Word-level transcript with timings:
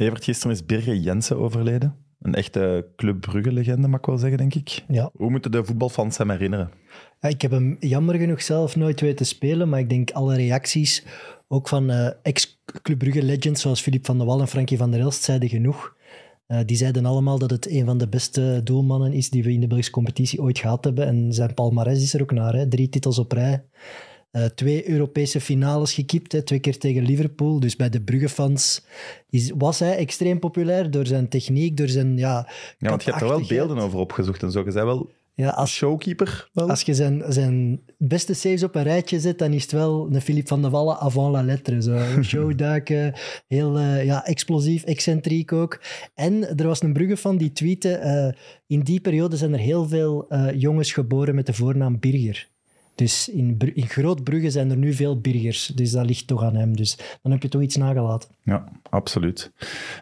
Evert, 0.00 0.24
gisteren 0.24 0.52
is 0.52 0.66
Birger 0.66 0.96
Jensen 0.96 1.36
overleden. 1.36 1.94
Een 2.20 2.34
echte 2.34 2.86
Club 2.96 3.20
Brugge-legende, 3.20 3.88
mag 3.88 4.00
ik 4.00 4.06
wel 4.06 4.18
zeggen, 4.18 4.38
denk 4.38 4.54
ik. 4.54 4.84
Ja. 4.88 5.10
Hoe 5.14 5.30
moeten 5.30 5.50
de 5.50 5.64
voetbalfans 5.64 6.18
hem 6.18 6.30
herinneren? 6.30 6.70
Ja, 7.20 7.28
ik 7.28 7.42
heb 7.42 7.50
hem 7.50 7.76
jammer 7.80 8.14
genoeg 8.14 8.42
zelf 8.42 8.76
nooit 8.76 9.00
weten 9.00 9.26
spelen, 9.26 9.68
maar 9.68 9.78
ik 9.80 9.88
denk 9.88 10.10
alle 10.10 10.36
reacties, 10.36 11.04
ook 11.48 11.68
van 11.68 11.90
eh, 11.90 12.10
ex-Club 12.22 12.98
Brugge 12.98 13.22
legends 13.22 13.62
zoals 13.62 13.80
Filip 13.80 14.06
van 14.06 14.18
der 14.18 14.26
Wal 14.26 14.40
en 14.40 14.48
Frankie 14.48 14.78
van 14.78 14.90
der 14.90 15.00
Elst, 15.00 15.22
zeiden 15.22 15.48
genoeg. 15.48 15.96
Eh, 16.46 16.58
die 16.66 16.76
zeiden 16.76 17.06
allemaal 17.06 17.38
dat 17.38 17.50
het 17.50 17.70
een 17.70 17.84
van 17.84 17.98
de 17.98 18.08
beste 18.08 18.60
doelmannen 18.64 19.12
is 19.12 19.30
die 19.30 19.42
we 19.42 19.52
in 19.52 19.60
de 19.60 19.66
Belgische 19.66 19.92
competitie 19.92 20.42
ooit 20.42 20.58
gehad 20.58 20.84
hebben. 20.84 21.06
En 21.06 21.32
zijn 21.32 21.54
palmarès 21.54 22.02
is 22.02 22.14
er 22.14 22.22
ook 22.22 22.32
naar. 22.32 22.54
Hè. 22.54 22.68
Drie 22.68 22.88
titels 22.88 23.18
op 23.18 23.32
rij. 23.32 23.64
Eh, 24.30 24.44
twee 24.44 24.88
Europese 24.88 25.40
finales 25.40 25.92
gekiept, 25.92 26.32
hè. 26.32 26.42
twee 26.42 26.58
keer 26.58 26.78
tegen 26.78 27.02
Liverpool. 27.02 27.60
Dus 27.60 27.76
bij 27.76 27.88
de 27.88 28.00
Brugge-fans 28.00 28.84
was 29.56 29.78
hij 29.78 29.96
extreem 29.96 30.38
populair 30.38 30.90
door 30.90 31.06
zijn 31.06 31.28
techniek, 31.28 31.76
door 31.76 31.88
zijn... 31.88 32.16
Ja, 32.16 32.48
Ja, 32.78 32.88
want 32.88 33.04
je 33.04 33.10
hebt 33.10 33.22
er 33.22 33.28
wel 33.28 33.46
beelden 33.46 33.78
over 33.78 33.98
opgezocht 33.98 34.42
en 34.42 34.50
zo. 34.50 34.62
Je 34.64 34.70
zei 34.70 34.84
wel 34.84 35.10
Ja, 35.34 35.48
als, 35.48 35.72
showkeeper. 35.72 36.48
Wel. 36.52 36.68
als 36.68 36.82
je 36.82 36.94
zijn, 36.94 37.22
zijn 37.28 37.80
beste 37.98 38.34
saves 38.34 38.62
op 38.62 38.74
een 38.74 38.82
rijtje 38.82 39.20
zet, 39.20 39.38
dan 39.38 39.52
is 39.52 39.62
het 39.62 39.72
wel 39.72 40.08
een 40.10 40.20
Philippe 40.20 40.48
van 40.48 40.62
der 40.62 40.70
Wallen 40.70 40.98
avant 40.98 41.32
la 41.32 41.42
lettre. 41.42 41.82
Zo. 41.82 41.98
Showduiken, 42.22 43.14
heel 43.46 43.78
eh, 43.78 44.04
ja, 44.04 44.26
explosief, 44.26 44.84
excentriek 44.84 45.52
ook. 45.52 45.80
En 46.14 46.58
er 46.58 46.66
was 46.66 46.82
een 46.82 46.92
Brugge 46.92 47.16
van 47.16 47.36
die 47.36 47.52
tweette, 47.52 47.94
eh, 47.94 48.32
in 48.66 48.80
die 48.80 49.00
periode 49.00 49.36
zijn 49.36 49.52
er 49.52 49.58
heel 49.58 49.88
veel 49.88 50.34
jongens 50.54 50.92
geboren 50.92 51.34
met 51.34 51.46
de 51.46 51.52
voornaam 51.52 51.98
Birger. 51.98 52.48
Dus 52.94 53.28
in, 53.28 53.56
Bru- 53.56 53.72
in 53.74 53.88
Groot 53.88 54.24
Brugge 54.24 54.50
zijn 54.50 54.70
er 54.70 54.76
nu 54.76 54.92
veel 54.92 55.20
Birgers. 55.20 55.66
Dus 55.66 55.90
dat 55.90 56.06
ligt 56.06 56.26
toch 56.26 56.42
aan 56.42 56.54
hem. 56.54 56.76
Dus 56.76 56.98
dan 57.22 57.32
heb 57.32 57.42
je 57.42 57.48
toch 57.48 57.62
iets 57.62 57.76
nagelaten. 57.76 58.28
Ja, 58.42 58.68
absoluut. 58.90 59.52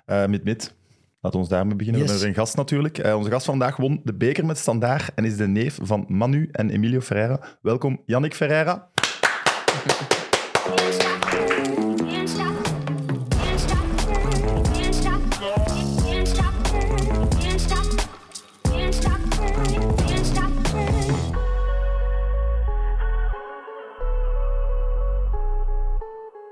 Eh 0.05 0.27
mit 0.27 0.45
mit. 0.45 0.77
Laten 1.21 1.39
we 1.39 1.45
ons 1.45 1.49
daarmee 1.55 1.77
beginnen. 1.77 2.01
Yes. 2.03 2.11
We 2.11 2.17
hebben 2.17 2.35
een 2.37 2.41
gast 2.45 2.57
natuurlijk. 2.57 2.99
Eh, 2.99 3.17
onze 3.17 3.31
gast 3.31 3.47
vandaag 3.47 3.77
won 3.77 4.01
de 4.05 4.15
beker 4.15 4.47
met 4.47 4.59
standaard 4.59 5.15
en 5.15 5.25
is 5.25 5.37
de 5.37 5.49
neef 5.49 5.79
van 5.83 6.05
Manu 6.09 6.49
en 6.53 6.71
Emilio 6.71 7.01
Ferreira. 7.01 7.41
Welkom, 7.63 8.01
Yannick 8.07 8.35
Ferreira. 8.35 8.89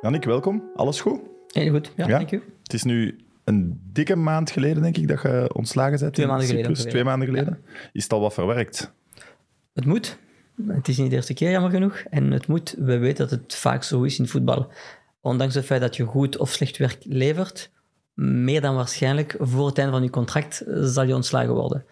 Yannick, 0.07 0.25
welkom. 0.25 0.71
Alles 0.75 1.01
goed? 1.01 1.21
Heel 1.47 1.71
goed, 1.71 1.93
ja, 1.97 2.07
Ja? 2.09 2.19
dank 2.19 2.31
u. 2.31 2.43
Het 2.63 2.73
is 2.73 2.83
nu 2.83 3.19
een 3.45 3.81
dikke 3.93 4.17
maand 4.17 4.51
geleden, 4.51 4.83
denk 4.83 4.97
ik, 4.97 5.09
dat 5.09 5.23
je 5.23 5.51
ontslagen 5.55 5.99
bent. 5.99 6.15
Twee 6.15 6.27
maanden 6.27 6.47
geleden 6.47 6.75
Twee 6.75 7.05
maanden 7.05 7.29
geleden. 7.29 7.59
Is 7.93 8.03
het 8.03 8.13
al 8.13 8.21
wat 8.21 8.35
verwerkt? 8.35 8.93
Het 9.75 9.85
moet. 9.87 10.19
Het 10.67 10.89
is 10.89 10.99
niet 10.99 11.11
de 11.11 11.17
eerste 11.17 11.35
keer, 11.35 11.51
jammer 11.51 11.71
genoeg. 11.71 11.97
En 12.11 12.31
het 12.31 12.47
moet. 12.47 12.75
We 12.79 12.99
weten 12.99 13.29
dat 13.29 13.41
het 13.41 13.55
vaak 13.55 13.83
zo 13.83 14.03
is 14.03 14.19
in 14.19 14.29
voetbal. 14.29 14.71
Ondanks 15.21 15.55
het 15.55 15.65
feit 15.65 15.81
dat 15.81 15.97
je 15.97 16.05
goed 16.05 16.39
of 16.39 16.51
slecht 16.51 16.77
werk 16.77 16.99
levert, 17.03 17.71
meer 18.15 18.61
dan 18.61 18.75
waarschijnlijk 18.75 19.37
voor 19.39 19.67
het 19.67 19.79
einde 19.79 19.93
van 19.93 20.03
je 20.03 20.11
contract 20.11 20.65
zal 20.67 21.05
je 21.05 21.15
ontslagen 21.15 21.55
worden. 21.55 21.85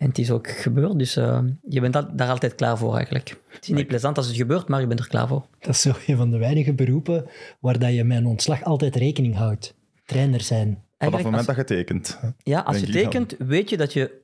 En 0.00 0.08
het 0.08 0.18
is 0.18 0.30
ook 0.30 0.48
gebeurd, 0.50 0.98
dus 0.98 1.16
eh, 1.16 1.38
je 1.68 1.80
bent 1.80 1.96
al- 1.96 2.16
daar 2.16 2.28
altijd 2.28 2.54
klaar 2.54 2.78
voor 2.78 2.94
eigenlijk. 2.94 3.28
Het 3.48 3.62
is 3.62 3.68
niet 3.74 3.86
plezant 3.86 4.16
als 4.16 4.26
het 4.26 4.36
gebeurt, 4.36 4.68
maar 4.68 4.80
je 4.80 4.86
bent 4.86 5.00
er 5.00 5.08
klaar 5.08 5.28
voor. 5.28 5.46
Dat 5.58 5.74
is 5.74 5.80
zo 5.80 5.92
een 6.06 6.16
van 6.16 6.30
de 6.30 6.38
weinige 6.38 6.72
beroepen 6.72 7.26
waar 7.60 7.78
dat 7.78 7.92
je 7.94 8.04
met 8.04 8.18
een 8.18 8.26
ontslag 8.26 8.64
altijd 8.64 8.96
rekening 8.96 9.36
houdt. 9.36 9.74
Trainer 10.06 10.40
zijn. 10.40 10.82
Vanaf 10.98 11.14
het 11.14 11.22
moment 11.24 11.48
als- 11.48 11.56
dat 11.56 11.68
je 11.68 11.74
tekent. 11.74 12.18
Ja, 12.42 12.60
als 12.60 12.80
je 12.80 12.86
tekent, 12.86 13.34
weet 13.38 13.70
je 13.70 13.76
dat 13.76 13.92
je 13.92 14.18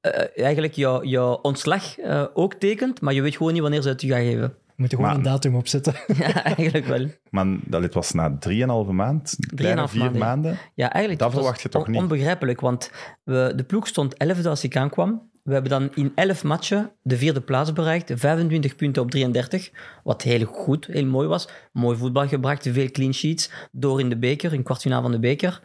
eh, 0.00 0.44
eigenlijk 0.44 0.74
je 0.74 1.42
ontslag 1.42 1.98
eh, 1.98 2.24
ook 2.34 2.54
tekent, 2.54 3.00
maar 3.00 3.14
je 3.14 3.22
weet 3.22 3.36
gewoon 3.36 3.52
niet 3.52 3.62
wanneer 3.62 3.82
ze 3.82 3.88
het 3.88 4.00
je 4.02 4.08
gaan 4.08 4.22
geven. 4.24 4.54
Je 4.76 4.82
moet 4.82 4.90
er 4.92 4.96
gewoon 4.96 5.06
Maar- 5.06 5.16
een 5.16 5.30
datum 5.32 5.54
opzetten. 5.54 5.94
Ja, 6.18 6.44
eigenlijk 6.44 6.86
wel. 6.86 7.06
Maar 7.30 7.46
dat 7.64 7.80
dit 7.82 7.94
was 7.94 8.12
na 8.12 8.36
drieënhalve 8.38 8.92
maand, 8.92 9.36
een 9.38 9.56
kleine 9.56 9.80
3,5 9.88 9.90
vier 9.90 10.00
maanden, 10.02 10.18
ja. 10.20 10.26
maanden. 10.26 10.58
Ja, 10.74 10.90
eigenlijk. 10.92 11.22
Dat 11.22 11.32
verwacht 11.32 11.60
je 11.62 11.68
toch 11.68 11.84
on- 11.84 11.90
niet? 11.90 12.00
Onbegrijpelijk, 12.00 12.60
want 12.60 12.90
we, 13.24 13.52
de 13.56 13.64
ploeg 13.64 13.86
stond 13.86 14.14
11e 14.24 14.44
als 14.46 14.64
ik 14.64 14.76
aankwam. 14.76 15.30
We 15.42 15.52
hebben 15.52 15.70
dan 15.70 15.90
in 15.94 16.12
11 16.14 16.44
matchen 16.44 16.90
de 17.02 17.16
vierde 17.16 17.40
plaats 17.40 17.72
bereikt, 17.72 18.12
25 18.14 18.76
punten 18.76 19.02
op 19.02 19.10
33, 19.10 19.70
wat 20.04 20.22
heel 20.22 20.44
goed, 20.46 20.86
heel 20.86 21.06
mooi 21.06 21.28
was. 21.28 21.48
Mooi 21.72 21.96
voetbal 21.96 22.28
gebracht, 22.28 22.68
veel 22.72 22.90
clean 22.90 23.12
sheets, 23.14 23.50
door 23.72 24.00
in 24.00 24.08
de 24.08 24.16
beker, 24.18 24.52
in 24.52 24.62
kwartfinale 24.62 25.02
van 25.02 25.10
de 25.10 25.18
beker. 25.18 25.60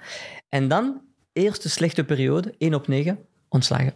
En 0.49 0.67
dan, 0.67 1.01
eerste 1.33 1.69
slechte 1.69 2.03
periode, 2.03 2.55
1 2.57 2.73
op 2.73 2.87
9, 2.87 3.19
ontslagen. 3.49 3.93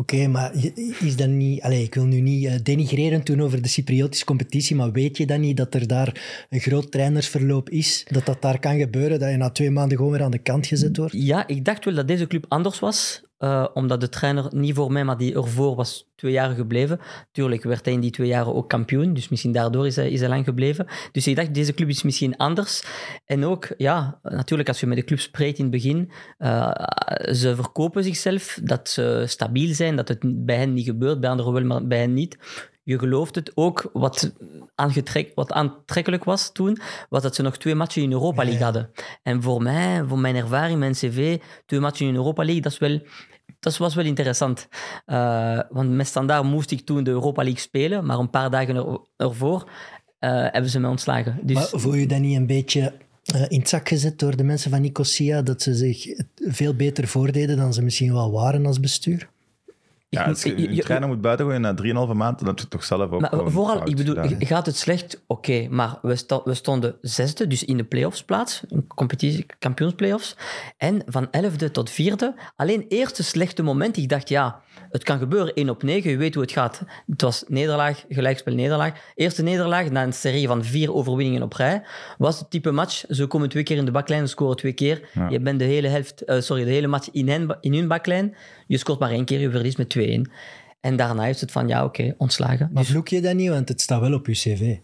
Oké, 0.00 0.26
maar 0.26 0.52
is 1.00 1.16
dat 1.16 1.28
niet... 1.28 1.62
Allez, 1.62 1.82
ik 1.82 1.94
wil 1.94 2.04
nu 2.04 2.20
niet 2.20 2.46
eh, 2.46 2.54
denigrerend 2.62 3.26
doen 3.26 3.40
over 3.40 3.62
de 3.62 3.68
Cypriotische 3.68 4.24
competitie, 4.24 4.76
maar 4.76 4.92
weet 4.92 5.16
je 5.16 5.26
dan 5.26 5.40
niet 5.40 5.56
dat 5.56 5.74
er 5.74 5.86
daar 5.86 6.44
een 6.50 6.60
groot 6.60 6.90
trainersverloop 6.90 7.70
is? 7.70 8.06
Dat 8.08 8.26
dat 8.26 8.42
daar 8.42 8.58
kan 8.58 8.78
gebeuren, 8.78 9.18
dat 9.18 9.30
je 9.30 9.36
na 9.36 9.50
twee 9.50 9.70
maanden 9.70 9.96
gewoon 9.96 10.12
weer 10.12 10.22
aan 10.22 10.30
de 10.30 10.38
kant 10.38 10.66
gezet 10.66 10.96
wordt? 10.96 11.12
Ja, 11.16 11.46
ik 11.46 11.64
dacht 11.64 11.84
wel 11.84 11.94
dat 11.94 12.08
deze 12.08 12.26
club 12.26 12.44
anders 12.48 12.78
was, 12.78 13.22
eh, 13.40 13.66
omdat 13.74 14.00
de 14.00 14.08
trainer 14.08 14.46
niet 14.50 14.74
voor 14.74 14.92
mij, 14.92 15.04
maar 15.04 15.16
die 15.16 15.34
ervoor 15.34 15.74
was 15.74 16.10
twee 16.14 16.32
jaar 16.32 16.54
gebleven. 16.54 17.00
Tuurlijk 17.32 17.62
werd 17.62 17.84
hij 17.84 17.94
in 17.94 18.00
die 18.00 18.10
twee 18.10 18.26
jaren 18.26 18.54
ook 18.54 18.68
kampioen, 18.68 19.14
dus 19.14 19.28
misschien 19.28 19.52
daardoor 19.52 19.86
is 19.86 19.96
hij, 19.96 20.10
is 20.10 20.20
hij 20.20 20.28
lang 20.28 20.44
gebleven. 20.44 20.86
Dus 21.12 21.26
ik 21.26 21.36
dacht, 21.36 21.54
deze 21.54 21.74
club 21.74 21.88
is 21.88 22.02
misschien 22.02 22.36
anders. 22.36 22.84
En 23.24 23.44
ook, 23.44 23.68
ja, 23.76 24.18
natuurlijk 24.22 24.68
als 24.68 24.80
je 24.80 24.86
met 24.86 24.96
de 24.96 25.04
club 25.04 25.20
spreekt 25.20 25.58
in 25.58 25.64
het 25.64 25.72
begin, 25.72 26.10
eh, 26.38 26.70
ze 27.32 27.54
verkopen 27.54 28.04
zichzelf, 28.04 28.58
dat 28.62 28.88
ze 28.88 29.24
stabiel 29.26 29.74
zijn, 29.74 29.96
dat 29.96 30.08
het 30.08 30.44
bij 30.44 30.56
hen 30.56 30.72
niet 30.72 30.84
gebeurt, 30.84 31.20
bij 31.20 31.30
anderen 31.30 31.52
wel, 31.52 31.64
maar 31.64 31.86
bij 31.86 31.98
hen 31.98 32.14
niet. 32.14 32.38
Je 32.82 32.98
gelooft 32.98 33.34
het 33.34 33.52
ook. 33.54 33.90
Wat, 33.92 34.32
wat 35.34 35.52
aantrekkelijk 35.52 36.24
was 36.24 36.52
toen, 36.52 36.78
was 37.08 37.22
dat 37.22 37.34
ze 37.34 37.42
nog 37.42 37.56
twee 37.56 37.74
matchen 37.74 38.02
in 38.02 38.12
Europa 38.12 38.44
League 38.44 38.62
hadden. 38.62 38.90
En 39.22 39.42
voor 39.42 39.62
mij, 39.62 40.04
voor 40.04 40.18
mijn 40.18 40.36
ervaring, 40.36 40.78
mijn 40.78 40.92
cv, 40.92 41.38
twee 41.66 41.80
matchen 41.80 42.06
in 42.06 42.14
Europa 42.14 42.44
League, 42.44 42.62
dat, 42.62 42.72
is 42.72 42.78
wel, 42.78 43.00
dat 43.60 43.76
was 43.76 43.94
wel 43.94 44.04
interessant. 44.04 44.68
Eh, 45.06 45.60
want 45.70 45.90
met 45.90 46.06
standaard 46.06 46.44
moest 46.44 46.70
ik 46.70 46.80
toen 46.80 47.04
de 47.04 47.10
Europa 47.10 47.42
League 47.42 47.60
spelen, 47.60 48.06
maar 48.06 48.18
een 48.18 48.30
paar 48.30 48.50
dagen 48.50 48.76
er, 48.76 48.98
ervoor 49.16 49.70
eh, 50.18 50.30
hebben 50.30 50.70
ze 50.70 50.80
mij 50.80 50.90
ontslagen. 50.90 51.38
Dus, 51.42 51.54
Maar 51.54 51.80
voel 51.80 51.94
je 51.94 52.06
dat 52.06 52.18
niet 52.18 52.36
een 52.36 52.46
beetje 52.46 52.92
eh, 53.24 53.44
in 53.48 53.58
het 53.58 53.68
zak 53.68 53.88
gezet 53.88 54.18
door 54.18 54.36
de 54.36 54.44
mensen 54.44 54.70
van 54.70 54.80
Nicosia, 54.80 55.42
dat 55.42 55.62
ze 55.62 55.74
zich 55.74 56.06
veel 56.36 56.74
beter 56.74 57.08
voordeden 57.08 57.56
dan 57.56 57.74
ze 57.74 57.82
misschien 57.82 58.12
wel 58.12 58.32
waren 58.32 58.66
als 58.66 58.80
bestuur? 58.80 59.28
Ja, 60.12 60.24
als 60.24 60.42
je 60.42 60.60
je- 60.60 60.74
je- 60.74 60.82
trainer 60.82 61.08
moet 61.08 61.20
buitengooien 61.20 61.60
na 61.60 61.74
3,5 61.74 62.12
maand, 62.12 62.38
dan 62.38 62.48
heb 62.48 62.56
je 62.56 62.62
het 62.62 62.70
toch 62.70 62.84
zelf 62.84 63.10
ook 63.10 63.20
Maar 63.20 63.30
vooral, 63.50 63.88
ik 63.88 63.96
bedoel, 63.96 64.14
gedaan, 64.14 64.46
gaat 64.46 64.66
het 64.66 64.76
slecht? 64.76 65.22
Oké, 65.26 65.66
maar 65.70 65.98
we, 66.02 66.16
sto- 66.16 66.42
we 66.44 66.54
stonden 66.54 66.94
zesde, 67.00 67.46
dus 67.46 67.64
in 67.64 67.76
de 67.76 67.84
play-offs 67.84 68.24
plaats, 68.24 68.62
competitie, 68.94 69.46
kampioensplayoffs. 69.58 70.36
En 70.76 71.02
van 71.06 71.30
elfde 71.30 71.70
tot 71.70 71.90
vierde, 71.90 72.34
alleen 72.56 72.84
eerste 72.88 73.22
slechte 73.22 73.62
moment, 73.62 73.96
ik 73.96 74.08
dacht, 74.08 74.28
ja, 74.28 74.60
het 74.90 75.04
kan 75.04 75.18
gebeuren, 75.18 75.54
1 75.54 75.70
op 75.70 75.82
9, 75.82 76.10
je 76.10 76.16
weet 76.16 76.34
hoe 76.34 76.42
het 76.42 76.52
gaat. 76.52 76.82
Het 77.10 77.22
was 77.22 77.44
nederlaag, 77.48 78.04
gelijkspel, 78.08 78.54
nederlaag. 78.54 79.12
Eerste 79.14 79.42
nederlaag, 79.42 79.90
na 79.90 80.02
een 80.02 80.12
serie 80.12 80.46
van 80.46 80.64
vier 80.64 80.94
overwinningen 80.94 81.42
op 81.42 81.52
rij, 81.52 81.82
was 82.18 82.38
het 82.38 82.50
type 82.50 82.70
match, 82.70 83.04
ze 83.08 83.26
komen 83.26 83.48
twee 83.48 83.62
keer 83.62 83.76
in 83.76 83.84
de 83.84 83.90
baklijn, 83.90 84.20
ze 84.22 84.26
scoren 84.26 84.56
twee 84.56 84.72
keer. 84.72 85.08
Ja. 85.14 85.28
Je 85.28 85.40
bent 85.40 85.58
de 85.58 85.64
hele, 85.64 85.88
helft, 85.88 86.24
eh, 86.24 86.40
sorry, 86.40 86.64
de 86.64 86.70
hele 86.70 86.86
match 86.86 87.10
in, 87.10 87.28
hen, 87.28 87.56
in 87.60 87.74
hun 87.74 87.88
baklijn, 87.88 88.34
je 88.66 88.76
scoort 88.78 88.98
maar 88.98 89.10
één 89.10 89.24
keer, 89.24 89.40
je 89.40 89.50
verliest 89.50 89.78
met 89.78 89.88
2-1. 89.88 90.30
En 90.80 90.96
daarna 90.96 91.26
is 91.26 91.40
het 91.40 91.52
van, 91.52 91.68
ja, 91.68 91.84
oké, 91.84 92.14
ontslagen. 92.18 92.70
Maar 92.72 92.82
Dus- 92.82 92.92
vloek 92.92 93.08
je 93.08 93.20
dat 93.20 93.34
niet, 93.34 93.48
want 93.48 93.68
het 93.68 93.80
staat 93.80 94.00
wel 94.00 94.14
op 94.14 94.26
je 94.26 94.32
cv. 94.32 94.76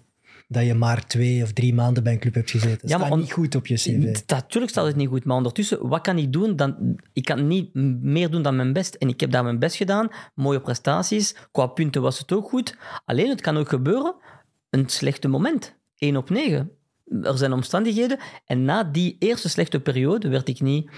Dat 0.48 0.64
je 0.64 0.74
maar 0.74 1.06
twee 1.06 1.42
of 1.42 1.52
drie 1.52 1.74
maanden 1.74 2.02
bij 2.02 2.12
een 2.12 2.18
club 2.18 2.34
hebt 2.34 2.50
gezeten. 2.50 2.78
Dat 2.80 2.90
Ja, 2.90 2.96
maar 2.96 3.06
staat 3.06 3.16
on- 3.16 3.24
niet 3.24 3.32
goed 3.32 3.54
op 3.54 3.66
je 3.66 3.74
cv. 3.74 4.16
Natuurlijk 4.26 4.72
staat 4.72 4.86
het 4.86 4.96
niet 4.96 5.08
goed, 5.08 5.24
maar 5.24 5.36
ondertussen, 5.36 5.88
wat 5.88 6.00
kan 6.00 6.18
ik 6.18 6.32
doen? 6.32 6.56
Dan, 6.56 6.96
ik 7.12 7.24
kan 7.24 7.46
niet 7.46 7.74
meer 8.02 8.30
doen 8.30 8.42
dan 8.42 8.56
mijn 8.56 8.72
best. 8.72 8.94
En 8.94 9.08
ik 9.08 9.20
heb 9.20 9.30
daar 9.30 9.44
mijn 9.44 9.58
best 9.58 9.76
gedaan. 9.76 10.08
Mooie 10.34 10.60
prestaties. 10.60 11.36
Qua 11.52 11.66
punten 11.66 12.02
was 12.02 12.18
het 12.18 12.32
ook 12.32 12.48
goed. 12.48 12.76
Alleen, 13.04 13.28
het 13.28 13.40
kan 13.40 13.56
ook 13.56 13.68
gebeuren. 13.68 14.14
Een 14.70 14.88
slechte 14.88 15.28
moment. 15.28 15.74
1 15.98 16.16
op 16.16 16.30
9. 16.30 16.70
Er 17.22 17.38
zijn 17.38 17.52
omstandigheden. 17.52 18.18
En 18.44 18.64
na 18.64 18.84
die 18.84 19.16
eerste 19.18 19.48
slechte 19.48 19.80
periode 19.80 20.28
werd 20.28 20.48
ik 20.48 20.60
niet 20.60 20.90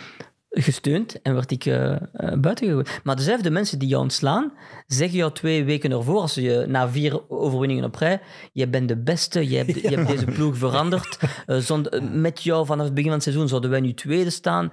gesteund 0.51 1.23
en 1.23 1.35
werd 1.35 1.51
ik 1.51 1.67
eh 1.67 1.93
eh, 1.93 2.01
buiten 2.41 2.67
gegooid. 2.67 3.01
Maar 3.05 3.17
dezelfde 3.17 3.51
mensen 3.51 3.79
die 3.79 3.89
jou 3.89 4.03
ontslaan, 4.03 4.53
zeggen 4.87 5.19
jou 5.19 5.33
twee 5.33 5.65
weken 5.65 5.93
ervoor, 5.93 6.21
als 6.21 6.35
je 6.35 6.65
na 6.69 6.89
vier 6.89 7.31
overwinningen 7.31 7.85
op 7.85 7.95
rij, 7.95 8.21
je 8.53 8.69
bent 8.69 8.89
de 8.89 8.97
beste, 8.97 9.49
je 9.49 9.57
hebt, 9.57 9.75
je 9.81 9.89
hebt 9.89 10.09
deze 10.09 10.25
ploeg 10.25 10.57
veranderd. 10.57 11.19
Zonder, 11.47 11.93
eh, 11.93 12.03
met 12.13 12.43
jou 12.43 12.67
vanaf 12.67 12.85
het 12.85 12.95
begin 12.95 13.09
van 13.11 13.19
het 13.19 13.29
seizoen 13.29 13.49
zouden 13.49 13.71
wij 13.71 13.81
nu 13.81 13.95
tweede 13.95 14.31
staan. 14.31 14.73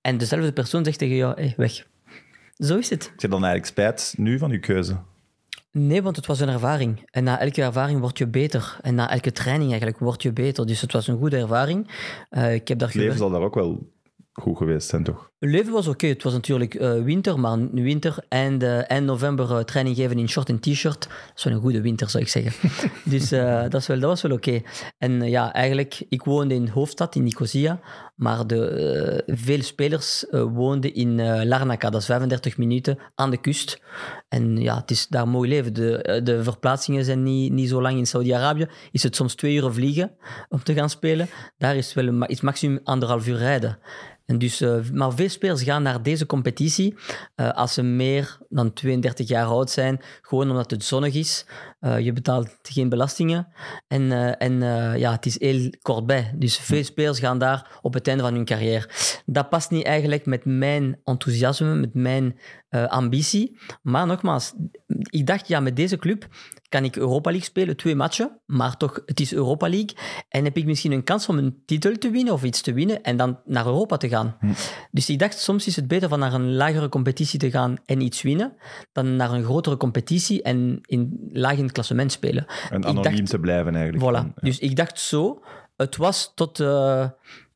En 0.00 0.18
dezelfde 0.18 0.52
persoon 0.52 0.84
zegt 0.84 0.98
tegen 0.98 1.16
jou, 1.16 1.34
hey, 1.40 1.54
weg. 1.56 1.86
Zo 2.56 2.76
is 2.76 2.90
het. 2.90 3.04
Heb 3.10 3.20
je 3.20 3.28
dan 3.28 3.44
eigenlijk 3.44 3.66
spijt 3.72 4.14
nu 4.16 4.38
van 4.38 4.50
je 4.50 4.58
keuze? 4.58 4.96
Nee, 5.72 6.02
want 6.02 6.16
het 6.16 6.26
was 6.26 6.40
een 6.40 6.48
ervaring. 6.48 7.08
En 7.10 7.24
na 7.24 7.40
elke 7.40 7.62
ervaring 7.62 8.00
word 8.00 8.18
je 8.18 8.26
beter. 8.26 8.78
En 8.82 8.94
na 8.94 9.10
elke 9.10 9.32
training 9.32 9.70
eigenlijk 9.70 10.00
word 10.00 10.22
je 10.22 10.32
beter. 10.32 10.66
Dus 10.66 10.80
het 10.80 10.92
was 10.92 11.06
een 11.06 11.18
goede 11.18 11.36
ervaring. 11.36 11.78
Ik 12.30 12.68
heb 12.68 12.78
daar 12.78 12.88
Het 12.88 12.96
leven 12.96 12.98
gewerkt. 12.98 13.18
zal 13.18 13.30
daar 13.30 13.40
ook 13.40 13.54
wel 13.54 13.92
goed 14.40 14.56
geweest 14.56 14.88
zijn, 14.88 15.04
toch? 15.04 15.30
Leuven 15.40 15.72
was 15.72 15.86
oké. 15.86 16.06
Het 16.06 16.22
was 16.22 16.32
natuurlijk 16.32 16.74
eh, 16.74 17.02
winter, 17.02 17.40
maar 17.40 17.58
winter 17.72 18.24
en 18.28 18.86
eind 18.88 19.06
november 19.06 19.50
eh, 19.50 19.58
training 19.58 19.96
geven 19.96 20.18
in 20.18 20.28
short 20.28 20.48
en 20.48 20.60
t-shirt. 20.60 21.00
Dat 21.00 21.32
is 21.36 21.44
wel 21.44 21.52
een 21.52 21.60
goede 21.60 21.80
winter, 21.80 22.10
zou 22.10 22.22
ik 22.22 22.28
zeggen. 22.28 22.70
dus 23.12 23.28
dat, 23.70 23.74
is 23.74 23.86
wel, 23.86 23.98
dat 23.98 24.10
was 24.10 24.22
wel 24.22 24.32
oké. 24.32 24.62
En 24.98 25.22
ja, 25.22 25.52
eigenlijk, 25.52 26.04
ik 26.08 26.22
woonde 26.22 26.54
in 26.54 26.64
de 26.64 26.70
hoofdstad, 26.70 27.14
in 27.14 27.22
Nicosia. 27.22 27.80
Maar 28.14 28.46
de, 28.46 29.22
veel 29.26 29.62
spelers 29.62 30.24
woonden 30.30 30.94
in 30.94 31.44
Larnaca. 31.46 31.90
Dat 31.90 32.00
is 32.00 32.06
35 32.06 32.56
minuten 32.56 32.98
aan 33.14 33.30
de 33.30 33.40
kust. 33.40 33.80
En 34.28 34.56
ja, 34.56 34.76
het 34.76 34.90
is 34.90 35.06
daar 35.06 35.28
mooi 35.28 35.48
leven. 35.48 35.74
De, 35.74 36.20
de 36.24 36.42
verplaatsingen 36.42 37.04
zijn 37.04 37.22
niet, 37.22 37.52
niet 37.52 37.68
zo 37.68 37.82
lang. 37.82 37.98
In 37.98 38.06
Saudi-Arabië 38.06 38.68
is 38.92 39.02
het 39.02 39.16
soms 39.16 39.34
twee 39.34 39.54
uur 39.54 39.72
vliegen 39.72 40.10
om 40.48 40.62
te 40.62 40.74
gaan 40.74 40.90
spelen. 40.90 41.28
Daar 41.58 41.76
is 41.76 41.86
het 41.86 41.94
wel 41.94 42.06
een 42.06 42.26
is 42.26 42.40
maximum 42.40 42.80
anderhalf 42.84 43.26
uur 43.26 43.36
rijden. 43.36 43.78
En 44.28 44.38
dus, 44.38 44.64
maar 44.92 45.12
veel 45.12 45.27
spelers 45.28 45.62
gaan 45.62 45.82
naar 45.82 46.02
deze 46.02 46.26
competitie 46.26 46.94
eh, 47.34 47.50
als 47.50 47.74
ze 47.74 47.82
meer 47.82 48.38
dan 48.48 48.72
32 48.72 49.28
jaar 49.28 49.46
oud 49.46 49.70
zijn, 49.70 50.00
gewoon 50.20 50.50
omdat 50.50 50.70
het 50.70 50.84
zonnig 50.84 51.14
is. 51.14 51.46
Eh, 51.80 51.98
je 51.98 52.12
betaalt 52.12 52.58
geen 52.62 52.88
belastingen 52.88 53.48
en, 53.88 54.12
eh, 54.12 54.46
en 54.48 54.60
ja, 54.98 55.12
het 55.12 55.26
is 55.26 55.40
heel 55.40 55.70
kort 55.82 56.06
bij. 56.06 56.34
Dus 56.36 56.56
veel 56.56 56.84
spelers 56.84 57.18
gaan 57.18 57.38
daar 57.38 57.78
op 57.82 57.94
het 57.94 58.08
einde 58.08 58.22
van 58.22 58.34
hun 58.34 58.44
carrière. 58.44 58.88
Dat 59.26 59.48
past 59.48 59.70
niet 59.70 59.84
eigenlijk 59.84 60.26
met 60.26 60.44
mijn 60.44 61.00
enthousiasme, 61.04 61.74
met 61.74 61.94
mijn 61.94 62.38
ambitie. 62.70 63.58
Maar 63.82 64.06
nogmaals, 64.06 64.54
ik 64.86 65.26
dacht, 65.26 65.48
ja, 65.48 65.60
met 65.60 65.76
deze 65.76 65.96
club 65.96 66.28
kan 66.68 66.84
ik 66.84 66.96
Europa 66.96 67.30
League 67.30 67.48
spelen, 67.48 67.76
twee 67.76 67.94
matchen, 67.94 68.40
maar 68.46 68.76
toch, 68.76 69.02
het 69.06 69.20
is 69.20 69.32
Europa 69.32 69.68
League. 69.68 69.96
En 70.28 70.44
heb 70.44 70.56
ik 70.56 70.64
misschien 70.64 70.92
een 70.92 71.04
kans 71.04 71.28
om 71.28 71.38
een 71.38 71.62
titel 71.66 71.92
te 71.98 72.10
winnen 72.10 72.32
of 72.32 72.42
iets 72.44 72.60
te 72.60 72.72
winnen 72.72 73.02
en 73.02 73.16
dan 73.16 73.40
naar 73.44 73.66
Europa 73.66 73.96
te 73.96 74.08
gaan. 74.08 74.36
Dus 74.90 75.10
ik 75.10 75.18
dacht, 75.18 75.38
soms 75.38 75.66
is 75.66 75.76
het 75.76 75.88
beter 75.88 76.08
van 76.08 76.18
naar 76.18 76.34
een 76.34 76.54
lagere 76.54 76.88
competitie 76.88 77.38
te 77.38 77.50
gaan 77.50 77.76
en 77.86 78.00
iets 78.00 78.22
winnen, 78.22 78.54
dan 78.92 79.16
naar 79.16 79.32
een 79.32 79.44
grotere 79.44 79.76
competitie 79.76 80.42
en 80.42 80.78
in, 80.82 81.28
laag 81.32 81.56
in 81.56 81.62
het 81.62 81.72
klassement 81.72 82.12
spelen. 82.12 82.46
En 82.70 82.84
anoniem 82.84 83.02
dacht- 83.16 83.26
te 83.30 83.38
blijven 83.38 83.74
eigenlijk. 83.74 84.04
Voilà. 84.04 84.26
Ja. 84.26 84.32
Dus 84.40 84.58
ik 84.58 84.76
dacht 84.76 85.00
zo, 85.00 85.42
het 85.76 85.96
was 85.96 86.32
tot 86.34 86.60
eh, 86.60 87.06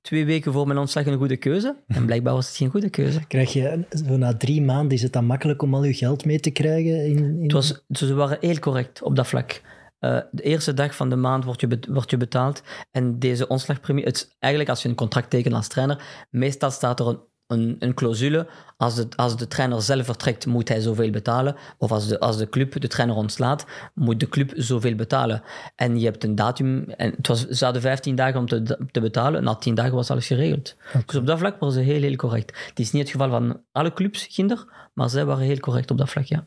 twee 0.03 0.25
weken 0.25 0.53
voor 0.53 0.67
mijn 0.67 0.79
ontslag 0.79 1.07
een 1.07 1.19
goede 1.19 1.37
keuze. 1.37 1.77
En 1.87 2.07
blijkbaar 2.07 2.35
was 2.35 2.47
het 2.47 2.57
geen 2.57 2.71
goede 2.71 2.91
keuze. 2.91 3.27
Krijg 3.27 3.53
je, 3.53 3.85
zo 4.07 4.17
na 4.17 4.37
drie 4.37 4.63
maanden, 4.63 4.97
is 4.97 5.03
het 5.03 5.13
dan 5.13 5.25
makkelijk 5.25 5.63
om 5.63 5.75
al 5.75 5.85
je 5.85 5.95
geld 5.95 6.25
mee 6.25 6.41
te 6.41 6.51
krijgen? 6.51 7.05
In, 7.05 7.17
in... 7.17 7.43
Het 7.43 7.53
was, 7.53 7.85
ze 7.89 8.15
waren 8.15 8.39
heel 8.41 8.59
correct 8.59 9.03
op 9.03 9.17
dat 9.17 9.27
vlak. 9.27 9.61
Eh, 9.99 10.19
de 10.31 10.43
eerste 10.43 10.75
dag 10.75 10.95
van 10.95 11.11
de 11.11 11.17
maand 11.17 11.45
wordt 11.45 11.61
je, 11.61 11.79
wordt 11.89 12.11
je 12.11 12.17
betaald. 12.17 12.63
En 12.91 13.19
deze 13.19 13.49
ontslagpremie, 13.49 14.05
het, 14.05 14.37
eigenlijk 14.39 14.73
als 14.73 14.83
je 14.83 14.89
een 14.89 14.95
contract 14.95 15.31
tekent 15.31 15.55
als 15.55 15.69
trainer, 15.69 16.27
meestal 16.31 16.71
staat 16.71 17.01
er 17.01 17.07
een, 17.07 17.19
een, 17.53 17.77
een 17.79 17.95
clausule. 17.95 18.47
Als 18.77 18.95
de, 18.95 19.07
als 19.17 19.37
de 19.37 19.49
trainer 19.49 19.83
zelf 19.83 20.05
vertrekt, 20.05 20.47
moet 20.47 20.69
hij 20.69 20.81
zoveel 20.81 21.11
betalen. 21.11 21.57
Of 21.79 21.93
als 21.93 22.09
de, 22.09 22.21
als 22.21 22.37
de 22.39 22.49
club 22.49 22.81
de 22.81 22.89
trainer 22.89 23.17
ontslaat, 23.17 23.67
moet 23.95 24.21
de 24.21 24.29
club 24.29 24.53
zoveel 24.57 24.95
betalen. 24.95 25.43
En 25.77 25.99
je 25.99 26.05
hebt 26.05 26.25
een 26.25 26.35
datum. 26.35 26.85
En 26.89 27.11
het 27.17 27.29
was, 27.29 27.49
ze 27.49 27.65
hadden 27.65 27.83
15 27.83 28.15
dagen 28.15 28.41
om 28.41 28.47
te, 28.47 28.79
te 28.91 29.01
betalen. 29.01 29.45
Na 29.45 29.55
10 29.55 29.75
dagen 29.75 29.95
was 29.95 30.11
alles 30.11 30.27
geregeld. 30.27 30.77
Dus 31.07 31.17
op 31.17 31.27
dat 31.27 31.39
vlak 31.39 31.61
waren 31.61 31.75
ze 31.75 31.81
heel, 31.81 32.03
heel 32.03 32.17
correct. 32.17 32.67
Het 32.69 32.79
is 32.79 32.93
niet 32.93 33.03
het 33.03 33.11
geval 33.11 33.31
van 33.31 33.61
alle 33.73 33.93
clubs, 33.93 34.27
Ginder, 34.31 34.65
maar 34.95 35.11
zij 35.11 35.25
waren 35.25 35.45
heel 35.45 35.61
correct 35.61 35.91
op 35.91 35.99
dat 35.99 36.11
vlak, 36.11 36.25
ja. 36.25 36.45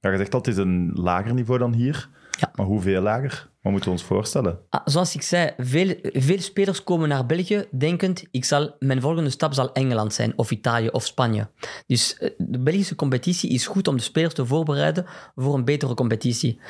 Ja, 0.00 0.10
je 0.10 0.16
zegt 0.16 0.32
dat 0.32 0.46
het 0.46 0.54
is 0.54 0.60
een 0.60 0.90
lager 0.94 1.34
niveau 1.34 1.58
dan 1.58 1.72
hier. 1.72 2.08
Ja. 2.42 2.50
Maar 2.54 2.66
hoeveel 2.66 3.02
lager? 3.02 3.48
Wat 3.62 3.72
moeten 3.72 3.90
we 3.90 3.96
ons 3.96 4.06
voorstellen? 4.06 4.58
Ah, 4.68 4.80
zoals 4.84 5.14
ik 5.14 5.22
zei, 5.22 5.50
veel, 5.58 5.94
veel 6.02 6.40
spelers 6.40 6.84
komen 6.84 7.08
naar 7.08 7.26
België 7.26 7.64
denkend, 7.70 8.24
ik 8.30 8.44
zal, 8.44 8.76
mijn 8.78 9.00
volgende 9.00 9.30
stap 9.30 9.54
zal 9.54 9.72
Engeland 9.72 10.14
zijn, 10.14 10.32
of 10.36 10.50
Italië, 10.50 10.88
of 10.88 11.06
Spanje. 11.06 11.48
Dus 11.86 12.18
eh, 12.18 12.30
de 12.38 12.58
Belgische 12.58 12.94
competitie 12.94 13.50
is 13.50 13.66
goed 13.66 13.88
om 13.88 13.96
de 13.96 14.02
spelers 14.02 14.34
te 14.34 14.46
voorbereiden 14.46 15.06
voor 15.36 15.54
een 15.54 15.64
betere 15.64 15.94
competitie. 15.94 16.60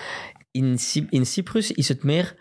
In, 0.50 0.78
in 1.08 1.26
Cyprus 1.26 1.72
is 1.72 1.88
het 1.88 2.02
meer, 2.02 2.36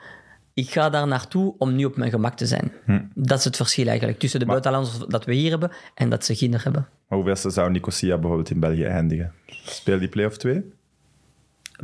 ik 0.53 0.69
ga 0.69 0.89
daar 0.89 1.07
naartoe 1.07 1.55
om 1.57 1.75
nu 1.75 1.85
op 1.85 1.97
mijn 1.97 2.11
gemak 2.11 2.37
te 2.37 2.45
zijn. 2.45 2.71
Dat 3.13 3.37
is 3.37 3.43
het 3.43 3.55
verschil 3.55 3.87
eigenlijk 3.87 4.19
tussen 4.19 4.39
de 4.39 4.45
buitenlanders 4.45 4.97
dat 5.07 5.25
we 5.25 5.33
hier 5.33 5.49
hebben 5.49 5.71
en 5.95 6.09
dat 6.09 6.25
ze 6.25 6.35
Ginder 6.35 6.63
hebben. 6.63 6.87
Maar 7.07 7.19
hoeveel 7.19 7.51
zou 7.51 7.71
Nicosia 7.71 8.17
bijvoorbeeld 8.17 8.49
in 8.49 8.59
België 8.59 8.83
eindigen? 8.83 9.33
Speel 9.65 9.99
die 9.99 10.07
play-off 10.07 10.37
2? 10.37 10.63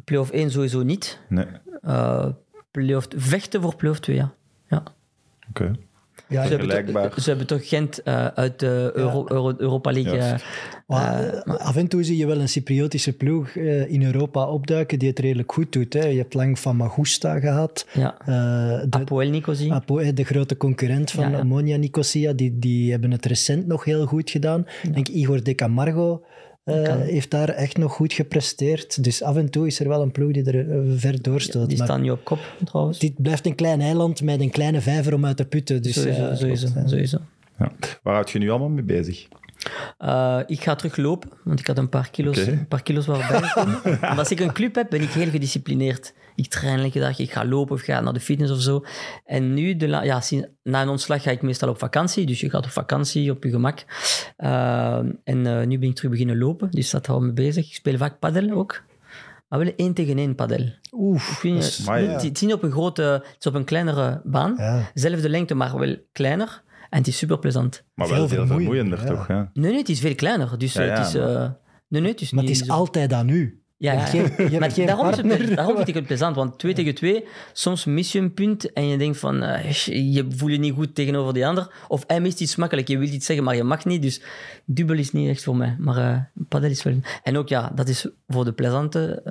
Play-off 0.03 0.31
1 0.31 0.51
sowieso 0.51 0.83
niet. 0.83 1.19
Nee. 1.29 1.45
Eh 1.81 2.25
play-off, 2.71 3.07
vechten 3.15 3.61
voor 3.61 3.75
play-off 3.75 3.99
2, 3.99 4.15
ja. 4.15 4.33
ja. 4.69 4.83
Oké. 5.49 5.71
ja, 6.27 6.43
Ze 6.47 6.49
hebben, 6.55 6.93
toch, 7.09 7.21
ze 7.21 7.29
hebben 7.29 7.47
toch 7.47 7.67
Gent 7.67 8.01
eh, 8.03 8.25
uit 8.27 8.59
de 8.59 8.91
Euro, 8.95 9.25
Euro- 9.29 9.53
Europa 9.57 9.91
League. 9.91 10.17
Eh, 10.17 10.33
Maar, 10.87 11.23
eh, 11.33 11.55
af 11.55 11.75
en 11.75 11.87
toe 11.87 12.03
zie 12.03 12.17
je 12.17 12.25
wel 12.27 12.39
een 12.41 12.49
Cypriotische 12.49 13.13
ploeg 13.13 13.47
eh, 13.49 13.91
in 13.91 14.03
Europa 14.03 14.47
opduiken 14.47 14.99
die 14.99 15.09
het 15.09 15.19
redelijk 15.19 15.51
goed 15.53 15.71
doet. 15.73 15.93
Hè. 15.93 16.05
Je 16.05 16.17
hebt 16.17 16.33
lang 16.33 16.59
van 16.59 16.75
Magusta 16.75 17.39
gehad. 17.39 17.85
ja. 17.93 18.17
Eh, 18.19 18.25
de, 18.89 18.97
Apoel 18.97 19.29
Nicosie. 19.29 19.73
Apo, 19.73 19.97
eh, 19.97 20.15
de 20.15 20.23
grote 20.23 20.57
concurrent 20.57 21.11
van 21.11 21.23
Ja, 21.23 21.29
ja. 21.29 21.39
Omonia 21.39 21.77
Nicosia, 21.77 22.33
die, 22.33 22.59
die 22.59 22.91
hebben 22.91 23.11
het 23.11 23.25
recent 23.25 23.67
nog 23.67 23.83
heel 23.83 24.05
goed 24.05 24.29
gedaan. 24.29 24.65
Ik 24.83 24.93
denk 24.93 25.07
Igor 25.07 25.43
de 25.43 25.55
Camargo 25.55 26.23
eh, 26.67 26.95
heeft 26.95 27.31
daar 27.31 27.49
echt 27.49 27.77
nog 27.77 27.93
goed 27.93 28.13
gepresteerd. 28.13 29.03
Dus 29.03 29.23
af 29.23 29.35
en 29.35 29.49
toe 29.49 29.67
is 29.67 29.79
er 29.79 29.87
wel 29.87 30.01
een 30.01 30.11
ploeg 30.11 30.31
die 30.31 30.43
er 30.43 30.71
eh, 30.71 30.79
ver 30.95 31.21
doorstoot. 31.21 31.69
die 31.69 31.77
maar 31.77 31.87
staan 31.87 32.01
nu 32.01 32.09
op 32.09 32.23
kop, 32.23 32.39
trouwens. 32.63 32.99
dit 32.99 33.21
blijft 33.21 33.45
een 33.45 33.55
klein 33.55 33.81
eiland 33.81 34.21
met 34.21 34.41
een 34.41 34.49
kleine 34.49 34.81
vijver 34.81 35.13
om 35.13 35.25
uit 35.25 35.37
te 35.37 35.45
putten. 35.45 35.81
Dus, 35.81 35.93
sowieso, 35.93 36.21
ja, 36.21 36.35
sowieso, 36.35 36.67
klopt, 36.71 36.89
sowieso. 36.89 37.17
Ja. 37.59 37.71
Waar 38.03 38.13
houd 38.13 38.31
je 38.31 38.39
nu 38.39 38.49
allemaal 38.49 38.69
mee 38.69 38.83
bezig? 38.83 39.27
Eh, 39.97 40.39
ik 40.45 40.61
ga 40.63 40.75
teruglopen, 40.75 41.29
want 41.43 41.59
ik 41.59 41.67
had 41.67 41.77
een 41.77 41.89
paar 41.89 42.09
kilo's, 42.09 42.39
Oké. 42.39 42.51
een 42.51 42.67
paar 42.67 42.83
kilo's 42.83 43.05
waar 43.05 43.27
bijgekomen. 43.29 43.81
Want 44.01 44.19
als 44.19 44.31
ik 44.31 44.39
een 44.39 44.53
club 44.53 44.75
heb, 44.75 44.89
ben 44.89 45.01
ik 45.01 45.09
heel 45.09 45.29
gedisciplineerd. 45.29 46.13
Ik 46.35 46.47
train 46.47 46.79
elke 46.79 46.99
dag, 46.99 47.19
ik 47.19 47.31
ga 47.31 47.45
lopen 47.45 47.75
of 47.75 47.81
ga 47.81 47.99
naar 48.01 48.13
de 48.13 48.19
fitness 48.19 48.51
of 48.51 48.61
zo. 48.61 48.85
En 49.25 49.53
nu, 49.53 49.75
de 49.75 49.87
la- 49.87 50.03
ja, 50.03 50.21
na 50.63 50.81
een 50.81 50.89
ontslag 50.89 51.21
ga 51.23 51.31
ik 51.31 51.41
meestal 51.41 51.69
op 51.69 51.79
vakantie. 51.79 52.25
Dus 52.25 52.39
je 52.39 52.49
gaat 52.49 52.65
op 52.65 52.71
vakantie, 52.71 53.31
op 53.31 53.43
je 53.43 53.49
gemak. 53.49 53.85
Eh, 54.35 54.97
en 55.23 55.45
eh, 55.45 55.65
nu 55.65 55.79
ben 55.79 55.89
ik 55.89 55.95
terug 55.95 56.11
beginnen 56.11 56.37
lopen, 56.37 56.71
dus 56.71 56.89
dat 56.89 57.05
houdt 57.05 57.23
me 57.25 57.33
bezig. 57.33 57.67
Ik 57.67 57.73
speel 57.73 57.97
vaak 57.97 58.19
padel 58.19 58.51
ook. 58.51 58.83
Maar 59.47 59.59
wel 59.59 59.73
één 59.75 59.93
tegen 59.93 60.17
één 60.17 60.35
padel. 60.35 60.65
Oef, 60.91 61.41
het, 62.23 62.23
is 62.35 62.41
niet 62.41 62.53
op 62.53 62.63
een 62.63 62.71
grote, 62.71 63.01
het 63.01 63.35
is 63.39 63.45
op 63.45 63.53
een 63.53 63.63
kleinere 63.63 64.21
baan. 64.23 64.53
Ja. 64.57 64.91
Zelfde 64.93 65.29
lengte, 65.29 65.55
maar 65.55 65.77
wel 65.79 65.95
kleiner. 66.11 66.61
En 66.89 66.97
het 66.97 67.07
is 67.07 67.17
super 67.17 67.39
plezant. 67.39 67.83
Maar 67.93 68.07
Veel 68.07 68.15
wel 68.17 68.27
veel 68.27 68.45
vermoeiender, 68.47 68.97
vermoeiender, 68.97 68.99
ja. 68.99 69.05
toch? 69.19 69.27
Ja. 69.27 69.51
Nee, 69.53 69.69
nee, 69.71 69.79
het 69.79 69.89
is 69.89 69.99
veel 69.99 70.15
kleiner. 70.15 70.57
Dus 70.57 70.73
Ja, 70.73 70.81
eh, 70.81 70.87
ja, 70.87 70.93
het 70.97 71.07
is... 71.07 71.13
maar- 71.13 71.35
eh, 71.43 71.49
nee, 71.87 72.01
nee, 72.01 72.11
het 72.11 72.21
is 72.21 72.31
maar 72.31 72.43
het 72.43 72.51
is 72.51 72.59
zo- 72.59 72.73
altijd 72.73 73.13
aan 73.13 73.29
u. 73.29 73.61
Ja, 73.79 73.99
geen- 74.05 74.21
maar 74.59 74.73
daarom, 74.85 75.09
is 75.09 75.15
het, 75.17 75.55
daarom 75.55 75.75
vind 75.75 75.87
ik 75.87 75.93
het 75.93 76.05
plezant, 76.05 76.35
want 76.35 76.59
twee 76.59 76.73
tegen 76.73 76.95
twee, 76.95 77.25
soms 77.53 77.85
mis 77.85 78.11
je 78.11 78.19
een 78.19 78.33
punt 78.33 78.73
en 78.73 78.87
je 78.87 78.97
denkt 78.97 79.17
van, 79.17 79.43
eh, 79.43 79.71
je 80.13 80.25
voelt 80.29 80.51
je 80.51 80.57
niet 80.57 80.73
goed 80.73 80.95
tegenover 80.95 81.33
die 81.33 81.47
ander. 81.47 81.71
Of 81.87 82.03
hij 82.07 82.21
mist 82.21 82.41
iets 82.41 82.55
makkelijk, 82.55 82.87
je 82.87 82.97
wilt 82.97 83.11
iets 83.11 83.25
zeggen, 83.25 83.45
maar 83.45 83.55
je 83.55 83.63
mag 83.63 83.85
niet. 83.85 84.01
Dus 84.01 84.21
dubbel 84.65 84.95
is 84.97 85.11
niet 85.11 85.29
echt 85.29 85.43
voor 85.43 85.55
mij. 85.55 85.75
Maar 85.79 85.97
eh 85.97 86.19
padel 86.49 86.69
is 86.69 86.83
wel... 86.83 86.99
En 87.23 87.37
ook, 87.37 87.47
ja, 87.49 87.71
dat 87.75 87.87
is 87.87 88.07
voor 88.27 88.45
de 88.45 88.53
plezante 88.53 89.21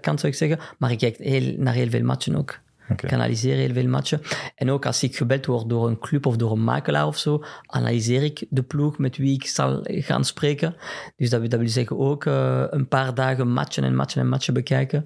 kant, 0.00 0.20
zou 0.20 0.32
ik 0.32 0.38
zeggen. 0.38 0.58
Maar 0.78 0.90
ik 0.90 0.98
kijk 0.98 1.16
heel, 1.16 1.54
naar 1.58 1.74
heel 1.74 1.90
veel 1.90 2.02
matchen 2.02 2.36
ook. 2.36 2.58
Ik 2.92 3.12
analyseer 3.12 3.56
heel 3.56 3.72
veel 3.72 3.88
matchen. 3.88 4.20
En 4.54 4.70
ook 4.70 4.86
als 4.86 5.02
ik 5.02 5.16
gebeld 5.16 5.46
word 5.46 5.68
door 5.68 5.88
een 5.88 5.98
club 5.98 6.26
of 6.26 6.36
door 6.36 6.52
een 6.52 6.64
makelaar 6.64 7.06
of 7.06 7.18
zo, 7.18 7.44
analyseer 7.66 8.22
ik 8.22 8.46
de 8.50 8.62
ploeg 8.62 8.98
met 8.98 9.16
wie 9.16 9.34
ik 9.34 9.46
zal 9.46 9.80
gaan 9.84 10.24
spreken. 10.24 10.74
Dus 11.16 11.30
dat, 11.30 11.40
wil- 11.40 11.48
dat 11.48 11.60
wil 11.60 11.68
zeggen 11.68 11.98
ook 11.98 12.24
eh, 12.24 12.64
een 12.70 12.88
paar 12.88 13.14
dagen 13.14 13.48
matchen 13.52 13.84
en 13.84 13.94
matchen 13.96 14.20
en 14.20 14.28
matchen 14.28 14.54
bekijken. 14.54 15.04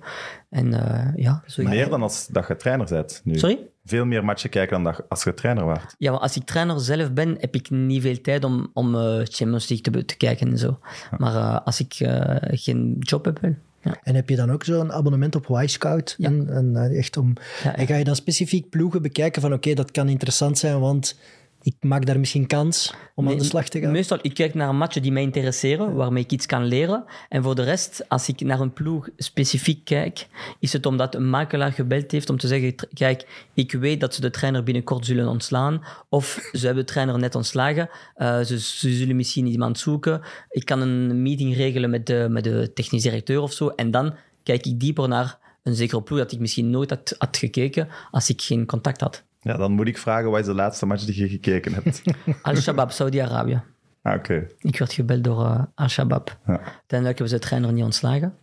En 0.50 0.72
eh, 0.74 1.22
ja, 1.24 1.42
zo 1.46 1.62
Meer 1.62 1.88
dan 1.88 2.02
als 2.02 2.26
dat 2.26 2.48
je 2.48 2.56
trainer 2.56 2.86
bent 2.86 3.20
nu. 3.24 3.38
Sorry? 3.38 3.58
Veel 3.84 4.04
meer 4.04 4.24
matchen 4.24 4.50
kijken 4.50 4.82
dan 4.82 4.94
als 5.08 5.24
je 5.24 5.34
trainer 5.34 5.64
waart. 5.64 5.94
Ja, 5.98 6.10
maar 6.10 6.20
als 6.20 6.36
ik 6.36 6.44
trainer 6.44 6.80
zelf 6.80 7.12
ben, 7.12 7.36
heb 7.40 7.54
ik 7.54 7.70
niet 7.70 8.02
veel 8.02 8.20
tijd 8.20 8.44
om, 8.44 8.70
om 8.72 8.94
eh, 8.94 9.00
Champions 9.24 9.68
League 9.68 9.80
te, 9.92 10.04
te 10.04 10.16
kijken 10.16 10.48
en 10.50 10.58
zo. 10.58 10.78
Maar 11.18 11.60
als 11.60 11.80
ik 11.80 11.94
geen 12.50 12.96
job 13.00 13.24
heb, 13.24 13.38
wel. 13.40 13.54
Ja. 13.86 14.00
En 14.02 14.14
heb 14.14 14.28
je 14.28 14.36
dan 14.36 14.50
ook 14.50 14.64
zo'n 14.64 14.92
abonnement 14.92 15.36
op? 15.36 15.46
Ja. 16.18 16.28
En, 16.28 16.48
en, 16.48 16.76
eh, 16.76 16.98
echt 16.98 17.16
om, 17.16 17.32
en 17.74 17.86
ga 17.86 17.96
je 17.96 18.04
dan 18.04 18.16
specifiek 18.16 18.68
ploegen 18.70 19.02
bekijken 19.02 19.42
van 19.42 19.52
oké, 19.52 19.74
dat 19.74 19.90
kan 19.90 20.08
interessant 20.08 20.58
zijn, 20.58 20.80
want 20.80 21.16
ik 21.66 21.76
maak 21.80 22.06
daar 22.06 22.18
misschien 22.18 22.46
kans 22.46 22.94
om 23.14 23.28
aan 23.28 23.38
de 23.38 23.44
slag 23.44 23.68
te 23.68 23.80
gaan? 23.80 23.92
Meestal, 23.92 24.18
ik 24.22 24.34
kijk 24.34 24.54
naar 24.54 24.74
matchen 24.74 25.02
die 25.02 25.12
mij 25.12 25.22
interesseren, 25.22 25.94
waarmee 25.94 26.22
ik 26.22 26.30
iets 26.32 26.46
kan 26.46 26.64
leren. 26.64 27.04
En 27.28 27.42
voor 27.42 27.54
de 27.54 27.62
rest, 27.62 28.04
als 28.08 28.28
ik 28.28 28.40
naar 28.40 28.60
een 28.60 28.72
ploeg 28.72 29.08
specifiek 29.16 29.84
kijk, 29.84 30.26
is 30.60 30.72
het 30.72 30.86
omdat 30.86 31.14
een 31.14 31.28
makelaar 31.30 31.72
gebeld 31.72 32.10
heeft 32.10 32.30
om 32.30 32.38
te 32.38 32.46
zeggen, 32.46 32.74
"Tr- 32.76 32.84
kijk, 32.94 33.46
ik 33.54 33.72
weet 33.72 34.00
dat 34.00 34.14
ze 34.14 34.20
de 34.20 34.30
trainer 34.30 34.62
binnenkort 34.62 35.06
zullen 35.06 35.28
ontslaan. 35.28 35.84
Of 36.08 36.48
ze 36.52 36.66
hebben 36.66 36.86
de 36.86 36.92
trainer 36.92 37.18
net 37.18 37.34
ontslagen. 37.34 37.88
eh, 38.14 38.40
ze, 38.40 38.60
ze 38.60 38.92
zullen 38.92 39.16
misschien 39.16 39.46
iemand 39.46 39.78
zoeken. 39.78 40.20
Ik 40.50 40.64
kan 40.64 40.80
een 40.80 41.22
meeting 41.22 41.56
regelen 41.56 41.90
met 41.90 42.06
de, 42.06 42.26
met 42.30 42.44
de 42.44 42.70
technisch 42.74 43.02
directeur 43.02 43.40
of 43.40 43.52
zo. 43.52 43.68
En 43.68 43.90
dan 43.90 44.14
kijk 44.42 44.66
ik 44.66 44.80
dieper 44.80 45.08
naar 45.08 45.38
een 45.62 45.74
zekere 45.74 46.02
ploeg 46.02 46.18
dat 46.18 46.32
ik 46.32 46.38
misschien 46.38 46.70
nooit 46.70 46.90
had, 46.90 47.14
had 47.18 47.36
gekeken 47.36 47.88
als 48.10 48.28
ik 48.30 48.42
geen 48.42 48.66
contact 48.66 49.00
had. 49.00 49.24
Ja, 49.46 49.56
dan 49.56 49.72
moet 49.72 49.88
ik 49.88 49.98
vragen, 49.98 50.30
wat 50.30 50.40
is 50.40 50.46
de 50.46 50.54
laatste 50.54 50.86
match 50.86 51.04
die 51.04 51.20
je 51.20 51.28
gekeken 51.28 51.74
hebt? 51.74 52.02
Al-Shabaab, 52.42 52.90
Saudi-Arabië. 52.90 53.62
Ah, 54.02 54.14
oké. 54.14 54.46
Ik 54.58 54.78
werd 54.78 54.92
gebeld 54.92 55.24
door 55.24 55.44
eh, 55.44 55.62
Al-Shabaab. 55.74 56.38
Ja. 56.46 56.52
Uiteindelijk 56.52 57.18
hebben 57.18 57.28
ze 57.28 57.34
de 57.34 57.40
trainer 57.40 57.72
niet 57.72 57.84
ontslagen. 57.84 58.34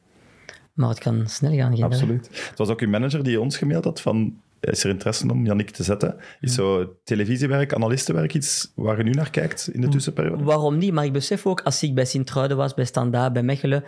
Maar 0.74 0.90
het 0.90 1.00
kan 1.00 1.28
snel 1.28 1.54
gaan. 1.54 1.76
geen 1.76 1.84
Absoluut. 1.84 2.48
Het 2.50 2.58
was 2.58 2.70
ook 2.70 2.80
uw 2.80 2.90
manager 2.90 3.24
die 3.24 3.42
ons 3.42 3.58
gemaild 3.58 3.84
had 3.84 4.02
van... 4.02 4.42
Is 4.60 4.84
er 4.84 4.90
interesse 4.90 5.32
om 5.32 5.46
Yannick 5.46 5.70
te 5.70 5.84
zetten? 5.84 6.16
Is 6.40 6.54
zo 6.54 6.96
televisiewerk, 7.04 7.74
analistenwerk 7.74 8.34
iets 8.34 8.72
waar 8.76 8.98
je 8.98 9.04
nu 9.04 9.12
naar 9.12 9.30
kijkt 9.30 9.70
in 9.74 9.82
de 9.82 9.88
tussenperiode? 9.88 10.44
Waarom 10.44 10.78
niet? 10.78 10.94
Maar 10.94 11.06
ik 11.06 11.14
besef 11.14 11.46
ook, 11.46 11.62
als 11.62 11.84
ik 11.84 11.96
bij 11.96 12.06
Sint-Truiden 12.06 12.58
was, 12.58 12.74
bij 12.74 12.86
Standaard, 12.86 13.34
bij 13.34 13.44
Mechelen, 13.44 13.84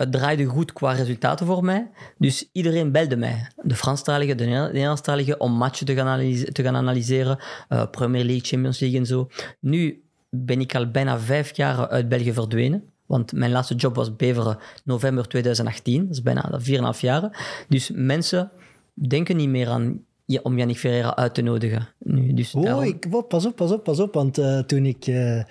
het 0.00 0.12
draaide 0.12 0.44
goed 0.44 0.72
qua 0.72 0.92
resultaten 0.92 1.46
voor 1.46 1.64
mij. 1.64 1.90
Dus 2.18 2.48
iedereen 2.52 2.92
belde 2.92 3.16
mij. 3.16 3.46
De 3.62 3.74
Franstalige, 3.74 4.34
de 4.34 4.44
Neder- 4.44 4.66
de 4.66 4.72
Nederlandstalige, 4.72 5.38
om 5.38 5.52
matchen 5.52 5.86
te 5.86 5.94
gaan, 5.94 6.06
analyse- 6.06 6.52
te 6.52 6.62
gaan 6.62 6.76
analyseren. 6.76 7.38
eh, 7.68 7.86
Premier 7.90 8.24
League, 8.24 8.44
Champions 8.44 8.78
League 8.80 8.98
en 8.98 9.06
zo. 9.06 9.28
Nu 9.60 10.02
ben 10.30 10.60
ik 10.60 10.74
al 10.74 10.90
bijna 10.90 11.18
vijf 11.18 11.56
jaar 11.56 11.88
uit 11.88 12.08
België 12.08 12.32
verdwenen. 12.32 12.82
Want 13.06 13.32
mijn 13.32 13.50
laatste 13.50 13.74
job 13.74 13.94
was 13.94 14.16
Beveren, 14.16 14.58
november 14.84 15.28
2018. 15.28 16.02
Dat 16.02 16.10
is 16.16 16.22
bijna 16.22 16.50
4,5 16.60 17.00
jaar. 17.00 17.46
Dus 17.68 17.90
mensen 17.94 18.50
denken 18.94 19.36
niet 19.36 19.48
meer 19.48 19.68
aan 19.68 20.00
ja, 20.30 20.40
om 20.42 20.58
Yannick 20.58 20.78
Ferreira 20.78 21.16
uit 21.16 21.34
te 21.34 21.42
nodigen. 21.42 21.88
Nu, 21.98 22.34
dus 22.34 22.54
Oh, 22.54 22.62
daarom- 22.62 22.84
ik, 22.84 23.06
pas 23.28 23.46
op, 23.46 23.56
pas 23.56 23.72
op, 23.72 23.84
pas 23.84 24.00
op. 24.00 24.14
Want 24.14 24.38
eh, 24.38 24.58
toen 24.58 24.86
ik 24.86 25.06
eh, 25.06 25.38
eh, 25.38 25.44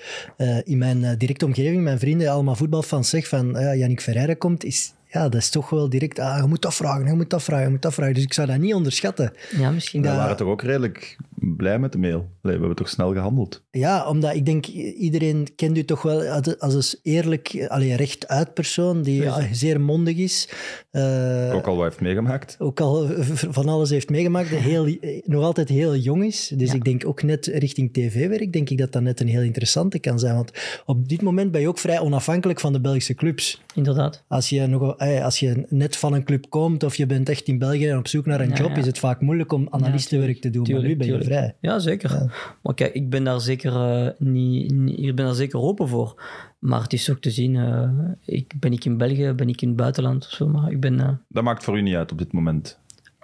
in 0.63 0.77
mijn 0.77 1.17
directe 1.17 1.45
omgeving, 1.45 1.83
mijn 1.83 1.99
vrienden, 1.99 2.27
allemaal 2.31 2.55
voetbalfans 2.55 3.09
zeg 3.09 3.27
van 3.27 3.57
uh, 3.57 3.77
Yannick 3.77 4.01
Ferreira 4.01 4.33
komt, 4.33 4.63
is, 4.63 4.93
ja, 5.11 5.29
dat 5.29 5.41
is 5.41 5.49
toch 5.49 5.69
wel 5.69 5.89
direct, 5.89 6.19
ah, 6.19 6.37
je 6.41 6.47
moet 6.47 6.61
dat 6.61 6.73
vragen, 6.75 7.05
je 7.05 7.13
moet 7.13 7.29
dat 7.29 7.43
vragen, 7.43 7.63
je 7.65 7.69
moet 7.71 7.81
dat 7.81 7.93
vragen. 7.93 8.13
Dus 8.13 8.23
ik 8.23 8.33
zou 8.33 8.47
dat 8.47 8.57
niet 8.57 8.73
onderschatten. 8.73 9.33
ja, 9.57 9.71
misschien. 9.71 10.01
We 10.01 10.07
waren 10.07 10.37
toch 10.37 10.47
ook 10.47 10.61
redelijk 10.61 11.17
blij 11.57 11.79
met 11.79 11.91
de 11.91 11.97
mail. 11.97 12.15
Allee, 12.41 12.55
we 12.55 12.59
hebben 12.59 12.75
toch 12.75 12.89
snel 12.89 13.13
gehandeld. 13.13 13.63
Ja, 13.71 14.07
omdat 14.07 14.35
ik 14.35 14.45
denk, 14.45 14.65
iedereen 14.65 15.47
kent 15.55 15.77
u 15.77 15.85
toch 15.85 16.01
wel 16.01 16.21
als- 16.27 16.59
als 16.59 16.75
een 16.75 16.99
eerlijk, 17.11 17.65
allee, 17.67 17.95
rechtuit 17.95 18.53
persoon, 18.53 19.01
die 19.01 19.21
ja, 19.21 19.47
zeer 19.51 19.81
mondig 19.81 20.17
is. 20.17 20.49
Eh, 20.91 21.51
Ook 21.55 21.67
al 21.67 21.75
wat 21.75 21.83
heeft 21.85 22.01
meegemaakt. 22.01 22.55
ook 22.59 22.79
al 22.79 23.07
van 23.49 23.67
alles 23.69 23.89
heeft 23.89 24.09
meegemaakt, 24.09 24.49
heel, 24.49 24.95
nog 25.25 25.43
altijd 25.43 25.69
heel 25.69 25.95
jong 25.95 26.23
is. 26.25 26.51
Dus 26.55 26.69
Ja. 26.69 26.75
ik 26.75 26.83
denk 26.83 27.07
ook 27.07 27.23
net 27.23 27.45
richting 27.45 27.93
tv-werk, 27.93 28.53
denk 28.53 28.69
ik 28.69 28.77
dat 28.77 28.91
dat 28.91 29.01
net 29.01 29.19
een 29.19 29.27
heel 29.27 29.41
interessante 29.41 29.99
kan 29.99 30.19
zijn. 30.19 30.35
Want 30.35 30.51
op 30.85 31.09
dit 31.09 31.21
moment 31.21 31.51
ben 31.51 31.61
je 31.61 31.67
ook 31.67 31.79
vrij 31.79 31.99
onafhankelijk 31.99 32.59
van 32.59 32.73
de 32.73 32.81
Belgische 32.81 33.13
clubs. 33.13 33.61
Inderdaad. 33.75 34.23
Als 34.27 34.49
je, 34.49 34.67
nog, 34.67 34.97
als 35.23 35.39
je 35.39 35.65
net 35.69 35.97
van 35.97 36.13
een 36.13 36.23
club 36.23 36.49
komt 36.49 36.83
of 36.83 36.95
je 36.95 37.05
bent 37.05 37.29
echt 37.29 37.47
in 37.47 37.57
België 37.57 37.87
en 37.89 37.97
op 37.97 38.07
zoek 38.07 38.25
naar 38.25 38.39
een 38.41 38.49
Ja, 38.49 38.55
job, 38.55 38.69
ja. 38.69 38.75
is 38.77 38.85
het 38.85 38.99
vaak 38.99 39.21
moeilijk 39.21 39.51
om 39.51 39.67
analistenwerk 39.69 40.41
te 40.41 40.49
doen. 40.49 40.67
maar 40.71 40.81
nu 40.81 40.95
ben 40.95 41.07
je 41.07 41.11
tuurlijk. 41.13 41.23
vrij. 41.23 41.55
Ja, 41.61 41.79
zeker. 41.79 42.31
Maar 42.63 42.73
kijk, 42.73 42.93
ik 42.93 43.09
ben 43.09 43.23
daar 43.23 43.41
zeker, 43.41 43.73
eh, 43.75 44.07
niet, 44.17 44.71
niet- 44.73 44.99
ik 44.99 45.15
ben 45.15 45.25
daar 45.25 45.33
zeker 45.35 45.59
open 45.59 45.87
voor. 45.87 46.23
Maar 46.59 46.81
het 46.81 46.93
is 46.93 47.09
ook 47.11 47.19
te 47.19 47.31
zien, 47.31 47.55
eh, 47.55 47.89
ik, 48.25 48.53
ben 48.59 48.71
ik 48.71 48.85
in 48.85 48.97
België, 48.97 49.31
ben 49.35 49.49
ik 49.49 49.61
in 49.61 49.67
het 49.67 49.77
buitenland 49.77 50.25
of 50.25 50.31
zo. 50.31 50.47
Maar 50.47 50.71
ik 50.71 50.79
ben... 50.79 50.99
eh, 50.99 51.09
Dat 51.27 51.43
maakt 51.43 51.63
voor 51.63 51.77
u 51.77 51.81
niet 51.81 51.95
uit 51.95 52.11
op 52.11 52.17
dit 52.17 52.31
moment. 52.33 52.79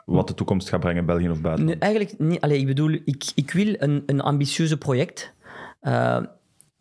Wat 0.06 0.28
de 0.28 0.34
toekomst 0.34 0.70
gaat 0.70 0.80
brengen, 0.80 1.06
België 1.06 1.30
of 1.30 1.42
buiten. 1.42 1.66
Nee, 1.66 1.76
eigenlijk 1.78 2.20
niet. 2.20 2.42
Allee, 2.42 2.60
ik 2.60 2.66
bedoel, 2.66 2.92
ik, 3.06 3.24
ik 3.36 3.52
wil 3.52 3.76
een, 3.78 4.04
een 4.06 4.22
ambitieuze 4.22 4.78
project. 4.78 5.34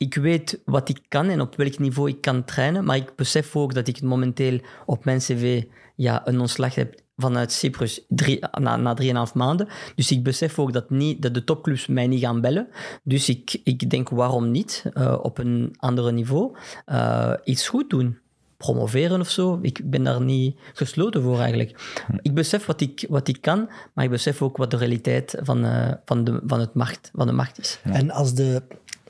Ik 0.05 0.15
weet 0.15 0.61
wat 0.65 0.89
ik 0.89 1.01
kan 1.09 1.29
en 1.29 1.41
op 1.41 1.57
welk 1.57 1.79
niveau 1.79 2.09
ik 2.09 2.21
kan 2.21 2.45
trainen, 2.45 2.85
maar 2.85 2.97
ik 2.97 3.17
besef 3.17 3.57
ook 3.57 3.75
dat 3.75 3.89
ik 3.89 4.03
momenteel 4.03 4.61
op 4.87 5.05
mijn 5.05 5.19
cv 5.19 5.65
ja, 5.97 6.27
een 6.27 6.41
ontslag 6.41 6.75
heb 6.75 6.95
vanuit 7.17 7.53
Cyprus 7.53 8.05
drie, 8.09 8.45
na, 8.61 8.77
na 8.77 8.95
drieënhalf 8.95 9.35
maanden. 9.35 9.69
Dus 9.95 10.11
ik 10.11 10.23
besef 10.23 10.59
ook 10.59 10.73
dat, 10.73 10.91
niet, 10.91 11.23
dat 11.23 11.35
de 11.35 11.45
topclubs 11.45 11.87
mij 11.87 12.07
niet 12.07 12.21
gaan 12.21 12.41
bellen. 12.41 12.69
Dus 13.03 13.29
ik, 13.29 13.61
ik 13.65 13.91
denk, 13.91 14.09
waarom 14.09 14.51
niet 14.51 14.85
eh, 14.95 15.19
op 15.23 15.39
een 15.39 15.75
ander 15.77 16.13
niveau 16.13 16.57
eh, 16.85 17.33
iets 17.45 17.69
goed 17.69 17.91
doen? 17.91 18.19
Promoveren 18.57 19.21
of 19.21 19.31
zo. 19.31 19.59
Ik 19.63 19.91
ben 19.91 20.05
daar 20.05 20.21
niet 20.21 20.59
gesloten 20.75 21.23
voor 21.23 21.39
eigenlijk. 21.39 21.99
Ik 22.23 22.35
besef 22.35 22.67
wat 22.67 22.81
ik, 22.81 23.07
wat 23.09 23.29
ik 23.29 23.41
kan, 23.41 23.69
maar 23.95 24.05
ik 24.05 24.11
besef 24.11 24.43
ook 24.43 24.57
wat 24.57 24.71
de 24.71 24.77
realiteit 24.77 25.37
van, 25.43 25.65
eh, 25.65 25.93
van, 26.05 26.25
de, 26.25 26.41
van, 26.47 26.61
het 26.61 26.75
markt, 26.75 27.11
van 27.15 27.27
de 27.27 27.33
markt 27.33 27.59
is. 27.59 27.81
En 27.83 28.11
als 28.11 28.35
de, 28.35 28.63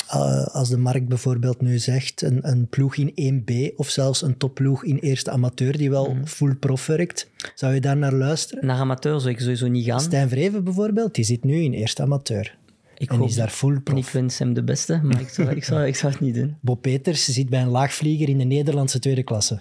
eh, 0.08 0.46
als 0.46 0.68
de 0.68 0.76
markt 0.78 1.08
bijvoorbeeld 1.08 1.60
nu 1.60 1.78
zegt, 1.78 2.22
een, 2.22 2.38
een 2.48 2.66
ploeg 2.68 2.96
in 2.96 3.42
1B 3.42 3.74
of 3.76 3.88
zelfs 3.88 4.22
een 4.22 4.36
topploeg 4.36 4.84
in 4.84 4.96
eerste 4.98 5.30
amateur 5.30 5.76
die 5.76 5.90
wel 5.90 6.14
Mhm. 6.14 6.24
full 6.24 6.54
prof 6.54 6.86
werkt, 6.86 7.30
zou 7.54 7.74
je 7.74 7.80
daar 7.80 7.96
naar 7.96 8.12
luisteren? 8.12 8.66
Naar 8.66 8.78
amateur 8.78 9.20
zou 9.20 9.32
ik 9.32 9.40
sowieso 9.40 9.68
niet 9.68 9.84
gaan. 9.84 10.00
Stijn 10.00 10.28
Vreven 10.28 10.64
bijvoorbeeld, 10.64 11.14
die 11.14 11.24
zit 11.24 11.44
nu 11.44 11.54
in 11.62 11.72
eerste 11.72 12.02
amateur. 12.02 12.56
Ik 12.98 13.10
En 13.10 13.16
hoop- 13.16 13.28
is 13.28 13.34
daar 13.34 13.48
full 13.48 13.70
en 13.70 13.76
ik 13.76 13.82
prof. 13.84 14.12
wens 14.12 14.38
hem 14.38 14.54
de 14.54 14.62
beste, 14.64 15.00
maar 15.02 15.20
ik 15.20 15.28
zou, 15.28 15.50
ik 15.50 15.64
zou, 15.64 15.86
ik 15.86 15.96
zou 15.96 16.12
het 16.12 16.20
niet 16.20 16.34
doen. 16.34 16.56
Bob 16.60 16.82
Peters 16.82 17.24
zit 17.24 17.48
bij 17.48 17.60
een 17.62 17.68
laagvlieger 17.68 18.28
in 18.28 18.38
de 18.38 18.44
Nederlandse 18.44 18.98
tweede 18.98 19.22
klasse. 19.22 19.58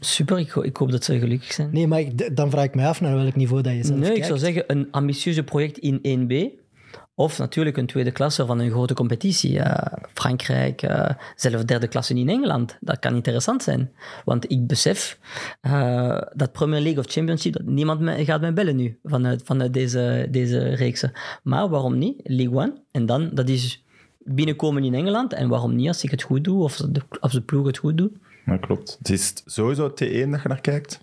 Super, 0.00 0.38
ik, 0.38 0.50
ho- 0.50 0.62
ik 0.62 0.76
hoop 0.76 0.90
dat 0.90 1.04
ze 1.04 1.18
gelukkig 1.18 1.52
zijn. 1.52 1.68
Nee, 1.72 1.86
maar 1.86 2.00
ik- 2.00 2.36
dan 2.36 2.50
vraag 2.50 2.64
ik 2.64 2.74
mij 2.74 2.86
af 2.86 3.00
naar 3.00 3.14
welk 3.16 3.36
niveau 3.36 3.62
dat 3.62 3.72
je 3.74 3.84
zelf 3.84 3.98
Nee, 3.98 4.14
ik 4.16 4.24
zou 4.24 4.38
zeggen 4.38 4.64
een 4.66 4.88
ambitieuze 4.90 5.42
project 5.42 5.78
in 5.78 5.98
1B. 6.02 6.32
Of 7.18 7.38
natuurlijk 7.38 7.76
een 7.76 7.86
tweede 7.86 8.10
klasse 8.10 8.46
van 8.46 8.58
een 8.58 8.70
grote 8.70 8.94
competitie. 8.94 9.58
Eh, 9.60 9.92
Frankrijk, 10.14 10.82
eh 10.82 11.10
zelfs 11.36 11.64
derde 11.64 11.88
klasse 11.88 12.14
in 12.14 12.28
Engeland. 12.28 12.76
Dat 12.80 12.98
kan 12.98 13.14
interessant 13.14 13.62
zijn. 13.62 13.90
Want 14.24 14.50
ik 14.50 14.66
besef 14.66 15.18
eh, 15.60 16.20
dat 16.34 16.52
Premier 16.52 16.80
League 16.80 16.98
of 16.98 17.10
Championship, 17.10 17.52
dat 17.52 17.64
niemand 17.64 18.00
me, 18.00 18.24
gaat 18.24 18.40
mij 18.40 18.52
bellen 18.52 18.76
nu 18.76 18.98
vanuit, 19.04 19.42
vanuit 19.44 19.72
deze, 19.72 20.28
deze 20.30 20.58
reeksen. 20.58 21.12
Maar 21.42 21.68
waarom 21.68 21.98
niet? 21.98 22.20
League 22.22 22.56
One. 22.56 22.82
En 22.90 23.06
dan, 23.06 23.30
dat 23.32 23.48
is 23.48 23.84
binnenkomen 24.18 24.84
in 24.84 24.94
Engeland. 24.94 25.32
En 25.32 25.48
waarom 25.48 25.74
niet 25.76 25.88
als 25.88 26.04
ik 26.04 26.10
het 26.10 26.22
goed 26.22 26.44
doe 26.44 26.62
of 26.62 26.76
de, 26.76 27.00
of 27.20 27.32
de 27.32 27.42
ploeg 27.42 27.66
het 27.66 27.78
goed 27.78 27.96
doet? 27.96 28.12
Ja, 28.46 28.56
klopt. 28.56 28.96
Het 28.98 29.10
is 29.10 29.32
sowieso 29.44 29.90
T1 29.90 29.94
dat 29.94 30.10
je 30.10 30.26
naar 30.26 30.60
kijkt. 30.60 31.00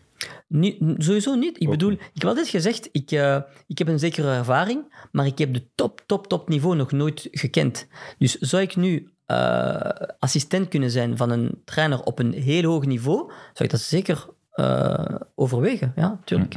Niet, 0.47 0.77
sowieso 0.97 1.35
niet. 1.35 1.61
Ik 1.61 1.69
bedoel, 1.69 1.91
ik 1.91 2.09
heb 2.13 2.25
altijd 2.25 2.47
gezegd, 2.47 2.89
ik, 2.91 3.11
eh, 3.11 3.41
ik 3.67 3.77
heb 3.77 3.87
een 3.87 3.99
zekere 3.99 4.33
ervaring, 4.33 5.07
maar 5.11 5.25
ik 5.25 5.37
heb 5.37 5.53
de 5.53 5.67
top, 5.75 6.01
top, 6.05 6.27
top 6.27 6.49
niveau 6.49 6.75
nog 6.75 6.91
nooit 6.91 7.27
gekend. 7.31 7.87
Dus 8.17 8.37
zou 8.37 8.61
ik 8.61 8.75
nu 8.75 9.09
eh, 9.25 9.79
assistent 10.19 10.67
kunnen 10.67 10.91
zijn 10.91 11.17
van 11.17 11.29
een 11.29 11.61
trainer 11.65 12.03
op 12.03 12.19
een 12.19 12.33
heel 12.33 12.63
hoog 12.63 12.85
niveau, 12.85 13.17
zou 13.27 13.63
ik 13.63 13.69
dat 13.69 13.79
zeker 13.79 14.25
eh, 14.51 15.15
overwegen. 15.35 15.93
Ja, 15.95 16.19
tuurlijk. 16.25 16.55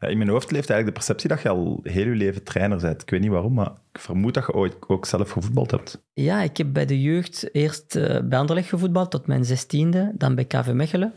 Ja, 0.00 0.08
in 0.08 0.18
mijn 0.18 0.30
hoofd 0.30 0.50
leeft 0.50 0.70
eigenlijk 0.70 0.86
de 0.86 1.04
perceptie 1.04 1.28
dat 1.28 1.42
je 1.42 1.48
al 1.48 1.80
heel 1.82 2.06
je 2.06 2.14
leven 2.14 2.42
trainer 2.42 2.80
bent. 2.80 3.02
Ik 3.02 3.10
weet 3.10 3.20
niet 3.20 3.30
waarom, 3.30 3.54
maar 3.54 3.72
ik 3.92 4.00
vermoed 4.00 4.34
dat 4.34 4.46
je 4.46 4.52
ooit 4.52 4.76
ook 4.86 5.06
zelf 5.06 5.30
gevoetbald 5.30 5.70
hebt. 5.70 6.02
Ja, 6.12 6.42
ik 6.42 6.56
heb 6.56 6.72
bij 6.72 6.86
de 6.86 7.00
jeugd 7.00 7.54
eerst 7.54 7.94
bij 8.28 8.38
Anderlecht 8.38 8.68
gevoetbald 8.68 9.10
tot 9.10 9.26
mijn 9.26 9.44
zestiende, 9.44 10.12
dan 10.14 10.34
bij 10.34 10.44
KV 10.44 10.72
Mechelen. 10.72 11.14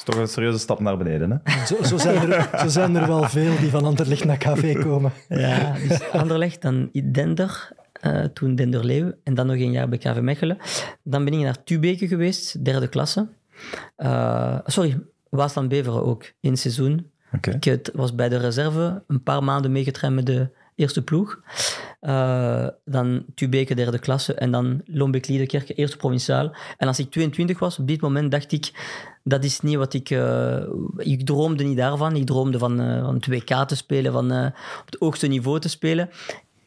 Dat 0.00 0.08
is 0.08 0.14
toch 0.14 0.24
een 0.24 0.32
serieuze 0.32 0.58
stap 0.58 0.80
naar 0.80 0.96
beneden, 0.96 1.30
hè? 1.30 1.66
Zo, 1.66 1.82
zo, 1.82 1.98
zijn 1.98 2.32
er, 2.32 2.58
zo 2.58 2.68
zijn 2.68 2.96
er 2.96 3.06
wel 3.06 3.22
veel 3.22 3.58
die 3.58 3.70
van 3.70 3.84
Anderlecht 3.84 4.24
naar 4.24 4.36
KV 4.36 4.82
komen. 4.82 5.12
Ja, 5.28 5.72
dus 5.88 6.10
Anderlecht, 6.10 6.62
dan 6.62 6.90
Dender, 7.12 7.72
eh, 7.92 8.24
toen 8.24 8.54
Dender 8.54 8.84
Leeuw, 8.84 9.12
en 9.24 9.34
dan 9.34 9.46
nog 9.46 9.56
een 9.56 9.70
jaar 9.70 9.88
bij 9.88 9.98
KV 9.98 10.18
Mechelen. 10.20 10.58
Dan 11.02 11.24
ben 11.24 11.32
ik 11.32 11.40
naar 11.40 11.64
Tubeke 11.64 12.08
geweest, 12.08 12.64
derde 12.64 12.88
klasse. 12.88 13.28
Eh, 13.96 14.58
sorry, 14.66 14.98
Waasland 15.28 15.68
Beveren 15.68 16.04
ook, 16.04 16.32
één 16.40 16.56
seizoen. 16.56 17.10
Oké. 17.32 17.50
Ik 17.50 17.64
het 17.64 17.90
was 17.94 18.14
bij 18.14 18.28
de 18.28 18.36
reserve 18.36 19.02
een 19.06 19.22
paar 19.22 19.44
maanden 19.44 19.72
meegetraind 19.72 20.14
met 20.14 20.26
de 20.26 20.50
eerste 20.80 21.02
ploeg. 21.02 21.40
Eh, 22.00 22.66
dan 22.84 23.24
Tubeke 23.34 23.74
derde 23.74 23.98
klasse 23.98 24.34
en 24.34 24.50
dan 24.50 24.80
Lombeek 24.84 25.28
Liedekerke 25.28 25.74
eerste 25.74 25.96
provinciaal. 25.96 26.56
En 26.76 26.88
als 26.88 26.98
ik 26.98 27.10
22 27.10 27.58
was, 27.58 27.78
op 27.78 27.88
dit 27.88 28.00
moment 28.00 28.30
dacht 28.30 28.52
ik, 28.52 28.72
dat 29.24 29.44
is 29.44 29.60
niet 29.60 29.76
wat 29.76 29.94
ik... 29.94 30.10
eh, 30.10 30.62
ik 30.96 31.26
droomde 31.26 31.64
niet 31.64 31.76
daarvan. 31.76 32.16
Ik 32.16 32.26
droomde 32.26 32.58
van, 32.58 32.80
eh, 32.80 33.04
van 33.04 33.22
WK 33.28 33.66
te 33.66 33.76
spelen, 33.76 34.12
van 34.12 34.24
op 34.80 34.86
het 34.86 34.96
hoogste 34.98 35.26
niveau 35.26 35.60
te 35.60 35.68
spelen. 35.68 36.10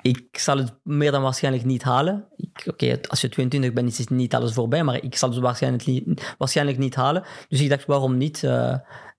Ik 0.01 0.27
zal 0.32 0.58
het 0.58 0.74
meer 0.84 1.12
dan 1.12 1.22
waarschijnlijk 1.22 1.65
niet 1.65 1.84
halen. 1.84 2.25
Oké, 2.65 3.00
als 3.08 3.22
je 3.22 3.29
22 3.29 3.74
bent, 3.74 3.91
is 3.91 3.98
het 3.98 4.10
niet 4.10 4.36
alles 4.36 4.53
voorbij, 4.53 4.84
maar 4.84 5.03
ik 5.03 5.15
zal 5.15 5.29
het 5.29 5.39
waarschijnlijk 5.39 5.86
niet, 5.86 6.34
waarschijnlijk 6.38 6.77
niet 6.77 6.96
halen. 6.96 7.24
Dus 7.50 7.62
ik 7.62 7.70
dacht, 7.70 7.86
waarom 7.86 8.17
niet 8.17 8.43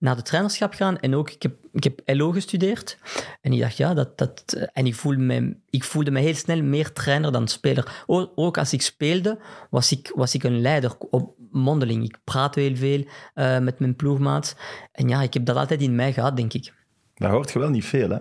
naar 0.05 0.17
de 0.17 0.23
trainerschap 0.23 0.73
gaan? 0.75 0.99
En 0.99 1.15
ook, 1.15 1.31
ik 1.31 1.43
heb, 1.43 1.55
ik 1.73 1.85
heb 1.85 2.01
LO 2.05 2.31
gestudeerd. 2.31 2.99
En 3.41 3.53
ik 3.53 3.61
dacht, 3.61 3.77
ja, 3.77 3.95
dat... 3.95 4.19
dat 4.19 4.69
en 4.73 4.87
ik 4.87 4.95
voelde, 4.95 5.19
me, 5.19 5.57
ik 5.71 5.85
voelde 5.85 6.11
me 6.11 6.21
heel 6.21 6.35
snel 6.35 6.63
meer 6.63 6.93
trainer 6.93 7.33
dan 7.33 7.49
speler. 7.49 8.05
Ook, 8.07 8.33
ook 8.35 8.59
als 8.59 8.73
ik 8.73 8.83
speelde, 8.83 9.39
was 9.71 9.93
ik, 9.93 10.13
was 10.15 10.35
ik 10.35 10.43
een 10.43 10.61
leider 10.61 10.97
op 10.99 11.35
mondeling. 11.51 12.05
Ik 12.05 12.19
praatte 12.25 12.61
heel 12.61 12.77
veel 12.77 13.05
eh, 13.35 13.59
met 13.59 13.79
mijn 13.79 13.97
ploegmaats. 13.97 14.55
En 14.93 15.09
ja, 15.09 15.23
ik 15.23 15.35
heb 15.35 15.45
dat 15.45 15.57
altijd 15.57 15.81
in 15.81 15.95
mij 15.95 16.13
gehad, 16.13 16.37
denk 16.37 16.53
ik. 16.53 16.73
Dat 17.15 17.31
hoort 17.31 17.53
je 17.53 17.59
wel 17.59 17.71
niet 17.71 17.85
veel, 17.85 18.11
hè? 18.11 18.19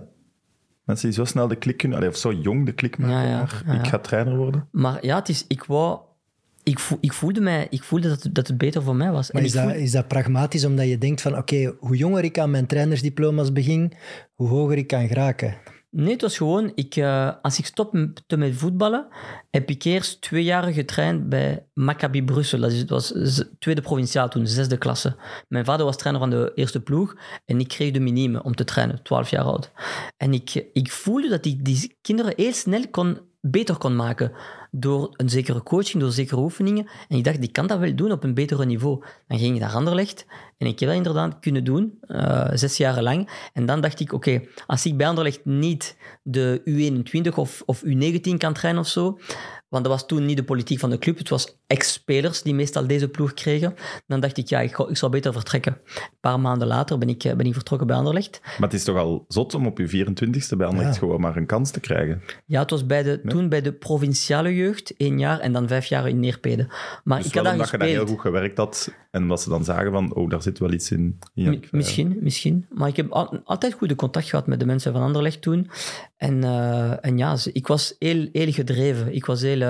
Mensen 0.83 1.07
die 1.07 1.17
zo 1.17 1.25
snel 1.25 1.47
de 1.47 1.55
klik 1.55 1.77
kunnen... 1.77 2.07
of 2.07 2.17
zo 2.17 2.31
jong 2.31 2.65
de 2.65 2.73
klik 2.73 2.97
maken 2.97 3.15
Ja, 3.15 3.23
ja, 3.23 3.37
naar 3.65 3.75
ja, 3.75 3.81
ik 3.81 3.87
ga 3.87 3.99
trainer 3.99 4.37
worden. 4.37 4.67
Maar 4.71 5.05
ja, 5.05 5.15
het 5.15 5.29
is, 5.29 5.45
ik 5.47 5.63
wou... 5.63 5.99
Ik, 6.63 6.79
voel, 6.79 6.97
ik 7.01 7.13
voelde, 7.13 7.41
mij, 7.41 7.67
ik 7.69 7.83
voelde 7.83 8.07
dat, 8.09 8.23
het- 8.23 8.35
dat 8.35 8.47
het 8.47 8.57
beter 8.57 8.83
voor 8.83 8.95
mij 8.95 9.11
was. 9.11 9.31
Maar 9.31 9.41
en 9.41 9.47
is 9.47 9.53
dat, 9.53 9.63
voel- 9.63 9.73
is 9.73 9.91
dat 9.91 10.07
pragmatisch 10.07 10.65
omdat 10.65 10.87
je 10.87 10.97
denkt 10.97 11.21
van 11.21 11.37
oké, 11.37 11.73
hoe 11.79 11.97
jonger 11.97 12.23
ik 12.23 12.39
aan 12.39 12.51
mijn 12.51 12.65
trainersdiploma's 12.65 13.51
begin, 13.51 13.93
hoe 14.35 14.47
hoger 14.47 14.77
ik 14.77 14.87
kan 14.87 15.07
geraken? 15.07 15.55
Nee, 15.89 16.11
het 16.11 16.21
was 16.21 16.37
gewoon, 16.37 16.71
ik, 16.75 16.95
eh, 16.95 17.31
als 17.41 17.59
ik 17.59 17.65
stopte 17.65 18.37
met 18.37 18.55
voetballen, 18.55 19.07
heb 19.51 19.69
ik 19.69 19.83
eerst 19.83 20.21
twee 20.21 20.43
jaar 20.43 20.63
getraind 20.73 21.29
bij 21.29 21.65
Maccabi 21.73 22.23
Brussel. 22.23 22.59
Dat 22.59 22.71
is, 22.71 22.79
het 22.79 22.89
was 22.89 23.13
tweede 23.59 23.81
provinciaal 23.81 24.29
toen, 24.29 24.47
zesde 24.47 24.77
klasse. 24.77 25.15
Mijn 25.47 25.65
vader 25.65 25.85
was 25.85 25.97
trainer 25.97 26.21
van 26.21 26.29
de 26.29 26.51
eerste 26.55 26.81
ploeg 26.81 27.15
en 27.45 27.59
ik 27.59 27.67
kreeg 27.67 27.91
de 27.91 27.99
minime 27.99 28.43
om 28.43 28.55
te 28.55 28.63
trainen, 28.63 29.03
12 29.03 29.29
jaar 29.29 29.43
oud. 29.43 29.71
En 30.17 30.33
ik, 30.33 30.65
ik 30.73 30.91
voelde 30.91 31.29
dat 31.29 31.45
ik 31.45 31.65
die 31.65 31.97
kinderen 32.01 32.33
heel 32.35 32.53
snel 32.53 32.87
kon, 32.91 33.17
beter 33.41 33.77
kon 33.77 33.95
maken 33.95 34.31
door 34.75 35.13
een 35.17 35.29
zekere 35.29 35.63
coaching, 35.63 36.01
door 36.03 36.11
zekere 36.11 36.41
oefeningen. 36.41 36.87
En 37.07 37.17
ik 37.17 37.23
dacht, 37.23 37.43
ik 37.43 37.53
kan 37.53 37.67
dat 37.67 37.79
wel 37.79 37.95
doen 37.95 38.11
op 38.11 38.23
een 38.23 38.33
betere 38.33 38.65
niveau. 38.65 39.03
Dan 39.27 39.37
ging 39.37 39.55
ik 39.55 39.61
naar 39.61 39.73
Anderlecht 39.73 40.25
en 40.57 40.67
ik 40.67 40.79
heb 40.79 40.89
dat 40.89 40.97
inderdaad 40.97 41.39
kunnen 41.39 41.63
doen, 41.63 41.97
eh, 42.01 42.49
zes 42.53 42.77
jaar 42.77 43.01
lang. 43.01 43.49
En 43.53 43.65
dan 43.65 43.81
dacht 43.81 43.99
ik, 43.99 44.13
oké, 44.13 44.41
als 44.67 44.85
ik 44.85 44.97
bij 44.97 45.07
Anderlecht 45.07 45.45
niet 45.45 45.97
de 46.23 46.61
U21 46.65 47.35
of, 47.35 47.63
of 47.65 47.83
U19 47.85 48.37
kan 48.37 48.53
trainen 48.53 48.81
of 48.81 48.87
zo, 48.87 49.19
want 49.73 49.85
dat 49.85 49.93
was 49.93 50.05
toen 50.07 50.25
niet 50.25 50.37
de 50.37 50.43
politiek 50.43 50.79
van 50.79 50.89
de 50.89 50.97
club, 50.99 51.17
het 51.17 51.29
was 51.29 51.57
ex-spelers 51.67 52.41
die 52.41 52.53
meestal 52.53 52.87
deze 52.87 53.07
ploeg 53.09 53.33
kregen, 53.33 53.73
dan 54.07 54.19
dacht 54.19 54.37
ik, 54.37 54.47
ja, 54.49 54.59
ik, 54.59 54.77
ik 54.77 54.97
zou 54.97 55.11
beter 55.11 55.33
vertrekken. 55.33 55.77
Een 55.95 56.01
paar 56.19 56.39
maanden 56.39 56.67
later 56.67 56.97
ben 56.97 57.09
ik, 57.09 57.23
eh, 57.23 57.35
ben 57.35 57.45
ik 57.45 57.53
vertrokken 57.53 57.87
bij 57.87 57.95
Anderlecht. 57.95 58.39
Maar 58.43 58.69
het 58.69 58.73
is 58.73 58.83
toch 58.83 58.97
al 58.97 59.25
zot 59.27 59.53
om 59.53 59.65
op 59.67 59.77
je 59.77 59.87
24ste 60.05 60.57
bij 60.57 60.67
Anderlecht 60.67 60.93
Ja. 60.93 60.99
gewoon 60.99 61.21
maar 61.21 61.35
een 61.37 61.45
kans 61.45 61.71
te 61.71 61.79
krijgen. 61.79 62.21
Ja, 62.45 62.61
het 62.61 62.69
was 62.69 62.85
bij 62.85 63.03
de, 63.03 63.21
toen 63.27 63.49
bij 63.49 63.61
de 63.61 63.73
provinciale 63.73 64.55
jeugd, 64.55 64.93
één 64.97 65.19
jaar, 65.19 65.39
en 65.39 65.53
dan 65.53 65.67
vijf 65.67 65.85
jaar 65.85 66.07
in 66.09 66.19
Neerpede. 66.19 66.67
Maar 67.03 67.17
Dus 67.17 67.27
ik 67.27 67.33
had 67.33 67.43
daar 67.43 67.53
omdat 67.53 67.69
je 67.69 67.77
daar 67.77 67.87
heel 67.87 68.05
goed 68.07 68.19
gewerkt 68.19 68.57
had 68.57 68.93
en 69.11 69.21
omdat 69.21 69.41
ze 69.41 69.49
dan 69.49 69.63
zagen 69.63 69.91
van, 69.91 70.13
oh, 70.15 70.29
daar 70.29 70.41
zit 70.41 70.59
wel 70.59 70.71
iets 70.71 70.91
in. 70.91 71.19
Jannik 71.33 71.59
Verheyen. 71.67 71.69
misschien, 71.71 72.17
misschien. 72.21 72.65
Maar 72.69 72.87
ik 72.87 72.95
heb 72.95 73.11
al- 73.11 73.39
altijd 73.43 73.73
goede 73.73 73.95
contact 73.95 74.29
gehad 74.29 74.47
met 74.47 74.59
de 74.59 74.65
mensen 74.65 74.93
van 74.93 75.01
Anderlecht 75.01 75.41
toen. 75.41 75.69
En, 76.17 76.43
eh, 76.43 77.05
en 77.05 77.17
ja, 77.17 77.37
ik 77.53 77.67
was 77.67 77.95
heel, 77.99 78.27
heel 78.31 78.51
gedreven. 78.51 79.13
Ik 79.15 79.25
was 79.25 79.41
heel... 79.41 79.61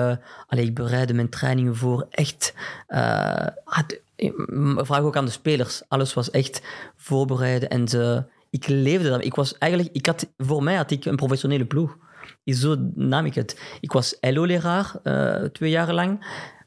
allee, 0.46 0.64
ik 0.64 0.74
bereidde 0.74 1.14
mijn 1.14 1.28
trainingen 1.28 1.76
voor. 1.76 2.06
Echt... 2.10 2.54
eh, 2.86 3.46
had- 3.64 3.98
m- 4.46 4.84
vraag 4.84 5.00
ook 5.00 5.16
aan 5.16 5.24
de 5.24 5.30
spelers. 5.30 5.82
Alles 5.88 6.14
was 6.14 6.30
echt 6.30 6.62
voorbereiden. 6.96 7.68
En 7.68 7.88
ze, 7.88 8.24
ik 8.50 8.66
leefde 8.66 9.08
dat. 9.08 9.24
Ik 9.24 9.34
was 9.34 9.58
eigenlijk... 9.58 9.94
Ik 9.94 10.06
had, 10.06 10.32
voor 10.38 10.62
mij 10.62 10.74
had 10.74 10.90
ik 10.90 11.04
een 11.04 11.16
professionele 11.16 11.64
ploeg. 11.64 11.96
Zo 12.44 12.76
nam 12.94 13.24
ik 13.26 13.34
het. 13.34 13.60
Ik 13.80 13.92
was 13.92 14.16
LO-leraar, 14.20 14.92
eh, 15.02 15.42
twee 15.44 15.70
jaar 15.70 15.92
lang. 15.92 16.26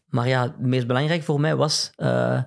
Maar 0.10 0.28
ja, 0.28 0.42
het 0.42 0.60
meest 0.60 0.88
belangrijk 0.88 1.24
voor 1.24 1.40
mij 1.40 1.56
was... 1.56 1.92
eh, 1.96 2.42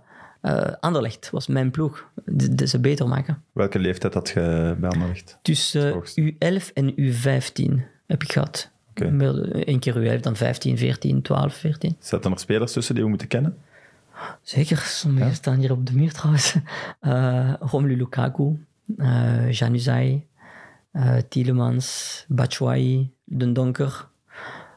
Anderlecht 0.80 1.30
was 1.30 1.46
mijn 1.46 1.70
ploeg. 1.70 2.08
De, 2.25 2.54
de- 2.54 2.66
ze 2.66 2.80
beter 2.80 3.08
maken. 3.08 3.42
Welke 3.52 3.78
leeftijd 3.78 4.14
had 4.14 4.28
je 4.28 4.76
bij 4.78 4.90
Anderlecht? 4.90 5.38
Tussen 5.42 5.92
hoogste. 5.92 6.32
U11 6.34 6.72
en 6.75 6.94
U15 6.94 7.80
heb 8.06 8.22
ik 8.22 8.32
gehad. 8.32 8.69
Oké. 8.90 9.04
Eén 9.68 9.78
keer 9.78 10.18
U11, 10.18 10.20
dan 10.20 10.37
15, 10.37 10.78
14, 10.78 11.23
12, 11.23 11.54
14. 11.54 11.97
Zaten 11.99 12.32
er 12.32 12.38
spelers 12.38 12.73
tussen 12.73 12.94
die 12.94 13.04
we 13.04 13.11
moeten 13.11 13.28
kennen? 13.28 13.56
Zeker, 14.42 14.76
sommigen 14.78 15.35
staan 15.35 15.59
hier 15.59 15.73
op 15.73 15.87
de 15.87 15.94
muur 15.94 16.12
trouwens. 16.12 16.54
Eh 17.00 17.52
Romelu 17.61 17.97
Lukaku, 17.97 18.66
eh 18.97 19.50
Januzaj, 19.50 20.26
eh 20.92 21.16
Tielemans, 21.28 22.25
Batshuayi, 22.28 23.11
Den 23.25 23.52
Donker. 23.52 24.09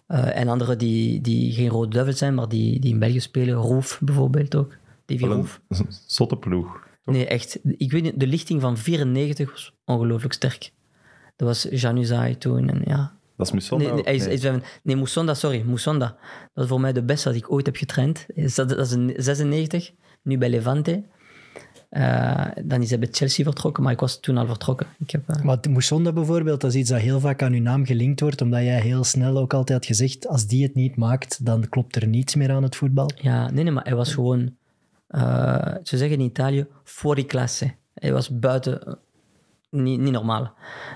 En 0.07 0.47
anderen 0.47 0.77
die, 0.77 1.21
die 1.21 1.53
geen 1.53 1.69
Rode 1.69 1.89
Duivel 1.89 2.13
zijn, 2.13 2.33
maar 2.33 2.47
die, 2.49 2.79
die 2.79 2.93
in 2.93 2.99
België 2.99 3.19
spelen. 3.19 3.53
Roef 3.53 3.99
bijvoorbeeld 4.01 4.55
ook. 4.55 4.77
Davy 5.05 5.25
Roef. 5.25 5.61
een 5.69 5.87
zotte 6.07 6.37
ploeg. 6.37 6.87
Nee, 7.05 7.27
echt. 7.27 7.59
Ik 7.77 7.91
weet 7.91 8.03
niet, 8.03 8.19
de 8.19 8.27
lichting 8.27 8.61
van 8.61 8.77
94 8.77 9.51
was 9.51 9.73
ongelooflijk 9.85 10.33
sterk. 10.33 10.71
Dat 11.35 11.47
was 11.47 11.67
Januzaj 11.69 12.35
toen. 12.35 12.69
En 12.69 12.81
ja. 12.85 13.13
Dat 13.43 13.53
is 13.53 13.69
Musonda 13.69 13.85
Nee, 13.85 13.93
nee, 13.93 14.03
hij 14.03 14.13
sorry. 15.33 15.63
Moussonda. 15.65 16.15
Dat 16.53 16.63
is 16.63 16.69
voor 16.69 16.81
mij 16.81 16.93
de 16.93 17.03
beste 17.03 17.27
dat 17.27 17.37
ik 17.37 17.51
ooit 17.51 17.65
heb 17.65 17.75
getraind. 17.75 18.25
Is 18.27 18.55
Dat, 18.55 18.69
dat 18.69 18.79
is 18.79 18.91
een 18.91 19.13
96, 19.17 19.91
nu 20.23 20.37
bij 20.37 20.49
Levante. 20.49 21.03
Eh, 21.89 22.45
dan 22.63 22.81
is 22.81 22.89
hij 22.89 22.99
bij 22.99 23.07
Chelsea 23.11 23.43
vertrokken, 23.45 23.83
maar 23.83 23.91
ik 23.91 23.99
was 23.99 24.19
toen 24.19 24.37
al 24.37 24.45
vertrokken. 24.45 24.87
Ik 24.99 25.11
heb, 25.11 25.29
eh, 25.29 25.43
Maar 25.43 25.57
Moussonda 25.69 26.11
bijvoorbeeld, 26.11 26.61
dat 26.61 26.73
is 26.73 26.79
iets 26.79 26.89
dat 26.89 26.99
heel 26.99 27.19
vaak 27.19 27.41
aan 27.41 27.53
uw 27.53 27.61
naam 27.61 27.85
gelinkt 27.85 28.19
wordt, 28.19 28.41
omdat 28.41 28.61
jij 28.61 28.81
heel 28.81 29.03
snel 29.03 29.37
ook 29.37 29.53
altijd 29.53 29.77
had 29.77 29.87
gezegd, 29.87 30.27
als 30.27 30.47
die 30.47 30.63
het 30.63 30.75
niet 30.75 30.95
maakt, 30.95 31.45
dan 31.45 31.69
klopt 31.69 31.95
er 31.95 32.07
niets 32.07 32.35
meer 32.35 32.51
aan 32.51 32.63
het 32.63 32.75
voetbal. 32.75 33.09
ja, 33.15 33.51
nee, 33.51 33.63
nee, 33.63 33.73
maar 33.73 33.83
hij 33.83 33.95
was 33.95 34.13
gewoon... 34.13 34.55
eh, 35.07 35.75
ze 35.83 35.97
zeggen 35.97 36.19
in 36.19 36.25
Italië, 36.25 36.67
fuori 36.83 37.25
classe. 37.25 37.73
Hij 37.93 38.13
was 38.13 38.39
buiten... 38.39 38.97
Niet, 39.73 39.99
niet 39.99 40.11
normaal. 40.11 40.53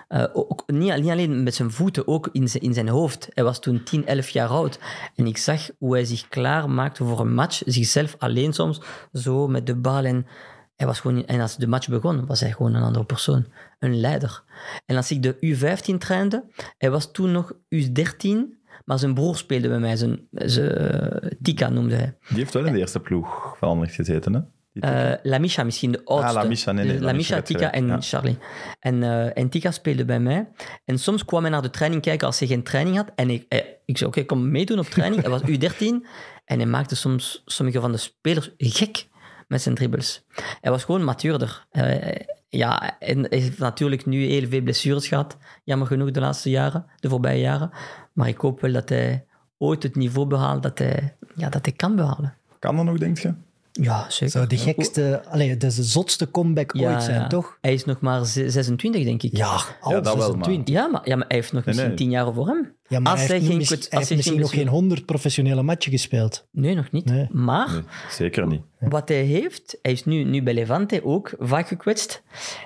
Eh, 0.07 0.25
ook, 0.33 0.63
niet, 0.67 0.91
alleen 0.91 1.43
met 1.43 1.55
zijn 1.55 1.71
voeten, 1.71 2.07
ook 2.07 2.29
in 2.31 2.47
zijn, 2.47 2.63
in 2.63 2.73
zijn 2.73 2.87
hoofd. 2.87 3.27
Hij 3.33 3.43
was 3.43 3.59
toen 3.59 3.83
10, 3.83 4.05
11 4.05 4.29
jaar 4.29 4.47
oud. 4.47 4.79
En 5.15 5.27
ik 5.27 5.37
zag 5.37 5.69
hoe 5.77 5.93
hij 5.93 6.05
zich 6.05 6.27
klaar 6.27 6.69
maakte 6.69 7.03
voor 7.03 7.19
een 7.19 7.33
match. 7.33 7.61
Zichzelf 7.65 8.15
alleen 8.17 8.53
soms, 8.53 8.81
zo 9.13 9.47
met 9.47 9.65
de 9.65 9.75
bal. 9.75 10.03
En, 10.03 10.27
hij 10.75 10.87
was 10.87 10.99
gewoon, 10.99 11.25
en 11.25 11.39
als 11.39 11.57
de 11.57 11.67
match 11.67 11.87
begon, 11.87 12.25
was 12.25 12.39
hij 12.39 12.51
gewoon 12.51 12.73
een 12.73 12.83
andere 12.83 13.05
persoon. 13.05 13.45
Een 13.79 13.99
leider. 13.99 14.43
En 14.85 14.95
als 14.95 15.11
ik 15.11 15.23
de 15.23 15.35
U15 15.35 15.97
trainde, 15.97 16.43
hij 16.77 16.91
was 16.91 17.11
toen 17.11 17.31
nog 17.31 17.53
U13, 17.75 18.37
maar 18.85 18.99
zijn 18.99 19.13
broer 19.13 19.35
speelde 19.35 19.67
bij 19.67 19.79
mij. 19.79 19.95
Zijn, 19.95 20.27
eh, 20.31 21.29
Tika 21.41 21.69
noemde 21.69 21.95
hij. 21.95 22.17
Die 22.27 22.37
heeft 22.37 22.53
wel 22.53 22.65
in 22.65 22.73
de 22.73 22.79
eerste 22.79 22.99
ploeg 22.99 23.55
van 23.57 23.89
gezeten, 23.89 24.33
hè? 24.33 24.41
Die 24.79 24.91
Eh 24.91 25.13
Lamisha 25.23 25.63
misschien, 25.63 25.91
de 25.91 26.01
oudste. 26.05 26.33
Lamisha, 26.33 26.71
nee, 26.71 26.85
nee, 26.85 26.93
Dus 26.93 27.03
Lamisha 27.03 27.33
werd 27.33 27.45
Tika 27.45 27.71
en 27.71 27.87
ja. 27.87 28.01
Charlie. 28.01 28.37
En, 28.79 29.03
en 29.33 29.49
Tika 29.49 29.71
speelde 29.71 30.05
bij 30.05 30.19
mij. 30.19 30.47
En 30.85 30.99
soms 30.99 31.25
kwam 31.25 31.41
hij 31.41 31.51
naar 31.51 31.61
de 31.61 31.69
training 31.69 32.01
kijken 32.01 32.27
als 32.27 32.39
hij 32.39 32.47
geen 32.47 32.63
training 32.63 32.95
had. 32.95 33.11
En 33.15 33.29
ik, 33.29 33.45
eh, 33.49 33.59
ik 33.85 33.97
zei, 33.97 34.09
oké, 34.09 34.23
kom 34.23 34.51
meedoen 34.51 34.79
op 34.79 34.85
training. 34.85 35.21
hij 35.21 35.31
was 35.31 35.41
U13. 35.51 36.05
En 36.45 36.57
hij 36.57 36.65
maakte 36.65 36.95
soms 36.95 37.41
sommige 37.45 37.79
van 37.79 37.91
de 37.91 37.97
spelers 37.97 38.51
gek 38.57 39.07
met 39.47 39.61
zijn 39.61 39.75
dribbles. 39.75 40.25
Hij 40.61 40.71
was 40.71 40.83
gewoon 40.83 41.03
matuurder. 41.03 41.65
Eh, 41.69 42.15
ja, 42.49 42.99
en 42.99 43.19
hij 43.19 43.39
heeft 43.39 43.57
natuurlijk 43.57 44.05
nu 44.05 44.25
heel 44.25 44.47
veel 44.47 44.61
blessures 44.61 45.07
gehad. 45.07 45.37
Jammer 45.63 45.87
genoeg 45.87 46.11
de 46.11 46.19
laatste 46.19 46.49
jaren, 46.49 46.85
de 46.99 47.09
voorbije 47.09 47.39
jaren. 47.39 47.71
Maar 48.13 48.27
ik 48.27 48.37
hoop 48.37 48.61
wel 48.61 48.71
dat 48.71 48.89
hij 48.89 49.25
ooit 49.57 49.83
het 49.83 49.95
niveau 49.95 50.27
behaalt 50.27 50.63
dat 50.63 50.77
hij, 50.77 51.17
ja, 51.35 51.49
dat 51.49 51.65
hij 51.65 51.73
kan 51.73 51.95
behalen. 51.95 52.37
Kan 52.59 52.75
dat 52.75 52.85
nog, 52.85 52.97
denk 52.97 53.17
je? 53.17 53.33
Ja, 53.81 54.05
zeker. 54.09 54.29
Zou 54.29 54.47
de 54.47 54.57
gekste, 54.57 55.21
allee, 55.29 55.57
de 55.57 55.69
zotste 55.71 56.31
comeback 56.31 56.75
ooit 56.75 57.03
zijn, 57.03 57.19
ja. 57.21 57.27
toch? 57.27 57.57
Hij 57.61 57.73
is 57.73 57.85
nog 57.85 57.99
maar 57.99 58.25
ze- 58.25 58.49
26, 58.49 59.03
denk 59.03 59.23
ik. 59.23 59.37
Ja, 59.37 59.59
al 59.81 59.91
Ja, 59.91 59.99
dat 60.01 60.15
wel, 60.15 60.25
26. 60.25 60.75
Ja, 60.75 60.87
maar, 60.87 61.01
ja, 61.09 61.15
maar 61.15 61.27
hij 61.27 61.37
heeft 61.37 61.53
nog 61.53 61.65
misschien 61.65 61.87
nee. 61.87 61.97
10 61.97 62.09
jaar 62.09 62.33
voor 62.33 62.47
hem. 62.47 62.75
Ja, 62.87 62.99
maar 62.99 63.11
als 63.11 63.21
hij 63.21 63.29
heeft, 63.35 63.47
geen 63.47 63.57
mis- 63.57 63.67
kwets- 63.67 63.89
hij 63.89 63.99
als 63.99 64.09
heeft 64.09 64.09
hij 64.09 64.17
misschien 64.17 64.39
nog 64.39 64.49
geen 64.49 64.59
blessure- 64.59 64.79
100 64.81 65.05
professionele 65.05 65.63
matchen 65.63 65.91
gespeeld. 65.91 66.47
Nee, 66.51 66.75
nog 66.75 66.91
niet. 66.91 67.05
Nee. 67.05 67.27
Maar 67.31 67.71
Nee, 67.71 67.81
zeker 68.09 68.47
niet. 68.47 68.61
wat 68.79 69.07
hij 69.09 69.23
heeft, 69.23 69.77
hij 69.81 69.91
is 69.91 70.05
nu, 70.05 70.23
nu 70.23 70.43
bij 70.43 70.53
Levante 70.53 71.01
ook 71.05 71.33
vaak 71.39 71.67
gekwetst. 71.67 72.23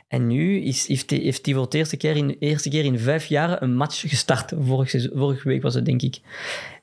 En 0.07 0.27
nu 0.27 0.61
is, 0.61 0.87
heeft, 0.87 1.09
hij, 1.09 1.19
heeft 1.19 1.45
hij 1.45 1.55
voor 1.55 1.69
de 1.69 1.77
eerste 1.77 1.97
keer, 1.97 2.15
in, 2.15 2.35
eerste 2.39 2.69
keer 2.69 2.83
in 2.85 2.99
vijf 2.99 3.25
jaar 3.25 3.61
een 3.61 3.75
match 3.75 3.99
gestart. 4.09 4.53
Vorige 4.61 5.47
week 5.47 5.61
was 5.61 5.73
het, 5.73 5.85
denk 5.85 6.01
ik. 6.01 6.19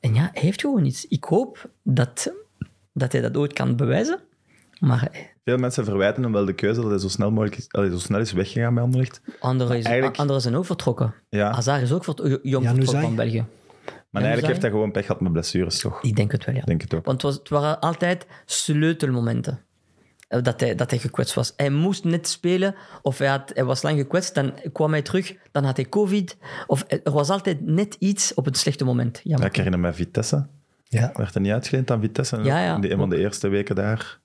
En 0.01 0.15
ja, 0.15 0.31
hij 0.33 0.43
heeft 0.43 0.61
gewoon 0.61 0.85
iets. 0.85 1.07
Ik 1.09 1.25
hoop 1.25 1.71
dat, 1.83 2.33
dat 2.99 3.13
hij 3.13 3.21
dat 3.21 3.37
ooit 3.37 3.53
kan 3.53 3.77
bewijzen. 3.77 4.19
Maar 4.79 5.11
Veel 5.45 5.57
mensen 5.57 5.85
verwijten 5.85 6.23
hem 6.23 6.33
wel 6.33 6.45
de 6.45 6.53
keuze 6.53 6.81
dat 6.81 6.91
hij 6.91 6.99
zo 6.99 7.09
snel, 7.09 7.31
mogelijk 7.31 7.57
is, 7.57 7.67
allee, 7.71 7.91
zo 7.91 7.99
snel 7.99 8.21
is 8.21 8.33
weggegaan 8.33 8.75
bij 8.75 8.83
Anderlecht. 8.83 9.21
anderen, 9.41 9.77
is, 9.79 9.85
eigenlijk- 9.85 10.17
anderen 10.19 10.43
zijn 10.43 10.57
ook 10.57 10.65
vertrokken. 10.67 11.15
Ja, 11.29 11.53
Hazard 11.53 11.83
is 11.83 11.93
ook 11.93 12.05
vert- 12.05 12.19
jong 12.19 12.41
Januzaj. 12.43 12.75
vertrokken 12.75 13.01
van 13.03 13.15
België. 13.15 13.45
maar 14.11 14.23
eigenlijk 14.23 14.47
heeft 14.47 14.63
hij 14.63 14.71
gewoon 14.71 14.91
pech 14.93 15.07
gehad 15.07 15.21
met 15.21 15.33
blessures, 15.33 15.79
toch? 15.81 16.03
Ik 16.03 16.17
denk 16.17 16.33
het 16.33 16.45
wel, 16.45 16.55
ja. 16.55 16.63
Denk 16.65 16.81
het 16.83 16.95
ook. 16.95 17.05
Want 17.05 17.23
het, 17.23 17.31
was, 17.31 17.41
het 17.41 17.49
waren 17.49 17.81
altijd 17.81 18.27
sleutelmomenten 18.45 19.61
eh, 20.29 20.43
dat 20.43 20.61
hij, 20.61 20.75
dat 20.75 20.91
hij 20.91 20.99
gekwetst 20.99 21.35
was. 21.35 21.53
Hij 21.57 21.71
moest 21.71 22.05
net 22.05 22.29
spelen, 22.29 22.75
of 23.03 23.19
hij, 23.19 23.29
had, 23.29 23.51
hij 23.55 23.65
was 23.65 23.83
lang 23.83 23.99
gekwetst, 23.99 24.35
dan 24.35 24.53
kwam 24.73 24.91
hij 24.91 25.03
terug, 25.03 25.35
dan 25.53 25.65
had 25.65 25.77
hij 25.77 25.89
covid. 25.89 26.37
Of 26.67 26.85
er 26.89 27.13
was 27.13 27.31
altijd 27.31 27.67
net 27.67 27.97
iets 27.99 28.35
op 28.35 28.45
het 28.45 28.57
slechte 28.57 28.85
moment. 28.85 29.17
Ja, 29.17 29.23
Jammer. 29.31 29.49
ik 29.49 29.57
herinner 29.57 29.81
me 29.81 29.93
Vitesse. 29.93 30.47
Ja. 30.89 31.11
Werd 31.15 31.35
hij 31.35 31.43
niet 31.43 31.53
uitgeleend 31.53 31.91
aan 31.91 32.01
Vitesse? 32.01 32.37
Ja, 32.37 32.65
ja. 32.65 32.75
In 32.75 32.81
de, 32.81 32.91
een 32.91 32.99
van 32.99 33.11
de 33.11 33.19
eerste 33.19 33.49
weken 33.49 33.75
daar. 33.75 34.19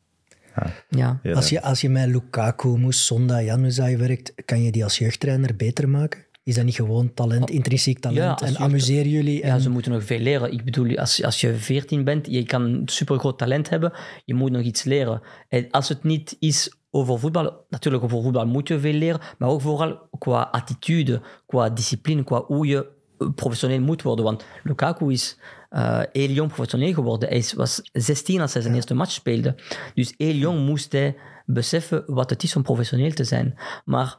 Ja. 0.90 1.20
Heel 1.22 1.36
Als 1.36 1.50
je, 1.50 1.62
als 1.62 1.82
je 1.82 1.90
met 1.90 2.08
Lukaku, 2.08 2.68
Moussonda, 2.68 3.42
Januzaj 3.42 3.98
werkt, 3.98 4.34
kan 4.46 4.64
je 4.64 4.72
die 4.72 4.84
als 4.84 4.98
jeugdtrainer 4.98 5.56
beter 5.56 5.90
maken? 5.90 6.26
Is 6.44 6.56
dat 6.56 6.66
niet 6.66 6.76
gewoon 6.76 7.14
talent, 7.14 7.50
intrinsiek 7.50 8.00
talent? 8.00 8.40
Ja, 8.40 8.48
en 8.48 8.58
amuseren 8.58 9.10
jullie? 9.10 9.42
En... 9.42 9.48
ja, 9.48 9.60
ze 9.60 9.70
moeten 9.70 9.92
nog 9.92 10.04
veel 10.04 10.20
leren. 10.20 10.52
Ik 10.52 10.64
bedoel, 10.64 10.98
als, 10.98 11.24
als 11.24 11.42
je 11.42 11.56
14 11.56 12.04
bent, 12.04 12.28
je 12.28 12.44
kan 12.44 12.82
supergroot 12.86 13.38
talent 13.38 13.70
hebben, 13.70 13.94
je 14.26 14.34
moet 14.34 14.52
nog 14.52 14.62
iets 14.62 14.84
leren. 14.84 15.22
En 15.50 15.72
als 15.72 15.90
het 15.90 16.04
niet 16.04 16.36
is 16.40 16.78
over 16.92 17.20
voetbal, 17.20 17.66
natuurlijk 17.70 18.04
over 18.04 18.22
voetbal 18.22 18.46
moet 18.46 18.68
je 18.68 18.80
veel 18.80 18.94
leren, 18.94 19.22
maar 19.38 19.50
ook 19.50 19.62
vooral 19.62 20.10
qua 20.18 20.42
attitude, 20.42 21.22
qua 21.46 21.70
discipline, 21.70 22.24
qua 22.24 22.44
hoe 22.44 22.68
je 22.68 22.88
professioneel 23.32 23.82
moet 23.82 24.02
worden. 24.02 24.26
Want 24.26 24.46
Lukaku 24.64 25.12
is 25.12 25.38
eh, 25.70 26.02
heel 26.12 26.30
jong 26.30 26.52
professioneel 26.52 26.94
geworden. 26.94 27.30
Hij 27.30 27.52
was 27.56 27.82
16 27.92 28.42
als 28.42 28.54
hij 28.54 28.62
zijn 28.62 28.76
eerste 28.76 28.94
match 28.94 29.12
speelde. 29.12 29.56
Dus 29.94 30.14
heel 30.18 30.36
jong 30.36 30.66
moest 30.66 30.92
hij 30.92 31.16
beseffen 31.46 32.04
wat 32.08 32.30
het 32.30 32.44
is 32.44 32.56
om 32.56 32.64
professioneel 32.64 33.12
te 33.12 33.24
zijn. 33.24 33.58
Maar 33.86 34.18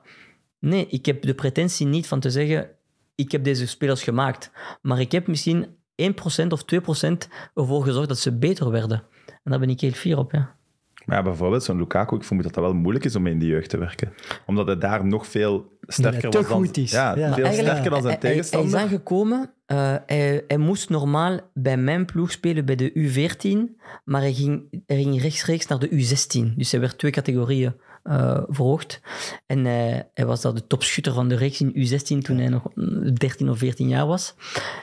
nee, 0.59 0.87
ik 0.87 1.07
heb 1.07 1.23
de 1.23 1.35
pretentie 1.35 1.87
niet 1.87 2.07
van 2.07 2.21
te 2.21 2.31
zeggen 2.31 2.69
ik 3.15 3.33
heb 3.33 3.45
deze 3.45 3.67
spelers 3.67 4.03
gemaakt. 4.03 4.51
Maar 4.83 5.01
ik 5.01 5.13
heb 5.13 5.27
misschien 5.27 5.67
1% 6.03 6.47
of 6.49 6.63
2% 6.63 7.29
ervoor 7.55 7.83
gezorgd 7.83 8.09
dat 8.09 8.19
ze 8.19 8.33
beter 8.39 8.71
werden. 8.71 9.03
En 9.27 9.51
daar 9.51 9.59
ben 9.59 9.71
ik 9.71 9.81
heel 9.81 9.91
fier 9.91 10.19
op, 10.19 10.33
ja. 10.33 10.57
Maar 11.05 11.17
ja, 11.17 11.23
bijvoorbeeld 11.23 11.63
zo'n 11.63 11.77
Lukaku, 11.79 12.17
ik 12.17 12.25
vermoed 12.25 12.45
dat 12.45 12.55
dat 12.55 12.65
wel 12.65 12.75
moeilijk 12.75 13.05
is 13.05 13.17
om 13.17 13.27
in 13.27 13.39
de 13.39 13.47
jeugd 13.47 13.71
te 13.71 13.79
werken. 13.79 14.13
Omdat 14.47 14.67
hij 14.67 14.79
daar 14.79 15.07
nog 15.07 15.27
veel 15.27 15.73
sterker 15.87 16.31
was 16.31 16.49
dan... 16.49 16.57
goed 16.57 16.77
is. 16.77 16.91
Ja, 16.91 17.17
Ja. 17.17 17.35
veel 17.35 17.53
sterker 17.53 17.91
dan 17.91 18.03
zijn 18.03 18.03
hij- 18.03 18.11
hij- 18.11 18.19
tegenstander. 18.31 18.71
Hij 18.71 18.85
is 18.85 18.91
aangekomen, 18.93 19.51
eh, 19.67 19.95
hij, 20.07 20.45
hij 20.49 20.59
moest 20.59 20.89
normaal 20.91 21.41
bij 21.55 21.77
mijn 21.77 22.05
ploeg 22.05 22.31
spelen 22.31 22.65
bij 22.65 22.75
de 22.77 22.91
U14, 22.95 23.77
maar 24.05 24.21
hij 24.21 24.33
ging, 24.33 24.83
hij 24.87 24.97
ging 25.03 25.21
rechtstreeks 25.23 25.67
naar 25.67 25.79
de 25.79 25.89
U16. 25.91 26.55
Dus 26.57 26.71
hij 26.71 26.81
werd 26.81 26.99
twee 26.99 27.11
categorieën 27.11 27.75
eh, 28.05 28.43
verhoogd. 28.49 29.01
En 29.47 29.65
hij, 29.65 30.11
hij 30.15 30.27
was 30.27 30.41
daar 30.41 30.55
de 30.55 30.67
topschutter 30.67 31.13
van 31.13 31.29
de 31.29 31.35
reeks 31.35 31.61
in 31.61 31.73
U16 31.77 32.19
toen 32.23 32.39
hij 32.39 32.49
nog 32.49 32.63
mm, 32.75 33.15
13 33.15 33.51
of 33.51 33.59
14 33.59 33.89
jaar 33.89 34.07
was. 34.07 34.35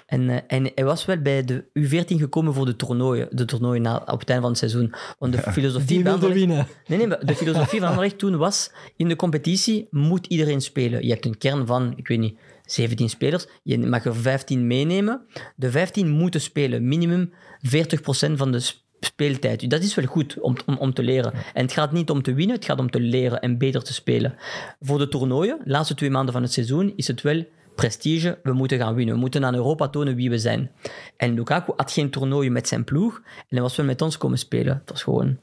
En, 0.05 0.29
eh, 0.29 0.38
en 0.47 0.71
hij 0.75 0.84
was 0.86 1.05
wel 1.05 1.17
bij 1.21 1.43
de 1.43 1.63
U14 1.79 2.17
gekomen 2.17 2.53
voor 2.53 2.65
de 2.65 2.75
toernooien, 2.75 3.27
de 3.31 3.45
toernooien 3.45 3.81
na, 3.81 3.95
op 4.05 4.19
het 4.19 4.29
einde 4.29 4.41
van 4.41 4.49
het 4.49 4.57
seizoen. 4.57 4.93
Want 5.19 5.34
de 5.34 5.51
filosofie 5.51 6.10
Anderlecht- 6.10 6.34
winnen. 6.39 6.67
Nee, 6.88 6.97
nee, 6.97 7.07
maar 7.07 7.25
de 7.25 7.36
filosofie 7.36 7.79
van 7.79 7.88
Anderlecht 7.88 8.17
toen 8.17 8.38
was, 8.38 8.71
in 8.95 9.07
de 9.07 9.15
competitie 9.15 9.88
moet 9.89 10.25
iedereen 10.27 10.62
spelen. 10.62 11.03
Je 11.05 11.12
hebt 11.12 11.25
een 11.25 11.38
kern 11.38 11.67
van, 11.67 11.93
ik 11.95 12.07
weet 12.07 12.19
niet, 12.19 12.39
17 12.65 13.10
spelers. 13.10 13.47
Je 13.63 13.77
mag 13.77 14.05
er 14.05 14.15
15 14.15 14.67
meenemen. 14.67 15.25
De 15.55 15.71
15 15.71 16.10
moeten 16.10 16.41
spelen, 16.41 16.88
minimum 16.88 17.34
40% 17.62 18.31
van 18.36 18.51
de 18.51 18.71
speeltijd. 19.05 19.69
Dat 19.69 19.83
is 19.83 19.95
wel 19.95 20.05
goed 20.05 20.39
om, 20.39 20.55
om, 20.65 20.77
om 20.77 20.93
te 20.93 21.03
leren. 21.03 21.33
En 21.53 21.61
het 21.61 21.73
gaat 21.73 21.91
niet 21.91 22.09
om 22.09 22.21
te 22.21 22.33
winnen, 22.33 22.55
het 22.55 22.65
gaat 22.65 22.79
om 22.79 22.89
te 22.89 22.99
leren 22.99 23.41
en 23.41 23.57
beter 23.57 23.83
te 23.83 23.93
spelen. 23.93 24.35
Voor 24.79 24.97
de 24.97 25.07
toernooien, 25.07 25.59
de 25.63 25.69
laatste 25.71 25.95
twee 25.95 26.09
maanden 26.09 26.33
van 26.33 26.41
het 26.41 26.53
seizoen, 26.53 26.93
is 26.95 27.07
het 27.07 27.21
wel 27.21 27.45
prestige. 27.75 28.39
We 28.43 28.53
moeten 28.53 28.77
gaan 28.77 28.93
winnen. 28.93 29.13
We 29.13 29.19
moeten 29.19 29.45
aan 29.45 29.55
Europa 29.55 29.87
tonen 29.87 30.15
wie 30.15 30.29
we 30.29 30.37
zijn. 30.37 30.71
En 31.17 31.33
Lukaku 31.33 31.73
had 31.75 31.91
geen 31.91 32.09
toernooien 32.09 32.51
met 32.51 32.67
zijn 32.67 32.83
ploeg 32.83 33.21
en 33.25 33.45
hij 33.49 33.61
was 33.61 33.75
wel 33.75 33.85
met 33.85 34.01
ons 34.01 34.17
komen 34.17 34.37
spelen. 34.37 34.73
Het 34.73 34.89
was 34.89 35.03
gewoon 35.03 35.37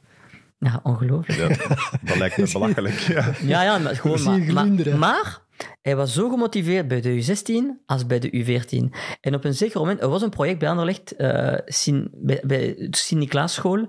ja, 0.59 0.81
ongelooflijk. 0.83 1.39
Ja, 1.39 1.77
dat 2.03 2.17
lijkt 2.17 2.37
me 2.37 2.51
belachelijk. 2.53 2.95
Ja. 2.99 3.33
Ja, 3.43 3.63
ja, 3.63 3.79
maar 3.79 3.97
gewoon 3.97 4.53
maar, 4.53 4.99
maar 4.99 5.39
hij 5.83 5.97
was 5.97 6.13
zo 6.13 6.29
gemotiveerd 6.29 6.89
bij 6.89 7.01
de 7.01 7.25
U16 7.25 7.85
als 7.87 8.07
bij 8.07 8.19
de 8.19 8.31
U14. 8.31 8.97
En 9.21 9.35
op 9.35 9.45
een 9.45 9.55
zeker 9.55 9.81
moment, 9.81 10.01
er 10.01 10.09
was 10.09 10.23
een 10.23 10.31
project 10.31 10.59
bij 10.59 10.69
Anderlecht, 10.69 11.17
eh 11.17 11.55
Sint, 11.65 12.09
bij, 12.13 12.43
bij 12.47 12.75
de 12.77 12.97
Sint-Niklaas-school, 12.97 13.89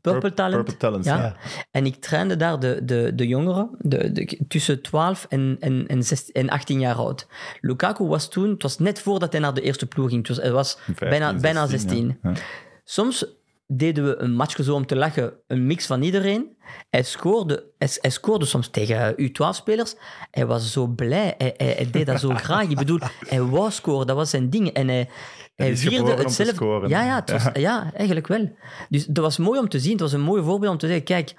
Purple 0.00 0.20
Pur- 0.20 0.34
Talent. 0.34 0.78
Purple 0.78 0.98
ja. 1.02 1.16
ja. 1.16 1.36
En 1.70 1.86
ik 1.86 1.96
trainde 1.96 2.36
daar 2.36 2.60
de, 2.60 2.80
de, 2.84 3.12
de 3.14 3.26
jongeren, 3.26 3.70
de, 3.78 4.12
de, 4.12 4.38
tussen 4.48 4.82
12 4.82 5.26
en, 5.28 5.56
en, 5.60 5.86
en, 5.86 6.02
16 6.02 6.34
en 6.34 6.48
18 6.48 6.80
jaar 6.80 6.94
oud. 6.94 7.26
Lukaku 7.60 8.04
was 8.04 8.28
toen, 8.28 8.50
het 8.50 8.62
was 8.62 8.78
net 8.78 9.00
voordat 9.00 9.32
hij 9.32 9.40
naar 9.40 9.54
de 9.54 9.62
eerste 9.62 9.86
ploeg 9.86 10.08
ging, 10.08 10.26
het 10.26 10.36
was, 10.36 10.44
hij 10.44 10.52
was 10.52 10.78
15, 10.80 11.08
bijna, 11.08 11.34
bijna 11.34 11.66
16, 11.66 11.88
16. 11.88 12.18
ja. 12.22 12.30
Ja. 12.30 12.36
Soms 12.84 13.26
deden 13.72 14.04
we 14.04 14.16
een 14.16 14.32
matchje 14.32 14.62
zo 14.62 14.74
om 14.74 14.86
te 14.86 14.96
lachen, 14.96 15.32
een 15.46 15.66
mix 15.66 15.86
van 15.86 16.02
iedereen. 16.02 16.56
Hij 16.90 17.02
scoorde, 17.02 17.64
hij, 17.78 17.88
hij 18.00 18.10
scoorde 18.10 18.44
soms 18.44 18.68
tegen 18.68 19.12
U12-spelers. 19.12 19.94
Hij 20.30 20.46
was 20.46 20.72
zo 20.72 20.86
blij, 20.86 21.34
hij, 21.38 21.54
hij, 21.56 21.66
hij 21.66 21.90
deed 21.90 22.06
dat 22.06 22.20
zo 22.20 22.34
graag. 22.44 22.68
Ik 22.68 22.76
bedoel, 22.76 22.98
hij 23.28 23.42
wou 23.42 23.70
scoren, 23.70 24.06
dat 24.06 24.16
was 24.16 24.30
zijn 24.30 24.50
ding. 24.50 24.68
En 24.68 24.88
hij, 24.88 25.08
hij 25.54 25.76
vierde 25.76 26.14
hetzelfde. 26.14 26.88
Ja, 26.88 27.04
ja, 27.04 27.14
het 27.14 27.30
was, 27.30 27.42
ja. 27.52 27.92
eigenlijk 27.94 28.26
wel. 28.26 28.56
Dus 28.88 29.06
dat 29.06 29.24
was 29.24 29.38
mooi 29.38 29.60
om 29.60 29.68
te 29.68 29.80
zien. 29.80 29.92
Het 29.92 30.00
was 30.00 30.12
een 30.12 30.20
mooi 30.20 30.42
voorbeeld 30.42 30.72
om 30.72 30.78
te 30.78 30.86
zeggen, 30.86 31.04
kijk, 31.04 31.34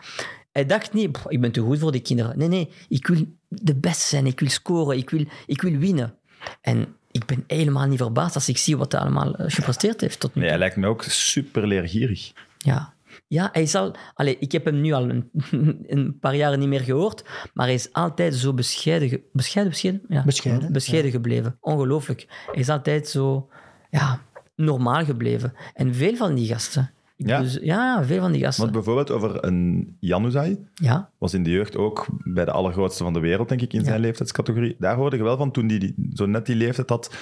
hij 0.51 0.65
dacht 0.65 0.93
niet, 0.93 1.11
"Pff, 1.11 1.25
ik 1.27 1.41
ben 1.41 1.51
te 1.51 1.61
goed 1.61 1.79
voor 1.79 1.91
die 1.91 2.01
kinderen. 2.01 2.37
Nee, 2.37 2.47
nee, 2.47 2.69
ik 2.87 3.07
wil 3.07 3.25
de 3.47 3.75
beste 3.75 4.07
zijn, 4.07 4.25
ik 4.25 4.39
wil 4.39 4.49
scoren, 4.49 4.97
ik 4.97 5.09
wil, 5.09 5.25
ik 5.45 5.61
wil 5.61 5.77
winnen. 5.77 6.17
En 6.61 6.95
ik 7.11 7.25
ben 7.25 7.43
helemaal 7.47 7.87
niet 7.87 7.97
verbaasd 7.99 8.35
als 8.35 8.49
ik 8.49 8.57
zie 8.57 8.77
wat 8.77 8.91
hij 8.91 9.01
allemaal 9.01 9.35
eh, 9.35 9.45
gepresteerd 9.49 10.01
heeft 10.01 10.19
tot 10.19 10.35
nu 10.35 10.41
Nee, 10.41 10.49
toe. 10.49 10.59
hij 10.59 10.67
lijkt 10.67 10.75
me 10.75 10.87
ook 10.87 11.03
super 11.03 11.67
leergierig. 11.67 12.31
Ja. 12.57 12.93
Ja, 13.27 13.49
hij 13.51 13.65
zal... 13.65 13.95
Allee, 14.13 14.37
ik 14.39 14.51
heb 14.51 14.65
hem 14.65 14.81
nu 14.81 14.91
al 14.91 15.09
een, 15.09 15.29
een 15.87 16.17
paar 16.19 16.35
jaren 16.35 16.59
niet 16.59 16.67
meer 16.67 16.81
gehoord, 16.81 17.23
maar 17.53 17.65
hij 17.65 17.75
is 17.75 17.93
altijd 17.93 18.35
zo 18.35 18.53
bescheiden... 18.53 19.21
Bescheiden, 19.31 19.71
bescheiden? 19.73 20.05
Ja. 20.09 20.23
Bescheiden, 20.23 20.71
Bescheiden 20.73 21.11
gebleven. 21.11 21.57
Ongelooflijk. 21.59 22.25
Hij 22.45 22.59
is 22.59 22.69
altijd 22.69 23.07
zo... 23.07 23.49
Ja, 23.89 24.21
normaal 24.55 25.05
gebleven. 25.05 25.53
En 25.73 25.95
veel 25.95 26.15
van 26.15 26.35
die 26.35 26.47
gasten... 26.47 26.91
Ja? 27.27 27.41
dus- 27.41 27.59
ja, 27.61 28.03
veel 28.03 28.19
van 28.21 28.31
die 28.31 28.41
gasten. 28.41 28.61
Want 28.63 28.75
bijvoorbeeld 28.75 29.11
over 29.11 29.45
een 29.45 29.95
Januzaj, 29.99 30.57
Ja, 30.73 31.09
was 31.17 31.33
in 31.33 31.43
de 31.43 31.49
jeugd 31.49 31.77
ook 31.77 32.05
bij 32.23 32.45
de 32.45 32.51
allergrootste 32.51 33.03
van 33.03 33.13
de 33.13 33.19
wereld, 33.19 33.49
denk 33.49 33.61
ik, 33.61 33.73
in 33.73 33.85
zijn 33.85 33.99
leeftijdscategorie. 33.99 34.75
Daar 34.79 34.95
hoorde 34.95 35.17
je 35.17 35.23
wel 35.23 35.37
van 35.37 35.51
toen 35.51 35.67
hij 35.67 35.77
die, 35.77 35.95
zo 36.13 36.25
net 36.25 36.45
die 36.45 36.55
leeftijd 36.55 36.89
had, 36.89 37.15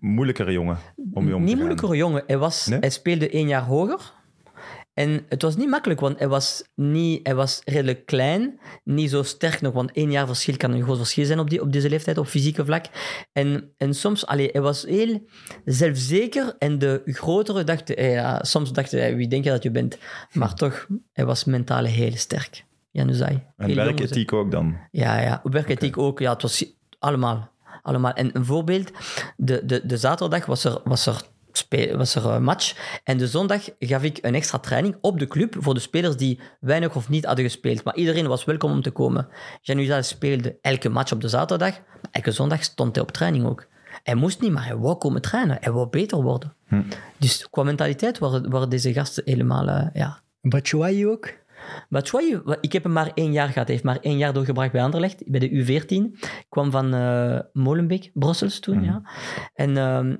moeilijkere 0.00 0.52
jongen 0.52 0.78
om 1.12 1.24
mee 1.24 1.34
om 1.34 1.40
te 1.40 1.46
niet 1.46 1.48
gaan. 1.48 1.58
moeilijker 1.58 1.96
jongen. 1.96 2.22
Hij, 2.26 2.38
was, 2.38 2.66
Nee? 2.66 2.78
hij 2.78 2.90
speelde 2.90 3.30
één 3.30 3.48
jaar 3.48 3.62
hoger. 3.64 4.12
En 4.96 5.24
het 5.28 5.42
was 5.42 5.56
niet 5.56 5.68
makkelijk, 5.68 6.00
want 6.00 6.18
hij 6.18 6.28
was, 6.28 6.64
niet, 6.74 7.26
hij 7.26 7.34
was 7.34 7.60
redelijk 7.64 8.06
klein, 8.06 8.60
niet 8.84 9.10
zo 9.10 9.22
sterk 9.22 9.60
nog, 9.60 9.72
want 9.72 9.92
één 9.92 10.10
jaar 10.10 10.26
verschil 10.26 10.56
kan 10.56 10.72
een 10.72 10.82
groot 10.82 10.96
verschil 10.96 11.24
zijn 11.24 11.38
op, 11.38 11.50
die, 11.50 11.60
op 11.60 11.72
deze 11.72 11.88
leeftijd, 11.88 12.18
op 12.18 12.26
fysieke 12.26 12.64
vlak. 12.64 12.84
En, 13.32 13.72
en 13.76 13.94
soms, 13.94 14.26
allee, 14.26 14.48
hij 14.52 14.60
was 14.60 14.82
heel 14.82 15.26
zelfzeker 15.64 16.54
en 16.58 16.78
de 16.78 17.02
grotere 17.04 17.64
dachten, 17.64 18.10
ja, 18.10 18.42
soms 18.42 18.72
dachten 18.72 18.98
hij, 18.98 19.16
wie 19.16 19.28
denk 19.28 19.44
je 19.44 19.50
dat 19.50 19.62
je 19.62 19.70
bent? 19.70 19.98
Maar 20.32 20.54
toch, 20.54 20.86
hij 21.12 21.24
was 21.24 21.44
mentaal 21.44 21.84
heel 21.84 22.16
sterk. 22.16 22.64
Januzaj. 22.90 23.46
En 23.56 23.74
werkethiek 23.74 24.32
ook 24.32 24.50
dan. 24.50 24.76
ja, 24.90 25.20
ja. 25.20 25.40
Werkethiek 25.42 25.98
ook. 25.98 26.18
Ja, 26.18 26.32
het 26.32 26.42
was 26.42 26.64
allemaal. 26.98 27.50
allemaal. 27.82 28.12
En 28.12 28.36
een 28.36 28.44
voorbeeld, 28.44 28.90
de, 29.36 29.62
de, 29.64 29.86
de 29.86 29.96
zaterdag 29.96 30.46
was 30.46 30.64
er, 30.64 30.80
was 30.84 31.06
er, 31.06 31.22
was 31.96 32.14
er 32.14 32.26
een 32.26 32.42
match. 32.42 33.00
En 33.04 33.18
de 33.18 33.26
zondag 33.26 33.68
gaf 33.78 34.02
ik 34.02 34.18
een 34.20 34.34
extra 34.34 34.58
training 34.58 34.96
op 35.00 35.18
de 35.18 35.26
club 35.26 35.56
voor 35.58 35.74
de 35.74 35.80
spelers 35.80 36.16
die 36.16 36.40
weinig 36.60 36.96
of 36.96 37.08
niet 37.08 37.24
hadden 37.24 37.44
gespeeld. 37.44 37.84
Maar 37.84 37.96
iedereen 37.96 38.26
was 38.26 38.44
welkom 38.44 38.70
om 38.70 38.82
te 38.82 38.90
komen. 38.90 39.28
Januzaj 39.60 40.02
speelde 40.02 40.58
elke 40.60 40.88
match 40.88 41.12
op 41.12 41.20
de 41.20 41.28
zaterdag. 41.28 41.70
Maar 41.70 42.10
elke 42.10 42.30
zondag 42.30 42.62
stond 42.62 42.94
hij 42.94 43.04
op 43.04 43.10
training 43.12 43.46
ook. 43.46 43.66
Hij 44.02 44.14
moest 44.14 44.40
niet, 44.40 44.52
maar 44.52 44.64
hij 44.66 44.76
wou 44.76 44.96
komen 44.96 45.22
trainen. 45.22 45.56
Hij 45.60 45.72
wou 45.72 45.88
beter 45.88 46.22
worden. 46.22 46.54
Dus 47.18 47.48
qua 47.50 47.62
mentaliteit 47.62 48.18
waren, 48.18 48.50
waren 48.50 48.68
deze 48.68 48.92
gasten 48.92 49.22
helemaal... 49.26 49.68
eh, 49.68 49.86
ja, 49.92 50.20
Batshuayi 50.40 51.06
ook? 51.06 51.34
Batshuayi, 51.88 52.40
ik 52.60 52.72
heb 52.72 52.82
hem 52.82 52.92
maar 52.92 53.10
één 53.14 53.32
jaar 53.32 53.48
gehad. 53.48 53.66
Hij 53.66 53.74
heeft 53.74 53.84
maar 53.84 53.98
één 54.00 54.16
jaar 54.16 54.32
doorgebracht 54.32 54.72
bij 54.72 54.82
Anderlecht, 54.82 55.22
bij 55.30 55.40
de 55.40 55.50
U14. 55.50 56.20
Ik 56.20 56.46
kwam 56.48 56.70
van 56.70 56.94
eh, 56.94 57.38
Molenbeek, 57.52 58.10
Brussels 58.14 58.60
toen, 58.60 58.82
ja. 58.84 59.02
En 59.54 59.76
ehm, 59.76 60.16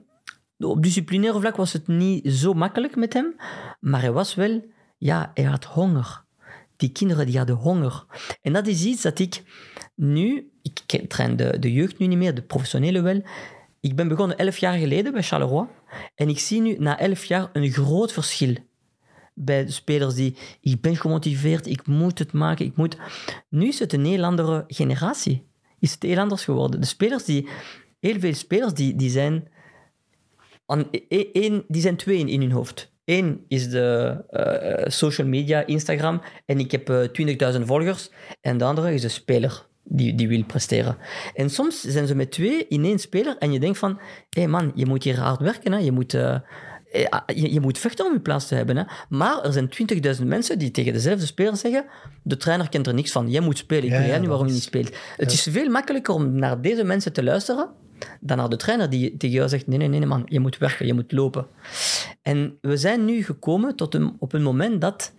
op 0.59 0.83
disciplinaire 0.83 1.41
vlak 1.41 1.57
was 1.57 1.73
het 1.73 1.87
niet 1.87 2.33
zo 2.33 2.53
makkelijk 2.53 2.97
met 2.97 3.13
hem, 3.13 3.37
maar 3.81 4.01
hij 4.01 4.13
was 4.13 4.35
wel... 4.35 4.65
Ja, 4.99 5.31
hij 5.35 5.45
had 5.45 5.65
honger. 5.65 6.25
Die 6.77 6.89
kinderen 6.89 7.27
die 7.27 7.37
hadden 7.37 7.57
honger. 7.57 8.05
En 8.43 8.53
dat 8.53 8.67
is 8.67 8.85
iets 8.85 9.03
dat 9.03 9.19
ik 9.19 9.43
nu... 9.95 10.51
Ik 10.63 11.09
train 11.09 11.37
de, 11.37 11.59
de 11.59 11.73
jeugd 11.73 11.99
nu 11.99 12.07
niet 12.07 12.19
meer, 12.19 12.35
de 12.35 12.43
professionele 12.43 13.01
wel. 13.01 13.23
Ik 13.81 13.97
ben 13.97 14.09
begonnen 14.09 14.39
elf 14.39 14.57
jaar 14.59 14.79
geleden 14.79 15.13
bij 15.13 15.23
Charleroi. 15.23 15.67
En 16.15 16.29
ik 16.29 16.39
zie 16.39 16.61
nu 16.61 16.77
na 16.79 16.99
elf 16.99 17.25
jaar 17.25 17.51
een 17.53 17.71
groot 17.71 18.13
verschil 18.13 18.57
bij 19.39 19.65
de 19.65 19.73
spelers 19.73 20.15
die 20.15 20.37
ik 20.61 20.81
ben 20.81 20.97
gemotiveerd, 20.97 21.67
ik 21.67 21.87
moet 21.87 22.19
het 22.19 22.33
maken, 22.33 22.67
ik 22.67 22.77
moet... 22.77 22.97
Nu 23.49 23.69
is 23.69 23.79
het 23.79 23.93
een 23.93 24.05
heel 24.05 24.65
generatie. 24.67 25.47
Is 25.79 25.93
het 25.93 26.03
heel 26.03 26.19
anders 26.19 26.45
geworden. 26.45 26.81
De 26.81 26.87
spelers 26.87 27.25
die... 27.25 27.49
Heel 28.01 28.21
veel 28.21 28.35
spelers 28.35 28.73
die, 28.73 28.97
die 28.97 29.11
zijn... 29.11 29.49
Aan, 30.67 30.89
e- 31.09 31.31
één, 31.33 31.65
die 31.69 31.83
zijn 31.83 31.97
twee 31.97 32.19
in, 32.19 32.29
in 32.29 32.41
hun 32.41 32.51
hoofd. 32.51 32.95
Eén 33.05 33.45
is 33.49 33.71
de 33.71 34.17
eh, 34.31 34.91
social 34.91 35.27
media, 35.27 35.67
Instagram, 35.67 36.21
en 36.47 36.59
ik 36.59 36.71
heb 36.71 36.91
eh 36.91 37.55
20.000 37.55 37.61
volgers. 37.61 38.11
En 38.41 38.59
de 38.59 38.65
andere 38.65 38.95
is 38.95 39.03
de 39.03 39.09
speler 39.09 39.67
die, 39.89 40.15
die 40.15 40.29
wil 40.29 40.45
presteren. 40.45 40.97
En 41.35 41.51
soms 41.51 41.81
zijn 41.81 42.07
ze 42.07 42.15
met 42.15 42.31
twee 42.31 42.67
in 42.69 42.85
één 42.85 42.99
speler 42.99 43.37
en 43.39 43.53
je 43.53 43.61
denkt 43.61 43.79
van, 43.79 43.99
hé 44.31 44.41
hey 44.41 44.49
man, 44.49 44.73
je 44.75 44.87
moet 44.87 45.05
hier 45.05 45.19
hard 45.19 45.41
werken, 45.41 45.73
hè? 45.73 45.79
Je, 45.79 45.93
moet, 45.93 46.15
eh, 46.15 46.35
eh, 46.93 47.03
je, 47.27 47.53
je 47.53 47.61
moet 47.61 47.79
vechten 47.79 48.07
om 48.07 48.13
je 48.13 48.21
plaats 48.21 48.47
te 48.47 48.55
hebben. 48.55 48.77
Hè? 48.77 48.83
Maar 49.09 49.45
er 49.45 49.53
zijn 49.53 49.71
20.000 50.21 50.27
mensen 50.27 50.59
die 50.59 50.71
tegen 50.71 50.93
dezelfde 50.93 51.27
speler 51.27 51.57
zeggen, 51.57 51.85
de 52.23 52.37
trainer 52.37 52.69
kent 52.69 52.87
er 52.87 52.95
niks 52.95 53.13
van, 53.13 53.31
jij 53.31 53.41
moet 53.41 53.59
spelen, 53.59 53.85
ik 53.85 53.91
weet 53.91 54.07
ja, 54.07 54.19
niet 54.19 54.29
waarom 54.29 54.47
je 54.47 54.53
niet 54.53 54.63
speelt. 54.63 54.97
Het 55.17 55.33
is 55.33 55.43
veel 55.43 55.69
makkelijker 55.69 56.15
om 56.15 56.33
naar 56.33 56.61
deze 56.61 56.85
mensen 56.85 57.13
te 57.13 57.23
luisteren 57.23 57.69
dan 58.21 58.37
naar 58.37 58.49
de 58.49 58.57
trainer 58.57 58.91
die 58.91 59.17
tegen 59.17 59.37
jou 59.37 59.49
zegt, 59.49 59.67
nee, 59.67 59.79
nee, 59.79 59.89
nee, 59.89 60.07
man, 60.07 60.23
je 60.29 60.41
moet 60.41 60.59
werken, 60.59 60.87
je 60.87 60.95
moet 60.95 61.13
lopen. 61.13 61.47
En 62.23 62.59
we 62.61 62.77
zijn 62.77 63.05
nu 63.05 63.23
gekomen 63.25 63.77
tot 63.77 63.95
een, 63.95 64.17
op 64.19 64.33
een 64.33 64.43
moment 64.43 64.81
dat 64.81 65.13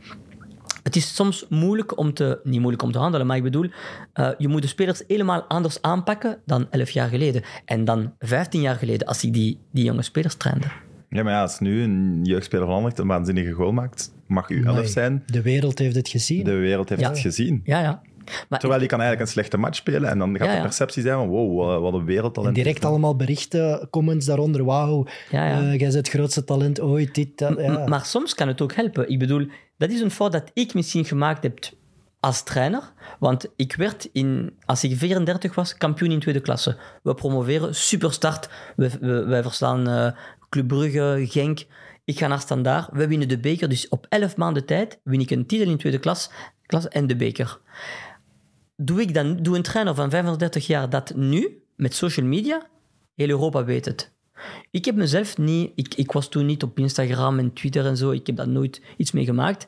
het 0.84 0.96
is 0.96 1.16
soms 1.16 1.46
moeilijk 1.50 1.98
om 1.98 2.14
te, 2.14 2.40
niet 2.44 2.60
moeilijk 2.60 2.84
om 2.84 2.92
te 2.92 2.98
handelen, 2.98 3.28
maar 3.28 3.38
ik 3.38 3.44
bedoel, 3.44 3.70
eh, 4.14 4.30
je 4.38 4.48
moet 4.48 4.62
de 4.62 4.68
spelers 4.68 5.04
helemaal 5.08 5.42
anders 5.42 5.82
aanpakken 5.82 6.38
dan 6.46 6.68
11 6.72 6.90
jaar 6.90 7.10
geleden. 7.10 7.44
En 7.66 7.86
dan 7.86 8.14
15 8.20 8.62
jaar 8.62 8.76
geleden, 8.76 9.08
als 9.08 9.24
ik 9.24 9.34
die, 9.34 9.60
die 9.72 9.84
jonge 9.84 10.02
spelers 10.02 10.36
trainde. 10.36 10.68
Ja, 11.10 11.24
maar 11.24 11.34
ja, 11.34 11.42
als 11.42 11.60
nu 11.60 11.82
een 11.84 12.20
jeugdspeler 12.24 12.66
van 12.66 12.92
een 12.96 13.08
waanzinnige 13.08 13.52
goal 13.52 13.72
maakt, 13.72 14.14
mag 14.28 14.50
u 14.50 14.58
elf 14.64 14.68
Amai. 14.68 14.88
zijn. 14.88 15.24
De 15.26 15.42
wereld 15.42 15.80
heeft 15.80 15.96
het 15.96 16.10
gezien. 16.10 16.44
De 16.44 16.56
wereld 16.56 16.90
heeft 16.90 17.02
Ja. 17.02 17.10
het 17.10 17.20
gezien. 17.20 17.62
Ja, 17.64 17.82
ja. 17.82 18.02
Maar 18.50 18.60
Terwijl 18.60 18.80
die 18.80 18.90
kan 18.90 19.00
eigenlijk 19.00 19.30
een 19.30 19.34
slechte 19.36 19.58
match 19.58 19.76
spelen 19.78 20.10
en 20.10 20.20
dan 20.20 20.38
gaat 20.38 20.48
Ja, 20.48 20.56
de 20.56 20.62
perceptie 20.62 21.02
zijn 21.02 21.16
van 21.18 21.28
wow, 21.28 21.58
wat- 21.58 21.82
wat 21.82 21.94
een 21.94 22.06
wereldtalent. 22.06 22.58
En 22.58 22.64
direct 22.64 22.86
allemaal 22.86 23.16
berichten, 23.16 23.88
comments 23.92 24.26
daaronder. 24.26 24.64
Wauw, 24.66 25.06
Ja, 25.32 25.48
ja. 25.48 25.58
eh, 25.58 25.68
jij 25.70 25.78
bent 25.78 25.94
het 25.94 26.10
grootste 26.10 26.44
talent 26.44 26.82
ooit. 26.82 27.16
Dit, 27.16 27.38
dat, 27.38 27.58
ja. 27.60 27.72
M- 27.86 27.90
Maar 27.90 28.06
soms 28.06 28.34
kan 28.36 28.48
het 28.48 28.62
ook 28.62 28.74
helpen. 28.74 29.10
Ik 29.10 29.20
bedoel, 29.20 29.48
dat 29.78 29.90
is 29.90 30.02
een 30.02 30.12
fout 30.12 30.32
dat 30.32 30.52
ik 30.54 30.74
misschien 30.74 31.06
gemaakt 31.06 31.44
heb 31.44 31.60
als 32.20 32.44
trainer. 32.44 32.82
Want 33.20 33.48
ik 33.56 33.76
werd, 33.76 34.10
in, 34.14 34.54
als 34.66 34.84
ik 34.84 34.98
34 34.98 35.56
was, 35.56 35.78
kampioen 35.78 36.12
in 36.12 36.20
tweede 36.20 36.40
klasse. 36.42 36.78
We 37.04 37.14
promoveren, 37.14 37.76
superstart. 37.76 38.50
We, 38.76 38.90
we, 39.00 39.26
wij 39.26 39.42
verslaan 39.44 39.90
eh, 39.90 40.12
Club 40.50 40.68
Brugge, 40.68 41.26
Genk. 41.30 41.66
Ik 42.06 42.18
ga 42.18 42.28
naar 42.28 42.40
Standaard. 42.40 42.90
We 42.92 43.08
winnen 43.08 43.28
de 43.28 43.40
beker. 43.40 43.70
Dus 43.70 43.88
op 43.90 44.06
11 44.10 44.36
maanden 44.38 44.66
tijd 44.66 45.00
win 45.04 45.20
ik 45.20 45.30
een 45.32 45.46
titel 45.46 45.68
in 45.70 45.78
tweede 45.78 46.00
klas, 46.00 46.30
klas 46.66 46.88
en 46.88 47.08
de 47.08 47.16
beker. 47.16 47.60
Doe, 48.78 49.02
ik 49.02 49.14
dan, 49.14 49.38
doe 49.38 49.56
een 49.56 49.62
trainer 49.64 49.96
van 49.96 50.10
35 50.10 50.68
jaar 50.68 50.90
dat 50.90 51.16
nu, 51.16 51.62
met 51.76 51.94
social 51.94 52.26
media, 52.26 52.68
heel 53.16 53.30
Europa 53.30 53.64
weet 53.66 53.86
het. 53.86 54.12
Ik 54.72 54.86
heb 54.86 54.96
mezelf 54.96 55.38
niet... 55.38 55.72
Ik, 55.76 55.94
ik 55.96 56.12
was 56.12 56.30
toen 56.30 56.46
niet 56.46 56.64
op 56.64 56.80
Instagram 56.80 57.40
en 57.40 57.54
Twitter 57.54 57.86
en 57.86 57.98
zo. 57.98 58.12
Ik 58.12 58.28
heb 58.28 58.36
daar 58.36 58.48
nooit 58.50 58.82
iets 58.98 59.12
mee 59.12 59.26
gemaakt. 59.26 59.68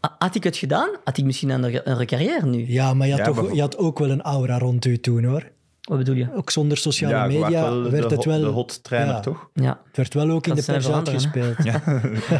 Ha- 0.00 0.16
Had 0.18 0.34
ik 0.34 0.44
het 0.44 0.56
gedaan, 0.56 0.88
had 1.04 1.18
ik 1.18 1.24
misschien 1.24 1.48
een, 1.50 1.90
een 1.90 2.06
carrière 2.06 2.46
nu. 2.46 2.66
Ja, 2.72 2.94
maar 2.94 3.06
je 3.06 3.12
had, 3.12 3.20
Ja, 3.20 3.26
toch, 3.26 3.34
bijvoorbeeld- 3.34 3.54
je 3.56 3.60
had 3.60 3.76
ook 3.76 3.98
wel 3.98 4.10
een 4.10 4.22
aura 4.22 4.58
rond 4.58 4.84
u 4.84 4.98
toen, 4.98 5.24
hoor. 5.24 5.50
Wat 5.84 5.98
bedoel 5.98 6.14
je? 6.14 6.26
Ook 6.34 6.50
zonder 6.50 6.76
sociale 6.76 7.14
ja, 7.14 7.24
je 7.24 7.38
media 7.38 7.62
wel 7.62 7.82
werd 7.90 8.08
de, 8.08 8.14
het 8.14 8.24
wel... 8.24 8.40
de 8.40 8.46
hot 8.46 8.84
trainer, 8.84 9.14
ja. 9.14 9.20
toch? 9.20 9.48
Ja. 9.54 9.80
Het 9.86 9.96
werd 9.96 10.14
wel 10.14 10.30
ook 10.30 10.46
in 10.46 10.54
de 10.54 10.62
zijn 10.62 10.76
pers 10.76 10.86
veranderen, 10.88 11.20
uitgespeeld. 11.20 11.56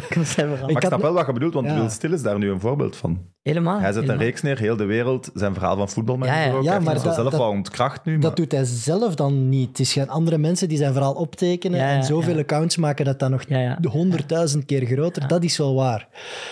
Kan 0.09 0.25
zijn 0.35 0.47
veranderd. 0.47 0.61
Maar 0.61 0.69
ik 0.69 0.75
had 0.75 0.85
snap 0.85 1.01
wel 1.01 1.13
wat 1.13 1.25
je 1.25 1.33
bedoelt, 1.33 1.53
want 1.53 1.67
Ja. 1.67 1.75
Wil 1.75 1.89
Stil 1.89 2.13
is 2.13 2.21
daar 2.21 2.37
nu 2.37 2.49
een 2.49 2.59
voorbeeld 2.59 2.95
van. 2.95 3.19
Helemaal. 3.41 3.79
Hij 3.79 3.91
zet 3.93 4.07
een 4.09 4.17
reeks 4.17 4.41
neer, 4.41 4.57
heel 4.59 4.75
de 4.75 4.85
wereld, 4.85 5.29
zijn 5.33 5.53
verhaal 5.53 5.77
van 5.77 5.89
voetbalmanager 5.89 6.41
Ja, 6.41 6.47
ja. 6.47 6.53
ook. 6.53 6.63
Ja, 6.63 6.63
Hij 6.63 6.73
heeft 6.73 6.85
maar 6.85 7.03
dat- 7.03 7.15
zelf 7.15 7.31
wel 7.37 7.49
ontkracht 7.49 8.05
nu. 8.05 8.11
Maar... 8.11 8.21
Dat 8.21 8.35
doet 8.35 8.51
hij 8.51 8.63
zelf 8.65 9.15
dan 9.15 9.49
niet. 9.49 9.77
Het 9.77 9.87
zijn 9.87 10.09
andere 10.09 10.37
mensen 10.37 10.67
die 10.69 10.77
zijn 10.77 10.93
verhaal 10.93 11.13
optekenen 11.13 11.79
Ja, 11.79 11.89
ja, 11.89 11.95
en 11.95 12.03
zoveel 12.03 12.33
ja. 12.33 12.39
accounts 12.39 12.77
maken 12.77 13.05
dat 13.05 13.19
dat 13.19 13.29
nog 13.29 13.43
Ja, 13.47 13.59
ja. 13.59 13.77
honderdduizend 13.89 14.65
keer 14.65 14.85
groter. 14.85 15.27
Dat 15.27 15.43
is 15.43 15.57
wel 15.57 15.75
waar. 15.75 16.07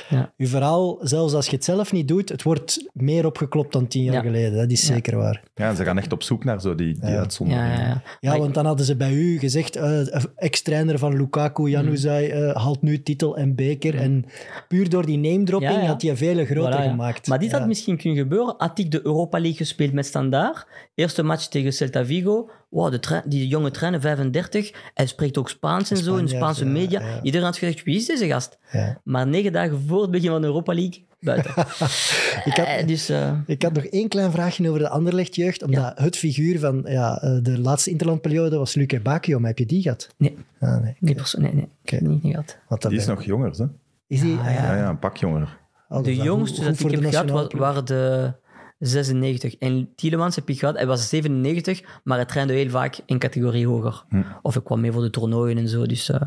Ja. 0.10 0.32
Uw 0.38 0.48
verhaal, 0.48 0.98
zelfs 1.02 1.34
als 1.34 1.46
je 1.46 1.56
het 1.56 1.64
zelf 1.66 1.92
niet 1.92 2.08
doet, 2.08 2.30
het 2.30 2.44
wordt 2.44 2.90
meer 2.94 3.26
opgeklopt 3.26 3.74
dan 3.74 3.88
tien 3.88 4.04
jaar 4.04 4.14
Ja. 4.14 4.22
geleden. 4.22 4.58
Dat 4.58 4.72
is 4.72 4.86
zeker 4.86 5.18
waar. 5.18 5.44
Ja, 5.56 5.70
en 5.70 5.76
ze 5.76 5.84
gaan 5.84 5.98
echt 5.98 6.12
op 6.12 6.24
zoek 6.24 6.44
naar 6.44 6.62
zo 6.62 6.76
die, 6.86 6.94
die 7.00 7.10
uitzonderingen. 7.18 7.78
Ja, 7.80 8.02
ja, 8.20 8.34
ja. 8.34 8.38
Want 8.40 8.54
dan 8.54 8.66
hadden 8.66 8.86
ze 8.86 8.96
bij 8.96 9.14
u 9.14 9.40
gezegd, 9.40 9.76
eh, 9.76 10.02
ex-trainer 10.36 11.00
van 11.00 11.16
Lukaku, 11.18 11.70
Januzaj, 11.70 12.30
eh 12.30 12.56
haalt 12.56 12.82
nu 12.82 13.04
titel 13.04 13.38
en 13.38 13.56
beker. 13.56 13.96
En 13.96 14.26
puur 14.68 14.90
door 14.90 15.06
die 15.06 15.18
name 15.18 15.44
dropping 15.44 15.72
Ja, 15.74 15.80
ja. 15.82 15.86
had 15.88 16.02
hij 16.02 16.16
vele 16.18 16.46
groter 16.46 16.74
Voilà, 16.80 16.84
ja. 16.84 16.90
gemaakt. 16.90 17.28
Maar 17.28 17.40
dit 17.40 17.52
Ja. 17.52 17.58
had 17.58 17.68
misschien 17.68 17.98
kunnen 17.98 18.20
gebeuren. 18.20 18.56
Had 18.58 18.80
ik 18.80 18.92
de 18.92 19.00
Europa 19.04 19.38
League 19.40 19.58
gespeeld 19.58 19.94
met 19.94 20.06
Standaard. 20.06 20.66
Eerste 20.96 21.24
match 21.24 21.46
tegen 21.48 21.74
Celta 21.74 22.06
Vigo. 22.06 22.50
Wow, 22.70 22.92
de 22.92 23.22
die 23.26 23.48
jonge 23.48 23.72
trainer, 23.72 24.02
35. 24.02 24.72
Hij 24.94 25.06
spreekt 25.06 25.38
ook 25.38 25.50
Spaans 25.50 25.92
en 25.92 25.98
zo 25.98 26.16
in 26.16 26.28
Spaanse 26.28 26.66
ja, 26.66 26.72
media. 26.72 27.00
ja. 27.02 27.20
Iedereen 27.22 27.46
had 27.46 27.58
gezegd, 27.58 27.84
wie 27.84 27.96
is 27.96 28.06
deze 28.06 28.28
gast? 28.28 28.58
Ja. 28.72 29.02
Maar 29.04 29.28
negen 29.28 29.52
dagen 29.52 29.82
voor 29.88 30.02
het 30.02 30.12
begin 30.12 30.30
van 30.30 30.42
de 30.42 30.48
Europa 30.48 30.74
League, 30.74 31.06
buiten. 31.24 31.52
Ik 32.50 32.54
had- 32.56 32.66
Eh, 32.68 32.88
dus, 32.88 33.10
eh, 33.10 33.32
Ik 33.46 33.62
had 33.62 33.74
nog 33.74 33.84
één 33.84 34.08
klein 34.08 34.32
vraagje 34.32 34.68
over 34.68 34.80
de 34.82 34.90
Anderlecht-jeugd. 34.90 35.64
Omdat 35.64 35.92
het 35.96 36.18
figuur 36.18 36.60
van 36.60 36.84
ja, 36.88 37.22
eh, 37.22 37.38
de 37.42 37.60
laatste 37.60 37.90
interlandperiode 37.90 38.58
was 38.58 38.74
Luc 38.74 39.02
Bakio. 39.04 39.40
Maar 39.40 39.50
heb 39.50 39.58
je 39.58 39.66
die 39.66 39.82
gehad? 39.82 40.10
nee, 40.18 40.38
Ah, 40.60 40.82
nee. 40.82 40.96
die 41.00 41.16
persoon, 41.16 41.42
nee, 41.42 41.54
nee. 41.54 41.68
Ik 41.84 41.90
heb 41.90 42.00
het 42.00 42.10
niet, 42.10 42.24
niet 42.24 42.32
gehad. 42.34 42.82
Die 42.82 42.92
is 43.00 43.06
ben- 43.06 43.16
nog 43.16 43.24
jonger, 43.24 43.52
hè? 43.58 43.66
Is 44.08 44.22
die? 44.22 44.38
Ah, 44.38 44.46
Ja, 44.54 44.76
ja, 44.76 44.90
een 44.90 45.00
pak 45.00 45.18
jonger. 45.18 45.58
Oh, 45.90 46.04
De 46.04 46.16
jongste 46.16 46.64
dat 46.64 46.80
ik 46.80 46.92
heb 47.12 47.30
gehad 47.30 47.54
waren 47.54 47.86
de 47.86 48.34
96. 48.80 49.56
En 49.58 49.90
Tielemans 49.96 50.36
heb 50.36 50.50
ik 50.50 50.60
gehad. 50.60 50.76
Hij 50.76 50.88
was 50.88 51.10
97, 51.10 51.82
maar 52.04 52.18
hij 52.18 52.26
trainde 52.26 52.54
heel 52.54 52.70
vaak 52.70 52.98
een 53.06 53.20
categorie 53.20 53.68
hoger. 53.68 54.04
Hm. 54.10 54.22
Of 54.42 54.56
ik 54.56 54.64
kwam 54.64 54.82
mee 54.82 54.92
voor 54.92 55.02
de 55.02 55.10
toernooien 55.10 55.58
en 55.58 55.68
zo. 55.68 55.86
Dus 55.86 56.10
eh, 56.10 56.22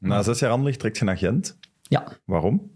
Na 0.00 0.22
zes 0.22 0.38
jaar 0.38 0.50
Anderlecht 0.50 0.78
trekt 0.78 0.98
je 0.98 1.04
naar 1.04 1.16
Gent. 1.16 1.58
ja, 1.82 2.04
Waarom? 2.24 2.70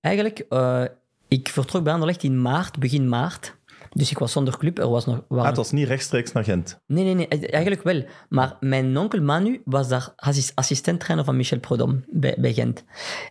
eigenlijk, 0.00 0.38
eh, 0.48 0.82
ik 1.28 1.48
vertrok 1.48 1.82
bij 1.82 1.92
Anderlecht 1.92 2.22
in 2.22 2.42
maart, 2.42 2.78
begin 2.78 3.08
maart. 3.08 3.56
Dus 3.92 4.10
ik 4.10 4.18
was 4.18 4.32
zonder 4.32 4.58
club. 4.58 4.78
Er 4.78 4.88
was 4.88 5.06
nog, 5.06 5.20
waren 5.28 5.42
Ah, 5.42 5.48
het 5.48 5.56
was 5.56 5.72
niet 5.72 5.86
rechtstreeks 5.88 6.32
naar 6.32 6.44
Gent. 6.44 6.80
Nee, 6.86 7.04
nee, 7.04 7.14
nee, 7.14 7.28
eigenlijk 7.28 7.82
wel. 7.82 8.04
Maar 8.28 8.56
mijn 8.60 8.98
onkel 8.98 9.22
Manu 9.22 9.62
was 9.64 9.88
daar 9.88 10.12
assis- 10.16 10.52
assistent-trainer 10.54 11.24
van 11.24 11.36
Michel 11.36 11.58
Prodom 11.58 12.04
bij, 12.10 12.36
bij 12.38 12.52
Gent. 12.52 12.84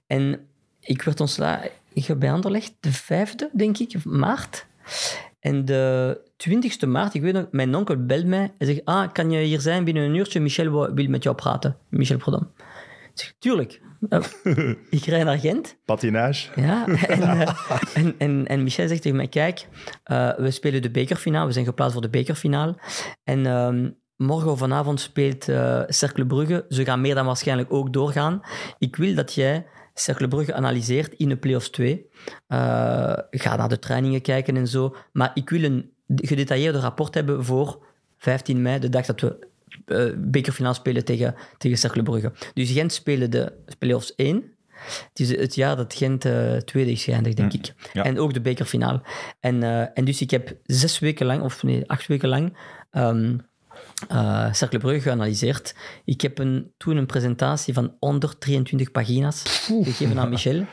En 0.08 0.40
ik 0.80 1.02
werd 1.02 1.20
ontslagen 1.20 1.72
bij 2.18 2.32
Anderlecht 2.32 2.74
de 2.80 2.92
vijfde, 2.92 3.50
denk 3.54 3.78
ik, 3.78 4.06
maart. 4.06 4.66
En 5.40 5.66
de 5.66 6.20
20 6.38 6.86
maart, 6.86 7.14
ik 7.14 7.22
weet 7.22 7.34
nog, 7.34 7.48
mijn 7.52 7.76
onkel 7.76 8.06
belt 8.06 8.26
mij 8.26 8.54
en 8.58 8.66
zegt: 8.68 8.82
Ah, 8.86 9.12
kan 9.12 9.32
je 9.32 9.40
hier 9.40 9.62
zijn 9.62 9.84
binnen 9.84 10.04
een 10.04 10.16
uurtje? 10.16 10.40
Michel 10.40 10.72
wil 10.72 10.94
wil 10.94 11.08
met 11.10 11.24
jou 11.24 11.36
praten. 11.36 11.78
Michel 11.90 12.18
Prodom. 12.18 12.52
Tuurlijk. 13.40 13.82
Eh, 14.10 14.24
ik 14.90 15.04
rijd 15.06 15.26
naar 15.26 15.40
Gent. 15.40 15.78
Patinage. 15.86 16.62
Ja, 16.62 16.86
en, 17.08 17.22
eh, 17.22 17.54
en, 17.94 18.16
en, 18.18 18.48
en 18.48 18.64
Michel 18.64 18.88
zegt 18.88 19.02
tegen 19.02 19.18
mij, 19.18 19.28
kijk, 19.28 19.68
eh, 20.04 20.36
we 20.38 20.52
spelen 20.52 20.82
de 20.82 20.92
bekerfinale, 20.92 21.46
we 21.46 21.54
zijn 21.54 21.66
geplaatst 21.66 21.94
voor 21.94 22.02
de 22.02 22.10
bekerfinale. 22.10 22.76
En 23.24 23.46
ehm, 23.46 23.90
morgen 24.16 24.52
of 24.52 24.60
vanavond 24.60 25.00
speelt 25.00 25.50
eh 25.50 25.82
Cercle 25.88 26.26
Brugge, 26.26 26.66
ze 26.70 26.86
gaan 26.86 27.02
meer 27.02 27.16
dan 27.16 27.26
waarschijnlijk 27.26 27.74
ook 27.74 27.94
doorgaan. 27.94 28.42
Ik 28.78 28.96
wil 28.96 29.16
dat 29.16 29.34
jij 29.34 29.66
Cercle 30.00 30.28
Brugge 30.28 30.54
analyseert 30.54 31.14
in 31.14 31.30
de 31.30 31.38
play-offs 31.38 31.70
2. 31.70 32.10
Eh, 32.48 32.58
ga 33.30 33.56
naar 33.56 33.70
de 33.70 33.80
trainingen 33.80 34.22
kijken 34.22 34.58
en 34.58 34.68
zo. 34.68 34.96
Maar 35.12 35.32
ik 35.34 35.50
wil 35.50 35.64
een 35.64 35.92
gedetailleerde 36.08 36.80
rapport 36.80 37.14
hebben 37.14 37.46
voor 37.46 37.86
15 38.18 38.62
mei, 38.62 38.80
de 38.80 38.90
dag 38.90 39.06
dat 39.06 39.22
we 39.22 39.48
eh 39.88 40.06
bekerfinale 40.18 40.76
spelen 40.76 41.06
tegen, 41.06 41.36
tegen 41.58 41.78
Cercle 41.78 42.04
Brugge. 42.04 42.32
Dus 42.54 42.72
Gent 42.72 42.94
spelen 42.94 43.32
de 43.32 43.54
play-offs 43.78 44.16
1. 44.16 44.56
Het 45.10 45.20
is 45.20 45.30
het 45.30 45.56
jaar 45.56 45.76
dat 45.76 45.94
Gent 45.94 46.26
eh, 46.26 46.56
tweede 46.56 46.92
is 46.92 47.04
geëindigd, 47.04 47.38
denk 47.38 47.54
ik. 47.54 47.74
ja. 47.94 48.04
En 48.04 48.20
ook 48.20 48.34
de 48.34 48.42
bekerfinale. 48.42 49.02
En, 49.40 49.64
eh, 49.64 49.82
en 49.94 50.06
dus 50.06 50.22
ik 50.22 50.32
heb 50.32 50.58
zes 50.64 51.00
weken 51.00 51.26
lang, 51.26 51.42
of 51.42 51.64
nee, 51.64 51.90
acht 51.90 52.08
weken 52.08 52.30
lang, 52.30 52.58
ehm 52.92 53.38
eh 54.08 54.54
Cercle 54.54 54.80
Brugge 54.80 55.02
geanalyseerd. 55.02 55.76
Ik 56.06 56.22
heb 56.22 56.38
een, 56.40 56.72
toen 56.78 56.98
een 56.98 57.06
presentatie 57.06 57.74
van 57.74 57.96
123 58.00 58.92
pagina's 58.92 59.42
gegeven 59.84 60.20
aan 60.20 60.30
Michel, 60.30 60.66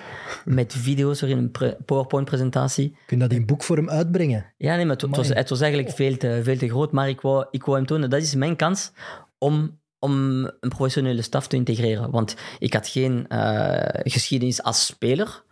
met 0.44 0.72
video's 0.72 1.20
erin, 1.22 1.38
een 1.38 1.50
pre- 1.50 1.76
PowerPoint-presentatie. 1.84 2.96
Kun 3.06 3.16
je 3.18 3.22
dat 3.28 3.32
in 3.38 3.46
boekvorm 3.46 3.90
uitbrengen? 3.90 4.52
Ja, 4.56 4.74
nee, 4.76 4.84
maar 4.84 4.92
het, 4.94 5.02
het 5.02 5.16
was, 5.16 5.28
het 5.28 5.48
was 5.48 5.60
eigenlijk 5.60 5.94
veel 5.94 6.16
te, 6.16 6.40
veel 6.42 6.56
te 6.56 6.68
groot, 6.68 6.92
maar 6.92 7.08
ik 7.08 7.20
wou, 7.20 7.46
ik 7.50 7.64
wou 7.64 7.76
hem 7.76 7.86
tonen. 7.86 8.10
Dat 8.10 8.22
is 8.22 8.34
mijn 8.34 8.56
kans 8.56 8.92
om, 9.38 9.78
om 10.04 10.44
een 10.44 10.68
professionele 10.68 11.22
staf 11.22 11.46
te 11.46 11.56
integreren. 11.56 12.10
Want 12.10 12.36
ik 12.58 12.72
had 12.72 12.88
geen 12.88 13.28
eh, 13.28 14.00
geschiedenis 14.12 14.62
als 14.62 14.86
speler. 14.86 15.42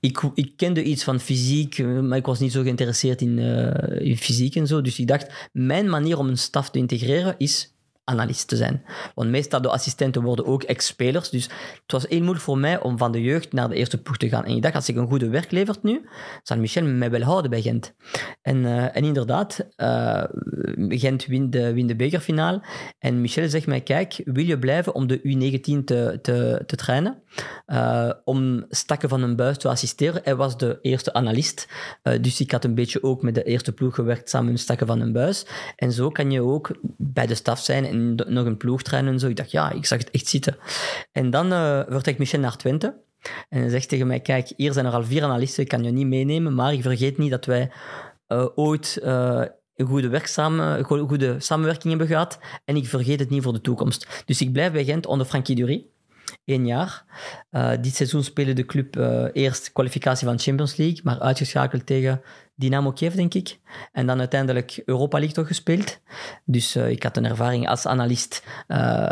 Ik, 0.00 0.20
ik 0.34 0.52
kende 0.56 0.82
iets 0.82 1.04
van 1.04 1.20
fysiek, 1.20 1.78
maar 1.78 2.18
ik 2.18 2.26
was 2.26 2.38
niet 2.38 2.52
zo 2.52 2.62
geïnteresseerd 2.62 3.20
in, 3.20 3.38
eh, 3.38 4.06
in 4.06 4.16
fysiek 4.16 4.56
en 4.56 4.66
zo. 4.66 4.80
Dus 4.80 4.98
ik 4.98 5.06
dacht, 5.06 5.48
mijn 5.52 5.88
manier 5.88 6.18
om 6.18 6.28
een 6.28 6.38
staf 6.38 6.70
te 6.70 6.78
integreren 6.78 7.34
is 7.38 7.74
analist 8.10 8.48
te 8.48 8.56
zijn. 8.56 8.82
Want 9.14 9.30
meestal 9.30 9.62
de 9.62 9.68
assistenten 9.68 10.22
worden 10.22 10.46
ook 10.46 10.62
ex-spelers. 10.62 11.30
Dus 11.30 11.44
het 11.82 11.92
was 11.92 12.06
heel 12.08 12.18
moeilijk 12.18 12.44
voor 12.44 12.58
mij 12.58 12.80
om 12.80 12.98
van 12.98 13.12
de 13.12 13.22
jeugd 13.22 13.52
naar 13.52 13.68
de 13.68 13.74
eerste 13.74 14.02
ploeg 14.02 14.16
te 14.16 14.28
gaan. 14.28 14.44
En 14.44 14.56
ik 14.56 14.62
dacht, 14.62 14.74
als 14.74 14.88
ik 14.88 14.96
een 14.96 15.08
goede 15.08 15.28
werk 15.28 15.50
levert 15.50 15.82
nu, 15.82 16.08
zal 16.42 16.56
Michel 16.56 16.84
mij 16.84 17.10
wel 17.10 17.22
houden 17.22 17.50
bij 17.50 17.62
Gent. 17.62 17.94
En, 18.42 18.64
eh, 18.64 18.96
en 18.96 19.04
inderdaad, 19.04 19.66
eh, 19.76 20.24
Gent 20.88 21.26
wint 21.26 21.52
de, 21.52 21.72
wint 21.72 21.88
de 21.88 21.96
bekerfinale. 21.96 22.62
En 22.98 23.20
Michel 23.20 23.48
zegt 23.48 23.66
mij, 23.66 23.80
kijk, 23.80 24.20
wil 24.24 24.44
je 24.44 24.58
blijven 24.58 24.94
om 24.94 25.06
de 25.06 25.20
U19 25.22 25.84
te, 25.84 26.18
te, 26.22 26.62
te 26.66 26.76
trainen? 26.76 27.22
Eh, 27.66 28.10
om 28.24 28.64
Stakken 28.68 29.08
van 29.08 29.22
een 29.22 29.36
Buis 29.36 29.58
te 29.58 29.68
assisteren. 29.68 30.20
Hij 30.24 30.36
was 30.36 30.58
de 30.58 30.78
eerste 30.82 31.12
analist. 31.12 31.68
Dus 32.20 32.40
ik 32.40 32.50
had 32.50 32.64
een 32.64 32.74
beetje 32.74 33.02
ook 33.02 33.22
met 33.22 33.34
de 33.34 33.42
eerste 33.42 33.72
ploeg 33.72 33.94
gewerkt 33.94 34.30
samen 34.30 34.50
met 34.52 34.60
Stakken 34.60 34.86
van 34.86 35.00
een 35.00 35.12
Buis. 35.12 35.46
En 35.76 35.92
zo 35.92 36.08
kan 36.08 36.30
je 36.30 36.42
ook 36.42 36.70
bij 36.96 37.26
de 37.26 37.34
staf 37.34 37.60
zijn 37.60 37.84
en 37.84 37.99
nog 38.26 38.46
een 38.46 38.56
ploeg 38.56 38.82
trainen 38.82 39.12
en 39.12 39.18
zo. 39.18 39.28
Ik 39.28 39.36
dacht, 39.36 39.50
ja, 39.50 39.70
ik 39.70 39.86
zag 39.86 39.98
het 39.98 40.10
echt 40.10 40.26
zitten. 40.26 40.56
En 41.12 41.30
dan 41.30 41.52
eh 41.52 41.80
vertrekt 41.88 42.18
Michel 42.18 42.40
naar 42.40 42.56
Twente. 42.56 42.94
En 43.48 43.70
zegt 43.70 43.88
tegen 43.88 44.06
mij, 44.06 44.20
kijk, 44.20 44.52
hier 44.56 44.72
zijn 44.72 44.86
er 44.86 44.92
al 44.92 45.04
vier 45.04 45.22
analisten, 45.22 45.62
ik 45.62 45.68
kan 45.68 45.82
je 45.82 45.90
niet 45.90 46.06
meenemen, 46.06 46.54
maar 46.54 46.72
ik 46.72 46.82
vergeet 46.82 47.18
niet 47.18 47.30
dat 47.30 47.44
wij 47.44 47.70
eh, 48.26 48.46
ooit 48.54 48.98
eh, 49.02 49.42
een 49.74 49.86
goede, 49.86 50.08
werkzame, 50.08 50.82
goede 50.84 51.40
samenwerking 51.40 51.88
hebben 51.88 52.06
gehad 52.06 52.38
en 52.64 52.76
ik 52.76 52.86
vergeet 52.86 53.20
het 53.20 53.30
niet 53.30 53.42
voor 53.42 53.52
de 53.52 53.60
toekomst. 53.60 54.22
Dus 54.24 54.40
ik 54.40 54.52
blijf 54.52 54.72
bij 54.72 54.84
Gent 54.84 55.06
onder 55.06 55.26
Frankie 55.26 55.56
Dury. 55.56 55.86
Eén 56.44 56.66
jaar. 56.66 57.04
Eh, 57.50 57.70
dit 57.80 57.94
seizoen 57.94 58.24
speelde 58.24 58.52
de 58.52 58.66
club 58.66 58.96
eerst 59.32 59.72
kwalificatie 59.72 60.26
van 60.26 60.38
Champions 60.38 60.76
League, 60.76 61.00
maar 61.02 61.20
uitgeschakeld 61.20 61.86
tegen 61.86 62.22
Dynamo 62.60 62.92
Kiev, 62.92 63.14
denk 63.14 63.34
ik. 63.34 63.58
En 63.92 64.06
dan 64.06 64.18
uiteindelijk 64.18 64.82
Europa 64.84 65.18
League 65.18 65.34
toch 65.34 65.46
gespeeld. 65.46 66.00
Dus 66.44 66.74
eh, 66.74 66.90
ik 66.90 67.02
had 67.02 67.16
een 67.16 67.24
ervaring 67.24 67.68
als 67.68 67.86
analist 67.86 68.46
eh, 68.66 69.08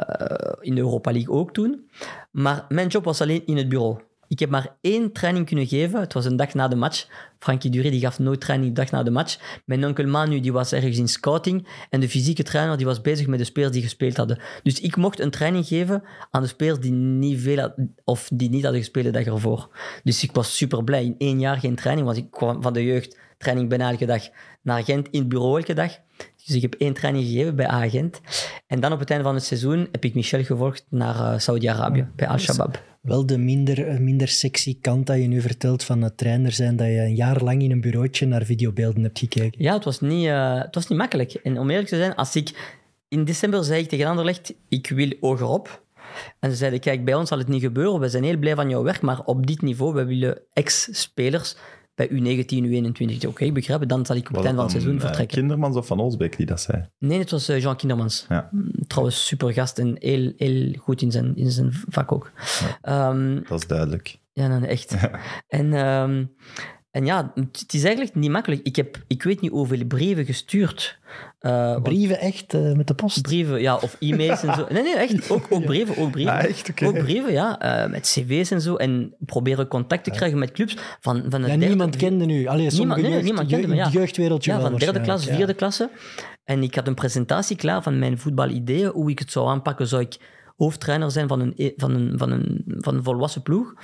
in 0.60 0.74
de 0.74 0.80
Europa 0.80 1.12
League 1.12 1.34
ook 1.34 1.52
toen. 1.52 1.90
Maar 2.30 2.64
mijn 2.68 2.88
job 2.88 3.04
was 3.04 3.20
alleen 3.20 3.46
in 3.46 3.56
het 3.56 3.68
bureau. 3.68 4.07
Ik 4.28 4.38
heb 4.38 4.50
maar 4.50 4.76
één 4.80 5.12
training 5.12 5.46
kunnen 5.46 5.66
geven. 5.66 6.00
Het 6.00 6.12
was 6.12 6.24
een 6.24 6.36
dag 6.36 6.54
na 6.54 6.68
de 6.68 6.76
match. 6.76 7.06
Frankie 7.38 7.70
Dury 7.70 7.90
die 7.90 8.00
gaf 8.00 8.18
nooit 8.18 8.40
training 8.40 8.74
de 8.74 8.80
dag 8.80 8.90
na 8.90 9.02
de 9.02 9.10
match. 9.10 9.60
Mijn 9.64 9.86
onkel 9.86 10.06
Manu 10.06 10.40
die 10.40 10.52
was 10.52 10.72
ergens 10.72 10.98
in 10.98 11.08
scouting. 11.08 11.66
En 11.90 12.00
de 12.00 12.08
fysieke 12.08 12.42
trainer 12.42 12.76
die 12.76 12.86
was 12.86 13.00
bezig 13.00 13.26
met 13.26 13.38
de 13.38 13.44
spelers 13.44 13.72
die 13.72 13.82
gespeeld 13.82 14.16
hadden. 14.16 14.38
Dus 14.62 14.80
ik 14.80 14.96
mocht 14.96 15.20
een 15.20 15.30
training 15.30 15.66
geven 15.66 16.02
aan 16.30 16.42
de 16.42 16.48
spelers 16.48 16.80
die 16.80 16.92
niet, 16.92 17.40
veel 17.40 17.74
of 18.04 18.28
die 18.32 18.50
niet 18.50 18.62
hadden 18.62 18.80
gespeeld 18.80 19.04
de 19.04 19.10
dag 19.10 19.24
ervoor. 19.24 19.68
Dus 20.04 20.22
ik 20.22 20.32
was 20.32 20.56
super 20.56 20.84
blij. 20.84 21.04
In 21.04 21.14
één 21.18 21.40
jaar 21.40 21.58
geen 21.58 21.74
training, 21.74 22.06
want 22.06 22.18
ik 22.18 22.30
kwam 22.30 22.62
van 22.62 22.72
de 22.72 22.84
jeugd 22.84 23.18
training 23.38 23.68
bijna 23.68 23.90
elke 23.90 24.06
dag 24.06 24.28
naar 24.62 24.84
Gent 24.84 25.08
in 25.10 25.20
het 25.20 25.28
bureau 25.28 25.58
elke 25.58 25.74
dag. 25.74 25.98
Dus 26.44 26.56
ik 26.56 26.62
heb 26.62 26.74
één 26.74 26.94
training 26.94 27.24
gegeven 27.26 27.56
bij 27.56 27.66
Agent. 27.66 28.20
En 28.66 28.80
dan 28.80 28.92
op 28.92 28.98
het 28.98 29.10
einde 29.10 29.24
van 29.24 29.34
het 29.34 29.44
seizoen 29.44 29.88
heb 29.92 30.04
ik 30.04 30.14
Michel 30.14 30.44
gevolgd 30.44 30.86
naar 30.88 31.32
eh, 31.32 31.38
Saudi-Arabië, 31.38 32.08
bij 32.16 32.28
Al-Shabaab. 32.28 32.87
Wel 33.00 33.26
de 33.26 33.38
minder, 33.38 33.88
eh, 33.88 33.98
minder 33.98 34.28
sexy 34.28 34.80
kant 34.80 35.06
dat 35.06 35.16
je 35.16 35.26
nu 35.26 35.40
vertelt 35.40 35.84
van 35.84 36.02
het 36.02 36.16
trainer 36.16 36.52
zijn, 36.52 36.76
dat 36.76 36.86
je 36.86 37.00
een 37.00 37.14
jaar 37.14 37.42
lang 37.42 37.62
in 37.62 37.70
een 37.70 37.80
bureautje 37.80 38.26
naar 38.26 38.44
videobeelden 38.44 39.02
hebt 39.02 39.18
gekeken. 39.18 39.62
Ja, 39.62 39.74
het 39.74 39.84
was, 39.84 40.00
niet, 40.00 40.26
eh, 40.26 40.60
het 40.60 40.74
was 40.74 40.88
niet 40.88 40.98
makkelijk. 40.98 41.32
En 41.34 41.58
om 41.58 41.70
eerlijk 41.70 41.88
te 41.88 41.96
zijn, 41.96 42.14
als 42.14 42.36
ik... 42.36 42.76
In 43.08 43.24
december 43.24 43.64
zei 43.64 43.82
ik 43.82 43.88
tegen 43.88 44.06
Anderlecht, 44.06 44.54
ik 44.68 44.88
wil 44.88 45.12
hogerop. 45.20 45.82
En 46.40 46.50
ze 46.50 46.56
zeiden, 46.56 46.80
kijk, 46.80 47.04
bij 47.04 47.14
ons 47.14 47.28
zal 47.28 47.38
het 47.38 47.48
niet 47.48 47.62
gebeuren. 47.62 48.00
We 48.00 48.08
zijn 48.08 48.24
heel 48.24 48.36
blij 48.36 48.54
van 48.54 48.68
jouw 48.68 48.82
werk, 48.82 49.00
maar 49.00 49.24
op 49.24 49.46
dit 49.46 49.62
niveau, 49.62 49.94
we 49.94 50.04
willen 50.04 50.40
ex-spelers 50.52 51.56
bij 51.98 52.08
U19, 52.08 52.64
U21. 52.64 52.96
Ik 52.96 53.20
zei, 53.20 53.26
Oké, 53.26 53.44
ik 53.44 53.54
begrijp 53.54 53.88
dan 53.88 54.06
zal 54.06 54.16
ik 54.16 54.28
op 54.28 54.34
einde 54.34 54.48
van 54.48 54.58
het 54.58 54.58
dan, 54.58 54.70
seizoen 54.70 54.94
eh, 54.94 55.00
vertrekken. 55.00 55.38
Kindermans 55.38 55.76
of 55.76 55.86
Van 55.86 56.00
Olsbeek 56.00 56.36
die 56.36 56.46
dat 56.46 56.60
zei? 56.60 56.88
Nee, 56.98 57.18
het 57.18 57.30
was 57.30 57.48
eh, 57.48 57.60
Jean 57.60 57.76
Kindermans. 57.76 58.26
Ja, 58.28 58.50
Trouwens, 58.86 59.26
super 59.26 59.52
gast 59.52 59.78
en 59.78 59.96
heel, 59.98 60.32
heel 60.36 60.72
goed 60.78 61.02
in 61.02 61.10
zijn, 61.10 61.36
in 61.36 61.50
zijn 61.50 61.72
vak 61.88 62.12
ook. 62.12 62.30
Ehm, 62.82 63.40
dat 63.48 63.60
is 63.60 63.66
duidelijk. 63.66 64.18
Ja, 64.32 64.58
nee, 64.58 64.68
echt. 64.68 64.96
En, 65.58 65.72
ehm, 65.72 66.24
en 66.98 67.06
ja, 67.06 67.32
het 67.34 67.72
is 67.72 67.84
eigenlijk 67.84 68.14
niet 68.14 68.30
makkelijk. 68.30 68.60
Ik 68.62 68.76
heb, 68.76 68.98
ik 69.06 69.22
weet 69.22 69.40
niet 69.40 69.50
hoeveel 69.50 69.84
brieven 69.84 70.24
gestuurd. 70.24 70.98
Eh, 71.38 71.82
Brieven 71.82 72.20
echt 72.20 72.54
eh, 72.54 72.72
met 72.72 72.86
de 72.86 72.94
post. 72.94 73.22
brieven, 73.22 73.60
ja, 73.60 73.76
of 73.76 73.96
e-mails 74.00 74.42
en 74.42 74.54
zo. 74.54 74.66
Nee, 74.70 74.82
nee, 74.82 74.94
echt. 74.96 75.30
Ook, 75.30 75.46
ook 75.50 75.64
brieven, 75.64 75.96
ook 75.96 76.10
brieven. 76.10 76.34
Ah, 76.34 76.44
echt? 76.44 76.82
Ook 76.84 76.98
brieven, 76.98 77.32
ja. 77.32 77.58
eh, 77.60 77.90
met 77.90 78.00
cv's 78.00 78.50
en 78.50 78.60
zo. 78.60 78.76
En 78.76 79.14
proberen 79.18 79.68
contact 79.68 80.04
te 80.04 80.10
krijgen 80.10 80.38
met 80.38 80.50
clubs 80.50 80.76
van, 81.00 81.24
van 81.28 81.40
de 81.40 81.46
Ja, 81.46 81.46
derde... 81.46 81.66
niemand 81.66 81.96
kende 81.96 82.24
nu. 82.24 82.46
Allee, 82.46 82.70
sommige 82.70 83.00
nee, 83.00 83.10
jeugd, 83.10 83.24
niemand 83.24 83.48
kende 83.48 83.66
me, 83.66 83.74
ja. 83.74 83.88
jeugdwereldje 83.88 84.52
Ja, 84.52 84.60
van 84.60 84.76
derde 84.76 85.00
klas, 85.00 85.26
vierde 85.26 85.54
klasse. 85.54 85.90
En 86.44 86.62
ik 86.62 86.74
had 86.74 86.86
een 86.86 86.94
presentatie 86.94 87.56
klaar 87.56 87.82
van 87.82 87.98
mijn 87.98 88.18
voetbalideeën, 88.18 88.88
hoe 88.88 89.10
ik 89.10 89.18
het 89.18 89.32
zou 89.32 89.48
aanpakken. 89.48 89.86
Zou 89.86 90.02
ik 90.02 90.16
hoofdtrainer 90.58 91.10
zijn 91.10 91.28
van 91.28 91.40
een, 91.40 91.52
e- 91.56 91.72
van 91.76 91.94
een, 91.94 92.18
van 92.18 92.30
een, 92.30 92.64
van 92.66 92.96
een 92.96 93.04
volwassen 93.04 93.42
ploeg? 93.42 93.74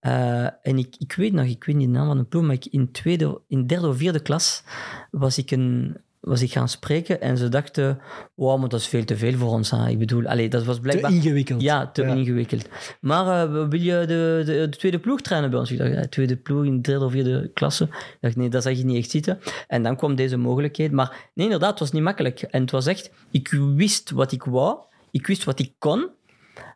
Eh, 0.00 0.42
en 0.44 0.78
ik, 0.78 0.94
ik 0.98 1.12
weet 1.12 1.32
nog, 1.32 1.46
ik 1.46 1.64
weet 1.64 1.76
niet 1.76 1.86
de 1.86 1.92
naam 1.92 2.06
van 2.06 2.16
de 2.16 2.24
ploeg, 2.24 2.42
maar 2.42 2.54
ik, 2.54 2.66
in, 2.66 2.90
tweede, 2.92 3.40
in 3.48 3.66
derde 3.66 3.88
of 3.88 3.96
vierde 3.96 4.20
klas 4.20 4.62
was 5.10 5.38
ik, 5.38 5.50
een, 5.50 5.96
was 6.20 6.42
ik 6.42 6.52
gaan 6.52 6.68
spreken 6.68 7.20
en 7.20 7.36
ze 7.38 7.48
dachten, 7.48 7.98
wow, 8.34 8.60
maar 8.60 8.68
dat 8.68 8.80
is 8.80 8.86
veel 8.86 9.04
te 9.04 9.16
veel 9.16 9.32
voor 9.32 9.48
ons. 9.50 9.70
Hè. 9.70 9.88
Ik 9.88 9.98
bedoel, 9.98 10.26
allee, 10.26 10.48
dat 10.48 10.64
was 10.64 10.74
Te 10.76 10.80
blijkbaar... 10.80 11.12
ingewikkeld. 11.12 11.60
Ja, 11.62 11.86
te 11.90 12.02
Ja. 12.02 12.14
ingewikkeld. 12.14 12.68
Maar 13.00 13.44
eh, 13.46 13.52
wil 13.68 13.80
je 13.80 14.04
de, 14.06 14.42
de, 14.46 14.52
de 14.70 14.76
tweede 14.76 14.98
ploeg 14.98 15.20
trainen 15.20 15.50
bij 15.50 15.58
ons? 15.58 15.70
Ik 15.70 15.78
dacht, 15.78 15.92
ja, 15.92 16.08
tweede 16.08 16.36
ploeg 16.36 16.64
in 16.64 16.74
de 16.76 16.80
derde 16.80 17.04
of 17.04 17.12
vierde 17.12 17.50
klasse. 17.54 17.84
Ik 17.84 18.18
dacht, 18.20 18.36
nee, 18.36 18.48
dat 18.48 18.62
zag 18.62 18.76
je 18.76 18.84
niet 18.84 18.96
echt 18.96 19.10
zitten. 19.10 19.38
En 19.66 19.82
dan 19.82 19.96
kwam 19.96 20.14
deze 20.14 20.36
mogelijkheid. 20.36 20.92
Maar 20.92 21.30
nee, 21.34 21.44
inderdaad, 21.46 21.70
het 21.70 21.78
was 21.78 21.92
niet 21.92 22.02
makkelijk. 22.02 22.42
En 22.42 22.60
het 22.60 22.70
was 22.70 22.86
echt, 22.86 23.10
ik 23.30 23.48
wist 23.74 24.10
wat 24.10 24.32
ik 24.32 24.42
wou, 24.44 24.78
ik 25.10 25.26
wist 25.26 25.44
wat 25.44 25.58
ik 25.58 25.72
kon. 25.78 26.08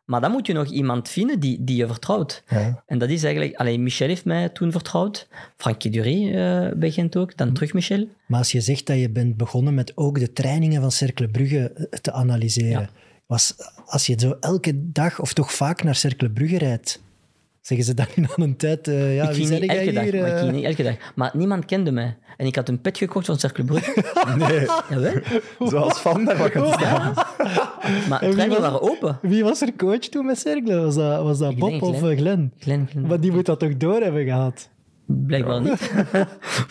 Maar 0.05 0.21
dan 0.21 0.31
moet 0.31 0.47
je 0.47 0.53
nog 0.53 0.67
iemand 0.71 1.09
vinden 1.09 1.41
die, 1.41 1.65
die 1.65 1.77
je 1.77 1.87
vertrouwt. 1.87 2.43
Ja. 2.49 2.83
En 2.87 2.99
dat 2.99 3.09
is 3.11 3.23
eigenlijk... 3.25 3.55
Allee, 3.57 3.79
Michel 3.79 4.09
heeft 4.09 4.25
mij 4.25 4.49
toen 4.49 4.73
vertrouwd. 4.73 5.29
Frankie 5.57 5.91
Dury 5.91 6.35
eh 6.35 6.69
bij 6.77 6.91
Gent 6.91 7.17
ook. 7.17 7.37
Dan 7.37 7.53
terug 7.53 7.73
Michel. 7.73 8.09
Maar 8.27 8.39
als 8.39 8.53
je 8.53 8.61
zegt 8.61 8.87
dat 8.87 8.99
je 8.99 9.11
bent 9.11 9.37
begonnen 9.37 9.75
met 9.75 9.97
ook 9.97 10.19
de 10.19 10.33
trainingen 10.33 10.81
van 10.81 10.91
Cercle 10.93 11.29
Brugge 11.29 11.71
eh, 11.73 11.99
te 11.99 12.13
analyseren, 12.13 12.71
Ja. 12.81 12.89
was, 13.27 13.55
als 13.87 14.07
je 14.07 14.15
zo 14.19 14.37
elke 14.41 14.73
dag 14.93 15.21
of 15.21 15.33
toch 15.33 15.53
vaak 15.53 15.83
naar 15.83 15.95
Cercle 15.95 16.31
Brugge 16.31 16.59
rijdt, 16.59 17.03
zeggen 17.67 17.87
ze 17.87 17.95
dan 17.95 18.07
in 18.15 18.29
aan 18.37 18.45
een 18.45 18.57
tijd, 18.57 18.89
eh, 18.89 19.17
ja, 19.17 19.29
ik 19.29 19.35
wie 19.37 19.47
niet 19.61 19.71
elke 19.71 19.93
dag, 19.93 20.03
hier? 20.05 20.21
maar 20.21 20.27
ik 20.29 20.35
eh? 20.35 20.39
ging 20.41 20.53
niet 20.53 20.65
elke 20.65 20.83
dag. 20.83 20.95
Maar 21.15 21.31
niemand 21.35 21.65
kende 21.65 21.91
mij. 21.93 22.17
En 22.37 22.47
ik 22.47 22.55
had 22.57 22.69
een 22.69 22.81
pet 22.81 22.99
gekocht 22.99 23.27
van 23.27 23.39
Cercle 23.39 23.65
Brugge. 23.65 24.05
Nee, 24.39 24.67
Jawel. 24.91 25.13
zoals 25.59 26.01
Van 26.01 26.25
daar 26.25 26.37
wat 26.39 26.51
gaat 26.51 26.73
staan. 26.81 27.13
Maar 28.09 28.35
was- 28.37 28.59
waren 28.59 28.83
open. 28.83 29.19
Wie 29.23 29.45
was 29.45 29.61
er 29.61 29.73
coach 29.77 29.99
toen 29.99 30.27
met 30.27 30.39
Cercle? 30.39 30.81
Was 30.81 30.95
dat, 30.95 31.23
was 31.23 31.39
dat 31.39 31.57
Bob 31.57 31.83
of 31.83 31.99
Glenn. 31.99 32.11
eh, 32.13 32.19
Glenn? 32.19 32.53
Glenn, 32.59 32.87
Glenn. 32.91 33.07
Maar 33.07 33.21
die 33.21 33.33
moet 33.33 33.47
dat 33.47 33.59
toch 33.59 33.77
door 33.77 34.01
hebben 34.01 34.25
gehad? 34.25 34.69
Blijkbaar 35.07 35.61
niet. 35.63 35.71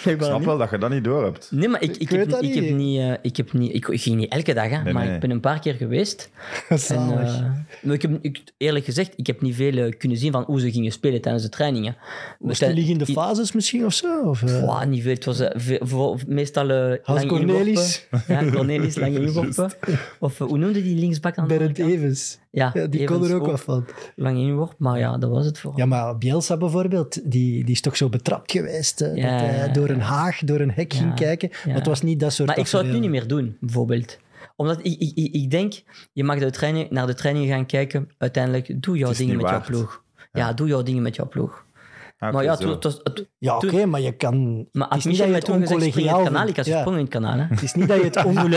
Ik 0.05 0.21
snap 0.21 0.37
niet. 0.37 0.45
wel 0.45 0.57
dat 0.57 0.69
je 0.69 0.77
dat 0.77 0.89
niet 0.89 1.03
door 1.03 1.23
hebt. 1.23 1.47
Nee, 1.51 1.67
maar 1.67 1.81
ik, 1.81 1.95
ik, 1.97 2.09
heb, 2.09 2.29
dat 2.29 2.43
ik, 2.43 2.53
heb 2.53 2.63
niet. 2.63 2.75
niet, 2.75 2.99
eh, 2.99 3.13
ik 3.21 3.37
heb 3.37 3.53
niet... 3.53 3.73
Ik, 3.75 3.87
ik 3.87 4.01
ging 4.01 4.15
niet 4.15 4.31
elke 4.31 4.53
dag, 4.53 4.69
hè, 4.69 4.83
Nee, 4.83 4.93
maar 4.93 5.05
nee. 5.05 5.13
ik 5.13 5.19
ben 5.19 5.29
een 5.29 5.39
paar 5.39 5.59
keer 5.59 5.73
geweest. 5.73 6.29
En, 6.69 6.79
Zalig. 6.79 7.35
eh, 7.39 7.51
maar 7.81 7.95
ik 7.95 8.01
heb, 8.01 8.17
ik, 8.21 8.41
eerlijk 8.57 8.85
gezegd, 8.85 9.13
ik 9.15 9.27
heb 9.27 9.41
niet 9.41 9.55
veel 9.55 9.77
eh, 9.77 9.97
kunnen 9.97 10.17
zien 10.17 10.31
van 10.31 10.43
hoe 10.43 10.59
ze 10.59 10.71
gingen 10.71 10.91
spelen 10.91 11.21
tijdens 11.21 11.43
de 11.43 11.49
trainingen. 11.49 11.95
Was 12.39 12.59
liggende 12.59 13.05
die- 13.05 13.15
fases 13.15 13.51
misschien 13.51 13.85
of 13.85 13.93
zo? 13.93 14.21
Of, 14.21 14.43
eh? 14.43 14.59
Wow, 14.59 14.85
niet 14.85 15.01
veel. 15.03 15.13
Het 15.13 15.25
was 15.25 15.41
voor- 15.79 16.19
meestal 16.27 16.69
eh 16.69 16.97
Hans 17.03 17.23
lange 17.23 17.27
Cornelis. 17.27 18.07
inworpen. 18.11 18.45
Ja, 18.45 18.51
Cornelis, 18.51 18.95
lange 18.95 19.19
inworpen. 19.25 19.71
Of 20.19 20.37
hoe 20.37 20.57
noemde 20.57 20.83
die 20.83 20.97
linksbak 20.97 21.37
aan 21.37 21.47
de 21.47 21.57
Berend? 21.57 21.77
Evans. 21.77 22.39
Ja, 22.55 22.71
Ja, 22.73 22.87
die 22.87 23.05
kon 23.05 23.23
er 23.23 23.35
ook 23.35 23.45
wat 23.45 23.61
van. 23.61 23.85
Lange 24.15 24.39
inworp, 24.39 24.73
maar 24.77 24.99
ja, 24.99 25.17
dat 25.17 25.29
was 25.29 25.45
het 25.45 25.59
voor. 25.59 25.73
Ja, 25.75 25.85
maar 25.85 26.17
Bielsa 26.17 26.57
bijvoorbeeld, 26.57 27.31
die, 27.31 27.63
die 27.63 27.73
is 27.73 27.81
toch 27.81 27.97
zo 27.97 28.09
betrapt 28.09 28.51
geweest. 28.51 29.01
eh, 29.01 29.15
Ja, 29.15 29.31
dat 29.31 29.39
hij 29.47 29.57
ja, 29.57 29.65
ja. 29.65 29.71
door 29.73 29.89
een 29.89 30.01
haag, 30.01 30.39
door 30.39 30.59
een 30.59 30.71
hek 30.71 30.93
ging 30.93 31.13
kijken. 31.13 31.49
Maar 31.65 31.75
het 31.75 31.85
was 31.85 32.01
niet 32.01 32.19
dat 32.19 32.33
soort 32.33 32.47
Maar 32.47 32.57
ik 32.57 32.67
zou 32.67 32.83
het 32.83 32.93
nu 32.93 32.99
niet 32.99 33.09
meer 33.09 33.27
doen, 33.27 33.57
bijvoorbeeld. 33.59 34.17
Omdat 34.55 34.79
ik, 34.79 34.99
ik, 34.99 35.11
ik 35.17 35.33
ik 35.33 35.51
denk, 35.51 35.73
je 36.11 36.23
mag 36.23 36.39
de 36.39 36.49
training, 36.51 36.89
naar 36.89 37.07
de 37.07 37.13
training 37.13 37.47
gaan 37.47 37.65
kijken. 37.65 38.09
Uiteindelijk, 38.17 38.81
doe 38.81 38.97
jouw 38.97 39.13
dingen 39.13 39.37
met 39.37 39.49
jouw 39.49 39.61
ploeg. 39.61 40.03
Ja. 40.31 40.53
doe 40.53 40.67
jouw 40.67 40.83
dingen 40.83 41.01
met 41.03 41.15
jouw 41.15 41.27
ploeg. 41.27 41.62
Ah, 42.27 42.33
maar 42.33 42.43
ja, 42.43 42.55
zo. 42.55 42.69
het, 42.69 42.83
was- 42.83 42.99
het, 43.03 43.27
Ja, 43.37 43.55
oké, 43.55 43.85
maar 43.85 44.01
je 44.01 44.11
kan... 44.11 44.67
maar 44.71 44.87
het 44.89 44.97
is 44.97 45.05
niet 45.05 45.17
dat 45.17 45.27
je 45.27 45.33
het 45.33 45.47
in 45.47 45.53
oncollegiaal 45.53 46.23
kanaal, 46.23 46.47
ik 46.47 46.53
vindt. 46.53 46.69
had 46.69 46.85
Ja. 46.85 46.91
in 46.91 46.97
het 46.97 47.09
kanaal. 47.09 47.37
Hè. 47.37 47.45
Het 47.49 47.61
is 47.61 47.73
niet 47.73 47.87
dat 47.87 47.97
je 47.97 48.03
het 48.03 48.25
on- 48.25 48.53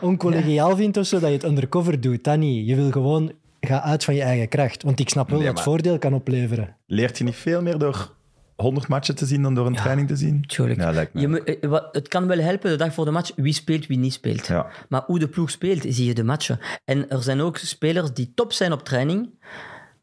oncollegiaal 0.00 0.76
vindt 0.76 0.96
of 0.96 1.06
zo, 1.06 1.18
dat 1.18 1.28
je 1.28 1.34
het 1.34 1.44
undercover 1.44 2.00
doet. 2.00 2.24
Dat 2.24 2.38
niet. 2.38 2.68
Je 2.68 2.74
wil 2.76 2.90
gewoon... 2.90 3.32
Ga 3.60 3.82
uit 3.82 4.04
van 4.04 4.14
je 4.14 4.22
eigen 4.22 4.48
kracht. 4.48 4.82
Want 4.82 5.00
ik 5.00 5.08
snap 5.08 5.28
wel 5.28 5.38
Nee, 5.38 5.46
dat 5.46 5.56
het 5.56 5.64
voordeel 5.64 5.98
kan 5.98 6.14
opleveren. 6.14 6.76
Leert 6.86 7.18
je 7.18 7.24
niet 7.24 7.34
veel 7.34 7.62
meer 7.62 7.78
door 7.78 8.14
100 8.56 8.88
matchen 8.88 9.14
te 9.16 9.26
zien 9.26 9.42
dan 9.42 9.54
door 9.54 9.66
een 9.66 9.74
training 9.74 10.08
te 10.08 10.16
zien? 10.16 10.44
Tuurlijk. 10.46 10.80
Ja, 10.80 10.90
lijkt 10.90 11.14
me 11.14 11.20
Je 11.20 11.26
ook. 11.26 11.32
moet- 11.32 11.58
eh, 11.60 11.92
het 11.92 12.08
kan 12.08 12.26
wel 12.26 12.38
helpen 12.38 12.70
de 12.70 12.76
dag 12.76 12.94
voor 12.94 13.04
de 13.04 13.10
match 13.10 13.30
wie 13.36 13.52
speelt, 13.52 13.86
wie 13.86 13.98
niet 13.98 14.12
speelt. 14.12 14.46
Ja. 14.46 14.66
Maar 14.88 15.02
hoe 15.06 15.18
de 15.18 15.28
ploeg 15.28 15.50
speelt, 15.50 15.84
zie 15.88 16.06
je 16.06 16.14
de 16.14 16.24
matchen. 16.24 16.58
En 16.84 17.08
er 17.10 17.22
zijn 17.22 17.40
ook 17.40 17.56
spelers 17.56 18.12
die 18.12 18.32
top 18.34 18.52
zijn 18.52 18.72
op 18.72 18.84
training. 18.84 19.28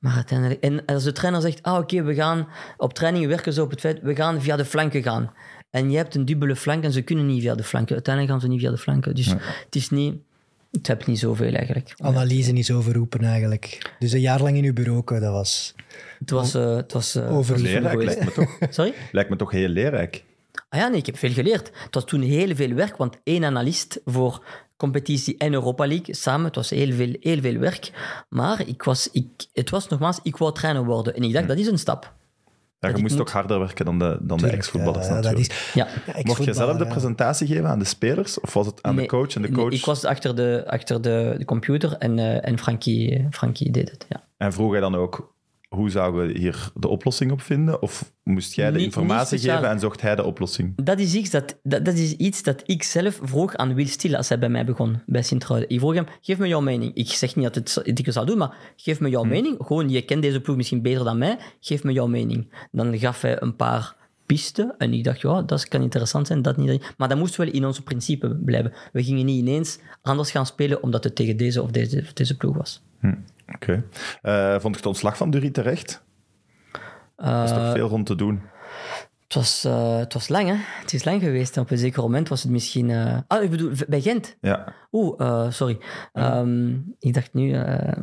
Maar 0.04 0.16
uiteindelijk, 0.16 0.64
en 0.64 0.86
als 0.86 1.04
de 1.04 1.12
trainer 1.12 1.42
zegt: 1.42 1.64
Ah, 1.64 1.78
oké, 1.78 2.04
we 2.04 2.14
gaan 2.14 2.48
op 2.78 2.94
training 2.94 3.28
werken 3.28 3.54
ze 3.54 3.62
op 3.62 3.70
het 3.70 3.80
feit, 3.80 4.02
we 4.02 4.16
gaan 4.16 4.42
via 4.42 4.56
de 4.56 4.66
flanken 4.66 5.04
gaan. 5.04 5.32
En 5.70 5.92
je 5.92 5.98
hebt 5.98 6.16
een 6.16 6.26
dubbele 6.26 6.56
flank 6.56 6.84
en 6.84 6.92
ze 6.92 7.02
kunnen 7.02 7.26
niet 7.26 7.42
via 7.42 7.56
de 7.56 7.64
flanken. 7.64 7.94
Uiteindelijk 7.94 8.34
gaan 8.34 8.44
ze 8.44 8.48
niet 8.54 8.60
via 8.62 8.72
de 8.72 8.78
flanken. 8.78 9.16
Dus 9.16 9.28
het 9.66 9.76
is 9.76 9.90
niet. 9.90 10.16
Het 10.72 10.88
heb 10.88 11.06
niet 11.06 11.20
zoveel 11.20 11.54
eigenlijk. 11.54 11.94
Analyse 11.98 12.54
is 12.54 12.72
overroepen 12.72 13.24
eigenlijk. 13.24 13.92
Dus 14.00 14.12
een 14.12 14.20
jaar 14.20 14.42
lang 14.42 14.58
in 14.58 14.64
uw 14.64 14.74
bureau, 14.74 15.04
dat 15.06 15.32
was... 15.32 15.76
Het 16.20 16.30
was. 16.30 16.54
eh 16.54 16.76
het 16.76 16.94
was 16.94 17.18
Over- 17.18 17.56
niet 17.56 17.68
veel 17.70 17.82
Leerrijk 17.82 17.90
geweest. 18.00 18.18
lijkt 18.18 18.38
me 18.38 18.44
toch. 18.60 18.74
Sorry? 18.74 18.94
Lijkt 19.12 19.30
me 19.30 19.36
toch 19.36 19.52
heel 19.52 19.68
leerrijk. 19.68 20.24
Ah 20.70 20.80
ja, 20.80 20.88
nee, 20.88 20.98
ik 21.00 21.06
heb 21.06 21.18
veel 21.18 21.32
geleerd. 21.32 21.72
Het 21.84 21.94
was 21.94 22.06
toen 22.06 22.22
heel 22.22 22.56
veel 22.56 22.74
werk, 22.74 22.98
want 22.98 23.18
één 23.24 23.44
analist 23.44 24.02
voor 24.06 24.44
competitie 24.84 25.38
en 25.38 25.54
Europa 25.54 25.88
League 25.88 26.16
samen, 26.16 26.46
het 26.46 26.56
was 26.56 26.70
heel 26.70 26.92
veel, 26.94 27.16
heel 27.20 27.42
veel 27.42 27.58
werk. 27.58 27.92
Maar 28.30 28.68
ik 28.68 28.84
was, 28.84 29.10
ik, 29.12 29.26
het 29.54 29.70
was 29.70 29.88
nogmaals, 29.88 30.20
ik 30.24 30.38
wou 30.38 30.54
trainer 30.54 30.86
worden. 30.86 31.16
En 31.16 31.24
ik 31.24 31.34
dacht, 31.34 31.48
dat 31.48 31.58
is 31.58 31.68
een 31.68 31.80
stap. 31.80 32.14
Ja, 32.80 32.90
je 32.90 32.98
moest 32.98 33.12
moet- 33.14 33.22
ook 33.22 33.30
harder 33.30 33.60
werken 33.60 33.86
dan 33.86 34.00
de, 34.00 34.18
dan 34.22 34.38
de 34.38 34.48
ex-voetballers 34.48 35.08
Ja, 35.08 35.14
dat 35.14 35.24
natuurlijk. 35.24 35.52
is... 35.52 35.72
Ja. 35.74 35.88
Ja, 36.06 36.14
Mocht 36.24 36.44
je 36.44 36.54
zelf 36.54 36.78
de 36.78 36.84
ja. 36.84 36.90
presentatie 36.90 37.48
geven 37.48 37.68
aan 37.68 37.80
de 37.80 37.86
spelers? 37.86 38.40
Of 38.40 38.54
was 38.54 38.66
het 38.66 38.82
aan 38.82 38.96
Nee, 38.96 39.04
de 39.04 39.10
coach 39.10 39.36
en 39.36 39.42
de 39.42 39.48
nee, 39.50 39.58
coach? 39.58 39.74
ik 39.74 39.86
was 39.86 40.06
achter 40.06 40.36
de, 40.36 40.64
achter 40.68 41.02
de, 41.02 41.36
de 41.38 41.46
computer 41.46 41.92
en, 41.98 42.20
eh, 42.20 42.48
en 42.48 42.58
Frankie, 42.60 43.28
Frankie 43.32 43.72
deed 43.72 43.92
het. 43.92 44.06
Ja. 44.10 44.24
En 44.38 44.54
vroeg 44.54 44.72
hij 44.72 44.80
dan 44.82 44.96
ook, 44.96 45.33
hoe 45.74 45.90
zouden 45.90 46.28
we 46.28 46.40
hier 46.40 46.72
de 46.76 46.88
oplossing 46.88 47.32
op 47.32 47.42
vinden? 47.42 47.82
Of 47.82 48.12
moest 48.24 48.54
jij 48.54 48.72
de 48.72 48.78
Niet- 48.78 48.86
informatie 48.86 49.38
niet 49.38 49.50
geven 49.50 49.70
en 49.70 49.80
zocht 49.80 50.02
hij 50.02 50.16
de 50.16 50.24
oplossing? 50.24 50.74
Dat 50.84 51.00
is, 51.00 51.14
iets 51.14 51.30
dat, 51.30 51.60
dat, 51.64 51.86
dat 51.86 51.94
is 51.94 52.16
iets 52.16 52.44
dat 52.44 52.62
ik 52.66 52.84
zelf 52.84 53.20
vroeg 53.24 53.56
aan 53.56 53.74
Wil 53.74 53.88
Stil 53.88 54.16
als 54.16 54.30
hij 54.30 54.40
bij 54.40 54.50
mij 54.50 54.66
begon, 54.66 55.02
bij 55.06 55.22
Sint-Truiden. 55.24 55.70
Ik 55.70 55.80
vroeg 55.80 55.94
hem, 55.94 56.06
geef 56.22 56.38
me 56.38 56.48
jouw 56.48 56.62
mening. 56.62 56.94
Ik 56.96 57.08
zeg 57.10 57.36
niet 57.36 57.54
dat 57.54 57.56
het, 57.56 57.82
ik 57.84 58.06
het 58.06 58.14
zou 58.14 58.26
doen, 58.26 58.38
maar 58.38 58.56
geef 58.76 59.00
me 59.00 59.10
jouw 59.10 59.24
mening. 59.24 59.56
Gewoon, 59.60 59.90
je 59.90 60.02
kent 60.02 60.22
deze 60.22 60.42
ploeg 60.42 60.56
misschien 60.56 60.82
beter 60.82 61.04
dan 61.04 61.18
mij, 61.18 61.38
geef 61.60 61.84
me 61.84 61.92
jouw 61.92 62.08
mening. 62.08 62.54
Dan 62.72 62.98
gaf 62.98 63.22
hij 63.22 63.42
een 63.42 63.56
paar 63.56 63.96
pisten 64.26 64.76
en 64.78 64.94
ik 64.94 65.04
dacht, 65.04 65.22
ja, 65.22 65.42
dat 65.42 65.68
kan 65.68 65.82
interessant 65.82 66.28
zijn, 66.28 66.42
dat 66.42 66.58
niet. 66.58 66.94
Maar 66.98 67.10
dat 67.10 67.18
moest 67.18 67.36
wel 67.36 67.48
in 67.48 67.66
onze 67.66 67.84
principe 67.84 68.36
blijven. 68.36 68.74
We 68.92 69.04
gingen 69.04 69.26
niet 69.26 69.40
ineens 69.40 69.80
anders 70.02 70.32
gaan 70.32 70.46
spelen 70.46 70.84
omdat 70.84 71.04
het 71.04 71.16
tegen 71.16 71.38
deze 71.38 71.62
of 71.62 71.72
deze, 71.72 72.00
of 72.00 72.14
deze 72.14 72.38
ploeg 72.38 72.56
was. 72.58 72.82
Oké. 73.56 73.84
Eh, 74.22 74.52
vond 74.52 74.64
je 74.74 74.76
het 74.76 74.86
ontslag 74.86 75.18
van 75.18 75.30
Dury 75.30 75.50
terecht? 75.50 76.04
Er 77.16 77.44
is 77.44 77.52
Eh, 77.52 77.58
toch 77.58 77.72
veel 77.74 77.88
rond 77.88 78.06
te 78.06 78.16
doen. 78.16 78.42
Het, 79.34 79.42
was, 79.44 79.64
eh, 79.66 79.98
het 79.98 80.14
was 80.14 80.28
lang, 80.30 80.48
hè? 80.48 80.56
Het 80.82 80.94
is 80.94 81.04
lang 81.04 81.22
geweest. 81.22 81.56
En 81.56 81.62
op 81.62 81.72
een 81.72 81.78
zeker 81.78 82.02
moment 82.02 82.30
was 82.30 82.44
het 82.44 82.52
misschien... 82.52 82.90
eh, 82.90 83.18
Ah, 83.28 83.44
ik 83.44 83.50
bedoel, 83.50 83.72
bij 83.88 84.02
Gent. 84.02 84.38
Ja. 84.42 84.74
Oeh, 84.92 85.20
eh, 85.22 85.52
sorry. 85.52 85.78
Ehm, 86.14 86.72
ik 87.00 87.14
dacht 87.14 87.34
nu... 87.34 87.52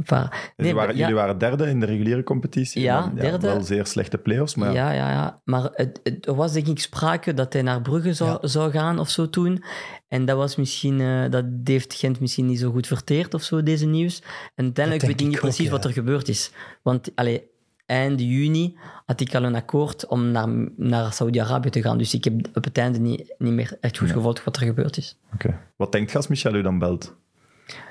paar... 0.05 0.53
Jullie, 0.57 0.75
waren, 0.75 0.95
ja, 0.95 1.01
jullie 1.01 1.15
waren 1.15 1.39
derde 1.39 1.67
in 1.69 1.81
de 1.81 1.87
reguliere 1.87 2.23
competitie. 2.23 2.83
Ja, 2.83 3.13
derde. 3.15 3.47
Wel 3.47 3.63
zeer 3.63 3.87
slechte 3.87 4.19
play-offs, 4.19 4.55
maar 4.55 4.73
ja, 4.73 4.91
ja, 4.93 5.11
ja. 5.11 5.41
Maar 5.45 5.69
het, 5.73 6.01
het- 6.03 6.27
er 6.27 6.35
was 6.35 6.53
denk 6.53 6.67
ik 6.67 6.79
sprake 6.81 7.35
dat 7.35 7.53
hij 7.53 7.63
naar 7.63 7.83
Brugge 7.83 8.13
zou, 8.15 8.49
zou 8.49 8.71
gaan 8.71 8.99
of 8.99 9.09
zo 9.11 9.31
toen. 9.31 9.63
En 10.09 10.25
dat 10.25 10.37
was 10.37 10.57
misschien... 10.57 11.31
dat 11.31 11.45
heeft 11.65 11.95
Gent 11.95 12.21
misschien 12.21 12.47
niet 12.47 12.59
zo 12.59 12.71
goed 12.71 12.87
verteerd 12.87 13.35
of 13.35 13.43
zo, 13.43 13.63
deze 13.63 13.87
nieuws. 13.87 14.23
En 14.55 14.65
uiteindelijk 14.65 15.07
weet 15.07 15.21
ik 15.21 15.27
niet 15.27 15.41
precies 15.41 15.69
wat 15.71 15.85
er 15.85 15.93
gebeurd 15.93 16.29
is. 16.29 16.51
Want, 16.83 17.11
allee, 17.15 17.50
eind 17.91 18.21
juni 18.21 18.77
had 19.07 19.21
ik 19.21 19.35
al 19.35 19.43
een 19.45 19.55
akkoord 19.55 20.07
om 20.07 20.31
naar, 20.31 20.49
naar 20.77 21.13
Saudi-Arabië 21.13 21.71
te 21.71 21.83
gaan. 21.83 21.99
Dus 21.99 22.15
ik 22.15 22.25
heb 22.25 22.35
op 22.55 22.65
het 22.65 22.79
einde 22.79 22.99
niet, 22.99 23.35
niet 23.39 23.53
meer 23.53 23.77
echt 23.81 23.99
goed 23.99 24.11
gevolgd 24.11 24.45
wat 24.45 24.57
er 24.57 24.63
gebeurd 24.67 24.97
is. 24.97 25.19
Oké. 25.35 25.59
Wat 25.77 25.93
denkt 25.93 26.11
je 26.11 26.17
als 26.17 26.27
Michel 26.29 26.55
u 26.55 26.63
dan 26.63 26.79
belt? 26.79 27.15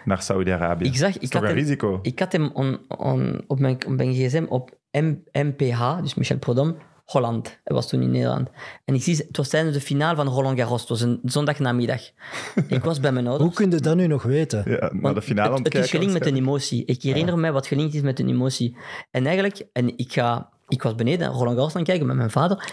Naar 0.05 0.21
Saudi-Arabië. 0.21 0.85
Ik 0.85 0.95
zag- 0.95 1.17
ik 1.17 1.33
had 1.33 1.41
een 1.41 1.47
hem- 1.47 1.57
risico? 1.57 1.99
Ik 2.01 2.19
had 2.19 2.31
hem 2.31 2.49
on, 2.53 2.79
on- 2.87 3.41
op, 3.47 3.59
mijn, 3.59 3.75
op 3.87 3.91
mijn 3.95 4.13
gsm 4.13 4.45
op 4.49 4.77
M, 4.91 5.13
MPH, 5.31 5.97
dus 6.01 6.13
Michel 6.15 6.37
Prodom, 6.37 6.75
Holland. 7.09 7.59
Hij 7.63 7.75
was 7.75 7.87
toen 7.87 8.01
in 8.01 8.11
Nederland. 8.11 8.49
En 8.85 8.95
ik 8.95 9.03
zie, 9.03 9.15
het 9.15 9.37
was 9.37 9.49
tijdens 9.49 9.75
de 9.75 9.81
finale 9.81 10.15
van 10.15 10.27
Roland 10.27 10.59
Garros. 10.59 10.79
Het 10.79 10.89
was 10.89 11.01
een 11.01 11.19
zondagnamiddag. 11.23 12.01
ik 12.67 12.83
was 12.83 12.99
bij 12.99 13.11
mijn 13.11 13.27
ouders. 13.27 13.47
Hoe 13.47 13.57
kun 13.57 13.71
je 13.71 13.81
dat 13.81 13.95
nu 13.95 14.07
nog 14.07 14.23
weten? 14.23 14.63
Ja, 14.65 14.91
Want 14.93 15.15
de 15.15 15.21
finale 15.21 15.55
het, 15.55 15.65
is 15.65 15.71
kijken 15.71 15.89
gelinkt 15.89 16.13
met 16.13 16.25
een 16.25 16.35
emotie. 16.35 16.85
Ik 16.85 17.01
herinner 17.01 17.37
me 17.37 17.51
wat 17.51 17.67
gelinkt 17.67 17.93
is 17.93 18.01
met 18.01 18.19
een 18.19 18.29
emotie. 18.29 18.77
En 19.11 19.25
eigenlijk, 19.25 19.65
en 19.73 19.97
ik, 19.97 20.13
ga, 20.13 20.49
ik 20.67 20.83
was 20.83 20.95
beneden 20.95 21.27
Roland 21.27 21.55
Garros 21.55 21.75
aan 21.75 21.83
kijken 21.83 22.07
met 22.07 22.15
mijn 22.15 22.31
vader. 22.31 22.71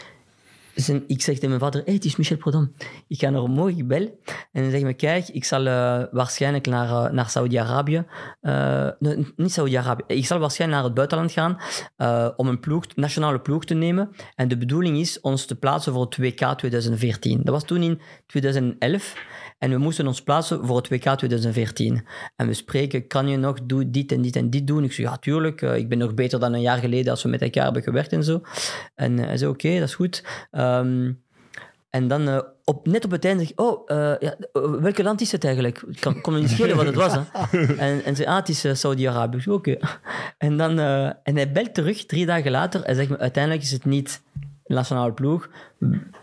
Ik 1.06 1.22
zeg 1.22 1.34
tegen 1.34 1.48
mijn 1.48 1.60
vader, 1.60 1.82
hey, 1.84 1.94
het 1.94 2.04
is 2.04 2.16
Michel 2.16 2.36
Prodom. 2.36 2.72
Ik 3.08 3.18
ga 3.18 3.30
naar 3.30 3.42
omhoog, 3.42 3.70
ik 3.70 3.88
bel. 3.88 4.20
En 4.52 4.62
dan 4.62 4.70
zeg 4.70 4.82
me, 4.82 4.94
kijk, 4.94 5.28
ik 5.28 5.44
zal 5.44 5.66
eh, 5.66 6.02
waarschijnlijk 6.10 6.66
naar, 6.66 7.04
eh, 7.06 7.12
naar 7.12 7.28
Saudi-Arabië. 7.28 8.04
Eh, 8.40 8.88
niet 9.36 9.52
Saudi-Arabië. 9.52 10.02
Ik 10.06 10.26
zal 10.26 10.38
waarschijnlijk 10.38 10.80
naar 10.80 10.90
het 10.90 10.96
buitenland 10.96 11.32
gaan 11.32 11.58
om 12.36 12.48
een 12.48 12.60
ploeg, 12.60 12.84
nationale 12.94 13.40
ploeg 13.40 13.64
te 13.64 13.74
nemen. 13.74 14.10
En 14.34 14.48
de 14.48 14.56
bedoeling 14.56 14.98
is 14.98 15.20
ons 15.20 15.46
te 15.46 15.54
plaatsen 15.54 15.92
voor 15.92 16.04
het 16.04 16.16
WK 16.16 16.54
2014. 16.56 17.40
Dat 17.42 17.54
was 17.54 17.64
toen 17.64 17.82
in 17.82 18.00
2011. 18.26 19.14
En 19.58 19.70
we 19.70 19.78
moesten 19.78 20.06
ons 20.06 20.22
plaatsen 20.22 20.66
voor 20.66 20.76
het 20.76 20.88
WK 20.88 21.02
2014. 21.02 22.06
En 22.36 22.46
we 22.46 22.54
spreken, 22.54 23.06
kan 23.06 23.28
je 23.28 23.36
nog 23.36 23.58
doe 23.62 23.90
dit 23.90 24.12
en 24.12 24.22
dit 24.22 24.36
en 24.36 24.50
dit 24.50 24.66
doen? 24.66 24.84
Ik 24.84 24.92
zeg, 24.92 25.06
ja, 25.06 25.16
tuurlijk. 25.16 25.62
eh, 25.62 25.76
ik 25.76 25.88
ben 25.88 25.98
nog 25.98 26.14
beter 26.14 26.40
dan 26.40 26.52
een 26.52 26.60
jaar 26.60 26.78
geleden 26.78 27.10
als 27.10 27.22
we 27.22 27.28
met 27.28 27.42
elkaar 27.42 27.64
hebben 27.64 27.82
gewerkt 27.82 28.12
en 28.12 28.24
zo. 28.24 28.40
En 28.94 29.18
eh, 29.18 29.26
hij 29.26 29.36
zei, 29.36 29.50
oké, 29.50 29.74
dat 29.78 29.88
is 29.88 29.94
goed. 29.94 30.24
Ehm, 30.50 31.12
en 31.90 32.08
dan 32.08 32.28
eh, 32.28 32.38
op, 32.64 32.86
net 32.86 33.04
op 33.04 33.10
het 33.10 33.24
einde 33.24 33.42
zeg 33.42 33.50
ik, 33.50 33.60
oh, 33.60 33.82
eh, 33.86 34.14
ja, 34.18 34.36
welke 34.80 35.02
land 35.02 35.20
is 35.20 35.32
het 35.32 35.44
eigenlijk? 35.44 35.82
Ik 35.88 36.00
kan, 36.00 36.20
kon 36.20 36.32
me 36.32 36.38
niet 36.40 36.50
schelen 36.50 36.76
wat 36.76 36.86
het 36.86 36.94
was. 36.94 37.12
Hè. 37.14 37.20
En, 37.86 38.04
en 38.04 38.16
zei, 38.16 38.28
ah, 38.28 38.36
het 38.36 38.48
is 38.48 38.80
Saudi-Arabië. 38.80 39.36
Ik 39.36 39.42
zeg, 39.42 39.54
Oké. 39.54 39.76
En, 40.38 40.56
dan, 40.56 40.78
en 41.22 41.36
hij 41.36 41.52
belt 41.52 41.74
terug, 41.74 42.06
drie 42.06 42.26
dagen 42.26 42.50
later. 42.50 42.84
Hij 42.84 42.94
zegt 42.94 43.08
me, 43.08 43.18
uiteindelijk 43.18 43.62
is 43.64 43.72
het 43.72 43.84
niet 43.84 44.22
nationale 44.66 45.12
ploeg. 45.12 45.48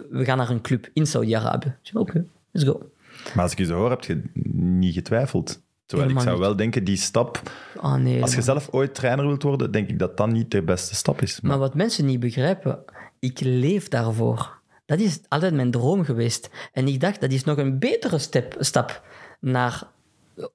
We 0.09 0.25
gaan 0.25 0.37
naar 0.37 0.49
een 0.49 0.61
club 0.61 0.89
in 0.93 1.07
Saudi-Arabië. 1.07 1.67
Ik 1.67 1.73
zeg, 1.81 1.95
oké, 1.95 2.25
let's 2.51 2.67
go. 2.67 2.91
Maar 3.33 3.43
als 3.43 3.51
ik 3.51 3.57
je 3.57 3.65
zo 3.65 3.75
hoor, 3.75 3.89
heb 3.89 4.03
je 4.03 4.21
niet 4.53 4.93
getwijfeld. 4.93 5.61
Terwijl 5.85 6.09
ik 6.09 6.19
zou 6.19 6.35
niet. 6.35 6.45
wel 6.45 6.55
denken, 6.55 6.83
die 6.83 6.97
stap... 6.97 7.41
Ah 7.77 7.95
nee. 7.95 8.21
Als 8.21 8.29
je 8.29 8.35
man. 8.35 8.45
zelf 8.45 8.69
ooit 8.71 8.95
trainer 8.95 9.27
wilt 9.27 9.43
worden, 9.43 9.71
denk 9.71 9.89
ik 9.89 9.99
dat 9.99 10.17
dat 10.17 10.31
niet 10.31 10.51
de 10.51 10.61
beste 10.61 10.95
stap 10.95 11.21
is. 11.21 11.41
Maar, 11.41 11.51
Maar 11.51 11.59
wat 11.59 11.75
mensen 11.75 12.05
niet 12.05 12.19
begrijpen, 12.19 12.79
ik 13.19 13.39
leef 13.39 13.87
daarvoor. 13.87 14.61
Dat 14.85 14.99
is 14.99 15.19
altijd 15.27 15.53
mijn 15.53 15.71
droom 15.71 16.03
geweest. 16.03 16.49
En 16.71 16.87
ik 16.87 16.99
dacht, 16.99 17.21
dat 17.21 17.31
is 17.31 17.43
nog 17.43 17.57
een 17.57 17.79
betere 17.79 18.17
step, 18.17 18.55
stap 18.59 19.01
naar 19.39 19.83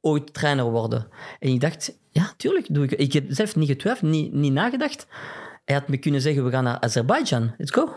ooit 0.01 0.35
trainer 0.35 0.71
worden. 0.71 1.07
En 1.39 1.49
ik 1.49 1.61
dacht, 1.61 1.99
ja, 2.11 2.33
tuurlijk 2.37 2.66
doe 2.71 2.85
ik. 2.85 2.93
Ik 2.93 3.12
heb 3.12 3.25
zelf 3.29 3.57
niet 3.57 3.69
getwijfeld, 3.69 4.11
niet, 4.11 4.33
niet 4.33 4.53
nagedacht. 4.53 5.07
Hij 5.69 5.77
had 5.77 5.89
me 5.89 5.97
kunnen 5.97 6.21
zeggen, 6.21 6.45
we 6.45 6.51
gaan 6.51 6.64
naar 6.64 6.81
Azerbeidzjan. 6.81 7.51
Let's 7.59 7.71
go. 7.71 7.89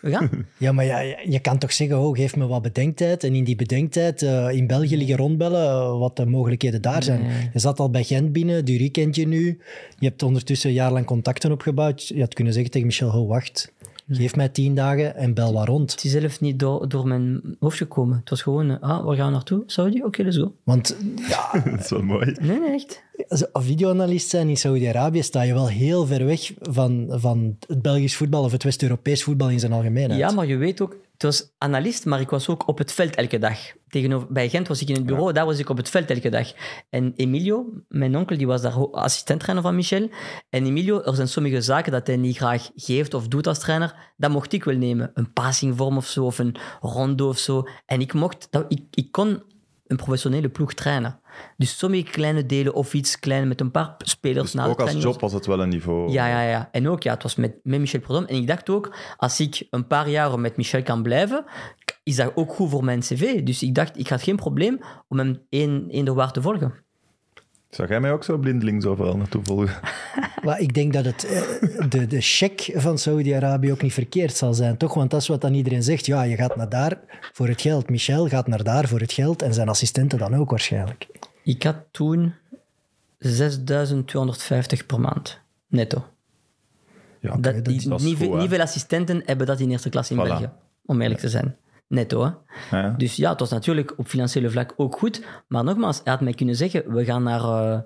We 0.00 0.10
gaan. 0.10 0.30
Ja, 0.56 0.72
maar 0.72 0.84
ja, 0.84 1.00
je 1.24 1.38
kan 1.40 1.58
toch 1.58 1.72
zeggen, 1.72 1.98
oh, 1.98 2.16
geef 2.16 2.36
me 2.36 2.46
wat 2.46 2.62
bedenktijd. 2.62 3.24
En 3.24 3.34
in 3.34 3.44
die 3.44 3.56
bedenktijd 3.56 4.22
eh, 4.22 4.50
in 4.50 4.66
België 4.66 4.96
liggen 4.96 5.16
rondbellen 5.16 5.70
eh, 5.70 5.98
wat 5.98 6.16
de 6.16 6.26
mogelijkheden 6.26 6.82
daar 6.82 7.02
zijn. 7.02 7.50
Je 7.52 7.58
zat 7.58 7.80
al 7.80 7.90
bij 7.90 8.04
Gent 8.04 8.32
binnen, 8.32 8.64
Durie 8.64 8.90
kent 8.90 9.16
je 9.16 9.26
nu. 9.26 9.60
Je 9.98 10.06
hebt 10.06 10.22
ondertussen 10.22 10.68
een 10.68 10.74
jaar 10.74 10.92
lang 10.92 11.06
contacten 11.06 11.52
opgebouwd. 11.52 12.08
Je 12.08 12.20
had 12.20 12.34
kunnen 12.34 12.52
zeggen 12.52 12.70
tegen 12.70 12.86
Michel, 12.86 13.20
oh, 13.20 13.28
wacht, 13.28 13.72
geef 14.08 14.36
mij 14.36 14.48
tien 14.48 14.74
dagen 14.74 15.16
en 15.16 15.34
bel 15.34 15.52
wat 15.52 15.66
rond. 15.68 15.90
Het 15.90 16.04
is 16.04 16.10
zelf 16.10 16.40
niet 16.40 16.58
door, 16.58 16.88
door 16.88 17.06
mijn 17.06 17.56
hoofd 17.60 17.76
gekomen. 17.76 18.16
Het 18.16 18.30
was 18.30 18.42
gewoon, 18.42 18.70
eh, 18.70 18.90
ah, 18.90 19.04
waar 19.04 19.16
gaan 19.16 19.26
we 19.26 19.32
naartoe? 19.32 19.62
Saudi? 19.66 20.02
Oké, 20.02 20.22
let's 20.22 20.36
go. 20.36 20.54
Want 20.62 20.96
ja, 21.28 21.50
dat 21.70 21.80
is 21.80 21.90
wel 21.90 22.02
mooi. 22.02 22.36
Nee, 22.40 22.58
nee, 22.58 22.72
echt. 22.72 23.02
Als 23.28 23.44
videoanalist 23.52 24.28
zijn 24.28 24.48
in 24.48 24.56
Saudi-Arabië 24.56 25.22
sta 25.22 25.42
je 25.42 25.52
wel 25.52 25.68
heel 25.68 26.06
ver 26.06 26.24
weg 26.24 26.52
van, 26.60 27.06
van 27.10 27.56
het 27.66 27.82
Belgisch 27.82 28.16
voetbal 28.16 28.44
of 28.44 28.52
het 28.52 28.62
West-Europees 28.62 29.22
voetbal 29.22 29.50
in 29.50 29.60
zijn 29.60 29.72
algemeenheid. 29.72 30.20
Ja, 30.20 30.30
maar 30.30 30.46
je 30.46 30.56
weet 30.56 30.80
ook, 30.80 30.96
het 31.12 31.22
was 31.22 31.52
analist, 31.58 32.04
maar 32.04 32.20
ik 32.20 32.30
was 32.30 32.48
ook 32.48 32.68
op 32.68 32.78
het 32.78 32.92
veld 32.92 33.14
elke 33.14 33.38
dag. 33.38 33.58
Tegenover, 33.88 34.32
bij 34.32 34.48
Gent 34.48 34.68
was 34.68 34.82
ik 34.82 34.88
in 34.88 34.94
het 34.94 35.06
bureau, 35.06 35.32
daar 35.32 35.46
was 35.46 35.58
ik 35.58 35.68
op 35.68 35.76
het 35.76 35.88
veld 35.88 36.10
elke 36.10 36.28
dag. 36.28 36.52
En 36.90 37.12
Emilio, 37.16 37.66
mijn 37.88 38.16
onkel, 38.16 38.36
die 38.36 38.46
was 38.46 38.62
daar 38.62 38.90
assistent-trainer 38.90 39.62
van 39.64 39.74
Michel. 39.74 40.08
En 40.50 40.66
Emilio, 40.66 41.02
er 41.02 41.14
zijn 41.14 41.28
sommige 41.28 41.60
zaken 41.60 41.92
dat 41.92 42.06
hij 42.06 42.16
niet 42.16 42.36
graag 42.36 42.70
geeft 42.74 43.14
of 43.14 43.28
doet 43.28 43.46
als 43.46 43.58
trainer. 43.58 44.12
Dat 44.16 44.30
mocht 44.30 44.52
ik 44.52 44.64
wel 44.64 44.76
nemen. 44.76 45.10
Een 45.14 45.32
passingvorm 45.32 45.96
of 45.96 46.06
zo, 46.06 46.24
of 46.24 46.38
een 46.38 46.56
rondo 46.80 47.28
of 47.28 47.38
zo. 47.38 47.68
En 47.86 48.00
ik 48.00 48.12
mocht, 48.12 48.46
dat, 48.50 48.64
ik, 48.68 48.82
ik 48.90 49.12
kon 49.12 49.42
een 49.86 49.96
professionele 49.96 50.48
ploeg 50.48 50.74
trainen. 50.74 51.20
Dus 51.56 51.78
sommige 51.78 52.10
kleine 52.10 52.46
delen 52.46 52.74
of 52.74 52.94
iets 52.94 53.18
klein 53.18 53.48
met 53.48 53.60
een 53.60 53.70
paar 53.70 53.94
spelers 53.98 54.42
Dus 54.42 54.54
na 54.54 54.64
de 54.64 54.70
ook 54.70 54.80
als 54.80 54.92
job 54.92 55.20
was 55.20 55.32
het 55.32 55.46
wel 55.46 55.60
een 55.60 55.68
niveau. 55.68 56.12
ja, 56.12 56.28
ja, 56.28 56.42
ja. 56.42 56.68
En 56.72 56.88
ook, 56.88 57.02
ja, 57.02 57.12
het 57.12 57.22
was 57.22 57.36
met, 57.36 57.54
met 57.62 57.80
Michel 57.80 58.00
Prudhomme. 58.00 58.28
En 58.28 58.36
ik 58.36 58.46
dacht 58.46 58.70
ook, 58.70 58.96
als 59.16 59.40
ik 59.40 59.66
een 59.70 59.86
paar 59.86 60.08
jaar 60.08 60.40
met 60.40 60.56
Michel 60.56 60.82
kan 60.82 61.02
blijven, 61.02 61.44
is 62.02 62.16
dat 62.16 62.32
ook 62.34 62.52
goed 62.52 62.70
voor 62.70 62.84
mijn 62.84 63.00
cv. 63.00 63.42
Dus 63.42 63.62
ik 63.62 63.74
dacht, 63.74 63.98
ik 63.98 64.08
had 64.08 64.22
geen 64.22 64.36
probleem 64.36 64.80
om 65.08 65.18
hem 65.18 65.40
één, 65.48 65.86
één 65.90 66.14
waar 66.14 66.32
te 66.32 66.42
volgen. 66.42 66.74
Zou 67.70 67.88
jij 67.88 68.00
mij 68.00 68.12
ook 68.12 68.24
zo 68.24 68.38
blindelings 68.38 68.84
overal 68.84 69.16
naartoe 69.16 69.44
volgen? 69.44 69.80
Maar 70.42 70.60
ik 70.60 70.74
denk 70.74 70.92
dat 70.92 71.04
het, 71.04 71.24
eh, 71.24 71.88
de, 71.88 72.06
de 72.06 72.20
check 72.20 72.70
van 72.74 72.98
Saudi-Arabië 72.98 73.72
ook 73.72 73.82
niet 73.82 73.92
verkeerd 73.92 74.36
zal 74.36 74.54
zijn, 74.54 74.76
toch? 74.76 74.94
Want 74.94 75.10
dat 75.10 75.20
is 75.20 75.28
wat 75.28 75.40
dan 75.40 75.54
iedereen 75.54 75.82
zegt. 75.82 76.06
Ja, 76.06 76.22
je 76.22 76.36
gaat 76.36 76.56
naar 76.56 76.68
daar 76.68 76.98
voor 77.32 77.48
het 77.48 77.60
geld. 77.60 77.90
Michel 77.90 78.28
gaat 78.28 78.46
naar 78.46 78.64
daar 78.64 78.88
voor 78.88 79.00
het 79.00 79.12
geld 79.12 79.42
en 79.42 79.54
zijn 79.54 79.68
assistenten 79.68 80.18
dan 80.18 80.34
ook 80.34 80.50
waarschijnlijk. 80.50 81.06
Ik 81.44 81.62
had 81.62 81.76
toen 81.90 82.34
6250 83.18 84.86
per 84.86 85.00
maand, 85.00 85.40
netto. 85.66 86.04
Ja, 87.20 87.36
dat, 87.36 87.42
dat 87.54 87.64
die- 87.64 87.88
dat 87.88 88.00
niet, 88.00 88.16
goed, 88.16 88.24
veel, 88.26 88.34
hè? 88.34 88.40
niet 88.40 88.48
veel 88.50 88.60
assistenten 88.60 89.22
hebben 89.26 89.46
dat 89.46 89.60
in 89.60 89.70
eerste 89.70 89.88
klas 89.88 90.10
in 90.10 90.16
Voilà. 90.16 90.20
België, 90.22 90.50
om 90.86 91.00
eerlijk 91.00 91.20
te 91.20 91.28
zijn. 91.28 91.56
Netto, 91.86 92.24
hè. 92.24 92.30
Ja. 92.78 92.88
Dus 92.96 93.16
ja, 93.16 93.30
het 93.30 93.40
was 93.40 93.50
natuurlijk 93.50 93.94
op 93.98 94.06
financiële 94.06 94.50
vlak 94.50 94.72
ook 94.76 94.96
goed. 94.98 95.24
Maar 95.46 95.64
nogmaals, 95.64 96.00
hij 96.04 96.12
had 96.12 96.20
mij 96.22 96.32
kunnen 96.32 96.56
zeggen, 96.56 96.92
we 96.94 97.04
gaan 97.04 97.22
naar... 97.22 97.40
eh, 97.72 97.80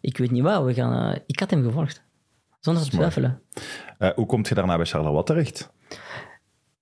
ik 0.00 0.18
weet 0.18 0.30
niet 0.30 0.42
waar, 0.42 0.64
we 0.64 0.74
gaan... 0.74 1.12
eh, 1.14 1.20
ik 1.26 1.40
had 1.40 1.50
hem 1.50 1.62
gevolgd. 1.64 2.02
Zonder 2.60 2.82
te 2.82 2.90
twijfelen. 2.90 3.42
Eh, 3.98 4.10
hoe 4.14 4.26
kom 4.26 4.44
je 4.48 4.54
daarna 4.54 4.76
bij 4.76 4.86
Charleroi 4.86 5.22
terecht? 5.24 5.70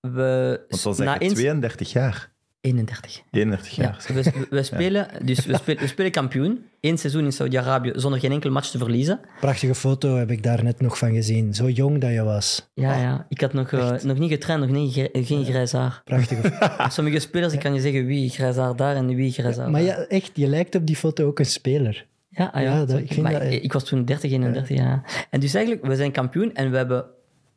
We, 0.01 0.61
Want 0.69 0.85
na 0.85 0.93
zeg 0.93 1.13
je 1.15 1.19
één- 1.19 1.35
32 1.35 1.93
jaar. 1.93 2.31
31. 2.61 3.23
31 3.31 3.71
Ja, 3.77 3.83
jaar. 3.83 4.05
we, 4.25 4.47
we, 4.51 4.63
spelen, 4.63 5.07
dus 5.25 5.47
we, 5.47 5.57
spelen, 5.57 5.81
we 5.83 5.87
spelen 5.89 6.11
kampioen. 6.11 6.65
Eén 6.81 6.99
seizoen 6.99 7.25
in 7.25 7.33
Saudi-Arabië 7.33 7.93
zonder 7.95 8.21
geen 8.21 8.33
enkel 8.33 8.51
match 8.51 8.71
te 8.71 8.79
verliezen. 8.79 9.21
Prachtige 9.41 9.75
foto 9.75 10.17
heb 10.17 10.31
ik 10.31 10.43
daar 10.43 10.65
net 10.65 10.81
nog 10.81 10.99
van 10.99 11.13
gezien. 11.15 11.55
Zo 11.55 11.69
jong 11.69 12.01
dat 12.01 12.11
je 12.13 12.23
was. 12.23 12.71
Ja, 12.75 12.97
ja. 13.01 13.27
Ik 13.29 13.41
had 13.41 13.53
nog, 13.53 13.73
eh, 13.73 13.93
nog 14.03 14.19
niet 14.19 14.31
getraind, 14.31 14.61
nog 14.61 14.71
niet, 14.71 15.09
geen 15.13 15.45
grijs 15.45 15.73
haar. 15.73 16.01
Prachtige 16.05 16.43
foto. 16.51 16.89
Sommige 16.89 17.19
spelers, 17.19 17.53
ik 17.53 17.61
kan 17.61 17.75
je 17.75 17.81
zeggen 17.81 18.07
wie 18.07 18.29
grijs 18.31 18.57
haar 18.57 18.77
daar 18.77 18.97
en 18.97 19.15
wie 19.15 19.33
grijs 19.33 19.57
haar 19.57 19.71
Maar 19.71 19.85
daar. 19.85 19.99
ja, 19.99 20.07
echt, 20.07 20.31
je 20.35 20.47
lijkt 20.47 20.75
op 20.75 20.87
die 20.87 20.97
foto 20.97 21.27
ook 21.27 21.39
een 21.39 21.47
speler. 21.47 22.07
Ja, 22.29 22.51
ah 22.53 22.63
ja. 22.63 22.73
Ja, 22.77 22.85
dat- 22.85 22.99
ik 22.99 23.09
vind 23.13 23.23
Maar 23.23 23.33
dat- 23.33 23.43
ik, 23.43 23.63
ik 23.63 23.73
was 23.73 23.85
toen 23.85 24.05
30, 24.05 24.31
31 24.33 24.77
jaar. 24.77 25.27
En 25.31 25.41
dus 25.41 25.55
eigenlijk, 25.55 25.87
we 25.87 25.97
zijn 25.97 26.13
kampioen 26.13 26.55
en 26.55 26.71
we 26.71 26.77
hebben, 26.77 27.05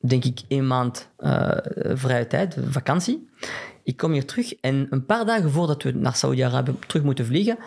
denk 0.07 0.25
ik, 0.25 0.41
één 0.47 0.67
maand 0.67 1.09
eh, 1.17 1.57
vrije 1.93 2.27
tijd, 2.27 2.57
vakantie. 2.69 3.29
Ik 3.83 3.97
kom 3.97 4.11
hier 4.11 4.25
terug 4.25 4.53
en 4.53 4.87
een 4.89 5.05
paar 5.05 5.25
dagen 5.25 5.51
voordat 5.51 5.83
we 5.83 5.91
naar 5.91 6.15
Saudi-Arabië 6.15 6.73
terug 6.87 7.03
moeten 7.03 7.25
vliegen, 7.25 7.57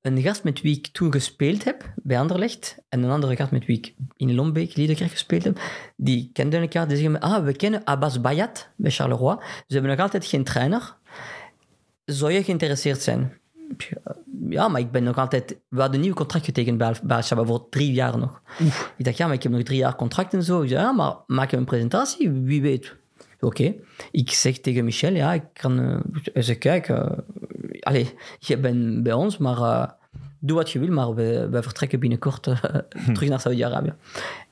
een 0.00 0.22
gast 0.22 0.44
met 0.44 0.60
wie 0.60 0.76
ik 0.76 0.86
toen 0.86 1.12
gespeeld 1.12 1.64
heb 1.64 1.92
bij 1.94 2.18
Anderlecht 2.18 2.78
en 2.88 3.02
een 3.02 3.10
andere 3.10 3.36
gast 3.36 3.50
met 3.50 3.66
wie 3.66 3.76
ik 3.76 3.94
in 4.16 4.34
Lombeek, 4.34 4.76
Liedekerk 4.76 5.10
gespeeld 5.10 5.44
heb, 5.44 5.60
die 5.96 6.30
kenden 6.32 6.60
elkaar. 6.60 6.88
Die 6.88 6.96
zeggen 6.96 7.20
ah, 7.20 7.44
we 7.44 7.56
kennen 7.56 7.86
Abbas 7.86 8.20
Bayat 8.20 8.68
bij 8.76 8.90
Charleroi. 8.90 9.36
Ze 9.40 9.72
hebben 9.72 9.90
nog 9.90 10.00
altijd 10.00 10.26
geen 10.26 10.44
trainer. 10.44 10.96
Zou 12.04 12.32
je 12.32 12.44
geïnteresseerd 12.44 13.02
zijn? 13.02 13.40
Ja, 14.48 14.68
maar 14.68 14.80
ik 14.80 14.90
ben 14.90 15.02
nog 15.02 15.16
altijd... 15.18 15.58
We 15.68 15.80
hadden 15.80 15.96
een 15.96 16.04
nieuw 16.04 16.14
contract 16.14 16.44
getekend 16.44 16.78
bij, 16.78 16.94
Al-Shabaab 17.08 17.46
voor 17.46 17.66
drie 17.70 17.92
jaar 17.92 18.18
nog. 18.18 18.42
Ik 18.96 19.04
dacht, 19.04 19.16
ja, 19.16 19.26
maar 19.26 19.34
ik 19.34 19.42
heb 19.42 19.52
nog 19.52 19.62
drie 19.62 19.78
jaar 19.78 19.96
contract 19.96 20.34
en 20.34 20.42
zo. 20.42 20.62
Ik 20.62 20.68
zei, 20.68 20.80
ja, 20.80 20.92
maar 20.92 21.14
maak 21.26 21.50
je 21.50 21.56
een 21.56 21.64
presentatie? 21.64 22.30
Wie 22.30 22.62
weet. 22.62 22.96
Oké. 23.40 23.74
Ik 24.10 24.30
zeg 24.30 24.58
tegen 24.58 24.84
Michel, 24.84 25.12
ja, 25.14 25.32
ik 25.32 25.42
kan... 25.52 25.80
eh, 25.80 26.22
hij 26.32 26.42
zegt, 26.42 26.58
kijk, 26.58 26.88
eh, 26.88 27.10
allez, 27.80 28.12
je 28.38 28.58
bent 28.58 29.02
bij 29.02 29.12
ons, 29.12 29.38
maar 29.38 29.56
eh, 29.56 29.88
doe 30.38 30.56
wat 30.56 30.70
je 30.70 30.78
wil, 30.78 30.88
maar 30.88 31.14
wij 31.50 31.62
vertrekken 31.62 32.00
binnenkort 32.00 32.46
eh, 32.46 32.54
terug 33.12 33.28
naar 33.28 33.40
Saudi-Arabië. 33.40 33.94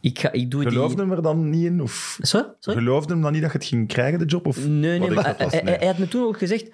Ik, 0.01 0.19
ga, 0.19 0.33
ik 0.33 0.51
doe 0.51 0.63
Geloofde 0.63 0.95
die... 0.97 1.05
hem 1.05 1.15
er 1.17 1.23
dan 1.23 1.51
niet 1.51 1.65
in? 1.65 1.81
Of 1.83 2.19
Sorry? 2.21 2.47
Sorry? 2.59 2.79
geloofde 2.81 3.13
hem 3.13 3.23
dan 3.23 3.33
niet 3.33 3.43
dat 3.43 3.53
je 3.53 3.59
het 3.59 3.67
ging 3.67 3.89
krijgen, 3.89 4.19
de 4.19 4.25
job? 4.25 4.47
Of 4.47 4.67
Nee, 4.69 4.99
nee, 4.99 5.11
maar 5.11 5.25
hij, 5.25 5.35
hij- 5.49 5.63
Nee. 5.63 5.77
hij 5.77 5.87
had 5.87 5.99
me 5.99 6.09
toen 6.09 6.25
ook 6.27 6.39
gezegd: 6.39 6.71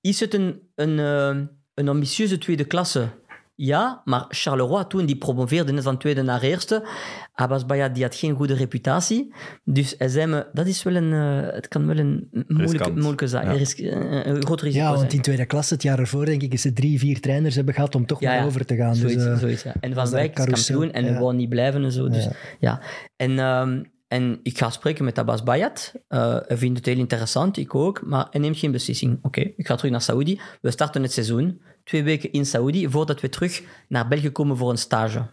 is 0.00 0.20
het 0.20 0.34
een, 0.34 0.60
een, 0.74 0.98
eh, 0.98 1.36
een 1.74 1.88
ambitieuze 1.88 2.38
tweede 2.38 2.64
klasse? 2.64 3.08
Ja, 3.54 4.02
maar 4.04 4.24
Charleroi 4.28 4.84
toen, 4.86 5.06
die 5.06 5.16
promoveerde 5.16 5.72
net 5.72 5.82
van 5.82 5.98
tweede 5.98 6.22
naar 6.22 6.42
eerste. 6.42 6.88
Abbas 7.32 7.66
Bayat, 7.66 7.94
die 7.94 8.02
had 8.02 8.14
geen 8.14 8.34
goede 8.36 8.54
reputatie. 8.54 9.34
Dus 9.64 9.94
hij 9.98 10.08
zei 10.08 10.26
me, 10.26 10.46
dat 10.52 10.66
is 10.66 10.82
wel 10.82 10.94
een, 10.94 11.12
eh, 11.12 11.52
het 11.54 11.68
kan 11.68 11.86
wel 11.86 11.98
een 11.98 12.28
moeilijke, 12.48 12.90
moeilijke 12.90 13.28
zaak, 13.28 13.44
Ja. 13.44 13.52
ris- 13.52 13.74
eh, 13.80 14.26
een 14.26 14.44
groot 14.44 14.60
risico 14.60 14.82
Ja, 14.82 14.88
want 14.88 15.00
zijn. 15.00 15.12
in 15.12 15.20
tweede 15.20 15.44
klas 15.46 15.70
het 15.70 15.82
jaar 15.82 15.98
ervoor 15.98 16.24
denk 16.24 16.42
ik 16.42 16.52
is 16.52 16.62
ze 16.62 16.72
drie, 16.72 16.98
vier 16.98 17.20
trainers 17.20 17.54
hebben 17.54 17.74
gehad 17.74 17.94
om 17.94 18.06
toch 18.06 18.20
Ja, 18.20 18.28
maar 18.30 18.38
ja. 18.38 18.44
over 18.44 18.64
te 18.66 18.76
gaan. 18.76 18.90
Dus, 18.92 19.00
Zoiets, 19.00 19.24
eh, 19.24 19.36
zoiets, 19.38 19.62
ja. 19.62 19.74
En 19.80 19.94
Van 19.94 20.10
Wijk 20.10 20.24
een 20.24 20.30
is 20.30 20.34
carousel? 20.44 20.78
kampioen 20.78 21.04
en 21.04 21.12
Ja. 21.12 21.20
wou 21.20 21.34
niet 21.34 21.48
blijven 21.48 21.84
en 21.84 21.92
zo. 21.92 22.08
Dus, 22.08 22.24
Ja. 22.24 22.30
ja. 22.60 22.80
En, 23.16 23.38
ehm, 23.38 23.82
en 24.10 24.40
ik 24.42 24.58
ga 24.58 24.70
spreken 24.70 25.04
met 25.04 25.18
Abbas 25.18 25.42
Bayat. 25.42 25.92
Eh, 26.08 26.36
hij 26.46 26.56
vindt 26.56 26.76
het 26.76 26.86
heel 26.86 26.96
interessant, 26.96 27.56
ik 27.56 27.74
ook. 27.74 28.02
Maar 28.06 28.26
hij 28.30 28.40
neemt 28.40 28.58
geen 28.58 28.70
beslissing. 28.70 29.18
Oké, 29.22 29.40
ik 29.40 29.66
ga 29.66 29.74
terug 29.74 29.90
naar 29.90 30.00
Saoedi. 30.00 30.40
We 30.60 30.70
starten 30.70 31.02
het 31.02 31.12
seizoen. 31.12 31.60
Twee 31.84 32.02
weken 32.02 32.32
in 32.32 32.46
Saoedi, 32.46 32.88
voordat 32.88 33.20
we 33.20 33.28
terug 33.28 33.62
naar 33.88 34.08
België 34.08 34.30
komen 34.30 34.56
voor 34.56 34.70
een 34.70 34.78
stage. 34.78 35.26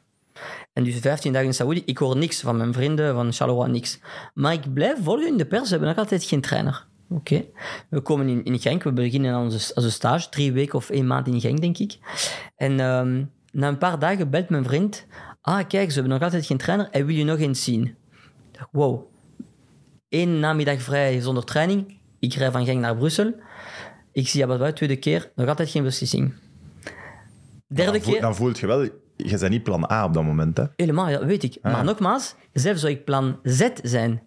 En 0.74 0.84
dus 0.84 1.00
15 1.00 1.32
dagen 1.32 1.48
in 1.48 1.54
Saoedi. 1.54 1.84
Ik 1.86 1.98
hoor 1.98 2.18
niks 2.18 2.42
van 2.42 2.58
mijn 2.58 2.74
vrienden, 2.74 3.14
van 3.14 3.34
Charleroi, 3.34 3.72
niks. 3.72 4.00
Maar 4.34 4.54
ik 4.54 4.74
blijf 4.74 5.04
volgen 5.04 5.28
in 5.28 5.38
de 5.38 5.46
pers. 5.46 5.64
We 5.64 5.70
hebben 5.70 5.88
nog 5.88 5.98
altijd 5.98 6.24
geen 6.24 6.42
trainer. 6.42 6.86
Oké. 7.10 7.46
We 7.90 8.02
komen 8.02 8.28
in, 8.28 8.44
in 8.44 8.60
Genk. 8.60 8.84
We 8.84 8.92
beginnen 8.92 9.34
aan 9.34 9.44
onze, 9.44 9.90
stage. 9.90 10.30
Drie 10.30 10.52
weken 10.52 10.76
of 10.76 10.90
één 10.90 11.08
maand 11.08 11.28
in 11.28 11.42
Genk, 11.42 11.62
denk 11.62 11.78
ik. 11.78 11.98
En 12.56 12.80
ehm, 12.80 13.24
na 13.52 13.68
een 13.68 13.78
paar 13.78 14.00
dagen 14.00 14.30
belt 14.30 14.50
mijn 14.50 14.64
vriend. 14.64 15.06
Ah, 15.42 15.68
kijk, 15.68 15.88
ze 15.90 15.94
hebben 16.00 16.14
nog 16.14 16.22
altijd 16.22 16.46
geen 16.46 16.58
trainer. 16.58 16.88
Hij 16.92 17.06
wil 17.06 17.16
je 17.16 17.24
nog 17.24 17.40
eens 17.40 17.64
zien. 17.64 17.96
Ik 18.58 18.64
dacht, 18.64 18.70
wow. 18.72 19.04
Eén 20.10 20.40
namiddag 20.40 20.82
vrij 20.82 21.22
zonder 21.22 21.44
training. 21.44 21.98
Ik 22.20 22.34
rij 22.34 22.52
van 22.52 22.66
Genk 22.66 22.80
naar 22.80 22.96
Brussel. 22.96 23.34
Ik 24.12 24.28
zie 24.28 24.46
Abbas 24.46 24.74
tweede 24.74 24.96
keer. 24.96 25.32
Nog 25.36 25.48
altijd 25.48 25.70
geen 25.70 25.84
beslissing. 25.84 26.34
Derde 27.68 27.92
dan, 27.92 28.02
voel, 28.02 28.12
keer. 28.12 28.22
dan 28.22 28.36
voelt 28.36 28.60
je 28.60 28.68
wel, 28.68 28.82
je 29.16 29.38
bent 29.40 29.50
niet 29.50 29.64
plan 29.64 29.92
A 29.92 30.06
op 30.06 30.14
dat 30.14 30.24
moment. 30.24 30.58
Hè? 30.58 30.64
Helemaal, 30.76 31.10
ja, 31.10 31.26
weet 31.26 31.44
ik. 31.44 31.58
Maar 31.62 31.84
nogmaals, 31.84 32.36
zelf 32.54 32.78
zou 32.78 32.92
ik 32.92 33.06
plan 33.06 33.40
Z 33.44 33.70
zijn. 33.84 34.22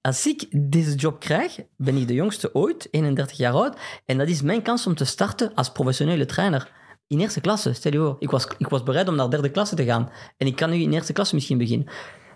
Als 0.00 0.26
ik 0.26 0.46
deze 0.70 0.94
job 0.94 1.20
krijg, 1.20 1.60
ben 1.76 1.96
ik 1.96 2.08
de 2.08 2.14
jongste 2.14 2.54
ooit, 2.54 2.88
31 2.90 3.36
jaar 3.36 3.52
oud. 3.52 3.78
En 4.06 4.18
dat 4.18 4.28
is 4.28 4.42
mijn 4.42 4.62
kans 4.62 4.86
om 4.86 4.94
te 4.94 5.04
starten 5.04 5.54
als 5.54 5.72
professionele 5.72 6.26
trainer. 6.26 6.72
In 7.06 7.20
eerste 7.20 7.40
klasse, 7.40 7.72
stel 7.72 7.92
je 7.92 7.98
voor. 7.98 8.16
Ik 8.18 8.30
was, 8.30 8.46
ik 8.58 8.68
was 8.68 8.82
bereid 8.82 9.08
om 9.08 9.14
naar 9.14 9.30
derde 9.30 9.50
klasse 9.50 9.74
te 9.74 9.84
gaan. 9.84 10.10
En 10.36 10.46
ik 10.46 10.56
kan 10.56 10.70
nu 10.70 10.76
in 10.76 10.92
eerste 10.92 11.12
klasse 11.12 11.34
misschien 11.34 11.58
beginnen. 11.58 11.88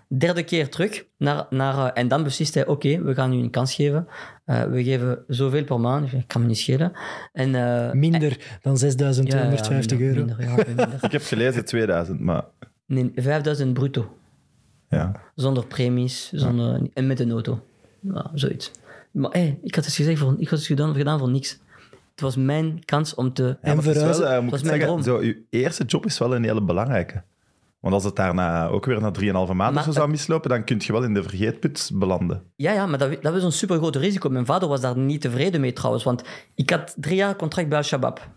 Derde 0.07 0.43
keer 0.43 0.69
terug. 0.69 1.05
Naar, 1.17 1.45
naar, 1.49 1.85
eh, 1.93 2.01
en 2.01 2.07
dan 2.07 2.23
beslist 2.23 2.53
hij, 2.53 2.65
oké, 2.67 3.01
we 3.03 3.13
gaan 3.13 3.33
u 3.33 3.37
een 3.37 3.49
kans 3.49 3.73
geven. 3.75 4.07
Eh, 4.45 4.63
we 4.63 4.83
geven 4.83 5.23
zoveel 5.27 5.63
per 5.63 5.79
maand. 5.79 6.13
Ik 6.13 6.27
kan 6.27 6.41
me 6.41 6.47
niet 6.47 6.57
schelen. 6.57 6.91
En, 7.33 7.55
eh, 7.55 7.91
minder 7.91 8.37
dan 8.61 8.77
6.250 8.77 9.99
ja, 9.99 10.05
ja, 10.05 10.11
euro. 10.11 10.25
minder, 10.25 10.41
ja, 10.41 10.55
minder. 10.67 10.89
Ik 11.01 11.11
heb 11.11 11.21
gelezen 11.23 11.65
2000, 11.65 12.19
maar 12.19 12.43
Nee, 12.87 13.11
5000 13.15 13.73
bruto. 13.73 14.17
ja. 14.89 15.11
Zonder 15.35 15.65
premies, 15.65 16.29
zonder, 16.33 16.81
en 16.93 17.07
met 17.07 17.19
een 17.19 17.31
auto. 17.31 17.65
Ja, 17.99 18.31
zoiets. 18.33 18.71
Maar 19.11 19.31
hey, 19.31 19.59
ik 19.63 19.75
had 19.75 19.85
het 19.85 19.93
gezegd 19.93 20.19
voor, 20.19 20.35
ik 20.37 20.49
had 20.49 20.57
het 20.59 20.67
gedaan, 20.67 20.95
gedaan 20.95 21.19
voor 21.19 21.29
niks. 21.29 21.59
Het 22.11 22.21
was 22.23 22.35
mijn 22.35 22.85
kans 22.85 23.15
om 23.15 23.33
te... 23.33 23.57
Ja, 23.61 23.73
is 23.73 23.83
verhuizen- 23.83 24.23
wel, 24.23 24.41
moet 24.43 24.53
ik 24.59 24.65
zeggen, 24.65 24.79
droom. 24.85 25.03
zo, 25.03 25.23
je 25.23 25.41
eerste 25.49 25.83
job 25.83 26.05
is 26.05 26.17
wel 26.17 26.35
een 26.35 26.43
hele 26.43 26.61
belangrijke. 26.63 27.23
Want 27.85 27.97
als 27.97 28.05
het 28.05 28.15
daarna 28.15 28.67
ook 28.67 28.85
weer 28.85 29.01
na 29.01 29.11
3,5 29.19 29.21
maanden 29.31 29.73
Maar 29.73 29.83
zo 29.83 29.91
zou 29.91 30.09
mislopen, 30.09 30.49
dan 30.49 30.63
kun 30.63 30.77
je 30.79 30.91
wel 30.91 31.03
in 31.03 31.13
de 31.13 31.23
vergeetput 31.23 31.91
belanden. 31.93 32.43
Ja, 32.55 32.71
ja, 32.71 32.85
maar 32.85 32.99
dat, 32.99 33.21
dat 33.21 33.33
was 33.33 33.43
een 33.43 33.51
super 33.51 33.77
groot 33.77 33.95
risico. 33.95 34.29
Mijn 34.29 34.45
vader 34.45 34.69
was 34.69 34.81
daar 34.81 34.97
niet 34.97 35.21
tevreden 35.21 35.61
mee 35.61 35.73
trouwens, 35.73 36.03
want 36.03 36.23
ik 36.55 36.69
had 36.69 36.95
drie 36.97 37.15
jaar 37.15 37.35
contract 37.35 37.69
bij 37.69 37.77
Al-Shabaab. 37.77 38.29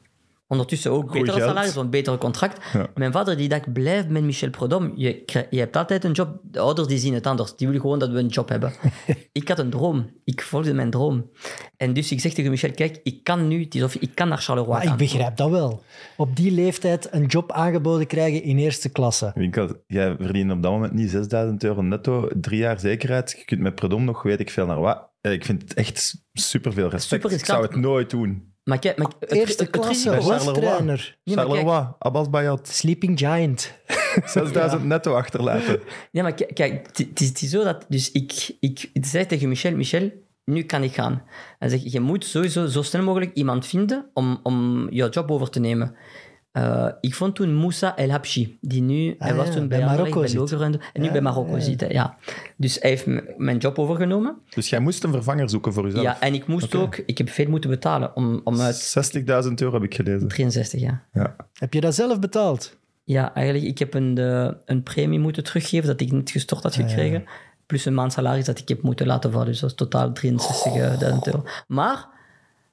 Ondertussen 0.49 0.91
ook 0.91 1.03
Goed 1.11 1.13
betere 1.13 1.37
geld. 1.37 1.49
salaris, 1.49 1.75
want 1.75 1.91
betere 1.91 2.19
contract. 2.19 2.73
Ja. 2.73 2.87
Mijn 2.95 3.13
vader 3.13 3.37
die 3.37 3.49
dacht, 3.49 3.73
blijf 3.73 4.09
met 4.09 4.23
Michel 4.23 4.51
Prodom. 4.51 4.93
Je, 4.97 5.23
hebt 5.51 5.77
altijd 5.77 6.05
een 6.05 6.13
job. 6.13 6.39
De 6.43 6.59
ouders 6.59 6.89
die 6.89 6.99
zien 6.99 7.15
het 7.15 7.27
anders. 7.27 7.57
Die 7.57 7.67
willen 7.67 7.83
gewoon 7.83 7.99
dat 7.99 8.11
we 8.11 8.19
een 8.19 8.27
job 8.27 8.49
hebben. 8.49 8.73
ik 9.33 9.49
had 9.49 9.59
een 9.59 9.71
droom. 9.71 10.11
Ik 10.25 10.43
volgde 10.43 10.75
mijn 10.75 10.91
droom. 10.91 11.31
En 11.77 11.93
dus 11.93 12.13
ik 12.13 12.21
zeg 12.21 12.33
tegen 12.33 12.51
Michel, 12.51 12.71
kijk, 12.71 13.01
ik 13.03 13.25
kan 13.25 13.49
nu, 13.49 13.63
het 13.63 13.75
is 13.75 13.83
of 13.83 13.95
ik 13.95 14.11
kan 14.15 14.29
naar 14.29 14.39
Charleroi 14.39 14.71
Maar 14.73 14.83
ik 14.83 14.89
gaan. 14.89 14.97
begrijp 14.97 15.37
dat 15.37 15.51
wel. 15.51 15.83
Op 16.17 16.37
die 16.37 16.51
leeftijd 16.53 17.09
een 17.11 17.27
job 17.27 17.53
aangeboden 17.53 18.07
krijgen 18.07 18.43
in 18.43 18.59
eerste 18.59 18.89
klasse. 18.89 19.33
Dat 19.51 19.77
jij 19.87 20.17
verdient 20.21 20.51
op 20.53 20.63
dat 20.63 20.73
moment 20.73 20.93
niet 20.93 21.11
6000 21.11 21.65
euro 21.65 21.83
netto, 21.83 22.29
drie 22.41 22.59
jaar 22.59 22.81
zekerheid. 22.81 23.35
Je 23.39 23.45
kunt 23.45 23.61
met 23.61 23.75
Predom 23.75 24.05
nog 24.05 24.23
weet 24.23 24.41
ik 24.41 24.51
veel 24.51 24.67
naar 24.67 24.81
wat. 24.81 25.11
Eh, 25.21 25.33
Ik 25.33 25.45
vind 25.45 25.63
het 25.63 25.75
echt 25.75 26.15
superveel 26.33 26.89
respect. 26.89 27.23
Super 27.23 27.39
ik 27.39 27.45
zou 27.45 27.63
het 27.63 27.77
nooit 27.77 28.11
doen. 28.11 28.57
Maar 28.69 28.79
kijk, 28.79 28.99
maar 28.99 29.07
het, 29.21 29.33
Eerste 29.33 29.63
het, 29.63 29.71
klasse. 29.73 30.11
Charleroi. 30.11 30.39
hoofdtrainer. 30.39 31.17
Nee, 31.25 31.37
maar 31.37 31.45
kijk- 31.47 31.57
Charleroi, 31.59 31.87
Abbas 31.99 32.31
Bayat, 32.31 32.69
Sleeping 32.69 33.19
Giant. 33.19 33.73
6000 34.25 34.85
netto 34.85 35.15
achterlaten. 35.15 35.81
Ja, 36.11 36.23
maar 36.23 36.35
kijk, 36.35 36.87
het- 36.87 36.99
het 36.99 37.21
is, 37.21 37.29
het 37.29 37.43
is 37.43 37.51
zo 37.51 37.65
dat... 37.65 37.85
Dus 37.89 38.13
ik, 38.13 38.57
ik 38.61 38.91
zei 38.93 39.27
tegen 39.27 39.49
Michel, 39.49 39.77
Michel, 39.77 40.11
nu 40.45 40.63
kan 40.63 40.83
ik 40.83 40.95
gaan. 40.95 41.23
Hij 41.59 41.69
zegt, 41.69 41.93
je 41.93 42.01
moet 42.01 42.25
sowieso 42.25 42.67
zo 42.67 42.83
snel 42.83 43.03
mogelijk 43.03 43.35
iemand 43.35 43.67
vinden 43.67 44.11
om, 44.15 44.41
om 44.43 44.87
jouw 44.91 45.09
job 45.09 45.31
over 45.31 45.51
te 45.51 45.61
nemen. 45.61 45.95
Eh, 46.53 46.89
ik 47.01 47.15
vond 47.15 47.35
toen 47.35 47.55
Moussa 47.55 47.97
El 47.97 48.11
Habshi, 48.11 48.59
die 48.61 48.83
nu... 48.83 49.15
hij 49.19 49.35
was 49.35 49.51
toen 49.51 49.69
bij 49.69 49.79
bij, 49.79 49.87
Marokko 49.87 50.23
en 50.23 50.81
nu 50.93 51.11
bij 51.11 51.21
Marokko 51.21 51.59
zit. 51.59 51.85
Ja. 51.89 52.17
Dus 52.57 52.79
hij 52.81 52.91
heeft 52.91 53.07
mijn 53.37 53.59
job 53.59 53.79
overgenomen. 53.79 54.37
Dus 54.51 54.69
jij 54.69 54.81
moest 54.81 55.05
een 55.05 55.13
vervanger 55.13 55.51
zoeken 55.51 55.73
voor 55.73 55.85
jezelf. 55.85 56.03
Ja, 56.03 56.21
en 56.21 56.35
ik 56.35 56.47
moest 56.47 56.75
ook... 56.75 56.97
Ik 57.07 57.19
heb 57.19 57.29
veel 57.29 57.49
moeten 57.49 57.71
betalen 57.71 58.17
om, 58.17 58.41
om 58.45 58.61
uit 58.61 59.13
60.000 59.17 59.23
euro 59.55 59.75
heb 59.75 59.83
ik 59.83 59.95
gelezen. 59.95 60.29
63, 60.29 60.81
ja. 60.81 61.03
Ja. 61.13 61.37
Heb 61.53 61.75
je 61.75 61.81
dat 61.81 61.95
zelf 61.95 62.19
betaald? 62.19 62.77
Ja, 63.05 63.35
eigenlijk, 63.35 63.67
ik 63.67 63.79
heb 63.79 63.95
een, 63.95 64.15
de, 64.15 64.57
een 64.65 64.83
premie 64.83 65.19
moeten 65.19 65.45
teruggeven 65.45 65.87
dat 65.87 66.01
ik 66.01 66.13
niet 66.13 66.31
gestort 66.31 66.63
had 66.63 66.75
gekregen. 66.75 67.25
Plus 67.67 67.85
een 67.85 67.95
maand 67.95 68.13
salaris 68.13 68.45
dat 68.45 68.59
ik 68.59 68.69
heb 68.69 68.83
moeten 68.83 69.07
laten 69.07 69.33
vallen. 69.33 69.47
Dus 69.47 69.61
dat 69.61 69.71
is 69.71 69.77
totaal 69.77 70.13
63.000 70.25 70.33
euro. 71.25 71.45
Maar, 71.67 72.07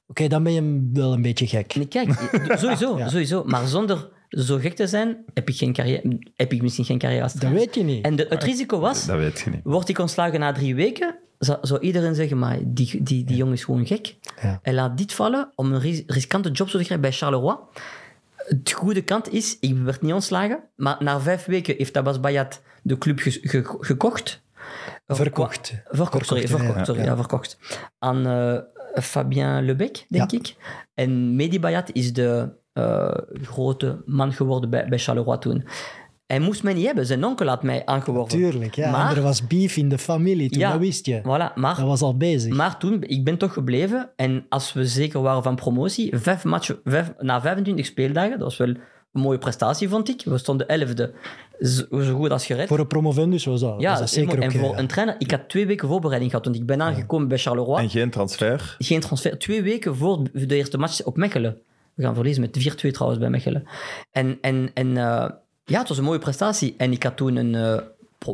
Oké, 0.06 0.28
dan 0.28 0.42
ben 0.42 0.52
je 0.52 0.90
wel 0.92 1.12
een 1.12 1.22
beetje 1.22 1.46
gek. 1.46 1.74
nee, 1.74 1.86
kijk, 1.88 2.08
sowieso, 2.58 2.98
sowieso. 3.06 3.44
Maar 3.44 3.66
zonder 3.66 4.08
zo 4.28 4.56
gek 4.58 4.74
te 4.76 4.86
zijn, 4.86 5.24
heb 5.34 5.48
ik, 5.48 5.56
geen 5.56 5.72
carrière, 5.72 6.18
heb 6.36 6.52
ik 6.52 6.62
misschien 6.62 6.84
geen 6.84 6.98
carrière 6.98 7.22
als 7.22 7.32
Dat 7.32 7.50
weet 7.50 7.74
je 7.74 7.82
niet. 7.84 8.04
En 8.04 8.16
de, 8.16 8.26
het 8.28 8.42
risico 8.42 8.78
was, 8.78 9.06
Dat 9.06 9.16
weet 9.18 9.40
je 9.40 9.50
niet. 9.50 9.60
word 9.64 9.88
ik 9.88 9.98
ontslagen 9.98 10.40
na 10.40 10.52
drie 10.52 10.74
weken, 10.74 11.16
zou, 11.38 11.58
zou 11.62 11.80
iedereen 11.80 12.14
zeggen, 12.14 12.38
maar 12.38 12.58
die, 12.64 13.02
die, 13.02 13.24
die 13.24 13.36
jongen 13.36 13.52
is 13.54 13.64
gewoon 13.64 13.86
gek. 13.86 14.16
Ja. 14.42 14.58
Hij 14.62 14.74
laat 14.74 14.98
dit 14.98 15.12
vallen 15.12 15.52
om 15.54 15.72
een 15.72 15.80
ris- 15.80 16.02
riskante 16.06 16.50
job 16.50 16.66
te 16.68 16.72
krijgen 16.76 17.00
bij 17.00 17.12
Charleroi. 17.12 17.56
Het 18.36 18.72
goede 18.72 19.02
kant 19.02 19.32
is, 19.32 19.56
ik 19.60 19.76
werd 19.78 20.02
niet 20.02 20.12
ontslagen, 20.12 20.60
maar 20.76 20.96
na 20.98 21.20
vijf 21.20 21.44
weken 21.44 21.74
heeft 21.76 21.96
Abbas 21.96 22.20
Bayat 22.20 22.62
de 22.82 22.98
club 22.98 23.18
ge- 23.18 23.38
ge- 23.42 23.76
gekocht. 23.80 24.42
Verkocht. 25.06 25.74
Verkocht, 25.88 26.26
sorry, 26.26 26.46
Verkocht, 26.48 26.62
ja, 26.66 26.66
verkocht, 26.66 26.86
sorry, 26.86 27.00
ja. 27.00 27.06
ja, 27.06 27.16
verkocht. 27.16 27.58
Aan 27.98 28.26
eh, 28.26 28.58
Fabien 29.02 29.62
Lebec, 29.64 30.04
denk 30.08 30.30
Ja. 30.30 30.38
ik. 30.38 30.54
En 30.94 31.36
Mehdi 31.36 31.60
Bayat 31.60 31.90
is 31.92 32.12
de 32.12 32.48
eh, 32.72 33.10
grote 33.42 34.02
man 34.06 34.32
geworden 34.32 34.70
bij, 34.70 34.88
bij 34.88 34.98
Charleroi 34.98 35.38
toen. 35.38 35.64
Hij 36.26 36.40
moest 36.40 36.62
mij 36.62 36.74
niet 36.74 36.86
hebben, 36.86 37.06
zijn 37.06 37.24
onkel 37.24 37.46
had 37.46 37.62
mij 37.62 37.82
aangeworven. 37.84 38.38
Tuurlijk, 38.38 38.74
ja. 38.74 38.90
Maar- 38.90 39.16
er 39.16 39.22
was 39.22 39.46
beef 39.46 39.76
in 39.76 39.88
de 39.88 39.98
familie 39.98 40.50
toen, 40.50 40.60
Ja, 40.60 40.70
dat 40.70 40.80
wist 40.80 41.06
je. 41.06 41.20
Voilà, 41.20 41.54
maar 41.54 41.76
Dat 41.76 41.86
was 41.86 42.00
al 42.02 42.16
bezig. 42.16 42.54
maar 42.54 42.78
toen, 42.78 43.02
ik 43.02 43.24
ben 43.24 43.36
toch 43.38 43.52
gebleven. 43.52 44.10
En 44.16 44.46
als 44.48 44.72
we 44.72 44.86
zeker 44.86 45.20
waren 45.22 45.42
van 45.42 45.54
promotie, 45.56 46.16
vijf 46.18 46.44
matchen, 46.44 46.78
vijf, 46.84 47.12
na 47.18 47.40
25 47.40 47.86
speeldagen, 47.86 48.30
dat 48.30 48.40
was 48.40 48.56
wel 48.56 48.74
een 49.16 49.22
mooie 49.22 49.38
prestatie, 49.38 49.88
vond 49.88 50.08
ik. 50.08 50.22
We 50.24 50.38
stonden 50.38 50.68
elfde, 50.68 51.12
zo, 51.60 52.00
zo 52.00 52.16
goed 52.16 52.30
als 52.30 52.46
gered. 52.46 52.68
Voor 52.68 52.78
een 52.78 52.86
promovendus 52.86 53.44
was 53.44 53.60
dat. 53.60 53.80
ja, 53.80 53.90
was 53.90 53.98
dat 53.98 54.10
zeker 54.10 54.38
en 54.38 54.48
oké, 54.48 54.58
voor 54.58 54.76
een 54.78 54.86
trainer, 54.86 55.16
ik 55.18 55.30
had 55.30 55.48
twee 55.48 55.66
weken 55.66 55.88
voorbereiding 55.88 56.30
gehad, 56.30 56.46
want 56.46 56.56
ik 56.56 56.66
ben 56.66 56.82
aangekomen 56.82 57.28
bij 57.28 57.38
Charleroi. 57.38 57.82
En 57.82 57.90
geen 57.90 58.10
transfer. 58.10 58.76
Geen 58.78 59.00
transfer, 59.00 59.38
twee 59.38 59.62
weken 59.62 59.96
voor 59.96 60.22
de 60.32 60.56
eerste 60.56 60.78
match 60.78 61.04
op 61.04 61.16
Mechelen. 61.16 61.58
We 61.94 62.02
gaan 62.02 62.14
verliezen 62.14 62.42
met 62.42 62.86
4-2 62.86 62.90
trouwens 62.90 63.20
bij 63.20 63.30
Mechelen. 63.30 63.64
En, 64.10 64.38
en, 64.40 64.70
en 64.74 64.96
eh, 64.96 65.28
ja, 65.64 65.78
het 65.78 65.88
was 65.88 65.98
een 65.98 66.04
mooie 66.04 66.18
prestatie. 66.18 66.74
En 66.76 66.92
ik 66.92 67.02
had 67.02 67.16
toen 67.16 67.36
een, 67.36 67.54
eh, 67.54 67.82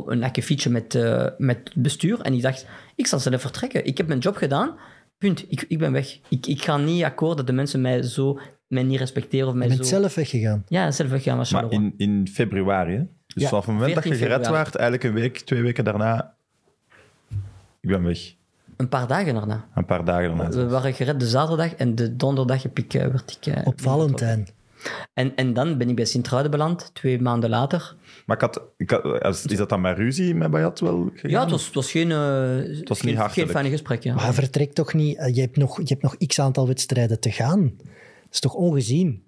een 0.05 0.23
akkefietje 0.23 0.69
met, 0.69 0.95
eh, 0.95 1.27
met 1.37 1.57
het 1.63 1.81
bestuur. 1.81 2.21
En 2.21 2.33
ik 2.33 2.41
dacht, 2.41 2.65
ik 2.95 3.07
zal 3.07 3.19
zelf 3.19 3.41
vertrekken. 3.41 3.85
Ik 3.85 3.97
heb 3.97 4.07
mijn 4.07 4.19
job 4.19 4.35
gedaan. 4.35 4.75
Punt. 5.17 5.45
Ik, 5.47 5.65
ik 5.67 5.77
ben 5.77 5.91
weg. 5.91 6.19
Ik, 6.29 6.47
ik 6.47 6.63
ga 6.63 6.77
niet 6.77 7.03
akkoord 7.03 7.37
dat 7.37 7.47
de 7.47 7.53
mensen 7.53 7.81
mij 7.81 8.01
zo 8.01 8.39
mij 8.67 8.83
niet 8.83 8.99
respecteren 8.99 9.47
of 9.47 9.53
Je 9.53 9.59
mij 9.59 9.67
bent 9.67 9.79
zo... 9.87 9.99
zelf 9.99 10.15
weggegaan. 10.15 10.63
Ja, 10.67 10.91
zelf 10.91 11.09
weggaan 11.09 11.37
met 11.37 11.51
Maar 11.51 11.71
in, 11.71 11.93
in 11.97 12.27
februari, 12.33 12.91
hè? 12.95 13.03
Dus 13.27 13.43
Ja, 13.43 13.47
vanaf 13.49 13.65
het 13.65 13.73
moment 13.75 13.93
dat 13.95 14.03
je 14.03 14.09
14 14.09 14.27
gered 14.27 14.41
februari. 14.45 14.63
werd, 14.63 14.75
eigenlijk 14.75 15.09
een 15.15 15.21
week, 15.21 15.37
twee 15.39 15.61
weken 15.61 15.83
daarna... 15.83 16.33
Ik 17.81 17.89
ben 17.89 18.03
weg. 18.03 18.33
Een 18.77 18.89
paar 18.89 19.07
dagen 19.07 19.33
daarna. 19.33 19.67
Een 19.75 19.85
paar 19.85 20.05
dagen 20.05 20.27
daarna. 20.37 20.49
We 20.49 20.67
waren 20.67 20.93
gered 20.93 21.19
de 21.19 21.27
zaterdag 21.27 21.73
en 21.75 21.95
de 21.95 22.15
donderdag 22.15 22.63
heb 22.63 22.79
ik, 22.79 22.93
eh, 22.93 23.07
werd 23.07 23.37
ik... 23.41 23.53
eh, 23.53 23.67
Op 23.67 23.81
Valentijn. 23.81 24.47
En, 25.13 25.35
en 25.35 25.53
dan 25.53 25.77
ben 25.77 25.89
ik 25.89 25.95
bij 25.95 26.05
Sint-Truiden 26.05 26.51
beland, 26.51 26.89
twee 26.93 27.21
maanden 27.21 27.49
later. 27.49 27.95
Maar 28.25 28.35
ik 28.35 28.41
had, 28.41 28.61
ik 28.77 28.89
had- 28.89 29.45
is 29.49 29.57
dat 29.57 29.69
dan 29.69 29.81
met 29.81 29.97
ruzie 29.97 30.35
met 30.35 30.51
Bayat 30.51 30.79
wel 30.79 31.09
gegaan? 31.13 31.29
Ja, 31.31 31.41
het 31.41 31.51
was, 31.51 31.65
het 31.65 31.73
was 31.75 31.91
geen, 31.91 32.11
eh 32.11 32.17
was 32.17 32.99
geen, 32.99 33.09
niet 33.09 33.17
hartelijk. 33.17 33.33
geen 33.33 33.47
fijne 33.49 33.69
gesprek. 33.69 34.03
Ja. 34.03 34.13
Maar 34.15 34.33
vertrek 34.33 34.73
toch 34.73 34.93
niet... 34.93 35.29
Je 35.33 35.41
hebt, 35.41 35.57
nog, 35.57 35.77
je 35.77 35.85
hebt 35.87 36.01
nog 36.01 36.17
x 36.17 36.39
aantal 36.39 36.67
wedstrijden 36.67 37.19
te 37.19 37.31
gaan. 37.31 37.73
Is 38.33 38.39
toch 38.39 38.53
ongezien? 38.53 39.23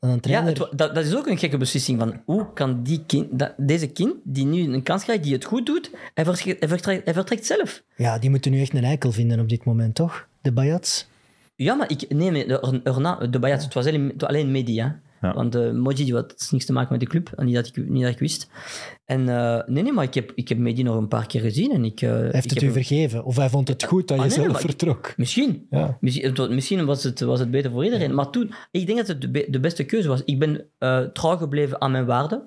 Een 0.00 0.18
Ja, 0.22 0.44
het 0.44 0.56
dat, 0.56 0.94
dat 0.94 1.04
is 1.04 1.14
ook 1.14 1.26
een 1.26 1.38
gekke 1.38 1.56
beslissing. 1.56 1.98
Van 1.98 2.22
hoe 2.24 2.52
kan 2.52 2.82
die 2.82 3.04
kind, 3.06 3.38
dat, 3.38 3.54
deze 3.56 3.86
kind, 3.86 4.14
die 4.24 4.44
nu 4.44 4.72
een 4.74 4.82
kans 4.82 5.02
krijgt, 5.02 5.22
die 5.22 5.32
het 5.32 5.44
goed 5.44 5.66
doet, 5.66 5.90
hij 6.14 6.24
vertrekt, 6.24 6.60
hij 6.60 6.68
vertrekt, 6.68 7.04
hij 7.04 7.14
vertrekt 7.14 7.46
zelf. 7.46 7.82
Ja, 7.96 8.18
die 8.18 8.30
moeten 8.30 8.50
nu 8.50 8.60
echt 8.60 8.74
een 8.74 8.84
eikel 8.84 9.12
vinden 9.12 9.40
op 9.40 9.48
dit 9.48 9.64
moment, 9.64 9.94
toch? 9.94 10.26
De 10.40 10.52
Bayats. 10.52 11.06
Ja, 11.54 11.74
maar 11.74 11.90
ik, 11.90 12.08
nee, 12.08 12.30
nee, 12.30 12.58
erna, 12.82 13.26
de 13.26 13.38
Bayat, 13.38 13.62
het 13.62 13.74
was 13.74 13.86
alleen, 13.86 14.08
het 14.08 14.20
was 14.20 14.30
alleen 14.30 14.50
media. 14.50 15.00
Ja. 15.20 15.34
Want 15.34 15.52
de 15.52 15.72
Moji 15.72 16.04
die 16.04 16.14
had 16.14 16.48
niks 16.50 16.64
te 16.64 16.72
maken 16.72 16.92
met 16.92 17.00
de 17.00 17.06
club, 17.06 17.30
en 17.36 17.44
niet 17.46 17.54
dat 17.54 17.66
ik, 17.66 17.88
niet 17.88 18.02
dat 18.02 18.12
ik 18.12 18.18
wist. 18.18 18.48
En 19.04 19.28
eh, 19.28 19.62
nee, 19.66 19.82
nee, 19.82 19.92
maar 19.92 20.04
ik 20.04 20.14
heb, 20.14 20.32
ik 20.34 20.48
heb 20.48 20.58
Mehdi 20.58 20.82
nog 20.82 20.96
een 20.96 21.08
paar 21.08 21.26
keer 21.26 21.40
gezien. 21.40 21.72
En 21.72 21.84
ik, 21.84 22.02
eh, 22.02 22.10
Hij 22.10 22.26
ik 22.26 22.32
heeft 22.32 22.50
het 22.50 22.60
heb 22.60 22.70
u 22.70 22.72
vergeven? 22.72 23.24
Of 23.24 23.36
hij 23.36 23.48
vond 23.48 23.68
het 23.68 23.84
goed 23.84 24.08
dat 24.08 24.16
je 24.16 24.22
Ah, 24.22 24.28
nee, 24.28 24.38
zelf 24.38 24.52
ik- 24.60 24.60
vertrok? 24.66 25.14
Misschien. 25.16 25.66
Ja. 25.70 25.96
Misschien, 26.00 26.24
het 26.26 26.38
was- 26.38 26.48
misschien 26.48 26.84
was, 26.84 27.02
het, 27.04 27.20
was 27.20 27.38
het 27.40 27.50
beter 27.50 27.70
voor 27.70 27.84
iedereen. 27.84 28.14
Maar 28.14 28.30
toen, 28.30 28.52
ik 28.70 28.86
denk 28.86 28.98
dat 28.98 29.06
het 29.06 29.20
de, 29.20 29.30
be- 29.30 29.46
de 29.50 29.60
beste 29.60 29.84
keuze 29.84 30.08
was. 30.08 30.22
Ik 30.24 30.38
ben 30.38 30.64
eh, 30.78 31.00
trouw 31.00 31.36
gebleven 31.36 31.80
aan 31.80 31.90
mijn 31.90 32.06
waarden. 32.06 32.42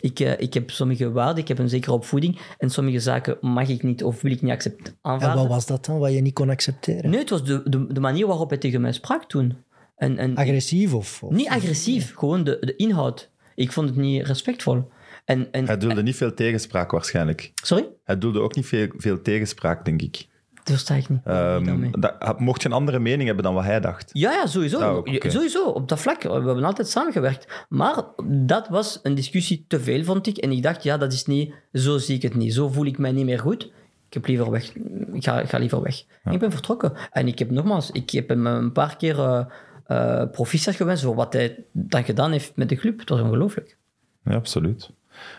Ik, 0.00 0.18
ik 0.20 0.54
heb 0.54 0.70
sommige 0.70 1.10
waarden, 1.10 1.36
ik 1.42 1.48
heb 1.48 1.58
een 1.58 1.68
zekere 1.68 1.92
opvoeding. 1.92 2.38
En 2.58 2.70
sommige 2.70 3.00
zaken 3.00 3.36
mag 3.40 3.68
ik 3.68 3.82
niet 3.82 4.04
of 4.04 4.20
wil 4.22 4.32
ik 4.32 4.42
niet 4.42 4.52
accepteren. 4.52 4.96
En 5.02 5.34
wat 5.34 5.46
was 5.46 5.66
dat 5.66 5.84
dan, 5.84 5.98
wat 5.98 6.12
je 6.12 6.20
niet 6.20 6.32
kon 6.34 6.50
accepteren? 6.50 7.10
Nee, 7.10 7.18
het 7.18 7.30
was 7.30 7.44
de, 7.44 7.60
de, 7.64 7.92
de 7.92 8.00
manier 8.00 8.26
waarop 8.26 8.48
hij 8.48 8.58
tegen 8.58 8.80
mij 8.80 8.92
sprak 8.92 9.24
toen. 9.24 9.56
En, 9.98 10.18
en, 10.18 10.36
Agressief 10.36 10.94
of... 10.94 11.22
of- 11.22 11.32
niet 11.32 11.48
agressief, 11.48 12.14
gewoon 12.14 12.44
de, 12.44 12.56
de 12.60 12.76
inhoud. 12.76 13.30
Ik 13.54 13.72
vond 13.72 13.88
het 13.88 13.98
niet 13.98 14.26
respectvol. 14.26 14.88
En, 15.24 15.48
en, 15.52 15.66
Hij 15.66 15.78
doelde 15.78 16.02
niet 16.02 16.16
veel 16.16 16.34
tegenspraak 16.34 16.90
waarschijnlijk. 16.90 17.52
Sorry? 17.62 17.88
Hij 18.04 18.18
doelde 18.18 18.40
ook 18.40 18.54
niet 18.54 18.66
veel, 18.66 18.88
veel 18.96 19.22
tegenspraak, 19.22 19.84
denk 19.84 20.02
ik. 20.02 20.26
Dat 20.54 20.76
versta 20.76 20.94
ik 20.94 21.08
niet. 21.08 21.20
Ehm, 21.24 21.90
dat, 21.90 22.40
mocht 22.40 22.62
je 22.62 22.68
een 22.68 22.74
andere 22.74 22.98
mening 22.98 23.26
hebben 23.26 23.44
dan 23.44 23.54
wat 23.54 23.64
hij 23.64 23.80
dacht. 23.80 24.10
Ja, 24.12 24.32
ja, 24.32 24.46
sowieso. 24.46 24.78
Ah, 24.80 25.30
Sowieso, 25.30 25.64
op 25.64 25.88
dat 25.88 26.00
vlak. 26.00 26.22
We 26.22 26.32
hebben 26.32 26.64
altijd 26.64 26.88
samengewerkt. 26.88 27.66
Maar 27.68 28.04
dat 28.26 28.68
was 28.68 29.00
een 29.02 29.14
discussie 29.14 29.64
te 29.68 29.80
veel, 29.80 30.04
vond 30.04 30.26
ik. 30.26 30.36
En 30.36 30.52
ik 30.52 30.62
dacht, 30.62 30.82
ja, 30.82 30.96
dat 30.96 31.12
is 31.12 31.24
niet... 31.24 31.54
Zo 31.72 31.98
zie 31.98 32.16
ik 32.16 32.22
het 32.22 32.34
niet. 32.34 32.54
Zo 32.54 32.68
voel 32.68 32.86
ik 32.86 32.98
mij 32.98 33.12
niet 33.12 33.24
meer 33.24 33.38
goed. 33.38 33.64
Ik 34.06 34.14
heb 34.14 34.26
liever 34.26 34.50
weg. 34.50 34.74
Ik 35.12 35.24
ga, 35.24 35.40
ik 35.40 35.48
ga 35.48 35.58
liever 35.58 35.82
weg. 35.82 36.04
Ik 36.30 36.38
ben 36.38 36.50
vertrokken. 36.50 36.92
En 37.10 37.26
ik 37.28 37.38
heb 37.38 37.50
nogmaals... 37.50 37.90
Ik 37.90 38.10
heb 38.10 38.28
hem 38.28 38.46
een 38.46 38.72
paar 38.72 38.96
keer 38.96 39.18
eh 39.18 39.44
eh, 39.88 40.22
proficiat 40.30 40.74
gewenst 40.74 41.02
voor 41.04 41.14
wat 41.14 41.32
hij 41.32 41.64
dan 41.72 42.04
gedaan 42.04 42.32
heeft 42.32 42.56
met 42.56 42.68
de 42.68 42.76
club. 42.76 42.98
Het 42.98 43.08
was 43.08 43.20
ongelooflijk. 43.20 43.76
Ja, 44.24 44.34
absoluut. 44.34 44.90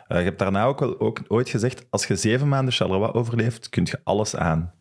Eh, 0.07 0.17
je 0.17 0.23
hebt 0.23 0.39
daarna 0.39 0.63
ook, 0.63 0.79
wel, 0.79 0.99
ook 0.99 1.19
ooit 1.27 1.49
gezegd, 1.49 1.85
als 1.89 2.07
je 2.07 2.15
zeven 2.15 2.47
maanden 2.47 2.73
Charleroi 2.73 3.11
overleeft, 3.11 3.69
kun 3.69 3.83
je 3.85 3.99
alles 4.03 4.35
aan. 4.35 4.73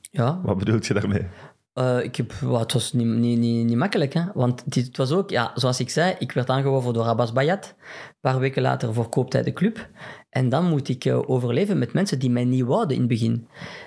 Ja, 0.00 0.40
Wat 0.42 0.58
bedoelt 0.58 0.86
je 0.86 0.94
daarmee? 0.94 1.26
Eh, 1.72 2.02
ik 2.02 2.16
heb, 2.16 2.32
well, 2.32 2.58
het 2.58 2.72
was 2.72 2.92
niet, 2.92 3.06
niet, 3.06 3.38
niet, 3.38 3.66
niet 3.66 3.76
makkelijk, 3.76 4.12
hè? 4.12 4.22
want 4.34 4.64
het, 4.64 4.74
het 4.74 4.96
was 4.96 5.12
ook, 5.12 5.30
ja, 5.30 5.50
zoals 5.54 5.80
ik 5.80 5.90
zei, 5.90 6.14
ik 6.18 6.32
werd 6.32 6.50
aangeworven 6.50 6.92
door 6.92 7.04
Abbas 7.04 7.32
Bayat. 7.32 7.74
Een 7.78 8.14
paar 8.20 8.38
weken 8.38 8.62
later 8.62 8.94
verkoopt 8.94 9.32
hij 9.32 9.42
de 9.42 9.52
club. 9.52 9.88
En 10.34 10.48
dan 10.48 10.68
moet 10.68 10.88
ik 10.88 11.04
eh, 11.04 11.30
overleven 11.30 11.78
met 11.78 11.92
mensen 11.92 12.18
die 12.18 12.30
mij 12.30 12.44
niet 12.44 12.62
wouden 12.64 12.94
in 12.94 12.98
het 13.02 13.08
begin. 13.10 13.46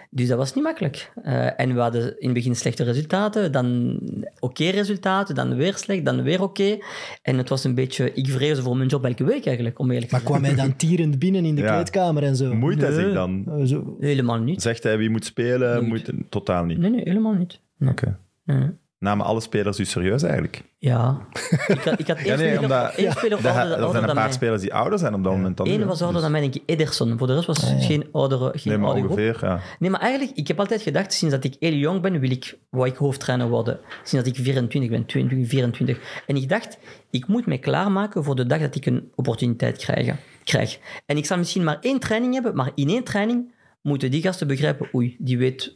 Dus 0.09 0.27
dat 0.27 0.37
was 0.37 0.53
niet 0.53 0.63
makkelijk. 0.63 1.11
Eh, 1.23 1.59
en 1.59 1.73
we 1.73 1.79
hadden 1.79 2.01
in 2.19 2.25
het 2.25 2.33
begin 2.33 2.55
slechte 2.55 2.83
resultaten, 2.83 3.51
dan 3.51 3.99
oké 4.39 4.69
resultaten, 4.69 5.35
dan 5.35 5.55
weer 5.55 5.73
slecht, 5.75 6.05
dan 6.05 6.21
weer 6.21 6.41
oké. 6.41 6.77
En 7.21 7.37
het 7.37 7.49
was 7.49 7.63
een 7.63 7.75
beetje, 7.75 8.13
ik 8.13 8.27
vreesde 8.29 8.61
voor 8.61 8.77
mijn 8.77 8.89
job 8.89 9.05
elke 9.05 9.23
week 9.23 9.45
eigenlijk, 9.45 9.79
om 9.79 9.91
eerlijk 9.91 10.07
te 10.07 10.15
Maar 10.15 10.23
kwam 10.23 10.43
hij 10.43 10.55
dan 10.55 10.75
tierend 10.75 11.19
binnen 11.19 11.45
in 11.45 11.55
de 11.55 11.61
Ja. 11.67 11.73
kleedkamer 11.73 12.23
en 12.23 12.35
zo? 12.35 12.53
Moeit 12.55 12.81
hij 12.81 12.89
Nee. 12.91 12.99
zich 12.99 13.13
dan? 13.13 13.45
Eh, 13.47 13.65
zo. 13.65 13.97
Helemaal 13.99 14.39
niet. 14.39 14.61
Zegt 14.61 14.83
hij 14.83 14.97
wie 14.97 15.09
moet 15.09 15.25
spelen? 15.25 15.79
Niet. 15.79 15.89
Moet, 15.89 16.11
totaal 16.29 16.65
niet. 16.65 16.77
Nee, 16.77 16.89
nee, 16.89 17.01
helemaal 17.03 17.33
niet. 17.33 17.59
Nee. 17.77 17.89
Oké. 17.89 18.17
Nee. 18.45 18.69
Namen 18.99 19.25
alle 19.25 19.41
spelers 19.41 19.79
u 19.79 19.85
serieus 19.85 20.23
eigenlijk? 20.23 20.61
Ja. 20.77 21.27
Ik 21.67 21.81
had, 21.83 21.99
ik 21.99 22.07
had 22.07 22.17
één 22.21 22.25
Ja, 22.25 22.35
nee, 22.35 22.47
speler, 22.47 22.59
omdat- 22.61 22.93
één 22.95 23.11
speler 23.11 23.45
Er 23.45 23.51
ouder, 23.51 23.71
er 23.71 23.77
zijn 23.77 23.85
een 23.85 23.93
dan 23.93 24.15
paar 24.15 24.23
mij. 24.23 24.31
spelers 24.33 24.61
die 24.61 24.73
ouder 24.73 24.99
zijn 24.99 25.13
op 25.13 25.23
dat 25.23 25.33
moment 25.33 25.57
dan 25.57 25.67
Eén 25.67 25.85
was 25.85 26.01
ouder 26.01 26.13
Dus- 26.13 26.21
dan 26.21 26.31
mij, 26.31 26.41
denk 26.41 26.55
ik, 26.55 26.61
Ederson. 26.65 27.17
Voor 27.17 27.27
de 27.27 27.33
rest 27.33 27.45
was 27.47 27.73
geen 27.79 28.07
oudere, 28.11 28.51
geen 28.53 28.61
Nee, 28.71 28.77
maar 28.77 28.87
oude 28.89 29.03
groep. 29.03 29.11
ongeveer, 29.17 29.37
ja. 29.41 29.59
Nee, 29.79 29.89
maar 29.89 29.99
eigenlijk, 29.99 30.37
ik 30.37 30.47
heb 30.47 30.59
altijd 30.59 30.81
gedacht, 30.81 31.13
sinds 31.13 31.33
dat 31.35 31.43
ik 31.43 31.55
heel 31.59 31.73
jong 31.73 32.01
ben, 32.01 32.19
wil 32.19 32.31
ik, 32.31 32.57
wou 32.69 32.87
ik 32.87 32.95
hoofdtrainer 32.95 33.49
worden. 33.49 33.79
Sinds 34.03 34.25
dat 34.25 34.37
ik 34.37 34.43
24 34.43 34.91
ben, 34.91 35.05
22, 35.05 35.49
24. 35.49 36.23
En 36.27 36.35
ik 36.35 36.49
dacht, 36.49 36.77
ik 37.09 37.27
moet 37.27 37.45
me 37.45 37.57
klaarmaken 37.57 38.23
voor 38.23 38.35
de 38.35 38.45
dag 38.45 38.59
dat 38.59 38.75
ik 38.75 38.85
een 38.85 39.11
opportuniteit 39.15 39.77
krijg. 39.77 40.15
krijg. 40.43 40.79
En 41.05 41.17
ik 41.17 41.25
zal 41.25 41.37
misschien 41.37 41.63
maar 41.63 41.77
één 41.81 41.99
training 41.99 42.33
hebben, 42.33 42.55
maar 42.55 42.71
in 42.75 42.89
één 42.89 43.03
training 43.03 43.55
moeten 43.81 44.11
die 44.11 44.21
gasten 44.21 44.47
begrijpen, 44.47 44.87
oei, 44.95 45.15
die 45.19 45.37
weet, 45.37 45.75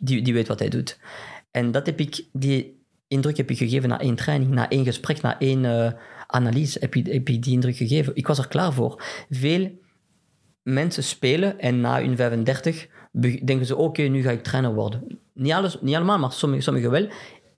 die, 0.00 0.22
die 0.22 0.32
weet 0.34 0.48
wat 0.48 0.58
hij 0.58 0.68
doet. 0.68 0.98
En 1.52 1.70
dat 1.70 1.86
heb 1.86 2.00
ik, 2.00 2.24
die 2.32 2.84
indruk 3.08 3.36
heb 3.36 3.50
ik 3.50 3.56
gegeven 3.56 3.88
na 3.88 4.00
één 4.00 4.14
training, 4.14 4.50
na 4.50 4.68
één 4.68 4.84
gesprek, 4.84 5.20
na 5.20 5.38
één 5.38 5.64
eh, 5.64 5.92
analyse 6.26 6.78
heb 6.80 6.94
ik, 6.94 7.06
heb 7.06 7.24
die 7.26 7.52
indruk 7.52 7.76
gegeven. 7.76 8.16
Ik 8.16 8.26
was 8.26 8.38
er 8.38 8.48
klaar 8.48 8.72
voor. 8.72 9.02
Veel 9.30 9.70
mensen 10.62 11.02
spelen 11.02 11.58
en 11.58 11.80
na 11.80 12.00
hun 12.00 12.16
35 12.16 12.88
be- 13.12 13.40
denken 13.44 13.66
ze, 13.66 13.76
oké, 13.76 14.02
nu 14.02 14.22
ga 14.22 14.30
ik 14.30 14.42
trainer 14.42 14.74
worden. 14.74 15.18
Niet, 15.34 15.52
alles, 15.52 15.78
niet 15.80 15.94
allemaal, 15.94 16.18
maar 16.18 16.32
sommigen 16.32 16.64
sommige 16.64 16.90
wel. 16.90 17.08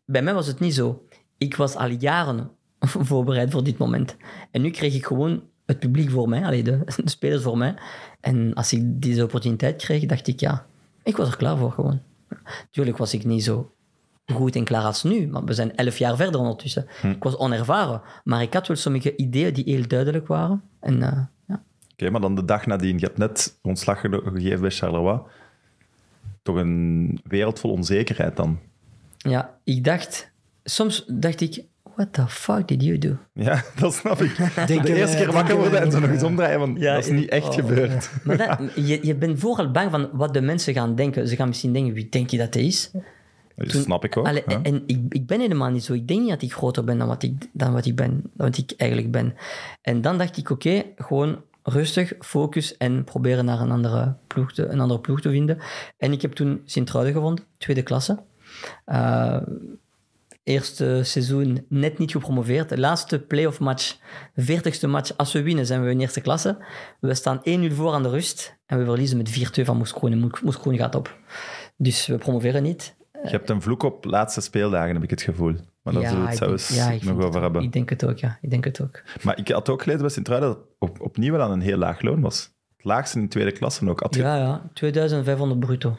Bij 0.06 0.22
mij 0.22 0.34
was 0.34 0.46
het 0.46 0.60
niet 0.60 0.74
zo. 0.74 1.06
Ik 1.38 1.56
was 1.56 1.74
al 1.76 1.88
jaren 1.88 2.50
voorbereid 2.80 3.50
voor 3.50 3.64
dit 3.64 3.78
moment. 3.78 4.16
En 4.50 4.62
nu 4.62 4.70
kreeg 4.70 4.94
ik 4.94 5.06
gewoon 5.06 5.42
het 5.66 5.78
publiek 5.78 6.10
voor 6.10 6.28
mij, 6.28 6.44
allee, 6.44 6.62
de, 6.62 6.78
de 7.04 7.10
spelers 7.10 7.42
voor 7.42 7.58
mij. 7.58 7.74
En 8.20 8.54
als 8.54 8.72
ik 8.72 9.02
deze 9.02 9.22
opportuniteit 9.22 9.82
kreeg, 9.82 10.06
dacht 10.06 10.26
ik, 10.26 10.40
ja, 10.40 10.66
ik 11.02 11.16
was 11.16 11.28
er 11.28 11.36
klaar 11.36 11.56
voor 11.56 11.72
gewoon. 11.72 12.00
Tuurlijk 12.70 12.96
was 12.96 13.14
ik 13.14 13.24
niet 13.24 13.44
zo 13.44 13.72
goed 14.32 14.56
en 14.56 14.64
klaar 14.64 14.82
als 14.84 15.02
nu, 15.02 15.26
maar 15.28 15.44
we 15.44 15.52
zijn 15.54 15.76
elf 15.76 15.98
jaar 15.98 16.16
verder 16.16 16.40
ondertussen. 16.40 16.86
Ik 17.02 17.22
was 17.22 17.36
onervaren, 17.36 18.02
maar 18.24 18.42
ik 18.42 18.52
had 18.54 18.66
wel 18.66 18.76
sommige 18.76 19.16
ideeën 19.16 19.54
die 19.54 19.64
heel 19.64 19.86
duidelijk 19.88 20.26
waren. 20.26 20.62
En 20.80 21.02
eh, 21.02 21.18
ja. 21.46 21.62
Oké, 21.92 22.10
maar 22.10 22.20
dan 22.20 22.34
de 22.34 22.44
dag 22.44 22.66
nadien. 22.66 22.98
Je 22.98 23.04
hebt 23.04 23.18
net 23.18 23.58
ontslag 23.62 24.00
ge- 24.00 24.22
gegeven 24.34 24.60
bij 24.60 24.70
Charleroi. 24.70 25.18
Toch 26.42 26.56
een 26.56 27.20
wereld 27.24 27.60
vol 27.60 27.70
onzekerheid 27.70 28.36
dan. 28.36 28.58
Ja, 29.16 29.54
ik 29.64 29.84
dacht... 29.84 30.32
Soms 30.64 31.04
dacht 31.08 31.40
ik, 31.40 31.64
what 31.96 32.12
the 32.12 32.28
fuck 32.28 32.68
did 32.68 32.82
you 32.82 32.98
do? 32.98 33.16
Ja, 33.32 33.62
dat 33.80 33.94
snap 33.94 34.20
ik. 34.20 34.36
Denken 34.66 34.84
de 34.92 34.94
eerste 34.94 35.16
keer 35.16 35.32
wakker 35.32 35.56
worden 35.56 35.80
en 35.80 35.90
zo 35.90 36.00
nog 36.00 36.10
eens 36.10 36.22
omdraaien, 36.22 36.58
van 36.58 36.76
Ja, 36.78 36.94
dat 36.94 37.04
is 37.04 37.10
niet 37.10 37.28
echt 37.28 37.46
oh. 37.48 37.54
gebeurd. 37.54 38.10
Maar 38.24 38.36
dat, 38.36 38.58
je, 38.86 38.98
je 39.06 39.14
bent 39.14 39.38
vooral 39.38 39.70
bang 39.70 39.90
van 39.90 40.08
wat 40.12 40.34
de 40.34 40.40
mensen 40.40 40.74
gaan 40.74 40.94
denken. 40.94 41.28
Ze 41.28 41.36
gaan 41.36 41.48
misschien 41.48 41.72
denken, 41.72 41.94
wie 41.94 42.08
denk 42.08 42.30
je 42.30 42.38
dat 42.38 42.54
hij 42.54 42.64
is? 42.64 42.90
Dat 43.56 43.82
snap 43.82 44.04
ik 44.04 44.16
ook. 44.16 44.26
En 44.62 44.82
ik, 44.86 45.00
ik 45.08 45.26
ben 45.26 45.40
helemaal 45.40 45.70
niet 45.70 45.84
zo. 45.84 45.92
Ik 45.92 46.08
denk 46.08 46.20
niet 46.20 46.28
dat 46.30 46.42
ik 46.42 46.52
groter 46.52 46.84
ben 46.84 46.98
dan 46.98 47.08
wat 47.08 47.22
ik, 47.22 47.48
dan 47.52 47.72
wat 47.72 47.86
ik 47.86 47.96
ben, 47.96 48.22
wat 48.36 48.56
ik 48.58 48.72
eigenlijk 48.76 49.10
ben. 49.10 49.34
En 49.82 50.00
dan 50.00 50.18
dacht 50.18 50.36
ik, 50.36 50.50
oké, 50.50 50.82
gewoon 50.96 51.42
rustig, 51.62 52.12
focus 52.20 52.76
en 52.76 53.04
proberen 53.04 53.44
naar 53.44 53.60
een 53.60 53.70
andere 53.70 54.16
ploeg 54.26 54.52
te, 54.52 54.66
een 54.66 54.80
andere 54.80 55.00
ploeg 55.00 55.20
te 55.20 55.30
vinden. 55.30 55.58
En 55.98 56.12
ik 56.12 56.22
heb 56.22 56.32
toen 56.32 56.62
Sint-Truiden 56.64 57.14
gevonden, 57.14 57.44
tweede 57.58 57.82
klasse. 57.82 58.22
Eh, 58.84 59.40
eerste 60.42 61.00
seizoen 61.04 61.64
net 61.68 61.98
niet 61.98 62.10
gepromoveerd. 62.12 62.68
De 62.68 62.78
laatste 62.78 63.18
playoff 63.20 63.60
match, 63.60 63.96
40ste 64.40 64.88
match. 64.88 65.16
Als 65.16 65.32
we 65.32 65.42
winnen, 65.42 65.66
zijn 65.66 65.84
we 65.84 65.90
in 65.90 66.00
eerste 66.00 66.20
klasse. 66.20 66.56
We 67.00 67.14
staan 67.14 67.40
1-0 67.70 67.74
voor 67.74 67.92
aan 67.92 68.02
de 68.02 68.08
rust 68.10 68.56
en 68.66 68.78
we 68.78 68.84
verliezen 68.84 69.16
met 69.16 69.30
4-2 69.60 69.64
van 69.64 69.76
Moeskroen. 69.76 70.12
En 70.12 70.18
Moes- 70.18 70.40
Moeskroen 70.40 70.76
gaat 70.76 70.94
op. 70.94 71.18
Dus 71.76 72.06
we 72.06 72.16
promoveren 72.18 72.62
niet. 72.62 72.94
Je 73.24 73.30
hebt 73.30 73.50
een 73.50 73.62
vloek 73.62 73.82
op 73.82 74.04
laatste 74.04 74.40
speeldagen, 74.40 74.94
heb 74.94 75.02
ik 75.02 75.10
het 75.10 75.22
gevoel. 75.22 75.54
Maar 75.82 75.92
daar 75.94 76.02
zullen 76.08 76.20
we 76.24 76.28
het 76.30 76.34
ik 76.40 76.46
denk- 76.46 76.58
zelfs 76.58 76.76
ja, 76.76 76.84
ik 76.90 76.92
nog 76.92 77.00
vind 77.02 77.16
over 77.16 77.32
het- 77.32 77.42
hebben. 77.42 77.62
Ik 77.62 77.72
denk 77.72 77.90
het 77.90 78.04
ook, 78.04 78.18
ja. 78.18 78.38
Ik 78.40 78.50
denk 78.50 78.64
het 78.64 78.80
ook. 78.82 79.02
Maar 79.22 79.38
ik 79.38 79.48
had 79.48 79.68
ook 79.68 79.80
gelezen 79.82 80.02
bij 80.02 80.10
Sint-Truiden 80.10 80.48
dat 80.48 80.58
het 80.58 80.66
op, 80.78 81.00
opnieuw 81.00 81.32
wel 81.32 81.42
aan 81.42 81.50
een 81.50 81.60
heel 81.60 81.76
laag 81.76 82.00
loon 82.02 82.20
was. 82.20 82.50
Het 82.76 82.84
laagste 82.84 83.16
in 83.16 83.22
de 83.22 83.30
tweede 83.30 83.52
klasse 83.52 83.88
ook. 83.88 84.00
Had 84.00 84.14
Ja, 84.14 84.36
ja. 84.36 84.62
2500 84.72 85.60
bruto. 85.60 85.98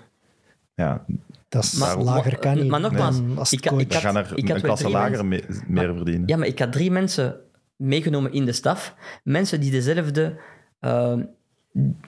ja, 0.76 1.06
Dat 1.50 1.64
is 1.64 1.74
Maar- 1.74 1.98
lager 1.98 2.38
kan 2.40 2.56
niet. 2.56 2.68
maar 2.68 2.80
nogmaals, 2.80 3.22
als 3.36 3.54
ik 3.54 3.62
coach- 3.62 3.80
ik 3.82 3.90
dan 3.92 4.02
had- 4.02 4.12
gaan 4.12 4.18
er 4.24 4.38
ik 4.38 4.48
had 4.48 4.58
een 4.58 4.64
klasse 4.64 4.90
lager 4.90 5.26
me- 5.26 5.44
meer 5.68 5.96
verdienen. 5.96 6.28
Ja, 6.28 6.38
maar 6.38 6.48
ik 6.48 6.60
had 6.60 6.72
drie 6.72 6.92
mensen 6.92 7.36
meegenomen 7.76 8.32
in 8.34 8.46
de 8.46 8.52
staf. 8.52 8.96
Mensen 9.24 9.60
die 9.60 9.72
dezelfde 9.72 10.38
eh, 10.80 11.14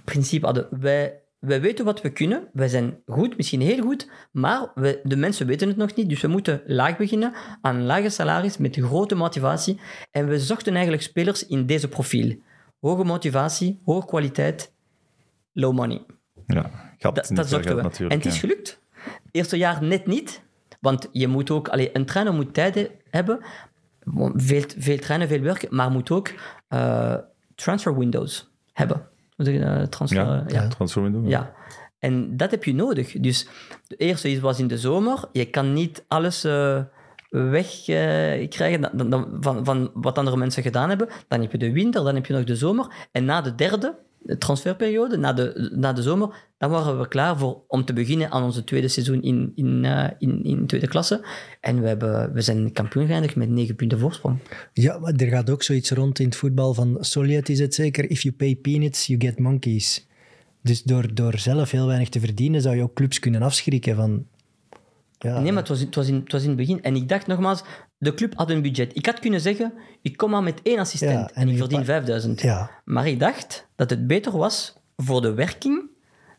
principe 0.04 0.46
hadden. 0.46 0.68
Wij 0.80 1.20
wij 1.40 1.62
weten 1.62 1.86
wat 1.86 2.02
we 2.02 2.10
kunnen. 2.10 2.50
Wij 2.54 2.68
zijn 2.68 2.98
goed, 3.06 3.38
misschien 3.38 3.62
heel 3.62 3.82
goed, 3.82 4.10
maar 4.32 4.72
we, 4.76 5.00
de 5.04 5.16
mensen 5.16 5.48
weten 5.48 5.68
het 5.68 5.78
nog 5.78 5.96
niet. 5.96 6.10
Dus 6.10 6.22
we 6.22 6.28
moeten 6.28 6.62
laag 6.66 6.98
beginnen, 6.98 7.34
aan 7.62 7.76
een 7.76 7.86
lage 7.86 8.10
salaris, 8.10 8.58
met 8.58 8.76
grote 8.76 9.16
motivatie. 9.16 9.80
En 10.12 10.28
we 10.28 10.40
zochten 10.40 10.74
eigenlijk 10.74 11.04
spelers 11.04 11.48
in 11.48 11.66
deze 11.66 11.88
profiel. 11.88 12.36
Hoge 12.80 13.04
motivatie, 13.04 13.82
hoge 13.86 14.08
kwaliteit, 14.08 14.74
low 15.54 15.74
money. 15.74 16.06
Ja, 16.48 16.72
gaat 16.98 17.16
Dat, 17.16 17.30
dat 17.34 17.48
zochten 17.50 17.76
we. 17.76 17.82
natuurlijk. 17.82 18.12
en 18.12 18.18
het 18.18 18.34
is 18.34 18.40
gelukt. 18.40 18.82
Eerste 19.32 19.58
jaar 19.58 19.84
net 19.84 20.06
niet, 20.06 20.42
want 20.80 21.10
je 21.12 21.28
moet 21.28 21.52
ook... 21.52 21.68
Allee, 21.68 21.90
een 21.94 22.06
trainer 22.06 22.34
moet 22.34 22.54
tijd 22.54 22.92
hebben, 23.10 23.40
veel, 24.36 24.64
veel 24.78 24.98
trainen, 24.98 25.28
veel 25.28 25.42
werken, 25.42 25.76
maar 25.76 25.92
moet 25.92 26.12
ook 26.12 26.34
eh, 26.68 27.16
transfer 27.56 27.98
windows 27.98 28.52
hebben. 28.74 29.08
Zeg 29.38 29.54
je? 29.54 29.88
Transfer, 29.90 30.26
Ja, 30.26 30.44
ja. 30.48 30.68
transferwindow. 30.68 31.30
Ja, 31.30 31.54
en 32.00 32.38
dat 32.38 32.52
heb 32.52 32.64
je 32.64 32.74
nodig. 32.74 33.12
Dus 33.20 33.48
de 33.88 33.96
eerste 33.96 34.30
is- 34.32 34.40
was 34.40 34.60
in 34.60 34.68
de 34.68 34.78
zomer. 34.78 35.24
Je 35.32 35.46
kan 35.46 35.74
niet 35.74 36.06
alles 36.08 36.44
eh 36.44 36.82
wegkrijgen 37.30 39.10
dan, 39.10 39.38
van, 39.42 39.66
van 39.66 39.90
wat 39.94 40.18
andere 40.18 40.38
mensen 40.38 40.64
gedaan 40.64 40.90
hebben. 40.90 41.08
Dan 41.28 41.42
heb 41.42 41.52
je 41.52 41.58
de 41.58 41.72
winter, 41.72 42.04
dan 42.04 42.16
heb 42.16 42.26
je 42.26 42.34
nog 42.34 42.44
de 42.44 42.56
zomer. 42.56 42.88
En 43.12 43.26
na 43.26 43.42
de 43.42 43.56
derde 43.56 43.96
de 44.20 44.38
transferperiode, 44.38 45.18
na 45.18 45.34
de, 45.34 45.72
na 45.76 45.94
de 45.94 46.02
zomer, 46.02 46.46
dan 46.58 46.70
waren 46.70 47.00
we 47.00 47.08
klaar 47.08 47.38
voor, 47.38 47.62
om 47.68 47.86
te 47.86 47.94
beginnen 47.94 48.32
aan 48.32 48.44
onze 48.44 48.64
tweede 48.64 48.88
seizoen 48.88 49.22
in, 49.22 49.52
in, 49.56 49.86
eh, 49.86 50.10
in, 50.18 50.44
in 50.44 50.68
tweede 50.68 50.88
klasse. 50.88 51.26
En 51.62 51.82
we, 51.82 51.88
hebben, 51.88 52.34
we 52.34 52.42
zijn 52.42 52.72
kampioen 52.72 53.08
geëindigd 53.08 53.36
met 53.36 53.50
negen 53.50 53.76
punten 53.76 54.00
voorsprong. 54.00 54.40
Ja, 54.74 54.98
maar 54.98 55.14
er 55.14 55.28
gaat 55.28 55.50
ook 55.50 55.64
zoiets 55.64 55.92
rond 55.92 56.20
in 56.20 56.26
het 56.26 56.36
voetbal 56.36 56.74
van 56.74 56.98
Soliet 57.00 57.50
is 57.50 57.60
het 57.60 57.76
zeker, 57.76 58.10
if 58.10 58.22
you 58.22 58.36
pay 58.36 58.56
peanuts, 58.56 59.06
you 59.06 59.22
get 59.22 59.40
monkeys. 59.40 60.08
Dus 60.62 60.84
door, 60.84 61.14
door 61.14 61.38
zelf 61.38 61.72
heel 61.72 61.88
weinig 61.88 62.10
te 62.10 62.20
verdienen, 62.20 62.62
zou 62.62 62.76
je 62.76 62.84
ook 62.84 62.94
clubs 62.94 63.20
kunnen 63.20 63.42
afschrikken 63.42 63.96
van... 63.96 64.26
Ja, 65.20 65.40
Nee, 65.40 65.52
maar 65.52 65.62
het 65.62 65.70
was, 65.70 65.80
het, 65.80 65.96
was 65.96 66.08
in, 66.08 66.16
het 66.16 66.32
was 66.32 66.42
in 66.42 66.48
het 66.48 66.58
begin. 66.58 66.84
En 66.84 66.96
ik 66.96 67.10
dacht 67.10 67.28
nogmaals, 67.28 67.64
de 67.98 68.14
club 68.14 68.34
had 68.36 68.50
een 68.50 68.62
budget. 68.62 68.96
Ik 68.96 69.06
had 69.06 69.20
kunnen 69.20 69.42
zeggen, 69.42 69.74
ik 70.02 70.18
kom 70.18 70.30
maar 70.30 70.44
met 70.44 70.60
één 70.64 70.80
assistent 70.80 71.12
Ja, 71.12 71.30
en 71.34 71.42
en 71.42 71.50
ik 71.50 71.58
verdien 71.58 71.80
pa- 71.80 71.86
5000. 71.86 72.42
Ja, 72.42 72.70
Maar 72.86 73.08
ik 73.08 73.20
dacht 73.20 73.68
dat 73.76 73.90
het 73.90 74.08
beter 74.08 74.38
was 74.38 74.76
voor 74.98 75.22
de 75.22 75.34
werking 75.34 75.90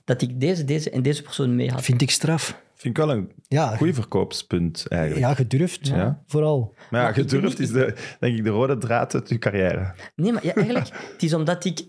dat 0.05 0.23
ik 0.23 0.41
deze, 0.41 0.65
deze 0.65 0.91
en 0.91 1.03
deze 1.03 1.23
persoon 1.23 1.55
mee 1.55 1.71
had. 1.71 1.83
vind 1.83 2.03
ik 2.03 2.11
straf. 2.11 2.61
Vind 2.75 2.99
ik 2.99 3.05
wel 3.05 3.17
een 3.17 3.33
Ja, 3.49 3.77
goed 3.77 3.95
verkoopspunt 3.95 4.87
eigenlijk. 4.89 5.21
ja 5.27 5.35
gedurfd, 5.35 5.87
Ja. 5.87 6.23
vooral. 6.27 6.75
Maar 6.91 7.03
ja, 7.03 7.13
gedurfd 7.13 7.59
is 7.59 7.71
de, 7.71 7.95
denk 8.21 8.37
ik 8.39 8.45
de 8.45 8.51
rode 8.51 8.79
draad 8.79 9.15
uit 9.15 9.29
je 9.29 9.39
carrière. 9.39 9.95
Nee, 10.15 10.33
maar 10.33 10.47
ja, 10.47 10.55
eigenlijk, 10.55 10.89
het 11.13 11.23
is 11.23 11.35
omdat 11.35 11.65
ik... 11.65 11.81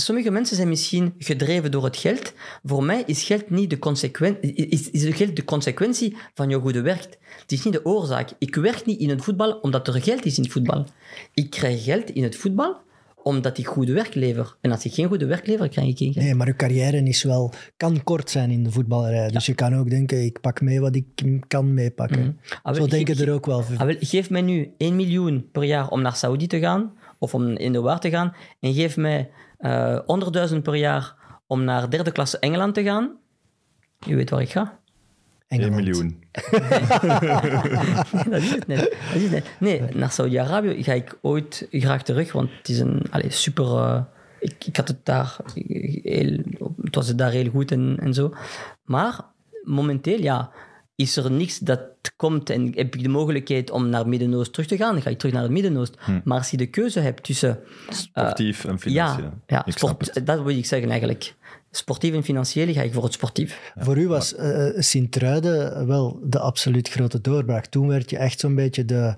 Sommige 0.00 0.30
mensen 0.30 0.56
zijn 0.56 0.68
misschien 0.68 1.14
gedreven 1.18 1.70
door 1.70 1.84
het 1.84 1.96
geld. 1.96 2.32
Voor 2.64 2.84
mij 2.84 3.02
is 3.06 3.22
geld 3.22 3.50
niet 3.50 3.70
de 3.70 3.78
consequentie, 3.78 4.54
is, 4.54 4.90
is 4.90 5.16
geld 5.16 5.36
de 5.36 5.44
consequentie 5.44 6.16
van 6.34 6.48
je 6.48 6.58
goede 6.58 6.80
werk. 6.80 7.18
Het 7.40 7.52
is 7.52 7.64
niet 7.64 7.72
de 7.72 7.84
oorzaak. 7.84 8.30
Ik 8.38 8.54
werk 8.54 8.86
niet 8.86 9.00
in 9.00 9.08
het 9.08 9.24
voetbal 9.24 9.52
omdat 9.52 9.88
er 9.88 10.02
geld 10.02 10.24
is 10.24 10.36
in 10.36 10.42
het 10.42 10.52
voetbal. 10.52 10.86
Ik 11.34 11.50
krijg 11.50 11.84
geld 11.84 12.10
in 12.10 12.22
het 12.22 12.36
voetbal 12.36 12.76
omdat 13.22 13.58
ik 13.58 13.66
goede 13.66 13.92
werk 13.92 14.14
lever. 14.14 14.56
En 14.60 14.70
als 14.70 14.84
ik 14.84 14.94
geen 14.94 15.08
goede 15.08 15.26
werk 15.26 15.46
lever, 15.46 15.68
krijg 15.68 15.88
ik 15.88 15.98
geen 15.98 16.12
geld. 16.12 16.24
Nee, 16.24 16.34
maar 16.34 16.46
je 16.46 16.56
carrière 16.56 17.02
is 17.02 17.22
wel, 17.22 17.52
kan 17.76 18.04
kort 18.04 18.30
zijn 18.30 18.50
in 18.50 18.64
de 18.64 18.70
voetballerij. 18.70 19.30
Dus 19.30 19.46
je 19.46 19.54
kan 19.54 19.74
ook 19.74 19.90
denken, 19.90 20.24
ik 20.24 20.40
pak 20.40 20.60
mee 20.60 20.80
wat 20.80 20.94
ik 20.96 21.04
kan 21.48 21.74
meepakken. 21.74 22.40
Ah, 22.62 22.74
Zo 22.74 22.86
denken 22.86 23.18
er 23.18 23.32
ook 23.32 23.46
wel. 23.46 23.64
Ah, 23.76 23.86
wel, 23.86 23.96
geef 24.00 24.30
mij 24.30 24.42
nu 24.42 24.70
1 24.76 24.96
miljoen 24.96 25.48
per 25.52 25.64
jaar 25.64 25.88
om 25.88 26.02
naar 26.02 26.16
Saudi 26.16 26.46
te 26.46 26.58
gaan, 26.58 26.92
of 27.18 27.34
om 27.34 27.48
in 27.48 27.72
de 27.72 27.80
waar 27.80 28.00
te 28.00 28.10
gaan, 28.10 28.34
en 28.60 28.74
geef 28.74 28.96
mij 28.96 29.30
eh 29.58 29.98
100.000 30.52 30.56
per 30.62 30.74
jaar 30.74 31.14
om 31.46 31.64
naar 31.64 31.90
derde 31.90 32.12
klasse 32.12 32.38
Engeland 32.38 32.74
te 32.74 32.82
gaan. 32.82 33.16
Je 33.98 34.14
weet 34.14 34.30
waar 34.30 34.40
ik 34.40 34.50
ga. 34.50 34.78
1 35.48 35.60
Engeland. 35.60 35.84
miljoen. 35.84 36.22
dat 38.30 38.42
is 38.42 38.50
het 38.50 38.66
net. 38.66 38.78
Dat 38.80 39.14
is 39.14 39.22
het 39.22 39.30
net. 39.30 39.50
Nee, 39.58 39.82
naar 39.94 40.10
Saudi-Arabië 40.10 40.82
ga 40.82 40.92
ik 40.92 41.18
ooit 41.22 41.66
graag 41.70 42.02
terug, 42.02 42.32
want 42.32 42.50
het 42.58 42.68
is 42.68 42.78
een 42.78 43.02
super. 43.28 43.64
eh, 43.64 44.02
ik, 44.40 44.64
ik 44.66 44.76
had 44.76 44.88
het 44.88 45.04
daar 45.04 45.36
heel, 46.02 46.38
het 46.82 46.94
was 46.94 47.14
daar 47.14 47.30
heel 47.30 47.50
goed 47.50 47.72
en, 47.72 47.96
en 48.00 48.14
zo. 48.14 48.34
Maar 48.84 49.20
momenteel, 49.62 50.20
ja, 50.20 50.50
is 50.98 51.16
er 51.16 51.30
niks 51.30 51.58
dat 51.58 51.80
komt 52.16 52.50
en 52.50 52.72
heb 52.74 52.94
ik 52.94 53.02
de 53.02 53.08
mogelijkheid 53.08 53.70
om 53.70 53.88
naar 53.88 54.08
Midden-Oost 54.08 54.52
terug 54.52 54.68
te 54.68 54.76
gaan, 54.76 54.92
dan 54.92 55.02
ga 55.02 55.10
ik 55.10 55.18
terug 55.18 55.34
naar 55.34 55.42
het 55.42 55.50
Midden-Oost. 55.50 55.96
Maar 56.24 56.38
als 56.38 56.50
je 56.50 56.56
de 56.56 56.66
keuze 56.66 57.00
hebt 57.00 57.22
tussen 57.22 57.58
Sportief 57.88 58.64
en 58.64 58.78
financieel. 58.78 59.24
ja, 59.24 59.34
ja 59.46 59.66
ik 59.66 59.78
snap 59.78 59.90
sport, 59.90 60.14
het. 60.14 60.26
dat 60.26 60.42
wil 60.42 60.56
ik 60.56 60.66
zeggen 60.66 60.90
eigenlijk. 60.90 61.34
Sportief 61.70 62.14
en 62.14 62.22
financieel 62.22 62.72
ga 62.72 62.82
ik 62.82 62.92
voor 62.92 63.04
het 63.04 63.12
sportief. 63.12 63.72
Voor 63.76 63.98
u 63.98 64.08
was 64.08 64.34
eh, 64.34 64.68
Sint-Truiden 64.76 65.86
wel 65.86 66.20
de 66.24 66.38
absoluut 66.38 66.88
grote 66.88 67.20
doorbraak. 67.20 67.66
Toen 67.66 67.88
werd 67.88 68.10
je 68.10 68.16
echt 68.16 68.40
zo'n 68.40 68.54
beetje 68.54 68.84
de... 68.84 69.16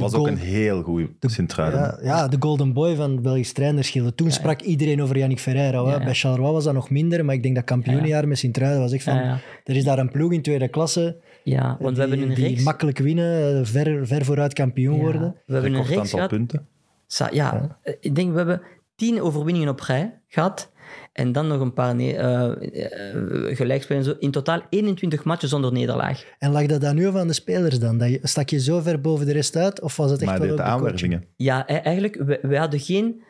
Was 0.00 0.14
ook 0.14 0.26
een 0.26 0.36
heel 0.36 0.82
goede 0.82 1.08
Sint-Truiden. 1.20 1.80
ja, 1.80 1.98
ja, 2.02 2.28
de 2.28 2.36
golden 2.40 2.72
boy 2.72 2.94
van 2.94 3.22
Belgisch 3.22 3.52
trainerschilde. 3.52 4.14
Toen 4.14 4.30
sprak 4.30 4.60
iedereen 4.60 5.02
over 5.02 5.18
Yannick 5.18 5.38
Ferreira. 5.40 5.84
hè. 5.84 5.90
Ja, 5.92 5.98
ja. 5.98 6.04
Bij 6.04 6.14
Charleroi 6.14 6.52
was 6.52 6.64
dat 6.64 6.74
nog 6.74 6.90
minder, 6.90 7.24
maar 7.24 7.34
ik 7.34 7.42
denk 7.42 7.54
dat 7.54 7.64
kampioenenjaar 7.64 8.28
met 8.28 8.38
Sint-Truiden 8.38 8.80
was 8.80 8.92
echt 8.92 9.04
van... 9.04 9.14
Ja, 9.14 9.22
ja. 9.22 9.38
Er 9.64 9.76
is 9.76 9.84
daar 9.84 9.98
een 9.98 10.10
ploeg 10.10 10.32
in 10.32 10.42
tweede 10.42 10.68
klasse 10.68 11.16
Ja, 11.44 11.76
want 11.80 11.96
we 11.96 12.02
die, 12.02 12.10
hebben 12.10 12.28
een 12.28 12.34
die 12.34 12.44
reeks. 12.46 12.62
makkelijk 12.62 12.98
winnen, 12.98 13.56
eh, 13.58 13.64
ver, 13.64 14.06
ver 14.06 14.24
vooruit 14.24 14.52
kampioen 14.52 14.96
Ja, 14.96 15.02
worden. 15.02 15.34
we 15.46 15.52
hebben 15.52 15.72
een 15.74 15.78
reeks 15.84 15.90
aantal 15.98 16.04
gehad. 16.10 16.28
punten. 16.28 16.66
Sa- 17.06 17.28
ja, 17.32 17.78
eh, 17.82 17.94
ik 18.00 18.14
denk 18.14 18.30
we 18.30 18.36
hebben 18.36 18.62
tien 18.96 19.20
overwinningen 19.22 19.68
op 19.68 19.80
rij 19.80 20.20
gehad. 20.28 20.70
En 21.12 21.32
dan 21.32 21.46
nog 21.46 21.60
een 21.60 21.72
paar 21.72 21.96
eh, 21.98 22.44
eh, 22.46 23.56
gelijkspelen 23.56 24.04
zo. 24.04 24.14
In 24.18 24.30
totaal 24.30 24.60
21 24.68 25.24
matchen 25.24 25.48
zonder 25.48 25.72
nederlaag. 25.72 26.24
En 26.38 26.50
lag 26.52 26.66
dat 26.66 26.80
dan 26.80 26.94
nu 26.94 27.10
van 27.10 27.26
de 27.26 27.32
spelers 27.32 27.78
dan? 27.78 27.98
Dat 27.98 28.08
je, 28.08 28.20
stak 28.22 28.48
je 28.48 28.60
zo 28.60 28.80
ver 28.80 29.00
boven 29.00 29.26
de 29.26 29.32
rest 29.32 29.56
uit? 29.56 29.80
Of 29.80 29.96
was 29.96 30.10
het 30.10 30.22
echt 30.22 30.30
Maar 30.30 30.46
wel 30.46 30.56
de 30.56 30.62
aanwervingen. 30.62 31.24
Ja, 31.36 31.64
e- 31.68 31.74
eigenlijk, 31.74 32.14
we, 32.16 32.38
we 32.42 32.58
hadden 32.58 32.80
geen 32.80 33.22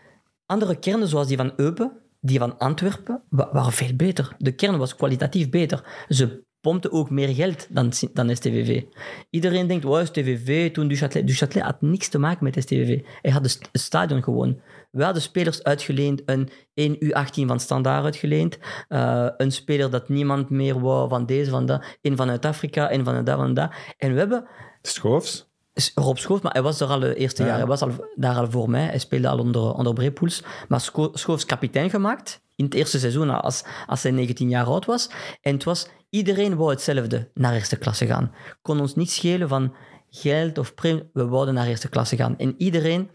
andere 0.46 0.76
kernen 0.78 1.08
zoals 1.08 1.26
die 1.26 1.36
van 1.36 1.52
Eupen, 1.56 1.92
die 2.20 2.38
van 2.38 2.58
Antwerpen, 2.58 3.22
wa- 3.28 3.48
waren 3.52 3.72
veel 3.72 3.94
beter. 3.94 4.34
De 4.38 4.52
kern 4.52 4.78
was 4.78 4.96
kwalitatief 4.96 5.50
beter. 5.50 6.04
Ze 6.08 6.42
pompten 6.60 6.92
ook 6.92 7.10
meer 7.10 7.34
geld 7.34 7.66
dan, 7.70 7.92
dan 8.12 8.36
STVV. 8.36 8.82
Iedereen 9.30 9.66
denkt, 9.66 9.84
wow, 9.84 10.04
STVV, 10.06 10.72
toen 10.72 10.88
Duchâtelet. 10.94 11.24
Duchâtelet 11.24 11.62
had 11.62 11.80
niks 11.80 12.08
te 12.08 12.18
maken 12.18 12.44
met 12.44 12.56
STVV. 12.62 13.00
Hij 13.22 13.30
had 13.30 13.42
het 13.42 13.68
stadion 13.72 14.22
gewoon. 14.22 14.60
We 14.90 15.04
hadden 15.04 15.22
spelers 15.22 15.62
uitgeleend, 15.62 16.22
een 16.24 16.48
1 16.74 16.96
U18 17.04 17.46
van 17.46 17.60
Standaard 17.60 18.04
uitgeleend, 18.04 18.58
eh, 18.88 19.26
een 19.36 19.52
speler 19.52 19.90
dat 19.90 20.08
niemand 20.08 20.50
meer 20.50 20.80
wou 20.80 21.08
van 21.08 21.26
deze, 21.26 21.50
van 21.50 21.66
dat, 21.66 21.84
een 22.02 22.16
vanuit 22.16 22.44
Afrika, 22.44 22.92
een 22.92 23.04
vanuit 23.04 23.26
daar, 23.26 23.36
van 23.36 23.54
daar. 23.54 23.94
En 23.98 24.12
we 24.12 24.18
hebben 24.18 24.46
Schoofs. 24.82 25.48
Rob 25.94 26.16
Schoof, 26.16 26.42
maar 26.42 26.52
hij 26.52 26.62
was 26.62 26.80
er 26.80 26.86
al 26.88 27.00
het 27.00 27.16
eerste 27.16 27.42
Ja. 27.42 27.48
jaar. 27.48 27.58
Hij 27.58 27.66
was 27.66 27.82
al, 27.82 27.90
daar 28.14 28.36
al 28.36 28.50
voor 28.50 28.70
mij. 28.70 28.84
Hij 28.84 28.98
speelde 28.98 29.28
al 29.28 29.38
onder, 29.38 29.72
onder 29.72 29.92
Brepoels. 29.92 30.42
Maar 30.68 30.80
Scho 30.80 31.10
Schoofs 31.14 31.44
kapitein 31.46 31.90
gemaakt 31.90 32.40
in 32.56 32.64
het 32.64 32.74
eerste 32.74 32.98
seizoen 32.98 33.30
als, 33.42 33.64
als 33.86 34.02
hij 34.02 34.12
19 34.12 34.48
jaar 34.48 34.64
oud 34.66 34.84
was. 34.84 35.10
En 35.40 35.54
het 35.54 35.64
was, 35.64 35.88
iedereen 36.10 36.56
wou 36.56 36.70
hetzelfde, 36.70 37.30
naar 37.34 37.54
eerste 37.54 37.76
klasse 37.76 38.06
gaan. 38.06 38.32
Kon 38.62 38.80
ons 38.80 38.94
niet 38.94 39.10
schelen 39.10 39.48
van 39.48 39.74
geld 40.10 40.58
of 40.58 40.74
premie. 40.74 41.10
We 41.12 41.26
wouden 41.26 41.54
naar 41.54 41.66
eerste 41.66 41.88
klasse 41.88 42.16
gaan. 42.16 42.38
En 42.38 42.54
iedereen 42.58 43.10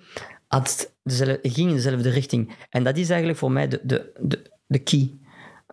had 0.56 0.94
dezelfde, 1.04 1.50
ging 1.50 1.70
in 1.70 1.76
dezelfde 1.76 2.10
richting. 2.10 2.56
En 2.70 2.84
dat 2.84 2.98
is 2.98 3.10
eigenlijk 3.10 3.40
voor 3.40 3.52
mij 3.52 3.68
de, 3.68 3.80
de, 3.84 4.12
de, 4.22 4.52
de 4.68 4.80
key. 4.80 5.14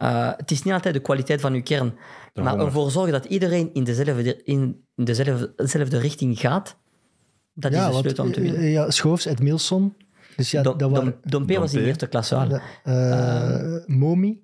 Uh, 0.03 0.33
het 0.37 0.51
is 0.51 0.63
niet 0.63 0.73
altijd 0.75 0.95
de 0.95 1.01
kwaliteit 1.01 1.41
van 1.41 1.53
uw 1.53 1.63
kern, 1.63 1.95
maar 2.35 2.59
ervoor 2.59 2.91
zorgen 2.91 3.13
dat 3.13 3.25
iedereen 3.25 3.71
in 3.73 3.85
dezelfde, 3.85 4.43
in 4.45 4.85
dezelfde, 4.95 5.53
dezelfde 5.57 5.99
richting 5.99 6.39
gaat, 6.41 6.77
dat 7.55 7.73
is 7.73 7.79
de 7.79 7.85
want 7.85 7.97
sleutel 7.97 8.25
om 8.25 8.33
te 8.33 8.41
winnen. 8.41 8.61
eh, 8.61 8.73
ja, 8.73 8.91
Schoofs, 8.91 9.27
Ed 9.27 9.41
Milson. 9.41 9.95
Dus 10.37 10.51
ja, 10.51 10.63
Dom, 10.63 10.79
dat 10.79 10.91
waren... 10.91 11.05
Dom, 11.05 11.31
Dompe 11.31 11.59
was 11.59 11.71
in 11.71 11.75
Dompe. 11.75 11.89
eerste 11.89 12.07
klasse 12.07 12.35
al. 12.35 12.61
eh, 12.85 13.87
Momi, 13.87 14.41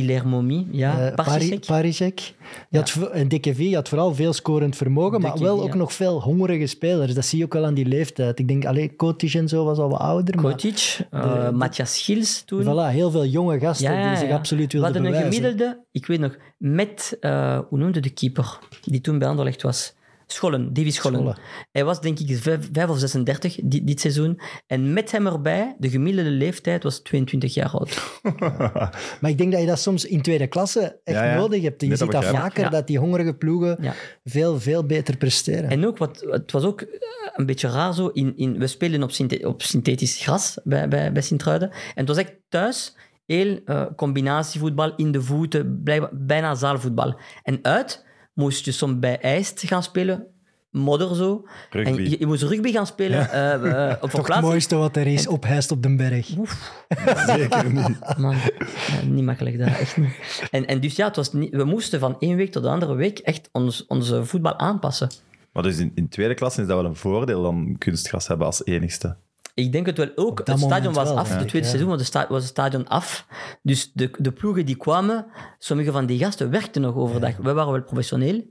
Hilaire 0.00 0.26
Momi, 0.28 0.68
ja. 0.70 1.06
eh, 1.08 1.14
Parsisek. 1.14 1.48
Pari- 1.48 1.66
Parisek. 1.66 2.34
Je 2.70 2.78
had, 2.78 2.90
vo- 2.90 3.06
en 3.06 3.28
DKV, 3.28 3.58
je 3.58 3.74
had 3.74 3.88
vooral 3.88 4.14
veel 4.14 4.32
scorend 4.32 4.76
vermogen, 4.76 5.20
maar 5.20 5.38
wel 5.38 5.62
ook 5.62 5.68
ja. 5.72 5.74
nog 5.76 5.92
veel 5.92 6.22
hongerige 6.22 6.66
spelers. 6.66 7.14
Dat 7.14 7.24
zie 7.24 7.38
je 7.38 7.44
ook 7.44 7.52
wel 7.52 7.64
aan 7.64 7.74
die 7.74 7.86
leeftijd. 7.86 8.38
Ik 8.38 8.48
denk, 8.48 8.64
alleen 8.66 8.96
Kotic 8.96 9.34
en 9.34 9.48
zo 9.48 9.64
was 9.64 9.78
al 9.78 9.88
wat 9.88 10.00
ouder, 10.00 10.34
maar 10.40 10.50
Kotic, 10.52 10.98
uh, 11.14 11.50
Matthias 11.50 12.02
Gils 12.02 12.42
toen. 12.44 12.62
voilà, 12.62 12.92
heel 12.92 13.10
veel 13.10 13.24
jonge 13.26 13.58
gasten 13.60 13.92
Ja, 13.92 13.98
ja, 14.00 14.08
die 14.08 14.18
zich 14.18 14.28
ja. 14.28 14.34
absoluut 14.34 14.72
We 14.72 14.78
wilden 14.78 14.92
hadden 15.02 15.12
een 15.14 15.18
bewijzen. 15.20 15.42
gemiddelde, 15.44 15.84
ik 15.92 16.06
weet 16.06 16.20
nog, 16.20 16.36
met, 16.58 17.16
eh, 17.20 17.58
hoe 17.68 17.78
noemde 17.78 18.00
de 18.00 18.10
keeper, 18.10 18.58
die 18.84 19.00
toen 19.00 19.18
bij 19.18 19.28
Anderlecht 19.28 19.62
was? 19.62 19.94
Schollen, 20.26 20.72
Davy 20.72 20.90
Schollen. 20.90 21.18
Schollen. 21.18 21.38
Hij 21.72 21.84
was 21.84 22.00
denk 22.00 22.18
ik 22.18 22.36
5, 22.38 22.88
of 22.88 22.98
36 22.98 23.58
dit, 23.64 23.86
dit 23.86 24.00
seizoen. 24.00 24.40
En 24.66 24.92
met 24.92 25.10
hem 25.12 25.26
erbij, 25.26 25.74
de 25.78 25.90
gemiddelde 25.90 26.30
leeftijd 26.30 26.82
was 26.82 26.98
22 26.98 27.54
jaar 27.54 27.70
oud. 27.70 28.20
Maar 29.20 29.30
ik 29.30 29.38
denk 29.38 29.52
dat 29.52 29.60
je 29.60 29.66
dat 29.66 29.78
soms 29.80 30.04
in 30.04 30.22
tweede 30.22 30.46
klasse 30.46 31.00
echt 31.04 31.16
Ja, 31.18 31.24
ja. 31.24 31.36
nodig 31.36 31.62
hebt. 31.62 31.80
Je 31.80 31.88
Net 31.88 31.98
ziet 31.98 32.10
dat 32.10 32.24
vaker, 32.24 32.62
Ja. 32.64 32.68
dat 32.68 32.86
die 32.86 32.98
hongerige 32.98 33.34
ploegen 33.34 33.76
Ja. 33.80 33.94
veel, 34.24 34.60
veel 34.60 34.84
beter 34.86 35.16
presteren. 35.16 35.70
En 35.70 35.86
ook, 35.86 35.98
wat, 35.98 36.26
het 36.30 36.52
was 36.52 36.64
ook 36.64 36.80
eh, 36.80 36.88
een 37.34 37.46
beetje 37.46 37.68
raar 37.68 37.94
zo, 37.94 38.06
in, 38.06 38.32
in, 38.36 38.58
we 38.58 38.66
spelen 38.66 39.02
op, 39.02 39.10
op 39.44 39.62
synthetisch 39.62 40.22
gras 40.22 40.58
bij, 40.64 40.88
bij, 40.88 41.12
bij 41.12 41.22
Sint-Truiden. 41.22 41.70
En 41.70 41.76
het 41.94 42.08
was 42.08 42.16
echt 42.16 42.34
thuis, 42.48 42.96
heel 43.26 43.60
eh, 43.64 43.84
combinatievoetbal 43.96 44.92
in 44.96 45.12
de 45.12 45.22
voeten, 45.22 45.82
bijna 46.12 46.54
zaalvoetbal. 46.54 47.18
En 47.42 47.58
uit 47.62 48.04
moest 48.36 48.64
je 48.64 48.72
soms 48.72 48.98
bij 48.98 49.20
ijst 49.20 49.62
gaan 49.66 49.82
spelen, 49.82 50.26
modder 50.70 51.14
zo. 51.14 51.46
Rugby. 51.70 51.90
En 51.90 52.10
je, 52.10 52.18
je 52.18 52.26
moest 52.26 52.42
rugby 52.42 52.72
gaan 52.72 52.86
spelen 52.86 53.30
eh, 53.30 53.90
eh, 53.90 53.96
op 54.02 54.10
Toch 54.10 54.26
het 54.26 54.40
mooiste 54.40 54.76
wat 54.76 54.96
er 54.96 55.06
is, 55.06 55.26
op 55.26 55.44
Heist 55.44 55.70
op 55.70 55.82
den 55.82 55.96
Berg. 55.96 56.26
Zeker 57.26 57.72
niet. 57.72 58.18
Man, 58.18 58.36
ja, 58.36 59.02
niet 59.04 59.24
makkelijk 59.24 59.58
dat, 59.58 59.68
echt 59.68 59.96
niet. 59.96 60.48
En, 60.50 60.66
en 60.66 60.80
dus 60.80 60.96
ja, 60.96 61.06
het 61.06 61.16
was 61.16 61.32
niet, 61.32 61.54
we 61.54 61.64
moesten 61.64 62.00
van 62.00 62.16
één 62.18 62.36
week 62.36 62.52
tot 62.52 62.62
de 62.62 62.68
andere 62.68 62.94
week 62.94 63.18
echt 63.18 63.48
ons, 63.52 63.86
onze 63.86 64.24
voetbal 64.24 64.58
aanpassen. 64.58 65.10
Maar 65.52 65.62
dus 65.62 65.78
in, 65.78 65.92
in 65.94 66.08
tweede 66.08 66.34
klasse 66.34 66.60
is 66.60 66.66
dat 66.66 66.76
wel 66.76 66.86
een 66.86 66.96
voordeel 66.96 67.42
dan 67.42 67.76
kunstgras 67.78 68.28
hebben 68.28 68.46
als 68.46 68.64
enigste. 68.64 69.16
Ik 69.56 69.72
denk 69.72 69.86
het 69.86 69.96
wel 69.96 70.10
ook. 70.14 70.38
Het 70.44 70.58
stadion 70.58 70.92
was 70.92 71.08
wel, 71.08 71.18
af, 71.18 71.28
ja. 71.28 71.36
het 71.36 71.48
tweede 71.48 71.66
Ja. 71.66 71.72
seizoen 71.72 71.88
was, 71.90 71.98
de 71.98 72.04
sta- 72.04 72.26
was 72.28 72.40
het 72.40 72.50
stadion 72.50 72.88
af. 72.88 73.26
Dus 73.62 73.92
de, 73.92 74.10
de 74.18 74.32
ploegen 74.32 74.66
die 74.66 74.76
kwamen, 74.76 75.26
sommige 75.58 75.92
van 75.92 76.06
die 76.06 76.18
gasten 76.18 76.50
werkten 76.50 76.82
nog 76.82 76.94
overdag. 76.94 77.36
Wij 77.36 77.54
waren 77.54 77.72
wel 77.72 77.82
professioneel. 77.82 78.44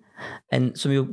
En 0.47 0.70
sommige 0.74 1.08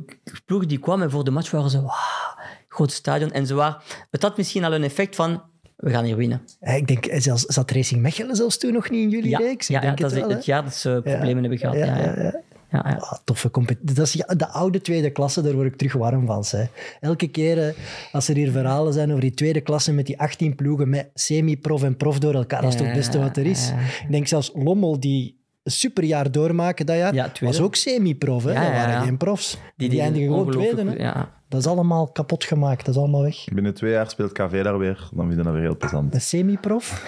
ploegen 0.45 0.67
die 0.67 0.79
kwamen 0.79 1.11
voor 1.11 1.23
de 1.23 1.31
match 1.31 1.51
waren 1.51 1.69
ze, 1.69 1.81
wauw, 1.81 2.37
groot 2.67 2.91
stadion. 2.91 3.31
En 3.31 3.47
ze 3.47 3.53
waren, 3.53 3.77
het 4.11 4.21
had 4.21 4.37
misschien 4.37 4.63
al 4.63 4.73
een 4.73 4.83
effect 4.83 5.15
van, 5.15 5.43
we 5.75 5.89
gaan 5.89 6.03
hier 6.03 6.15
winnen. 6.15 6.41
Ik 6.59 6.87
denk, 6.87 7.05
eh, 7.05 7.19
zelfs, 7.21 7.43
zat 7.43 7.71
Racing 7.71 8.01
Mechelen 8.01 8.35
zelfs 8.35 8.57
toen 8.57 8.73
nog 8.73 8.89
niet 8.89 9.03
in 9.03 9.09
jullie 9.09 9.29
Ja, 9.29 9.37
reeks? 9.37 9.69
Ik 9.69 9.75
ja, 9.75 9.81
ja, 9.81 9.85
denk 9.85 9.97
dat 9.99 10.11
is 10.11 10.21
het 10.21 10.31
het 10.31 10.45
jaar 10.45 10.63
dat 10.63 10.75
ze 10.75 10.99
problemen 11.03 11.39
hebben 11.39 11.57
gehad. 11.59 11.75
Ja, 11.75 12.41
ja. 12.83 12.97
Ah, 12.99 13.13
toffe 13.23 13.51
competitie. 13.51 13.95
Dat 13.95 14.05
is 14.05 14.13
ja, 14.13 14.25
de 14.25 14.47
oude 14.47 14.81
tweede 14.81 15.09
klasse, 15.09 15.41
daar 15.41 15.53
word 15.53 15.67
ik 15.67 15.75
terug 15.75 15.93
warm 15.93 16.25
van. 16.25 16.43
Hè. 16.47 16.63
Elke 16.99 17.27
keer 17.27 17.67
eh, 17.67 17.73
als 18.11 18.27
er 18.27 18.35
hier 18.35 18.51
verhalen 18.51 18.93
zijn 18.93 19.09
over 19.09 19.21
die 19.21 19.33
tweede 19.33 19.61
klasse 19.61 19.93
met 19.93 20.05
die 20.05 20.19
18 20.19 20.55
ploegen 20.55 20.89
met 20.89 21.09
semi-prof 21.13 21.83
en 21.83 21.97
prof 21.97 22.19
door 22.19 22.33
elkaar, 22.33 22.61
dat 22.61 22.71
is 22.71 22.77
toch 22.77 22.87
het 22.87 22.95
beste 22.95 23.19
wat 23.19 23.37
er 23.37 23.45
is. 23.45 23.71
Ik 24.03 24.11
denk 24.11 24.27
zelfs 24.27 24.51
Lommel, 24.53 24.99
die 24.99 25.41
een 25.63 25.71
superjaar 25.71 26.31
doormaken 26.31 26.85
dat 26.85 26.97
jaar, 26.97 27.13
Ja, 27.13 27.31
was 27.39 27.61
ook 27.61 27.75
semi-prof. 27.75 28.43
Hè. 28.43 28.51
Ja, 28.51 28.59
dat 28.59 28.67
ja, 28.67 28.75
waren 28.75 28.93
ja. 28.93 29.01
geen 29.01 29.17
profs. 29.17 29.57
Die, 29.75 29.89
die, 29.89 30.01
eindigen 30.01 30.27
gewoon 30.27 30.51
tweede. 30.51 30.81
Hè. 30.81 30.87
goed, 30.87 30.97
Ja. 30.99 31.31
Dat 31.47 31.61
is 31.61 31.67
allemaal 31.67 32.07
kapot 32.07 32.43
gemaakt. 32.43 32.85
Dat 32.85 32.95
is 32.95 33.01
allemaal 33.01 33.21
weg. 33.21 33.45
Binnen 33.53 33.73
twee 33.73 33.91
jaar 33.91 34.09
speelt 34.09 34.31
KV 34.31 34.63
daar 34.63 34.77
weer, 34.77 35.09
dan 35.13 35.27
vinden 35.27 35.37
we 35.37 35.43
dat 35.43 35.53
weer 35.53 35.61
heel 35.61 35.77
plezant. 35.77 36.13
Een 36.13 36.21
semi-prof? 36.21 37.03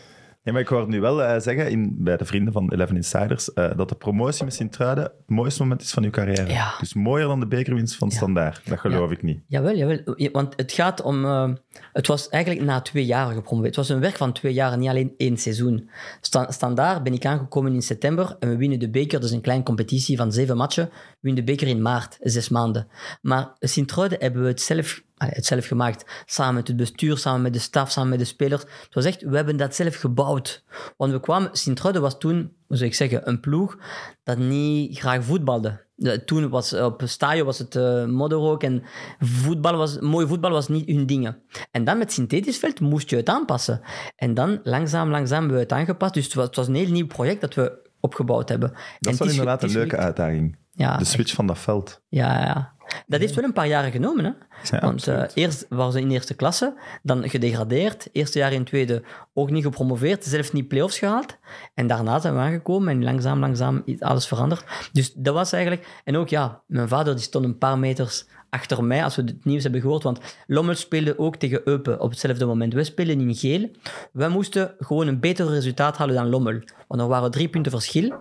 Ja, 0.44 0.52
maar 0.52 0.60
ik 0.60 0.68
hoorde 0.68 0.86
nu 0.86 1.00
wel 1.00 1.22
eh, 1.22 1.40
zeggen 1.40 1.70
in, 1.70 1.94
bij 1.98 2.16
de 2.16 2.24
vrienden 2.24 2.52
van 2.52 2.72
Eleven 2.72 2.96
Insiders 2.96 3.52
eh, 3.52 3.76
dat 3.76 3.88
de 3.88 3.94
promotie 3.94 4.44
met 4.44 4.54
Sint-Truiden 4.54 5.04
het 5.04 5.12
mooiste 5.26 5.62
moment 5.62 5.82
is 5.82 5.90
van 5.90 6.04
uw 6.04 6.10
carrière. 6.10 6.48
Ja. 6.52 6.74
Dus 6.80 6.94
mooier 6.94 7.26
dan 7.26 7.40
de 7.40 7.46
bekerwinst 7.46 7.96
van 7.96 8.10
Standaard. 8.10 8.68
Dat 8.68 8.78
geloof 8.78 9.10
ik 9.10 9.22
niet. 9.22 9.40
Jawel, 9.46 9.76
jawel. 9.76 9.98
Ja, 10.16 10.30
Want 10.30 10.52
het 10.56 10.72
gaat 10.72 11.02
om... 11.02 11.24
eh, 11.24 11.50
het 11.92 12.06
was 12.06 12.28
eigenlijk 12.28 12.64
na 12.64 12.80
twee 12.80 13.04
jaar 13.04 13.26
gepromoveerd. 13.34 13.76
Het 13.76 13.86
was 13.86 13.96
een 13.96 14.00
werk 14.02 14.16
van 14.16 14.32
twee 14.32 14.52
jaar, 14.52 14.78
niet 14.78 14.88
alleen 14.88 15.14
één 15.16 15.36
seizoen. 15.36 15.90
Sta, 16.20 16.50
standaard 16.50 17.02
ben 17.02 17.12
ik 17.12 17.24
aangekomen 17.26 17.74
in 17.74 17.82
september 17.82 18.36
en 18.38 18.48
we 18.48 18.56
winnen 18.56 18.78
de 18.78 18.90
beker. 18.90 19.20
Dat 19.20 19.28
is 19.28 19.34
een 19.34 19.40
kleine 19.42 19.64
competitie 19.64 20.16
van 20.16 20.32
zeven 20.32 20.56
matchen. 20.56 20.90
Winnen 21.22 21.44
de 21.44 21.52
beker 21.52 21.66
in 21.68 21.82
maart, 21.82 22.16
zes 22.20 22.48
maanden. 22.48 22.88
Maar 23.20 23.52
Sint-Truiden 23.58 24.18
hebben 24.20 24.42
we 24.42 24.48
het 24.48 24.60
zelf, 24.60 25.02
het 25.16 25.46
zelf 25.46 25.66
gemaakt. 25.66 26.22
Samen 26.24 26.54
met 26.54 26.68
het 26.68 26.76
bestuur, 26.76 27.18
samen 27.18 27.42
met 27.42 27.52
de 27.52 27.58
staf, 27.58 27.90
samen 27.90 28.10
met 28.10 28.18
de 28.18 28.24
spelers. 28.24 28.62
Het 28.62 28.94
was 28.94 29.04
echt, 29.04 29.22
we 29.22 29.36
hebben 29.36 29.56
dat 29.56 29.74
zelf 29.74 29.94
gebouwd. 29.96 30.64
Want 30.96 31.12
we 31.12 31.20
kwamen... 31.20 31.48
Sint-Truiden 31.52 32.02
was 32.02 32.18
toen, 32.18 32.52
hoe 32.66 32.76
zou 32.76 32.88
ik 32.88 32.94
zeggen, 32.96 33.28
een 33.28 33.40
ploeg 33.40 33.78
dat 34.22 34.38
niet 34.38 34.98
graag 34.98 35.24
voetbalde. 35.24 35.84
De- 35.94 36.24
Toen 36.24 36.48
was 36.48 36.72
op 36.72 37.02
stadion 37.04 37.46
was 37.46 37.58
het 37.58 37.76
ook 37.76 38.62
en 38.62 38.82
voetbal 39.18 39.76
was, 39.76 39.98
mooi 39.98 40.26
voetbal 40.26 40.50
was 40.50 40.68
niet 40.68 40.88
hun 40.88 41.06
dingen. 41.06 41.42
En 41.70 41.84
dan 41.84 41.98
met 41.98 42.12
synthetisch 42.12 42.58
veld 42.58 42.80
moest 42.80 43.10
je 43.10 43.16
het 43.16 43.28
aanpassen. 43.28 43.80
En 44.16 44.34
dan 44.34 44.60
langzaam, 44.62 45.10
langzaam 45.10 45.38
hebben 45.38 45.56
we 45.56 45.62
het 45.62 45.72
aangepast. 45.72 46.14
Dus 46.14 46.24
het 46.24 46.34
was, 46.34 46.46
het 46.46 46.56
was 46.56 46.66
een 46.68 46.74
heel 46.74 46.90
nieuw 46.90 47.06
project 47.06 47.40
dat 47.40 47.54
we 47.54 47.90
opgebouwd 48.00 48.48
hebben. 48.48 48.68
En 48.72 48.76
Dat 49.00 49.16
ge- 49.16 49.30
inderdaad 49.30 49.62
een 49.62 49.70
leuke 49.70 49.96
uitdaging. 49.96 50.56
Ja, 50.74 50.96
De 50.96 51.04
switch 51.04 51.34
van 51.34 51.46
dat 51.46 51.58
veld. 51.58 52.00
ja, 52.08 52.40
ja. 52.40 52.72
Dat 53.06 53.20
heeft 53.20 53.34
wel 53.34 53.44
een 53.44 53.52
paar 53.52 53.66
jaren 53.66 53.90
genomen. 53.90 54.24
Hè? 54.24 54.30
Ja, 54.76 54.80
Want 54.80 55.06
eh, 55.06 55.22
eerst 55.34 55.66
waren 55.68 55.92
ze 55.92 56.00
in 56.00 56.10
eerste 56.10 56.34
klasse, 56.34 56.74
dan 57.02 57.28
gedegradeerd. 57.28 58.08
Eerste 58.12 58.38
jaar 58.38 58.52
in 58.52 58.64
tweede 58.64 59.02
ook 59.34 59.50
niet 59.50 59.64
gepromoveerd, 59.64 60.24
zelfs 60.24 60.52
niet 60.52 60.68
play-offs 60.68 60.98
gehaald. 60.98 61.36
En 61.74 61.86
daarna 61.86 62.20
zijn 62.20 62.34
we 62.34 62.40
aangekomen 62.40 62.88
en 62.88 63.04
langzaam, 63.04 63.38
langzaam 63.40 63.82
is 63.84 64.00
alles 64.00 64.26
veranderd. 64.26 64.64
Dus 64.92 65.12
dat 65.12 65.34
was 65.34 65.52
eigenlijk... 65.52 66.00
En 66.04 66.16
ook, 66.16 66.28
ja, 66.28 66.62
mijn 66.66 66.88
vader 66.88 67.14
die 67.14 67.22
stond 67.22 67.44
een 67.44 67.58
paar 67.58 67.78
meters 67.78 68.26
achter 68.50 68.84
mij 68.84 69.04
als 69.04 69.16
we 69.16 69.22
het 69.22 69.44
nieuws 69.44 69.62
hebben 69.62 69.80
gehoord. 69.80 70.02
Want 70.02 70.20
Lommel 70.46 70.74
speelde 70.74 71.18
ook 71.18 71.36
tegen 71.36 71.60
Eupen 71.64 72.00
op 72.00 72.10
hetzelfde 72.10 72.44
moment. 72.46 72.74
We 72.74 72.84
spelen 72.84 73.20
in 73.20 73.34
geel. 73.34 73.70
Wij 74.12 74.28
moesten 74.28 74.74
gewoon 74.78 75.06
een 75.06 75.20
beter 75.20 75.48
resultaat 75.48 75.96
halen 75.96 76.14
dan 76.14 76.28
Lommel. 76.28 76.60
Want 76.88 77.00
er 77.00 77.08
waren 77.08 77.30
drie 77.30 77.48
punten 77.48 77.72
verschil. 77.72 78.12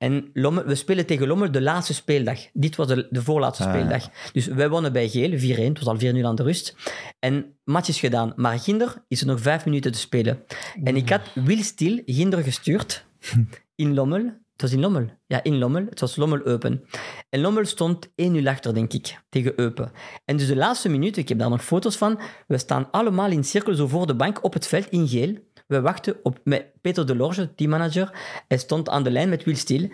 En 0.00 0.30
Lommel, 0.32 0.64
we 0.64 0.74
spelen 0.74 1.06
tegen 1.06 1.26
Lommel 1.26 1.50
de 1.50 1.62
laatste 1.62 1.94
speeldag. 1.94 2.38
Dit 2.52 2.76
was 2.76 2.86
de, 2.86 3.06
de 3.10 3.22
voorlaatste 3.22 3.64
Ah, 3.64 3.70
speeldag. 3.70 4.08
Dus 4.32 4.46
wij 4.46 4.68
wonnen 4.68 4.92
bij 4.92 5.08
Geel, 5.08 5.56
4-1. 5.56 5.62
Het 5.62 5.84
was 5.84 6.02
al 6.02 6.14
4-0 6.14 6.24
aan 6.24 6.34
de 6.34 6.42
rust. 6.42 6.76
En 7.18 7.56
match 7.64 7.88
is 7.88 8.00
gedaan. 8.00 8.32
Maar 8.36 8.58
Ginder 8.58 9.04
is 9.08 9.20
er 9.20 9.26
nog 9.26 9.40
vijf 9.40 9.64
minuten 9.64 9.92
te 9.92 9.98
spelen. 9.98 10.42
En 10.84 10.96
ik 10.96 11.08
had 11.08 11.20
Will 11.34 11.62
Stil 11.62 12.02
Ginder 12.06 12.42
gestuurd 12.42 13.04
in 13.74 13.94
Lommel. 13.94 14.24
Het 14.52 14.62
was 14.62 14.72
in 14.72 14.80
Lommel. 14.80 15.06
Ja, 15.26 15.42
in 15.42 15.58
Lommel. 15.58 15.84
Het 15.88 16.00
was 16.00 16.16
Lommel-Eupen. 16.16 16.84
En 17.28 17.40
Lommel 17.40 17.64
stond 17.64 18.08
1-0 18.08 18.10
achter, 18.44 18.74
denk 18.74 18.92
ik, 18.92 19.20
tegen 19.28 19.60
Eupen. 19.60 19.92
En 20.24 20.36
dus 20.36 20.46
de 20.46 20.56
laatste 20.56 20.88
minuten, 20.88 21.22
ik 21.22 21.28
heb 21.28 21.38
daar 21.38 21.50
nog 21.50 21.64
foto's 21.64 21.96
van, 21.96 22.20
we 22.46 22.58
staan 22.58 22.88
allemaal 22.90 23.30
in 23.30 23.44
cirkel 23.44 23.74
zo 23.74 23.86
voor 23.86 24.06
de 24.06 24.14
bank 24.14 24.44
op 24.44 24.52
het 24.52 24.66
veld 24.66 24.88
in 24.88 25.08
geel. 25.08 25.36
We 25.70 25.80
wachten 25.80 26.16
op 26.22 26.38
met 26.44 26.64
Peter 26.80 27.06
Delorge, 27.06 27.54
teammanager. 27.54 28.12
Hij 28.48 28.58
stond 28.58 28.88
aan 28.88 29.02
de 29.02 29.10
lijn 29.10 29.28
met 29.28 29.44
Will 29.44 29.54
Stil. 29.54 29.88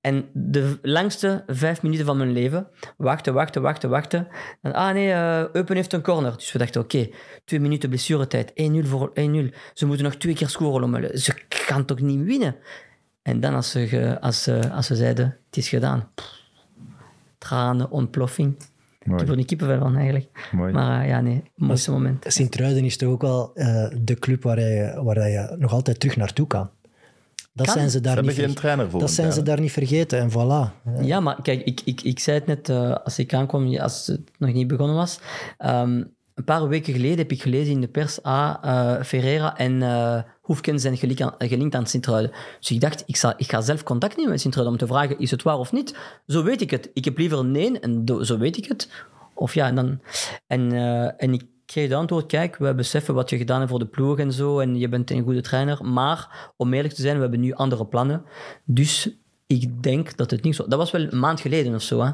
En 0.00 0.28
de 0.32 0.78
langste 0.82 1.44
vijf 1.46 1.82
minuten 1.82 2.06
van 2.06 2.16
mijn 2.16 2.32
leven, 2.32 2.68
wachten, 2.96 3.34
wachten, 3.34 3.62
wachten, 3.62 3.90
wachten. 3.90 4.28
En, 4.62 4.72
ah 4.72 4.92
nee, 4.94 5.12
eh, 5.12 5.44
Eupen 5.52 5.76
heeft 5.76 5.92
een 5.92 6.02
corner. 6.02 6.36
Dus 6.36 6.52
we 6.52 6.58
dachten, 6.58 6.80
oké, 6.80 7.08
twee 7.44 7.60
minuten 7.60 7.88
blessuretijd, 7.88 8.50
1-0 8.54 8.86
voor 8.88 9.08
1-0. 9.08 9.54
Ze 9.74 9.86
moeten 9.86 10.04
nog 10.04 10.14
twee 10.14 10.34
keer 10.34 10.48
scoren, 10.48 10.80
Lommel. 10.80 11.18
Ze 11.18 11.34
gaan 11.48 11.84
toch 11.84 12.00
niet 12.00 12.22
winnen? 12.24 12.56
En 13.22 13.40
dan 13.40 13.54
als 13.54 13.70
ze, 13.70 14.16
als, 14.20 14.42
ze- 14.42 14.70
als 14.72 14.86
ze 14.86 14.94
zeiden, 14.96 15.36
het 15.46 15.56
is 15.56 15.68
gedaan. 15.68 16.10
Tranen, 17.38 17.90
ontploffing. 17.90 18.56
Ik 19.04 19.10
heb 19.10 19.20
er 19.20 19.26
Mooi. 19.26 19.36
niet 19.38 19.46
kippenvel 19.46 19.78
van 19.78 19.96
eigenlijk. 19.96 20.48
Mooi. 20.52 20.72
Maar 20.72 21.02
eh, 21.02 21.08
ja, 21.08 21.20
nee, 21.20 21.42
mooiste 21.56 21.90
moment. 21.90 22.24
Sint-Truiden 22.28 22.84
is 22.84 22.96
toch 22.96 23.08
ook 23.08 23.22
wel 23.22 23.50
eh, 23.54 23.86
de 24.00 24.14
club 24.14 24.42
waar 24.42 24.60
je, 24.60 25.00
waar 25.02 25.28
je 25.28 25.54
nog 25.58 25.72
altijd 25.72 26.00
terug 26.00 26.16
naartoe 26.16 26.46
kan. 26.46 26.70
Dat 27.52 27.66
Kan. 27.66 27.74
zijn 27.74 27.90
ze 27.90 28.00
daar 28.00 28.22
niet 28.22 28.32
geen 28.32 28.54
trainer 28.54 28.90
voor 28.90 29.00
Dat 29.00 29.10
zijn 29.10 29.32
ze 29.32 29.42
daar 29.42 29.60
niet 29.60 29.72
vergeten 29.72 30.18
en 30.18 30.30
voilà. 30.30 30.72
Ja, 31.00 31.20
maar 31.20 31.42
kijk, 31.42 31.62
ik, 31.64 31.80
ik, 31.84 32.00
ik 32.02 32.18
zei 32.18 32.38
het 32.38 32.46
net 32.46 32.68
eh, 32.68 32.94
als 33.04 33.18
ik 33.18 33.34
aankwam, 33.34 33.66
ja, 33.66 33.82
als 33.82 34.06
het 34.06 34.20
nog 34.38 34.52
niet 34.52 34.66
begonnen 34.66 34.96
was. 34.96 35.20
Ehm, 35.58 36.02
een 36.34 36.44
paar 36.44 36.68
weken 36.68 36.92
geleden 36.92 37.18
heb 37.18 37.30
ik 37.30 37.42
gelezen 37.42 37.72
in 37.72 37.80
de 37.80 37.88
pers, 37.88 38.22
ah, 38.22 38.54
eh, 38.62 39.02
Ferreira 39.02 39.56
en 39.56 39.82
eh 39.82 40.22
Hoefkens 40.44 40.82
zijn 40.82 40.96
gelinkt 40.96 41.22
aan, 41.22 41.34
gelinkt 41.38 41.90
Sint-Truiden. 41.90 42.32
Dus 42.60 42.70
ik 42.70 42.80
dacht, 42.80 43.02
ik, 43.06 43.16
zal, 43.16 43.32
ik 43.36 43.50
ga 43.50 43.60
zelf 43.60 43.82
contact 43.82 44.16
nemen 44.16 44.30
met 44.30 44.40
Sint-Truiden 44.40 44.74
om 44.74 44.86
te 44.86 44.92
vragen, 44.94 45.18
is 45.18 45.30
het 45.30 45.42
waar 45.42 45.58
of 45.58 45.72
niet? 45.72 45.96
Zo 46.26 46.42
weet 46.42 46.60
ik 46.60 46.70
het. 46.70 46.90
Ik 46.94 47.04
heb 47.04 47.18
liever 47.18 47.44
nee 47.44 47.80
en 47.80 48.04
zo 48.22 48.38
weet 48.38 48.56
ik 48.56 48.64
het. 48.64 48.90
Of 49.34 49.54
ja, 49.54 49.66
en 49.66 49.74
dan... 49.74 50.00
En, 50.46 50.72
eh, 50.72 51.22
en 51.22 51.32
ik 51.32 51.42
kreeg 51.66 51.88
de 51.88 51.94
antwoord, 51.94 52.26
kijk, 52.26 52.56
we 52.56 52.74
beseffen 52.74 53.14
wat 53.14 53.30
je 53.30 53.36
gedaan 53.36 53.58
hebt 53.58 53.70
voor 53.70 53.78
de 53.78 53.86
ploeg 53.86 54.18
en 54.18 54.32
zo, 54.32 54.58
en 54.58 54.78
je 54.78 54.88
bent 54.88 55.10
een 55.10 55.22
goede 55.22 55.40
trainer, 55.40 55.84
maar 55.84 56.52
om 56.56 56.74
eerlijk 56.74 56.94
te 56.94 57.02
zijn, 57.02 57.14
we 57.14 57.22
hebben 57.22 57.40
nu 57.40 57.52
andere 57.52 57.86
plannen. 57.86 58.22
Dus 58.64 59.10
ik 59.46 59.82
denk 59.82 60.16
dat 60.16 60.30
het 60.30 60.42
niet 60.42 60.54
zo... 60.54 60.68
Dat 60.68 60.78
was 60.78 60.90
wel 60.90 61.02
een 61.10 61.18
maand 61.18 61.40
geleden 61.40 61.74
of 61.74 61.82
zo. 61.82 62.00
Hè. 62.00 62.10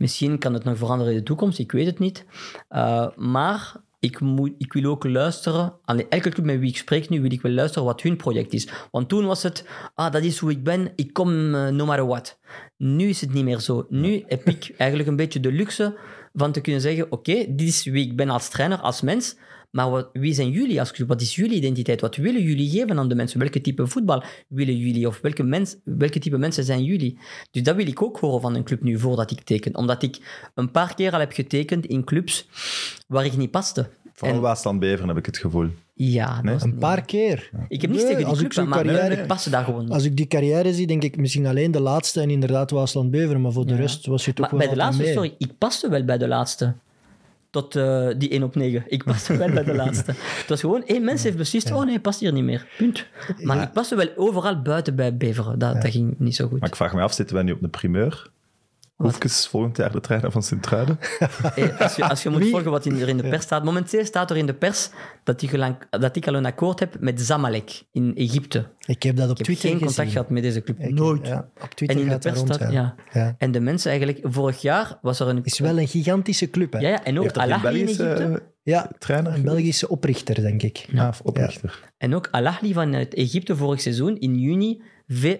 Misschien 0.00 0.38
kan 0.38 0.54
het 0.54 0.64
nog 0.64 0.78
veranderen 0.78 1.12
in 1.12 1.18
de 1.18 1.24
toekomst, 1.24 1.58
ik 1.58 1.72
weet 1.72 1.86
het 1.86 1.98
niet. 1.98 2.24
Uh, 2.70 3.08
maar 3.16 3.72
ik, 3.98 4.20
moet, 4.20 4.52
ik 4.58 4.72
wil 4.72 4.90
ook 4.90 5.04
luisteren. 5.04 5.72
Aan 5.84 6.08
elke 6.08 6.30
club 6.30 6.44
met 6.44 6.58
wie 6.58 6.68
ik 6.68 6.76
spreek 6.76 7.08
nu, 7.08 7.20
wil 7.20 7.32
ik 7.32 7.42
wel 7.42 7.52
luisteren 7.52 7.86
wat 7.86 8.02
hun 8.02 8.16
project 8.16 8.52
is. 8.52 8.68
Want 8.90 9.08
toen 9.08 9.26
was 9.26 9.42
het, 9.42 9.64
ah, 9.94 10.12
dat 10.12 10.22
is 10.22 10.38
hoe 10.38 10.50
ik 10.50 10.64
ben, 10.64 10.92
ik 10.96 11.12
kom 11.12 11.54
uh, 11.54 11.68
no 11.68 11.86
matter 11.86 12.06
what. 12.06 12.38
Nu 12.76 13.08
is 13.08 13.20
het 13.20 13.32
niet 13.32 13.44
meer 13.44 13.58
zo. 13.58 13.86
Nu 13.88 14.24
heb 14.26 14.48
ik 14.48 14.74
eigenlijk 14.76 15.08
een 15.08 15.16
beetje 15.16 15.40
de 15.40 15.52
luxe 15.52 15.98
van 16.32 16.52
te 16.52 16.60
kunnen 16.60 16.80
zeggen, 16.80 17.04
oké, 17.04 17.14
okay, 17.14 17.46
dit 17.54 17.68
is 17.68 17.84
wie 17.84 18.06
ik 18.06 18.16
ben 18.16 18.30
als 18.30 18.48
trainer, 18.48 18.78
als 18.78 19.00
mens, 19.00 19.36
maar 19.70 19.90
wat, 19.90 20.08
wie 20.12 20.34
zijn 20.34 20.50
jullie 20.50 20.80
als 20.80 20.92
club? 20.92 21.08
Wat 21.08 21.20
is 21.20 21.34
jullie 21.34 21.56
identiteit? 21.56 22.00
Wat 22.00 22.16
willen 22.16 22.42
jullie 22.42 22.70
geven 22.70 22.98
aan 22.98 23.08
de 23.08 23.14
mensen? 23.14 23.38
Welke 23.40 23.60
type 23.60 23.86
voetbal 23.86 24.22
willen 24.48 24.76
jullie? 24.76 25.06
Of 25.06 25.20
welke, 25.20 25.42
mens, 25.42 25.76
welke 25.84 26.18
type 26.18 26.38
mensen 26.38 26.64
zijn 26.64 26.84
jullie? 26.84 27.18
Dus 27.50 27.62
dat 27.62 27.76
wil 27.76 27.86
ik 27.86 28.02
ook 28.02 28.18
horen 28.18 28.40
van 28.40 28.54
een 28.54 28.64
club 28.64 28.82
nu 28.82 28.98
voordat 28.98 29.30
ik 29.30 29.40
teken. 29.40 29.76
Omdat 29.76 30.02
ik 30.02 30.18
een 30.54 30.70
paar 30.70 30.94
keer 30.94 31.12
al 31.12 31.20
heb 31.20 31.32
getekend 31.32 31.86
in 31.86 32.04
clubs 32.04 32.48
waar 33.06 33.24
ik 33.24 33.36
niet 33.36 33.50
paste. 33.50 33.88
Vooral 34.12 34.36
en... 34.36 34.42
Waasland 34.42 34.80
Beveren 34.80 35.08
heb 35.08 35.16
ik 35.16 35.26
het 35.26 35.38
gevoel. 35.38 35.68
Ja, 35.94 36.42
nee? 36.42 36.56
een 36.60 36.78
paar 36.78 37.04
keer. 37.04 37.50
Ik 37.68 37.80
heb 37.80 37.90
niets 37.90 38.02
nee, 38.02 38.16
tegen 38.16 38.38
die 38.38 38.46
club, 38.46 38.66
maar 38.66 38.82
carrière, 38.82 39.20
ik 39.20 39.26
paste 39.26 39.50
daar 39.50 39.64
gewoon 39.64 39.84
niet. 39.84 39.92
Als 39.92 40.04
ik 40.04 40.16
die 40.16 40.26
carrière 40.26 40.74
zie, 40.74 40.86
denk 40.86 41.02
ik 41.02 41.16
misschien 41.16 41.46
alleen 41.46 41.70
de 41.70 41.80
laatste 41.80 42.20
en 42.20 42.30
inderdaad 42.30 42.70
Waasland 42.70 43.10
Beveren, 43.10 43.40
maar 43.40 43.52
voor 43.52 43.66
de 43.66 43.72
ja. 43.72 43.78
rest 43.78 44.06
was 44.06 44.24
je 44.24 44.32
toch 44.32 44.50
maar 44.50 44.58
wel 44.58 44.68
bij 44.68 44.76
de 44.76 44.82
laatste, 44.82 45.02
mee. 45.02 45.12
sorry, 45.12 45.34
ik 45.38 45.58
paste 45.58 45.88
wel 45.88 46.04
bij 46.04 46.18
de 46.18 46.28
laatste. 46.28 46.74
Tot 47.50 47.76
eh, 47.76 48.08
die 48.18 48.30
1 48.30 48.42
op 48.42 48.54
9. 48.54 48.84
Ik 48.86 49.04
paste 49.04 49.36
wel 49.36 49.50
bij 49.50 49.64
de 49.64 49.74
laatste. 49.74 50.14
Het 50.40 50.48
was 50.48 50.60
gewoon 50.60 50.84
één 50.84 51.04
mens 51.04 51.22
heeft 51.22 51.36
beslist, 51.36 51.72
oh 51.72 51.84
nee, 51.84 52.00
past 52.00 52.20
hier 52.20 52.32
niet 52.32 52.44
meer. 52.44 52.66
Punt. 52.76 53.06
Maar 53.42 53.62
ik 53.62 53.72
paste 53.72 53.96
wel 53.96 54.08
overal 54.16 54.62
buiten 54.62 54.96
bij 54.96 55.16
Beveren. 55.16 55.58
Dat, 55.58 55.82
dat 55.82 55.90
ging 55.90 56.14
niet 56.18 56.36
zo 56.36 56.48
goed. 56.48 56.60
Maar 56.60 56.68
ik 56.68 56.76
vraag 56.76 56.94
me 56.94 57.00
af, 57.00 57.12
zitten 57.12 57.34
wij 57.34 57.44
nu 57.44 57.52
op 57.52 57.60
de 57.60 57.68
primeur? 57.68 58.30
Hoefkes 59.02 59.46
volgend 59.46 59.76
jaar 59.76 59.92
de 59.92 60.00
trainer 60.00 60.30
van 60.30 60.42
Sint-Truiden? 60.42 60.98
Eh, 61.54 61.80
als, 61.80 61.96
je, 61.96 62.08
als 62.08 62.22
je 62.22 62.28
moet 62.30 62.46
volgen 62.48 62.70
wat 62.70 62.86
in- 62.86 63.00
er 63.00 63.08
in 63.08 63.16
de 63.16 63.28
pers 63.28 63.42
staat. 63.42 63.64
Momenteel 63.64 64.04
staat 64.04 64.30
er 64.30 64.36
in 64.36 64.46
de 64.46 64.54
pers 64.54 64.90
dat 65.24 65.42
ik, 65.42 65.50
gelang- 65.50 65.76
dat 65.90 66.16
ik 66.16 66.26
al 66.28 66.34
een 66.34 66.46
akkoord 66.46 66.80
heb 66.80 66.96
met 67.00 67.20
Zamalek 67.20 67.82
in 67.92 68.16
Egypte. 68.16 68.64
Ik 68.86 69.02
heb 69.02 69.16
dat 69.16 69.24
op 69.30 69.30
Ik 69.30 69.36
heb 69.36 69.46
Twitter 69.46 69.68
geen 69.68 69.78
gezien. 69.78 69.86
contact 69.86 70.10
gehad 70.12 70.30
met 70.30 70.42
deze 70.42 70.62
club. 70.62 70.78
Ik- 70.80 70.94
Nooit. 70.94 71.26
Ja, 71.26 71.48
op 71.62 71.74
Twitter 71.74 71.88
En 71.98 72.02
in 72.02 72.08
de 72.08 72.10
gaat 72.12 72.22
pers 72.22 72.38
rond, 72.38 72.54
staat... 72.54 72.72
ja. 73.12 73.34
En 73.38 73.50
de 73.52 73.60
mensen 73.60 73.90
eigenlijk... 73.90 74.20
Vorig 74.22 74.60
jaar 74.62 74.98
was 75.02 75.20
er 75.20 75.28
een... 75.28 75.40
Is 75.44 75.58
wel 75.58 75.78
een 75.78 75.88
gigantische 75.88 76.50
club, 76.50 76.72
hè? 76.72 76.78
Ja, 76.78 76.88
ja, 76.88 77.04
en 77.04 77.18
ook 77.18 77.32
geen 77.38 77.52
Al-Ahli 77.52 77.78
in 77.80 77.84
Egypte. 77.86 78.04
eh, 78.14 78.32
Ja, 78.62 78.90
trainer? 78.98 79.34
een 79.34 79.42
Belgische 79.42 79.88
oprichter, 79.88 80.34
denk 80.34 80.62
ik. 80.62 80.86
Ja, 80.92 81.08
of 81.08 81.20
oprichter. 81.20 81.80
En 81.98 82.14
ook 82.14 82.28
Al-Ahli 82.30 82.72
vanuit 82.72 83.14
Egypte 83.14 83.56
vorig 83.56 83.80
seizoen, 83.80 84.18
in 84.18 84.38
juni, 84.38 84.82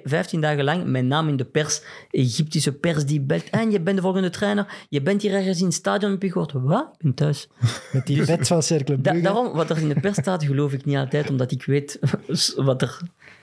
15 0.05 0.41
dagen 0.41 0.65
lang, 0.65 0.85
mijn 0.87 1.07
naam 1.07 1.29
in 1.29 1.37
de 1.37 1.45
pers, 1.45 1.83
Egyptische 2.11 2.73
pers 2.73 3.05
die 3.05 3.21
belt. 3.21 3.51
En 3.51 3.71
je 3.71 3.81
bent 3.81 3.97
de 3.97 4.03
volgende 4.03 4.31
trainer, 4.31 4.67
je 4.89 5.03
bent 5.03 5.23
hier 5.23 5.35
ergens 5.35 5.59
in 5.59 5.65
het 5.65 5.75
stadion, 5.75 6.11
heb 6.11 6.23
je 6.23 6.33
gehoord? 6.33 6.53
Wat? 6.53 6.89
Ik 6.93 7.03
ben 7.03 7.15
thuis. 7.15 7.49
Met 7.93 8.07
die 8.07 8.25
bed 8.25 8.47
van 8.47 8.63
Cercle 8.63 9.01
Da- 9.01 9.13
daarom, 9.13 9.53
wat 9.53 9.71
er 9.71 9.79
in 9.79 9.89
de 9.89 10.01
pers 10.01 10.17
staat, 10.17 10.45
geloof 10.45 10.73
ik 10.73 10.85
niet 10.85 10.97
altijd, 10.97 11.31
omdat 11.31 11.51
ik 11.53 11.65
weet 11.65 11.99
wat 12.57 12.83
er... 12.83 13.01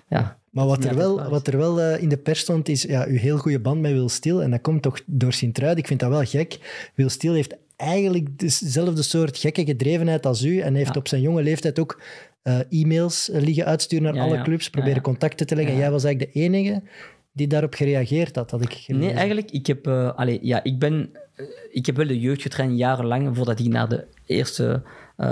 Ja, 0.10 0.38
Maar 0.50 0.66
wat 0.66 0.84
er 0.84 0.96
wel, 0.96 1.30
wat 1.30 1.48
er 1.48 1.58
wel 1.58 1.82
eh, 1.82 2.02
in 2.02 2.10
de 2.10 2.18
pers 2.18 2.40
stond, 2.40 2.70
is 2.70 2.82
ja, 2.82 3.06
uw 3.08 3.18
heel 3.18 3.38
goede 3.38 3.60
band 3.60 3.82
met 3.82 3.92
Wil 3.92 4.10
Stil. 4.10 4.42
En 4.42 4.52
dat 4.52 4.62
komt 4.62 4.82
toch 4.82 5.00
door 5.06 5.34
Sint-Truiden. 5.34 5.80
Ik 5.82 5.88
vind 5.88 6.00
dat 6.00 6.10
wel 6.10 6.24
gek. 6.26 6.58
Wil 6.96 7.10
Stil 7.10 7.34
heeft 7.34 7.56
eigenlijk 7.76 8.40
dezelfde 8.40 9.02
soort 9.02 9.38
gekke 9.38 9.66
gedrevenheid 9.66 10.26
als 10.26 10.44
u. 10.44 10.60
En 10.60 10.76
heeft 10.76 10.94
Ja. 10.94 11.00
op 11.00 11.08
zijn 11.08 11.22
jonge 11.22 11.44
leeftijd 11.44 11.80
ook 11.80 12.02
eh, 12.42 12.60
e-mails 12.70 13.30
eh, 13.30 13.42
liggen 13.42 13.66
uitsturen 13.66 14.06
naar 14.06 14.16
Ja, 14.16 14.22
alle 14.24 14.36
ja. 14.36 14.44
clubs. 14.44 14.70
Proberen 14.70 14.96
Ja, 14.96 15.02
contacten 15.02 15.48
te 15.48 15.56
leggen. 15.56 15.78
Jij 15.78 15.92
was 15.92 16.04
eigenlijk 16.04 16.34
de 16.34 16.40
enige 16.40 16.82
die 17.34 17.48
daarop 17.48 17.74
gereageerd 17.74 18.36
had, 18.36 18.52
had 18.52 18.62
ik 18.62 18.74
gelezen. 18.74 19.08
Nee, 19.08 19.16
eigenlijk, 19.16 19.52
ik 19.52 19.68
heb, 19.68 19.88
allee, 19.88 20.40
ja, 20.42 20.64
ik 20.64 20.80
ben, 20.80 21.12
ik 21.72 21.86
heb 21.86 21.96
wel 21.96 22.08
de 22.08 22.20
jeugd 22.20 22.42
getraind 22.42 22.78
jarenlang 22.78 23.36
voordat 23.36 23.60
ik 23.60 23.68
naar 23.68 23.90
de 23.90 24.08
eerste, 24.26 24.84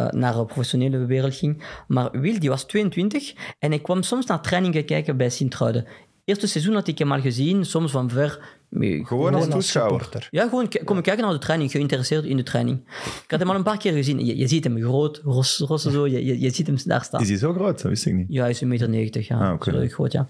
naar 0.10 0.34
de 0.34 0.46
professionele 0.46 1.06
wereld 1.06 1.36
ging. 1.36 1.64
Maar 1.88 2.20
Wil, 2.20 2.40
die 2.40 2.50
was 2.50 2.64
22 2.64 3.34
en 3.60 3.74
ik 3.74 3.84
kwam 3.84 4.04
soms 4.04 4.26
naar 4.26 4.42
trainingen 4.42 4.86
kijken 4.86 5.18
bij 5.18 5.30
Sint-Truiden. 5.30 5.86
Eerste 6.26 6.48
seizoen 6.48 6.74
had 6.74 6.88
ik 6.88 6.98
hem 6.98 7.12
al 7.12 7.22
gezien, 7.22 7.66
soms 7.66 7.92
van 7.92 8.10
ver. 8.10 8.40
Mee- 8.70 9.06
Gewoon 9.06 9.34
als 9.36 9.44
toeschouwer. 9.54 10.00
Ja, 10.32 10.44
gewoon 10.50 10.68
k- 10.68 10.82
komen 10.86 11.04
kijken 11.04 11.24
naar 11.24 11.34
de 11.34 11.40
training, 11.40 11.72
geïnteresseerd 11.72 12.26
in 12.26 12.38
de 12.38 12.44
training. 12.44 12.80
Ik 13.24 13.32
had 13.32 13.40
hem 13.40 13.50
al 13.50 13.56
een 13.56 13.64
paar 13.64 13.78
keer 13.78 13.94
gezien. 13.94 14.26
Je, 14.26 14.38
je 14.38 14.48
ziet 14.48 14.64
hem 14.64 14.82
groot, 14.82 15.22
ros, 15.24 15.56
zo, 15.56 16.08
je, 16.08 16.26
je, 16.26 16.40
je 16.40 16.50
ziet 16.50 16.68
hem 16.68 16.78
daar 16.86 17.04
staan. 17.04 17.22
Is 17.22 17.30
hij 17.30 17.38
zo 17.38 17.54
groot? 17.54 17.82
Dat 17.82 17.90
wist 17.92 18.06
ik 18.06 18.14
niet. 18.14 18.26
Ja, 18.30 18.42
hij 18.42 18.50
is 18.50 18.62
1,90 18.64 18.68
meter, 18.68 18.90
90, 18.90 19.28
ja. 19.28 19.48
Ah, 19.48 19.54
oké. 19.54 19.72
Zo 19.72 19.88
groot, 19.88 20.12
ja. 20.12 20.28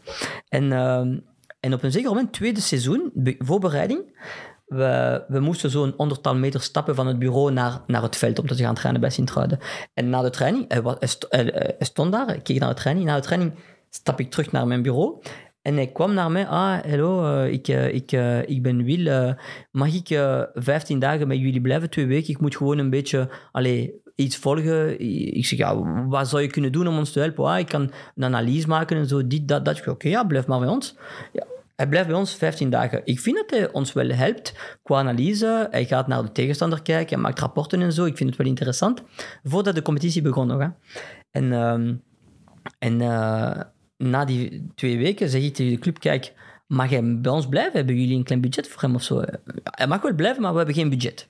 En, 0.49 0.71
ehm, 0.71 1.17
en 1.59 1.73
op 1.73 1.83
een 1.83 1.91
zeker 1.91 2.09
moment, 2.09 2.33
tweede 2.33 2.61
seizoen, 2.61 3.11
be- 3.13 3.35
voorbereiding, 3.39 4.01
we, 4.65 5.23
we 5.27 5.39
moesten 5.39 5.69
zo'n 5.69 5.93
honderdtal 5.97 6.35
meter 6.35 6.61
stappen 6.61 6.95
van 6.95 7.07
het 7.07 7.19
bureau 7.19 7.51
naar, 7.51 7.81
naar 7.87 8.01
het 8.01 8.15
veld 8.15 8.39
om 8.39 8.47
te 8.47 8.55
gaan 8.55 8.75
trainen 8.75 9.01
bij 9.01 9.09
Sint-Truiden. 9.09 9.59
En 9.93 10.09
na 10.09 10.21
de 10.21 10.29
training, 10.29 10.65
hij, 10.67 10.81
was, 10.81 10.95
hij, 10.99 11.07
sto- 11.07 11.27
hij- 11.29 11.51
hij 11.53 11.75
stond 11.79 12.11
daar, 12.11 12.35
ik 12.35 12.43
keek 12.43 12.59
naar 12.59 12.69
de 12.69 12.75
training. 12.81 13.07
Na 13.07 13.15
de 13.15 13.21
training 13.21 13.53
stap 13.89 14.19
ik 14.19 14.31
terug 14.31 14.51
naar 14.51 14.67
mijn 14.67 14.81
bureau. 14.81 15.21
En 15.65 15.75
hij 15.75 15.87
kwam 15.87 16.13
naar 16.13 16.31
mij, 16.31 16.47
ah, 16.47 16.83
hallo, 16.89 17.25
eh, 17.25 17.51
ik, 17.51 17.67
eh, 17.67 17.93
ik, 17.93 18.11
eh, 18.11 18.49
ik 18.49 18.61
ben 18.61 18.83
Wil. 18.83 19.35
mag 19.71 19.93
ik 19.93 20.09
eh 20.09 20.41
15 20.53 20.99
dagen 20.99 21.27
bij 21.27 21.37
jullie 21.37 21.61
blijven, 21.61 21.89
twee 21.89 22.05
weken? 22.05 22.29
Ik 22.29 22.39
moet 22.39 22.55
gewoon 22.55 22.77
een 22.77 22.89
beetje, 22.89 23.29
allee, 23.51 24.01
iets 24.15 24.37
volgen. 24.37 24.99
Ik 25.35 25.45
zeg, 25.45 25.59
ja, 25.59 25.75
wat 26.07 26.27
zou 26.27 26.41
je 26.41 26.47
kunnen 26.47 26.71
doen 26.71 26.87
om 26.87 26.97
ons 26.97 27.11
te 27.11 27.19
helpen? 27.19 27.45
Ah, 27.45 27.59
ik 27.59 27.67
kan 27.67 27.91
een 28.15 28.23
analyse 28.23 28.67
maken 28.67 28.97
en 28.97 29.07
zo, 29.07 29.27
dit, 29.27 29.47
dat, 29.47 29.65
dat. 29.65 29.87
Oké, 29.87 30.07
ja, 30.07 30.23
blijf 30.23 30.47
maar 30.47 30.59
bij 30.59 30.67
ons. 30.67 30.95
Ja, 31.33 31.45
hij 31.75 31.87
blijft 31.87 32.07
bij 32.07 32.17
ons 32.17 32.35
15 32.35 32.69
dagen. 32.69 33.01
Ik 33.03 33.19
vind 33.19 33.35
dat 33.35 33.49
hij 33.49 33.71
ons 33.71 33.93
wel 33.93 34.09
helpt 34.09 34.77
qua 34.83 34.99
analyse. 34.99 35.67
Hij 35.71 35.85
gaat 35.85 36.07
naar 36.07 36.23
de 36.23 36.31
tegenstander 36.31 36.81
kijken, 36.81 37.13
hij 37.13 37.23
maakt 37.23 37.39
rapporten 37.39 37.81
en 37.81 37.93
zo. 37.93 38.05
Ik 38.05 38.17
vind 38.17 38.29
het 38.29 38.37
wel 38.37 38.47
interessant. 38.47 39.03
Voordat 39.43 39.75
de 39.75 39.81
competitie 39.81 40.21
begon 40.21 40.47
nog. 40.47 40.59
Hè. 40.59 40.67
En, 41.31 41.53
ehm, 41.53 41.95
en 42.79 43.01
na 43.97 44.25
die 44.25 44.67
twee 44.75 44.97
weken 44.97 45.29
zeg 45.29 45.41
ik 45.43 45.53
tegen 45.53 45.71
de 45.73 45.79
club, 45.79 45.99
kijk, 45.99 46.33
mag 46.67 46.89
hij 46.89 47.19
bij 47.21 47.31
ons 47.31 47.47
blijven? 47.47 47.73
Hebben 47.73 47.95
jullie 47.99 48.17
een 48.17 48.23
klein 48.23 48.41
budget 48.41 48.67
voor 48.67 48.81
hem 48.81 48.95
of 48.95 49.03
zo? 49.03 49.23
Hij 49.63 49.87
mag 49.87 50.01
wel 50.01 50.13
blijven, 50.13 50.41
maar 50.41 50.51
we 50.51 50.57
hebben 50.57 50.75
geen 50.75 50.89
budget. 50.89 51.27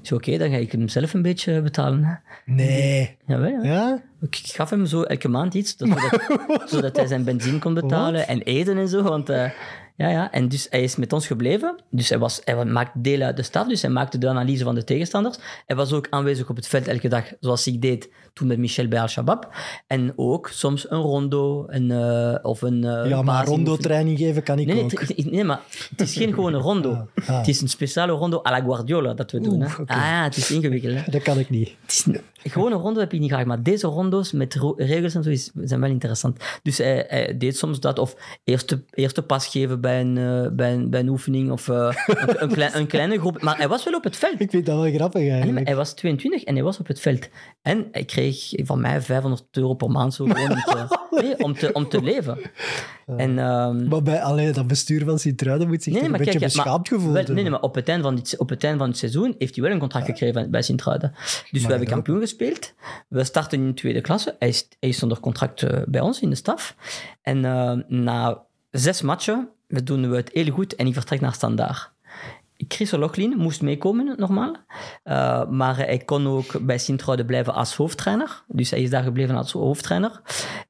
Ik 0.00 0.10
zei, 0.10 0.20
oké, 0.20 0.38
dan 0.38 0.50
ga 0.50 0.56
ik 0.56 0.72
hem 0.72 0.88
zelf 0.88 1.14
een 1.14 1.22
beetje 1.22 1.62
betalen. 1.62 2.04
hè. 2.04 2.14
Nee. 2.52 3.16
Jawel, 3.26 3.48
ja. 3.50 3.62
Ja? 3.62 4.02
Ik 4.20 4.36
gaf 4.42 4.70
hem 4.70 4.86
zo 4.86 5.02
elke 5.02 5.28
maand 5.28 5.54
iets, 5.54 5.76
dat- 5.76 5.88
zodat, 5.88 6.68
zodat 6.70 6.96
hij 6.96 7.06
zijn 7.06 7.24
benzine 7.24 7.58
kon 7.58 7.74
betalen 7.74 8.28
en 8.28 8.42
eten 8.42 8.78
en 8.78 8.88
zo. 8.88 9.02
Want, 9.02 9.28
eh, 9.28 9.50
ja, 9.96 10.08
ja. 10.08 10.30
En 10.32 10.48
dus 10.48 10.66
hij 10.70 10.82
is 10.82 10.96
met 10.96 11.12
ons 11.12 11.26
gebleven. 11.26 11.76
Dus 11.90 12.08
hij, 12.08 12.18
was, 12.18 12.40
hij 12.44 12.64
maakte 12.64 13.00
deel 13.00 13.20
uit 13.20 13.36
de 13.36 13.42
staf, 13.42 13.68
dus 13.68 13.82
hij 13.82 13.90
maakte 13.90 14.18
de 14.18 14.28
analyse 14.28 14.64
van 14.64 14.74
de 14.74 14.84
tegenstanders. 14.84 15.38
Hij 15.66 15.76
was 15.76 15.92
ook 15.92 16.06
aanwezig 16.10 16.48
op 16.50 16.56
het 16.56 16.66
veld 16.66 16.88
elke 16.88 17.08
dag, 17.08 17.24
zoals 17.40 17.66
ik 17.66 17.82
deed 17.82 18.08
toen 18.32 18.46
met 18.48 18.58
Michel 18.58 18.88
bij 18.88 19.00
Al-Shabaab. 19.00 19.54
En 19.86 20.12
ook 20.16 20.48
soms 20.48 20.90
een 20.90 20.98
rondo 21.00 21.64
een, 21.68 21.90
eh, 21.90 22.34
of 22.42 22.62
een... 22.62 22.84
eh, 22.84 23.08
Ja, 23.08 23.22
maar 23.22 23.46
rondo-training 23.46 24.18
geven 24.18 24.42
kan 24.42 24.58
ik 24.58 24.66
Nee, 24.66 24.74
nee, 24.74 24.84
ook. 24.84 25.00
het- 25.00 25.30
nee, 25.30 25.44
maar 25.44 25.60
het 25.90 26.00
is 26.00 26.14
geen 26.16 26.32
gewone 26.34 26.58
rondo. 26.58 26.92
Ah. 27.26 27.36
Het 27.38 27.48
is 27.48 27.60
een 27.60 27.68
speciale 27.68 28.12
rondo 28.12 28.40
à 28.46 28.50
la 28.50 28.60
Guardiola 28.60 29.14
dat 29.14 29.30
we 29.30 29.40
doen. 29.40 29.60
Hè. 29.60 29.66
Ah 29.66 29.96
ja, 29.96 30.22
het 30.24 30.36
is 30.36 30.50
ingewikkeld. 30.50 30.94
Hè. 30.94 31.02
Dat 31.10 31.22
kan 31.22 31.38
ik 31.38 31.50
niet. 31.50 31.68
Het 31.82 31.90
is 31.92 32.04
een, 32.06 32.20
gewone 32.42 32.74
rondo 32.74 33.00
heb 33.00 33.12
ik 33.12 33.20
niet 33.20 33.30
graag, 33.30 33.44
maar 33.44 33.62
deze 33.62 33.86
rondo's 33.86 34.32
met 34.32 34.58
regels 34.76 35.14
en 35.14 35.22
zo 35.22 35.30
is, 35.30 35.50
zijn 35.62 35.80
wel 35.80 35.90
interessant. 35.90 36.44
Dus 36.62 36.78
hij, 36.78 37.04
hij 37.08 37.36
deed 37.38 37.56
soms 37.56 37.80
dat, 37.80 37.98
of 37.98 38.16
eerste, 38.44 38.82
eerste 38.90 39.22
pas 39.22 39.46
geven 39.46 39.80
bij 39.84 40.00
een, 40.00 40.18
eh, 40.18 40.50
bij 40.52 40.72
een, 40.72 40.90
bij 40.90 41.00
een 41.00 41.08
oefening, 41.08 41.50
of 41.50 41.68
eh, 41.68 41.88
een, 42.06 42.42
een, 42.42 42.48
klein, 42.48 42.76
een 42.76 42.86
kleine 42.86 43.18
groep. 43.18 43.42
Maar 43.42 43.56
hij 43.56 43.68
was 43.68 43.84
wel 43.84 43.94
op 43.94 44.04
het 44.04 44.16
veld. 44.16 44.40
Ik 44.40 44.50
vind 44.50 44.66
dat 44.66 44.80
wel 44.80 44.92
grappig 44.92 45.20
Nee, 45.20 45.30
eigenlijk. 45.30 45.66
hij 45.66 45.76
was 45.76 45.94
22 45.94 46.44
en 46.44 46.54
hij 46.54 46.62
was 46.62 46.78
op 46.78 46.86
het 46.86 47.00
veld. 47.00 47.28
En 47.62 47.88
hij 47.92 48.04
kreeg 48.04 48.52
van 48.56 48.80
mij 48.80 49.00
500 49.00 49.44
euro 49.50 49.74
per 49.74 49.90
maand 49.90 50.14
zo 50.14 50.24
gewoon 50.24 50.50
om 50.50 50.62
te, 50.62 50.86
nee, 51.22 51.38
om 51.38 51.54
te, 51.54 51.72
om 51.72 51.88
te 51.88 52.02
leven. 52.02 52.38
En, 53.06 53.38
ehm, 53.38 53.88
Maar 53.88 54.02
bij 54.02 54.22
allee, 54.22 54.52
dat 54.52 54.66
bestuur 54.66 55.04
van 55.04 55.18
Sint-Truiden 55.18 55.68
moet 55.68 55.82
zich 55.82 55.94
toch 55.94 56.02
een 56.02 56.12
beetje 56.12 56.38
beschaamd 56.38 56.66
maar- 56.66 56.86
gevoeld 56.86 57.04
wel, 57.04 57.14
hebben. 57.14 57.34
Nee, 57.34 57.42
nee, 57.42 57.52
maar 57.52 57.62
op 57.62 57.74
het, 57.74 57.88
einde 57.88 58.02
van 58.02 58.14
het, 58.14 58.34
op 58.38 58.48
het 58.48 58.64
einde 58.64 58.78
van 58.78 58.88
het 58.88 58.98
seizoen 58.98 59.34
heeft 59.38 59.54
hij 59.54 59.64
wel 59.64 59.72
een 59.72 59.78
contract 59.78 60.06
gekregen 60.06 60.50
bij 60.50 60.62
Sint-Truiden. 60.62 61.12
Dus 61.50 61.62
we 61.62 61.68
hebben 61.68 61.88
kampioen 61.88 62.20
gespeeld. 62.20 62.74
We 63.08 63.24
starten 63.24 63.58
in 63.58 63.66
de 63.66 63.74
tweede 63.74 64.00
klasse. 64.00 64.36
Hij 64.38 64.48
is, 64.48 64.68
hij 64.80 64.88
is 64.88 65.02
onder 65.02 65.20
contract 65.20 65.62
eh, 65.62 65.82
bij 65.86 66.00
ons 66.00 66.20
in 66.20 66.30
de 66.30 66.36
staf. 66.36 66.76
En 67.22 67.40
na 67.88 68.42
zes 68.70 69.02
matchen 69.02 69.48
we 69.74 69.82
doen 69.82 70.02
het 70.02 70.30
heel 70.32 70.52
goed 70.52 70.74
en 70.74 70.86
ik 70.86 70.94
vertrek 70.94 71.20
naar 71.20 71.34
Standaard. 71.34 71.92
Chris 72.68 72.90
Lochlin 72.90 73.36
moest 73.36 73.62
meekomen, 73.62 74.14
normaal. 74.16 74.56
Eh, 75.02 75.48
maar 75.48 75.76
hij 75.76 75.98
kon 75.98 76.26
ook 76.26 76.66
bij 76.66 76.78
Sint-Truiden 76.78 77.26
blijven 77.26 77.54
als 77.54 77.76
hoofdtrainer. 77.76 78.42
Dus 78.48 78.70
hij 78.70 78.82
is 78.82 78.90
daar 78.90 79.02
gebleven 79.02 79.36
als 79.36 79.52
hoofdtrainer. 79.52 80.20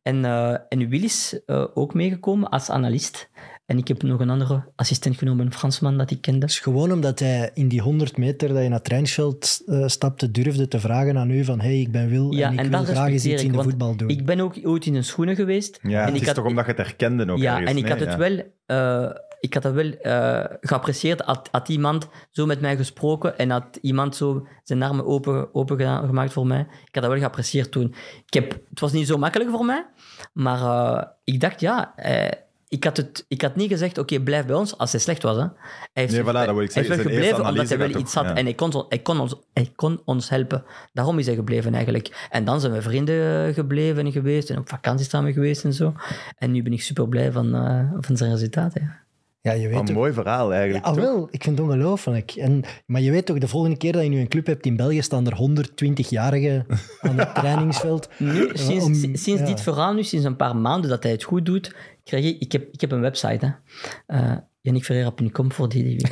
En, 0.02 0.24
eh 0.24 0.56
en 0.68 0.88
Will 0.88 1.02
is 1.02 1.40
eh, 1.46 1.64
ook 1.74 1.94
meegekomen 1.94 2.48
als 2.48 2.70
analist. 2.70 3.30
En 3.66 3.78
ik 3.78 3.88
heb 3.88 4.02
nog 4.02 4.20
een 4.20 4.30
andere 4.30 4.64
assistent 4.76 5.16
genomen, 5.16 5.46
een 5.46 5.52
Fransman 5.52 5.98
dat 5.98 6.10
ik 6.10 6.20
kende. 6.20 6.46
Dus 6.46 6.58
gewoon 6.60 6.92
omdat 6.92 7.18
hij 7.18 7.50
in 7.54 7.68
die 7.68 7.80
100 7.80 8.16
meter 8.16 8.48
dat 8.48 8.62
je 8.62 8.68
naar 8.68 8.80
het 8.82 9.62
eh, 9.66 9.86
stapte, 9.86 10.30
durfde 10.30 10.68
te 10.68 10.80
vragen 10.80 11.18
aan 11.18 11.30
u 11.30 11.44
van 11.44 11.60
hey, 11.60 11.80
ik 11.80 11.92
ben 11.92 12.08
Wil 12.08 12.32
Ja, 12.32 12.46
en 12.46 12.52
ik 12.52 12.58
en 12.58 12.70
wil 12.70 12.78
dat 12.78 12.88
graag 12.88 12.96
eens 12.96 13.12
respecteer 13.12 13.32
iets 13.32 13.42
ik, 13.42 13.50
in 13.50 13.56
de 13.56 13.62
voetbal 13.62 13.96
doen. 13.96 14.08
Ik 14.08 14.26
ben 14.26 14.40
ook 14.40 14.58
ooit 14.62 14.86
in 14.86 14.92
zijn 14.92 15.04
schoenen 15.04 15.36
geweest. 15.36 15.78
Ja, 15.82 16.00
en 16.00 16.06
het 16.06 16.14
ik 16.14 16.20
is 16.20 16.26
had, 16.26 16.36
toch 16.36 16.44
omdat 16.46 16.64
je 16.64 16.70
het 16.70 16.80
herkende 16.80 17.32
ook 17.32 17.38
Ja, 17.38 17.52
ergens, 17.52 17.70
en 17.70 17.76
ik 17.76 17.82
nee? 17.82 17.92
had 17.92 18.00
het 18.00 18.16
wel, 18.16 18.42
eh, 18.66 19.10
ik 19.40 19.54
had 19.54 19.62
het 19.62 19.74
wel 19.74 19.92
eh, 19.92 20.44
geapprecieerd. 20.60 21.20
Had, 21.20 21.48
had 21.50 21.68
iemand 21.68 22.08
zo 22.30 22.46
met 22.46 22.60
mij 22.60 22.76
gesproken 22.76 23.38
en 23.38 23.50
had 23.50 23.78
iemand 23.80 24.16
zo 24.16 24.46
zijn 24.62 24.82
armen 24.82 25.06
open, 25.06 25.54
open 25.54 25.76
gedaan- 25.76 26.06
gemaakt 26.06 26.32
voor 26.32 26.46
mij. 26.46 26.60
Ik 26.60 26.94
had 26.94 27.02
dat 27.02 27.06
wel 27.12 27.18
geapprecieerd 27.20 27.72
toen. 27.72 27.94
Ik 28.26 28.34
heb, 28.34 28.50
het 28.70 28.80
was 28.80 28.92
niet 28.92 29.06
zo 29.06 29.18
makkelijk 29.18 29.50
voor 29.50 29.64
mij, 29.64 29.86
maar 30.32 30.60
eh, 30.60 31.02
ik 31.24 31.40
dacht, 31.40 31.60
ja, 31.60 31.96
eh, 31.96 32.42
ik, 32.74 32.84
had 32.84 32.96
het, 32.96 33.24
ik 33.28 33.42
had 33.42 33.56
niet 33.56 33.70
gezegd, 33.70 33.98
oké, 33.98 34.20
blijf 34.20 34.46
bij 34.46 34.56
ons 34.56 34.78
als 34.78 34.92
hij 34.92 35.00
slecht 35.00 35.22
was. 35.22 35.36
Hè. 35.36 35.42
Hij 35.42 35.50
heeft, 35.92 36.12
Nee, 36.12 36.22
voilà, 36.22 36.24
dat 36.46 36.54
wil 36.54 36.60
ik 36.60 36.72
hij 36.72 36.82
is 36.82 36.88
zeggen. 36.88 37.10
Gebleven 37.10 37.46
omdat 37.46 37.68
hij 37.68 37.78
wel 37.78 37.96
iets 37.98 38.14
had 38.14 38.26
en 38.26 38.44
hij 38.44 38.54
kon, 38.54 38.84
hij, 38.88 38.98
kon 38.98 39.20
ons, 39.20 39.34
hij 39.52 39.72
kon 39.76 40.00
ons 40.04 40.28
helpen. 40.28 40.64
Daarom 40.92 41.18
is 41.18 41.26
hij 41.26 41.34
gebleven 41.34 41.74
eigenlijk. 41.74 42.26
En 42.30 42.44
dan 42.44 42.60
zijn 42.60 42.72
we 42.72 42.82
vrienden 42.82 43.48
eh, 43.48 43.54
gebleven 43.54 44.06
en 44.06 44.12
geweest 44.12 44.50
en 44.50 44.58
op 44.58 44.68
vakantie 44.68 45.06
samen 45.08 45.32
geweest 45.32 45.64
en 45.64 45.72
zo. 45.72 45.92
En 46.38 46.50
nu 46.52 46.62
ben 46.62 46.72
ik 46.72 46.82
super 46.82 47.08
blij 47.08 47.32
van, 47.32 47.54
eh, 47.54 47.80
van 48.00 48.16
zijn 48.16 48.30
resultaten. 48.30 48.80
ja. 48.82 49.02
ja, 49.40 49.52
je 49.60 49.68
weet 49.68 49.78
Een 49.78 49.84
toch... 49.84 49.94
mooi 49.96 50.12
verhaal 50.12 50.52
eigenlijk. 50.54 50.84
Ah, 50.84 50.92
toch? 50.92 51.02
wel, 51.02 51.28
ik 51.30 51.42
vind 51.42 51.58
het 51.58 51.66
ongelooflijk. 51.68 52.30
En, 52.30 52.62
maar 52.86 53.00
je 53.00 53.10
weet 53.10 53.26
toch, 53.26 53.38
de 53.38 53.48
volgende 53.48 53.76
keer 53.76 53.92
dat 53.92 54.02
je 54.02 54.08
nu 54.08 54.20
een 54.20 54.28
club 54.28 54.46
hebt 54.46 54.66
in 54.66 54.76
België, 54.76 55.02
staan 55.02 55.26
er 55.26 55.36
120-jarigen 55.36 56.66
aan 57.00 57.18
het 57.18 57.34
trainingsveld. 57.40 58.08
Nu, 58.18 58.46
Ja, 58.46 58.56
sinds, 58.56 58.84
om- 58.84 58.94
sinds 59.16 59.40
ja. 59.40 59.46
dit 59.46 59.60
verhaal, 59.60 59.92
nu 59.94 60.02
sinds 60.02 60.24
een 60.26 60.36
paar 60.36 60.56
maanden 60.56 60.90
dat 60.90 61.02
hij 61.02 61.12
het 61.12 61.22
goed 61.22 61.46
doet, 61.46 61.74
krijg 62.04 62.24
ik... 62.24 62.40
Ik 62.40 62.52
heb, 62.52 62.68
ik 62.72 62.80
heb 62.80 62.92
een 62.92 63.00
website, 63.00 63.60
hè. 64.06 64.34
JannickFerreira.com 64.64 65.52
voor 65.52 65.68
die 65.68 65.84
die 65.84 66.06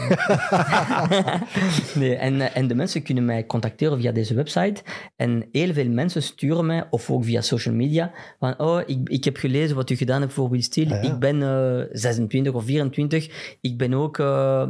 nee, 2.00 2.14
en, 2.16 2.40
eh, 2.40 2.56
en 2.56 2.66
de 2.66 2.74
mensen 2.74 3.02
kunnen 3.02 3.24
mij 3.24 3.46
contacteren 3.46 4.00
via 4.00 4.12
deze 4.12 4.34
website. 4.34 4.82
En 5.16 5.48
heel 5.52 5.72
veel 5.72 5.88
mensen 5.88 6.22
sturen 6.22 6.66
mij, 6.66 6.86
of 6.90 7.10
ook 7.10 7.24
via 7.24 7.40
social 7.40 7.74
media, 7.74 8.12
van 8.38 8.58
oh, 8.58 8.80
ik, 8.86 9.08
ik 9.08 9.24
heb 9.24 9.36
gelezen 9.36 9.76
wat 9.76 9.90
u 9.90 9.96
gedaan 9.96 10.20
hebt 10.20 10.32
voor 10.32 10.50
Will 10.50 10.60
Steele. 10.60 10.94
Ah, 10.94 11.02
ja. 11.02 11.12
Ik 11.12 11.18
ben 11.18 11.42
eh, 11.42 11.86
26 11.92 12.52
of 12.52 12.64
24. 12.64 13.56
Ik 13.60 13.78
ben 13.78 13.94
ook 13.94 14.18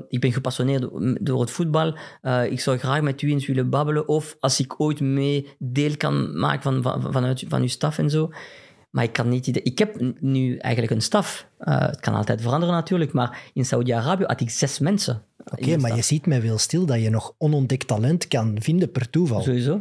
ik 0.09 0.21
ben 0.21 0.33
gepassioneerd 0.33 0.81
door, 0.81 1.19
door 1.21 1.41
het 1.41 1.51
voetbal. 1.51 1.97
Ik 2.51 2.61
zou 2.61 2.79
graag 2.79 3.01
met 3.01 3.23
u 3.23 3.31
eens 3.31 3.47
willen 3.47 3.71
babbelen. 3.71 4.09
Of 4.09 4.37
als 4.41 4.61
ik 4.61 4.81
ooit 4.81 5.01
mee 5.01 5.49
deel 5.59 5.97
kan 5.97 6.39
maken 6.39 6.63
van, 6.63 6.83
van, 6.83 7.13
vanuit, 7.13 7.45
van 7.49 7.61
uw 7.61 7.69
staf 7.69 7.99
en 7.99 8.11
zo. 8.11 8.31
Maar 8.93 9.05
ik 9.05 9.13
kan 9.13 9.29
niet... 9.29 9.67
Ik 9.67 9.79
heb 9.79 9.97
nu 10.21 10.57
eigenlijk 10.57 10.95
een 10.95 11.03
staf. 11.03 11.47
Eh, 11.59 11.81
het 11.81 12.01
kan 12.01 12.15
altijd 12.15 12.41
veranderen 12.41 12.75
natuurlijk, 12.75 13.13
maar 13.13 13.51
in 13.53 13.65
Saudi-Arabië 13.65 14.25
had 14.25 14.41
ik 14.41 14.51
zes 14.51 14.79
mensen. 14.79 15.23
Oké, 15.53 15.77
maar 15.77 15.97
je 15.97 16.03
ziet 16.03 16.27
mij 16.27 16.43
wel 16.43 16.59
stil 16.59 16.87
dat 16.87 17.01
je 17.03 17.11
nog 17.11 17.35
onontdekt 17.39 17.87
talent 17.87 18.29
kan 18.29 18.57
vinden 18.61 18.91
per 18.93 19.11
toeval. 19.11 19.43
Sowieso. 19.43 19.81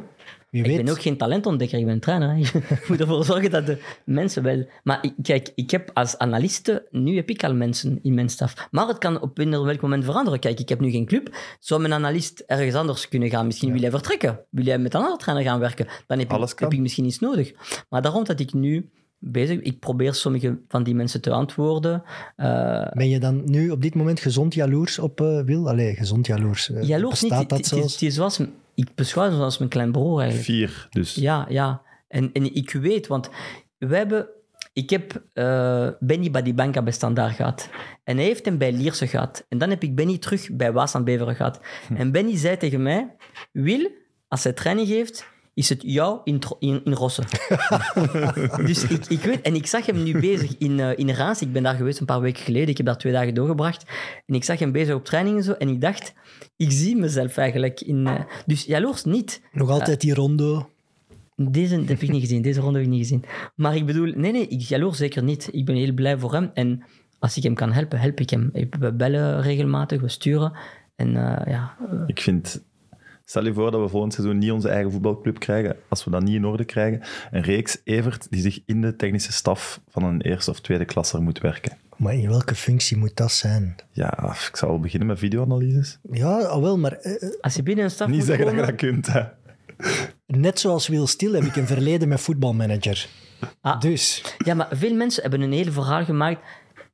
Wie 0.49 0.62
Ik 0.64 0.68
weet. 0.68 0.84
ben 0.86 0.93
ook 0.93 1.01
geen 1.01 1.18
talentontdekker, 1.18 1.80
ik 1.80 1.86
ben 1.86 1.93
een 1.93 1.99
trainer. 1.99 2.38
Je 2.38 2.62
moet 2.88 2.99
ervoor 2.99 3.26
zorgen 3.26 3.51
dat 3.51 3.66
de 3.66 3.82
mensen 4.05 4.43
wel... 4.43 4.66
Maar 4.84 4.99
ik, 5.01 5.14
kijk, 5.22 5.51
ik 5.55 5.72
heb 5.72 5.89
als 5.93 6.18
analiste... 6.18 6.88
Nu 6.91 7.16
heb 7.16 7.30
ik 7.30 7.43
al 7.43 7.53
mensen 7.53 7.99
in 8.01 8.14
mijn 8.14 8.30
staf. 8.30 8.68
Maar 8.72 8.88
het 8.88 8.97
kan 8.97 9.22
op 9.22 9.39
eender 9.39 9.64
welk 9.64 9.82
moment 9.82 10.05
veranderen. 10.05 10.39
Kijk, 10.39 10.59
ik 10.59 10.70
heb 10.70 10.80
nu 10.80 10.91
geen 10.91 11.05
club. 11.05 11.36
Zou 11.59 11.82
mijn 11.82 11.93
analist 11.93 12.43
ergens 12.47 12.76
anders 12.76 13.07
kunnen 13.07 13.30
gaan? 13.30 13.45
Misschien 13.45 13.72
wil 13.72 13.82
hij 13.82 13.89
vertrekken. 13.89 14.39
Wil 14.49 14.66
hij 14.66 14.78
met 14.80 14.93
een 14.93 14.99
andere 14.99 15.18
trainer 15.20 15.43
gaan 15.45 15.59
werken? 15.59 15.88
Dan 16.07 16.20
heb, 16.20 16.32
Alles 16.34 16.49
ik, 16.51 16.55
kan. 16.55 16.68
heb 16.68 16.76
ik 16.76 16.82
misschien 16.82 17.05
iets 17.05 17.20
nodig. 17.20 17.51
Maar 17.89 18.01
daarom 18.01 18.24
dat 18.24 18.39
ik 18.39 18.53
nu 18.53 18.89
bezig... 19.24 19.59
Ik 19.59 19.80
probeer 19.80 20.13
sommige 20.13 20.59
van 20.67 20.84
die 20.84 20.95
mensen 20.95 21.22
te 21.22 21.32
antwoorden. 21.32 22.03
Eh, 22.36 22.88
Ben 22.91 23.09
je 23.09 23.19
dan 23.19 23.41
nu 23.45 23.69
op 23.69 23.82
dit 23.82 23.95
moment 23.95 24.19
gezond 24.19 24.53
jaloers 24.53 24.99
op 24.99 25.22
eh, 25.22 25.41
Wil? 25.41 25.69
Allee, 25.69 25.95
gezond 25.95 26.28
jaloers. 26.28 26.69
eh, 26.72 26.84
jaloers 26.84 27.22
niet. 27.22 27.49
Dat 27.49 27.65
zelfs? 27.65 27.93
het 27.93 28.01
is 28.01 28.13
zoals... 28.15 28.39
Ik 28.76 28.95
beschouw 28.95 29.24
hem 29.24 29.34
zoals 29.36 29.57
mijn 29.57 29.69
klein 29.69 29.91
broer 29.91 30.19
eigenlijk. 30.19 30.49
Vier, 30.49 30.88
dus. 30.89 31.15
Ja, 31.15 31.45
ja. 31.49 31.82
En, 32.07 32.30
en 32.34 32.55
ik 32.55 32.72
weet, 32.72 33.07
want 33.07 33.30
we 33.78 33.95
hebben... 33.95 34.28
Ik 34.74 34.89
heb 34.89 35.24
eh, 35.34 35.88
Benny 35.99 36.32
Badibanka 36.32 36.82
bij 36.82 36.93
Standaard 36.93 37.36
gehad. 37.36 37.69
En 38.03 38.17
hij 38.17 38.26
heeft 38.26 38.45
hem 38.45 38.57
bij 38.57 38.74
Lierse 38.74 39.07
gehad. 39.07 39.45
En 39.49 39.57
dan 39.57 39.69
heb 39.69 39.84
ik 39.84 39.95
Benny 39.95 40.17
terug 40.17 40.49
bij 40.51 40.72
Waas 40.72 40.95
aan 40.95 41.03
Beveren 41.03 41.36
gehad. 41.36 41.59
En 41.97 42.11
Benny 42.11 42.38
zei 42.38 42.57
tegen 42.57 42.82
mij... 42.84 43.15
Wil, 43.51 43.89
als 44.28 44.43
hij 44.43 44.53
training 44.53 44.88
geeft, 44.88 45.28
is 45.54 45.70
het 45.70 45.82
jou 45.86 46.20
in, 46.24 46.39
in, 46.60 46.82
in 46.84 46.93
Rossen. 46.93 47.26
dus 48.66 48.84
ik, 48.84 49.06
ik 49.06 49.20
weet... 49.20 49.41
En 49.41 49.56
ik 49.56 49.68
zag 49.68 49.86
hem 49.86 50.04
nu 50.04 50.20
bezig 50.20 50.58
in, 50.58 50.80
eh 50.80 50.97
in 50.97 51.10
Raans. 51.10 51.41
Ik 51.41 51.52
ben 51.52 51.64
daar 51.64 51.76
geweest 51.76 51.99
een 51.99 52.06
paar 52.06 52.22
weken 52.22 52.43
geleden. 52.43 52.68
Ik 52.68 52.78
heb 52.78 52.86
daar 52.86 52.97
twee 52.97 53.14
dagen 53.14 53.34
doorgebracht. 53.34 53.86
En 54.26 54.36
ik 54.36 54.43
zag 54.43 54.60
hem 54.60 54.72
bezig 54.72 54.95
op 54.95 55.06
training 55.06 55.38
en 55.38 55.43
zo. 55.43 55.52
En 55.52 55.68
ik 55.68 55.82
dacht... 55.82 56.14
Ik 56.58 56.72
zie 56.72 56.95
mezelf 56.95 57.38
eigenlijk 57.38 57.82
in... 57.82 58.08
eh, 58.08 58.20
dus 58.45 58.64
jaloers 58.64 59.04
niet. 59.04 59.41
Nog 59.52 59.70
altijd 59.70 60.02
die 60.02 60.14
rondo. 60.14 60.70
Deze 61.36 61.76
heb 61.76 62.02
ik 62.02 62.12
niet 62.12 62.22
gezien, 62.22 62.41
deze 62.41 62.60
ronde 62.60 62.78
heb 62.78 62.88
ik 62.88 62.93
niet 62.93 63.02
gezien. 63.02 63.24
Maar 63.56 63.76
ik 63.76 63.86
bedoel, 63.86 64.14
nee, 64.16 64.32
nee, 64.32 64.47
ik 64.47 64.62
jaloers 64.62 64.97
zeker 64.97 65.24
niet. 65.24 65.49
Ik 65.52 65.66
ben 65.66 65.76
heel 65.76 65.93
blij 65.93 66.18
voor 66.18 66.34
hem. 66.34 66.52
En 66.54 66.84
als 67.20 67.38
ik 67.38 67.43
hem 67.43 67.56
kan 67.56 67.72
helpen, 67.72 67.99
help 67.99 68.20
ik 68.20 68.30
hem. 68.30 68.49
We 68.80 68.93
bellen 68.93 69.41
regelmatig, 69.41 70.02
we 70.02 70.10
sturen. 70.10 70.54
En 70.95 71.16
eh, 71.16 71.52
ja, 71.52 71.78
Ik 72.06 72.22
vind... 72.22 72.64
Stel 73.32 73.45
je 73.45 73.53
voor 73.53 73.71
dat 73.71 73.82
we 73.82 73.88
volgend 73.88 74.13
seizoen 74.13 74.38
niet 74.38 74.51
onze 74.51 74.69
eigen 74.69 74.91
voetbalclub 74.91 75.39
krijgen. 75.39 75.75
Als 75.88 76.03
we 76.03 76.11
dat 76.11 76.23
niet 76.23 76.36
in 76.36 76.45
orde 76.45 76.65
krijgen. 76.65 77.01
Een 77.32 77.41
reeks 77.41 77.77
Evert 77.84 78.27
die 78.29 78.41
zich 78.41 78.59
in 78.65 78.82
de 78.82 78.95
technische 78.95 79.32
staf 79.32 79.82
van 79.89 80.03
een 80.03 80.21
eerste 80.21 80.51
of 80.51 80.59
tweede 80.59 80.86
klasser 80.86 81.21
moet 81.21 81.39
werken. 81.39 81.77
Maar 81.97 82.13
in 82.13 82.29
welke 82.29 82.55
functie 82.55 82.97
moet 82.97 83.15
dat 83.15 83.32
zijn? 83.32 83.75
Ja, 83.91 84.36
ik 84.49 84.55
zou 84.55 84.71
wel 84.71 84.79
beginnen 84.79 85.07
met 85.07 85.19
videoanalyses. 85.19 85.99
Ja, 86.11 86.41
al 86.41 86.61
wel, 86.61 86.77
maar 86.77 86.91
eh, 86.91 87.23
eh, 87.23 87.29
als 87.41 87.55
je 87.55 87.63
binnen 87.63 87.84
een 87.84 87.91
staf 87.91 88.07
Niet 88.07 88.17
moet 88.17 88.25
zeggen 88.25 88.45
dat 88.45 88.55
je 88.55 88.61
dat 88.61 88.75
kunt, 88.75 89.07
hè. 89.07 89.23
net 90.25 90.59
zoals 90.59 90.88
Will 90.88 91.05
Stil 91.05 91.34
heb 91.34 91.43
ik 91.43 91.55
een 91.55 91.67
verleden 91.67 92.07
met 92.07 92.21
voetbalmanager. 92.21 93.07
Ah. 93.61 93.79
Dus, 93.79 94.36
Ja, 94.38 94.53
maar 94.53 94.67
veel 94.71 94.95
mensen 94.95 95.21
hebben 95.21 95.41
een 95.41 95.51
hele 95.51 95.71
verhaal 95.71 96.05
gemaakt. 96.05 96.41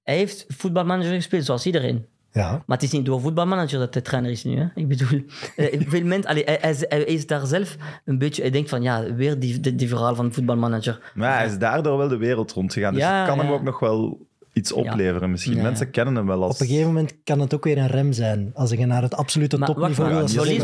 Hij 0.03 0.15
heeft 0.15 0.45
voetbalmanager 0.47 1.13
gespeeld, 1.13 1.45
zoals 1.45 1.65
iedereen. 1.65 2.05
Ja. 2.37 2.63
Maar 2.65 2.77
het 2.77 2.83
is 2.85 2.91
niet 2.91 3.05
door 3.05 3.21
voetbalmanager 3.21 3.79
dat 3.79 3.93
hij 3.93 4.03
trainer 4.03 4.31
is 4.31 4.43
nu. 4.43 4.57
Hè? 4.57 4.65
Ik 4.75 4.87
bedoel, 4.87 5.21
eh, 5.55 5.81
veel 5.87 6.03
mensen, 6.03 6.29
allee, 6.29 6.43
hij, 6.43 6.57
hij, 6.61 6.75
hij 6.89 7.03
is 7.03 7.27
daar 7.27 7.45
zelf 7.45 7.75
een 8.05 8.17
beetje... 8.17 8.41
Hij 8.41 8.51
denkt 8.51 8.69
van, 8.69 8.81
ja, 8.81 9.13
weer 9.13 9.39
die, 9.39 9.59
die, 9.59 9.75
die 9.75 9.87
verhaal 9.87 10.15
van 10.15 10.33
voetbalmanager. 10.33 11.11
Maar 11.15 11.37
hij 11.37 11.45
is 11.47 11.57
daardoor 11.57 11.97
wel 11.97 12.07
de 12.07 12.17
wereld 12.17 12.51
rondgegaan. 12.51 12.93
Dus 12.93 13.01
Ja, 13.01 13.21
je 13.21 13.27
kan 13.27 13.39
hem 13.39 13.51
ook 13.51 13.63
nog 13.63 13.79
wel 13.79 14.25
iets 14.53 14.71
opleveren. 14.71 15.31
Misschien 15.31 15.53
Ja, 15.53 15.59
ja. 15.59 15.63
mensen 15.63 15.91
kennen 15.91 16.15
hem 16.15 16.25
wel 16.27 16.43
als... 16.43 16.53
Op 16.55 16.61
een 16.61 16.67
gegeven 16.67 16.87
moment 16.87 17.13
kan 17.23 17.39
het 17.39 17.53
ook 17.53 17.63
weer 17.63 17.77
een 17.77 17.87
rem 17.87 18.11
zijn. 18.13 18.51
Als 18.53 18.69
je 18.69 18.85
naar 18.85 19.01
het 19.01 19.15
absolute 19.15 19.57
Maar 19.57 19.67
topniveau 19.67 20.09
wil. 20.09 20.27
verlies 20.27 20.63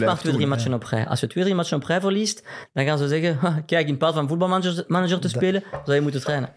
maar 0.00 0.18
twee, 0.18 0.32
drie 0.32 0.46
matchen 0.46 0.74
op 0.74 0.82
rij. 0.84 1.06
Als 1.06 1.20
je 1.20 1.26
twee, 1.26 1.44
drie 1.44 1.56
matchen 1.56 1.76
op 1.76 1.84
rij 1.84 2.00
verliest, 2.00 2.42
dan 2.72 2.84
gaan 2.84 2.98
ze 2.98 3.08
zeggen, 3.08 3.36
"Ha, 3.36 3.60
kijk, 3.66 3.88
in 3.88 3.96
plaats 3.96 4.14
van 4.16 4.28
voetbalmanager 4.28 4.84
manager 4.88 5.20
te 5.20 5.28
spelen, 5.28 5.62
zou 5.84 5.96
je 5.96 6.02
moeten 6.02 6.20
trainen. 6.20 6.48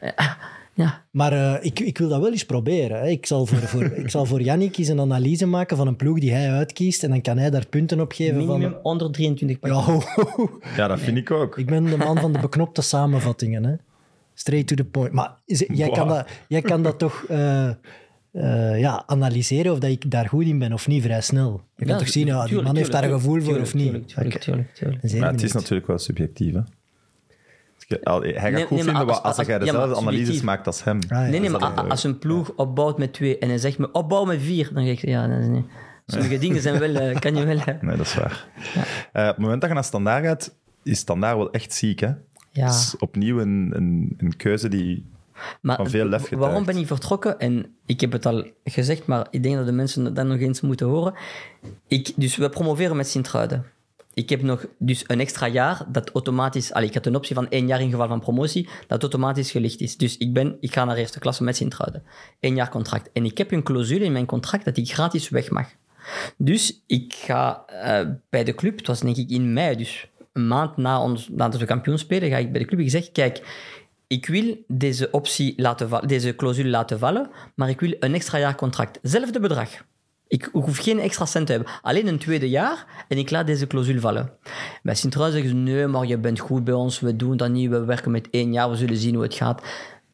Ja, 0.75 0.83
Ja, 0.83 1.03
Maar 1.11 1.33
eh, 1.33 1.65
ik, 1.65 1.79
ik 1.79 1.97
wil 1.97 2.09
dat 2.09 2.21
wel 2.21 2.31
eens 2.31 2.45
proberen. 2.45 2.99
Hè. 2.99 3.07
Ik, 3.07 3.25
zal 3.25 3.45
voor, 3.45 3.57
voor, 3.57 3.83
ik 4.03 4.09
zal 4.09 4.25
voor 4.25 4.41
Yannick 4.41 4.77
eens 4.77 4.87
een 4.87 4.99
analyse 4.99 5.45
maken 5.45 5.77
van 5.77 5.87
een 5.87 5.95
ploeg 5.95 6.19
die 6.19 6.31
hij 6.31 6.51
uitkiest. 6.51 7.03
En 7.03 7.09
dan 7.09 7.21
kan 7.21 7.37
hij 7.37 7.49
daar 7.49 7.65
punten 7.67 7.99
op 7.99 8.11
geven. 8.11 8.37
minimum 8.37 8.71
Van, 8.71 8.79
onder 8.83 9.11
23 9.11 9.57
ja, 9.61 9.83
punten. 9.85 9.93
ho. 10.25 10.49
Ja, 10.77 10.87
dat 10.87 10.99
vind 10.99 11.17
ik 11.17 11.31
ook. 11.31 11.57
ik 11.57 11.65
ben 11.65 11.83
de 11.83 11.97
man 11.97 12.17
van 12.17 12.33
de 12.33 12.39
beknopte 12.39 12.81
samenvattingen. 12.81 13.63
Hè. 13.63 13.73
Straight 14.33 14.67
to 14.67 14.75
the 14.75 14.83
point. 14.83 15.11
Maar 15.11 15.35
is- 15.45 15.65
jij, 15.73 15.89
kan 15.89 16.07
dat, 16.07 16.27
jij 16.47 16.61
kan 16.61 16.83
dat 16.83 16.99
toch 16.99 17.25
eh, 17.29 17.67
eh, 18.31 18.79
ja, 18.79 19.03
analyseren 19.07 19.71
of 19.71 19.79
dat 19.79 19.89
ik 19.89 20.11
daar 20.11 20.27
goed 20.27 20.45
in 20.45 20.59
ben 20.59 20.73
of 20.73 20.87
niet 20.87 21.03
vrij 21.03 21.21
snel. 21.21 21.61
Je 21.75 21.85
kan 21.85 21.93
Ja, 21.93 21.99
toch 21.99 22.09
zien, 22.09 22.25
ja, 22.25 22.37
die 22.39 22.45
tuurlijk, 22.47 22.67
man 22.67 22.75
heeft 22.75 22.91
daar 22.91 23.03
een 23.03 23.09
tuurlijk, 23.09 23.23
gevoel 23.25 23.41
voor 23.41 23.53
tuurlijk, 23.53 23.67
of 23.67 23.73
niet. 23.73 23.83
Tuurlijk, 23.85 24.07
tuurlijk, 24.07 24.35
Oké. 24.35 24.43
tuurlijk, 24.43 24.73
tuurlijk. 24.75 25.01
Ben 25.01 25.09
zeer 25.09 25.19
Maar 25.21 25.31
het 25.31 25.43
is 25.43 25.51
natuurlijk 25.51 25.87
wel 25.87 25.97
subjectief, 25.97 26.53
hè. 26.53 26.59
Al- 28.03 28.21
Hij 28.21 28.33
gaat 28.33 28.51
Nee, 28.51 28.61
goed 28.61 28.69
nee, 28.69 28.83
vinden 28.83 28.95
als- 28.95 29.11
wat- 29.11 29.23
als, 29.23 29.37
als- 29.37 29.47
jij 29.47 29.59
dezelfde 29.59 29.95
analyses 29.95 30.15
subjectief. 30.17 30.43
maakt 30.43 30.67
als 30.67 30.83
hem. 30.83 30.99
Ah, 31.01 31.09
ja. 31.09 31.19
Nee, 31.19 31.39
nee, 31.39 31.49
maar 31.49 31.63
a- 31.63 31.73
als 31.87 32.03
een 32.03 32.19
ploeg 32.19 32.51
opbouwt 32.55 32.97
met 32.97 33.13
twee 33.13 33.37
en 33.37 33.47
hij 33.49 33.57
zegt 33.57 33.77
me 33.77 33.91
opbouw 33.91 34.25
met 34.25 34.41
vier, 34.41 34.69
dan 34.73 34.85
zeg 34.85 35.03
ik, 35.03 35.09
ja, 35.09 35.27
dat 35.27 35.39
is 35.39 35.47
niet. 35.47 35.65
Sommige 36.05 36.37
dingen 36.37 36.61
zijn 36.61 36.79
wel, 36.79 36.95
eh, 36.95 37.19
kan 37.19 37.35
je 37.35 37.45
wel... 37.45 37.59
Nee, 37.81 37.97
dat 37.97 38.05
is 38.05 38.15
waar. 38.15 38.47
Eh, 39.13 39.21
op 39.23 39.27
het 39.27 39.37
moment 39.37 39.59
dat 39.61 39.69
je 39.69 39.75
naar 39.75 39.83
Standaard 39.83 40.25
gaat, 40.25 40.55
is 40.83 40.99
Standaard 40.99 41.37
wel 41.37 41.51
echt 41.51 41.73
ziek, 41.73 41.99
hè? 41.99 42.07
ja. 42.51 42.65
Dat 42.65 42.73
is 42.75 42.95
opnieuw 42.99 43.39
een, 43.39 43.71
een, 43.75 44.13
een 44.17 44.35
keuze 44.37 44.69
die... 44.69 45.05
Maar 45.61 45.75
van 45.75 45.89
veel 45.89 46.05
lef 46.05 46.21
getuigt. 46.21 46.45
waarom 46.45 46.65
ben 46.65 46.77
ik 46.77 46.87
vertrokken? 46.87 47.39
En 47.39 47.65
ik 47.85 48.01
heb 48.01 48.11
het 48.11 48.25
al 48.25 48.45
gezegd, 48.63 49.05
maar 49.05 49.27
ik 49.29 49.43
denk 49.43 49.55
dat 49.55 49.65
de 49.65 49.71
mensen 49.71 50.13
dat 50.13 50.25
nog 50.25 50.39
eens 50.39 50.61
moeten 50.61 50.87
horen. 50.87 51.13
Ik, 51.87 52.11
dus 52.15 52.35
we 52.37 52.49
promoveren 52.49 52.95
met 52.95 53.07
Sint-Truiden. 53.07 53.65
Ik 54.15 54.29
heb 54.29 54.41
nog 54.41 54.65
dus 54.77 55.03
een 55.07 55.19
extra 55.19 55.47
jaar 55.47 55.85
dat 55.87 56.11
automatisch... 56.11 56.73
Allee, 56.73 56.87
ik 56.87 56.93
had 56.93 57.05
een 57.05 57.15
optie 57.15 57.35
van 57.35 57.49
één 57.49 57.67
jaar 57.67 57.81
in 57.81 57.89
geval 57.89 58.07
van 58.07 58.19
promotie, 58.19 58.69
dat 58.87 59.01
automatisch 59.01 59.51
gelicht 59.51 59.81
is. 59.81 59.97
Dus 59.97 60.17
ik, 60.17 60.33
ben, 60.33 60.57
ik 60.59 60.73
ga 60.73 60.85
naar 60.85 60.97
eerste 60.97 61.19
klasse 61.19 61.43
met 61.43 61.55
Sint-Truiden. 61.55 62.03
Eén 62.39 62.55
jaar 62.55 62.69
contract. 62.69 63.09
En 63.13 63.25
ik 63.25 63.37
heb 63.37 63.51
een 63.51 63.63
clausule 63.63 64.05
in 64.05 64.11
mijn 64.11 64.25
contract 64.25 64.65
dat 64.65 64.77
ik 64.77 64.93
gratis 64.93 65.29
weg 65.29 65.49
mag. 65.49 65.67
Dus 66.37 66.83
ik 66.87 67.13
ga 67.13 67.63
eh, 67.65 68.07
bij 68.29 68.43
de 68.43 68.55
club, 68.55 68.77
het 68.77 68.87
was 68.87 68.99
denk 68.99 69.17
ik 69.17 69.29
in 69.29 69.53
mei, 69.53 69.75
dus 69.75 70.09
een 70.33 70.47
maand 70.47 70.77
na 70.77 71.01
ons, 71.01 71.29
nadat 71.29 71.59
we 71.59 71.65
kampioen 71.65 71.97
spelen, 71.97 72.29
ga 72.29 72.37
ik 72.37 72.51
bij 72.51 72.61
de 72.61 72.67
club. 72.67 72.79
Ik 72.79 72.89
zeg, 72.89 73.11
kijk, 73.11 73.41
ik 74.07 74.25
wil 74.25 74.63
deze 74.67 75.11
optie 75.11 75.53
laten 75.57 76.07
deze 76.07 76.35
clausule 76.35 76.69
laten 76.69 76.99
vallen, 76.99 77.29
maar 77.55 77.69
ik 77.69 77.79
wil 77.79 77.93
een 77.99 78.13
extra 78.13 78.37
jaar 78.37 78.55
contract. 78.55 78.99
Zelfde 79.01 79.39
bedrag. 79.39 79.69
Ik 80.27 80.49
hoef 80.51 80.77
geen 80.77 80.99
extra 80.99 81.25
cent 81.25 81.45
te 81.45 81.53
hebben. 81.53 81.71
Alleen 81.81 82.07
een 82.07 82.17
tweede 82.17 82.49
jaar 82.49 83.05
en 83.07 83.17
ik 83.17 83.31
laat 83.31 83.47
deze 83.47 83.67
clausule 83.67 83.99
vallen. 83.99 84.31
Bij 84.83 84.95
Sint-Truiden 84.95 85.41
zeggen 85.41 85.57
ze, 85.57 85.71
nee, 85.71 85.87
maar 85.87 86.05
je 86.05 86.17
bent 86.17 86.39
goed 86.39 86.63
bij 86.63 86.73
ons, 86.73 86.99
we 86.99 87.15
doen 87.15 87.37
dat 87.37 87.49
niet, 87.49 87.69
we 87.69 87.85
werken 87.85 88.11
met 88.11 88.29
één 88.29 88.53
jaar, 88.53 88.69
we 88.69 88.75
zullen 88.75 88.97
zien 88.97 89.13
hoe 89.13 89.23
het 89.23 89.33
gaat. 89.33 89.61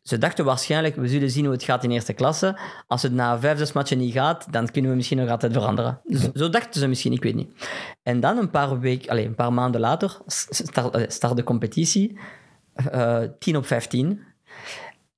Ze 0.02 0.18
dachten 0.18 0.46
waarschijnlijk, 0.46 0.96
we 0.96 1.08
zullen 1.08 1.30
zien 1.30 1.44
hoe 1.44 1.54
het 1.54 1.64
gaat 1.64 1.84
in 1.84 1.92
eerste 1.92 2.14
klasse. 2.14 2.60
Als 2.88 3.02
het 3.02 3.14
na 3.14 3.40
vijf, 3.40 3.58
zes 3.58 3.72
matchen 3.72 3.98
niet 3.98 4.14
gaat, 4.14 4.54
dan 4.54 4.72
kunnen 4.72 4.92
we 4.92 4.98
misschien 4.98 5.18
nog 5.18 5.30
altijd 5.30 5.54
veranderen. 5.54 6.02
Zo, 6.10 6.30
zo 6.34 6.50
dachten 6.50 6.80
ze 6.80 6.88
misschien, 6.88 7.14
ik 7.14 7.24
weet 7.24 7.36
niet. 7.36 7.50
En 8.04 8.20
dan 8.20 8.38
een 8.38 8.50
paar, 8.50 8.80
week, 8.80 9.08
allez, 9.08 9.26
een 9.26 9.36
paar 9.36 9.54
maanden 9.54 9.82
later 9.82 10.18
start, 10.26 11.14
start 11.14 11.36
de 11.36 11.44
competitie. 11.44 12.20
Eh 12.74 13.22
10 13.40 13.58
op 13.58 13.66
15. 13.66 14.22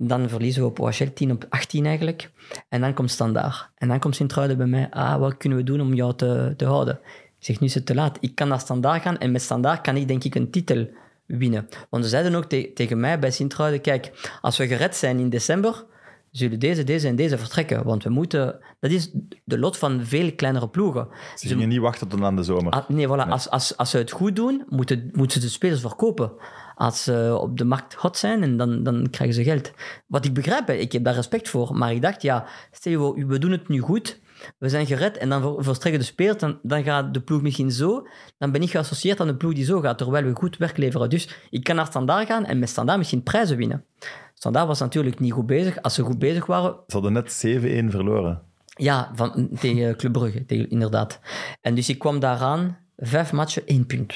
Dan 0.08 0.30
verliezen 0.30 0.62
we 0.62 0.68
op 0.68 0.80
OHL 0.80 1.14
10 1.14 1.32
op 1.32 1.46
18 1.50 1.86
eigenlijk. 1.86 2.32
En 2.70 2.82
dan 2.82 2.94
komt 2.94 3.12
Standaard. 3.12 3.70
En 3.76 3.88
dan 3.88 4.00
komt 4.00 4.16
Sint-Truiden 4.16 4.58
bij 4.58 4.66
mij. 4.66 4.88
Ah, 4.90 5.20
wat 5.20 5.38
kunnen 5.38 5.58
we 5.58 5.64
doen 5.64 5.82
om 5.82 5.94
jou 5.94 6.16
te, 6.16 6.54
te 6.58 6.66
houden? 6.66 7.00
Ik 7.40 7.46
zeg, 7.50 7.60
nu 7.60 7.68
is 7.68 7.74
het 7.74 7.86
te 7.86 7.96
laat. 7.96 8.18
Ik 8.20 8.36
kan 8.36 8.48
naar 8.48 8.60
Standaard 8.60 9.02
gaan 9.02 9.18
en 9.18 9.32
met 9.32 9.42
Standaard 9.42 9.82
kan 9.82 9.96
ik 9.96 10.08
denk 10.08 10.24
ik 10.24 10.36
een 10.36 10.52
titel 10.52 10.88
winnen. 11.26 11.68
Want 11.90 12.04
ze 12.04 12.10
zeiden 12.10 12.36
ook 12.36 12.46
te- 12.46 12.72
tegen 12.74 13.00
mij 13.00 13.20
bij 13.20 13.32
Sint-Truiden, 13.32 13.82
kijk, 13.82 14.32
als 14.42 14.58
we 14.58 14.68
gered 14.68 14.96
zijn 14.96 15.20
in 15.20 15.30
december, 15.30 15.86
zullen 16.32 16.60
deze, 16.60 16.84
deze 16.84 17.08
en 17.08 17.16
deze 17.16 17.38
vertrekken. 17.38 17.84
Want 17.84 18.04
we 18.04 18.10
moeten... 18.10 18.60
Dat 18.80 18.92
is 18.92 19.12
de 19.44 19.60
lot 19.60 19.78
van 19.78 20.06
veel 20.06 20.34
kleinere 20.36 20.70
ploegen. 20.70 21.08
Ze 21.36 21.48
gingen 21.48 21.70
niet 21.70 21.80
wachten 21.80 22.08
tot 22.08 22.22
aan 22.22 22.36
de 22.36 22.44
zomer. 22.44 22.72
Ah, 22.72 22.90
nee, 22.90 23.08
voilà. 23.08 23.30
Als, 23.30 23.50
als, 23.50 23.78
als 23.78 23.90
ze 23.90 23.98
het 23.98 24.12
goed 24.12 24.36
doen, 24.36 24.64
moeten, 24.70 25.10
moeten 25.12 25.42
ze 25.42 25.48
de 25.48 25.54
spelers 25.54 25.82
verkopen. 25.82 26.32
Als 26.76 27.04
ze 27.04 27.38
op 27.42 27.58
de 27.58 27.66
markt 27.66 27.94
hot 27.94 28.18
zijn, 28.18 28.44
en 28.44 28.58
dan, 28.58 28.84
dan 28.84 29.08
krijgen 29.10 29.36
ze 29.36 29.44
geld. 29.44 29.72
Wat 30.08 30.26
ik 30.26 30.34
begrijp, 30.34 30.70
ik 30.70 30.92
heb 30.92 31.04
daar 31.04 31.14
respect 31.16 31.50
voor. 31.50 31.76
Maar 31.78 31.92
ik 31.94 32.02
dacht, 32.02 32.22
ja, 32.22 32.46
stel 32.72 33.16
we 33.16 33.38
doen 33.40 33.52
het 33.52 33.68
nu 33.68 33.80
goed. 33.80 34.20
We 34.58 34.70
zijn 34.70 34.86
gered 34.86 35.18
en 35.18 35.30
dan 35.30 35.42
ver- 35.42 35.64
verstrekken 35.64 36.02
de 36.02 36.08
spelers. 36.08 36.38
Dan, 36.38 36.60
dan 36.62 36.84
gaat 36.84 37.14
de 37.14 37.22
ploeg 37.22 37.42
misschien 37.42 37.72
zo. 37.72 38.08
Dan 38.38 38.52
ben 38.52 38.62
ik 38.62 38.70
geassocieerd 38.70 39.20
aan 39.20 39.28
de 39.28 39.36
ploeg 39.36 39.54
die 39.54 39.66
zo 39.66 39.80
gaat, 39.80 39.98
terwijl 39.98 40.26
we 40.26 40.36
goed 40.36 40.58
werk 40.58 40.78
leveren. 40.78 41.10
Dus 41.10 41.36
ik 41.50 41.64
kan 41.64 41.76
naar 41.76 41.86
Standaard 41.86 42.28
gaan 42.28 42.46
en 42.46 42.60
met 42.60 42.70
Standaard 42.70 42.98
misschien 42.98 43.24
prijzen 43.24 43.58
winnen. 43.58 43.86
Standaard 44.34 44.68
was 44.68 44.80
natuurlijk 44.80 45.20
niet 45.20 45.32
goed 45.32 45.46
bezig. 45.46 45.82
Als 45.82 45.94
ze 45.94 46.02
goed 46.04 46.20
bezig 46.20 46.46
waren, 46.46 46.76
Ze 46.88 46.94
hadden 46.94 47.14
net 47.14 47.46
7-1 47.88 47.90
verloren. 47.92 48.42
ja, 48.66 49.12
van, 49.16 49.50
tegen 49.60 49.96
Club 49.98 50.12
Brugge, 50.14 50.46
tegen, 50.46 50.70
inderdaad. 50.70 51.20
En 51.62 51.76
dus 51.76 51.90
ik 51.90 52.00
kwam 52.00 52.20
daaraan, 52.20 52.78
vijf 52.98 53.32
matchen, 53.32 53.66
één 53.68 53.86
punt. 53.86 54.08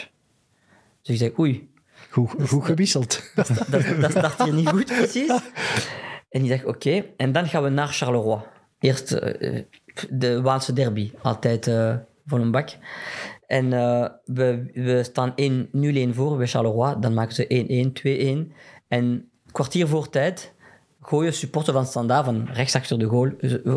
Dus 1.02 1.14
ik 1.14 1.18
zei, 1.18 1.34
oei, 1.40 1.70
Goed, 2.10 2.32
goed 2.48 2.66
gewisseld. 2.66 3.32
dat, 3.36 3.84
dat 4.00 4.12
start 4.12 4.44
hier 4.44 4.54
niet 4.54 4.70
goed, 4.70 4.86
precies. 4.86 5.40
En 6.30 6.44
ik 6.44 6.50
dacht, 6.50 6.66
oké. 6.66 7.06
En 7.18 7.32
dan 7.32 7.48
gaan 7.48 7.64
we 7.64 7.70
naar 7.70 7.88
Charleroi. 7.88 8.42
Eerst 8.80 9.12
eh, 9.12 9.62
de 10.10 10.42
Waalse 10.42 10.74
derby, 10.74 11.12
altijd 11.22 11.68
eh 11.68 11.96
voor 12.28 12.40
een 12.40 12.52
bak. 12.52 12.70
En 13.48 13.74
eh, 13.74 14.06
we, 14.26 14.70
we 14.74 15.04
staan 15.04 15.36
1 15.36 15.70
0-1 16.12 16.16
voor 16.16 16.38
bij 16.38 16.48
Charleroi. 16.48 16.96
Dan 17.00 17.14
maken 17.14 17.36
ze 17.36 17.94
1-1, 18.46 18.50
2-1. 18.50 18.54
En 18.88 19.30
kwartier 19.52 19.88
voor 19.88 20.10
tijd 20.10 20.54
gooien 21.02 21.34
supporters 21.34 21.76
van 21.76 21.86
Standaard 21.86 22.26
van 22.26 22.48
rechts 22.52 22.76
achter 22.76 23.00
de 23.00 23.06
goal. 23.06 23.32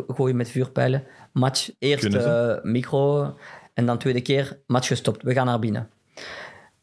Gooien 0.06 0.36
met 0.36 0.50
vuurpijlen. 0.50 1.04
Match, 1.32 1.70
eerst 1.78 2.14
eh, 2.14 2.56
micro 2.62 3.34
en 3.74 3.86
dan 3.86 3.98
tweede 3.98 4.20
keer 4.20 4.58
match 4.66 4.86
gestopt. 4.86 5.22
We 5.22 5.32
gaan 5.32 5.46
naar 5.46 5.58
binnen. 5.58 5.90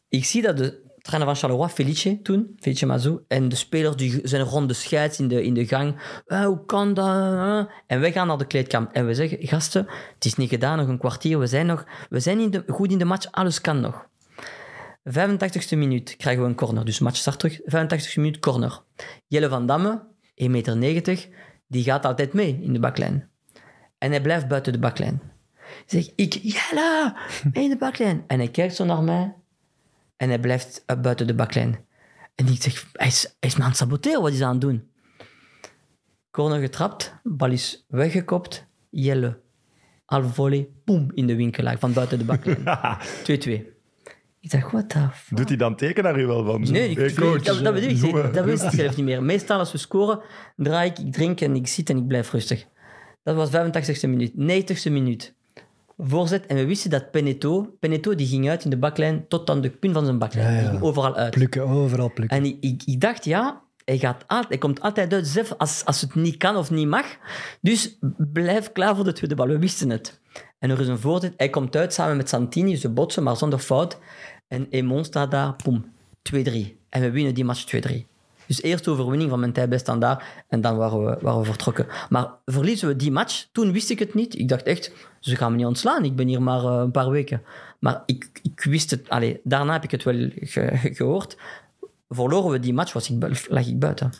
Ik 0.08 0.24
zie 0.24 0.42
dat 0.42 0.56
de 0.56 0.80
trainer 1.00 1.28
van 1.28 1.36
Charleroi, 1.36 1.68
Felice 1.68 2.22
toen, 2.22 2.56
Felice 2.60 2.86
Mazou, 2.86 3.20
en 3.28 3.48
de 3.48 3.56
spelers 3.56 3.96
die 3.96 4.20
zijn 4.22 4.42
rond 4.42 4.68
de 4.68 4.74
scheids 4.74 5.18
in 5.18 5.28
de, 5.28 5.44
in 5.44 5.54
de 5.54 5.66
gang. 5.66 5.96
"Ah, 6.26 6.44
hoe 6.44 6.64
kan 6.66 6.94
dat? 6.94 7.06
ah?" 7.06 7.68
En 7.86 8.00
wij 8.00 8.12
gaan 8.12 8.26
naar 8.26 8.38
de 8.38 8.46
kleedkamp 8.46 8.92
en 8.92 9.06
we 9.06 9.14
zeggen, 9.14 9.38
gasten, 9.40 9.86
het 10.14 10.24
is 10.24 10.34
niet 10.34 10.48
gedaan, 10.48 10.78
nog 10.78 10.88
een 10.88 10.98
kwartier, 10.98 11.38
we 11.38 11.46
zijn, 11.46 11.66
nog, 11.66 11.86
we 12.08 12.20
zijn 12.20 12.40
in 12.40 12.50
de, 12.50 12.64
goed 12.66 12.90
in 12.92 12.98
de 12.98 13.04
match, 13.04 13.30
alles 13.30 13.60
kan 13.60 13.80
nog. 13.80 14.06
85ste 15.08 15.76
minuut 15.76 16.16
krijgen 16.16 16.42
we 16.42 16.48
een 16.48 16.54
corner, 16.54 16.84
dus 16.84 16.98
match 16.98 17.16
start 17.16 17.38
terug. 17.38 17.60
85ste 17.60 18.14
minuut 18.14 18.38
corner. 18.38 18.82
Jelle 19.26 19.48
van 19.48 19.66
Damme, 19.66 20.02
1,90 20.42 20.50
meter, 20.50 21.28
die 21.66 21.82
gaat 21.82 22.04
altijd 22.04 22.32
mee 22.32 22.58
in 22.62 22.72
de 22.72 22.78
baklijn. 22.80 23.28
En 23.98 24.10
hij 24.10 24.20
blijft 24.20 24.48
buiten 24.48 24.72
de 24.72 24.78
baklijn. 24.78 25.20
Zeg, 25.86 26.08
ik, 26.14 26.38
Jelle, 26.42 27.16
in 27.52 27.68
de 27.68 27.76
baklijn. 27.76 28.24
En 28.26 28.38
hij 28.38 28.48
kijkt 28.48 28.74
zo 28.74 28.84
naar 28.84 29.02
mij 29.02 29.34
en 30.18 30.28
hij 30.28 30.38
blijft 30.38 30.84
uh, 30.86 31.00
buiten 31.00 31.26
de 31.26 31.34
baklijn. 31.34 31.86
En 32.34 32.46
ik 32.46 32.62
zeg, 32.62 32.86
hij 32.92 33.06
is, 33.06 33.36
hij 33.40 33.48
is 33.48 33.56
me 33.56 33.62
aan 33.62 33.68
het 33.68 33.78
saboteren, 33.78 34.22
wat 34.22 34.32
is 34.32 34.38
hij 34.38 34.46
aan 34.46 34.52
het 34.52 34.60
doen? 34.60 34.90
Corner 36.30 36.60
getrapt, 36.60 37.14
bal 37.22 37.50
is 37.50 37.84
weggekopt, 37.88 38.66
Jelle. 38.90 39.40
Half 40.04 40.34
volley, 40.34 40.68
boem, 40.84 41.10
in 41.14 41.26
de 41.26 41.36
winkelaar 41.36 41.78
van 41.78 41.92
buiten 41.92 42.18
de 42.18 42.24
baklijn. 42.24 42.62
2-2. 43.64 43.76
Ik 44.40 44.50
dacht, 44.50 44.72
what 44.72 44.88
the 44.88 45.08
fuck? 45.14 45.36
Doet 45.36 45.48
hij 45.48 45.56
dan 45.56 45.76
teken 45.76 46.04
naar 46.04 46.20
u 46.20 46.26
wel 46.26 46.44
van? 46.44 46.66
zo? 46.66 46.72
Nee, 46.72 46.90
ik, 46.90 46.96
Hey, 46.96 47.12
coach, 47.12 47.42
dat, 47.42 47.64
dat 47.64 47.74
bedoel 47.74 47.90
ik. 47.90 48.34
Dat 48.34 48.44
weet 48.44 48.62
ik 48.62 48.70
zelf 48.70 48.96
niet 48.96 49.04
meer. 49.04 49.22
Meestal 49.22 49.58
als 49.58 49.72
we 49.72 49.78
scoren, 49.78 50.20
draai 50.56 50.90
ik, 50.90 50.98
ik 50.98 51.12
drink 51.12 51.40
en 51.40 51.54
ik 51.54 51.66
zit 51.66 51.90
en 51.90 51.96
ik 51.96 52.06
blijf 52.06 52.32
rustig. 52.32 52.66
Dat 53.22 53.36
was 53.36 53.50
85e 53.50 54.08
minuut. 54.08 54.32
90e 54.32 54.92
minuut. 54.92 55.34
Voorzet. 56.00 56.46
En 56.46 56.56
we 56.56 56.66
wisten 56.66 56.90
dat 56.90 57.10
Peneto, 57.10 57.76
Peneto 57.80 58.14
die 58.14 58.26
ging 58.26 58.48
uit 58.48 58.64
in 58.64 58.70
de 58.70 58.76
baklijn 58.76 59.24
tot 59.28 59.50
aan 59.50 59.60
de 59.60 59.70
punt 59.70 59.94
van 59.94 60.04
zijn 60.04 60.18
baklijn. 60.18 60.54
Ja. 60.54 60.60
Die 60.60 60.68
ging 60.68 60.82
overal 60.82 61.16
uit. 61.16 61.30
Plukken, 61.30 61.68
overal 61.68 62.12
plukken. 62.12 62.36
En 62.36 62.44
ik, 62.44 62.56
ik, 62.60 62.82
ik 62.84 63.00
dacht, 63.00 63.24
ja, 63.24 63.62
hij, 63.84 63.98
gaat 63.98 64.24
altijd, 64.26 64.48
hij 64.48 64.58
komt 64.58 64.80
altijd 64.80 65.12
uit 65.12 65.26
zelf 65.26 65.54
als, 65.56 65.84
als 65.84 66.00
het 66.00 66.14
niet 66.14 66.36
kan 66.36 66.56
of 66.56 66.70
niet 66.70 66.88
mag. 66.88 67.06
Dus 67.60 67.98
blijf 68.16 68.72
klaar 68.72 68.94
voor 68.96 69.04
de 69.04 69.12
tweede 69.12 69.34
bal. 69.34 69.46
We 69.46 69.58
wisten 69.58 69.90
het. 69.90 70.20
En 70.58 70.70
er 70.70 70.80
is 70.80 70.88
een 70.88 70.98
voorzet. 70.98 71.32
Hij 71.36 71.50
komt 71.50 71.76
uit 71.76 71.94
samen 71.94 72.16
met 72.16 72.28
Santini. 72.28 72.76
Ze 72.76 72.88
botsen, 72.88 73.22
maar 73.22 73.36
zonder 73.36 73.58
fout. 73.58 73.98
En 74.48 74.66
Emon 74.70 75.04
staat 75.04 75.30
daar, 75.30 75.54
poem, 75.54 75.92
2-3. 76.34 76.36
En 76.88 77.00
we 77.00 77.10
winnen 77.10 77.34
die 77.34 77.44
match 77.44 77.76
2-3. 77.76 77.90
Dus 78.46 78.62
eerst 78.62 78.88
overwinning 78.88 79.30
van 79.30 79.40
mijn 79.40 79.52
bij 79.52 79.78
Standaard. 79.78 80.22
En 80.48 80.60
dan 80.60 80.76
waren 80.76 81.04
we, 81.04 81.18
waren 81.20 81.40
we 81.40 81.46
vertrokken. 81.46 81.86
Maar 82.08 82.28
verliezen 82.44 82.88
we 82.88 82.96
die 82.96 83.10
match? 83.10 83.48
Toen 83.52 83.72
wist 83.72 83.90
ik 83.90 83.98
het 83.98 84.14
niet. 84.14 84.38
Ik 84.38 84.48
dacht 84.48 84.62
echt, 84.62 84.92
ze 85.20 85.36
gaan 85.36 85.50
me 85.50 85.56
niet 85.56 85.66
ontslaan. 85.66 86.04
Ik 86.04 86.16
ben 86.16 86.26
hier 86.26 86.42
maar 86.42 86.64
eh, 86.64 86.80
een 86.84 86.90
paar 86.90 87.10
weken. 87.10 87.42
Maar 87.78 88.02
ik, 88.06 88.40
ik 88.42 88.60
wist 88.62 88.90
het. 88.90 89.08
Allee, 89.08 89.40
daarna 89.44 89.72
heb 89.72 89.84
ik 89.84 89.90
het 89.90 90.02
wel 90.02 90.28
ge- 90.34 90.90
gehoord 90.92 91.36
verloren 92.08 92.50
we 92.50 92.60
die 92.60 92.72
match, 92.74 92.92
was 92.92 93.10
ik, 93.10 93.46
lag 93.48 93.66
ik 93.66 93.78
buiten. 93.78 94.12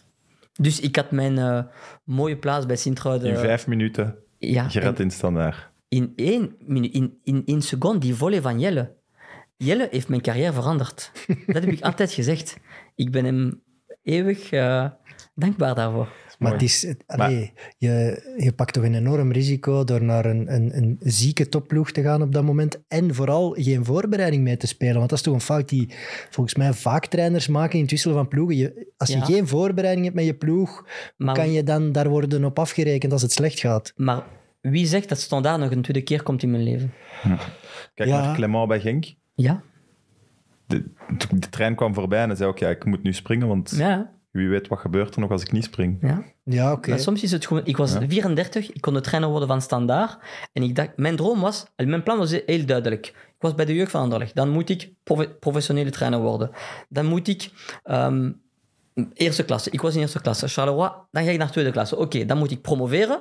Dus 0.61 0.81
ik 0.81 0.97
had 0.97 1.11
mijn 1.11 1.39
eh, 1.39 1.63
mooie 2.05 2.37
plaats 2.37 2.67
bij 2.67 2.77
Sint-Truiden. 2.77 3.29
In 3.31 3.37
vijf 3.37 3.67
minuten 3.67 4.17
ja, 4.39 4.69
en 4.73 4.97
in 4.97 5.11
standaard. 5.11 5.69
in 5.89 6.13
één 6.17 6.57
minuut, 6.67 6.93
in, 6.95 7.19
in 7.25 7.43
één 7.47 7.63
seconde, 7.63 7.99
die 7.99 8.15
volley 8.15 8.41
van 8.43 8.61
Jelle. 8.61 8.93
Jelle 9.57 9.89
heeft 9.91 10.09
mijn 10.09 10.21
carrière 10.21 10.53
veranderd. 10.53 11.13
Dat 11.47 11.55
heb 11.63 11.73
ik 11.73 11.81
altijd 11.81 12.13
gezegd. 12.13 12.57
Ik 12.95 13.11
ben 13.11 13.25
hem 13.25 13.63
eeuwig 14.03 14.51
eh, 14.53 14.87
dankbaar 15.35 15.75
daarvoor. 15.75 16.09
Maar 16.39 16.53
het 16.53 16.63
is, 16.63 16.81
je, 17.79 18.23
je 18.37 18.53
pakt 18.53 18.73
toch 18.73 18.85
een 18.85 18.95
enorm 18.95 19.33
risico 19.33 19.85
door 19.85 20.03
naar 20.05 20.25
een, 20.27 20.55
een, 20.55 20.77
een 20.77 20.97
zieke 21.01 21.49
topploeg 21.49 21.91
te 21.91 22.03
gaan 22.03 22.23
op 22.23 22.33
dat 22.33 22.45
moment. 22.45 22.83
En 22.89 23.15
vooral 23.15 23.51
geen 23.59 23.85
voorbereiding 23.85 24.43
mee 24.43 24.57
te 24.57 24.67
spelen. 24.67 24.97
Want 24.97 25.09
dat 25.09 25.19
is 25.19 25.25
toch 25.25 25.35
een 25.35 25.41
fout 25.41 25.69
die 25.69 25.89
volgens 26.31 26.55
mij 26.55 26.73
vaak 26.73 27.07
trainers 27.07 27.49
maken 27.49 27.75
in 27.75 27.81
het 27.81 27.91
wisselen 27.91 28.17
van 28.17 28.29
ploegen. 28.29 28.57
Je, 28.57 28.93
als 28.97 29.09
je 29.09 29.17
Ja. 29.17 29.25
geen 29.25 29.47
voorbereiding 29.49 30.05
hebt 30.05 30.17
met 30.17 30.27
je 30.27 30.35
ploeg, 30.35 30.87
Maar- 31.17 31.35
kan 31.35 31.53
je 31.53 31.63
dan 31.63 31.93
daar 31.93 32.09
worden 32.09 32.45
op 32.45 32.59
afgerekend 32.59 33.13
als 33.13 33.23
het 33.23 33.33
slecht 33.33 33.61
gaat? 33.61 33.93
Maar 33.97 34.23
wie 34.61 34.87
zegt 34.87 35.09
dat 35.09 35.21
Standaard 35.21 35.61
nog 35.61 35.71
een 35.71 35.83
tweede 35.83 36.03
keer 36.03 36.23
komt 36.23 36.43
in 36.43 36.51
mijn 36.51 36.63
leven? 36.63 36.93
Kijk 37.95 38.09
Ja. 38.09 38.21
naar 38.25 38.35
Clement 38.35 38.69
bij 38.69 38.81
Genk. 38.81 39.15
Ja, 39.35 39.63
De, 40.67 40.85
de 41.35 41.49
trein 41.51 41.75
kwam 41.75 41.95
voorbij 41.95 42.21
en 42.23 42.27
hij 42.29 42.37
zei 42.37 42.49
ook, 42.51 42.59
ja, 42.59 42.69
ik 42.69 42.85
moet 42.85 43.03
nu 43.03 43.13
springen, 43.13 43.49
want 43.49 43.75
ja, 43.77 44.13
wie 44.39 44.49
weet 44.49 44.69
wat 44.69 44.79
gebeurt 44.79 45.15
er 45.15 45.21
nog 45.21 45.31
als 45.31 45.43
ik 45.43 45.53
niet 45.53 45.65
spring. 45.65 45.99
ja. 46.01 46.23
Ja, 46.45 46.73
oké. 46.73 46.91
Maar 46.91 46.99
soms 46.99 47.23
is 47.23 47.31
het 47.31 47.47
gewoon... 47.47 47.63
Ik 47.67 47.77
was 47.77 47.97
34, 48.09 48.73
ik 48.73 48.81
kon 48.81 48.95
de 48.95 49.01
trainer 49.01 49.29
worden 49.31 49.49
van 49.49 49.63
Standaard. 49.63 50.19
En 50.53 50.63
ik 50.63 50.75
dacht, 50.75 50.91
mijn 50.97 51.17
droom 51.17 51.41
was... 51.41 51.67
Mijn 51.77 52.03
plan 52.03 52.19
was 52.19 52.31
heel 52.47 52.67
duidelijk. 52.67 53.07
Ik 53.07 53.15
was 53.39 53.55
bij 53.55 53.65
de 53.65 53.75
jeugd 53.75 53.91
van 53.91 54.01
Anderlecht. 54.01 54.35
Dan 54.35 54.49
moet 54.49 54.69
ik 54.69 54.91
profe- 55.05 55.29
professionele 55.41 55.91
trainer 55.91 56.21
worden. 56.21 56.51
Dan 56.89 57.07
moet 57.07 57.29
ik... 57.29 57.51
ehm, 57.83 58.31
eerste 59.15 59.45
klasse. 59.45 59.71
Ik 59.71 59.81
was 59.81 59.95
in 59.95 60.01
eerste 60.01 60.21
klasse. 60.21 60.49
Charleroi. 60.49 60.91
Dan 61.11 61.25
ga 61.25 61.31
ik 61.31 61.39
naar 61.39 61.51
tweede 61.51 61.71
klasse. 61.71 61.97
Oké, 61.97 62.25
dan 62.25 62.39
moet 62.39 62.51
ik 62.51 62.63
promoveren. 62.63 63.21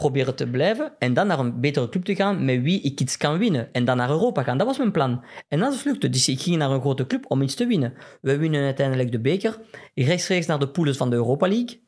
Proberen 0.00 0.34
te 0.34 0.46
blijven. 0.46 0.92
En 0.98 1.14
dan 1.14 1.26
naar 1.26 1.38
een 1.38 1.60
betere 1.60 1.88
club 1.88 2.04
te 2.04 2.14
gaan 2.14 2.44
met 2.44 2.62
wie 2.62 2.80
ik 2.80 3.00
iets 3.00 3.16
kan 3.16 3.38
winnen. 3.38 3.68
En 3.72 3.84
dan 3.84 3.96
naar 3.96 4.10
Europa 4.10 4.42
gaan. 4.42 4.58
Dat 4.58 4.66
was 4.66 4.78
mijn 4.78 4.92
plan. 4.92 5.24
En 5.48 5.58
dat 5.58 5.84
lukte. 5.84 6.10
Dus 6.10 6.28
ik 6.28 6.40
ging 6.40 6.56
naar 6.56 6.70
een 6.70 6.80
grote 6.80 7.06
club 7.06 7.24
om 7.28 7.42
iets 7.42 7.54
te 7.54 7.66
winnen. 7.66 7.92
We 8.20 8.36
winnen 8.36 8.64
uiteindelijk 8.64 9.12
de 9.12 9.20
beker. 9.20 9.58
Rechtstreeks 9.94 10.46
naar 10.46 10.58
de 10.58 10.68
poules 10.68 10.96
van 10.96 11.10
de 11.10 11.16
Europa 11.16 11.48
League. 11.48 11.80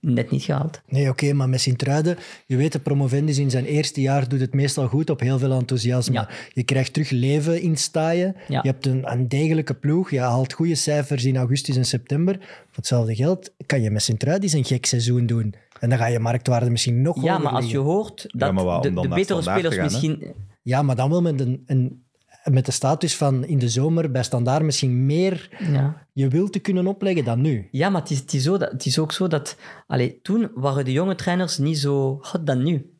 Net 0.00 0.30
niet 0.30 0.42
gehaald. 0.42 0.80
Nee, 0.86 1.08
oké, 1.08 1.32
maar 1.32 1.48
met 1.48 1.60
Sint-Truiden, 1.60 2.16
je 2.46 2.56
weet, 2.56 2.72
de 2.72 2.78
promovendus 2.78 3.38
in 3.38 3.50
zijn 3.50 3.64
eerste 3.64 4.00
jaar 4.00 4.28
doet 4.28 4.40
het 4.40 4.54
meestal 4.54 4.88
goed 4.88 5.10
op 5.10 5.20
heel 5.20 5.38
veel 5.38 5.52
enthousiasme. 5.52 6.14
Ja. 6.14 6.28
Je 6.52 6.62
krijgt 6.62 6.92
terug 6.92 7.10
leven 7.10 7.60
in 7.60 7.76
staaien. 7.76 8.36
Ja. 8.48 8.60
Je 8.62 8.68
hebt 8.68 8.86
een, 8.86 9.12
een 9.12 9.28
degelijke 9.28 9.74
ploeg. 9.74 10.10
Je 10.10 10.20
haalt 10.20 10.52
goede 10.52 10.74
cijfers 10.74 11.24
in 11.24 11.36
augustus 11.36 11.76
en 11.76 11.84
september. 11.84 12.36
Voor 12.38 12.76
hetzelfde 12.76 13.14
geld 13.14 13.52
kan 13.66 13.82
je 13.82 13.90
met 13.90 14.02
Sint-Truiden 14.02 14.56
een 14.56 14.64
gek 14.64 14.86
seizoen 14.86 15.26
doen. 15.26 15.54
En 15.82 15.88
dan 15.88 15.98
ga 15.98 16.06
je 16.06 16.18
marktwaarde 16.18 16.70
misschien 16.70 17.02
nog 17.02 17.22
Ja, 17.22 17.32
hoger 17.32 17.42
maar 17.42 17.52
als 17.52 17.70
je 17.70 17.78
hoort 17.78 18.24
dat 18.28 18.52
wat, 18.52 18.82
de, 18.82 19.08
betere 19.08 19.42
spelers 19.42 19.74
gaan, 19.74 19.84
hè? 19.84 19.90
misschien... 19.90 20.34
Ja, 20.62 20.82
maar 20.82 20.96
dan 20.96 21.10
wel 21.10 21.22
met, 21.22 21.40
een, 21.40 21.62
een, 21.66 22.04
met 22.44 22.66
de 22.66 22.72
status 22.72 23.16
van 23.16 23.44
in 23.44 23.58
de 23.58 23.68
zomer 23.68 24.10
bij 24.10 24.22
Standaard 24.22 24.62
misschien 24.62 25.06
meer 25.06 25.48
Ja. 25.72 26.06
je 26.12 26.28
wil 26.28 26.50
te 26.50 26.58
kunnen 26.58 26.86
opleggen 26.86 27.24
dan 27.24 27.40
nu. 27.40 27.68
Ja, 27.70 27.88
maar 27.88 28.00
het 28.00 28.10
is, 28.10 28.18
het 28.18 28.32
is, 28.32 28.42
zo 28.42 28.58
dat, 28.58 28.70
het 28.70 28.86
is 28.86 28.98
ook 28.98 29.12
zo 29.12 29.26
dat... 29.28 29.56
Allee, 29.86 30.20
toen 30.22 30.50
waren 30.54 30.84
de 30.84 30.92
jonge 30.92 31.14
trainers 31.14 31.58
niet 31.58 31.78
zo 31.78 32.18
hot 32.20 32.46
dan 32.46 32.62
nu. 32.62 32.90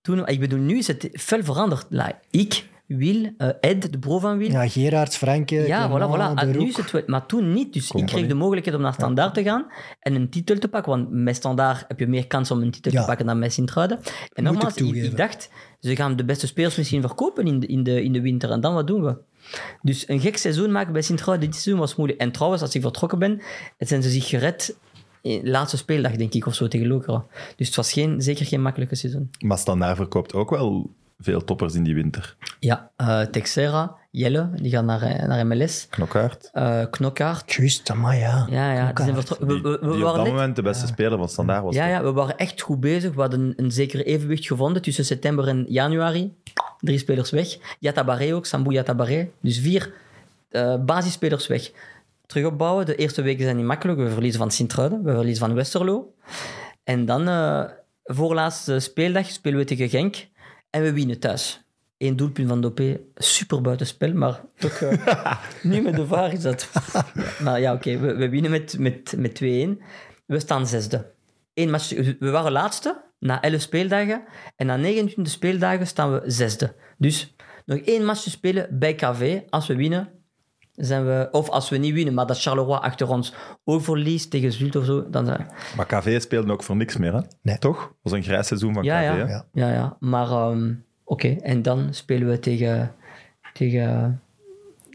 Toen, 0.00 0.26
ik 0.26 0.40
bedoel, 0.40 0.58
nu 0.58 0.78
is 0.78 0.86
het 0.86 1.08
veel 1.12 1.44
veranderd. 1.44 1.86
La, 1.88 2.20
ik, 2.30 2.68
Wil, 2.96 3.30
eh, 3.36 3.48
Ed, 3.60 3.92
de 3.92 3.98
bro 3.98 4.18
van 4.18 4.38
Wil. 4.38 4.50
Ja, 4.50 4.68
Gerards, 4.68 5.16
Franke, 5.16 5.54
Ja, 5.54 5.88
voilà, 5.88 5.92
voilà. 5.92 6.40
De 6.52 6.58
nu 6.58 6.66
is 6.68 6.76
het 6.76 7.06
maar 7.06 7.26
toen 7.26 7.52
niet. 7.52 7.72
Dus 7.72 7.90
ik 7.90 8.06
kreeg 8.06 8.26
de 8.26 8.34
mogelijkheid 8.34 8.76
om 8.76 8.82
naar 8.82 8.92
Standaard 8.92 9.34
te 9.34 9.42
gaan 9.42 9.66
en 10.00 10.14
een 10.14 10.28
titel 10.28 10.58
te 10.58 10.68
pakken. 10.68 10.92
Want 10.92 11.10
met 11.10 11.36
Standaard 11.36 11.84
heb 11.88 11.98
je 11.98 12.06
meer 12.06 12.26
kans 12.26 12.50
om 12.50 12.62
een 12.62 12.70
titel 12.70 12.92
Ja. 12.92 13.00
te 13.00 13.06
pakken 13.06 13.26
dan 13.26 13.38
met 13.38 13.52
Sint-Truiden. 13.52 13.98
En 13.98 14.44
ik 14.46 14.52
nogmaals, 14.52 14.74
ik, 14.76 15.16
dacht, 15.16 15.50
ze 15.80 15.96
gaan 15.96 16.16
de 16.16 16.24
beste 16.24 16.46
spelers 16.46 16.76
misschien 16.76 17.00
verkopen 17.00 17.46
in 17.46 17.60
de, 17.60 17.66
in 17.66 17.82
de, 17.82 18.02
in 18.02 18.12
de 18.12 18.20
winter. 18.20 18.50
En 18.50 18.60
dan 18.60 18.74
wat 18.74 18.86
doen 18.86 19.02
we? 19.02 19.16
Dus 19.82 20.08
een 20.08 20.20
gek 20.20 20.36
seizoen 20.36 20.72
maken 20.72 20.92
bij 20.92 21.02
Sint-Truiden 21.02 21.46
dit 21.50 21.58
seizoen 21.58 21.80
was 21.80 21.96
moeilijk. 21.96 22.20
En 22.20 22.32
trouwens, 22.32 22.62
als 22.62 22.74
ik 22.74 22.82
vertrokken 22.82 23.18
ben, 23.18 23.40
het 23.78 23.88
zijn 23.88 24.02
ze 24.02 24.10
zich 24.10 24.28
gered 24.28 24.76
laatste 25.42 25.76
speeldag, 25.76 26.16
denk 26.16 26.34
ik, 26.34 26.46
of 26.46 26.54
zo 26.54 26.68
tegen 26.68 26.86
Lokeren. 26.86 27.24
Dus 27.56 27.66
het 27.66 27.76
was 27.76 27.92
geen, 27.92 28.20
zeker 28.22 28.46
geen 28.46 28.62
makkelijke 28.62 28.94
seizoen. 28.94 29.30
Maar 29.38 29.58
Standaard 29.58 29.96
verkoopt 29.96 30.34
ook 30.34 30.50
wel 30.50 30.90
veel 31.22 31.44
toppers 31.44 31.74
in 31.74 31.82
die 31.82 31.94
winter. 31.94 32.36
Ja, 32.60 32.90
eh 32.96 33.20
Texera, 33.20 33.94
Jelle, 34.10 34.50
die 34.54 34.70
gaan 34.70 34.84
naar, 34.84 35.02
eh, 35.02 35.26
naar 35.28 35.46
MLS. 35.46 35.86
Knokkaart. 35.90 36.50
Eh 36.52 36.82
Knokkaart. 36.90 37.52
Juist, 37.52 37.94
maar 37.94 38.16
ja. 38.16 38.46
Ja, 38.50 38.72
ja. 38.72 38.92
Die 38.92 39.04
zijn 39.04 39.12
Knokkaart. 39.14 39.26
vertro- 39.26 39.46
we, 39.46 39.60
we, 39.60 39.68
we 39.70 39.78
Die 39.78 39.88
op 39.96 40.00
waren 40.02 40.14
dat 40.16 40.22
net- 40.24 40.32
moment 40.32 40.56
de 40.56 40.62
beste 40.62 40.86
speler 40.86 41.18
van 41.18 41.28
Standaard 41.28 41.62
was. 41.64 41.74
ja, 41.74 41.86
ja, 41.86 42.02
we 42.02 42.12
waren 42.12 42.36
echt 42.36 42.60
goed 42.60 42.80
bezig. 42.80 43.14
We 43.14 43.20
hadden 43.20 43.40
een, 43.40 43.52
een 43.56 43.70
zeker 43.70 44.04
evenwicht 44.06 44.46
gevonden 44.46 44.82
tussen 44.82 45.04
september 45.04 45.48
en 45.48 45.64
januari. 45.68 46.34
Drie 46.80 46.98
spelers 46.98 47.30
weg. 47.30 47.56
Yatabaré 47.78 48.34
ook, 48.34 48.46
Sambou 48.46 48.74
Yatabaré. 48.74 49.28
Dus 49.40 49.58
vier 49.58 49.92
eh, 50.50 50.76
basisspelers 50.84 51.46
weg. 51.46 51.70
Terug 52.26 52.46
opbouwen. 52.46 52.86
De 52.86 52.94
eerste 52.96 53.22
weken 53.22 53.44
zijn 53.44 53.56
niet 53.56 53.64
makkelijk. 53.66 53.98
We 53.98 54.10
verliezen 54.10 54.40
van 54.40 54.50
Sint-Truiden, 54.50 55.02
we 55.04 55.12
verliezen 55.14 55.46
van 55.46 55.54
Westerlo. 55.54 56.14
En 56.84 57.04
dan, 57.04 57.28
eh 57.28 57.62
voorlaatste 58.04 58.80
speeldag, 58.80 59.26
spelen 59.30 59.58
we 59.58 59.64
tegen 59.64 59.88
Genk. 59.88 60.26
En 60.72 60.82
we 60.82 60.92
winnen 60.92 61.18
thuis. 61.18 61.60
Eén 61.98 62.16
doelpunt 62.16 62.48
van 62.48 62.60
Dopé, 62.60 63.00
super 63.14 63.60
buitenspel, 63.60 64.12
maar 64.12 64.40
toch... 64.56 64.72
eh, 64.72 65.36
nu 65.62 65.80
met 65.80 65.96
de 65.96 66.06
VAR 66.06 66.32
is 66.32 66.40
dat... 66.40 66.68
maar 67.42 67.60
ja, 67.60 67.72
oké, 67.72 67.98
we, 67.98 68.14
we 68.14 68.28
winnen 68.28 68.50
met, 68.50 68.78
met, 68.78 69.14
met 69.16 69.42
2-1. 69.42 69.44
We 70.26 70.38
staan 70.38 70.66
zesde. 70.66 71.10
Eén 71.54 71.70
match, 71.70 71.88
we 72.18 72.30
waren 72.30 72.52
laatste 72.52 73.04
na 73.18 73.42
11 73.42 73.60
speeldagen. 73.60 74.24
En 74.56 74.66
na 74.66 74.76
29 74.76 75.32
speeldagen 75.32 75.86
staan 75.86 76.12
we 76.12 76.22
zesde. 76.30 76.74
Dus 76.98 77.34
nog 77.64 77.78
één 77.78 78.04
match 78.04 78.22
te 78.22 78.30
spelen 78.30 78.78
bij 78.78 78.94
KV. 78.94 79.40
Als 79.50 79.66
we 79.66 79.76
winnen, 79.76 80.08
zijn 80.72 81.04
we... 81.06 81.28
Of 81.30 81.48
als 81.48 81.68
we 81.68 81.76
niet 81.76 81.94
winnen, 81.94 82.14
maar 82.14 82.26
dat 82.26 82.40
Charleroi 82.40 82.78
achter 82.80 83.08
ons 83.08 83.34
ook 83.64 83.82
verliest 83.82 84.30
tegen 84.30 84.52
Zult 84.52 84.76
of 84.76 84.84
zo, 84.84 85.10
dan 85.10 85.26
zijn 85.26 85.46
Maar 85.76 85.86
KV 85.86 86.20
speelde 86.20 86.52
ook 86.52 86.62
voor 86.62 86.76
niks 86.76 86.96
meer, 86.96 87.12
hè? 87.14 87.20
Nee. 87.42 87.58
Toch? 87.58 87.78
Dat 87.78 87.96
was 88.02 88.12
een 88.12 88.22
grijs 88.22 88.46
seizoen 88.46 88.74
van 88.74 88.82
Ja, 88.82 89.00
KV, 89.12 89.18
ja. 89.18 89.26
Ja. 89.26 89.44
Ja, 89.52 89.72
ja. 89.72 89.96
Maar 90.00 90.30
ehm, 90.30 90.72
oké, 91.04 91.28
en 91.28 91.62
dan 91.62 91.94
spelen 91.94 92.28
we 92.28 92.38
tegen... 92.38 92.94
tegen 93.52 94.20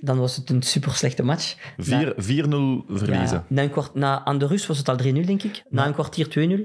dan 0.01 0.19
was 0.19 0.35
het 0.35 0.49
een 0.49 0.61
super 0.61 0.91
slechte 0.91 1.23
match. 1.23 1.55
Vier- 1.77 2.13
4-0 2.13 2.17
verliezen. 2.87 3.37
Ja, 3.37 3.43
na 3.47 3.61
een 3.61 3.69
kwart, 3.69 3.93
na, 3.93 4.25
aan 4.25 4.37
de 4.37 4.47
rust 4.47 4.65
was 4.67 4.77
het 4.77 4.89
al 4.89 4.97
3-0, 4.97 4.99
denk 5.25 5.43
ik. 5.43 5.63
Na 5.69 5.85
een 5.85 5.93
kwartier 5.93 6.27
2-0. 6.27 6.61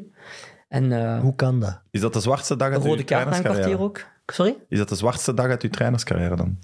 En 0.68 0.93
eh, 0.93 1.20
Hoe 1.20 1.34
kan 1.34 1.60
dat? 1.60 1.80
Is 1.90 2.01
dat 2.01 2.12
de 2.12 2.20
zwartste 2.20 2.56
dag 2.56 2.70
uit 2.72 2.82
uw 2.82 2.89
rode 2.89 3.05
kaart 3.05 3.30
na 3.30 3.36
een 3.36 3.43
kwartier 3.43 3.62
trainerscarrière? 3.62 4.06
ook. 4.24 4.34
Sorry? 4.34 4.56
Is 4.68 4.78
dat 4.78 4.89
de 4.89 4.94
zwartste 4.94 5.34
dag 5.34 5.47
uit 5.47 5.62
uw 5.62 5.70
trainerscarrière 5.70 6.36
dan? 6.36 6.59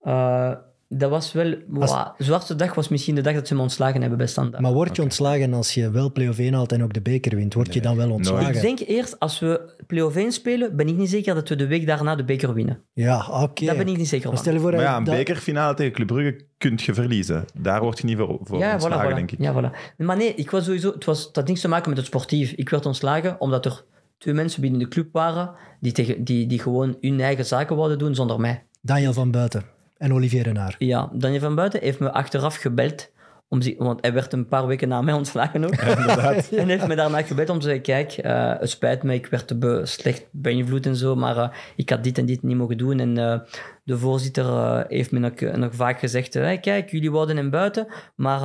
Eh, 0.00 0.52
dat 0.98 1.10
was 1.10 1.32
wel... 1.32 1.54
Wa, 1.66 2.14
zwartste 2.18 2.56
dag 2.56 2.74
was 2.74 2.88
misschien 2.88 3.14
de 3.14 3.20
dag 3.20 3.34
dat 3.34 3.46
ze 3.48 3.54
me 3.54 3.60
ontslagen 3.60 4.00
hebben 4.00 4.18
bij 4.18 4.26
Standaard. 4.26 4.62
Maar 4.62 4.72
word 4.72 4.96
je 4.96 5.02
ontslagen 5.02 5.52
als 5.54 5.74
je 5.74 5.90
wel 5.90 6.12
play-off 6.12 6.38
1 6.38 6.54
haalt 6.54 6.72
en 6.72 6.82
ook 6.82 6.92
de 6.92 7.00
beker 7.00 7.36
wint? 7.36 7.54
Word 7.54 7.74
je 7.74 7.80
dan 7.80 7.96
wel 7.96 8.10
ontslagen? 8.10 8.54
Ik 8.54 8.60
denk 8.60 8.78
eerst, 8.78 9.18
als 9.18 9.38
we 9.38 9.60
play-off 9.86 10.16
1 10.16 10.32
spelen, 10.32 10.76
ben 10.76 10.88
ik 10.88 10.96
niet 10.96 11.10
zeker 11.10 11.34
dat 11.34 11.48
we 11.48 11.56
de 11.56 11.66
week 11.66 11.86
daarna 11.86 12.14
de 12.16 12.24
beker 12.24 12.54
winnen. 12.54 12.82
Ja, 12.92 13.26
oké. 13.30 13.64
Daar 13.64 13.76
ben 13.76 13.88
ik 13.88 13.96
niet 13.96 14.08
zeker 14.08 14.26
Maar 14.26 14.34
van. 14.34 14.42
stel 14.44 14.54
je 14.54 14.60
voor 14.60 14.70
Maar 14.70 14.80
dat- 14.80 14.90
ja, 14.90 14.96
een 14.96 15.04
dat- 15.04 15.14
bekerfinale 15.16 15.74
tegen 15.74 15.92
Club 15.92 16.06
Brugge 16.06 16.44
kun 16.58 16.78
je 16.84 16.94
verliezen. 16.94 17.44
Daar 17.54 17.80
word 17.80 17.98
je 17.98 18.04
niet 18.06 18.16
voor, 18.16 18.38
voor 18.42 18.58
Ja, 18.58 18.70
voilà, 18.70 18.72
ontslagen, 18.72 19.10
voilà. 19.10 19.14
denk 19.14 19.30
ik. 19.32 19.38
Ja, 19.40 19.52
voilà. 19.54 19.96
Maar 19.96 20.16
nee, 20.16 20.34
ik 20.34 20.50
was 20.50 20.64
sowieso, 20.64 20.92
het, 20.92 21.04
was, 21.04 21.24
het 21.24 21.36
had 21.36 21.46
niks 21.48 21.60
te 21.60 21.68
maken 21.68 21.88
met 21.88 21.98
het 21.98 22.06
sportief. 22.06 22.52
Ik 22.52 22.68
werd 22.68 22.86
ontslagen 22.86 23.40
omdat 23.40 23.64
er 23.64 23.84
twee 24.18 24.34
mensen 24.34 24.60
binnen 24.60 24.80
de 24.80 24.88
club 24.88 25.08
waren 25.12 25.50
die, 25.80 25.92
tegen, 25.92 26.24
die, 26.24 26.46
die 26.46 26.58
gewoon 26.58 26.96
hun 27.00 27.20
eigen 27.20 27.44
zaken 27.46 27.76
wilden 27.76 27.98
doen 27.98 28.14
zonder 28.14 28.40
mij. 28.40 28.62
Daniel 28.80 29.12
van 29.12 29.30
Buiten 29.30 29.62
en 30.02 30.12
Olivier 30.12 30.42
Renard. 30.42 30.74
Ja, 30.78 31.08
Daniel 31.12 31.40
van 31.40 31.54
Buiten 31.54 31.80
heeft 31.80 31.98
me 31.98 32.12
achteraf 32.12 32.56
gebeld. 32.56 33.10
Om, 33.48 33.62
zi- 33.62 33.74
want 33.78 34.00
hij 34.00 34.12
werd 34.12 34.32
een 34.32 34.48
paar 34.48 34.66
weken 34.66 34.88
na 34.88 35.02
mij 35.02 35.14
ontslagen 35.14 35.64
ook. 35.64 35.74
en 36.60 36.68
heeft 36.68 36.86
me 36.86 36.94
daarna 36.96 37.22
gebeld 37.22 37.48
om 37.50 37.58
te 37.58 37.64
zeggen, 37.64 37.82
kijk, 37.82 38.12
eh, 38.12 38.52
het 38.58 38.70
spijt 38.70 39.02
me, 39.02 39.14
ik 39.14 39.26
werd 39.26 39.46
te 39.46 39.58
be- 39.58 39.80
slecht 39.86 40.26
beïnvloed 40.30 40.86
en 40.86 40.96
zo, 40.96 41.16
maar 41.16 41.36
eh, 41.36 41.48
ik 41.76 41.90
had 41.90 42.04
dit 42.04 42.18
en 42.18 42.26
dit 42.26 42.42
niet 42.42 42.56
mogen 42.56 42.76
doen. 42.78 43.00
En 43.00 43.18
eh, 43.18 43.38
de 43.84 43.98
voorzitter 43.98 44.44
eh, 44.44 44.80
heeft 44.88 45.10
me 45.12 45.18
nog, 45.18 45.40
nog 45.56 45.74
vaak 45.74 45.98
gezegd, 45.98 46.34
hey, 46.34 46.58
kijk, 46.58 46.90
jullie 46.90 47.10
wouden 47.10 47.36
hem 47.36 47.50
buiten, 47.50 47.86
maar, 48.14 48.40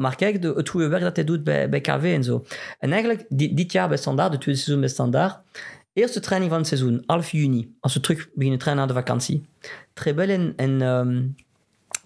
maar 0.00 0.16
kijk, 0.16 0.42
de, 0.42 0.52
het 0.56 0.68
goede 0.68 0.88
werk 0.88 1.02
dat 1.02 1.16
hij 1.16 1.24
doet 1.24 1.44
bij, 1.44 1.68
bij 1.68 1.80
KV 1.80 2.12
en 2.14 2.24
zo. 2.24 2.44
En 2.78 2.92
eigenlijk, 2.92 3.24
di- 3.28 3.54
dit 3.54 3.72
jaar 3.72 3.88
bij 3.88 3.96
Standaard, 3.96 4.32
de 4.32 4.38
tweede 4.38 4.60
seizoen 4.60 4.84
bij 4.84 4.92
Standaard, 4.94 5.38
eerste 5.92 6.20
training 6.20 6.50
van 6.50 6.60
het 6.60 6.68
seizoen, 6.68 7.02
half 7.06 7.30
juni, 7.30 7.74
als 7.80 7.94
we 7.94 8.00
terug 8.00 8.28
beginnen 8.34 8.58
trainen 8.60 8.86
na 8.86 8.92
de 8.92 8.98
vakantie. 8.98 9.46
Trebel 9.92 10.28
en... 10.28 10.52
en 10.56 10.82
ehm, 10.82 11.22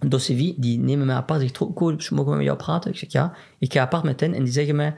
Dosevi, 0.07 0.55
die 0.57 0.79
nemen 0.79 1.05
mij 1.05 1.15
apart. 1.15 1.41
Zegt, 1.41 1.53
"Tro- 1.53 1.73
cool, 1.73 1.95
mogen 2.09 2.31
we 2.31 2.37
met 2.37 2.45
jou 2.45 2.57
praten? 2.57 2.91
Ik 2.91 2.97
zeg, 2.97 3.11
ja. 3.11 3.35
Ik 3.59 3.73
ga 3.73 3.81
apart 3.81 4.03
met 4.03 4.19
hen 4.19 4.33
en 4.33 4.43
die 4.43 4.53
zeggen 4.53 4.75
mij, 4.75 4.95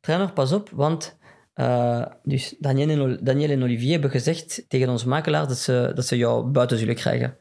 trainer, 0.00 0.32
pas 0.32 0.52
op, 0.52 0.70
want 0.70 1.16
eh, 1.54 2.02
dus 2.22 2.54
Daniel 2.58 2.88
en, 2.88 3.18
Daniel 3.22 3.50
en 3.50 3.62
Olivier 3.62 3.92
hebben 3.92 4.10
gezegd 4.10 4.64
tegen 4.68 4.88
onze 4.88 5.08
makelaar 5.08 5.48
dat 5.48 5.58
ze, 5.58 5.92
dat 5.94 6.06
ze 6.06 6.16
jou 6.16 6.46
buiten 6.46 6.78
zullen 6.78 6.94
krijgen. 6.94 7.36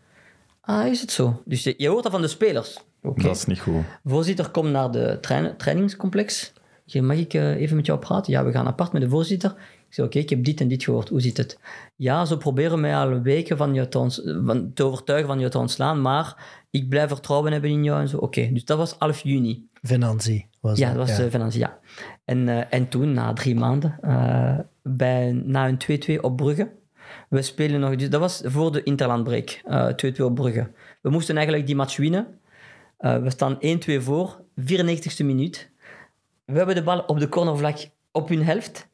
Ah, 0.61 0.88
is 0.88 1.02
het 1.02 1.11
zo? 1.11 1.41
Dus 1.45 1.64
je, 1.64 1.73
je 1.78 1.88
hoort 1.88 2.03
dat 2.03 2.11
van 2.11 2.22
de 2.22 2.28
spelers. 2.28 2.78
Dat 3.02 3.36
is 3.36 3.45
niet 3.45 3.60
goed. 3.60 3.84
Voorzitter 4.03 4.49
komt 4.49 4.72
naar 4.72 4.91
de 4.91 5.18
trainingscomplex. 5.57 6.53
Ik 6.86 6.91
zeg, 6.91 7.02
mag 7.02 7.18
ik 7.18 7.34
eh, 7.34 7.56
even 7.61 7.76
met 7.76 7.86
jou 7.86 7.99
praten? 7.99 8.34
Ja, 8.34 8.45
we 8.45 8.52
gaan 8.52 8.68
apart 8.68 8.91
met 8.91 9.02
de 9.02 9.10
voorzitter. 9.10 9.53
Ik 9.92 9.98
zeg, 9.98 10.06
oké, 10.06 10.20
ik 10.20 10.30
heb 10.30 10.44
dit 10.44 10.62
en 10.62 10.68
dit 10.68 10.84
gehoord. 10.84 11.10
Hoe 11.10 11.22
zit 11.22 11.38
het? 11.38 11.60
Ja, 11.96 12.26
ze 12.26 12.38
proberen 12.38 12.80
mij 12.80 12.96
al 12.96 13.22
weken 13.22 13.58
van 13.58 13.74
je 13.74 13.88
te, 13.88 14.42
van, 14.46 14.74
te 14.74 14.84
overtuigen 14.84 15.28
van 15.28 15.40
je 15.40 15.50
te 15.50 15.58
ontslaan, 15.58 16.02
maar 16.02 16.62
ik 16.70 16.90
blijf 16.90 17.10
vertrouwen 17.10 17.52
hebben 17.52 17.70
in 17.70 17.84
jou 17.84 18.02
en 18.02 18.08
zo. 18.08 18.18
Oké, 18.18 18.50
dus 18.54 18.66
dat 18.66 18.78
was 18.78 18.96
half 18.98 19.24
juni. 19.24 19.68
Venanzi 19.82 20.46
was 20.60 20.78
Ja, 20.78 20.88
dat 20.88 20.98
was 21.08 21.18
ja. 21.18 21.24
ja. 21.24 21.30
Venantie, 21.30 21.60
ja. 21.60 21.80
En, 22.26 22.50
eh, 22.50 22.64
en 22.70 22.88
toen, 22.88 23.14
na 23.14 23.34
drie 23.34 23.56
maanden, 23.56 23.98
eh, 24.02 24.60
bij, 24.84 25.32
na 25.46 25.68
een 25.68 25.78
2-2 25.78 26.22
op 26.22 26.38
Brugge, 26.38 26.72
we 27.30 27.42
spelen 27.42 27.80
nog... 27.80 27.96
Dus 27.96 28.10
dat 28.10 28.20
was 28.20 28.42
voor 28.46 28.72
de 28.72 28.84
interlandbreak, 28.84 29.62
eh 29.66 29.88
2-2 29.88 30.24
op 30.24 30.36
Brugge. 30.36 30.72
We 31.02 31.10
moesten 31.10 31.36
eigenlijk 31.36 31.66
die 31.66 31.76
match 31.76 31.98
winnen. 31.98 32.28
Eh, 32.98 33.18
we 33.18 33.30
staan 33.30 33.58
1-2 33.60 34.02
voor, 34.02 34.42
94ste 34.56 35.26
minuut. 35.26 35.70
We 36.46 36.58
hebben 36.58 36.76
de 36.76 36.84
bal 36.84 37.00
op 37.00 37.20
de 37.20 37.30
cornervlak 37.30 37.78
op 38.12 38.30
hun 38.30 38.44
helft. 38.44 38.90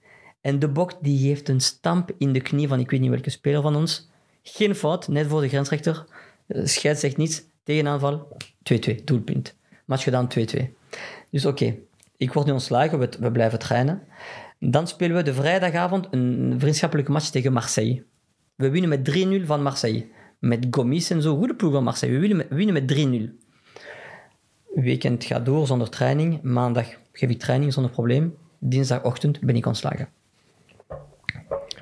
En 0.48 0.60
de 0.60 0.68
bok 0.68 0.94
die 1.02 1.28
geeft 1.28 1.50
een 1.50 1.60
stamp 1.60 2.12
in 2.18 2.34
de 2.34 2.42
knie 2.42 2.68
van 2.68 2.80
ik 2.80 2.92
weet 2.92 3.00
niet 3.00 3.10
welke 3.10 3.30
speler 3.30 3.62
van 3.62 3.76
ons. 3.76 4.10
Geen 4.44 4.76
fout, 4.76 5.08
net 5.08 5.28
voor 5.28 5.42
de 5.42 5.48
grensrechter. 5.48 6.06
Eh, 6.48 6.66
Scheids 6.66 7.00
zegt 7.00 7.18
niets. 7.18 7.44
Tegenaanval, 7.64 8.38
2-2, 8.64 9.04
doelpunt. 9.04 9.56
Match 9.86 10.04
gedaan, 10.04 10.28
2-2. 10.28 10.74
Dus 11.32 11.46
oké, 11.46 11.76
ik 12.18 12.34
word 12.34 12.46
nu 12.46 12.52
ontslagen, 12.52 13.00
we, 13.00 13.10
we 13.20 13.32
blijven 13.32 13.60
trainen. 13.60 14.02
Dan 14.60 14.88
spelen 14.88 15.16
we 15.16 15.24
de 15.24 15.34
vrijdagavond 15.34 16.08
een 16.12 16.56
vriendschappelijke 16.58 17.12
match 17.12 17.30
tegen 17.30 17.54
Marseille. 17.54 18.04
We 18.56 18.70
winnen 18.70 18.90
met 18.90 19.42
3-0 19.42 19.46
van 19.46 19.64
Marseille. 19.64 20.08
Met 20.40 20.68
Gomis 20.72 21.10
en 21.10 21.22
zo, 21.22 21.38
goede 21.38 21.56
ploeg 21.56 21.74
van 21.74 21.84
Marseille. 21.84 22.14
We 22.14 22.20
winnen 22.20 22.38
met, 22.38 22.48
winnen 22.50 22.74
met 22.74 23.42
3-0. 24.74 24.82
Weekend 24.84 25.24
gaat 25.24 25.46
door 25.46 25.68
zonder 25.68 25.90
training. 25.90 26.42
Maandag 26.42 26.88
geef 27.12 27.30
ik 27.30 27.40
training 27.40 27.74
zonder 27.74 27.92
probleem. 27.92 28.36
Dinsdagochtend 28.60 29.40
ben 29.40 29.56
ik 29.56 29.66
ontslagen. 29.66 30.10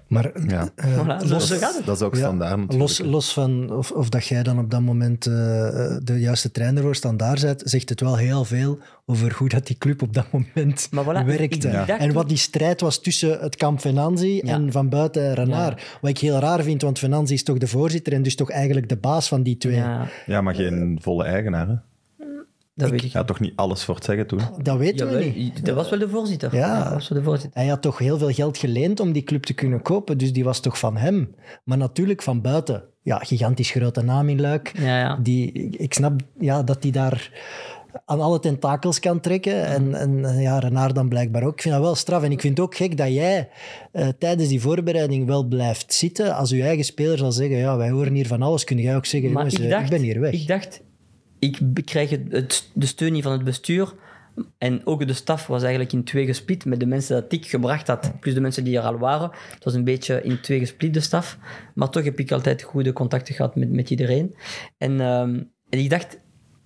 Maar 0.07 0.31
Ja. 0.47 0.69
eh, 0.75 0.85
Voilà, 0.99 1.25
zo, 1.27 1.33
los, 1.33 1.51
gaat. 1.51 1.81
Dat 1.85 1.95
is 1.95 2.01
ook 2.01 2.13
ja, 2.13 2.19
standaard 2.19 2.73
los, 2.73 2.99
los 2.99 3.33
van 3.33 3.71
of, 3.73 3.91
of 3.91 4.09
dat 4.09 4.25
jij 4.25 4.43
dan 4.43 4.59
op 4.59 4.71
dat 4.71 4.81
moment 4.81 5.25
eh, 5.25 5.33
de 6.03 6.15
juiste 6.19 6.51
trainer 6.51 6.83
voor 6.83 6.95
standaard 6.95 7.41
bent, 7.41 7.61
zegt 7.65 7.89
het 7.89 7.99
wel 8.01 8.17
heel 8.17 8.45
veel 8.45 8.79
over 9.05 9.33
hoe 9.37 9.49
dat 9.49 9.67
die 9.67 9.77
club 9.77 10.01
op 10.01 10.13
dat 10.13 10.31
moment 10.31 10.87
voilà, 10.89 11.25
werkte. 11.25 11.67
En 11.69 12.13
wat 12.13 12.27
die 12.29 12.37
strijd 12.37 12.81
was 12.81 13.01
tussen 13.01 13.39
het 13.39 13.55
kamp 13.55 13.81
Venanzi 13.81 14.41
Ja. 14.43 14.53
en 14.53 14.71
van 14.71 14.89
buiten 14.89 15.33
Renard. 15.33 15.97
Wat 16.01 16.09
ik 16.09 16.17
heel 16.17 16.39
raar 16.39 16.63
vind, 16.63 16.81
want 16.81 16.99
Venanzi 16.99 17.33
is 17.33 17.43
toch 17.43 17.57
de 17.57 17.67
voorzitter 17.67 18.13
en 18.13 18.23
dus 18.23 18.35
toch 18.35 18.51
eigenlijk 18.51 18.89
de 18.89 18.97
baas 18.97 19.27
van 19.27 19.43
die 19.43 19.57
twee. 19.57 19.75
Ja, 19.75 20.07
Ja, 20.25 20.41
maar 20.41 20.55
geen 20.55 20.97
volle 21.01 21.23
eigenaar. 21.23 21.67
Hè? 21.67 21.73
Dat 22.75 22.89
weet 22.89 23.03
ik. 23.03 23.11
Ja, 23.11 23.23
toch 23.23 23.39
niet 23.39 23.53
alles 23.55 23.83
voor 23.83 23.95
het 23.95 24.03
zeggen 24.03 24.27
toen. 24.27 24.39
Dat 24.61 24.77
weten 24.77 25.09
we 25.09 25.33
niet. 25.35 25.65
dat 25.65 25.75
was 25.75 25.89
wel 25.89 25.99
de 25.99 26.09
voorzitter. 26.09 26.55
Ja. 26.55 26.83
dat 26.83 26.93
was 26.93 27.09
wel 27.09 27.17
de 27.17 27.23
voorzitter. 27.23 27.59
Hij 27.59 27.69
had 27.69 27.81
toch 27.81 27.97
heel 27.97 28.17
veel 28.17 28.31
geld 28.31 28.57
geleend 28.57 28.99
om 28.99 29.11
die 29.11 29.23
club 29.23 29.43
te 29.43 29.53
kunnen 29.53 29.81
kopen, 29.81 30.17
dus 30.17 30.33
die 30.33 30.43
was 30.43 30.59
toch 30.59 30.79
van 30.79 30.97
hem. 30.97 31.35
Maar 31.63 31.77
natuurlijk 31.77 32.21
van 32.21 32.41
buiten. 32.41 32.83
Ja, 33.01 33.17
gigantisch 33.17 33.71
grote 33.71 34.01
naam 34.01 34.29
in 34.29 34.41
Luik. 34.41 34.71
Ja, 34.77 34.99
ja. 34.99 35.15
Die, 35.15 35.51
ik 35.69 35.93
snap 35.93 36.21
ja, 36.39 36.63
dat 36.63 36.83
hij 36.83 36.91
daar 36.91 37.31
aan 38.05 38.21
alle 38.21 38.39
tentakels 38.39 38.99
kan 38.99 39.19
trekken. 39.19 39.65
En, 39.65 39.93
en 39.93 40.41
ja, 40.41 40.59
Renard 40.59 40.95
dan 40.95 41.09
blijkbaar 41.09 41.43
ook. 41.43 41.53
Ik 41.53 41.61
vind 41.61 41.73
dat 41.73 41.83
wel 41.83 41.95
straf. 41.95 42.23
En 42.23 42.31
ik 42.31 42.41
vind 42.41 42.57
het 42.57 42.65
ook 42.65 42.75
gek 42.75 42.97
dat 42.97 43.13
jij 43.13 43.49
eh, 43.91 44.07
tijdens 44.19 44.49
die 44.49 44.61
voorbereiding 44.61 45.25
wel 45.25 45.43
blijft 45.43 45.93
zitten. 45.93 46.35
Als 46.35 46.49
je 46.49 46.63
eigen 46.63 46.85
speler 46.85 47.17
zal 47.17 47.31
zeggen, 47.31 47.57
ja, 47.57 47.77
wij 47.77 47.89
horen 47.89 48.13
hier 48.13 48.27
van 48.27 48.41
alles, 48.41 48.63
kun 48.63 48.77
jij 48.77 48.95
ook 48.95 49.05
zeggen, 49.05 49.31
Maar 49.31 49.43
jongens, 49.43 49.59
ik, 49.59 49.65
eh, 49.65 49.71
dacht, 49.71 49.83
ik 49.83 49.89
ben 49.89 50.01
hier 50.01 50.19
weg. 50.19 50.33
Ik 50.33 50.47
dacht, 50.47 50.81
ik 51.39 51.59
krijg 51.85 52.09
het, 52.09 52.21
het- 52.29 52.69
de 52.73 52.85
steun 52.85 53.13
niet 53.13 53.23
van 53.23 53.31
het 53.31 53.43
bestuur. 53.43 53.93
En 54.57 54.81
ook 54.85 55.07
de 55.07 55.13
staf 55.13 55.47
was 55.47 55.61
eigenlijk 55.61 55.93
in 55.93 56.03
twee 56.03 56.25
gesplit 56.25 56.65
met 56.65 56.79
de 56.79 56.85
mensen 56.85 57.21
dat 57.21 57.31
ik 57.33 57.45
gebracht 57.45 57.87
had, 57.87 58.19
plus 58.19 58.33
de 58.33 58.41
mensen 58.41 58.63
die 58.63 58.77
er 58.77 58.83
al 58.83 58.97
waren. 58.97 59.29
Het 59.53 59.63
was 59.63 59.73
een 59.73 59.83
beetje 59.83 60.21
in 60.23 60.41
twee 60.41 60.59
gesplit, 60.59 60.93
de 60.93 60.99
staf. 60.99 61.37
Maar 61.75 61.89
toch 61.89 62.03
heb 62.03 62.19
ik 62.19 62.31
altijd 62.31 62.61
goede 62.63 62.93
contacten 62.93 63.35
gehad 63.35 63.55
met, 63.55 63.71
met 63.71 63.89
iedereen. 63.89 64.35
En, 64.77 65.01
ehm, 65.01 65.43
en 65.69 65.79
ik 65.79 65.89
dacht, 65.89 66.19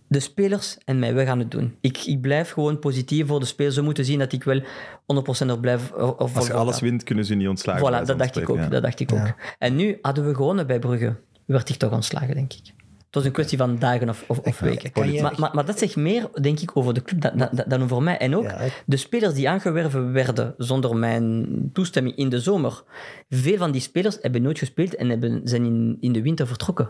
de 0.08 0.20
spelers 0.20 0.78
en 0.86 1.00
mij, 1.00 1.14
we 1.14 1.26
gaan 1.26 1.40
het 1.40 1.52
doen. 1.52 1.76
Ik, 1.82 1.98
ik 2.06 2.22
blijf 2.22 2.52
gewoon 2.52 2.80
positief 2.80 3.28
voor 3.28 3.40
de 3.40 3.46
spelers. 3.46 3.76
Ze 3.76 3.82
moeten 3.82 4.06
zien 4.06 4.20
dat 4.20 4.32
ik 4.34 4.44
wel 4.44 4.62
100% 5.06 5.50
er 5.50 5.60
blijf. 5.60 5.92
er- 5.92 5.98
er 5.98 6.16
Als 6.16 6.48
je 6.48 6.54
alles 6.54 6.80
wint, 6.80 7.04
kunnen 7.04 7.26
ze 7.26 7.36
niet 7.36 7.48
ontslagen. 7.48 7.88
Voilà, 8.04 8.06
dat 8.06 8.18
dacht 8.20 8.38
ik 8.38 8.50
ook. 8.50 8.58
ja. 8.58 8.68
Dat 8.68 8.84
dacht 8.84 9.00
ik 9.00 9.12
ook. 9.12 9.18
Ja. 9.18 9.36
En 9.58 9.76
nu 9.76 9.98
hadden 10.02 10.26
we 10.28 10.36
gewonnen 10.36 10.68
bij 10.68 10.80
Brugge. 10.80 11.16
Werd 11.46 11.70
ik 11.70 11.76
toch 11.76 11.92
ontslagen, 11.92 12.34
denk 12.36 12.54
ik. 12.54 12.74
Het 13.10 13.18
was 13.18 13.28
een 13.28 13.32
kwestie 13.32 13.58
van 13.58 13.78
dagen 13.80 14.10
of, 14.10 14.24
of, 14.28 14.40
of 14.40 14.60
weken. 14.60 15.12
je- 15.14 15.22
maar, 15.22 15.34
maar, 15.38 15.50
maar 15.54 15.66
dat 15.66 15.80
zegt 15.80 15.96
meer, 15.96 16.30
denk 16.42 16.60
ik, 16.60 16.78
over 16.78 16.94
de 16.94 17.02
club 17.02 17.22
dan, 17.22 17.38
dan, 17.38 17.64
dan 17.68 17.84
over 17.84 18.04
mij. 18.04 18.18
En 18.18 18.36
ook 18.36 18.44
Ja, 18.44 18.58
ik- 18.60 18.84
de 18.86 18.98
spelers 18.98 19.34
die 19.34 19.50
aangewerven 19.50 20.12
werden 20.14 20.54
zonder 20.58 20.96
mijn 20.96 21.48
toestemming 21.74 22.16
in 22.16 22.30
de 22.30 22.40
zomer. 22.40 22.84
Veel 23.30 23.58
van 23.58 23.72
die 23.72 23.82
spelers 23.82 24.18
hebben 24.22 24.42
nooit 24.42 24.58
gespeeld 24.60 24.96
en 24.96 25.10
hebben, 25.10 25.42
zijn 25.44 25.66
in, 25.66 25.98
in 26.00 26.12
de 26.12 26.22
winter 26.22 26.48
vertrokken. 26.48 26.90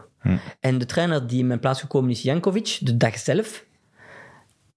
En 0.59 0.77
de 0.77 0.85
trainer 0.85 1.27
die 1.27 1.39
in 1.39 1.47
mijn 1.47 1.59
plaats 1.59 1.79
gekomen 1.81 2.09
is, 2.09 2.21
Jankovic, 2.21 2.77
de 2.81 2.97
dag 2.97 3.17
zelf, 3.17 3.65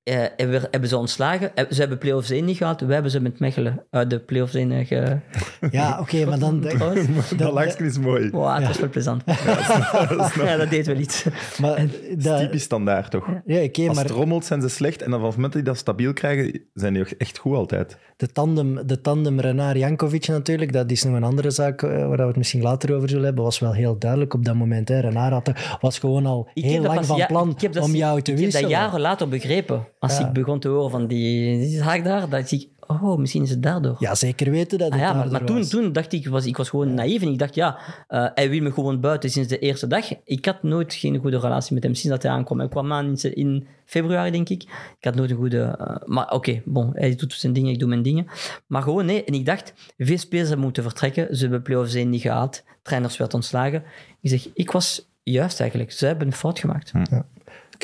eh, 0.03 0.15
hebben, 0.37 0.61
we- 0.61 0.69
hebben 0.70 0.89
ze 0.89 0.97
ontslagen. 0.97 1.57
Eh, 1.57 1.65
Ze 1.70 1.81
hebben 1.81 1.99
play-offs 1.99 2.31
1 2.31 2.45
niet 2.45 2.57
gehad. 2.57 2.81
Wij 2.81 2.93
hebben 2.95 3.11
ze 3.11 3.20
met 3.20 3.39
Mechelen 3.39 3.85
uit 3.91 4.11
de 4.11 4.19
play-offs 4.20 4.55
1 4.55 4.73
eh, 4.73 4.87
ge... 4.87 5.16
Ja, 5.70 5.99
oké, 6.01 6.24
maar 6.24 6.39
dan... 6.39 6.61
trouwens. 6.61 7.07
Dat 7.37 7.53
langsje 7.53 7.85
is 7.85 7.99
mooi. 7.99 8.31
Wow, 8.31 8.55
het 8.59 8.66
was 8.66 8.79
wel 8.79 8.89
plezant. 8.89 9.23
ja, 10.45 10.57
dat 10.57 10.70
deed 10.70 10.87
wel 10.87 10.97
iets. 10.97 11.24
Maar, 11.61 11.87
dat, 12.19 12.39
Typisch 12.39 12.62
standaard, 12.62 13.11
toch? 13.11 13.27
ja, 13.47 13.62
oké, 13.62 13.87
Als 13.87 13.95
maar 13.97 14.05
het 14.05 14.12
rommelt, 14.12 14.45
zijn 14.45 14.61
ze 14.62 14.69
slecht. 14.69 15.03
En 15.03 15.11
dan 15.11 15.19
vanaf 15.19 15.27
het 15.35 15.37
moment 15.37 15.53
dat 15.53 15.62
die 15.62 15.73
dat 15.73 15.81
stabiel 15.81 16.12
krijgen, 16.12 16.61
zijn 16.74 16.93
die 16.93 17.03
ook 17.03 17.09
echt 17.19 17.39
goed 17.39 17.55
altijd. 17.57 17.97
de 18.16 18.33
tandem, 18.33 18.87
de 18.87 19.01
tandem 19.01 19.41
Renaar-Jankovic 19.41 20.27
natuurlijk, 20.29 20.73
dat 20.73 20.91
is 20.91 21.03
nog 21.05 21.15
een 21.15 21.24
andere 21.24 21.51
zaak 21.51 21.83
eh, 21.83 21.89
waar 21.91 22.16
we 22.16 22.23
het 22.23 22.37
misschien 22.37 22.62
later 22.62 22.95
over 22.97 23.09
zullen 23.09 23.24
hebben, 23.24 23.45
was 23.45 23.59
wel 23.59 23.73
heel 23.74 23.99
duidelijk 23.99 24.35
op 24.35 24.45
dat 24.45 24.55
moment. 24.55 24.89
Hè. 24.89 25.01
Renaar 25.01 25.33
had 25.33 25.49
er- 25.49 25.77
was 25.81 25.99
gewoon 25.99 26.27
al 26.27 26.49
Ik 26.55 26.65
heel 26.65 26.74
dat 26.77 26.85
lang 26.87 26.97
pas 26.99 27.07
van 27.07 27.16
ja- 27.16 27.27
plan 27.27 27.57
dat 27.70 27.83
om 27.83 27.95
jou 27.95 28.15
te 28.23 28.31
Ik 28.33 28.37
heb 28.37 28.45
wisselen. 28.47 28.70
dat 28.70 28.79
jaren 28.79 29.01
later 29.01 29.29
begrepen. 29.29 29.87
Als 30.03 30.19
Ja. 30.19 30.27
ik 30.27 30.33
begon 30.33 30.59
te 30.61 30.69
horen 30.69 30.91
van 30.91 31.07
die, 31.07 31.59
die 31.59 31.77
zaak 31.83 32.05
daar, 32.05 32.29
dat 32.29 32.49
zie 32.49 32.61
ik, 32.61 32.69
oh, 32.91 33.19
misschien 33.19 33.43
is 33.43 33.51
het 33.51 33.62
daardoor. 33.62 33.97
Ja, 33.99 34.15
zeker 34.15 34.51
weten 34.51 34.79
dat 34.79 34.93
het 34.93 35.01
Ah 35.01 35.01
ja, 35.01 35.12
maar, 35.12 35.15
daardoor 35.15 35.33
maar 35.39 35.49
toen, 35.49 35.57
was. 35.59 35.69
toen 35.69 35.93
dacht 35.93 36.12
ik, 36.12 36.29
was, 36.29 36.47
ik 36.47 36.57
was 36.57 36.69
gewoon 36.69 36.95
naïef 36.95 37.23
en 37.23 37.29
ik 37.29 37.39
dacht, 37.39 37.55
ja, 37.55 37.79
eh, 38.09 38.27
hij 38.35 38.51
wil 38.51 38.61
me 38.62 38.73
gewoon 38.73 39.01
buiten 39.01 39.31
sinds 39.31 39.49
de 39.49 39.59
eerste 39.59 39.87
dag. 39.87 40.11
Ik 40.24 40.45
had 40.45 40.62
nooit 40.62 40.95
geen 40.95 41.16
goede 41.19 41.39
relatie 41.39 41.74
met 41.74 41.83
hem 41.83 41.95
sinds 41.95 42.11
dat 42.16 42.23
hij 42.23 42.33
aankwam. 42.33 42.59
Hij 42.59 42.69
kwam 42.69 42.93
aan 42.93 43.16
in, 43.23 43.35
in 43.35 43.66
februari, 43.85 44.31
denk 44.31 44.49
ik. 44.49 44.62
Ik 44.99 45.05
had 45.05 45.15
nooit 45.15 45.31
een 45.31 45.37
goede... 45.37 45.62
eh, 45.79 45.97
maar 46.07 46.31
oké, 46.31 46.62
bon, 46.65 46.91
hij 46.95 47.15
doet 47.15 47.33
zijn 47.33 47.53
dingen, 47.53 47.73
ik 47.73 47.79
doe 47.79 47.89
mijn 47.89 48.03
dingen. 48.03 48.27
Maar 48.66 48.83
gewoon, 48.83 49.05
nee. 49.07 49.24
En 49.24 49.35
ik 49.35 49.47
dacht, 49.47 49.73
veel 49.99 50.19
spelers 50.19 50.47
hebben 50.49 50.65
moeten 50.65 50.83
vertrekken. 50.83 51.37
Ze 51.37 51.43
hebben 51.43 51.62
play-offs 51.62 51.95
1 51.95 52.11
niet 52.11 52.20
gehaald. 52.20 52.62
Trainers 52.83 53.16
werd 53.16 53.35
ontslagen. 53.35 53.83
Ik 54.20 54.31
zeg, 54.31 54.49
ik 54.55 54.70
was 54.70 55.09
juist 55.23 55.61
eigenlijk. 55.61 55.93
Ze 55.93 56.07
hebben 56.07 56.27
een 56.27 56.33
fout 56.33 56.59
gemaakt. 56.59 56.93
Oké, 57.01 57.24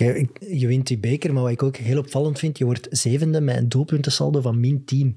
ik- 0.00 0.38
je 0.50 0.66
wint 0.66 0.86
die 0.86 0.98
beker, 0.98 1.32
maar 1.32 1.42
wat 1.42 1.52
ik 1.52 1.62
ook 1.62 1.76
heel 1.76 1.98
opvallend 1.98 2.38
vind, 2.38 2.58
je 2.58 2.64
wordt 2.64 2.86
zevende 2.90 3.40
met 3.40 3.56
een 3.56 3.68
doelpuntensaldo 3.68 4.40
van 4.40 4.60
min 4.60 4.84
10. 4.84 5.16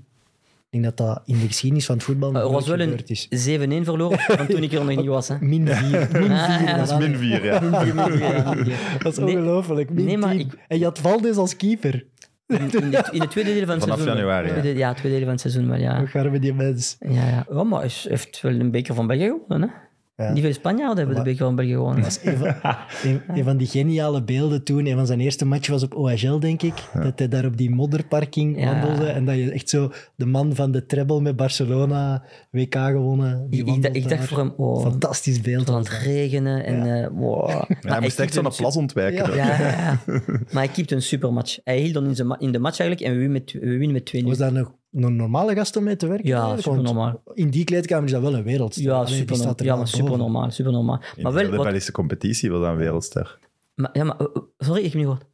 Ik 0.72 0.82
denk 0.82 0.96
dat 0.96 1.08
dat 1.08 1.22
in 1.26 1.40
de 1.40 1.46
geschiedenis 1.48 1.86
van 1.86 1.96
het 1.96 2.04
voetbal 2.04 2.32
nog 2.32 2.42
Er 2.44 2.52
was 2.52 2.68
wel 2.68 2.78
gebeurd 2.78 3.10
is. 3.10 3.28
een 3.30 3.38
7-1 3.82 3.84
verloren 3.86 4.20
van 4.38 4.48
toen 4.48 4.64
ik 4.64 4.72
er 4.74 4.86
nog 4.86 4.96
niet 4.98 5.06
was. 5.06 5.28
Hè. 5.28 5.36
Min 5.40 5.68
4. 5.68 6.08
Min 6.22 6.32
Ah, 6.32 6.58
4. 6.58 6.68
ja, 6.68 6.78
Dat 6.78 6.92
is 6.92 6.98
min 7.08 7.18
4, 7.18 7.46
ja. 7.46 7.60
Dat 9.04 9.12
is 9.12 9.18
Nee. 9.18 9.36
ongelooflijk. 9.38 9.90
Min 9.90 10.06
Nee, 10.06 10.18
maar 10.18 10.32
10. 10.32 10.40
ik- 10.40 10.58
En 10.68 10.78
je 10.78 10.84
had 10.84 11.00
Valdes 11.00 11.36
als 11.36 11.56
keeper. 11.56 12.06
In, 12.48 12.58
in, 12.72 12.94
het, 12.94 13.10
in 13.12 13.28
tweede 13.28 13.54
deel 13.54 13.66
van 13.66 13.74
het 13.74 13.84
Vanaf 13.84 13.98
seizoen. 13.98 14.18
januari, 14.18 14.48
ja. 14.48 14.60
Tweede- 14.60 14.80
ja, 14.80 14.94
tweede 14.94 15.10
deel 15.18 15.24
van 15.26 15.32
het 15.34 15.42
seizoen 15.42 15.68
wel, 15.70 15.80
ja. 15.80 15.98
Hoe 15.98 16.08
gaan 16.08 16.32
we 16.32 16.40
die 16.40 16.54
mens? 16.54 16.96
Ja, 17.00 17.10
ja. 17.12 17.46
ja 17.52 17.64
maar 17.64 17.80
hij 17.82 17.90
heeft 18.04 18.42
wel 18.42 18.54
een 18.60 18.72
beker 18.72 18.96
van 18.96 19.08
België 19.08 19.26
gewonnen. 19.48 19.70
Hè? 19.70 19.76
Ja. 20.22 20.32
Niet 20.34 20.44
veel 20.44 20.54
Spanjaarden 20.54 20.98
hebben 20.98 21.16
de 21.16 21.22
beker 21.22 21.46
van 21.46 21.56
België 21.56 21.72
gewonnen. 21.72 22.02
Dat 22.04 22.20
is 22.24 22.32
een 22.32 22.38
van, 22.38 22.48
een, 23.12 23.22
een 23.28 23.44
van 23.44 23.58
die 23.58 23.68
geniale 23.68 24.24
beelden 24.24 24.64
toen. 24.64 24.86
Een 24.86 24.96
van 24.96 25.06
zijn 25.06 25.20
eerste 25.20 25.46
match 25.46 25.70
was 25.70 25.84
op 25.84 25.96
OHL, 25.96 26.40
denk 26.40 26.62
ik. 26.62 26.74
Dat 26.94 27.20
hij 27.20 27.28
daar 27.28 27.46
op 27.46 27.58
die 27.58 27.70
modderparking 27.70 28.60
Ja. 28.60 28.72
wandelde. 28.72 29.06
En 29.06 29.26
dat 29.26 29.36
je 29.36 29.52
echt 29.52 29.70
zo 29.70 29.92
de 30.16 30.26
man 30.26 30.56
van 30.56 30.72
de 30.72 30.86
treble 30.86 31.22
met 31.22 31.36
Barcelona, 31.36 32.24
WK 32.52 32.76
gewonnen. 32.76 33.48
Die 33.50 33.60
Ik, 33.60 33.66
ik, 33.66 33.72
wandelt 33.72 33.96
ik 33.96 34.10
dacht 34.10 34.28
voor 34.28 34.38
hem, 34.38 34.54
oh, 34.58 34.84
het 34.84 34.92
Fantastisch 34.92 35.42
beeld. 35.42 35.68
was 35.68 35.76
aan 35.76 35.82
was 35.84 35.94
het 35.94 36.04
regenen. 36.04 36.66
En, 36.66 37.04
eh, 37.04 37.08
wow. 37.14 37.50
Ja, 37.50 37.66
Maar 37.68 37.92
hij 37.92 38.02
moest 38.02 38.18
hij 38.18 38.26
echt 38.26 38.34
zo'n 38.36 38.52
plas 38.58 38.76
ontwijken. 38.76 39.18
Ja. 39.18 39.26
dat. 39.26 39.36
Ja, 39.36 39.60
ja, 39.60 39.68
ja. 39.70 40.00
maar 40.54 40.64
hij 40.64 40.68
keepte 40.68 40.96
een 40.96 41.02
supermatch. 41.02 41.60
Hij 41.64 41.80
hield 41.80 41.94
dan 41.94 42.38
in, 42.40 42.52
de 42.52 42.60
match 42.60 42.80
eigenlijk 42.80 43.02
en 43.02 43.12
we 43.12 43.18
winnen 43.28 43.32
met, 43.32 43.52
we 43.52 43.78
winnen 43.78 43.92
met 43.92 44.14
2-0. 44.24 44.24
Was 44.28 44.38
dat 44.38 44.52
nog 44.54 44.72
een 44.92 45.16
normale 45.16 45.56
gast 45.56 45.76
om 45.76 45.84
mee 45.84 45.96
te 45.96 46.08
werken? 46.08 46.28
Ja? 46.28 46.48
Want 46.48 46.62
supernormaal. 46.62 47.22
In 47.34 47.50
die 47.50 47.64
kleedkamer 47.64 48.06
is 48.06 48.12
dat 48.12 48.22
wel 48.22 48.34
een 48.34 48.44
wereld. 48.44 48.76
Ja, 48.76 49.06
super, 49.06 49.66
ja, 49.66 49.76
maar 49.76 49.88
super 49.88 50.18
normaal. 50.18 50.52
Super 50.52 50.72
normaal. 50.72 51.02
In 51.16 51.24
Maar 51.24 51.34
wel, 51.34 51.52
de 51.52 51.58
Belgische 51.58 51.92
competitie 51.92 52.52
was 52.52 52.62
dat 52.62 52.70
een 52.70 52.78
wereldster. 52.78 53.40
maar, 53.76 53.90
ja, 53.94 54.04
maar, 54.04 54.18
eh, 54.18 54.26
eh, 54.34 54.42
sorry, 54.58 54.78
ik 54.80 54.86
heb 54.86 54.94
niet 54.94 55.04
gehoord. 55.04 55.26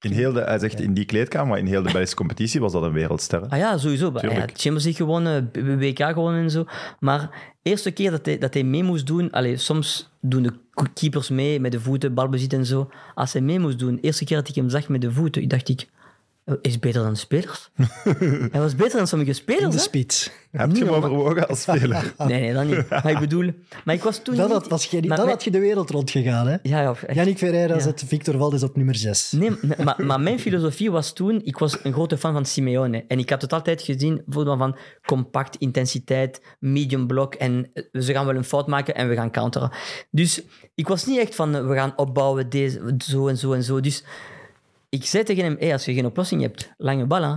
In 0.00 0.12
heel 0.12 0.32
de, 0.32 0.40
hij 0.40 0.58
zegt 0.58 0.80
in 0.80 0.94
die 0.94 1.04
kleedkamer, 1.04 1.48
maar 1.48 1.58
in 1.58 1.66
heel 1.66 1.82
de 1.82 1.90
Belgische 1.92 2.16
competitie 2.16 2.60
was 2.60 2.72
dat 2.72 2.82
een 2.82 2.92
wereldster. 2.92 3.40
hè. 3.40 3.48
Ah 3.48 3.58
ja, 3.58 3.78
sowieso. 3.78 4.12
Hij 4.12 4.20
Tuurlijk. 4.20 4.40
had 4.40 4.50
Champions 4.50 4.84
League 4.84 5.06
gewonnen, 5.06 5.50
WK 5.78 5.98
gewonnen 5.98 6.42
en 6.42 6.50
zo. 6.50 6.64
Maar 7.00 7.52
eerste 7.62 7.90
keer 7.90 8.10
dat 8.10 8.26
hij, 8.26 8.38
dat 8.38 8.54
hij 8.54 8.62
mee 8.64 8.82
moest 8.82 9.06
doen... 9.06 9.30
Allee, 9.30 9.56
soms 9.56 10.10
doen 10.20 10.42
de 10.42 10.52
keepers 10.94 11.28
mee 11.28 11.60
met 11.60 11.72
de 11.72 11.80
voeten, 11.80 12.14
balbezit 12.14 12.52
en 12.52 12.66
zo. 12.66 12.90
Als 13.14 13.32
hij 13.32 13.42
mee 13.42 13.58
moest 13.58 13.78
doen, 13.78 13.98
eerste 14.00 14.24
keer 14.24 14.36
dat 14.36 14.48
ik 14.48 14.54
hem 14.54 14.68
zag 14.68 14.88
met 14.88 15.00
de 15.00 15.12
voeten, 15.12 15.42
ik 15.42 15.50
dacht 15.50 15.68
ik... 15.68 15.88
"Oh, 16.46 16.54
Is 16.62 16.78
beter 16.78 17.02
dan 17.02 17.12
de 17.12 17.18
spelers. 17.18 17.70
hij 18.52 18.60
was 18.60 18.74
beter 18.74 18.96
dan 18.98 19.06
sommige 19.06 19.30
In 19.30 19.36
spelers, 19.36 19.70
de 19.70 19.76
hè? 19.76 19.78
spits. 19.82 20.30
Heb 20.50 20.76
je 20.76 20.84
hem 20.84 20.94
overwogen 20.94 21.48
als 21.48 21.60
speler? 21.62 22.14
Nee, 22.26 22.40
nee, 22.40 22.52
dat 22.52 22.64
niet. 22.64 22.88
Maar 22.88 23.10
ik 23.10 23.18
bedoel... 23.18 23.50
Maar 23.84 23.94
ik 23.94 24.02
was 24.02 24.22
toen 24.22 24.34
Dan, 24.36 24.44
niet- 24.44 24.54
had, 24.54 24.68
was 24.68 24.90
maar 24.92 25.00
dan 25.02 25.16
mijn- 25.16 25.28
had 25.28 25.44
je 25.44 25.50
de 25.50 25.58
wereld 25.58 25.90
rondgegaan. 25.90 26.46
Hè? 26.46 26.56
Ja, 26.62 26.80
ja, 26.80 26.94
echt. 27.06 27.14
Yannick 27.14 27.38
Ferreira 27.38 27.74
Ja. 27.74 27.80
zet 27.80 28.04
Victor 28.06 28.38
Valdes 28.38 28.62
op 28.62 28.76
nummer 28.76 28.94
6. 28.94 29.32
Nee, 29.32 29.50
maar, 29.84 30.04
maar 30.06 30.20
mijn 30.20 30.38
filosofie 30.38 30.90
was 30.90 31.12
toen... 31.12 31.40
Ik 31.44 31.58
was 31.58 31.78
een 31.84 31.92
grote 31.92 32.18
fan 32.18 32.32
van 32.32 32.44
Simeone. 32.44 33.04
En 33.08 33.18
ik 33.18 33.30
had 33.30 33.42
het 33.42 33.52
altijd 33.52 33.82
gezien 33.82 34.22
voetbal 34.28 34.56
van 34.56 34.76
compact, 35.06 35.56
intensiteit, 35.56 36.40
medium 36.58 37.06
blok. 37.06 37.34
En 37.34 37.70
eh, 37.74 38.00
ze 38.02 38.12
gaan 38.12 38.26
wel 38.26 38.36
een 38.36 38.44
fout 38.44 38.66
maken 38.66 38.94
en 38.94 39.08
we 39.08 39.14
gaan 39.14 39.30
counteren. 39.30 39.70
Dus 40.10 40.42
ik 40.74 40.88
was 40.88 41.06
niet 41.06 41.18
echt 41.18 41.34
van, 41.34 41.68
we 41.68 41.74
gaan 41.74 41.92
opbouwen, 41.96 42.48
deze, 42.48 42.94
zo 43.04 43.28
en 43.28 43.36
zo 43.38 43.52
en 43.52 43.62
zo. 43.62 43.80
Dus 43.80 44.04
ik 44.94 45.04
zei 45.06 45.24
tegen 45.24 45.44
hem, 45.44 45.56
hey, 45.58 45.72
als 45.72 45.84
je 45.84 45.94
geen 45.94 46.06
oplossing 46.06 46.42
hebt, 46.42 46.72
lange 46.76 47.06
bal, 47.06 47.22
hè. 47.22 47.34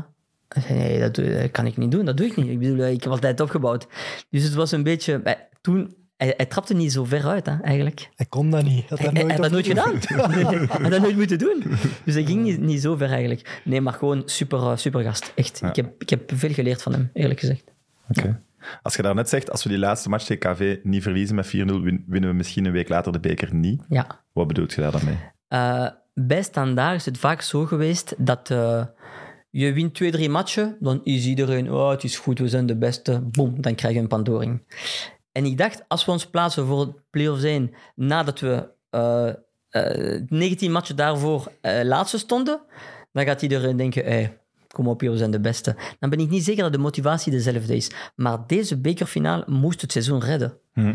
Hij 0.47 0.61
zei, 0.61 0.77
nee, 0.79 0.99
dat, 0.99 1.15
doe- 1.15 1.38
dat 1.41 1.51
kan 1.51 1.65
ik 1.65 1.77
niet 1.77 1.91
doen, 1.91 2.05
dat 2.05 2.17
doe 2.17 2.25
ik 2.25 2.35
niet. 2.35 2.47
Ik 2.47 2.59
bedoel, 2.59 2.85
ik 2.85 3.03
heb 3.03 3.11
altijd 3.11 3.39
opgebouwd. 3.39 3.88
Dus 4.29 4.43
het 4.43 4.53
was 4.53 4.71
een 4.71 4.84
beetje... 4.84 5.21
eh, 5.23 5.34
Toen... 5.61 5.95
Hij, 6.17 6.34
hij 6.38 6.45
trapte 6.45 6.73
niet 6.73 6.91
zo 6.91 7.03
ver 7.03 7.25
uit, 7.25 7.45
hè, 7.45 7.61
eigenlijk. 7.61 8.09
Hij 8.15 8.25
kon 8.25 8.49
dat 8.49 8.63
niet. 8.63 8.89
Had 8.89 8.99
Hij 8.99 9.07
dat 9.07 9.15
hij 9.15 9.23
nooit 9.23 9.34
had 9.34 9.41
dat 9.43 9.51
nooit 9.51 9.67
gedaan. 9.67 9.95
Hij 10.31 10.65
had 10.81 10.91
dat 10.91 11.01
nooit 11.01 11.15
moeten 11.15 11.38
doen. 11.39 11.63
Dus 12.03 12.13
hij 12.13 12.23
ging 12.23 12.43
niet, 12.43 12.59
niet 12.59 12.81
zo 12.81 12.95
ver 12.95 13.09
eigenlijk. 13.09 13.61
Nee, 13.63 13.81
maar 13.81 13.93
gewoon 13.93 14.21
super, 14.25 14.59
eh, 14.59 14.75
super 14.75 15.03
gast. 15.03 15.31
Echt. 15.35 15.61
Ik, 15.61 15.75
heb, 15.75 15.93
ik 16.01 16.09
heb 16.09 16.31
veel 16.35 16.53
geleerd 16.53 16.81
van 16.81 16.91
hem, 16.93 17.09
eerlijk 17.13 17.39
gezegd. 17.39 17.63
Oké. 18.09 18.41
Als 18.81 18.95
je 18.95 19.01
daarnet 19.01 19.29
zegt, 19.29 19.51
als 19.51 19.63
we 19.63 19.69
die 19.69 19.77
laatste 19.77 20.09
match 20.09 20.25
tegen 20.25 20.53
KV 20.53 20.77
niet 20.84 21.03
verliezen 21.03 21.35
met 21.35 21.47
4-0, 21.47 21.49
win- 21.49 22.03
winnen 22.07 22.29
we 22.29 22.35
misschien 22.35 22.65
een 22.65 22.71
week 22.71 22.89
later 22.89 23.11
de 23.11 23.19
beker 23.19 23.53
niet. 23.55 23.84
Ja. 23.89 24.23
Wat 24.34 24.47
bedoelt 24.47 24.73
je 24.73 24.81
daar 24.81 24.91
dan 24.91 25.05
mee? 25.05 25.17
Eh, 25.47 25.88
bij 26.19 26.44
Standaard 26.44 26.95
is 26.95 27.06
het 27.06 27.18
vaak 27.18 27.41
zo 27.41 27.65
geweest 27.65 28.15
dat 28.18 28.49
eh, 28.49 28.85
je 29.49 29.73
wint 29.73 29.94
twee, 29.94 30.11
drie 30.11 30.30
matchen, 30.30 30.77
dan 30.80 31.02
is 31.03 31.26
iedereen, 31.26 31.72
oh, 31.72 31.89
het 31.89 32.03
is 32.03 32.18
goed, 32.18 32.39
we 32.39 32.48
zijn 32.48 32.65
de 32.65 32.77
beste. 32.77 33.22
Boom, 33.31 33.61
dan 33.61 33.76
krijg 33.76 33.94
je 33.94 33.99
een 33.99 34.07
pandoring. 34.07 34.61
En 35.31 35.45
ik 35.45 35.57
dacht, 35.57 35.84
als 35.88 36.06
we 36.06 36.11
ons 36.11 36.27
plaatsen 36.27 36.65
voor 36.65 36.80
het 36.80 37.10
play-off 37.10 37.39
zijn 37.41 37.73
nadat 37.95 38.39
we 38.39 38.69
eh, 38.89 39.30
eh, 39.69 40.22
19 40.27 40.72
matchen 40.72 40.95
daarvoor 40.95 41.52
eh, 41.61 41.84
laatste 41.84 42.18
stonden, 42.18 42.61
dan 43.11 43.26
gaat 43.26 43.41
iedereen 43.41 43.77
denken, 43.77 44.03
hey, 44.03 44.38
kom 44.68 44.88
op, 44.88 45.02
we 45.02 45.18
zijn 45.18 45.31
de 45.31 45.39
beste. 45.39 45.76
Dan 45.99 46.10
ben 46.10 46.19
ik 46.19 46.30
niet 46.30 46.44
zeker 46.44 46.64
dat 46.64 46.72
de 46.72 46.77
motivatie 46.77 47.31
dezelfde 47.31 47.76
is. 47.76 47.91
Maar 48.15 48.48
deze 48.48 48.77
bekerfinale 48.77 49.44
moest 49.48 49.81
het 49.81 49.91
seizoen 49.91 50.19
redden. 50.19 50.57
Mhm. 50.73 50.94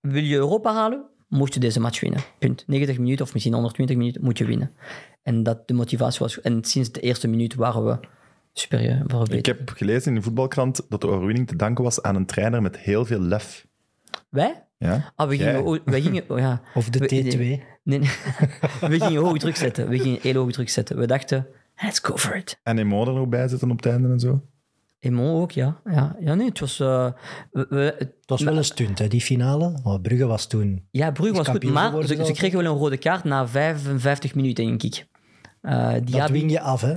Wil 0.00 0.22
je 0.22 0.36
Europa 0.36 0.72
halen, 0.72 1.04
moet 1.32 1.54
je 1.54 1.60
deze 1.60 1.80
match 1.80 2.00
winnen. 2.00 2.20
Punt. 2.38 2.64
90 2.66 2.98
minuten 2.98 3.24
of 3.24 3.32
misschien 3.32 3.52
120 3.52 3.96
minuten 3.96 4.24
moet 4.24 4.38
je 4.38 4.44
winnen. 4.44 4.70
En 5.22 5.42
dat 5.42 5.68
de 5.68 5.74
motivatie 5.74 6.18
was. 6.18 6.40
En 6.40 6.64
sinds 6.64 6.92
de 6.92 7.00
eerste 7.00 7.28
minuut 7.28 7.54
waren 7.54 7.84
we 7.84 7.98
superieur. 8.52 9.02
Waren 9.06 9.28
we 9.28 9.36
Ik 9.36 9.46
heb 9.46 9.70
gelezen 9.70 10.08
in 10.08 10.14
de 10.14 10.22
voetbalkrant 10.22 10.80
dat 10.88 11.00
de 11.00 11.06
overwinning 11.06 11.48
te 11.48 11.56
danken 11.56 11.84
was 11.84 12.02
aan 12.02 12.16
een 12.16 12.26
trainer 12.26 12.62
met 12.62 12.78
heel 12.78 13.04
veel 13.04 13.20
lef. 13.20 13.66
Wij? 14.28 14.64
Ja? 14.78 15.12
Ah, 15.16 15.28
we 15.28 15.36
gingen, 15.36 15.80
wij 15.84 16.00
gingen 16.00 16.24
oh, 16.28 16.38
ja. 16.38 16.62
Of 16.74 16.88
de 16.90 16.98
We- 16.98 17.06
T2. 17.06 17.36
Nee, 17.38 17.98
nee. 17.98 17.98
we 18.90 19.00
gingen 19.00 19.22
hoog 19.22 19.38
druk 19.38 19.56
zetten. 19.56 19.88
We 19.88 19.98
gingen 19.98 20.18
heel 20.20 20.34
hoog 20.34 20.52
druk 20.52 20.68
zetten. 20.68 20.98
We 20.98 21.06
dachten, 21.06 21.46
let's 21.76 21.98
go 21.98 22.16
for 22.16 22.36
it. 22.36 22.60
En 22.62 22.78
Emo 22.78 23.06
er 23.06 23.12
nog 23.12 23.28
bij 23.28 23.48
zitten 23.48 23.70
op 23.70 23.76
het 23.76 23.86
einde 23.92 24.08
en 24.08 24.20
zo. 24.20 24.42
Emon 25.02 25.40
ook, 25.40 25.50
ja. 25.50 25.80
Ja, 25.84 26.16
ja 26.20 26.34
nee, 26.34 26.48
het 26.48 26.60
was... 26.60 26.80
eh, 26.80 27.06
we, 27.50 27.66
we- 27.68 27.94
Het 27.98 28.12
was 28.26 28.42
wel 28.42 28.56
een 28.56 28.64
stunt, 28.64 28.98
hè, 28.98 29.08
die 29.08 29.20
finale. 29.20 29.98
Brugge 30.02 30.26
was 30.26 30.46
toen... 30.46 30.86
ja, 30.90 31.10
Brugge 31.10 31.34
was 31.36 31.48
goed, 31.48 31.64
maar 31.64 32.02
ze, 32.06 32.24
ze 32.24 32.32
kregen 32.32 32.62
wel 32.62 32.72
een 32.72 32.78
rode 32.78 32.96
kaart 32.96 33.24
na 33.24 33.48
55 33.48 34.34
minuten, 34.34 34.64
denk 34.64 34.82
ik. 34.82 35.06
Eh, 35.60 35.92
Dat 35.92 36.06
Diaby- 36.06 36.32
wing 36.32 36.50
je 36.50 36.60
af, 36.60 36.80
hè. 36.80 36.94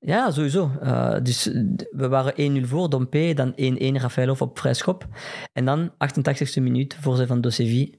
Ja, 0.00 0.30
sowieso. 0.30 0.70
Eh, 0.80 1.16
dus 1.22 1.44
we 1.90 2.08
waren 2.08 2.62
1-0 2.64 2.66
voor, 2.68 2.90
Dompe, 2.90 3.32
dan 3.34 3.52
1-1 3.52 4.00
Rafaelov 4.00 4.40
op 4.42 4.58
vrij 4.58 4.74
schop. 4.74 5.06
En 5.52 5.64
dan 5.64 5.90
88e 5.90 6.62
minuut, 6.62 6.96
voorzet 7.00 7.26
van 7.28 7.40
Dosevi. 7.40 7.94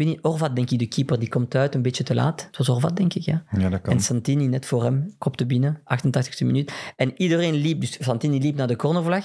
Weet 0.00 0.08
niet, 0.08 0.18
Orvat, 0.22 0.56
denk 0.56 0.70
ik, 0.70 0.78
de 0.78 0.86
keeper, 0.86 1.18
die 1.18 1.28
komt 1.28 1.54
uit 1.54 1.74
een 1.74 1.82
beetje 1.82 2.04
te 2.04 2.14
laat. 2.14 2.44
Het 2.46 2.56
was 2.56 2.68
Orvat, 2.68 2.96
denk 2.96 3.14
ik, 3.14 3.22
ja. 3.22 3.44
Ja, 3.58 3.68
dat 3.68 3.80
kan. 3.80 3.92
En 3.92 4.00
Santini 4.00 4.46
net 4.46 4.66
voor 4.66 4.82
hem, 4.82 5.14
kopte 5.18 5.46
binnen, 5.46 5.80
88e 5.94 6.44
minuut. 6.46 6.72
En 6.96 7.12
iedereen 7.16 7.54
liep, 7.54 7.80
dus 7.80 7.96
Santini 8.04 8.38
liep 8.40 8.56
naar 8.56 8.66
de 8.66 8.76
cornervlag. 8.76 9.24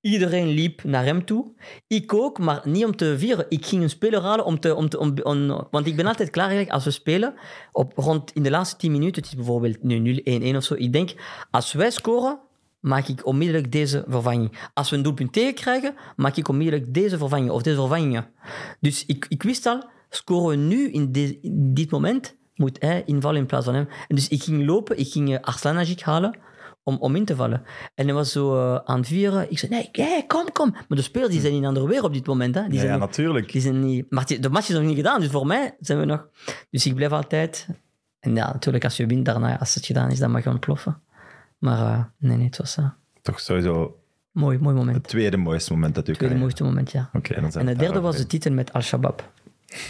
Iedereen 0.00 0.48
liep 0.48 0.84
naar 0.84 1.04
hem 1.04 1.24
toe. 1.24 1.44
Ik 1.86 2.14
ook, 2.14 2.38
maar 2.38 2.60
niet 2.64 2.84
om 2.84 2.96
te 2.96 3.14
vieren. 3.18 3.46
Ik 3.48 3.66
ging 3.66 3.82
een 3.82 3.90
speler 3.90 4.20
halen 4.22 4.44
om 4.44 4.60
te... 4.60 4.74
Om 4.74 4.88
te 4.88 4.98
om, 4.98 5.14
om- 5.22 5.66
want 5.70 5.86
ik 5.86 5.96
ben 5.96 6.06
altijd 6.06 6.30
klaar 6.30 6.44
eigenlijk 6.46 6.74
als 6.74 6.84
we 6.84 6.90
spelen. 6.90 7.34
Op, 7.72 7.92
rond 7.96 8.32
in 8.32 8.42
de 8.42 8.50
laatste 8.50 8.76
10 8.76 8.92
minuten, 8.92 9.22
het 9.22 9.30
is 9.30 9.36
bijvoorbeeld 9.36 9.82
nu 9.82 10.22
0-1-1 10.52 10.56
of 10.56 10.64
zo. 10.64 10.74
Ik 10.74 10.92
denk, 10.92 11.14
als 11.50 11.72
wij 11.72 11.90
scoren, 11.90 12.38
maak 12.80 13.08
ik 13.08 13.26
onmiddellijk 13.26 13.72
deze 13.72 14.04
vervanging. 14.08 14.58
Als 14.74 14.90
we 14.90 14.96
een 14.96 15.02
doelpunt 15.02 15.32
tegenkrijgen, 15.32 15.94
maak 16.16 16.36
ik 16.36 16.48
onmiddellijk 16.48 16.94
deze 16.94 17.18
vervanging 17.18 17.50
of 17.50 17.62
deze 17.62 17.76
vervangingen. 17.76 18.26
Dus 18.80 19.06
ik, 19.06 19.26
ik 19.28 19.42
wist 19.42 19.66
al, 19.66 19.94
scoren 20.08 20.48
we 20.58 20.64
nu 20.64 20.90
in, 20.90 21.12
de- 21.12 21.38
in 21.40 21.74
dit 21.74 21.90
moment, 21.90 22.36
moet 22.54 22.76
hij 22.82 23.02
invallen 23.06 23.40
in 23.40 23.46
plaats 23.46 23.64
van 23.64 23.74
hem. 23.74 23.88
En 24.08 24.14
dus 24.14 24.28
ik 24.28 24.42
ging 24.42 24.66
lopen, 24.66 24.98
ik 24.98 25.12
ging 25.12 25.30
uh, 25.30 25.38
Arslanajik 25.40 26.00
halen 26.02 26.38
om, 26.82 26.96
om 26.98 27.16
in 27.16 27.24
te 27.24 27.36
vallen. 27.36 27.62
En 27.94 28.04
hij 28.06 28.14
was 28.14 28.32
zo 28.32 28.54
eh, 28.56 28.80
aan 28.84 28.98
het 28.98 29.06
vieren. 29.08 29.50
Ik 29.50 29.58
zei, 29.58 29.70
nee, 29.72 29.88
hey, 29.92 30.24
kom, 30.26 30.52
kom. 30.52 30.70
Maar 30.70 30.84
de 30.98 31.02
spelers 31.02 31.32
die 31.32 31.40
zijn 31.40 31.52
in 31.52 31.64
ander 31.64 31.86
weer 31.86 32.02
op 32.04 32.12
dit 32.12 32.26
moment. 32.26 32.54
Hè. 32.54 32.62
Die 32.62 32.72
Ja, 32.72 32.78
zijn 32.78 32.92
ja, 32.92 32.96
nog- 32.98 33.06
natuurlijk. 33.08 33.52
die 33.52 33.60
zijn 33.60 33.84
niet, 33.84 34.06
maar 34.10 34.26
de 34.40 34.48
match 34.50 34.68
is 34.68 34.74
nog 34.74 34.84
niet 34.84 34.96
gedaan, 34.96 35.20
dus 35.20 35.30
voor 35.30 35.46
mij 35.46 35.76
zijn 35.80 35.98
we 35.98 36.04
nog. 36.04 36.26
Dus 36.70 36.86
ik 36.86 36.94
blijf 36.94 37.12
altijd. 37.12 37.66
En 38.20 38.34
ja, 38.34 38.52
natuurlijk, 38.52 38.84
als 38.84 38.96
je 38.96 39.06
wint 39.06 39.24
daarna, 39.24 39.58
als 39.58 39.74
het 39.74 39.86
gedaan 39.86 40.10
is, 40.10 40.18
dan 40.18 40.30
mag 40.30 40.44
je 40.44 40.50
ontploffen. 40.50 41.00
Maar 41.58 41.78
eh, 41.92 42.04
nee, 42.18 42.36
nee, 42.36 42.46
het 42.46 42.56
was 42.56 42.76
uh, 42.76 42.88
Toch 43.22 43.40
sowieso 43.40 43.98
mooi, 44.32 44.58
mooi 44.58 44.74
moment. 44.76 44.96
het 44.96 45.08
tweede 45.08 45.36
mooiste 45.36 45.72
moment 45.72 45.94
dat 45.94 46.06
u 46.06 46.10
Het 46.10 46.18
tweede 46.18 46.36
mooiste 46.38 46.64
moment, 46.64 46.90
ja. 46.90 47.10
Oké, 47.12 47.34
En 47.34 47.66
het 47.66 47.78
derde 47.78 48.00
was 48.00 48.16
de 48.16 48.26
titel 48.26 48.52
met 48.52 48.72
Al-Shabaab. 48.72 49.30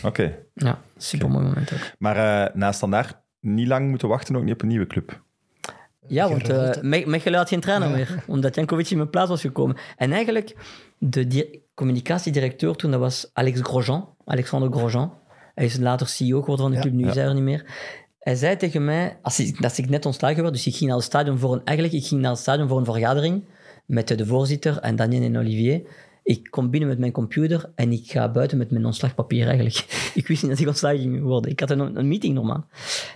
Oké, 0.03 0.36
Ja, 0.55 0.81
super 0.97 1.31
mooi 1.31 1.44
moment 1.44 1.73
ook. 1.73 1.78
maar 1.98 2.16
eh 2.47 2.55
na 2.55 2.73
standaard 2.73 3.16
niet 3.40 3.66
lang 3.69 3.89
moeten 3.89 4.09
wachten 4.09 4.36
ook 4.36 4.43
niet 4.44 4.53
op 4.55 4.62
een 4.62 4.69
nieuwe 4.69 4.86
club. 4.86 5.24
Ja, 6.09 6.28
want 6.28 6.48
eh 6.48 7.05
Mechelen 7.07 7.39
had 7.39 7.48
geen 7.48 7.61
trainer 7.61 7.90
meer, 7.90 8.24
omdat 8.27 8.55
Jankovic 8.55 8.90
in 8.90 8.97
mijn 8.97 9.11
plaats 9.11 9.28
was 9.28 9.40
gekomen. 9.40 9.77
En 9.97 10.12
eigenlijk, 10.12 10.57
de 10.98 11.27
di- 11.27 11.61
communicatiedirecteur 11.74 12.74
toen, 12.77 12.90
dat 12.90 13.01
was 13.01 13.31
Alex 13.32 13.61
Grosjean, 13.62 14.09
Alexander 14.24 14.73
Grosjean. 14.73 15.12
Hij 15.55 15.65
is 15.65 15.77
later 15.78 16.07
CEO 16.09 16.40
geworden 16.40 16.65
van 16.65 16.70
de 16.70 16.77
Ja. 16.77 16.82
club, 16.82 16.93
nu 16.94 17.03
Ja. 17.03 17.09
is 17.09 17.15
hij 17.15 17.24
er 17.24 17.35
niet 17.35 17.43
meer. 17.43 17.65
Hij 18.19 18.35
zei 18.35 18.57
tegen 18.57 18.85
mij, 18.85 19.19
als 19.23 19.40
ik, 19.40 19.62
dat 19.62 19.78
ik 19.78 19.89
net 19.89 20.07
ontslagen 20.07 20.43
werd, 20.43 20.55
dus 20.55 20.66
ik 20.66 20.74
ging 20.74 20.86
naar 20.89 20.98
het 20.98 21.07
stadion 21.07 21.39
voor 21.39 21.53
een, 21.53 21.61
eigenlijk, 21.65 21.97
ik 21.97 22.07
ging 22.07 22.20
naar 22.20 22.31
het 22.31 22.40
stadion 22.40 22.69
voor 22.69 22.78
een 22.78 22.85
vergadering 22.85 23.44
met 23.86 24.09
de 24.09 24.27
voorzitter 24.27 24.78
en 24.78 24.97
Daniel 24.97 25.23
en 25.23 25.39
Olivier. 25.39 25.82
Ik 26.27 26.51
kom 26.51 26.70
binnen 26.70 26.89
met 26.89 26.98
mijn 26.98 27.12
computer 27.12 27.73
en 27.74 27.93
ik 27.93 28.11
ga 28.11 28.31
buiten 28.31 28.59
met 28.59 28.70
mijn 28.70 28.85
ontslagpapier 28.85 29.47
eigenlijk. 29.47 29.77
Ik 30.15 30.27
wist 30.27 30.43
niet 30.43 30.51
dat 30.51 30.61
ik 30.61 30.66
ontslagen 30.66 30.98
ging 30.98 31.23
worden. 31.23 31.51
Ik 31.51 31.61
had 31.61 31.70
een, 31.70 31.97
een 31.98 32.09
meeting 32.09 32.35
normaal. 32.35 32.66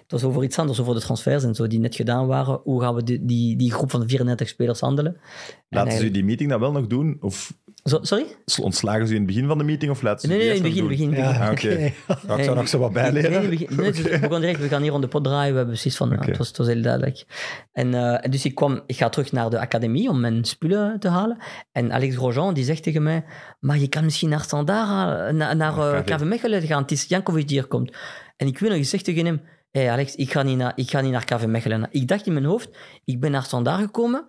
Het 0.02 0.10
was 0.10 0.24
over 0.24 0.42
iets 0.42 0.58
anders, 0.58 0.80
over 0.80 0.94
de 0.94 1.00
transfers 1.00 1.44
en 1.44 1.54
zo 1.54 1.66
die 1.66 1.78
net 1.78 1.94
gedaan 1.94 2.26
waren. 2.26 2.60
Hoe 2.62 2.80
gaan 2.80 2.94
we 2.94 3.04
die, 3.04 3.24
die, 3.24 3.56
die 3.56 3.72
groep 3.72 3.90
van 3.90 4.08
34 4.08 4.48
spelers 4.48 4.80
handelen? 4.80 5.14
En 5.14 5.78
Laten 5.78 5.98
ze 5.98 6.10
die 6.10 6.24
meeting 6.24 6.50
dan 6.50 6.60
wel 6.60 6.72
nog 6.72 6.86
doen? 6.86 7.16
Of 7.20 7.54
Zo, 7.84 7.98
sorry? 8.02 8.26
ontslagen 8.60 9.06
ze 9.06 9.12
u 9.12 9.16
in 9.16 9.22
het 9.22 9.30
begin 9.32 9.46
van 9.48 9.58
de 9.58 9.64
meeting? 9.64 9.90
Of 9.90 10.02
laten 10.02 10.20
ze 10.20 10.26
Nee, 10.26 10.36
nee, 10.38 10.46
in 10.46 10.52
het 10.54 10.62
begin, 10.62 10.88
begin, 10.88 11.10
begin. 11.10 11.24
Ja, 11.24 11.30
Ah, 11.46 11.50
oké. 11.50 11.68
oké. 11.72 11.92
Ja, 12.28 12.36
ik 12.36 12.44
zou 12.44 12.56
nog 12.56 12.68
zo 12.68 12.78
wat 12.78 12.92
Nee, 12.92 13.02
bijleren. 13.02 13.30
nee, 13.40 13.48
begin- 13.48 13.76
nee, 13.76 13.92
dus 13.92 14.02
we 14.02 14.08
begonnen 14.10 14.40
direct, 14.40 14.60
we 14.60 14.68
gaan 14.68 14.82
hier 14.82 14.92
om 14.92 15.00
de 15.00 15.08
pot 15.08 15.24
draaien. 15.24 15.50
We 15.50 15.56
hebben 15.56 15.74
precies 15.74 15.96
van, 15.96 16.10
het, 16.12 16.36
was, 16.36 16.48
het 16.48 16.56
was 16.56 16.66
heel 16.66 16.82
duidelijk. 16.82 17.24
En, 17.72 17.94
eh, 17.94 18.30
dus 18.30 18.44
ik, 18.44 18.54
kwam, 18.54 18.80
ik 18.86 18.96
ga 18.96 19.08
terug 19.08 19.32
naar 19.32 19.50
de 19.50 19.58
academie 19.60 20.08
om 20.08 20.20
mijn 20.20 20.44
spullen 20.44 21.00
te 21.00 21.08
halen. 21.08 21.36
En 21.72 21.92
Alex 21.92 22.16
Grosjean 22.16 22.54
die 22.54 22.64
zegt 22.64 22.82
tegen 22.82 23.02
mij, 23.02 23.24
maar 23.60 23.78
je 23.78 23.88
kan 23.88 24.04
misschien 24.04 24.28
naar 24.28 24.40
Standaard 24.42 24.88
na- 25.34 25.52
naar 25.52 25.56
Naar 25.76 25.94
eh, 26.06 26.16
KV. 26.16 26.22
Mechelen 26.24 26.62
gaan. 26.62 26.82
Het 26.82 26.90
is 26.92 27.04
Jankovic 27.08 27.48
die 27.48 27.58
hier 27.58 27.66
komt. 27.68 27.96
En 28.36 28.46
ik 28.46 28.58
weet 28.58 28.70
nog, 28.70 28.78
ik 28.78 28.84
zeg 28.84 29.02
tegen 29.02 29.24
hem, 29.26 29.40
hey 29.70 29.90
Alex, 29.90 30.14
ik 30.14 30.32
ga, 30.32 30.42
niet 30.42 30.56
naar, 30.56 30.72
ik 30.76 30.90
ga 30.90 31.00
niet 31.00 31.12
naar 31.12 31.24
KV 31.24 31.44
Mechelen. 31.46 31.88
Ik 31.90 32.08
dacht 32.08 32.26
in 32.26 32.32
mijn 32.32 32.44
hoofd, 32.44 32.68
ik 33.04 33.20
ben 33.20 33.30
naar 33.30 33.42
Standaard 33.42 33.80
gekomen, 33.80 34.24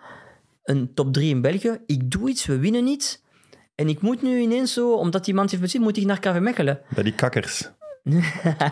een 0.63 0.93
top 0.93 1.13
3 1.13 1.29
in 1.29 1.41
België. 1.41 1.77
Ik 1.85 2.11
doe 2.11 2.29
iets, 2.29 2.45
we 2.45 2.57
winnen 2.59 2.87
iets. 2.87 3.21
En 3.81 3.89
ik 3.89 4.01
moet 4.01 4.21
nu 4.21 4.39
ineens 4.39 4.73
zo, 4.73 4.93
omdat 4.93 5.25
die 5.25 5.33
man 5.33 5.47
heeft 5.49 5.61
bezit, 5.61 5.81
moet 5.81 5.97
ik 5.97 6.05
naar 6.05 6.19
KV 6.19 6.37
Mechelen. 6.39 6.79
Bij 6.95 7.03
die 7.03 7.13
kakkers. 7.13 7.69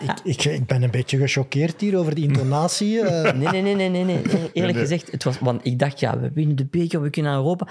ik, 0.02 0.20
ik, 0.24 0.44
ik 0.44 0.66
ben 0.66 0.82
een 0.82 0.90
beetje 0.90 1.16
gechoqueerd 1.18 1.80
hier 1.80 1.96
over 1.98 2.14
die 2.14 2.24
intonatie. 2.28 3.00
eh. 3.00 3.32
Nee, 3.32 3.48
nee, 3.48 3.62
nee, 3.62 3.74
nee, 3.74 3.88
nee. 3.90 4.04
nee. 4.04 4.16
Eer- 4.24 4.50
Eerlijk 4.52 4.54
nee. 4.54 4.72
gezegd, 4.86 5.10
het 5.12 5.24
was, 5.24 5.38
want 5.38 5.60
ik 5.64 5.78
dacht, 5.78 6.00
ja, 6.00 6.20
we 6.20 6.30
winnen 6.34 6.56
de 6.56 6.64
beker, 6.66 7.02
we 7.02 7.10
kunnen 7.10 7.30
naar 7.32 7.40
Europa. 7.40 7.66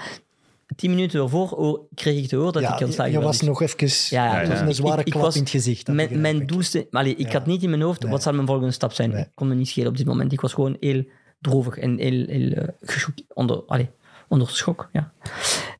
Tien 0.76 0.90
minuten 0.90 1.20
ervoor 1.22 1.50
oh, 1.50 1.80
kreeg 1.94 2.22
ik 2.22 2.28
te 2.28 2.36
horen 2.36 2.52
dat 2.52 2.62
ja, 2.62 2.74
ik 2.74 2.80
ontslagen 2.84 3.12
je 3.12 3.18
werd. 3.18 3.28
was 3.30 3.38
Dus 3.38 3.48
nog 3.48 3.62
even... 3.62 3.88
Ja, 4.16 4.24
ja, 4.24 4.38
het 4.38 4.48
was 4.48 4.58
was- 4.58 4.68
een 4.68 4.74
zware 4.74 5.00
ik- 5.00 5.06
ik 5.06 5.12
klap 5.12 5.24
was- 5.24 5.34
in 5.34 5.40
het 5.40 5.50
gezicht. 5.50 5.88
mijn, 5.88 6.20
mijn 6.20 6.46
doelste... 6.46 6.86
allee, 6.90 7.14
ik 7.16 7.26
Ja. 7.26 7.32
had 7.32 7.46
niet 7.46 7.62
in 7.62 7.70
mijn 7.70 7.82
hoofd, 7.82 8.02
Nee. 8.02 8.10
wat 8.10 8.22
zal 8.22 8.32
mijn 8.32 8.46
volgende 8.46 8.72
stap 8.72 8.92
zijn? 8.92 9.10
Nee. 9.10 9.20
Ik 9.22 9.30
kon 9.34 9.48
me 9.48 9.54
niet 9.54 9.68
schelen 9.68 9.88
op 9.88 9.96
dit 9.96 10.06
moment. 10.06 10.32
Ik 10.32 10.40
was 10.40 10.52
gewoon 10.52 10.76
heel 10.80 11.04
droevig 11.40 11.76
en 11.78 11.98
heel, 11.98 12.24
heel 12.26 12.50
eh, 12.52 12.68
geschokt- 12.82 13.22
onder, 13.34 13.62
allee, 13.66 13.90
onder 14.28 14.48
schok. 14.50 14.88
Ja. 14.92 15.12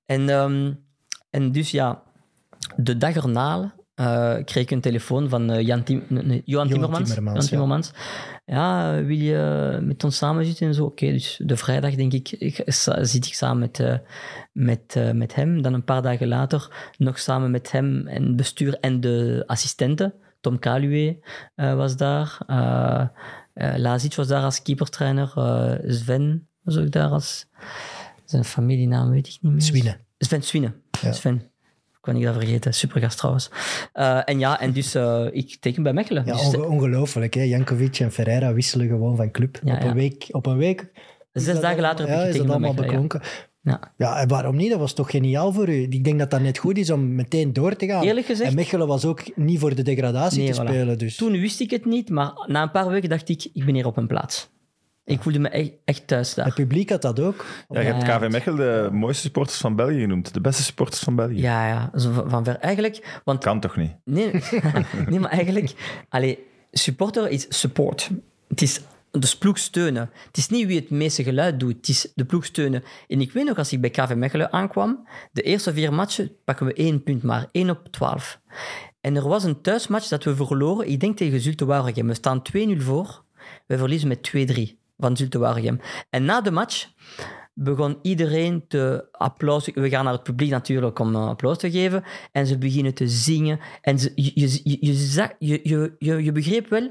En, 0.06 0.28
ehm, 0.28 0.72
en 1.30 1.52
dus 1.52 1.70
ja, 1.70 2.02
de 2.76 2.96
dag 2.96 3.16
erna 3.16 3.74
eh, 4.00 4.36
kreeg 4.44 4.64
ik 4.64 4.70
een 4.70 4.80
telefoon 4.80 5.28
van 5.28 5.50
eh, 5.50 5.66
Jan 5.66 5.82
Tim, 5.82 6.02
nee, 6.08 6.42
Johan 6.44 6.68
Timmermans. 6.68 7.14
Timmermans, 7.14 7.48
Johan 7.48 7.68
ja. 7.68 7.82
Timmermans. 7.82 7.92
Ja, 8.44 9.02
wil 9.04 9.16
je 9.16 9.78
met 9.82 10.04
ons 10.04 10.16
samen 10.16 10.44
zitten 10.44 10.66
en 10.66 10.74
zo? 10.74 10.84
Oké, 10.84 11.06
dus 11.06 11.40
de 11.44 11.56
vrijdag 11.56 11.94
denk 11.94 12.12
ik, 12.12 12.30
ik 12.30 12.62
zit 12.66 13.26
ik 13.26 13.34
samen 13.34 13.58
met, 13.58 13.80
eh, 13.80 13.98
met, 14.52 15.12
met 15.14 15.34
hem. 15.34 15.62
Dan 15.62 15.74
een 15.74 15.84
paar 15.84 16.02
dagen 16.02 16.28
later 16.28 16.92
nog 16.98 17.18
samen 17.18 17.50
met 17.50 17.72
hem 17.72 18.06
en 18.06 18.36
bestuur 18.36 18.78
en 18.80 19.00
de 19.00 19.44
assistenten. 19.46 20.14
Tom 20.40 20.58
Kaluwe 20.58 21.18
was 21.54 21.96
daar. 21.96 22.38
Lazic 23.54 24.14
was 24.14 24.28
daar 24.28 24.42
als 24.42 24.62
keepertrainer. 24.62 25.32
Sven 25.86 26.48
was 26.62 26.76
ook 26.76 26.90
daar 26.90 27.08
als... 27.10 27.46
Zijn 28.24 28.44
familienaam 28.44 29.10
weet 29.10 29.26
ik 29.26 29.38
niet 29.40 29.52
meer. 29.52 29.62
Swine. 29.62 29.98
Sven 30.24 30.42
Swine. 30.42 30.72
Ja. 31.02 31.12
Sven. 31.12 31.42
Kan 32.00 32.16
ik 32.16 32.22
dat 32.24 32.34
vergeten? 32.34 32.74
Supergast 32.74 33.18
trouwens. 33.18 33.50
Eh, 33.92 34.20
en 34.24 34.38
ja, 34.38 34.60
en 34.60 34.72
dus 34.72 34.94
eh, 34.94 35.26
ik 35.30 35.56
teken 35.60 35.82
bij 35.82 35.92
Mechelen. 35.92 36.24
Ja, 36.26 36.32
dus, 36.32 36.54
onge- 36.54 36.66
ongelooflijk. 36.66 37.34
Hè? 37.34 37.42
Jankovic 37.42 37.98
en 37.98 38.12
Ferreira 38.12 38.52
wisselen 38.52 38.88
gewoon 38.88 39.16
van 39.16 39.30
club. 39.30 39.60
Ja, 39.64 39.74
op. 39.74 39.82
Een 39.82 39.94
week, 39.94 40.26
op 40.30 40.46
een 40.46 40.56
week. 40.56 40.90
Zes 41.32 41.60
dagen 41.60 41.80
later 41.80 42.08
heb 42.08 42.14
ik 42.18 42.24
getekend 42.24 42.46
bij 42.46 42.50
allemaal 42.56 42.72
Mechelen. 42.72 42.92
Ja. 42.92 43.00
beklonken. 43.00 43.28
Ja. 43.62 43.92
Ja, 43.96 44.20
en 44.20 44.28
waarom 44.28 44.56
niet? 44.56 44.70
Dat 44.70 44.78
was 44.78 44.92
toch 44.92 45.10
geniaal 45.10 45.52
voor 45.52 45.68
u? 45.68 45.82
Ik 45.82 46.04
denk 46.04 46.18
dat 46.18 46.30
dat 46.30 46.40
net 46.40 46.58
goed 46.58 46.78
is 46.78 46.90
om 46.90 47.14
meteen 47.14 47.52
door 47.52 47.76
te 47.76 47.86
gaan. 47.86 48.02
Eerlijk 48.02 48.26
gezegd- 48.26 48.50
En 48.50 48.56
Mechelen 48.56 48.86
was 48.86 49.04
ook 49.04 49.36
niet 49.36 49.58
voor 49.58 49.74
de 49.74 49.82
degradatie 49.82 50.38
Nee, 50.42 50.52
te 50.52 50.60
voilà. 50.62 50.64
spelen. 50.66 50.98
Dus. 50.98 51.16
Toen 51.16 51.32
wist 51.32 51.60
ik 51.60 51.70
het 51.70 51.84
niet, 51.84 52.10
maar 52.10 52.32
na 52.46 52.62
een 52.62 52.70
paar 52.70 52.88
weken 52.88 53.08
dacht 53.08 53.28
ik, 53.28 53.48
ik 53.52 53.64
ben 53.64 53.74
hier 53.74 53.86
op 53.86 53.94
mijn 53.94 54.06
plaats. 54.06 54.48
Ik 55.10 55.22
voelde 55.22 55.38
me 55.38 55.48
echt, 55.48 55.70
echt 55.84 56.06
thuis 56.06 56.34
daar. 56.34 56.44
Het 56.44 56.54
publiek 56.54 56.90
had 56.90 57.02
dat 57.02 57.20
ook. 57.20 57.44
Ja, 57.68 57.80
je 57.80 57.86
hebt 57.86 58.02
KV 58.04 58.28
Mechelen 58.30 58.56
de 58.56 58.96
mooiste 58.96 59.22
supporters 59.22 59.58
van 59.58 59.76
België 59.76 60.00
genoemd. 60.00 60.34
De 60.34 60.40
beste 60.40 60.62
supporters 60.62 61.00
van 61.00 61.16
België. 61.16 61.40
Ja, 61.40 61.68
ja. 61.68 61.90
Zo 61.98 62.12
van, 62.12 62.30
van 62.30 62.44
ver. 62.44 62.58
Eigenlijk, 62.58 63.20
want 63.24 63.42
Kan 63.42 63.60
toch 63.60 63.76
niet? 63.76 63.92
Nee, 64.04 64.32
nee 65.08 65.20
maar 65.20 65.30
eigenlijk, 65.30 65.72
allee, 66.08 66.46
supporter 66.72 67.28
is 67.28 67.46
support. 67.48 68.10
Het 68.48 68.62
is 68.62 68.80
de 69.10 69.34
ploeg 69.38 69.58
steunen. 69.58 70.10
Het 70.26 70.36
is 70.36 70.48
niet 70.48 70.66
wie 70.66 70.80
het 70.80 70.90
meeste 70.90 71.22
geluid 71.22 71.60
doet, 71.60 71.76
het 71.76 71.88
is 71.88 72.12
de 72.14 72.24
ploeg 72.24 72.44
steunen. 72.44 72.84
En 73.08 73.20
ik 73.20 73.32
weet 73.32 73.46
nog, 73.46 73.58
als 73.58 73.72
ik 73.72 73.80
bij 73.80 73.90
KV 73.90 74.14
Mechelen 74.14 74.52
aankwam, 74.52 75.08
de 75.32 75.42
eerste 75.42 75.72
vier 75.72 75.92
matchen 75.92 76.32
pakken 76.44 76.66
we 76.66 76.72
één 76.72 77.02
punt 77.02 77.22
maar, 77.22 77.48
één 77.52 77.70
op 77.70 77.88
twaalf. 77.90 78.40
En 79.00 79.16
er 79.16 79.28
was 79.28 79.44
een 79.44 79.60
thuismatch 79.60 80.08
dat 80.08 80.24
we 80.24 80.36
verloren, 80.36 80.88
ik 80.88 81.00
denk 81.00 81.16
tegen 81.16 81.40
Zulte 81.40 81.64
Waregem. 81.64 82.06
We 82.06 82.14
staan 82.14 82.42
2-0 82.56 82.76
voor, 82.76 83.24
we 83.66 83.78
verliezen 83.78 84.08
met 84.08 84.30
2-3 84.76 84.79
van 85.00 85.16
Zulte 85.16 85.38
Waregem. 85.38 85.80
En 86.10 86.24
na 86.24 86.40
de 86.40 86.50
match 86.50 86.88
begon 87.54 87.98
iedereen 88.02 88.64
te 88.68 89.08
applaus. 89.12 89.70
We 89.74 89.88
gaan 89.88 90.04
naar 90.04 90.12
het 90.12 90.22
publiek 90.22 90.50
natuurlijk 90.50 90.98
om 90.98 91.14
een 91.14 91.28
applaus 91.28 91.58
te 91.58 91.70
geven. 91.70 92.04
En 92.32 92.46
ze 92.46 92.58
beginnen 92.58 92.94
te 92.94 93.08
zingen. 93.08 93.60
En 93.80 93.98
je, 94.14 94.30
je, 94.34 95.94
je, 95.98 96.22
je, 96.22 96.32
begreep 96.32 96.68
wel, 96.68 96.90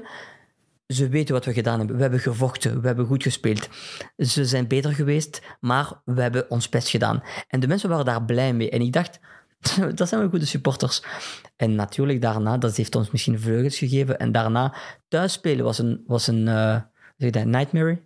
ze 0.86 1.08
weten 1.08 1.34
wat 1.34 1.44
we 1.44 1.52
gedaan 1.52 1.78
hebben. 1.78 1.96
We 1.96 2.02
hebben 2.02 2.20
gevochten, 2.20 2.80
we 2.80 2.86
hebben 2.86 3.06
goed 3.06 3.22
gespeeld. 3.22 3.68
Ze 4.16 4.44
zijn 4.44 4.68
beter 4.68 4.92
geweest, 4.92 5.42
maar 5.60 5.92
we 6.04 6.22
hebben 6.22 6.50
ons 6.50 6.68
best 6.68 6.88
gedaan. 6.88 7.22
En 7.48 7.60
de 7.60 7.68
mensen 7.68 7.88
waren 7.88 8.04
daar 8.04 8.24
blij 8.24 8.52
mee. 8.52 8.70
En 8.70 8.80
ik 8.80 8.92
dacht, 8.92 9.20
dat 9.94 10.08
zijn 10.08 10.20
wel 10.20 10.30
goede 10.30 10.46
supporters. 10.46 11.02
En 11.56 11.74
natuurlijk 11.74 12.20
daarna, 12.20 12.58
dat 12.58 12.76
heeft 12.76 12.94
ons 12.94 13.10
misschien 13.10 13.40
vleugels 13.40 13.78
gegeven. 13.78 14.18
En 14.18 14.32
daarna, 14.32 14.74
thuisspelen 15.08 15.64
was 15.64 15.78
een, 15.78 16.04
was 16.06 16.26
een 16.26 16.48
eh, 16.48 16.80
zeg 17.20 17.30
dat, 17.30 17.44
nightmare. 17.44 17.98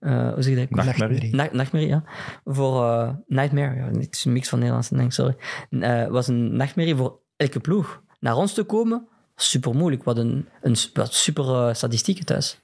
Eh, 0.00 0.32
hoe 0.32 0.42
zeg 0.42 0.54
je 0.58 0.66
dat? 0.66 0.70
Nachtmerrie. 0.84 1.34
Nacht- 1.34 1.52
Nachtmerrie, 1.52 1.88
ja. 1.88 2.04
Voor 2.44 2.84
eh, 2.84 3.08
Nightmare, 3.26 3.74
ja, 3.76 3.84
het 3.98 4.14
is 4.14 4.24
een 4.24 4.32
mix 4.32 4.48
van 4.48 4.58
Nederlands 4.58 4.90
en 4.90 4.98
Engels, 4.98 5.14
sorry. 5.14 5.36
Eh, 5.70 6.06
was 6.06 6.28
een 6.28 6.56
nachtmerrie 6.56 6.94
voor 6.96 7.18
elke 7.36 7.60
ploeg. 7.60 8.02
Naar 8.20 8.36
ons 8.36 8.54
te 8.54 8.62
komen, 8.62 9.06
super 9.36 9.74
moeilijk. 9.74 10.02
Wat 10.04 10.18
een, 10.18 10.48
een 10.62 10.76
wat 10.94 11.14
super 11.14 11.44
eh, 11.68 11.74
statistieken 11.74 12.24
thuis. 12.24 12.60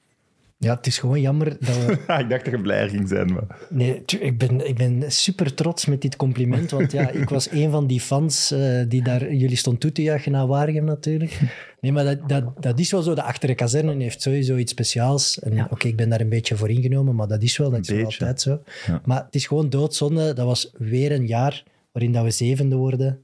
Ja, 0.60 0.74
het 0.74 0.86
is 0.86 0.98
gewoon 0.98 1.20
jammer 1.20 1.56
dat 1.60 1.76
we... 1.76 1.93
ik 2.22 2.28
dacht 2.28 2.44
dat 2.44 2.47
je 2.47 2.60
blijer 2.60 2.89
ging 2.89 3.09
zijn, 3.09 3.32
maar... 3.32 3.59
Nee, 3.68 4.02
ik 4.20 4.39
ben, 4.39 4.68
ik 4.68 4.76
ben 4.76 5.12
super 5.12 5.55
trots 5.55 5.86
met 5.86 6.02
dit 6.02 6.16
compliment. 6.16 6.70
Want 6.70 6.93
ja, 6.93 7.10
ik 7.10 7.28
was 7.28 7.51
een 7.51 7.70
van 7.70 7.86
die 7.86 8.01
fans 8.01 8.51
eh, 8.51 8.82
die 8.89 9.02
daar 9.02 9.32
jullie 9.35 9.56
stond 9.56 9.80
toe 9.80 9.93
te 9.93 10.02
juichen 10.02 10.32
naar 10.32 10.47
Waregem 10.47 10.85
natuurlijk. 10.85 11.40
Nee, 11.80 11.93
maar 11.93 12.05
dat, 12.05 12.28
dat, 12.28 12.62
dat 12.62 12.78
is 12.78 12.90
wel 12.90 13.02
zo. 13.02 13.14
De 13.14 13.22
achter 13.22 13.48
de 13.48 13.55
kazerne 13.55 14.02
heeft 14.02 14.22
sowieso 14.22 14.56
iets 14.56 14.72
speciaals. 14.72 15.39
En 15.39 15.70
oké, 15.70 15.89
ik 15.89 15.97
ben 15.97 16.09
daar 16.09 16.20
een 16.20 16.28
beetje 16.28 16.56
voor 16.56 16.70
ingenomen, 16.70 17.14
maar 17.14 17.28
dat 17.28 17.43
is 17.43 17.56
wel, 17.56 17.70
dat 17.70 17.80
is 17.80 17.89
wel 17.89 18.05
altijd 18.05 18.40
zo. 18.40 18.62
Ja. 18.86 19.01
Maar 19.05 19.24
het 19.24 19.35
is 19.35 19.47
gewoon 19.47 19.70
doodzonde. 19.70 20.32
Dat 20.32 20.47
was 20.47 20.70
weer 20.78 21.12
een 21.12 21.26
jaar 21.26 21.64
waarin 21.93 22.12
dat 22.12 22.24
we 22.24 22.30
zevende 22.30 22.76
worden. 22.76 23.22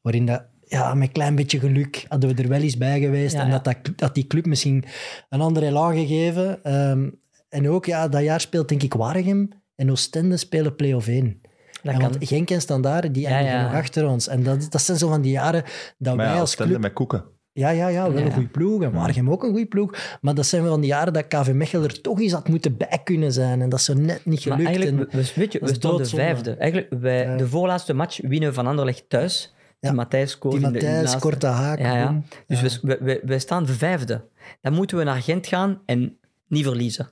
Waarin 0.00 0.26
dat, 0.26 0.42
ja, 0.68 0.94
met 0.94 1.06
een 1.08 1.12
klein 1.12 1.34
beetje 1.34 1.58
geluk 1.58 2.04
hadden 2.08 2.34
we 2.36 2.42
er 2.42 2.48
wel 2.48 2.60
eens 2.60 2.76
bij 2.76 3.00
geweest. 3.00 3.34
Ja, 3.34 3.40
en 3.40 3.46
ja. 3.46 3.52
dat, 3.58 3.64
dat, 3.64 3.98
dat 3.98 4.14
die 4.14 4.26
club 4.26 4.46
misschien 4.46 4.84
een 5.28 5.40
andere 5.40 5.66
elan 5.66 5.92
gegeven. 5.94 6.64
Ehm, 6.64 7.08
en 7.48 7.68
ook, 7.68 7.86
ja, 7.86 8.08
dat 8.08 8.22
jaar 8.22 8.40
speelt 8.40 8.68
denk 8.68 8.82
ik 8.82 8.94
Waregem 8.94 9.48
en 9.76 9.90
Oostende 9.90 10.36
spelen 10.36 10.74
play-off 10.76 11.06
1. 11.08 11.40
Dat 11.82 11.92
En 11.94 12.00
kan. 12.00 12.10
want 12.10 12.28
Genk 12.28 12.50
en 12.50 12.60
Standaard, 12.60 13.14
die 13.14 13.22
Ja, 13.22 13.28
eindigen 13.28 13.58
ja. 13.58 13.64
nog 13.66 13.74
achter 13.74 14.06
ons. 14.08 14.28
En 14.28 14.42
dat, 14.42 14.66
dat 14.70 14.82
zijn 14.82 14.98
zo 14.98 15.08
van 15.08 15.20
die 15.22 15.32
jaren 15.32 15.62
dat 15.98 16.16
Maar 16.16 16.24
wij 16.26 16.34
ja, 16.34 16.40
als 16.40 16.56
club... 16.56 16.78
met 16.80 16.92
koeken. 16.92 17.24
Ja, 17.52 17.70
ja, 17.70 17.88
ja, 17.88 18.10
wel 18.12 18.20
Ja. 18.20 18.26
een 18.26 18.32
goede 18.32 18.48
ploeg. 18.48 18.82
En 18.82 18.92
Waregem 18.92 19.30
ook 19.30 19.42
een 19.42 19.50
goede 19.50 19.66
ploeg. 19.66 20.18
Maar 20.20 20.34
dat 20.34 20.46
zijn 20.46 20.66
van 20.66 20.80
die 20.80 20.88
jaren 20.90 21.12
dat 21.12 21.26
KV 21.28 21.50
Mechelen 21.52 21.84
er 21.88 22.00
toch 22.00 22.20
eens 22.20 22.32
had 22.32 22.48
moeten 22.48 22.76
bij 22.76 23.00
kunnen 23.04 23.32
zijn. 23.32 23.62
En 23.62 23.68
dat 23.68 23.78
is 23.78 23.84
zo 23.84 23.94
net 23.94 24.24
niet 24.24 24.46
Maar 24.46 24.56
gelukt. 24.58 24.76
eigenlijk, 24.76 25.12
En- 25.12 25.18
we, 25.18 25.32
weet 25.34 25.52
je, 25.52 25.58
we 25.62 25.74
stonden 25.74 26.06
vijfde. 26.08 26.50
Eigenlijk, 26.52 27.00
wij, 27.00 27.22
Ja. 27.22 27.36
de 27.36 27.48
voorlaatste 27.48 27.92
match 27.94 28.20
winnen 28.22 28.48
we 28.48 28.54
van 28.54 28.66
Anderlecht 28.66 29.04
thuis. 29.08 29.54
Ja. 29.80 29.88
Die 29.88 29.92
Matthijs 29.98 30.30
scoort 30.30 30.54
die 30.54 30.62
Matthijs, 30.62 31.00
laatste. 31.00 31.18
korte 31.18 31.46
haak. 31.46 31.78
Ja. 31.78 32.20
Dus 32.46 32.60
Ja. 32.60 32.78
We, 32.82 32.98
we, 33.00 33.20
we 33.24 33.38
staan 33.38 33.66
vijfde. 33.66 34.24
Dan 34.60 34.72
moeten 34.72 34.96
we 34.96 35.04
naar 35.04 35.22
Gent 35.22 35.46
gaan 35.46 35.80
en 35.86 36.18
niet 36.48 36.64
verliezen. 36.64 37.10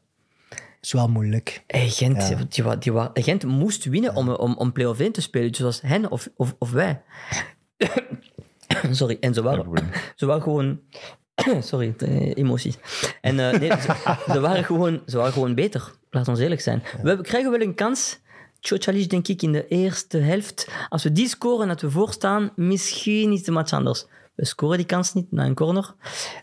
is 0.80 0.92
wel 0.92 1.08
moeilijk. 1.08 1.62
Hey, 1.66 1.88
Gent, 1.88 2.28
Ja. 2.56 2.68
die, 2.78 2.78
die, 3.12 3.22
Gent 3.22 3.44
moest 3.44 3.84
winnen 3.84 4.14
om, 4.14 4.28
om, 4.28 4.54
om 4.56 4.72
play-off 4.72 5.00
1 5.00 5.12
te 5.12 5.20
spelen. 5.20 5.48
Dus 5.48 5.58
dat 5.58 5.66
was 5.66 5.80
hen 5.90 6.10
of, 6.10 6.28
of, 6.36 6.54
of 6.58 6.70
wij. 6.70 7.02
Sorry, 8.90 9.16
en 9.20 9.34
ze 9.34 9.42
waren, 9.42 9.62
probleem. 9.62 9.88
ze 10.14 10.26
waren 10.26 10.42
gewoon... 10.42 10.80
Sorry, 11.60 11.94
eh, 11.98 12.36
emoties. 12.36 12.78
En 13.20 13.40
eh, 13.52 13.60
nee, 13.60 13.70
ze, 13.70 14.16
ze 14.32 14.40
waren 14.40 14.64
gewoon, 14.64 15.02
ze 15.06 15.16
waren 15.16 15.32
gewoon 15.32 15.54
beter. 15.54 15.92
Laat 16.10 16.28
ons 16.28 16.38
eerlijk 16.40 16.60
zijn. 16.60 16.82
We 17.02 17.20
krijgen 17.20 17.50
wel 17.50 17.60
een 17.60 17.74
kans. 17.74 18.18
Tjotjalic, 18.66 19.10
denk 19.10 19.28
ik, 19.28 19.42
in 19.42 19.52
de 19.52 19.68
eerste 19.68 20.18
helft. 20.18 20.68
Als 20.88 21.02
we 21.02 21.12
die 21.12 21.28
scoren 21.28 21.68
dat 21.68 21.80
we 21.80 21.90
voorstaan, 21.90 22.52
misschien 22.56 23.32
is 23.32 23.42
de 23.42 23.50
match 23.50 23.72
anders. 23.72 24.06
We 24.34 24.44
scoren 24.44 24.76
die 24.76 24.86
kans 24.86 25.14
niet 25.14 25.32
na 25.32 25.44
een 25.44 25.54
corner. 25.54 25.94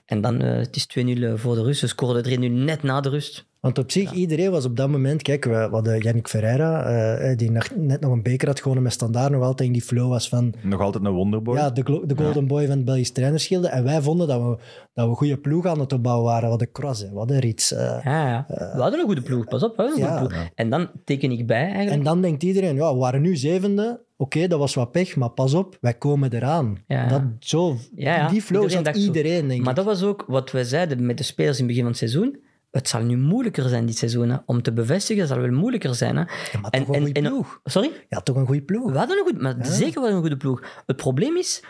En 0.06 0.22
dan, 0.22 0.42
eh, 0.42 0.56
het 0.58 0.76
is 0.76 0.86
2-0 0.86 1.38
voor 1.38 1.56
de 1.56 1.64
rust. 1.64 1.82
We 1.82 1.88
scoren 1.88 2.24
3-0 2.24 2.52
net 2.52 2.84
na 2.84 3.02
de 3.02 3.10
rust. 3.10 3.46
Want 3.64 3.78
op 3.78 3.92
zich, 3.92 4.12
iedereen 4.12 4.52
was 4.52 4.66
op 4.66 4.76
dat 4.76 4.90
moment... 4.90 5.22
Kijk, 5.22 5.44
we, 5.46 5.50
we 5.50 5.68
hadden 5.72 6.00
Yannick 6.00 6.28
Ferreira, 6.28 6.84
eh, 6.84 7.38
die 7.38 7.52
nog- 7.52 7.70
net 7.76 8.02
nog 8.02 8.12
een 8.12 8.22
beker 8.24 8.48
had 8.48 8.58
gewonnen 8.60 8.84
met 8.84 8.94
Standaard, 8.94 9.32
nog 9.32 9.42
altijd 9.44 9.68
in 9.68 9.74
die 9.74 9.82
flow 9.82 10.10
was 10.10 10.30
van... 10.30 10.54
Nog 10.62 10.82
altijd 10.82 11.06
een 11.06 11.12
wonderboy. 11.12 11.56
Ja, 11.56 11.70
de, 11.70 11.84
de 12.06 12.16
golden 12.16 12.48
boy 12.48 12.66
van 12.68 12.76
het 12.76 12.86
Belgisch 12.86 13.12
trainerschilde. 13.12 13.68
En 13.68 13.84
wij 13.84 14.02
vonden 14.02 14.28
dat 14.28 14.42
we, 14.42 14.48
dat 14.94 15.06
we 15.06 15.12
een 15.12 15.16
goede 15.16 15.38
ploeg 15.38 15.66
aan 15.66 15.80
het 15.80 15.94
opbouwen 15.94 16.26
waren. 16.26 16.50
Wat 16.50 16.62
een 16.62 17.08
hè. 17.08 17.12
wat 17.14 17.30
een 17.32 17.40
Rits. 17.40 17.74
eh. 17.74 18.00
Ja, 18.04 18.28
ja. 18.30 18.46
we 18.48 18.82
hadden 18.82 19.00
een 19.00 19.06
goede 19.06 19.22
ploeg. 19.22 19.46
Pas 19.48 19.64
op, 19.64 19.76
we 19.76 19.82
hadden 19.82 20.02
een 20.02 20.08
ja. 20.10 20.18
goede 20.18 20.34
ploeg. 20.34 20.50
En 20.56 20.70
dan 20.70 20.90
teken 21.06 21.32
ik 21.32 21.48
bij 21.48 21.64
eigenlijk. 21.64 21.92
En 21.92 22.04
dan 22.04 22.22
denkt 22.22 22.44
iedereen, 22.44 22.76
ja, 22.76 22.94
we 22.94 23.00
waren 23.00 23.22
nu 23.22 23.36
zevende. 23.36 24.00
Oké, 24.18 24.48
dat 24.48 24.60
was 24.60 24.74
wat 24.74 24.92
pech, 24.92 25.16
maar 25.16 25.30
pas 25.30 25.54
op, 25.54 25.78
wij 25.82 25.94
komen 25.94 26.34
eraan. 26.34 26.78
Ja. 26.88 27.08
Dat, 27.08 27.22
zo, 27.40 27.76
Ja, 27.96 28.16
ja. 28.16 28.28
Die 28.28 28.42
flow 28.42 28.62
Iedereen 28.62 28.86
zat 28.86 28.96
iedereen, 28.96 29.48
denk 29.48 29.60
maar 29.62 29.70
ik. 29.70 29.76
dat 29.76 29.86
was 29.86 30.04
ook 30.04 30.24
wat 30.28 30.52
wij 30.52 30.64
zeiden 30.64 31.06
met 31.06 31.18
de 31.18 31.24
spelers 31.24 31.60
in 31.60 31.64
het 31.66 31.68
begin 31.68 31.82
van 31.82 31.92
het 31.92 32.00
seizoen. 32.00 32.40
Het 32.74 32.88
zal 32.90 33.02
nu 33.02 33.18
moeilijker 33.18 33.70
zijn 33.70 33.86
dit 33.86 33.98
seizoen. 33.98 34.30
Hè. 34.30 34.38
Om 34.46 34.62
te 34.62 34.74
bevestigen 34.74 35.28
zal 35.28 35.40
wel 35.40 35.52
moeilijker 35.52 35.96
zijn. 35.96 36.16
Hè. 36.16 36.22
Ja, 36.22 36.60
maar 36.62 36.72
toch 36.72 36.88
een 36.88 37.06
goede 37.06 37.22
ploeg. 37.22 37.60
Sorry? 37.64 37.92
Ja, 38.10 38.22
toch 38.22 38.36
een 38.36 38.46
goede 38.46 38.62
ploeg. 38.62 38.92
We 38.92 38.98
hadden 38.98 39.18
een 39.18 39.24
goed, 39.24 39.42
maar 39.42 39.56
zeker 39.62 40.02
wel 40.02 40.12
een 40.12 40.20
goede 40.20 40.38
ploeg. 40.38 40.64
Het 40.86 40.96
probleem 40.96 41.38
is, 41.38 41.64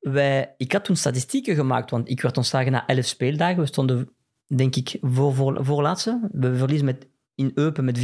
wij, 0.00 0.54
ik 0.56 0.72
had 0.72 0.84
toen 0.84 0.96
statistieken 0.96 1.54
gemaakt, 1.54 1.90
want 1.90 2.08
ik 2.08 2.20
werd 2.20 2.36
ontslagen 2.36 2.72
na 2.72 2.86
11 2.86 3.04
speeldagen. 3.04 3.60
We 3.60 3.66
stonden, 3.66 4.08
denk 4.46 4.76
ik, 4.76 4.98
voor, 5.00 5.34
voor, 5.34 5.64
voorlaatste. 5.64 6.28
We 6.32 6.56
verliezen 6.56 6.86
met, 6.86 7.06
in 7.34 7.50
Eupen 7.54 7.84
met 7.84 7.98
4-1. 7.98 8.02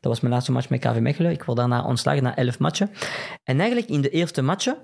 Dat 0.00 0.12
was 0.12 0.20
mijn 0.20 0.32
laatste 0.32 0.52
match 0.52 0.68
met 0.68 0.80
KV 0.80 0.98
Mechelen. 1.00 1.30
Ik 1.30 1.42
word 1.42 1.58
daarna 1.58 1.84
ontslagen 1.84 2.22
na 2.22 2.36
11 2.36 2.58
matchen. 2.58 2.90
En 3.44 3.60
eigenlijk 3.60 3.90
in 3.90 4.00
de 4.00 4.10
eerste 4.10 4.42
matchen, 4.42 4.76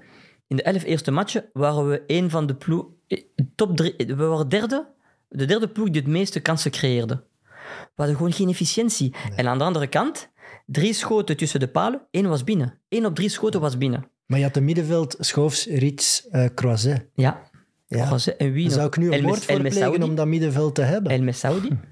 in 0.46 0.56
de 0.56 0.62
11 0.62 0.82
eerste 0.84 1.10
matchen, 1.10 1.44
waren 1.52 1.88
we 1.88 2.02
een 2.06 2.30
van 2.30 2.46
de 2.46 2.54
ploeg, 2.54 2.86
eh, 3.06 3.22
top 3.54 3.76
drie, 3.76 3.94
we 3.96 4.24
waren 4.24 4.48
derde, 4.48 4.86
de 5.32 5.44
derde 5.44 5.68
ploeg 5.68 5.90
die 5.90 6.00
het 6.00 6.10
meeste 6.10 6.40
kansen 6.40 6.70
creëerde. 6.70 7.24
We 7.68 7.90
hadden 7.94 8.16
gewoon 8.16 8.32
geen 8.32 8.48
efficiëntie. 8.48 9.14
En 9.36 9.48
aan 9.48 9.58
de 9.58 9.64
andere 9.64 9.86
kant, 9.86 10.30
drie 10.66 10.92
schoten 10.92 11.36
tussen 11.36 11.60
de 11.60 11.68
palen, 11.68 12.06
één 12.10 12.28
was 12.28 12.44
binnen. 12.44 12.78
Eén 12.88 13.06
op 13.06 13.14
drie 13.14 13.28
schoten 13.28 13.60
was 13.60 13.78
binnen. 13.78 14.10
Maar 14.26 14.38
je 14.38 14.44
had 14.44 14.54
de 14.54 14.60
middenveld, 14.60 15.16
Schoofs, 15.18 15.66
Rits, 15.66 16.28
eh 16.28 16.44
Croiset. 16.54 17.06
Ja. 17.14 17.50
Ja. 17.86 18.08
Was, 18.08 18.36
en 18.36 18.52
wie 18.52 18.70
zou 18.70 18.86
ik 18.86 18.96
nu 18.96 19.12
een 19.12 19.22
woord 19.22 19.44
voor 19.44 20.02
om 20.02 20.14
dat 20.14 20.26
middenveld 20.26 20.74
te 20.74 20.82
hebben. 20.82 21.12
El 21.12 21.22
Messaoudi? 21.22 21.68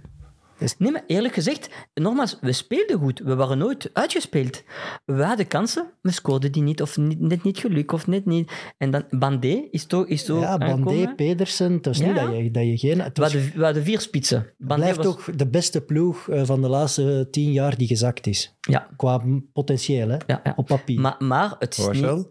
Is- 0.60 0.74
Nee, 0.78 0.90
maar 0.92 1.02
eerlijk 1.06 1.34
gezegd, 1.34 1.68
nogmaals, 1.94 2.38
we 2.40 2.52
speelden 2.52 2.98
goed. 2.98 3.18
We 3.24 3.34
waren 3.34 3.58
nooit 3.58 3.90
uitgespeeld. 3.92 4.62
We 5.04 5.22
hadden 5.24 5.46
kansen, 5.46 5.90
we 6.02 6.10
scoorden 6.10 6.52
die 6.52 6.62
niet, 6.62 6.82
of 6.82 6.96
niet, 6.96 7.20
net 7.20 7.42
niet 7.42 7.58
geluk, 7.58 7.92
of 7.92 8.06
net 8.06 8.26
niet. 8.26 8.52
En 8.78 8.90
dan, 8.90 9.04
Bandé 9.10 9.66
is 9.70 9.84
toch 9.86 10.06
is 10.06 10.24
zo 10.24 10.38
ja, 10.40 10.58
Bandé. 10.58 11.14
Pedersen. 11.14 11.72
Het 11.72 11.86
was 11.86 12.00
niet 12.00 12.14
dat 12.14 12.36
je, 12.36 12.50
dat 12.50 12.64
je 12.64 12.78
geen... 12.78 13.00
Het 13.00 13.16
We 13.16 13.22
was, 13.22 13.32
hadden, 13.32 13.52
we 13.58 13.64
hadden 13.64 13.82
vier 13.84 14.00
spitsen. 14.00 14.46
Bandé 14.58 14.82
blijft 14.82 14.96
was, 14.96 15.06
ook 15.06 15.38
de 15.38 15.46
beste 15.48 15.80
ploeg 15.80 16.28
eh, 16.28 16.42
van 16.44 16.60
de 16.62 16.68
laatste 16.68 17.28
tien 17.30 17.52
jaar 17.52 17.76
die 17.76 17.86
gezakt 17.86 18.26
is. 18.26 18.56
Ja, 18.60 18.88
Qua 18.96 19.22
potentieel, 19.52 20.08
hè? 20.08 20.16
ja, 20.26 20.40
ja. 20.44 20.52
Op 20.56 20.66
papier. 20.66 21.00
Maar, 21.00 21.16
maar 21.18 21.54
het 21.58 21.78
is 21.78 21.86
niet... 21.86 22.28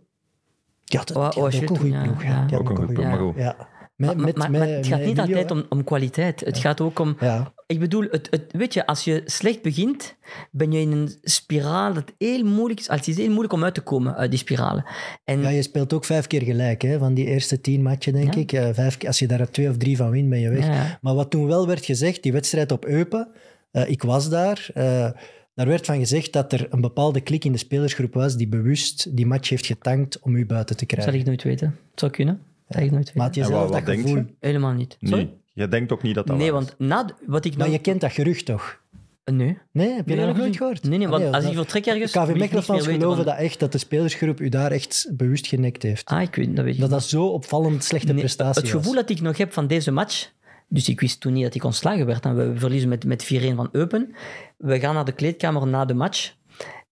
Ja, 0.85 1.03
dat, 1.03 1.33
die 1.33 1.43
ook 1.43 1.51
een 1.51 1.67
goede 1.77 2.01
ploeg. 2.01 2.23
ja. 2.23 2.47
Ook 2.53 2.69
een 2.69 2.75
goede 2.75 2.93
ploeg, 2.93 2.95
goeie- 2.95 3.09
maar 3.09 3.17
goed. 3.19 3.35
Ja. 3.35 3.68
Met, 3.99 4.15
Maar, 4.15 4.25
met, 4.25 4.37
maar, 4.37 4.51
met, 4.51 4.59
maar 4.59 4.69
het 4.69 4.87
gaat 4.87 5.03
niet 5.05 5.19
altijd 5.19 5.51
om, 5.51 5.63
om 5.69 5.83
kwaliteit. 5.83 6.39
Het 6.39 6.57
gaat 6.57 6.81
ook 6.81 6.99
om... 6.99 7.17
Ja. 7.19 7.53
Ik 7.67 7.79
bedoel, 7.79 8.05
het, 8.11 8.27
het, 8.31 8.43
weet 8.51 8.73
je, 8.73 8.85
als 8.85 9.03
je 9.03 9.21
slecht 9.25 9.61
begint, 9.61 10.15
ben 10.51 10.71
je 10.71 10.79
in 10.79 10.91
een 10.91 11.11
spiraal 11.21 11.93
dat 11.93 12.13
heel 12.17 12.43
moeilijk 12.43 12.79
is. 12.79 12.87
Het 12.87 13.07
is 13.07 13.17
heel 13.17 13.27
moeilijk 13.29 13.53
om 13.53 13.63
uit 13.63 13.73
te 13.73 13.81
komen 13.81 14.15
uit 14.15 14.29
die 14.29 14.39
spiralen. 14.39 14.85
En 15.23 15.41
ja, 15.41 15.49
je 15.49 15.61
speelt 15.61 15.93
ook 15.93 16.05
vijf 16.05 16.27
keer 16.27 16.41
gelijk, 16.43 16.81
hè? 16.81 16.97
Van 16.97 17.13
die 17.13 17.25
eerste 17.25 17.61
tien 17.61 17.81
matchen, 17.81 18.13
denk 18.13 18.33
Ja. 18.33 18.39
ik. 18.39 18.73
Vijf, 18.75 18.97
keer- 18.97 19.07
als 19.07 19.19
je 19.19 19.27
daar 19.27 19.49
twee 19.49 19.69
of 19.69 19.77
drie 19.77 19.97
van 19.97 20.09
wint, 20.09 20.29
ben 20.29 20.39
je 20.39 20.49
weg. 20.49 20.97
Maar 21.01 21.13
wat 21.15 21.29
toen 21.29 21.47
wel 21.47 21.67
werd 21.67 21.85
gezegd, 21.85 22.23
die 22.23 22.31
wedstrijd 22.31 22.71
op 22.71 22.85
Eupen, 22.85 23.27
eh, 23.71 23.89
ik 23.89 24.03
was 24.03 24.29
daar... 24.29 24.69
eh, 24.73 25.09
daar 25.55 25.67
werd 25.67 25.85
van 25.85 25.97
gezegd 25.97 26.33
dat 26.33 26.53
er 26.53 26.67
een 26.69 26.81
bepaalde 26.81 27.21
klik 27.21 27.45
in 27.45 27.51
de 27.51 27.57
spelersgroep 27.57 28.13
was 28.13 28.35
die 28.37 28.47
bewust 28.47 29.15
die 29.15 29.25
match 29.25 29.49
heeft 29.49 29.65
getankt 29.65 30.19
om 30.19 30.35
u 30.35 30.45
buiten 30.45 30.77
te 30.77 30.85
dat 30.85 30.89
zal 30.95 30.99
krijgen. 31.03 31.19
ik 31.21 31.25
nooit 31.27 31.43
weten. 31.43 31.67
Dat 31.89 31.99
zou 31.99 32.11
kunnen. 32.11 32.41
Nooit. 32.69 33.13
Maar 33.15 33.25
had 33.25 33.35
je 33.35 33.41
En 33.41 33.47
zelf 33.47 33.59
wat- 33.61 33.71
dat 33.71 33.77
wat 33.77 33.85
denk 33.87 34.01
gevoel? 34.01 34.17
je? 34.17 34.25
Helemaal 34.39 34.73
niet. 34.73 34.97
Sorry? 35.01 35.15
Nee. 35.23 35.37
Je 35.53 35.67
denkt 35.67 35.91
ook 35.91 36.01
niet 36.01 36.15
dat 36.15 36.27
dat 36.27 36.37
Nee, 36.37 36.51
waar 36.51 36.61
is. 36.61 36.67
want 36.67 36.79
na, 36.89 37.09
wat 37.25 37.45
ik 37.45 37.57
Maar 37.57 37.65
nog... 37.67 37.75
je 37.75 37.81
kent 37.81 38.01
dat 38.01 38.11
gerucht 38.11 38.45
toch? 38.45 38.81
Nee. 39.25 39.57
Nee, 39.71 39.93
heb 39.95 40.09
je 40.09 40.15
dat 40.15 40.25
nog 40.25 40.35
Nee, 40.35 40.43
nooit 40.45 40.57
gehoord? 40.57 40.83
Nee, 40.83 40.97
nee, 40.97 41.07
want 41.07 41.33
als 41.33 41.45
ik 41.45 41.53
vertrek 41.53 41.85
ergens... 41.85 42.13
wil 42.13 42.21
KV 42.23 42.29
ik 42.29 42.35
niks 42.35 42.39
Mechelen-fans 42.45 42.79
meer 42.79 42.87
weten 42.87 43.01
geloven 43.01 43.23
van- 43.25 43.33
dat 43.35 43.43
echt, 43.43 43.59
dat 43.59 43.71
de 43.71 43.77
spelersgroep 43.77 44.39
u 44.39 44.49
daar 44.49 44.71
echt 44.71 45.09
bewust 45.11 45.47
genekt 45.47 45.83
heeft. 45.83 46.05
Ah, 46.09 46.21
ik 46.21 46.35
weet 46.35 46.55
dat 46.55 46.65
weet 46.65 46.73
ik 46.73 46.79
Dat 46.79 46.89
niet. 46.89 46.99
dat 46.99 47.09
zo 47.09 47.25
opvallend 47.27 47.83
slechte 47.83 48.11
Nee, 48.11 48.19
prestatie 48.19 48.61
Het 48.61 48.71
was. 48.71 48.81
gevoel 48.81 48.95
dat 48.95 49.09
ik 49.09 49.21
nog 49.21 49.37
heb 49.37 49.53
van 49.53 49.67
deze 49.67 49.91
match... 49.91 50.31
Dus 50.71 50.89
ik 50.89 50.99
wist 50.99 51.19
toen 51.21 51.33
niet 51.33 51.43
dat 51.43 51.55
ik 51.55 51.63
ontslagen 51.63 52.05
werd. 52.05 52.25
En 52.25 52.35
we 52.35 52.59
verliezen 52.59 52.89
met, 52.89 53.05
met 53.05 53.23
4-1 53.23 53.55
van 53.55 53.69
Eupen. 53.71 54.15
We 54.57 54.79
gaan 54.79 54.93
naar 54.93 55.05
de 55.05 55.11
kleedkamer 55.11 55.67
na 55.67 55.85
de 55.85 55.93
match. 55.93 56.33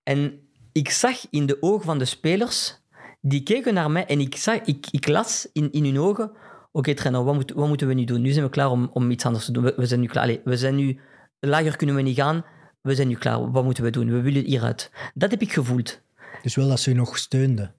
En 0.04 0.40
ik 0.72 0.90
zag 0.90 1.26
in 1.30 1.46
de 1.46 1.58
ogen 1.62 1.86
van 1.86 1.98
de 2.00 2.06
spelers... 2.06 2.82
Die 3.28 3.44
keken 3.44 3.74
naar 3.74 3.92
mij 3.92 4.06
en 4.06 4.20
ik, 4.20 4.36
zag, 4.36 4.62
ik, 4.62 4.88
ik 4.92 5.08
las 5.08 5.50
in, 5.54 5.72
in 5.72 5.84
hun 5.84 6.00
ogen... 6.00 6.32
Oké, 6.72 6.94
trainer, 6.94 7.24
wat, 7.24 7.36
moet, 7.36 7.52
wat 7.52 7.68
moeten 7.68 7.88
we 7.88 7.94
nu 7.94 8.04
doen? 8.04 8.22
Nu 8.22 8.32
zijn 8.32 8.46
we 8.46 8.52
klaar 8.52 8.70
om, 8.70 8.90
om 8.94 9.12
iets 9.12 9.26
anders 9.26 9.46
te 9.46 9.52
doen. 9.52 9.64
We, 9.64 9.74
we 9.78 9.86
zijn 9.86 10.00
nu 10.00 10.08
klaar. 10.08 10.24
Allee, 10.24 10.42
we 10.44 10.58
zijn 10.58 10.76
nu... 10.76 11.00
Lager 11.40 11.76
kunnen 11.76 11.96
we 11.96 12.02
niet 12.02 12.16
gaan. 12.16 12.46
We 12.82 12.96
zijn 12.96 13.08
nu 13.08 13.16
klaar. 13.16 13.52
Wat 13.52 13.64
moeten 13.64 13.84
we 13.84 13.90
doen? 13.90 14.12
We 14.12 14.22
willen 14.22 14.44
hieruit. 14.44 14.92
Dat 15.14 15.32
heb 15.32 15.42
ik 15.42 15.54
gevoeld. 15.54 16.02
Dus 16.42 16.56
wel 16.56 16.68
dat 16.68 16.80
ze 16.80 16.92
u 16.92 16.94
nog 16.94 17.18
steunden. 17.18 17.74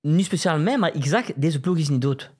Niet 0.00 0.24
speciaal 0.24 0.58
mij, 0.58 0.78
maar 0.78 0.94
ik 0.94 1.04
zag, 1.04 1.32
deze 1.36 1.60
ploeg 1.60 1.78
is 1.78 1.88
niet 1.88 2.02
dood. 2.02 2.32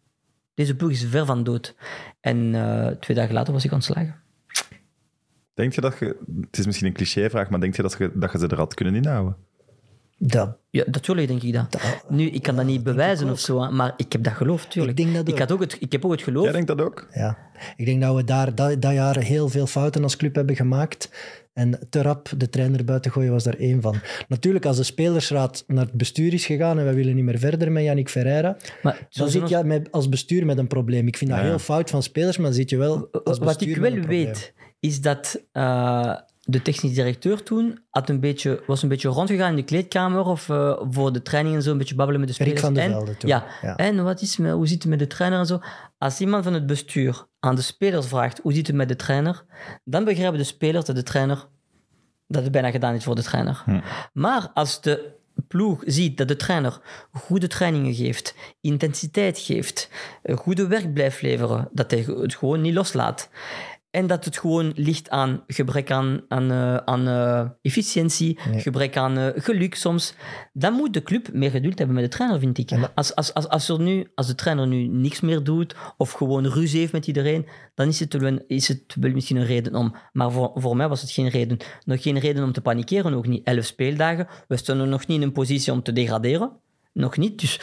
Deze 0.54 0.76
ploeg 0.76 0.90
is 0.90 1.04
ver 1.04 1.26
van 1.26 1.44
dood. 1.44 1.74
En 2.20 2.54
eh, 2.54 2.86
twee 2.86 3.16
dagen 3.16 3.34
later 3.34 3.52
was 3.52 3.64
ik 3.64 3.72
ontslagen. 3.72 4.20
Denk 5.54 5.72
je 5.72 5.80
dat 5.80 5.98
je... 5.98 6.16
Het 6.40 6.58
is 6.58 6.66
misschien 6.66 6.86
een 6.86 6.92
clichévraag, 6.92 7.50
maar 7.50 7.60
denk 7.60 7.76
je 7.76 7.82
dat 7.82 7.96
je, 7.98 8.10
dat 8.14 8.32
je 8.32 8.38
ze 8.38 8.46
er 8.46 8.56
had 8.56 8.74
kunnen 8.74 8.94
inhouden? 8.94 9.36
Dat, 10.18 10.56
Ja, 10.70 10.84
natuurlijk 10.86 11.28
denk 11.28 11.42
ik 11.42 11.52
dat. 11.52 11.72
dat- 11.72 12.04
Nu, 12.08 12.26
ik 12.30 12.42
kan 12.42 12.56
dat 12.56 12.64
niet 12.64 12.82
bewijzen 12.82 13.30
of 13.30 13.40
zo, 13.40 13.70
maar 13.70 13.94
ik 13.96 14.12
heb 14.12 14.22
dat 14.24 14.32
geloofd, 14.32 14.70
tuurlijk. 14.70 14.98
Ik 14.98 15.04
denk 15.04 15.16
dat 15.16 15.32
ook. 15.34 15.38
had 15.38 15.52
ook 15.52 15.60
het, 15.60 15.76
ik 15.80 15.92
heb 15.92 16.04
ook 16.04 16.10
het 16.12 16.22
geloof. 16.22 16.42
Jij 16.44 16.52
denkt 16.52 16.66
dat 16.66 16.80
ook? 16.80 17.08
Ja, 17.12 17.38
ik 17.76 17.84
denk 17.86 18.02
dat 18.02 18.14
we 18.14 18.24
daar 18.24 18.54
dat, 18.54 18.82
dat 18.82 18.92
jaar 18.92 19.18
heel 19.18 19.48
veel 19.48 19.66
fouten 19.66 20.02
als 20.02 20.16
club 20.16 20.34
hebben 20.34 20.56
gemaakt. 20.56 21.10
En 21.52 21.86
te 21.90 22.02
rap 22.02 22.28
de 22.36 22.48
trainer 22.48 22.84
buiten 22.84 23.10
gooien 23.12 23.32
was 23.32 23.44
daar 23.44 23.54
één 23.58 23.80
van. 23.82 23.96
Natuurlijk, 24.28 24.64
als 24.66 24.76
de 24.76 24.82
spelersraad 24.82 25.64
naar 25.66 25.84
het 25.84 25.92
bestuur 25.94 26.32
is 26.32 26.46
gegaan 26.46 26.78
en 26.78 26.84
wij 26.84 26.94
willen 26.94 27.14
niet 27.14 27.24
meer 27.24 27.38
verder 27.38 27.72
met 27.72 27.82
Yannick 27.84 28.08
Ferreira, 28.08 28.56
Maar 28.82 29.06
dan 29.10 29.28
zit 29.30 29.48
je 29.48 29.64
met, 29.64 29.92
als 29.92 30.08
bestuur 30.08 30.46
met 30.46 30.58
een 30.58 30.66
probleem. 30.66 31.06
Ik 31.06 31.16
vind 31.16 31.30
dat 31.30 31.38
Ja. 31.38 31.44
heel 31.44 31.58
fout 31.58 31.90
van 31.90 32.02
spelers, 32.02 32.36
maar 32.36 32.46
dan 32.46 32.54
zit 32.54 32.70
je 32.70 32.76
wel 32.76 33.08
als 33.24 33.38
wat 33.38 33.60
ik 33.60 33.78
met 33.80 33.94
wel 33.94 34.02
weet, 34.04 34.52
is 34.80 35.00
dat 35.00 35.42
eh, 35.52 36.14
de 36.44 36.62
technisch 36.62 36.94
directeur 36.94 37.42
toen 37.42 37.78
had 37.90 38.08
een 38.08 38.20
beetje, 38.20 38.62
was 38.66 38.82
een 38.82 38.88
beetje 38.88 39.08
rondgegaan 39.08 39.50
in 39.50 39.56
de 39.56 39.62
kleedkamer 39.62 40.24
of 40.24 40.48
eh, 40.48 40.80
voor 40.90 41.12
de 41.12 41.22
training 41.22 41.54
en 41.54 41.62
zo, 41.62 41.70
een 41.70 41.78
beetje 41.78 41.94
babbelen 41.94 42.20
met 42.20 42.36
de 42.36 42.44
Rick 42.44 42.58
spelers. 42.58 42.60
van 42.60 42.74
der 42.74 42.90
Velde 42.90 43.16
toen. 43.16 43.28
Ja. 43.28 43.46
Ja. 43.62 43.76
en 43.76 44.04
wat 44.04 44.20
is, 44.20 44.36
hoe 44.36 44.66
zit 44.66 44.82
het 44.82 44.90
met 44.90 44.98
de 44.98 45.06
trainer 45.06 45.38
en 45.38 45.46
zo? 45.46 45.60
Als 45.98 46.20
iemand 46.20 46.44
van 46.44 46.52
het 46.52 46.66
bestuur 46.66 47.26
aan 47.40 47.54
de 47.54 47.62
spelers 47.62 48.06
vraagt 48.06 48.40
hoe 48.42 48.52
zit 48.52 48.66
het 48.66 48.76
met 48.76 48.88
de 48.88 48.96
trainer, 48.96 49.44
dan 49.84 50.04
begrijpen 50.04 50.38
de 50.38 50.44
spelers 50.44 50.84
dat 50.84 50.96
de 50.96 51.02
trainer 51.02 51.46
dat 52.26 52.42
het 52.42 52.52
bijna 52.52 52.70
gedaan 52.70 52.94
is 52.94 53.04
voor 53.04 53.14
de 53.14 53.22
trainer. 53.22 53.62
Hm. 53.64 53.80
Maar 54.12 54.50
als 54.54 54.80
de 54.80 55.12
ploeg 55.48 55.82
ziet 55.86 56.16
dat 56.16 56.28
de 56.28 56.36
trainer 56.36 56.80
goede 57.12 57.46
trainingen 57.46 57.94
geeft, 57.94 58.34
intensiteit 58.60 59.38
geeft, 59.38 59.90
goede 60.34 60.66
werk 60.66 60.92
blijft 60.92 61.22
leveren, 61.22 61.68
dat 61.72 61.90
hij 61.90 62.00
het 62.00 62.34
gewoon 62.34 62.60
niet 62.60 62.74
loslaat. 62.74 63.28
En 63.94 64.06
dat 64.06 64.24
het 64.24 64.38
gewoon 64.38 64.72
ligt 64.76 65.10
aan 65.10 65.42
gebrek 65.46 65.90
aan, 65.90 66.20
aan, 66.28 66.50
eh, 66.50 66.76
aan 66.76 67.08
eh, 67.08 67.48
efficiëntie, 67.62 68.38
Nee. 68.50 68.60
gebrek 68.60 68.96
aan 68.96 69.18
eh, 69.18 69.26
geluk 69.42 69.74
soms. 69.74 70.14
Dan 70.52 70.72
moet 70.72 70.92
de 70.94 71.02
club 71.02 71.32
meer 71.32 71.50
geduld 71.50 71.78
hebben 71.78 71.96
met 71.96 72.04
de 72.04 72.10
trainer, 72.16 72.38
vind 72.40 72.58
ik. 72.58 72.68
Dat- 72.68 72.90
Als, 72.94 73.14
als, 73.14 73.34
als, 73.34 73.48
als, 73.48 73.68
er 73.68 73.80
nu, 73.80 74.06
als 74.14 74.26
de 74.26 74.34
trainer 74.34 74.66
nu 74.66 74.86
niks 74.86 75.20
meer 75.20 75.42
doet 75.44 75.74
of 75.96 76.12
gewoon 76.12 76.46
ruzie 76.46 76.80
heeft 76.80 76.92
met 76.92 77.06
iedereen, 77.06 77.46
dan 77.74 77.88
is 77.88 78.00
het, 78.00 78.12
wel, 78.14 78.38
is 78.46 78.68
het 78.68 78.96
wel 79.00 79.10
misschien 79.10 79.36
een 79.36 79.46
reden 79.46 79.74
om. 79.74 79.94
Maar 80.12 80.30
voor, 80.32 80.50
voor 80.54 80.76
mij 80.76 80.88
was 80.88 81.00
het 81.00 81.10
geen 81.10 81.28
reden. 81.28 81.56
Nog 81.84 82.02
geen 82.02 82.18
reden 82.18 82.44
om 82.44 82.52
te 82.52 82.60
panikeren, 82.60 83.14
ook 83.14 83.26
niet. 83.26 83.46
Elf 83.46 83.64
speeldagen. 83.64 84.26
We 84.48 84.56
stonden 84.56 84.88
nog 84.88 85.06
niet 85.06 85.16
in 85.16 85.22
een 85.22 85.32
positie 85.32 85.72
om 85.72 85.82
te 85.82 85.92
degraderen. 85.92 86.50
Nog 86.92 87.16
niet. 87.16 87.40
Dus 87.40 87.60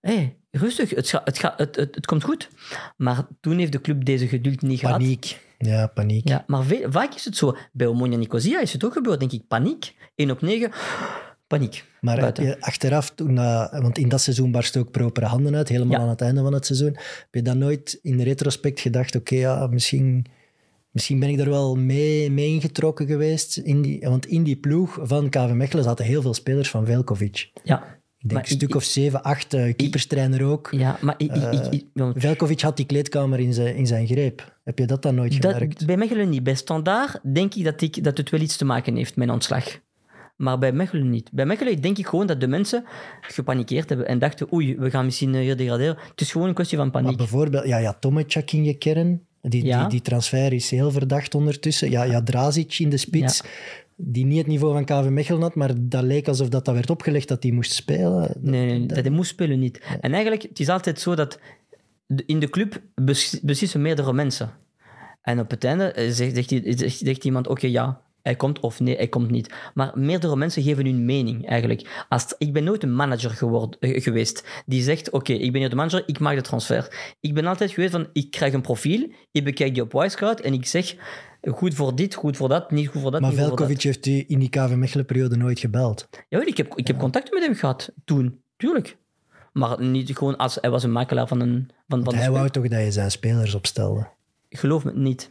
hey, 0.00 0.36
rustig, 0.50 0.90
het, 0.90 1.08
ga- 1.08 1.20
het, 1.24 1.38
ga- 1.38 1.54
het, 1.56 1.76
het, 1.76 1.94
het 1.94 2.06
komt 2.06 2.24
goed. 2.24 2.48
Maar 2.96 3.26
toen 3.40 3.58
heeft 3.58 3.72
de 3.72 3.80
club 3.80 4.04
deze 4.04 4.28
geduld 4.28 4.62
niet 4.62 4.78
gehad. 4.80 4.98
Paniek. 4.98 5.42
Ja, 5.66 5.86
paniek. 5.86 6.28
Ja, 6.28 6.44
maar 6.46 6.62
ve- 6.64 6.86
vaak 6.88 7.14
is 7.14 7.24
het 7.24 7.36
zo. 7.36 7.56
Bij 7.72 7.86
Omonia 7.86 8.18
Nicosia 8.18 8.60
is 8.60 8.72
het 8.72 8.84
ook 8.84 8.92
gebeurd, 8.92 9.18
denk 9.20 9.32
ik. 9.32 9.46
Paniek. 9.48 9.94
1 10.14 10.30
op 10.30 10.40
9. 10.42 10.70
Paniek. 11.46 11.84
Maar 12.00 12.12
heb 12.12 12.20
Buiten. 12.22 12.44
je 12.44 12.60
achteraf, 12.60 13.10
toen, 13.10 13.34
want 13.70 13.98
in 13.98 14.08
dat 14.08 14.20
seizoen 14.20 14.50
barst 14.50 14.76
ook 14.76 14.90
propere 14.90 15.26
handen 15.26 15.54
uit, 15.56 15.68
helemaal 15.68 15.96
Ja. 15.98 16.02
aan 16.02 16.08
het 16.08 16.20
einde 16.20 16.42
van 16.42 16.52
het 16.52 16.66
seizoen, 16.66 16.92
heb 16.94 17.28
je 17.30 17.42
dan 17.42 17.58
nooit 17.58 17.98
in 18.02 18.20
retrospect 18.20 18.80
gedacht, 18.80 19.14
oké, 19.16 19.34
ja, 19.34 19.66
misschien, 19.66 20.26
misschien 20.90 21.18
ben 21.20 21.28
ik 21.28 21.38
er 21.40 21.50
wel 21.50 21.74
mee, 21.74 22.30
mee 22.30 22.48
ingetrokken 22.48 23.06
geweest. 23.06 23.56
In 23.56 23.82
die, 23.82 24.00
want 24.00 24.26
in 24.26 24.42
die 24.42 24.56
ploeg 24.56 24.98
van 25.02 25.28
KV 25.28 25.50
Mechelen 25.52 25.84
zaten 25.84 26.04
heel 26.04 26.22
veel 26.22 26.34
spelers 26.34 26.70
van 26.70 26.86
Velkovic. 26.86 27.50
Ja. 27.62 27.98
Ik 28.24 28.30
denk 28.30 28.42
Maar 28.42 28.50
een 28.50 28.56
stuk 28.56 28.68
ik- 28.68 28.74
of 28.74 28.84
zeven, 28.84 29.22
acht, 29.22 29.54
eh, 29.54 29.74
keeperstrainer 29.76 30.42
ook. 30.44 30.68
Ja, 30.70 30.98
maar 31.00 31.14
ik, 31.16 31.32
ik, 31.70 31.84
want 31.92 32.14
Velkovic 32.18 32.60
had 32.60 32.76
die 32.76 32.86
kleedkamer 32.86 33.40
in 33.40 33.52
zijn, 33.52 33.76
in 33.76 33.86
zijn 33.86 34.06
greep. 34.06 34.56
Heb 34.64 34.78
je 34.78 34.86
dat 34.86 35.02
dan 35.02 35.14
nooit 35.14 35.34
gemerkt? 35.34 35.78
dat, 35.78 35.86
bij 35.86 35.96
Mechelen 35.96 36.28
niet. 36.28 36.42
Bij 36.42 36.54
Standaard 36.54 37.20
denk 37.34 37.54
ik 37.54 37.64
dat, 37.64 37.80
ik 37.80 38.04
dat 38.04 38.16
het 38.18 38.30
wel 38.30 38.40
iets 38.40 38.56
te 38.56 38.64
maken 38.64 38.96
heeft 38.96 39.16
met 39.16 39.30
ontslag. 39.30 39.80
Maar 40.36 40.58
bij 40.58 40.72
Mechelen 40.72 41.10
niet. 41.10 41.30
Bij 41.32 41.46
Mechelen 41.46 41.80
denk 41.80 41.98
ik 41.98 42.06
gewoon 42.06 42.26
dat 42.26 42.40
de 42.40 42.46
mensen 42.46 42.84
gepanikeerd 43.20 43.88
hebben 43.88 44.06
en 44.08 44.18
dachten, 44.18 44.52
oei, 44.52 44.76
we 44.76 44.90
gaan 44.90 45.04
misschien 45.04 45.34
eh, 45.34 45.40
hier 45.40 45.56
degraderen. 45.56 45.96
Het 46.10 46.20
is 46.20 46.32
gewoon 46.32 46.48
een 46.48 46.54
kwestie 46.54 46.76
van 46.78 46.88
Maar 46.92 47.02
paniek. 47.02 47.16
bijvoorbeeld, 47.18 47.66
ja, 47.66 47.78
ja 47.78 47.92
Tomacek 47.92 48.52
in 48.52 48.64
je 48.64 48.74
kern. 48.74 49.20
Die, 49.40 49.64
Ja. 49.64 49.80
die, 49.80 49.88
die 49.88 50.00
transfer 50.00 50.52
is 50.52 50.70
heel 50.70 50.90
verdacht 50.90 51.34
ondertussen. 51.34 51.90
Ja, 51.90 52.02
ja 52.02 52.22
Drazic 52.22 52.78
in 52.78 52.88
de 52.90 52.96
spits, 52.96 53.42
die 53.96 54.24
niet 54.24 54.38
het 54.38 54.46
niveau 54.46 54.72
van 54.72 54.84
KV 54.84 55.08
Mechelen 55.08 55.42
had, 55.42 55.54
maar 55.54 55.72
dat 55.80 56.02
leek 56.02 56.28
alsof 56.28 56.48
dat, 56.48 56.64
dat 56.64 56.74
werd 56.74 56.90
opgelegd 56.90 57.28
dat 57.28 57.42
hij 57.42 57.52
moest 57.52 57.72
spelen. 57.72 58.36
Nee, 58.40 58.66
nee, 58.66 58.86
dat 58.86 58.98
hij 58.98 59.10
moest 59.10 59.30
spelen 59.30 59.58
niet. 59.58 59.82
En 60.00 60.12
eigenlijk, 60.12 60.42
het 60.42 60.60
is 60.60 60.68
altijd 60.68 61.00
zo 61.00 61.14
dat 61.14 61.38
in 62.26 62.40
de 62.40 62.50
club 62.50 62.80
bes- 62.94 63.40
beslissen 63.42 63.82
meerdere 63.82 64.12
mensen. 64.12 64.50
En 65.22 65.40
op 65.40 65.50
het 65.50 65.64
einde 65.64 65.92
eh, 65.92 66.10
zegt, 66.10 66.34
zegt, 66.34 66.48
die- 66.48 66.78
zegt, 66.78 66.98
zegt 66.98 67.24
iemand, 67.24 67.48
oké, 67.48 67.66
ja, 67.66 68.00
hij 68.24 68.34
komt 68.34 68.60
of 68.60 68.80
nee, 68.80 68.96
hij 68.96 69.08
komt 69.08 69.30
niet. 69.30 69.54
Maar 69.74 69.92
meerdere 69.94 70.36
mensen 70.36 70.62
geven 70.62 70.84
hun 70.84 71.04
mening 71.04 71.48
eigenlijk. 71.48 72.04
Als, 72.08 72.34
ik 72.38 72.52
ben 72.52 72.64
nooit 72.64 72.82
een 72.82 72.94
manager 72.94 73.30
geworden, 73.30 73.80
eh, 73.80 74.02
geweest 74.02 74.44
die 74.66 74.82
zegt, 74.82 75.10
oké, 75.10 75.32
ik 75.32 75.52
ben 75.52 75.60
hier 75.60 75.70
de 75.70 75.76
manager, 75.76 76.02
ik 76.06 76.18
maak 76.18 76.34
de 76.34 76.42
transfer. 76.42 77.14
Ik 77.20 77.34
ben 77.34 77.46
altijd 77.46 77.70
geweest 77.70 77.92
van, 77.92 78.06
ik 78.12 78.30
krijg 78.30 78.52
een 78.52 78.60
profiel, 78.60 79.08
ik 79.32 79.44
bekijk 79.44 79.74
die 79.74 79.82
op 79.82 79.92
Wisecout 79.92 80.40
en 80.40 80.52
ik 80.52 80.66
zeg, 80.66 80.94
goed 81.42 81.74
voor 81.74 81.96
dit, 81.96 82.14
goed 82.14 82.36
voor 82.36 82.48
dat, 82.48 82.70
niet 82.70 82.88
goed 82.88 83.00
voor 83.00 83.10
dat, 83.10 83.20
Maar. 83.20 83.32
Velkovic 83.32 83.82
heeft 83.82 84.06
u 84.06 84.24
in 84.26 84.38
die 84.38 84.48
KV 84.48 84.74
Mechelen-periode 84.74 85.36
nooit 85.36 85.58
gebeld. 85.58 86.08
Jawel, 86.28 86.46
ik 86.46 86.56
heb, 86.56 86.74
ik 86.74 86.86
heb 86.86 86.98
contact 86.98 87.32
met 87.32 87.42
hem 87.42 87.54
gehad 87.54 87.92
toen, 88.04 88.40
tuurlijk. 88.56 88.96
Maar 89.52 89.82
niet 89.82 90.16
gewoon 90.16 90.36
als 90.36 90.58
hij 90.60 90.70
was 90.70 90.82
een 90.82 90.92
makelaar 90.92 91.28
van 91.28 91.40
een. 91.40 91.70
Van, 91.88 92.04
van 92.04 92.14
hij 92.14 92.30
wou 92.30 92.50
toch 92.50 92.68
dat 92.68 92.80
je 92.80 92.92
zijn 92.92 93.10
spelers 93.10 93.54
opstelde. 93.54 94.06
Geloof 94.48 94.84
me 94.84 94.92
niet. 94.94 95.30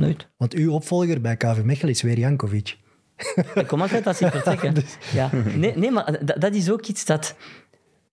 Nooit. 0.00 0.28
Want 0.36 0.54
uw 0.54 0.72
opvolger 0.72 1.20
bij 1.20 1.36
KV 1.36 1.62
Mechelen 1.62 1.92
is 1.92 2.02
weer 2.02 2.18
Jankovic. 2.18 2.76
Ik 3.54 3.66
kom 3.66 3.80
altijd 3.80 4.06
als 4.06 4.20
ik 4.20 4.30
vertrek. 4.30 4.62
hè. 4.62 4.70
Ja. 5.18 5.30
Nee, 5.56 5.76
nee, 5.76 5.90
maar 5.90 6.18
dat, 6.24 6.40
dat 6.40 6.54
is 6.54 6.70
ook 6.70 6.86
iets 6.86 7.04
dat. 7.04 7.36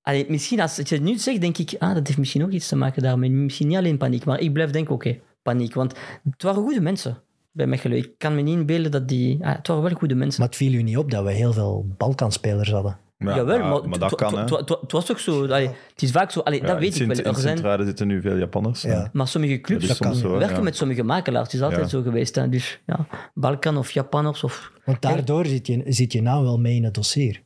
Allee, 0.02 0.26
misschien 0.30 0.60
als 0.60 0.76
je 0.76 0.84
het 0.88 1.02
nu 1.02 1.18
zegt, 1.18 1.42
denk 1.42 1.58
ik, 1.58 1.76
ah, 1.80 1.94
dat 1.94 2.08
heeft 2.08 2.20
misschien 2.20 2.44
ook 2.44 2.52
iets 2.52 2.68
te 2.68 2.76
maken 2.76 3.02
daarmee. 3.02 3.30
Misschien 3.30 3.68
niet 3.68 3.78
alleen 3.78 3.98
paniek, 3.98 4.26
maar 4.26 4.40
ik 4.40 4.54
blijf 4.54 4.70
denken, 4.72 4.94
oké, 4.94 5.20
paniek. 5.42 5.74
Want 5.74 5.94
het 6.32 6.44
waren 6.44 6.64
goede 6.64 6.82
mensen 6.82 7.18
bij 7.52 7.68
Mechelen. 7.68 7.98
Ik 7.98 8.12
kan 8.18 8.36
me 8.36 8.42
niet 8.42 8.58
inbeelden 8.58 8.92
dat 8.92 9.08
die... 9.08 9.46
Ah, 9.46 9.56
het 9.56 9.68
waren 9.68 9.84
wel 9.84 9.92
goede 9.94 10.16
mensen. 10.16 10.40
Maar 10.40 10.50
het 10.50 10.58
viel 10.58 10.74
u 10.74 10.82
niet 10.82 10.98
op 10.98 11.12
dat 11.12 11.24
we 11.24 11.32
heel 11.32 11.54
veel 11.54 11.86
Balkanspelers 11.98 12.72
hadden. 12.72 12.98
Ja, 13.30 13.36
Jawel, 13.36 13.60
maar, 13.60 13.70
maar, 13.70 13.90
maar 13.90 14.00
dat 14.00 14.16
kan, 14.16 14.34
hè. 14.38 14.44
het- 14.44 14.92
was 14.92 15.06
toch 15.06 15.20
zo... 15.20 15.44
allee, 15.44 15.68
het 15.68 16.02
is 16.02 16.12
vaak 16.12 16.32
zo... 16.32 16.40
Allee, 16.40 16.62
Ja, 16.62 16.68
dat 16.68 16.80
weet 16.80 16.96
ik 16.96 17.08
wel. 17.08 17.18
Er 17.18 17.26
in 17.26 17.36
zijn, 17.36 17.86
zitten 17.86 18.08
nu 18.08 18.22
veel 18.22 18.36
Japanners. 18.38 18.82
Ja. 18.82 19.10
Maar 19.14 19.28
sommige 19.28 19.62
clubs 19.62 19.88
is 19.90 19.96
soms 19.98 20.20
zo, 20.20 20.38
werken 20.38 20.56
ja. 20.58 20.62
met 20.64 20.76
sommige 20.76 21.04
makelaars. 21.04 21.46
Het 21.46 21.54
is 21.54 21.62
altijd 21.62 21.82
Ja. 21.82 21.88
zo 21.88 22.02
geweest. 22.02 22.36
Hè. 22.36 22.50
Dus 22.50 22.80
ja, 22.86 23.08
Balkan 23.34 23.78
of 23.78 23.92
Japanners 23.92 24.44
of... 24.44 24.72
Want 24.86 25.02
daardoor 25.02 25.46
zit 25.46 25.68
je, 25.68 25.82
zit 25.86 26.12
je 26.14 26.22
naam 26.22 26.44
wel 26.44 26.60
mee 26.60 26.76
in 26.76 26.84
het 26.84 26.94
dossier. 26.94 27.42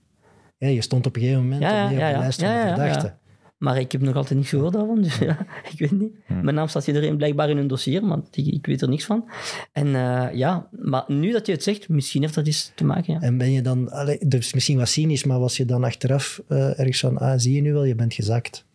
Ja, 0.58 0.68
je 0.68 0.82
stond 0.82 1.06
op 1.06 1.16
een 1.16 1.22
gegeven 1.22 1.44
moment 1.44 1.62
Ja, 1.62 1.70
ja, 1.78 1.86
op 1.86 1.92
ja, 1.92 1.96
de 2.08 2.14
ja. 2.14 2.20
lijst 2.20 2.42
Ja, 2.42 2.48
van 2.48 2.56
de 2.56 2.62
ja, 2.62 2.66
ja, 2.68 2.84
ja. 2.84 2.84
verdachten. 2.92 3.18
Maar 3.58 3.80
ik 3.80 3.92
heb 3.92 4.02
nog 4.02 4.16
altijd 4.16 4.40
niks 4.40 4.50
gehoord 4.50 4.74
daarvan. 4.74 5.02
Dus 5.02 5.18
ja, 5.30 5.46
ik 5.72 5.80
weet 5.80 5.92
niet. 5.92 6.12
Hm. 6.26 6.42
Mijn 6.44 6.56
naam 6.56 6.68
staat 6.68 6.88
iedereen 6.88 7.18
blijkbaar 7.18 7.50
in 7.50 7.58
een 7.58 7.68
dossier, 7.68 8.04
maar 8.06 8.20
ik, 8.32 8.46
ik 8.46 8.66
weet 8.66 8.82
er 8.82 8.90
niks 8.90 9.06
van. 9.06 9.30
En 9.72 9.88
eh, 9.96 10.28
ja, 10.34 10.68
maar 10.72 11.04
nu 11.08 11.32
dat 11.32 11.46
je 11.46 11.52
het 11.52 11.64
zegt, 11.64 11.90
misschien 11.90 12.22
heeft 12.22 12.34
dat 12.36 12.48
iets 12.48 12.72
te 12.76 12.86
maken. 12.86 13.14
Ja. 13.14 13.20
En 13.20 13.38
ben 13.38 13.52
je 13.52 13.62
dan, 13.62 13.90
allee, 13.92 14.18
dus 14.28 14.54
misschien 14.54 14.78
wat 14.78 14.88
cynisch, 14.90 15.24
maar 15.24 15.40
was 15.40 15.58
je 15.58 15.66
dan 15.66 15.84
achteraf 15.84 16.42
eh, 16.48 16.80
ergens 16.80 17.00
van, 17.00 17.18
ah, 17.18 17.34
zie 17.38 17.56
je 17.56 17.62
nu 17.62 17.74
wel, 17.74 17.84
je 17.84 17.96
bent 17.96 18.14
gezakt. 18.14 18.66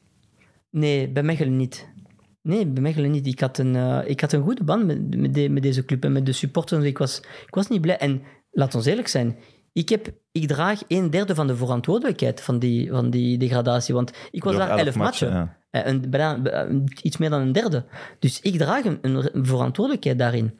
Nee, 0.70 1.08
bij 1.08 1.22
Mechelen 1.22 1.56
niet. 1.56 1.88
Nee, 2.42 2.66
bij 2.66 2.82
Mechelen 2.82 3.10
niet. 3.10 3.26
Ik 3.26 3.40
had 3.40 3.58
een, 3.58 3.76
eh, 3.76 3.98
ik 4.06 4.20
had 4.20 4.32
een 4.32 4.42
goede 4.42 4.64
band 4.64 4.86
met, 4.86 5.16
met, 5.16 5.34
de- 5.34 5.48
met 5.48 5.62
deze 5.62 5.84
club 5.84 6.04
en 6.04 6.12
met 6.12 6.26
de 6.26 6.32
supporters. 6.32 6.84
Ik 6.84 6.98
was, 6.98 7.18
ik 7.46 7.54
was 7.54 7.68
niet 7.68 7.80
blij. 7.80 7.98
En 7.98 8.22
laat 8.50 8.74
ons 8.74 8.86
eerlijk 8.86 9.08
zijn. 9.08 9.36
Ik, 9.72 9.88
heb, 9.88 10.08
ik 10.32 10.48
draag 10.48 10.80
een 10.88 11.10
derde 11.10 11.34
van 11.34 11.46
de 11.46 11.56
verantwoordelijkheid 11.56 12.40
van 12.40 12.58
die, 12.58 12.90
van 12.90 13.10
die 13.10 13.38
degradatie. 13.38 13.94
Want 13.94 14.12
ik 14.30 14.44
was 14.44 14.56
Door 14.56 14.66
daar 14.66 14.78
elf 14.78 14.94
matchen. 14.96 15.30
ja. 15.30 15.56
Eh, 15.70 15.86
Een, 15.86 16.10
bijna, 16.10 16.42
eh, 16.44 16.76
iets 17.02 17.16
meer 17.16 17.30
dan 17.30 17.40
een 17.40 17.52
derde. 17.52 17.84
Dus 18.18 18.40
ik 18.40 18.58
draag 18.58 18.84
een, 18.84 18.98
een 19.02 19.46
verantwoordelijkheid 19.46 20.18
daarin. 20.18 20.58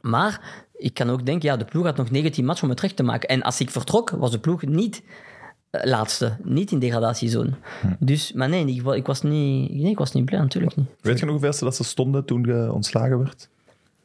Maar 0.00 0.64
ik 0.76 0.94
kan 0.94 1.10
ook 1.10 1.26
denken, 1.26 1.48
ja, 1.48 1.56
de 1.56 1.64
ploeg 1.64 1.84
had 1.84 1.96
nog 1.96 2.10
19 2.10 2.44
matchen 2.44 2.64
om 2.64 2.70
het 2.70 2.80
recht 2.80 2.96
te 2.96 3.02
maken. 3.02 3.28
En 3.28 3.42
als 3.42 3.60
ik 3.60 3.70
vertrok, 3.70 4.10
was 4.10 4.30
de 4.30 4.38
ploeg 4.38 4.62
niet 4.62 5.02
eh, 5.70 5.84
laatste, 5.84 6.36
niet 6.42 6.70
in 6.70 6.78
degradatiezone. 6.78 7.50
Dus, 7.98 8.32
maar 8.32 8.48
nee, 8.48 8.66
ik, 8.66 8.86
ik, 8.86 9.06
was 9.06 9.22
niet, 9.22 9.74
nee, 9.74 9.90
ik 9.90 9.98
was 9.98 10.12
niet 10.12 10.24
blij, 10.24 10.40
natuurlijk 10.40 10.76
niet. 10.76 10.88
Weet 11.00 11.18
je 11.18 11.24
nog 11.24 11.34
hoeveelste 11.34 11.64
dat 11.64 11.76
ze 11.76 11.84
stonden 11.84 12.24
toen 12.24 12.42
je 12.42 12.72
ontslagen 12.72 13.18
werd? 13.18 13.48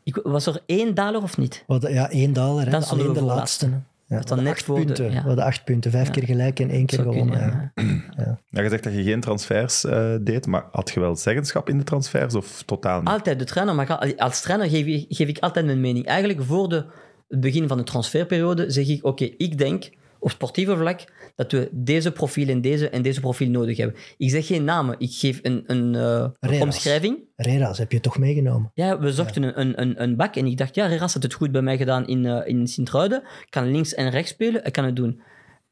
Ik, 0.04 0.20
was 0.24 0.46
er 0.46 0.62
één 0.66 0.94
daler 0.94 1.22
of 1.22 1.38
niet? 1.38 1.64
Wat, 1.68 1.82
ja, 1.82 2.10
één 2.10 2.34
daler, 2.34 2.70
Dan 2.70 2.82
stonden 2.82 3.06
alleen 3.06 3.18
we 3.18 3.22
de 3.22 3.28
voor 3.28 3.38
laatste. 3.38 3.70
Ja, 4.08 4.18
Dat 4.20 4.28
dan 4.28 4.38
we 4.38 4.44
hadden 4.44 4.44
net 4.44 4.54
acht 4.54 4.64
voor 4.64 4.80
de- 4.80 4.86
punten. 4.86 5.06
ja. 5.12 5.22
We 5.22 5.28
hadden 5.28 5.46
acht 5.46 5.64
punten, 5.64 5.92
vijf 5.92 6.10
keer 6.10 6.24
gelijk 6.24 6.60
en 6.60 6.70
één 6.70 6.86
keer 6.86 7.00
gewonnen. 7.02 7.72
ja. 8.18 8.40
Ja, 8.50 8.62
je 8.62 8.70
zegt 8.70 8.84
dat 8.84 8.94
je 8.94 9.04
geen 9.04 9.20
transfers 9.20 9.84
eh, 9.86 10.14
deed, 10.22 10.48
maar 10.48 10.64
had 10.72 10.92
je 10.94 11.00
wel 11.00 11.16
zeggenschap 11.16 11.70
in 11.70 11.78
de 11.78 11.84
transfers 11.84 12.36
of 12.36 12.64
totaal 12.66 13.00
niet? 13.00 13.10
Altijd 13.10 13.40
de 13.40 13.46
trainer, 13.46 13.76
maar 13.76 14.16
als 14.18 14.42
trainer 14.42 14.70
geef 14.70 14.86
ik, 14.86 15.06
geef 15.10 15.28
ik 15.28 15.40
altijd 15.40 15.66
mijn 15.66 15.82
mening. 15.82 16.06
Eigenlijk 16.06 16.44
voor 16.44 16.70
de, 16.70 16.86
het 17.28 17.40
begin 17.40 17.68
van 17.68 17.78
de 17.78 17.84
transferperiode 17.84 18.72
zeg 18.72 18.88
ik, 18.88 19.06
oké, 19.06 19.24
ik 19.38 19.58
denk 19.58 19.90
op 20.24 20.30
sportieve 20.30 20.78
vlak 20.78 21.32
dat 21.36 21.52
we 21.52 21.70
deze 21.72 22.12
profiel 22.12 22.48
en 22.48 22.62
deze 22.62 22.90
en 22.90 23.02
deze 23.02 23.20
profiel 23.20 23.50
nodig 23.50 23.78
hebben. 23.78 23.96
Ik 24.18 24.30
zeg 24.30 24.46
geen 24.48 24.64
namen, 24.64 24.96
ik 25.00 25.12
geef 25.12 25.40
een, 25.42 25.64
een 25.66 25.96
eh, 25.96 26.26
Reras. 26.40 26.62
omschrijving. 26.62 27.20
Reras 27.36 27.78
heb 27.78 27.92
je 27.92 28.00
toch 28.00 28.18
meegenomen? 28.18 28.72
Ja, 28.74 29.00
we 29.00 29.12
zochten 29.12 29.44
een, 29.44 29.60
een, 29.60 29.82
een, 29.82 30.04
een 30.04 30.16
bak 30.16 30.36
en 30.36 30.46
ik 30.46 30.58
dacht, 30.58 30.76
ja, 30.76 30.86
Reras 30.86 31.14
had 31.14 31.24
het 31.24 31.34
goed 31.34 31.52
bij 31.52 31.62
mij 31.62 31.78
gedaan 31.78 32.08
in, 32.08 32.26
eh 32.26 32.48
in 32.48 32.68
Sint-Truiden. 32.68 33.24
Kan 33.50 33.72
links 33.72 33.94
en 33.94 34.10
rechts 34.10 34.32
spelen, 34.32 34.62
hij 34.62 34.72
kan 34.72 34.86
het 34.86 34.96
doen. 34.96 35.22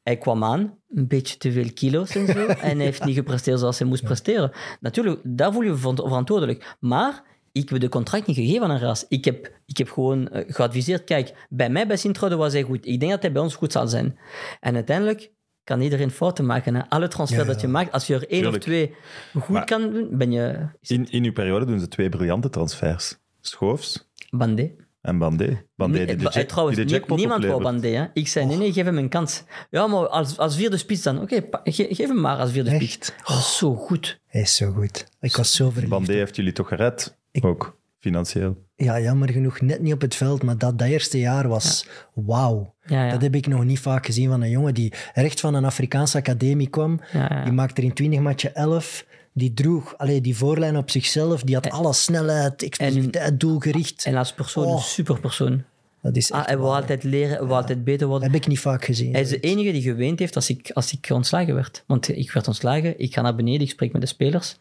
Hij 0.02 0.16
kwam 0.16 0.44
aan, 0.44 0.78
een 0.88 1.08
beetje 1.08 1.36
te 1.36 1.52
veel 1.52 1.72
kilo's 1.74 2.14
en 2.14 2.26
zo, 2.26 2.46
en 2.70 2.76
hij 2.76 2.84
heeft 2.84 3.04
niet 3.04 3.14
gepresteerd 3.14 3.58
zoals 3.58 3.78
hij 3.78 3.88
moest 3.88 4.02
presteren. 4.04 4.50
Natuurlijk, 4.80 5.20
daar 5.24 5.52
voel 5.52 5.62
je 5.62 5.68
je 5.70 5.76
ver- 5.76 5.94
verantwoordelijk. 5.96 6.76
Maar 6.80 7.22
ik 7.52 7.68
heb 7.68 7.80
de 7.80 7.88
contract 7.88 8.26
niet 8.26 8.36
gegeven 8.36 8.70
aan 8.70 8.76
Reras. 8.78 9.04
Ik 9.08 9.24
heb, 9.24 9.52
ik 9.66 9.76
heb 9.76 9.90
gewoon 9.90 10.28
eh, 10.28 10.44
geadviseerd, 10.54 11.04
kijk, 11.04 11.46
bij 11.48 11.70
mij 11.70 11.86
bij 11.86 11.96
Sint-Truiden 11.96 12.38
was 12.38 12.52
hij 12.52 12.62
goed. 12.62 12.86
Ik 12.86 13.00
denk 13.00 13.12
dat 13.12 13.22
hij 13.22 13.32
bij 13.32 13.42
ons 13.42 13.54
goed 13.54 13.72
zal 13.72 13.88
zijn. 13.88 14.18
En 14.60 14.74
uiteindelijk 14.74 15.30
kan 15.64 15.80
iedereen 15.80 16.10
fouten 16.10 16.46
maken. 16.46 16.74
Hè? 16.74 16.88
Alle 16.88 17.08
transfer 17.08 17.38
Ja, 17.40 17.44
dat 17.46 17.60
je 17.60 17.68
maakt, 17.68 17.92
als 17.92 18.06
je 18.06 18.14
er 18.14 18.28
één 18.30 18.46
of 18.46 18.58
twee 18.58 18.94
goed 19.40 19.48
Maar- 19.48 19.64
kan 19.64 19.90
doen, 19.92 20.08
ben 20.12 20.32
je... 20.32 20.66
In, 20.80 21.10
in 21.10 21.24
uw 21.24 21.32
periode 21.32 21.64
doen 21.66 21.80
ze 21.80 21.88
twee 21.88 22.08
briljante 22.08 22.48
transfers. 22.50 23.16
Schoofs 23.40 24.10
Bandé. 24.30 24.70
En 25.00 25.18
Bandé. 25.18 25.62
Bandé 25.76 25.98
die 25.98 26.06
de, 26.16 26.22
Nee, 26.22 26.32
jack, 26.32 26.48
trouwens, 26.48 26.76
die 26.76 26.86
de 26.86 26.92
jackpot 26.92 27.18
niemand 27.18 27.44
wou. 27.44 27.62
Bandé. 27.62 27.88
Hè. 27.88 28.06
Ik 28.12 28.28
zei, 28.28 28.46
nee, 28.46 28.56
nee, 28.56 28.72
geef 28.72 28.84
hem 28.84 28.98
een 28.98 29.08
kans. 29.08 29.42
Ja, 29.70 29.86
maar 29.86 30.08
als, 30.08 30.38
als 30.38 30.56
vierde 30.56 30.76
spits 30.76 31.02
dan. 31.02 31.20
Oké, 31.20 31.40
ge- 31.64 31.86
geef 31.90 32.08
hem 32.08 32.20
maar 32.20 32.36
als 32.38 32.50
vierde 32.50 32.70
spits. 32.70 32.84
Echt? 32.98 33.14
Dat 33.28 33.36
is 33.38 33.56
zo 33.56 33.74
goed. 33.74 34.20
Hij 34.26 34.40
is 34.40 34.56
zo 34.56 34.70
goed. 34.72 35.06
Ik 35.20 35.36
was 35.36 35.54
zo 35.54 35.70
verliefd. 35.70 35.90
Bandé 35.90 36.12
heeft 36.12 36.36
jullie 36.36 36.52
toch 36.52 36.68
gered? 36.68 37.20
Ik- 37.32 37.44
Ook, 37.44 37.76
financieel. 37.98 38.56
Ja, 38.76 39.00
jammer 39.00 39.30
genoeg 39.30 39.60
net 39.60 39.80
niet 39.80 39.92
op 39.92 40.00
het 40.00 40.14
veld, 40.14 40.42
maar 40.42 40.58
dat, 40.58 40.78
dat 40.78 40.88
eerste 40.88 41.18
jaar 41.18 41.48
was 41.48 41.86
wauw. 42.14 42.74
Ja, 42.86 43.04
ja. 43.04 43.10
Dat 43.12 43.22
heb 43.22 43.34
ik 43.34 43.46
nog 43.46 43.64
niet 43.64 43.78
vaak 43.80 44.06
gezien 44.06 44.28
van 44.28 44.42
een 44.42 44.50
jongen 44.50 44.74
die 44.74 44.92
recht 45.14 45.40
van 45.40 45.54
een 45.54 45.64
Afrikaanse 45.64 46.16
academie 46.18 46.68
kwam. 46.68 47.00
Ja, 47.12 47.26
ja. 47.30 47.44
Die 47.44 47.52
maakte 47.52 47.80
er 47.80 47.86
in 47.86 47.92
20 47.94 48.20
matchen 48.20 48.54
11. 48.54 49.04
Die 49.32 49.54
droeg 49.54 49.98
allee, 49.98 50.20
die 50.20 50.36
voorlijn 50.36 50.76
op 50.76 50.90
zichzelf. 50.90 51.42
Die 51.42 51.54
had 51.54 51.70
alle 51.70 51.92
snelheid, 51.92 52.62
explosiviteit, 52.62 53.40
doelgericht. 53.40 54.04
En 54.04 54.14
als 54.14 54.32
persoon, 54.32 54.64
Oh. 54.66 54.72
een 54.72 54.78
superpersoon. 54.82 55.62
dat 56.02 56.16
is 56.16 56.32
Ah, 56.32 56.46
hij 56.46 56.56
wil 56.56 56.66
wauw. 56.66 56.80
altijd 56.80 57.02
leren, 57.02 57.36
hij 57.36 57.46
wil 57.46 57.56
altijd 57.56 57.84
beter 57.84 58.06
worden. 58.06 58.24
Dat 58.24 58.32
heb 58.34 58.42
ik 58.42 58.48
niet 58.48 58.60
vaak 58.60 58.84
gezien. 58.84 59.12
Hij 59.12 59.20
is 59.20 59.28
de 59.28 59.40
enige 59.40 59.72
die 59.72 59.82
geweend 59.82 60.18
heeft 60.18 60.36
als 60.36 60.48
ik, 60.50 60.70
als 60.74 60.92
ik 60.92 61.10
ontslagen 61.10 61.54
werd. 61.54 61.84
Want 61.86 62.16
ik 62.16 62.32
werd 62.32 62.46
ontslagen, 62.48 62.98
ik 62.98 63.14
ga 63.14 63.20
naar 63.22 63.34
beneden, 63.34 63.60
ik 63.60 63.70
spreek 63.70 63.92
met 63.92 64.00
de 64.00 64.06
spelers. 64.06 64.56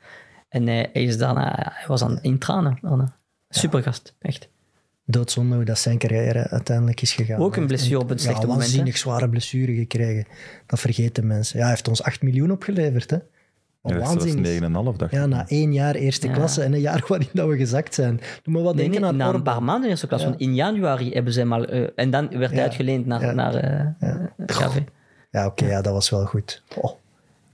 En 0.52 0.68
hij, 0.68 0.90
hij 0.94 1.04
is 1.04 1.18
daarna, 1.18 1.72
hij 1.74 1.88
was 1.88 2.04
aan, 2.04 2.20
in 2.22 2.38
tranen. 2.38 2.78
daarna. 2.82 3.16
Supergast, 3.50 4.16
echt. 4.20 4.50
Doodzonde 5.06 5.56
hoe 5.56 5.64
dat 5.66 5.80
zijn 5.80 5.98
carrière 5.98 6.50
uiteindelijk 6.50 7.02
is 7.02 7.14
gegaan. 7.14 7.40
Ook 7.40 7.56
een 7.56 7.68
blessure 7.68 8.00
op 8.00 8.10
een 8.12 8.20
slechte 8.20 8.42
ja, 8.42 8.48
moment, 8.48 8.64
waanzinnig 8.66 8.98
zware 8.98 9.30
blessure 9.30 9.74
gekregen. 9.76 10.26
Dat 10.66 10.80
vergeten 10.80 11.28
mensen. 11.28 11.56
Ja, 11.58 11.62
hij 11.62 11.72
heeft 11.72 11.88
ons 11.88 12.04
8 12.04 12.22
miljoen 12.22 12.52
opgeleverd. 12.52 13.10
Hè? 13.10 13.18
Ja, 13.84 13.98
Waanzinnig. 13.98 14.60
9,5 14.62 14.72
dacht 14.98 15.02
ik. 15.02 15.12
Ja, 15.12 15.26
na 15.26 15.48
één 15.48 15.74
jaar 15.74 15.96
eerste 15.96 16.28
Ja. 16.28 16.34
klasse 16.34 16.64
en 16.64 16.74
een 16.74 16.80
jaar 16.80 17.04
waarin 17.08 17.30
dat 17.34 17.48
we 17.50 17.58
gezakt 17.58 17.94
zijn. 17.94 18.20
Doe 18.44 18.54
me 18.54 18.62
wat 18.62 18.76
Nee, 18.76 18.84
denken 18.84 19.02
nee, 19.02 19.10
aan 19.10 19.16
na 19.18 19.34
een 19.34 19.44
paar 19.44 19.64
maanden 19.64 19.84
in 19.84 19.90
eerste 19.90 20.08
klas. 20.08 20.22
Ja. 20.22 20.28
Want 20.28 20.40
in 20.40 20.56
januari 20.56 21.12
hebben 21.12 21.34
ze 21.34 21.46
al... 21.46 21.66
eh, 21.66 21.88
en 21.96 22.10
dan 22.10 22.30
werd 22.30 22.50
hij 22.52 22.60
Ja. 22.60 22.64
uitgeleend 22.66 23.06
naar, 23.06 23.22
Ja. 23.26 23.32
naar 23.32 23.56
eh. 23.56 24.82
Ja, 25.32 25.46
oké, 25.46 25.66
ja, 25.66 25.82
dat 25.82 25.94
was 25.94 26.10
wel 26.10 26.26
goed. 26.26 26.64
Oh. 26.76 26.92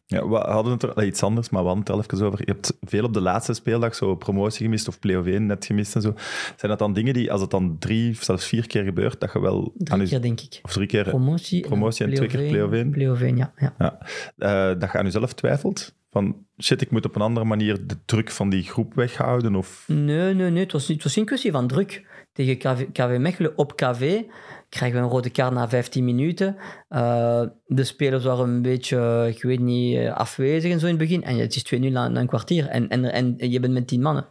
Ja, 0.09 0.27
we 0.27 0.35
hadden 0.35 0.73
het 0.73 0.84
er 0.84 0.93
eh, 0.93 1.07
iets 1.07 1.23
anders, 1.23 1.49
maar 1.49 1.61
we 1.61 1.67
hadden 1.67 1.85
het 1.85 1.93
er 1.93 1.99
al 1.99 2.17
even 2.17 2.27
over. 2.27 2.39
Je 2.45 2.51
hebt 2.51 2.77
veel 2.81 3.03
op 3.03 3.13
de 3.13 3.21
laatste 3.21 3.53
speeldag 3.53 3.95
zo 3.95 4.15
promotie 4.15 4.65
gemist 4.65 4.88
of 4.88 4.99
play-off 4.99 5.27
1 5.27 5.45
net 5.45 5.65
gemist 5.65 5.95
en 5.95 6.01
zo. 6.01 6.13
Zijn 6.55 6.71
dat 6.71 6.79
dan 6.79 6.93
dingen 6.93 7.13
die, 7.13 7.31
als 7.31 7.41
het 7.41 7.49
dan 7.49 7.75
drie 7.79 8.11
of 8.11 8.23
zelfs 8.23 8.45
vier 8.47 8.67
keer 8.67 8.84
gebeurt, 8.84 9.19
dat 9.19 9.34
je 9.34 9.39
wel... 9.39 9.73
Drie 9.77 10.01
je- 10.01 10.07
keer, 10.07 10.21
denk 10.21 10.41
ik. 10.41 10.59
Of 10.63 10.73
drie 10.73 10.88
keer... 10.88 11.03
Promotie, 11.03 11.61
Promotie 11.61 12.05
en 12.05 12.13
twee 12.13 12.27
keer 12.27 12.47
play-off. 12.47 12.89
Play-off 12.89 13.21
ja. 13.21 13.53
ja. 13.57 13.73
Ja, 13.77 13.99
eh, 14.38 14.79
dat 14.79 14.91
je 14.91 14.97
aan 14.97 15.05
jezelf 15.05 15.34
twijfelt. 15.34 15.95
Van, 16.09 16.45
shit, 16.61 16.81
ik 16.81 16.91
moet 16.91 17.05
op 17.05 17.15
een 17.15 17.21
andere 17.21 17.45
manier 17.45 17.88
de 17.88 17.97
druk 18.05 18.31
van 18.31 18.49
die 18.49 18.63
groep 18.63 18.93
weghouden. 18.93 19.55
Of... 19.55 19.84
Nee, 19.88 20.34
nee, 20.34 20.49
nee. 20.51 20.63
Het 20.63 20.71
was, 20.71 20.88
niet, 20.88 20.97
het 20.97 21.03
was 21.03 21.13
geen 21.13 21.25
kwestie 21.25 21.51
van 21.51 21.67
druk. 21.67 22.05
Tegen 22.34 22.57
KV, 22.57 22.85
KV 22.91 23.17
Mechelen 23.19 23.57
op 23.57 23.75
KV 23.75 24.21
krijgen 24.69 24.98
we 24.98 25.03
een 25.03 25.11
rode 25.11 25.30
kaart 25.30 25.53
na 25.53 25.69
15 25.69 26.06
minuten. 26.06 26.56
Eh, 26.89 27.41
de 27.65 27.84
spelers 27.84 28.23
waren 28.23 28.49
een 28.49 28.61
beetje, 28.61 29.26
ik 29.35 29.41
weet 29.41 29.60
niet, 29.60 29.98
eh, 29.98 30.14
afwezig 30.14 30.72
en 30.72 30.80
zo 30.80 30.85
in 30.85 30.91
het 30.91 31.02
begin. 31.02 31.23
En 31.23 31.38
het 31.38 31.56
is 31.56 31.64
2-0 31.64 31.91
na, 31.91 32.07
na 32.07 32.19
een 32.19 32.27
kwartier. 32.27 32.68
En, 32.68 32.89
en, 32.89 33.11
en 33.11 33.35
je 33.38 33.60
bent 33.60 33.73
met 33.73 33.88
10 33.88 34.02
mannen. 34.02 34.26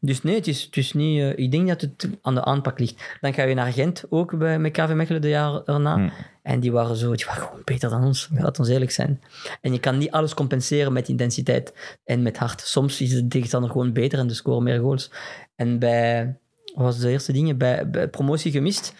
Dus 0.00 0.22
nee, 0.22 0.34
het 0.34 0.46
is, 0.46 0.62
het 0.62 0.76
is 0.76 0.92
niet... 0.92 1.20
eh, 1.20 1.38
ik 1.38 1.50
denk 1.50 1.68
dat 1.68 1.80
het 1.80 2.08
aan 2.22 2.34
de 2.34 2.44
aanpak 2.44 2.78
ligt. 2.78 3.16
Dan 3.20 3.34
ga 3.34 3.42
je 3.42 3.54
naar 3.54 3.72
Gent, 3.72 4.04
ook 4.08 4.38
bij, 4.38 4.58
met 4.58 4.72
KV 4.72 4.92
Mechelen 4.92 5.20
de 5.20 5.28
jaar 5.28 5.62
erna. 5.64 5.94
Hmm. 5.94 6.12
En 6.42 6.60
die 6.60 6.72
waren, 6.72 6.96
zo, 6.96 7.14
die 7.14 7.26
waren 7.26 7.42
gewoon 7.42 7.62
beter 7.64 7.90
dan 7.90 8.04
ons. 8.04 8.28
Laat 8.32 8.58
ons 8.58 8.68
eerlijk 8.68 8.90
zijn. 8.90 9.20
En 9.60 9.72
je 9.72 9.80
kan 9.80 9.98
niet 9.98 10.10
alles 10.10 10.34
compenseren 10.34 10.92
met 10.92 11.08
intensiteit 11.08 11.98
en 12.04 12.22
met 12.22 12.38
hart. 12.38 12.60
Soms 12.60 13.00
is 13.00 13.10
de 13.10 13.28
tegenstander 13.28 13.70
gewoon 13.70 13.92
beter 13.92 14.18
en 14.18 14.26
de 14.26 14.34
scoren 14.34 14.62
meer 14.62 14.80
goals. 14.80 15.10
En 15.56 15.78
bij, 15.78 16.38
wat 16.74 16.84
was 16.84 16.98
de 16.98 17.10
eerste 17.10 17.32
dingen? 17.32 17.58
Bij, 17.58 17.90
bij 17.90 18.08
promotie 18.08 18.52
gemist. 18.52 18.94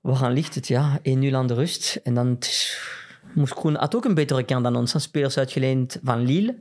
Waaraan 0.00 0.32
ligt 0.32 0.54
het? 0.54 0.68
Ja, 0.68 0.98
1-0 0.98 1.02
aan 1.32 1.46
de 1.46 1.54
rust. 1.54 2.00
En 2.04 2.14
dan 2.14 2.38
moest 3.34 3.54
Koen 3.54 3.74
had 3.74 3.94
ook 3.94 4.04
een 4.04 4.14
betere 4.14 4.42
kern 4.42 4.62
dan 4.62 4.76
ons. 4.76 5.02
Spelers 5.02 5.38
uitgeleend 5.38 5.98
van 6.02 6.20
Lille. 6.20 6.58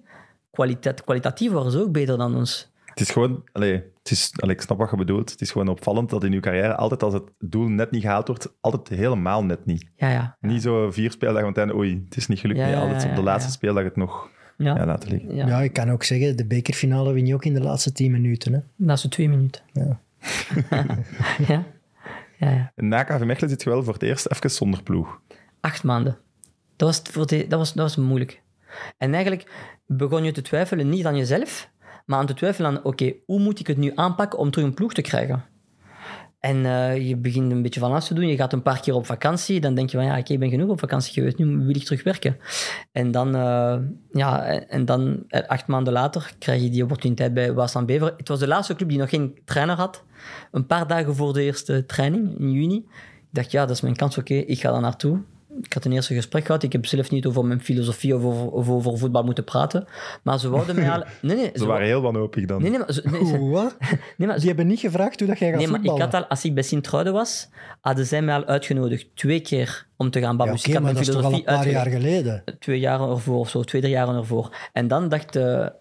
Kwaliteit, 0.51 1.03
kwalitatief 1.03 1.51
waren 1.51 1.71
ze 1.71 1.79
ook 1.79 1.91
beter 1.91 2.17
dan 2.17 2.35
ons. 2.35 2.71
Het 2.85 2.99
is 2.99 3.09
gewoon... 3.09 3.43
Allee, 3.51 3.73
het 3.73 4.11
is, 4.11 4.31
allee, 4.35 4.55
ik 4.55 4.61
snap 4.61 4.77
wat 4.77 4.89
je 4.89 4.95
bedoelt. 4.95 5.31
Het 5.31 5.41
is 5.41 5.51
gewoon 5.51 5.67
opvallend 5.67 6.09
dat 6.09 6.23
in 6.23 6.31
je 6.31 6.39
carrière 6.39 6.75
altijd 6.75 7.03
als 7.03 7.13
het 7.13 7.23
doel 7.39 7.67
net 7.67 7.91
niet 7.91 8.01
gehaald 8.01 8.27
wordt, 8.27 8.53
altijd 8.61 8.99
helemaal 8.99 9.43
net 9.43 9.65
niet. 9.65 9.85
Ja, 9.95 10.09
ja. 10.09 10.37
Niet 10.41 10.61
zo 10.61 10.91
vier 10.91 11.11
speeldagen, 11.11 11.43
want 11.43 11.55
dan, 11.55 11.75
oei, 11.75 12.01
het 12.05 12.17
is 12.17 12.27
niet 12.27 12.39
gelukt. 12.39 12.59
Ja, 12.59 12.65
nee, 12.65 12.75
ja, 12.75 12.81
altijd 12.81 13.03
ja, 13.03 13.09
op 13.09 13.15
de 13.15 13.21
laatste 13.21 13.49
ja. 13.49 13.55
speeldag 13.55 13.83
het 13.83 13.95
nog 13.95 14.29
Ja, 14.57 14.75
ja, 14.75 14.85
laten 14.85 15.09
liggen. 15.09 15.35
ja. 15.35 15.47
Ja, 15.47 15.61
ik 15.61 15.73
kan 15.73 15.91
ook 15.91 16.03
zeggen, 16.03 16.37
de 16.37 16.45
bekerfinale 16.45 17.13
win 17.13 17.25
je 17.25 17.33
ook 17.33 17.45
in 17.45 17.53
de 17.53 17.61
laatste 17.61 17.91
10 17.91 18.11
minuten. 18.11 18.53
Hè? 18.53 18.59
Na 18.75 18.95
zo'n 18.95 19.09
twee 19.09 19.29
minuten. 19.29 19.61
Ja. 19.73 19.99
ja. 22.39 22.49
Ja. 22.49 22.71
En 22.75 22.87
na 22.87 23.03
KV 23.03 23.23
Mechelen 23.23 23.49
zit 23.49 23.63
je 23.63 23.69
wel 23.69 23.83
voor 23.83 23.93
het 23.93 24.03
eerst 24.03 24.27
even 24.31 24.51
zonder 24.51 24.83
ploeg. 24.83 25.21
Acht 25.59 25.83
maanden. 25.83 26.17
Dat 26.75 26.87
was, 26.87 27.13
voor 27.13 27.27
de, 27.27 27.47
dat, 27.47 27.59
was, 27.59 27.73
dat 27.73 27.95
was 27.95 28.05
moeilijk. 28.05 28.41
En 28.97 29.13
eigenlijk 29.13 29.51
begon 29.85 30.23
je 30.23 30.31
te 30.31 30.41
twijfelen 30.41 30.89
niet 30.89 31.05
aan 31.05 31.17
jezelf, 31.17 31.69
maar 32.05 32.19
aan 32.19 32.25
te 32.25 32.33
twijfelen 32.33 32.69
aan, 32.69 32.83
oké, 32.83 33.13
hoe 33.25 33.39
moet 33.39 33.59
ik 33.59 33.67
het 33.67 33.77
nu 33.77 33.91
aanpakken 33.95 34.39
om 34.39 34.51
terug 34.51 34.67
een 34.67 34.73
ploeg 34.73 34.93
te 34.93 35.01
krijgen? 35.01 35.45
En 36.39 36.65
eh, 36.65 37.07
je 37.07 37.17
begint 37.17 37.51
een 37.51 37.61
beetje 37.61 37.79
van 37.79 37.91
alles 37.91 38.07
te 38.07 38.13
doen. 38.13 38.27
Je 38.27 38.35
gaat 38.35 38.53
een 38.53 38.61
paar 38.61 38.79
keer 38.79 38.93
op 38.93 39.05
vakantie. 39.05 39.59
Dan 39.59 39.75
denk 39.75 39.89
je 39.89 39.97
van, 39.97 40.05
ja, 40.05 40.17
oké, 40.17 40.33
ik 40.33 40.39
ben 40.39 40.49
genoeg 40.49 40.69
op 40.69 40.79
vakantie 40.79 41.13
geweest. 41.13 41.37
Nu 41.37 41.57
wil 41.57 41.75
ik 41.75 41.83
terug 41.83 42.03
werken. 42.03 42.37
En 42.91 43.11
dan, 43.11 43.35
eh, 43.35 43.77
ja, 44.11 44.43
en- 44.45 44.69
en 44.69 44.85
dan 44.85 45.23
eh, 45.27 45.47
acht 45.47 45.67
maanden 45.67 45.93
later 45.93 46.33
krijg 46.39 46.61
je 46.61 46.69
die 46.69 46.83
opportuniteit 46.83 47.33
bij 47.33 47.53
Waasland 47.53 47.85
Bever. 47.87 48.13
Het 48.17 48.27
was 48.27 48.39
de 48.39 48.47
laatste 48.47 48.75
club 48.75 48.89
die 48.89 48.97
nog 48.97 49.09
geen 49.09 49.39
trainer 49.45 49.75
had. 49.75 50.03
Een 50.51 50.65
paar 50.65 50.87
dagen 50.87 51.15
voor 51.15 51.33
de 51.33 51.43
eerste 51.43 51.85
training 51.85 52.39
in 52.39 52.51
juni. 52.51 52.75
Ik 52.75 53.35
dacht, 53.35 53.51
ja, 53.51 53.65
dat 53.65 53.75
is 53.75 53.81
mijn 53.81 53.95
kans. 53.95 54.17
Oké, 54.17 54.33
ik 54.33 54.59
ga 54.59 54.71
daar 54.71 54.81
naartoe. 54.81 55.21
Ik 55.61 55.73
had 55.73 55.85
een 55.85 55.91
eerste 55.91 56.13
gesprek 56.13 56.45
gehad. 56.45 56.63
Ik 56.63 56.71
heb 56.71 56.85
zelf 56.85 57.11
niet 57.11 57.25
over 57.25 57.45
mijn 57.45 57.61
filosofie 57.61 58.15
of 58.15 58.23
over, 58.23 58.49
of 58.51 58.69
over 58.69 58.97
voetbal 58.97 59.23
moeten 59.23 59.43
praten. 59.43 59.87
Maar 60.23 60.39
ze 60.39 60.49
wouden 60.49 60.75
mij 60.75 60.89
al... 60.91 61.03
Nee, 61.21 61.35
nee. 61.35 61.49
Ze 61.53 61.65
waren 61.65 61.85
heel 61.87 62.01
wanhopig 62.01 62.45
dan. 62.45 62.61
Nee, 62.61 62.69
nee, 62.69 62.79
maar... 62.79 62.93
Ze, 62.93 63.01
nee, 63.11 63.25
ze- 63.25 63.37
Oeh, 63.39 63.51
wat? 63.53 63.77
nee, 64.17 64.27
maar 64.27 64.37
Die 64.37 64.47
hebben 64.47 64.67
niet 64.67 64.79
gevraagd 64.79 65.19
hoe 65.19 65.27
dat 65.27 65.39
jij 65.39 65.49
gaat 65.49 65.57
Nee, 65.57 65.67
maar 65.67 65.83
ik 65.83 66.01
had 66.01 66.13
al, 66.13 66.25
als 66.25 66.45
ik 66.45 66.53
bij 66.53 66.63
Sint-Truiden 66.63 67.13
was, 67.13 67.49
hadden 67.81 68.05
zij 68.05 68.21
mij 68.21 68.35
al 68.35 68.45
uitgenodigd 68.45 69.07
twee 69.15 69.39
keer 69.39 69.87
om 69.97 70.09
te 70.11 70.19
gaan 70.19 70.31
Ja, 70.31 70.35
babbelen. 70.37 70.59
oké, 70.59 70.61
Dus 70.61 70.67
ik 70.67 70.73
had 70.73 70.83
maar 70.83 70.93
mijn 70.93 71.05
dat 71.05 71.15
is 71.15 71.21
toch 71.21 71.31
al 71.31 71.37
een 71.37 71.43
paar 71.43 71.69
jaar 71.69 71.89
geleden. 71.89 72.43
Twee 72.59 72.79
jaren 72.79 73.09
ervoor 73.09 73.39
of 73.39 73.49
zo, 73.49 73.63
twee, 73.63 73.81
drie 73.81 73.93
jaren 73.93 74.15
ervoor. 74.15 74.55
En 74.73 74.87
dan 74.87 75.09
dachten, 75.09 75.73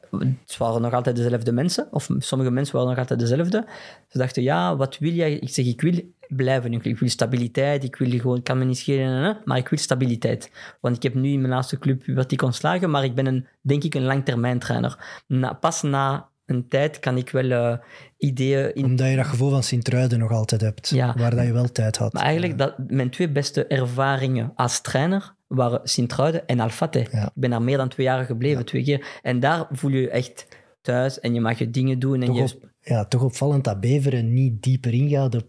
het 0.46 0.56
waren 0.58 0.82
nog 0.82 0.92
altijd 0.92 1.16
dezelfde 1.16 1.52
mensen, 1.52 1.88
of 1.90 2.08
sommige 2.18 2.50
mensen 2.50 2.74
waren 2.74 2.90
nog 2.90 2.98
altijd 2.98 3.18
dezelfde. 3.20 3.66
Ze 4.08 4.18
dachten, 4.18 4.42
ja, 4.42 4.76
wat 4.76 4.98
wil 4.98 5.12
jij? 5.12 5.32
Ik 5.32 5.48
zeg, 5.50 5.66
ik 5.66 5.80
wil 5.80 6.00
blijven. 6.28 6.72
Ik 6.72 6.82
wil- 6.82 6.92
Ik 6.92 6.98
wil 6.98 7.08
stabiliteit, 7.08 7.84
ik 7.84 7.96
wil 7.96 8.10
gewoon, 8.18 8.42
kan 8.42 8.58
me 8.58 8.64
niet 8.64 8.78
schelen, 8.78 9.38
maar 9.44 9.58
ik 9.58 9.68
wil 9.68 9.78
stabiliteit. 9.78 10.50
Want 10.80 10.96
ik 10.96 11.02
heb 11.02 11.14
nu 11.14 11.28
in 11.32 11.40
mijn 11.40 11.52
laatste 11.52 11.78
club, 11.78 12.02
werd 12.06 12.32
ik 12.32 12.42
ontslagen, 12.42 12.90
maar 12.90 13.04
ik 13.04 13.14
ben 13.14 13.26
een, 13.26 13.46
denk 13.60 13.84
ik 13.84 13.94
een 13.94 14.02
langtermijntrainer. 14.02 15.22
Na, 15.26 15.52
pas 15.52 15.82
na 15.82 16.28
een 16.46 16.68
tijd 16.68 16.98
kan 17.00 17.16
ik 17.16 17.30
wel 17.30 17.50
eh, 17.50 17.78
ideeën 18.16 18.74
in 18.74 18.84
Omdat 18.84 19.08
je 19.10 19.16
dat 19.16 19.26
gevoel 19.26 19.50
van 19.50 19.62
Sint-Truiden 19.62 20.18
nog 20.18 20.30
altijd 20.30 20.60
hebt. 20.60 20.88
Ja. 20.88 21.14
Waar 21.18 21.36
dat 21.36 21.46
je 21.46 21.52
wel 21.52 21.72
tijd 21.72 21.96
had. 21.96 22.12
Maar 22.12 22.22
eigenlijk, 22.22 22.58
dat, 22.58 22.74
mijn 22.86 23.10
twee 23.10 23.28
beste 23.30 23.66
ervaringen 23.66 24.52
als 24.54 24.80
trainer 24.80 25.34
waren 25.46 25.80
Sint-Truiden 25.84 26.46
en 26.46 26.60
Alfate. 26.60 27.06
Ja. 27.12 27.24
Ik 27.24 27.30
ben 27.34 27.50
daar 27.50 27.62
meer 27.62 27.76
dan 27.76 27.88
twee 27.88 28.06
jaar 28.06 28.24
gebleven, 28.24 28.64
twee 28.64 28.82
keer. 28.84 29.06
En 29.22 29.40
daar 29.40 29.66
voel 29.70 29.90
je 29.90 30.00
je 30.00 30.10
echt 30.10 30.46
thuis 30.82 31.20
en 31.20 31.34
je 31.34 31.40
mag 31.40 31.58
je 31.58 31.70
dingen 31.70 31.98
doen. 31.98 32.20
En 32.20 32.26
toch, 32.26 32.36
je, 32.36 32.42
op, 32.42 32.70
ja, 32.80 33.04
toch 33.04 33.22
opvallend 33.22 33.64
dat 33.64 33.80
Beveren 33.80 34.32
niet 34.34 34.62
dieper 34.62 34.92
ingaat 34.92 35.34
op, 35.34 35.46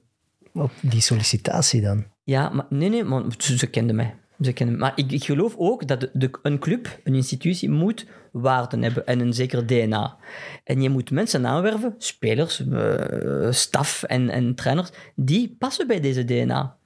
op 0.53 0.71
die 0.81 1.01
sollicitatie 1.01 1.81
dan. 1.81 2.05
Ja, 2.23 2.49
maar 2.49 2.65
nee, 2.69 2.89
nee, 2.89 3.03
maar 3.03 3.23
ze, 3.37 3.57
ze 3.57 3.67
kenden 3.67 3.95
mij. 3.95 4.15
Ze 4.41 4.53
kenden 4.53 4.77
mij. 4.77 4.87
Maar 4.89 4.97
ik, 4.97 5.11
ik 5.11 5.23
geloof 5.23 5.55
ook 5.57 5.87
dat 5.87 5.99
de, 5.99 6.09
de- 6.13 6.39
een 6.43 6.59
club, 6.59 6.99
een 7.03 7.15
institutie, 7.15 7.69
moet 7.69 8.05
waarden 8.31 8.81
hebben 8.81 9.05
en 9.05 9.19
een 9.19 9.33
zeker 9.33 9.65
DNA. 9.65 10.17
En 10.63 10.81
je 10.81 10.89
moet 10.89 11.11
mensen 11.11 11.45
aanwerven, 11.47 11.95
spelers, 11.97 12.67
eh, 12.67 13.47
staf 13.51 14.03
en, 14.03 14.29
en 14.29 14.55
trainers, 14.55 14.89
die 15.15 15.55
passen 15.59 15.87
bij 15.87 15.99
deze 15.99 16.25
DNA. 16.25 16.77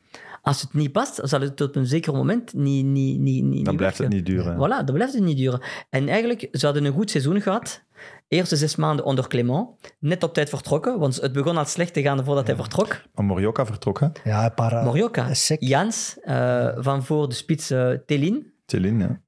Als 0.41 0.61
het 0.61 0.73
niet 0.73 0.91
past, 0.91 1.19
zal 1.23 1.41
het 1.41 1.61
op 1.61 1.75
een 1.75 1.85
zeker 1.85 2.13
moment 2.13 2.53
niet, 2.53 2.85
niet, 2.85 3.19
niet, 3.19 3.43
niet 3.43 3.65
Dan 3.65 3.75
blijft 3.75 3.97
het 3.97 4.09
niet 4.09 4.25
duren. 4.25 4.55
Voilà, 4.55 4.85
dat 4.85 4.93
blijft 4.93 5.13
het 5.13 5.23
niet 5.23 5.37
duren. 5.37 5.61
En 5.89 6.07
eigenlijk, 6.07 6.47
ze 6.51 6.65
hadden 6.65 6.85
een 6.85 6.93
goed 6.93 7.09
seizoen 7.09 7.41
gehad. 7.41 7.83
Eerste 8.27 8.55
zes 8.55 8.75
maanden 8.75 9.05
onder 9.05 9.27
Clement. 9.27 9.67
Net 9.99 10.23
op 10.23 10.33
tijd 10.33 10.49
vertrokken, 10.49 10.99
want 10.99 11.15
het 11.21 11.31
begon 11.33 11.57
al 11.57 11.65
slecht 11.65 11.93
te 11.93 12.01
gaan 12.01 12.23
voordat 12.23 12.47
hij 12.47 12.55
vertrok. 12.55 13.01
Maar 13.13 13.25
Morioka 13.25 13.65
vertrokken. 13.65 14.11
Ja, 14.23 14.45
een 14.45 14.53
paar... 14.53 14.83
Morioka. 14.83 15.27
Jans, 15.59 16.17
eh, 16.21 16.69
van 16.75 17.03
voor 17.03 17.29
de 17.29 17.35
spits 17.35 17.69
eh 17.69 17.89
Telin, 18.05 18.51
Tillin, 18.65 18.99
ja. 18.99 19.19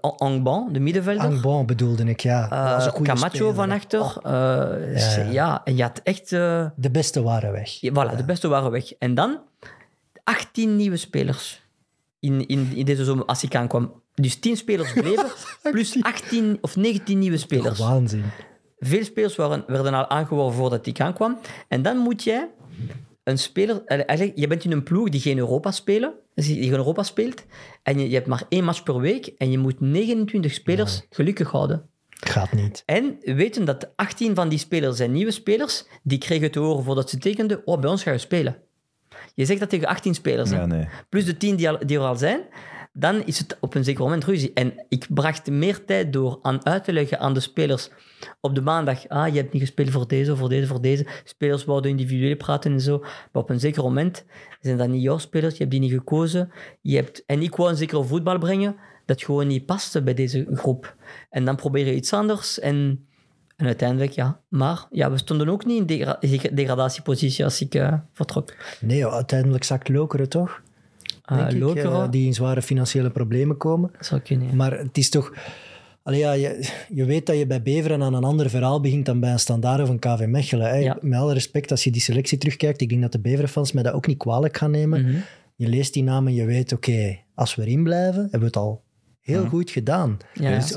eh 0.00 0.10
Angban, 0.16 0.72
de 0.72 0.80
middenvelder, 0.80 1.24
Angbon 1.24 1.66
bedoelde 1.66 2.04
ik, 2.04 2.20
ja. 2.20 2.40
Dat 2.40 2.74
was 2.74 2.84
een 2.84 2.90
eh 2.90 2.96
goede 2.96 3.12
Camacho 3.12 3.36
speler, 3.36 3.54
van 3.54 3.68
hè. 3.70 3.74
achter. 3.76 4.00
Oh, 4.00 4.16
eh, 4.22 4.96
Ja, 5.16 5.22
ja. 5.24 5.30
ja, 5.30 5.60
en 5.64 5.76
je 5.76 5.82
had 5.82 6.00
echt... 6.02 6.32
eh, 6.32 6.66
de 6.76 6.90
beste 6.90 7.22
waren 7.22 7.52
weg. 7.52 7.70
ja, 7.70 7.90
voilà, 7.90 8.16
de 8.16 8.24
beste 8.24 8.48
waren 8.48 8.70
weg. 8.70 8.92
En 8.92 9.14
dan 9.14 9.40
18 10.24 10.76
nieuwe 10.76 10.96
spelers 10.96 11.62
in, 12.20 12.46
in, 12.46 12.72
in 12.74 12.84
deze 12.84 13.04
zomer 13.04 13.24
als 13.24 13.42
ik 13.42 13.54
aankwam. 13.54 14.01
Dus 14.14 14.38
10 14.38 14.56
spelers 14.56 14.92
bleven, 14.92 15.26
plus 15.72 15.96
18 16.02 16.58
of 16.60 16.76
19 16.76 17.18
nieuwe 17.18 17.36
spelers. 17.36 17.78
Waanzin. 17.78 18.24
veel 18.78 19.04
spelers 19.04 19.36
waren, 19.36 19.64
werden 19.66 19.94
al 19.94 20.08
aangeworven 20.08 20.58
voordat 20.58 20.86
ik 20.86 21.00
aankwam. 21.00 21.38
En 21.68 21.82
dan 21.82 21.96
moet 21.96 22.22
jij 22.24 22.48
een 23.24 23.38
speler... 23.38 23.82
eh, 23.84 24.00
Eigenlijk, 24.06 24.38
je 24.38 24.46
bent 24.46 24.64
in 24.64 24.72
een 24.72 24.82
ploeg 24.82 25.08
die 25.08 25.20
geen 25.20 25.38
Europa 25.38 25.70
spelen, 25.70 26.12
dus 26.34 26.46
die 26.46 26.62
geen 26.62 26.72
Europa 26.72 27.02
speelt. 27.02 27.44
En 27.82 27.98
je, 27.98 28.08
je 28.08 28.14
hebt 28.14 28.26
maar 28.26 28.44
één 28.48 28.64
match 28.64 28.82
per 28.82 29.00
week. 29.00 29.26
En 29.38 29.50
je 29.50 29.58
moet 29.58 29.80
29 29.80 30.52
spelers 30.52 31.02
gelukkig 31.10 31.50
houden. 31.50 31.86
Gaat 32.10 32.52
niet. 32.52 32.82
En 32.86 33.16
weten 33.20 33.64
dat 33.64 33.92
18 33.96 34.34
van 34.34 34.48
die 34.48 34.58
spelers 34.58 34.96
zijn 34.96 35.12
nieuwe 35.12 35.30
spelers. 35.30 35.84
Die 36.02 36.18
kregen 36.18 36.50
te 36.50 36.58
horen 36.58 36.84
voordat 36.84 37.10
ze 37.10 37.18
tekenden, 37.18 37.62
oh, 37.64 37.80
bij 37.80 37.90
ons 37.90 38.02
ga 38.02 38.10
je 38.12 38.18
spelen. 38.18 38.56
Je 39.34 39.44
zegt 39.44 39.60
dat 39.60 39.68
tegen 39.68 39.88
18 39.88 40.14
spelers. 40.14 40.50
Ja, 40.50 40.66
nee. 40.66 40.88
plus 41.08 41.24
de 41.24 41.36
10 41.36 41.56
die, 41.56 41.68
al, 41.70 41.78
die 41.86 41.98
er 41.98 42.04
al 42.04 42.16
zijn, 42.16 42.40
dan 42.92 43.24
is 43.24 43.38
het 43.38 43.56
op 43.60 43.74
een 43.74 43.84
zeker 43.84 44.02
moment 44.02 44.24
ruzie. 44.24 44.52
En 44.52 44.84
ik 44.88 45.06
bracht 45.08 45.50
meer 45.50 45.84
tijd 45.84 46.12
door 46.12 46.38
aan 46.42 46.66
uit 46.66 46.84
te 46.84 46.92
leggen 46.92 47.18
aan 47.18 47.34
de 47.34 47.40
spelers 47.40 47.90
op 48.40 48.54
de 48.54 48.60
maandag. 48.60 49.08
Ah, 49.08 49.28
je 49.28 49.40
hebt 49.40 49.52
niet 49.52 49.62
gespeeld 49.62 49.90
voor 49.90 50.08
deze, 50.08 50.36
voor 50.36 50.48
deze, 50.48 50.66
voor 50.66 50.80
deze. 50.80 51.06
Spelers 51.24 51.64
wouden 51.64 51.90
individueel 51.90 52.36
praten 52.36 52.72
en 52.72 52.80
zo. 52.80 52.98
Maar 52.98 53.42
op 53.42 53.50
een 53.50 53.60
zeker 53.60 53.82
moment 53.82 54.24
zijn 54.60 54.76
dat 54.76 54.88
niet 54.88 55.02
jouw 55.02 55.18
spelers. 55.18 55.52
Je 55.52 55.58
hebt 55.58 55.70
die 55.70 55.80
niet 55.80 55.92
gekozen. 55.92 56.52
Je 56.80 56.96
hebt, 56.96 57.24
en 57.26 57.42
ik 57.42 57.56
wou 57.56 57.70
een 57.70 57.76
zekere 57.76 58.04
voetbal 58.04 58.38
brengen 58.38 58.76
dat 59.06 59.22
gewoon 59.22 59.46
niet 59.46 59.66
paste 59.66 60.02
bij 60.02 60.14
deze 60.14 60.46
groep. 60.52 60.96
En 61.30 61.44
dan 61.44 61.56
probeer 61.56 61.86
je 61.86 61.94
iets 61.94 62.12
anders 62.12 62.60
en... 62.60 63.06
En 63.56 63.68
uiteindelijk, 63.68 64.12
ja. 64.12 64.40
Maar 64.48 64.86
ja, 64.90 65.10
we 65.10 65.18
stonden 65.18 65.48
ook 65.48 65.64
niet 65.64 65.78
in 65.78 65.86
degra- 65.86 66.18
degradatiepositie 66.52 67.44
als 67.44 67.60
ik 67.60 67.74
eh, 67.74 67.94
vertrok. 68.12 68.54
Nee, 68.80 69.06
uiteindelijk 69.06 69.64
zakt 69.64 69.88
Lokeren 69.88 70.28
toch? 70.28 70.62
Uh, 71.32 71.38
Denk 71.38 71.50
ik, 71.50 71.60
Lokeren, 71.60 72.02
eh, 72.02 72.10
die 72.10 72.26
in 72.26 72.34
zware 72.34 72.62
financiële 72.62 73.10
problemen 73.10 73.56
komen. 73.56 73.90
zou 74.00 74.20
kunnen. 74.20 74.48
ja. 74.48 74.54
Maar 74.54 74.78
het 74.78 74.98
is 74.98 75.10
toch... 75.10 75.32
Allee, 76.02 76.18
ja, 76.18 76.32
je, 76.32 76.70
je 76.88 77.04
weet 77.04 77.26
dat 77.26 77.38
je 77.38 77.46
bij 77.46 77.62
Beveren 77.62 78.02
aan 78.02 78.14
een 78.14 78.24
ander 78.24 78.50
verhaal 78.50 78.80
begint 78.80 79.06
dan 79.06 79.20
bij 79.20 79.32
een 79.32 79.38
standaard 79.38 79.80
of 79.80 79.88
een 79.88 79.98
KV 79.98 80.24
Mechelen. 80.26 80.68
Hè. 80.68 80.76
Ja. 80.76 80.98
Met 81.00 81.18
alle 81.18 81.32
respect, 81.32 81.70
als 81.70 81.84
je 81.84 81.90
die 81.90 82.00
selectie 82.00 82.38
terugkijkt, 82.38 82.80
ik 82.80 82.88
denk 82.88 83.02
dat 83.02 83.12
de 83.12 83.20
Beveren-fans 83.20 83.72
mij 83.72 83.82
dat 83.82 83.92
ook 83.92 84.06
niet 84.06 84.18
kwalijk 84.18 84.56
gaan 84.56 84.70
nemen. 84.70 85.02
Mhm. 85.02 85.16
Je 85.56 85.68
leest 85.68 85.92
die 85.92 86.02
namen, 86.02 86.34
je 86.34 86.44
weet, 86.44 86.72
oké, 86.72 87.18
als 87.34 87.54
we 87.54 87.62
erin 87.62 87.82
blijven, 87.82 88.20
hebben 88.20 88.40
we 88.40 88.46
het 88.46 88.56
al 88.56 88.82
heel 89.22 89.46
goed 89.46 89.70
gedaan. 89.70 90.16
Ja. 90.34 90.54
Dus 90.58 90.76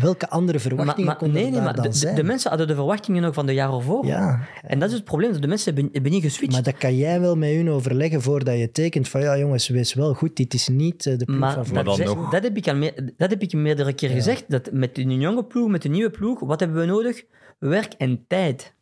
welke 0.00 0.28
andere 0.28 0.52
Maar, 0.58 0.60
verwachtingen 0.66 1.06
maar, 1.06 1.16
konden 1.16 1.36
nee, 1.36 1.44
er 1.44 1.50
nee, 1.50 1.60
daar 1.60 1.64
maar 1.74 1.82
dan 1.82 1.92
de, 1.92 1.98
zijn? 1.98 2.14
de 2.14 2.22
mensen 2.22 2.48
hadden 2.48 2.68
de 2.68 2.74
verwachtingen 2.74 3.24
ook 3.24 3.34
van 3.34 3.46
de 3.46 3.52
jaren 3.54 3.82
voor. 3.82 4.06
ja, 4.06 4.40
En 4.62 4.78
dat 4.78 4.88
is 4.88 4.94
het 4.94 5.04
probleem, 5.04 5.32
dat 5.32 5.42
de 5.42 5.48
mensen 5.48 5.74
hebben, 5.74 5.92
hebben 5.92 6.12
niet 6.12 6.22
geswitcht. 6.22 6.54
maar 6.54 6.62
dat 6.62 6.76
kan 6.76 6.96
jij 6.96 7.20
wel 7.20 7.36
met 7.36 7.50
hun 7.54 7.70
overleggen 7.70 8.22
voordat 8.22 8.58
je 8.58 8.70
tekent. 8.70 9.08
Van 9.08 9.20
ja, 9.20 9.38
jongens, 9.38 9.68
wees 9.68 9.94
wel 9.94 10.14
goed, 10.14 10.36
dit 10.36 10.54
is 10.54 10.68
niet 10.68 11.06
eh, 11.06 11.18
de 11.18 11.24
ploeg 11.24 11.38
Maar 11.38 11.52
van 11.52 11.62
dat, 11.64 11.72
Maar 11.72 11.84
dan 11.84 11.94
zeg- 11.96 12.06
nog- 12.06 12.30
dat, 12.30 12.42
heb 12.42 12.56
ik 12.56 12.68
al 12.68 12.76
meer, 12.76 13.12
dat 13.16 13.30
heb 13.30 13.42
ik 13.42 13.52
meerdere 13.52 13.92
keer 13.92 14.10
gezegd. 14.10 14.44
Dat 14.48 14.70
met 14.72 14.98
een 14.98 15.20
jonge 15.20 15.44
ploeg, 15.44 15.68
met 15.68 15.84
een 15.84 15.90
nieuwe 15.90 16.10
ploeg, 16.10 16.40
wat 16.40 16.60
hebben 16.60 16.78
we 16.80 16.86
nodig? 16.86 17.24
Werk 17.58 17.92
en 17.98 18.24
tijd. 18.28 18.74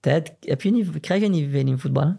Tijd 0.00 0.32
heb 0.40 0.62
je 0.62 0.70
niet, 0.70 1.00
krijg 1.00 1.22
je 1.22 1.28
niet 1.28 1.50
veel 1.50 1.66
in 1.66 1.78
voetbal. 1.78 2.04
hè? 2.04 2.12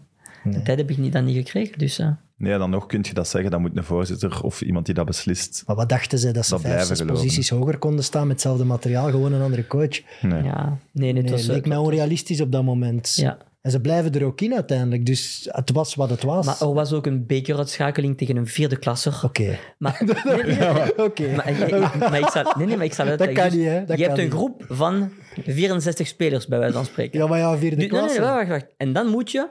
Nee. 0.50 0.62
Tijd 0.62 0.78
heb 0.78 0.90
ik 0.90 0.98
niet, 0.98 1.12
dan 1.12 1.24
niet 1.24 1.36
gekregen. 1.36 1.78
Dus, 1.78 1.98
eh, 1.98 2.08
Nee, 2.38 2.58
dan 2.58 2.70
nog 2.70 2.86
kun 2.86 3.00
je 3.02 3.14
dat 3.14 3.28
zeggen. 3.28 3.50
Dan 3.50 3.60
moet 3.60 3.76
een 3.76 3.84
voorzitter 3.84 4.42
of 4.42 4.60
iemand 4.62 4.86
die 4.86 4.94
dat 4.94 5.06
beslist. 5.06 5.62
Maar 5.66 5.76
wat 5.76 5.88
dachten 5.88 6.18
ze? 6.18 6.30
Dat 6.30 6.44
ze 6.44 6.50
Dat 6.50 6.60
vijf, 6.60 6.72
blijven 6.74 6.96
zes 6.96 7.04
geloven. 7.06 7.22
posities 7.24 7.50
hoger 7.50 7.78
konden 7.78 8.04
staan 8.04 8.22
met 8.26 8.32
hetzelfde 8.32 8.64
materiaal, 8.64 9.10
gewoon 9.10 9.32
een 9.32 9.42
andere 9.42 9.66
coach. 9.66 10.00
Nee. 10.22 10.42
ja, 10.42 10.78
nee, 10.92 11.12
nee, 11.12 11.14
het 11.14 11.22
Nee, 11.22 11.30
was, 11.30 11.40
het 11.40 11.48
eh, 11.50 11.54
leek 11.56 11.66
mij 11.66 11.76
het 11.76 11.86
onrealistisch 11.86 12.40
op 12.40 12.52
dat 12.52 12.64
moment. 12.64 13.14
Ja. 13.16 13.38
En 13.60 13.70
ze 13.70 13.80
blijven 13.80 14.12
er 14.14 14.24
ook 14.24 14.40
in 14.40 14.54
uiteindelijk, 14.54 15.06
dus 15.06 15.48
het 15.52 15.70
was 15.72 15.94
wat 15.94 16.10
het 16.10 16.22
was. 16.22 16.46
Maar 16.46 16.60
er 16.60 16.72
was 16.74 16.92
ook 16.92 17.06
een 17.06 17.26
bekeruitschakeling 17.26 18.16
tegen 18.18 18.36
een 18.36 18.46
vierde 18.46 18.76
klasser. 18.76 19.20
Oké. 19.24 19.58
Maar, 19.78 20.02
nee, 20.24 20.42
nee. 20.42 20.58
Maar, 21.36 21.48
ik- 21.48 21.98
maar 21.98 22.18
ik 22.18 22.28
zal, 22.28 22.52
nee, 22.56 22.66
nee, 22.66 22.76
maar 22.76 22.84
ik 22.86 22.92
zal 22.94 23.06
Dat 23.06 23.32
kan 23.32 23.44
Dus 23.44 23.52
niet, 23.54 23.64
hè? 23.66 23.84
Dat 23.84 23.98
je 23.98 24.04
hebt 24.06 24.18
een 24.18 24.30
groep 24.30 24.64
van 24.68 25.10
64 25.46 26.06
spelers, 26.06 26.46
bij 26.46 26.58
wijze 26.58 26.74
van 26.74 26.84
spreken. 26.84 27.18
Ja, 27.20 27.26
maar 27.26 27.38
ja, 27.38 27.56
vierde 27.56 27.76
Nu- 27.76 27.82
nee, 27.82 27.90
nee, 27.90 28.00
klasse. 28.00 28.20
wacht, 28.20 28.48
wacht. 28.48 28.66
En 28.76 28.92
dan 28.92 29.06
moet 29.06 29.30
je 29.30 29.48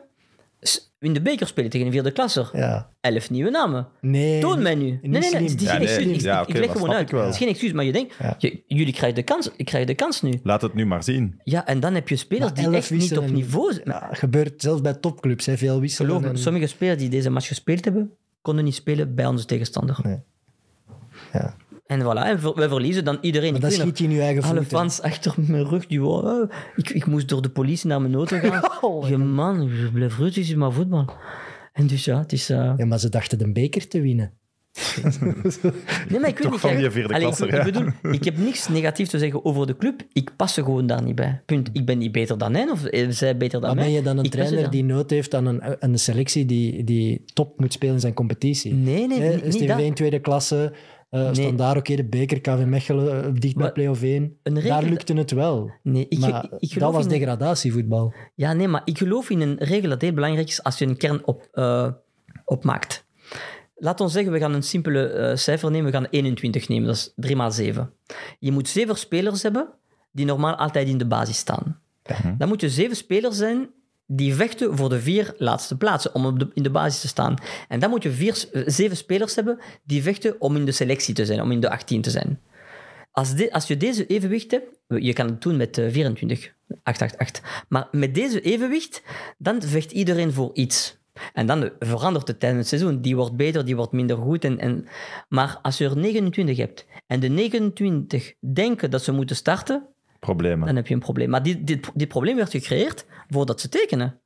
in 0.99 1.13
de 1.13 1.21
beker 1.21 1.47
spelen 1.47 1.69
tegen 1.69 1.85
een 1.85 1.91
vierde 1.93 2.11
klasser. 2.11 2.49
Ja. 2.53 2.89
Elf 3.01 3.29
nieuwe 3.29 3.49
namen. 3.49 3.87
Nee. 4.01 4.41
Toon 4.41 4.61
mij 4.61 4.75
nu. 4.75 4.83
Nee, 4.85 4.99
nee, 5.01 5.09
nee, 5.09 5.49
het 5.49 5.61
is 5.61 5.69
geen 5.69 5.81
excuus. 5.81 6.05
Ik, 6.15 6.21
ja, 6.21 6.47
ik 6.47 6.57
leg 6.57 6.71
gewoon 6.71 6.91
uit. 6.91 7.11
Het 7.11 7.29
is 7.29 7.37
geen 7.37 7.47
excuus, 7.47 7.71
maar 7.71 7.83
je 7.85 7.91
denkt, 7.91 8.15
Ja. 8.19 8.35
je- 8.37 8.63
jullie 8.67 8.93
krijgen 8.93 9.15
de 9.15 9.23
kans. 9.23 9.49
Ik 9.55 9.65
krijg 9.65 9.85
de 9.85 9.95
kans 9.95 10.21
nu. 10.21 10.39
Laat 10.43 10.61
het 10.61 10.73
nu 10.73 10.85
maar 10.85 11.03
zien. 11.03 11.39
Ja, 11.43 11.65
en 11.65 11.79
dan 11.79 11.93
heb 11.93 12.09
je 12.09 12.15
spelers 12.15 12.51
Maar 12.53 12.63
die 12.69 12.75
echt 12.77 12.91
niet 12.91 13.17
op 13.17 13.29
niveau 13.29 13.73
zijn. 13.73 13.85
Ja, 13.87 14.09
gebeurt 14.11 14.61
zelfs 14.61 14.81
bij 14.81 14.93
topclubs, 14.93 15.45
hè, 15.45 15.57
veel 15.57 15.79
wisselen. 15.79 16.07
Geloof 16.11 16.23
me, 16.25 16.29
en- 16.29 16.37
sommige 16.37 16.67
spelers 16.67 16.99
die 16.99 17.09
deze 17.09 17.29
match 17.29 17.47
gespeeld 17.47 17.85
hebben, 17.85 18.11
konden 18.41 18.63
niet 18.63 18.75
spelen 18.75 19.15
bij 19.15 19.25
onze 19.25 19.45
tegenstander. 19.45 19.99
Nee. 20.03 20.19
Ja. 21.33 21.55
En 21.87 22.01
voilà, 22.01 22.23
en 22.25 22.39
ver- 22.39 22.53
we 22.55 22.67
verliezen 22.69 23.03
dan 23.03 23.17
iedereen. 23.21 23.51
Maar 23.51 23.61
nog, 23.61 23.71
schiet 23.71 23.97
je 23.97 24.03
in 24.03 24.11
je 24.11 24.21
eigen 24.21 24.43
Alle 24.43 24.55
voeten. 24.55 24.77
fans 24.77 25.01
achter 25.01 25.33
mijn 25.37 25.65
rug, 25.67 25.87
die 25.87 26.03
oh, 26.03 26.49
ik, 26.75 26.89
ik 26.89 27.05
moest 27.05 27.27
door 27.29 27.41
de 27.41 27.49
politie 27.49 27.87
naar 27.87 28.01
mijn 28.01 28.15
auto 28.15 28.37
gaan. 28.39 28.61
Oh, 28.81 29.07
je 29.09 29.17
man, 29.17 29.61
je 29.63 29.89
blijft 29.93 30.17
rustig, 30.17 30.43
is 30.49 30.55
maar 30.55 30.71
voetbal. 30.71 31.09
En 31.73 31.87
dus 31.87 32.05
ja, 32.05 32.19
het 32.19 32.31
is... 32.31 32.49
eh, 32.49 32.73
Ja, 32.77 32.85
maar 32.85 32.99
ze 32.99 33.09
dachten 33.09 33.37
de 33.37 33.51
beker 33.51 33.87
te 33.87 34.01
winnen. 34.01 34.31
Nee, 36.09 36.19
maar 36.19 36.29
ik 36.29 36.37
weet 36.37 36.41
Toch 36.41 36.51
niet... 36.51 36.59
van 36.59 36.75
die 36.75 36.91
vierde 36.91 37.13
allee, 37.13 37.27
ik- 37.27 37.35
klasser, 37.35 37.47
ik, 37.47 37.53
ja. 37.53 37.63
bedoel, 37.63 38.13
ik 38.13 38.23
heb 38.23 38.37
niks 38.37 38.67
negatiefs 38.67 39.09
te 39.09 39.17
zeggen 39.19 39.45
over 39.45 39.67
de 39.67 39.77
club. 39.77 40.01
Ik 40.13 40.31
pas 40.35 40.57
er 40.57 40.63
gewoon 40.63 40.87
daar 40.87 41.03
niet 41.03 41.15
bij. 41.15 41.41
Punt. 41.45 41.69
Ik 41.73 41.85
ben 41.85 41.97
niet 41.97 42.11
beter 42.11 42.37
dan 42.37 42.53
hen, 42.53 42.71
of 42.71 42.85
eh, 42.85 43.07
zij 43.09 43.37
beter 43.37 43.59
dan 43.61 43.69
Maar 43.69 43.75
mij. 43.75 43.85
ben 43.85 43.93
je 43.95 44.01
dan 44.01 44.17
een 44.17 44.23
Ik 44.23 44.33
er 44.33 44.37
trainer 44.39 44.61
dan. 44.61 44.71
die 44.71 44.83
nood 44.83 45.09
heeft 45.09 45.33
aan 45.35 45.45
een, 45.45 45.61
een 45.79 45.99
selectie 45.99 46.45
die, 46.45 46.83
die 46.83 47.23
top 47.33 47.59
moet 47.59 47.73
spelen 47.73 47.93
in 47.93 47.99
zijn 48.01 48.13
competitie? 48.13 48.73
Nee, 48.73 49.07
nee, 49.07 49.19
Hè, 49.19 49.35
niet, 49.35 49.59
niet 49.59 49.67
dat. 49.67 49.79
in 49.79 49.93
tweede 49.93 50.19
klasse, 50.19 50.73
eh 51.09 51.21
Nee. 51.21 51.33
standaard, 51.33 51.77
oké, 51.77 51.95
de 51.95 52.05
beker, 52.05 52.41
KV 52.41 52.63
Mechelen, 52.65 53.23
eh, 53.23 53.29
dicht 53.33 53.55
bij 53.55 53.71
play-off 53.71 54.01
1. 54.03 54.37
een 54.43 54.53
Daar 54.53 54.83
lukte 54.83 55.13
het 55.13 55.31
wel. 55.31 55.71
Nee, 55.83 56.05
ik, 56.09 56.19
maar 56.19 56.43
ik, 56.43 56.51
ik 56.71 56.79
dat 56.79 56.93
was 56.93 57.03
in- 57.03 57.09
degradatievoetbal. 57.09 58.13
Ja, 58.35 58.53
nee, 58.53 58.67
maar 58.67 58.81
ik 58.85 58.97
geloof 58.97 59.29
in 59.29 59.41
een 59.41 59.55
regel 59.59 59.89
dat 59.89 60.01
heel 60.01 60.13
belangrijk 60.13 60.47
is 60.47 60.63
als 60.63 60.77
je 60.77 60.85
een 60.85 60.97
kern 60.97 61.25
op, 61.25 61.47
eh, 61.51 61.89
opmaakt. 62.45 63.05
Laat 63.75 64.01
ons 64.01 64.13
zeggen, 64.13 64.31
we 64.31 64.39
gaan 64.39 64.53
een 64.53 64.63
simpele 64.63 65.07
eh, 65.07 65.35
cijfer 65.35 65.71
nemen. 65.71 65.91
We 65.91 65.97
gaan 65.97 66.07
21 66.09 66.67
nemen, 66.67 66.87
dat 66.87 66.95
is 66.95 67.13
3 67.15 67.35
maal 67.35 67.51
7. 67.51 67.93
Je 68.39 68.51
moet 68.51 68.67
zeven 68.69 68.95
spelers 68.97 69.43
hebben 69.43 69.67
die 70.11 70.25
normaal 70.25 70.55
altijd 70.55 70.87
in 70.87 70.97
de 70.97 71.07
basis 71.07 71.37
staan. 71.37 71.79
Dan 72.37 72.47
moet 72.47 72.61
je 72.61 72.69
zeven 72.69 72.95
spelers 72.95 73.37
zijn 73.37 73.69
die 74.07 74.35
vechten 74.35 74.77
voor 74.77 74.89
de 74.89 74.99
vier 75.01 75.33
laatste 75.37 75.77
plaatsen 75.77 76.15
om 76.15 76.25
op 76.25 76.51
in 76.53 76.63
de 76.63 76.69
basis 76.69 77.01
te 77.01 77.07
staan. 77.07 77.35
En 77.67 77.79
dan 77.79 77.89
moet 77.89 78.03
je 78.03 78.11
vier, 78.11 78.45
eh, 78.51 78.61
zeven 78.65 78.97
spelers 78.97 79.35
hebben 79.35 79.59
die 79.83 80.01
vechten 80.03 80.41
om 80.41 80.55
in 80.55 80.65
de 80.65 80.71
selectie 80.71 81.13
te 81.13 81.25
zijn, 81.25 81.41
om 81.41 81.51
in 81.51 81.59
de 81.59 81.69
18 81.69 82.01
te 82.01 82.09
zijn. 82.09 82.39
Als, 83.11 83.35
de- 83.35 83.51
als 83.53 83.67
je 83.67 83.77
deze 83.77 84.05
evenwicht 84.05 84.51
hebt, 84.51 84.79
je 84.87 85.13
kan 85.13 85.25
het 85.27 85.41
doen 85.41 85.57
met 85.57 85.77
eh, 85.77 85.91
24, 85.91 86.53
888, 86.83 87.65
maar 87.69 87.87
met 87.91 88.15
deze 88.15 88.41
evenwicht, 88.41 89.03
dan 89.37 89.61
vecht 89.61 89.91
iedereen 89.91 90.33
voor 90.33 90.49
iets. 90.53 90.97
En 91.33 91.45
dan 91.45 91.69
verandert 91.79 92.27
het 92.27 92.39
tijdens 92.39 92.69
het 92.69 92.79
seizoen. 92.79 93.01
Die 93.01 93.15
wordt 93.15 93.35
beter, 93.35 93.65
die 93.65 93.75
wordt 93.75 93.91
minder 93.91 94.17
goed. 94.17 94.43
En, 94.43 94.59
en, 94.59 94.85
maar 95.29 95.59
als 95.61 95.77
je 95.77 95.85
er 95.85 95.97
29 95.97 96.57
hebt 96.57 96.85
en 97.07 97.19
de 97.19 97.27
29 97.27 98.33
denken 98.53 98.91
dat 98.91 99.03
ze 99.03 99.11
moeten 99.11 99.35
starten, 99.35 99.87
Problemen. 100.19 100.65
dan 100.67 100.75
heb 100.75 100.87
je 100.87 100.93
een 100.93 100.99
probleem. 100.99 101.29
Maar 101.29 101.43
dit, 101.43 101.67
dit, 101.67 101.89
dit 101.93 102.07
probleem 102.07 102.35
werd 102.35 102.49
gecreëerd 102.51 103.05
voordat 103.29 103.61
ze 103.61 103.69
tekenen. 103.69 104.19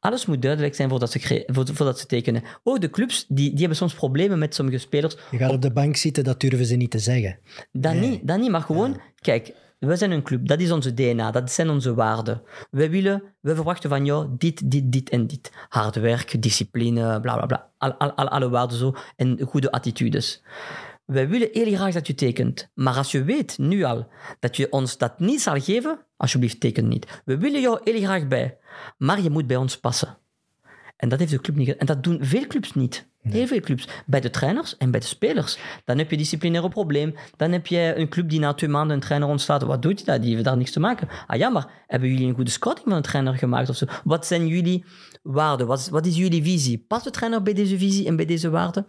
Alles 0.00 0.26
moet 0.26 0.42
duidelijk 0.42 0.74
zijn 0.74 0.88
voordat 0.88 1.10
ze, 1.10 1.44
voordat 1.52 1.98
ze 1.98 2.06
tekenen. 2.06 2.42
Ook 2.62 2.80
de 2.80 2.90
clubs 2.90 3.24
die, 3.28 3.48
die 3.50 3.58
hebben 3.58 3.76
soms 3.76 3.94
problemen 3.94 4.38
met 4.38 4.54
sommige 4.54 4.78
spelers. 4.78 5.16
Je 5.30 5.36
gaat 5.36 5.50
op 5.52 5.62
de 5.62 5.72
bank 5.72 5.96
zitten, 5.96 6.24
dat 6.24 6.40
durven 6.40 6.66
ze 6.66 6.76
niet 6.76 6.90
te 6.90 6.98
zeggen. 6.98 7.38
Dat, 7.72 7.92
Nee. 7.92 8.10
niet, 8.10 8.26
dat 8.28 8.38
niet, 8.38 8.50
maar 8.50 8.60
gewoon, 8.60 9.00
kijk, 9.20 9.52
we 9.78 9.96
zijn 9.96 10.10
een 10.10 10.22
club, 10.22 10.46
dat 10.48 10.60
is 10.60 10.70
onze 10.70 10.94
DNA, 10.94 11.30
dat 11.30 11.52
zijn 11.52 11.68
onze 11.70 11.94
waarden. 11.94 12.42
We 12.70 12.88
willen, 12.88 13.22
we 13.40 13.54
verwachten 13.54 13.90
van 13.90 14.04
jou 14.04 14.26
dit, 14.38 14.70
dit, 14.70 14.92
dit 14.92 15.08
en 15.10 15.26
dit. 15.26 15.50
Hard 15.68 15.96
werk, 15.96 16.42
discipline, 16.42 17.20
bla 17.20 17.36
bla 17.36 17.46
bla. 17.46 17.70
Al, 17.78 17.92
al, 17.94 18.12
al- 18.12 18.28
alle 18.28 18.48
waarden 18.48 18.78
zo 18.78 18.94
en 19.16 19.40
goede 19.48 19.70
attitudes. 19.70 20.42
Wij 21.08 21.28
willen 21.28 21.48
heel 21.52 21.74
graag 21.74 21.92
dat 21.92 22.06
je 22.06 22.14
tekent. 22.14 22.70
Maar 22.74 22.96
als 22.96 23.12
je 23.12 23.24
weet 23.24 23.58
nu 23.58 23.82
al 23.82 24.08
dat 24.40 24.56
je 24.56 24.72
ons 24.72 24.98
dat 24.98 25.18
niet 25.18 25.40
zal 25.40 25.60
geven, 25.60 25.98
alsjeblieft 26.16 26.60
teken 26.60 26.88
niet. 26.88 27.22
We 27.24 27.38
willen 27.38 27.60
jou 27.60 27.80
heel 27.84 28.00
graag 28.00 28.28
bij, 28.28 28.58
maar 28.98 29.20
je 29.20 29.30
moet 29.30 29.46
bij 29.46 29.56
ons 29.56 29.80
passen. 29.80 30.18
En 30.96 31.08
dat 31.08 31.18
heeft 31.18 31.30
de 31.30 31.40
club 31.40 31.56
niet 31.56 31.66
gedaan. 31.66 31.80
En 31.80 31.86
dat 31.86 32.04
doen 32.04 32.18
veel 32.22 32.46
clubs 32.46 32.74
niet. 32.74 33.08
Heel 33.22 33.46
veel 33.46 33.60
clubs. 33.60 33.88
Bij 34.06 34.20
de 34.20 34.30
trainers 34.30 34.76
en 34.76 34.90
bij 34.90 35.00
de 35.00 35.06
spelers. 35.06 35.58
Dan 35.84 35.98
heb 35.98 36.10
je 36.10 36.16
disciplinaire 36.16 36.68
probleem. 36.68 37.14
Dan 37.36 37.52
heb 37.52 37.66
je 37.66 37.92
een 37.96 38.08
club 38.08 38.28
die 38.28 38.40
na 38.40 38.54
twee 38.54 38.70
maanden 38.70 38.96
een 38.96 39.02
trainer 39.02 39.28
ontslaat. 39.28 39.62
Wat 39.62 39.82
doet 39.82 40.04
hij 40.04 40.14
dat? 40.14 40.22
Die 40.22 40.32
heeft 40.32 40.44
daar 40.44 40.56
niks 40.56 40.70
te 40.70 40.80
maken. 40.80 41.08
Ah 41.26 41.38
ja, 41.38 41.48
maar 41.48 41.84
hebben 41.86 42.08
jullie 42.08 42.26
een 42.26 42.34
goede 42.34 42.50
scouting 42.50 42.86
van 42.88 42.96
een 42.96 43.02
trainer 43.02 43.34
gemaakt 43.34 43.68
of 43.68 43.76
zo? 43.76 43.86
Wat 44.04 44.26
zijn 44.26 44.46
jullie 44.46 44.84
waarden? 45.22 45.66
Wat 45.66 45.78
is, 45.78 45.88
wat 45.88 46.06
is 46.06 46.16
jullie 46.16 46.42
visie? 46.42 46.84
Past 46.88 47.04
de 47.04 47.10
trainer 47.10 47.42
bij 47.42 47.54
deze 47.54 47.78
visie 47.78 48.06
en 48.06 48.16
bij 48.16 48.26
deze 48.26 48.50
waarden? 48.50 48.86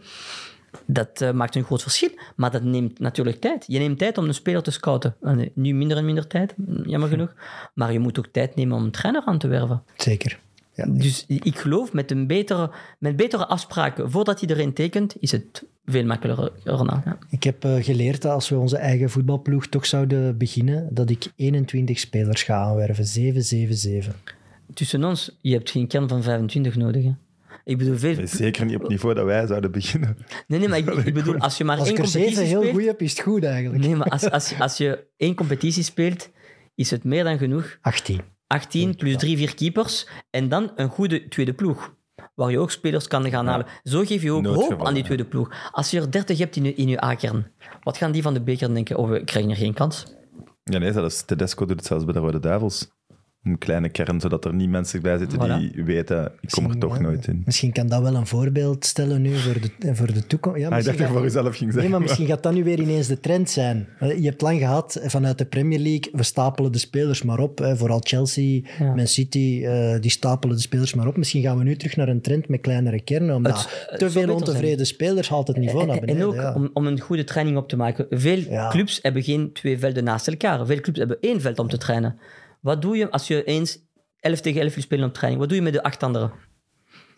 Dat 0.85 1.21
eh, 1.21 1.31
maakt 1.31 1.55
een 1.55 1.63
groot 1.63 1.81
verschil, 1.81 2.09
maar 2.35 2.51
dat 2.51 2.63
neemt 2.63 2.99
natuurlijk 2.99 3.39
tijd. 3.41 3.63
Je 3.67 3.79
neemt 3.79 3.97
tijd 3.97 4.17
om 4.17 4.25
een 4.25 4.33
speler 4.33 4.61
te 4.61 4.71
scouten. 4.71 5.15
Nee, 5.21 5.51
nu 5.55 5.73
minder 5.73 5.97
en 5.97 6.05
minder 6.05 6.27
tijd, 6.27 6.53
jammer 6.83 7.09
genoeg. 7.09 7.33
Maar 7.73 7.93
je 7.93 7.99
moet 7.99 8.19
ook 8.19 8.27
tijd 8.31 8.55
nemen 8.55 8.77
om 8.77 8.83
een 8.83 8.91
trainer 8.91 9.23
aan 9.25 9.37
te 9.37 9.47
werven. 9.47 9.83
Zeker. 9.95 10.39
Ja, 10.73 10.85
Dus 10.85 11.25
ik 11.27 11.59
geloof 11.59 11.93
met 11.93 12.11
een 12.11 12.27
betere, 12.27 12.71
met 12.99 13.15
betere 13.15 13.47
afspraken 13.47 14.11
voordat 14.11 14.41
iedereen 14.41 14.73
tekent, 14.73 15.15
is 15.19 15.31
het 15.31 15.63
veel 15.85 16.05
makkelijker. 16.05 16.51
dan, 16.63 17.01
Ja. 17.05 17.17
Ik 17.29 17.43
heb 17.43 17.63
eh, 17.63 17.83
geleerd 17.83 18.21
dat 18.21 18.31
als 18.31 18.49
we 18.49 18.57
onze 18.57 18.77
eigen 18.77 19.09
voetbalploeg 19.09 19.67
toch 19.67 19.85
zouden 19.85 20.37
beginnen, 20.37 20.87
dat 20.91 21.09
ik 21.09 21.31
21 21.35 21.99
spelers 21.99 22.43
ga 22.43 22.55
aanwerven. 22.55 23.05
7, 23.05 23.43
7, 23.43 23.75
7. 23.75 24.13
Tussen 24.73 25.03
ons, 25.03 25.37
je 25.41 25.53
hebt 25.53 25.69
geen 25.69 25.87
kern 25.87 26.07
van 26.07 26.23
25 26.23 26.75
nodig. 26.75 27.03
Hè. 27.03 27.11
Ik 27.64 27.77
bedoel, 27.77 27.98
veel... 27.98 28.27
Zeker 28.27 28.65
niet 28.65 28.76
op 28.76 28.81
het 28.81 28.90
niveau 28.90 29.14
dat 29.14 29.26
wij 29.26 29.48
zouden 29.48 29.72
beginnen. 29.72 30.18
Nee, 30.48 30.60
nee, 30.60 30.68
maar 30.68 30.77
ik, 30.77 30.88
ik 30.88 31.14
bedoel, 31.23 31.38
als 31.38 31.57
je 31.57 31.64
maar 31.64 31.77
Als 31.77 31.88
één 31.88 31.98
ik 31.98 32.03
er 32.03 32.07
7 32.07 32.27
competitie 32.27 32.56
heel 32.56 32.61
speelt... 32.61 32.76
goed 32.76 32.86
heb, 32.86 33.02
is 33.02 33.11
het 33.11 33.22
goed 33.22 33.44
eigenlijk. 33.44 33.84
Nee, 33.84 33.95
maar 33.95 34.07
als, 34.07 34.30
als, 34.30 34.60
als 34.60 34.77
je 34.77 35.07
één 35.18 35.36
competitie 35.36 35.84
speelt, 35.84 36.30
is 36.76 36.91
het 36.91 37.03
meer 37.03 37.23
dan 37.23 37.38
genoeg. 37.38 37.77
18. 37.81 38.22
18 38.48 38.95
plus 38.95 39.18
drie, 39.18 39.38
vier 39.38 39.56
keepers 39.56 40.07
en 40.30 40.49
dan 40.49 40.72
een 40.76 40.90
goede 40.90 41.27
tweede 41.27 41.53
ploeg. 41.53 41.98
Waar 42.36 42.52
je 42.52 42.60
ook 42.60 42.72
spelers 42.72 43.07
kan 43.07 43.30
gaan 43.30 43.48
halen. 43.48 43.65
Zo 43.84 44.03
geef 44.06 44.22
je 44.22 44.31
ook 44.31 44.45
hoop 44.45 44.86
aan 44.86 44.94
die 44.94 45.03
tweede 45.03 45.26
ploeg. 45.26 45.69
Als 45.72 45.91
je 45.91 45.99
er 45.99 46.11
30 46.11 46.38
hebt 46.38 46.56
in 46.56 46.64
je, 46.64 46.73
in 46.73 46.88
je 46.88 47.03
A-kern, 47.03 47.52
wat 47.84 47.98
gaan 47.98 48.11
die 48.11 48.22
van 48.22 48.34
de 48.34 48.41
beker 48.41 48.73
denken? 48.73 48.98
Oh, 48.98 49.10
we 49.10 49.23
krijgen 49.23 49.52
er 49.52 49.57
geen 49.57 49.73
kans. 49.73 50.06
Ja, 50.64 50.77
nee, 50.77 50.91
zelfs 50.91 51.26
Tedesco 51.26 51.65
doet 51.65 51.76
het 51.76 51.86
zelfs 51.86 52.06
bij 52.06 52.14
de 52.14 52.19
Rode 52.19 52.40
Duivels. 52.40 52.90
Een 53.43 53.57
kleine 53.57 53.89
kern, 53.89 54.19
zodat 54.19 54.45
er 54.45 54.53
niet 54.53 54.69
mensen 54.69 55.01
bij 55.01 55.17
zitten 55.17 55.59
die 55.59 55.83
weten, 55.83 56.31
ik 56.41 56.49
kom 56.49 56.69
er 56.69 56.77
toch 56.77 56.95
ja, 56.95 57.01
nooit 57.01 57.27
in. 57.27 57.41
Misschien 57.45 57.71
kan 57.71 57.87
dat 57.87 58.01
wel 58.01 58.15
een 58.15 58.27
voorbeeld 58.27 58.85
stellen 58.85 59.21
nu 59.21 59.35
voor 59.35 59.53
de, 59.79 59.95
voor 59.95 60.13
de 60.13 60.27
toekomst. 60.27 60.59
Ja, 60.59 60.67
Ah, 60.69 60.77
ik 60.77 60.83
dacht 60.85 60.85
misschien 60.85 60.97
dat 60.97 60.97
je 60.97 61.05
voor 61.13 61.15
gaat- 61.23 61.33
jezelf 61.33 61.55
ging 61.55 61.71
zeggen. 61.73 61.81
Nee, 61.81 61.89
maar 61.89 62.01
misschien 62.01 62.25
gaat 62.27 62.43
dat 62.43 62.53
nu 62.53 62.63
weer 62.63 62.79
ineens 62.79 63.07
de 63.07 63.19
trend 63.19 63.49
zijn. 63.49 63.87
Eh, 63.99 64.17
Je 64.17 64.25
hebt 64.25 64.41
lang 64.41 64.59
gehad 64.59 64.95
eh, 64.95 65.09
vanuit 65.09 65.37
de 65.37 65.45
Premier 65.45 65.79
League, 65.79 66.09
we 66.11 66.23
stapelen 66.23 66.71
de 66.71 66.77
spelers 66.77 67.23
maar 67.23 67.39
op. 67.39 67.57
hè. 67.57 67.75
Vooral 67.77 67.99
Chelsea, 68.03 68.61
Ja. 68.79 68.93
Man 68.95 69.07
City, 69.07 69.61
eh, 69.65 69.99
die 69.99 70.11
stapelen 70.11 70.55
de 70.55 70.61
spelers 70.61 70.93
maar 70.93 71.07
op. 71.07 71.17
Misschien 71.17 71.41
gaan 71.41 71.57
we 71.57 71.63
nu 71.63 71.75
terug 71.75 71.95
naar 71.95 72.07
een 72.07 72.21
trend 72.21 72.47
met 72.49 72.61
kleinere 72.61 73.01
kernen, 73.01 73.35
omdat 73.35 73.67
Het- 73.89 73.99
te 73.99 74.09
veel 74.11 74.33
ontevreden 74.33 74.85
spelers 74.85 75.29
haalt 75.29 75.47
het 75.47 75.57
niveau 75.57 75.85
naar 75.85 75.95
En, 75.95 76.01
en 76.01 76.05
beneden. 76.07 76.27
ook 76.27 76.35
ja. 76.35 76.53
om, 76.53 76.69
om 76.73 76.87
een 76.87 76.99
goede 76.99 77.23
training 77.23 77.57
op 77.57 77.69
te 77.69 77.75
maken. 77.75 78.05
Veel 78.09 78.37
Ja. 78.49 78.69
clubs 78.69 78.99
hebben 79.01 79.23
geen 79.23 79.53
twee 79.53 79.79
velden 79.79 80.03
naast 80.03 80.27
elkaar. 80.27 80.65
Veel 80.65 80.79
clubs 80.79 80.99
hebben 80.99 81.17
één 81.21 81.41
veld 81.41 81.59
om 81.59 81.67
te 81.69 81.77
trainen. 81.77 82.17
Wat 82.60 82.81
doe 82.81 82.98
je 82.98 83.11
als 83.11 83.27
je 83.27 83.44
eens 83.44 83.80
11 84.19 84.41
tegen 84.41 84.61
11 84.61 84.73
wil 84.73 84.84
spelen 84.84 85.07
op 85.07 85.14
training? 85.14 85.40
Wat 85.40 85.49
doe 85.49 85.57
je 85.57 85.64
met 85.64 85.73
de 85.73 85.84
acht 85.84 86.03
anderen? 86.03 86.34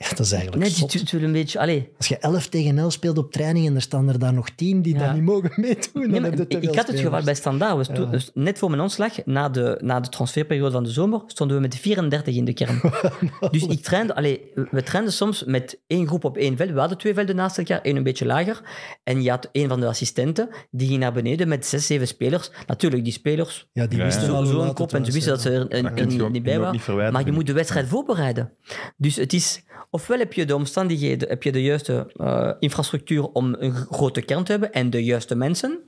Ja, 0.03 0.09
dat 0.09 0.19
is 0.19 0.31
eigenlijk 0.31 0.63
Nee, 0.63 0.71
zot. 0.71 1.11
een 1.13 1.31
beetje... 1.31 1.59
Allee, 1.59 1.89
Als 1.97 2.07
je 2.07 2.17
11 2.17 2.47
tegen 2.47 2.77
11 2.77 2.91
speelt 2.93 3.17
op 3.17 3.31
training 3.31 3.67
en 3.67 3.75
er 3.75 3.81
staan 3.81 4.09
er 4.09 4.19
dan 4.19 4.33
nog 4.35 4.49
10 4.49 4.81
die 4.81 4.93
Ja. 4.97 5.05
dat 5.05 5.13
niet 5.13 5.23
mogen 5.23 5.51
meedoen, 5.55 5.81
Nee, 5.93 6.07
dan 6.09 6.21
maar 6.21 6.29
heb 6.29 6.39
je 6.39 6.47
te 6.47 6.59
ik 6.59 6.75
had 6.75 6.87
het 6.87 6.99
geval 6.99 7.23
bij 7.23 7.35
Standaard. 7.35 8.11
Dus 8.11 8.31
net 8.33 8.57
voor 8.57 8.69
mijn 8.69 8.81
ontslag, 8.81 9.25
na 9.25 9.49
de, 9.49 9.77
na 9.83 9.99
de 9.99 10.09
transferperiode 10.09 10.71
van 10.71 10.83
de 10.83 10.89
zomer, 10.89 11.21
stonden 11.27 11.55
we 11.55 11.61
met 11.61 11.75
34 11.75 12.35
in 12.35 12.45
de 12.45 12.53
kern. 12.53 12.81
dus 13.51 13.63
ik 13.65 13.81
trainde, 13.83 14.15
allee, 14.15 14.51
we 14.71 14.83
trainden 14.83 15.13
soms 15.13 15.43
met 15.43 15.79
één 15.87 16.07
groep 16.07 16.23
op 16.23 16.37
één 16.37 16.57
veld. 16.57 16.71
We 16.71 16.79
hadden 16.79 16.97
twee 16.97 17.13
velden 17.13 17.35
naast 17.35 17.57
elkaar, 17.57 17.81
één 17.81 17.95
een 17.95 18.03
beetje 18.03 18.25
lager. 18.25 18.61
En 19.03 19.21
je 19.21 19.29
had 19.29 19.49
een 19.51 19.67
van 19.67 19.79
de 19.79 19.85
assistenten, 19.87 20.49
die 20.71 20.87
ging 20.87 20.99
naar 20.99 21.13
beneden 21.13 21.47
met 21.47 21.65
zes, 21.65 21.85
zeven 21.85 22.07
spelers. 22.07 22.51
Natuurlijk, 22.67 23.03
die 23.03 23.13
spelers, 23.13 23.67
Ja, 23.73 23.87
die 23.87 23.97
Ja, 23.99 24.05
wisten 24.05 24.25
sowieso 24.25 24.57
laat 24.57 24.67
een 24.67 24.73
kop 24.73 24.93
en 24.93 25.05
ze 25.05 25.11
wisten 25.11 25.31
dat 25.31 25.41
ze 25.41 25.49
er 25.49 25.65
een- 25.69 25.99
een- 26.01 26.31
niet 26.31 26.43
bij 26.43 26.59
waren. 26.59 27.11
Maar 27.13 27.25
je 27.25 27.31
moet 27.31 27.47
de 27.47 27.53
wedstrijd 27.53 27.87
voorbereiden. 27.87 28.51
Dus 28.97 29.15
het 29.15 29.33
is, 29.33 29.63
ofwel 29.91 30.17
heb 30.17 30.33
je 30.33 30.45
de 30.45 30.55
omstandigheden, 30.55 31.29
heb 31.29 31.43
je 31.43 31.51
de 31.51 31.63
juiste 31.63 32.11
eh, 32.15 32.51
infrastructuur 32.59 33.27
om 33.31 33.55
een 33.59 33.73
grote 33.73 34.21
kern 34.21 34.43
te 34.43 34.51
hebben 34.51 34.71
en 34.71 34.89
de 34.89 35.03
juiste 35.03 35.35
mensen. 35.35 35.79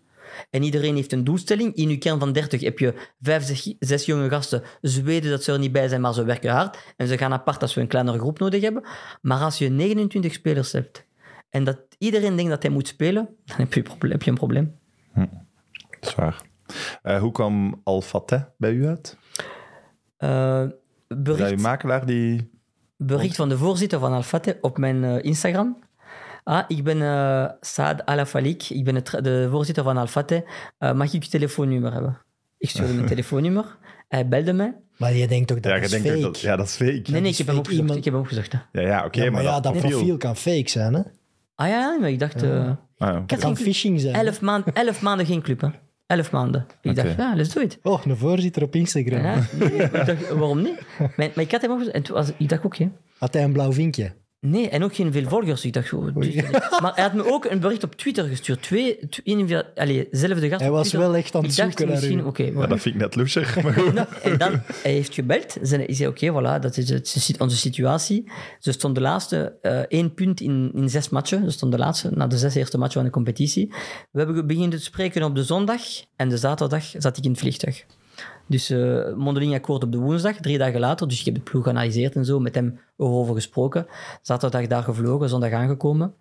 En 0.50 0.64
iedereen 0.64 0.96
heeft 0.96 1.12
een 1.12 1.24
doelstelling. 1.24 1.76
In 1.76 1.90
je 1.90 1.98
kern 1.98 2.20
van 2.20 2.34
30 2.34 2.62
heb 2.62 2.80
je 2.80 2.94
vijf, 3.22 3.44
zes, 3.44 3.76
zes 3.80 4.06
jonge 4.06 4.30
gasten. 4.30 4.64
Ze 4.82 5.02
weten 5.02 5.30
dat 5.30 5.44
ze 5.44 5.52
er 5.52 5.60
niet 5.60 5.72
bij 5.72 5.88
zijn, 5.88 6.02
maar 6.02 6.14
ze 6.14 6.24
werken 6.24 6.52
hard. 6.52 6.94
En 6.98 7.08
ze 7.08 7.18
gaan 7.18 7.34
apart 7.34 7.62
als 7.62 7.74
we 7.74 7.82
een 7.82 7.88
kleinere 7.88 8.20
groep 8.20 8.40
nodig 8.40 8.62
hebben. 8.62 8.84
Maar 9.22 9.40
als 9.42 9.58
je 9.58 9.70
29 9.70 10.34
spelers 10.34 10.72
hebt 10.72 11.06
en 11.50 11.64
dat 11.64 11.80
iedereen 11.98 12.36
denkt 12.36 12.52
dat 12.52 12.64
hij 12.64 12.72
moet 12.72 12.88
spelen, 12.88 13.30
dan 13.46 13.58
heb 13.58 13.74
je, 13.74 13.80
een 13.80 13.86
proble- 13.86 14.12
heb 14.12 14.24
je 14.24 14.30
een 14.30 14.38
probleem. 14.38 14.76
Zwaar. 16.00 16.42
Eh, 17.02 17.20
hoe 17.20 17.32
kwam 17.32 17.82
Al-Fateh 17.84 18.42
bij 18.58 18.72
u 18.72 18.88
uit? 18.88 19.18
Is 20.18 20.28
dat 21.08 21.24
bericht, 21.24 21.52
uw 21.52 21.58
makelaar 21.58 22.06
die... 22.06 22.52
bericht 23.06 23.36
van 23.36 23.50
de 23.50 23.58
voorzitter 23.58 24.00
van 24.00 24.14
Al-Fateh 24.14 24.56
op 24.62 24.78
mijn 24.78 25.04
eh, 25.04 25.24
Instagram. 25.24 25.78
Ah, 26.44 26.64
ik 26.68 26.84
ben 26.84 27.02
eh 27.02 27.46
Saad 27.62 28.06
Al-Afalik, 28.06 28.64
ik 28.70 28.84
ben 28.84 28.96
het, 28.96 29.18
de 29.22 29.48
voorzitter 29.52 29.84
van 29.84 29.98
Al-Fateh. 29.98 30.42
Eh, 30.78 30.94
mag 30.94 31.14
ik 31.14 31.24
je 31.24 31.30
telefoonnummer 31.30 31.94
hebben? 31.94 32.18
Ik 32.58 32.70
stuurde 32.70 32.94
mijn 32.94 33.08
telefoonnummer. 33.16 33.78
Hij 34.08 34.28
belde 34.28 34.54
mij. 34.54 34.76
Maar 34.98 35.14
je 35.14 35.28
denkt 35.28 35.48
toch 35.48 35.60
dat 35.60 35.72
Ja, 35.72 35.78
je 35.78 35.84
is 35.84 35.90
denkt 35.90 36.08
fake? 36.08 36.18
ook 36.20 36.24
dat... 36.34 36.40
Ja, 36.40 36.56
dat 36.56 36.66
is 36.68 36.76
fake. 36.76 37.02
Nee, 37.12 37.22
ik 37.22 37.38
heb 37.38 37.48
hem 37.48 37.58
opgezocht. 37.58 37.82
iemand. 37.82 37.98
Ik 37.98 38.04
heb 38.04 38.14
hem 38.14 38.22
opgezocht. 38.22 38.52
hè. 38.52 38.60
Ja, 38.82 38.88
ja 38.88 39.06
oké, 39.06 39.24
Ja, 39.24 39.32
maar 39.32 39.44
ja, 39.44 39.60
dat 39.60 39.72
profiel- 39.72 39.90
profiel 39.90 40.18
kan 40.18 40.36
fake 40.36 40.70
zijn, 40.70 40.94
hè? 40.94 41.02
Ah 41.56 41.68
ja, 41.68 41.80
ja, 41.80 41.98
maar 42.00 42.10
ik 42.10 42.20
dacht... 42.20 42.44
eh, 42.44 42.50
Ah, 42.50 42.76
ja. 42.98 43.18
ik 43.20 43.30
had 43.32 43.40
kan 43.40 43.56
geen 43.56 43.66
phishing 43.66 44.00
zijn. 44.00 44.16
elf, 44.16 44.42
maand, 44.42 44.66
elf 44.74 45.02
maanden 45.02 45.26
geen 45.26 45.42
club, 45.42 45.62
hè. 45.62 45.68
Elf 46.14 46.31
maanden. 46.31 46.65
Ik 46.81 46.95
dacht, 46.95 47.15
ja, 47.18 47.35
let's 47.35 47.53
do 47.53 47.61
it. 47.61 47.80
Oh, 47.84 48.06
een 48.06 48.18
voorzitter 48.18 48.64
op 48.64 48.76
Instagram. 48.76 49.23
Ja, 49.23 49.44
nee, 49.60 49.69
ik 49.69 49.91
dacht, 50.06 50.30
waarom 50.30 50.61
niet? 50.61 50.81
Maar, 50.98 51.11
maar 51.18 51.40
ik 51.40 51.52
had 51.52 51.61
hem 51.61 51.72
opgezocht 51.72 51.95
en 51.95 52.03
toen 52.03 52.15
was, 52.15 52.31
ik 52.38 52.49
dacht, 52.49 52.65
oké. 52.65 52.91
Had 53.18 53.34
hij 53.34 53.44
een 53.44 53.53
blauw 53.53 53.73
vinkje? 53.73 54.11
Nee, 54.45 54.70
en 54.70 54.84
ook 54.84 54.95
geen 54.95 55.11
veel 55.11 55.28
volgers. 55.28 55.65
Ik 55.65 55.74
dacht, 55.74 55.94
oh, 55.94 56.15
dus- 56.15 56.36
maar 56.82 56.91
hij 56.95 57.03
had 57.03 57.14
me 57.14 57.32
ook 57.32 57.45
een 57.45 57.60
bericht 57.60 57.84
op 57.84 57.95
Twitter 57.95 58.24
gestuurd. 58.26 58.61
Twee, 58.61 58.99
allee, 59.76 60.07
zelfde 60.11 60.49
gast 60.49 60.61
Hij 60.61 60.72
was 60.72 60.88
Twitter. 60.88 61.10
wel 61.10 61.18
echt 61.20 61.36
aan 61.36 61.41
het 61.41 61.52
ik 61.52 61.57
dacht 61.57 61.70
zoeken 61.70 61.86
naar 61.86 61.95
misschien. 61.95 62.45
Ja, 62.45 62.52
maar- 62.60 62.68
dat 62.68 62.80
vind 62.82 62.95
ik 62.95 63.02
net. 63.02 63.15
Maar 63.64 63.74
goed. 63.74 63.94
Nou, 63.94 64.07
en 64.24 64.38
dan, 64.38 64.61
hij 64.82 64.91
heeft 64.91 65.14
gebeld. 65.14 65.57
Ze 65.64 65.76
Hij 65.76 65.94
zei, 65.94 66.07
oké, 66.10 66.32
voilà, 66.32 66.60
dat 66.61 66.78
is 66.78 66.90
het, 66.90 67.36
onze 67.40 67.57
situatie. 67.57 68.32
Ze 68.60 68.72
stond 68.72 68.95
de 68.95 69.02
laatste 69.02 69.57
eh, 69.61 69.80
één 69.80 70.14
punt 70.14 70.41
in, 70.41 70.72
in 70.74 70.90
zes 70.90 71.10
matchen. 71.10 71.44
Ze 71.44 71.49
stond 71.52 71.72
de 71.72 71.78
laatste, 71.78 72.10
na 72.14 72.28
de 72.28 72.38
zes 72.38 72.56
eerste 72.56 72.78
matchen 72.78 72.95
van 72.95 73.03
de 73.06 73.11
competitie. 73.11 73.74
We 74.11 74.20
hebben 74.20 74.48
beginnen 74.48 74.78
te 74.78 74.84
spreken 74.84 75.24
op 75.24 75.36
de 75.36 75.44
zondag. 75.44 75.82
En 76.15 76.30
de 76.30 76.38
zaterdag 76.38 76.84
zat 76.98 77.18
ik 77.18 77.24
in 77.24 77.32
het 77.32 77.40
vliegtuig. 77.40 77.86
Dus 78.48 78.70
eh 78.70 79.14
mondeling 79.15 79.53
akkoord 79.53 79.84
op 79.84 79.91
de 79.91 79.98
woensdag, 79.98 80.36
drie 80.38 80.57
dagen 80.57 80.80
later. 80.80 81.07
Dus 81.07 81.20
ik 81.20 81.26
heb 81.26 81.36
de 81.36 81.41
ploeg 81.41 81.64
geanalyseerd 81.64 82.15
en 82.15 82.26
zo, 82.26 82.40
met 82.40 82.56
hem 82.56 82.80
erover 82.98 83.34
gesproken. 83.36 83.86
Zaterdag 84.22 84.68
daar 84.68 84.84
gevlogen, 84.84 85.30
zondag 85.30 85.52
aangekomen. 85.52 86.14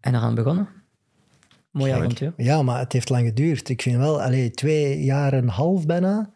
En 0.00 0.14
eraan 0.14 0.34
begonnen. 0.34 0.68
Mooi 1.70 1.92
avontuur. 1.92 2.32
Ja, 2.36 2.62
maar 2.62 2.78
het 2.78 2.92
heeft 2.92 3.08
lang 3.10 3.26
geduurd. 3.26 3.68
Ik 3.68 3.82
vind 3.82 3.96
wel, 3.96 4.22
allee, 4.22 4.50
twee 4.50 5.04
jaar 5.04 5.32
en 5.32 5.42
een 5.42 5.48
half 5.48 5.86
bijna 5.86 6.30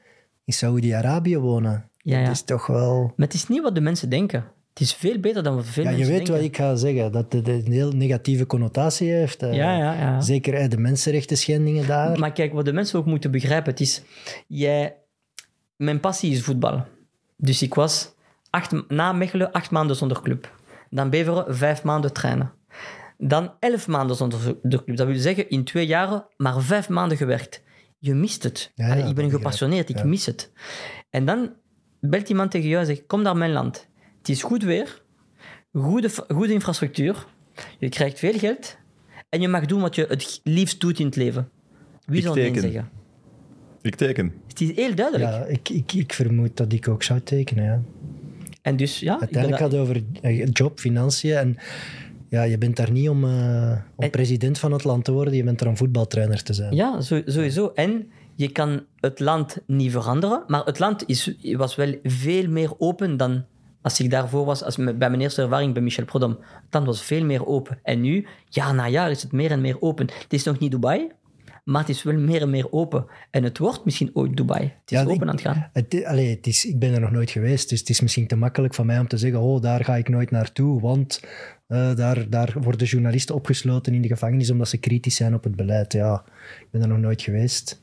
in 0.44 0.52
Saoedi-Arabië 0.52 1.38
wonen. 1.38 1.88
Ja, 2.02 2.18
ja. 2.18 2.24
Dat 2.24 2.32
is 2.34 2.42
toch 2.42 2.66
wel... 2.66 3.12
Maar 3.16 3.26
het 3.26 3.34
is 3.34 3.48
niet 3.48 3.62
wat 3.62 3.74
de 3.74 3.80
mensen 3.80 4.08
denken. 4.08 4.44
Het 4.72 4.80
is 4.80 4.94
veel 4.94 5.18
beter 5.18 5.42
dan 5.42 5.54
wat 5.54 5.66
veel 5.66 5.82
Ja, 5.84 5.90
je 5.90 5.96
mensen 5.96 6.14
weet 6.16 6.26
denken. 6.26 6.44
wat 6.44 6.50
ik 6.52 6.56
ga 6.56 6.74
zeggen, 6.76 7.12
dat 7.12 7.32
het 7.32 7.48
een 7.48 7.72
heel 7.72 7.90
negatieve 7.92 8.46
connotatie 8.46 9.10
heeft. 9.10 9.42
eh, 9.42 9.54
Ja, 9.54 9.76
ja, 9.78 9.92
ja. 9.94 10.20
Zeker 10.20 10.68
de 10.68 10.78
mensenrechten 10.78 11.36
schendingen 11.36 11.86
daar. 11.86 12.18
Maar 12.18 12.32
kijk, 12.32 12.52
wat 12.52 12.64
de 12.64 12.72
mensen 12.72 12.98
ook 12.98 13.06
moeten 13.06 13.30
begrijpen, 13.30 13.70
het 13.70 13.80
is... 13.80 14.02
Jij, 14.46 14.94
mijn 15.80 16.00
passie 16.00 16.32
is 16.32 16.42
voetbal. 16.42 16.86
Dus 17.36 17.62
ik 17.62 17.74
was 17.74 18.14
acht, 18.50 18.88
na 18.88 19.12
Mechelen 19.12 19.52
acht 19.52 19.70
maanden 19.70 19.96
zonder 19.96 20.22
club. 20.22 20.54
Dan 20.90 21.10
Beveren 21.10 21.56
vijf 21.56 21.82
maanden 21.82 22.12
trainen. 22.12 22.52
Dan 23.18 23.52
elf 23.58 23.88
maanden 23.88 24.16
zonder 24.16 24.56
de 24.62 24.84
club. 24.84 24.96
Dat 24.96 25.06
wil 25.06 25.16
zeggen, 25.16 25.50
in 25.50 25.64
twee 25.64 25.86
jaren 25.86 26.26
maar 26.36 26.60
vijf 26.60 26.88
maanden 26.88 27.16
gewerkt. 27.16 27.62
Je 27.98 28.14
mist 28.14 28.42
het. 28.42 28.72
Ja, 28.74 28.90
Allee, 28.90 29.08
ik 29.08 29.14
ben 29.14 29.30
gepassioneerd, 29.30 29.88
ik 29.88 30.04
mis 30.04 30.26
het. 30.26 30.52
En 31.10 31.24
dan 31.24 31.52
belt 32.00 32.28
iemand 32.28 32.50
tegen 32.50 32.68
jou 32.68 32.80
en 32.80 32.86
zegt, 32.86 33.06
kom 33.06 33.22
naar 33.22 33.36
mijn 33.36 33.52
land. 33.52 33.88
Het 34.18 34.28
is 34.28 34.42
goed 34.42 34.62
weer, 34.62 35.02
goede, 35.72 36.10
goede 36.28 36.52
infrastructuur, 36.52 37.26
je 37.78 37.88
krijgt 37.88 38.18
veel 38.18 38.38
geld 38.38 38.76
en 39.28 39.40
je 39.40 39.48
mag 39.48 39.66
doen 39.66 39.80
wat 39.80 39.94
je 39.94 40.06
het 40.08 40.40
liefst 40.44 40.80
doet 40.80 40.98
in 40.98 41.06
het 41.06 41.16
leven. 41.16 41.50
Wie 42.06 42.18
Ik 42.18 42.24
zal 42.24 42.34
nee 42.34 42.60
zeggen? 42.60 42.90
Ik 43.82 43.94
teken. 43.94 44.32
Het 44.48 44.60
is 44.60 44.74
heel 44.74 44.94
duidelijk. 44.94 45.30
Ja, 45.30 45.44
ik, 45.44 45.68
ik, 45.68 45.92
ik 45.92 46.12
vermoed 46.12 46.56
dat 46.56 46.72
ik 46.72 46.88
ook 46.88 47.02
zou 47.02 47.20
tekenen, 47.20 47.64
ja. 47.64 47.80
En 48.62 48.76
dus, 48.76 49.00
ja, 49.00 49.18
Uiteindelijk 49.20 49.50
dat- 49.50 49.70
gaat 49.70 49.70
het 49.72 49.80
over 49.80 50.02
eh, 50.22 50.46
job, 50.52 50.78
financiën 50.78 51.36
en... 51.36 51.56
Ja, 52.28 52.42
je 52.42 52.58
bent 52.58 52.76
daar 52.76 52.90
niet 52.90 53.08
om, 53.08 53.24
eh, 53.24 53.72
om 53.96 54.04
En- 54.04 54.10
president 54.10 54.58
van 54.58 54.72
het 54.72 54.84
land 54.84 55.04
te 55.04 55.12
worden, 55.12 55.34
je 55.34 55.44
bent 55.44 55.58
daar 55.58 55.68
om 55.68 55.76
voetbaltrainer 55.76 56.42
te 56.42 56.52
zijn. 56.52 56.74
ja, 56.74 57.00
sowieso. 57.00 57.72
En 57.74 58.10
je 58.34 58.48
kan 58.48 58.84
het 59.00 59.20
land 59.20 59.58
niet 59.66 59.90
veranderen, 59.90 60.42
maar 60.46 60.64
het 60.64 60.78
land 60.78 61.02
is, 61.06 61.34
was 61.56 61.76
wel 61.76 61.94
veel 62.02 62.48
meer 62.48 62.70
open 62.78 63.16
dan 63.16 63.44
als 63.82 64.00
ik 64.00 64.10
daarvoor 64.10 64.44
was, 64.44 64.62
als 64.62 64.76
bij 64.76 64.94
mijn 64.94 65.20
eerste 65.20 65.42
ervaring 65.42 65.72
bij 65.72 65.82
Michel 65.82 66.04
Prodom. 66.04 66.30
Het 66.30 66.74
land 66.74 66.86
was 66.86 67.02
veel 67.02 67.24
meer 67.24 67.46
open. 67.46 67.78
En 67.82 68.00
nu, 68.00 68.26
jaar 68.48 68.74
na 68.74 68.88
jaar, 68.88 69.10
is 69.10 69.22
het 69.22 69.32
meer 69.32 69.50
en 69.50 69.60
meer 69.60 69.80
open. 69.80 70.06
Het 70.22 70.32
is 70.32 70.44
nog 70.44 70.58
niet 70.58 70.70
Dubai, 70.70 71.08
maar 71.64 71.80
het 71.80 71.88
is 71.90 72.02
wel 72.02 72.14
meer 72.18 72.42
en 72.42 72.50
meer 72.50 72.72
open. 72.72 73.06
En 73.30 73.44
het 73.44 73.58
wordt 73.58 73.84
misschien 73.84 74.10
ooit 74.12 74.36
Dubai. 74.36 74.62
Het 74.62 74.90
is 74.90 74.98
Ja, 74.98 75.02
open 75.02 75.14
ik- 75.14 75.22
aan 75.22 75.28
het 75.28 75.40
gaan. 75.40 75.68
Het, 75.72 76.04
allee, 76.04 76.30
het 76.34 76.46
is, 76.46 76.64
ik 76.64 76.78
ben 76.78 76.94
er 76.94 77.00
nog 77.00 77.10
nooit 77.10 77.30
geweest, 77.30 77.68
dus 77.68 77.80
het 77.80 77.88
is 77.88 78.00
misschien 78.00 78.26
te 78.26 78.36
makkelijk 78.36 78.74
van 78.74 78.86
mij 78.86 78.98
om 78.98 79.08
te 79.08 79.16
zeggen, 79.18 79.40
oh, 79.40 79.60
daar 79.62 79.84
ga 79.84 79.96
ik 79.96 80.08
nooit 80.08 80.30
naartoe, 80.30 80.80
want 80.80 81.22
eh, 81.66 81.94
daar, 81.94 82.30
daar 82.30 82.56
worden 82.60 82.86
journalisten 82.86 83.34
opgesloten 83.34 83.94
in 83.94 84.02
de 84.02 84.08
gevangenis 84.08 84.50
omdat 84.50 84.68
ze 84.68 84.76
kritisch 84.78 85.16
zijn 85.16 85.34
op 85.34 85.44
het 85.44 85.56
beleid. 85.56 85.92
Ja, 85.92 86.24
ik 86.60 86.66
ben 86.70 86.82
er 86.82 86.88
nog 86.88 86.98
nooit 86.98 87.22
geweest. 87.22 87.80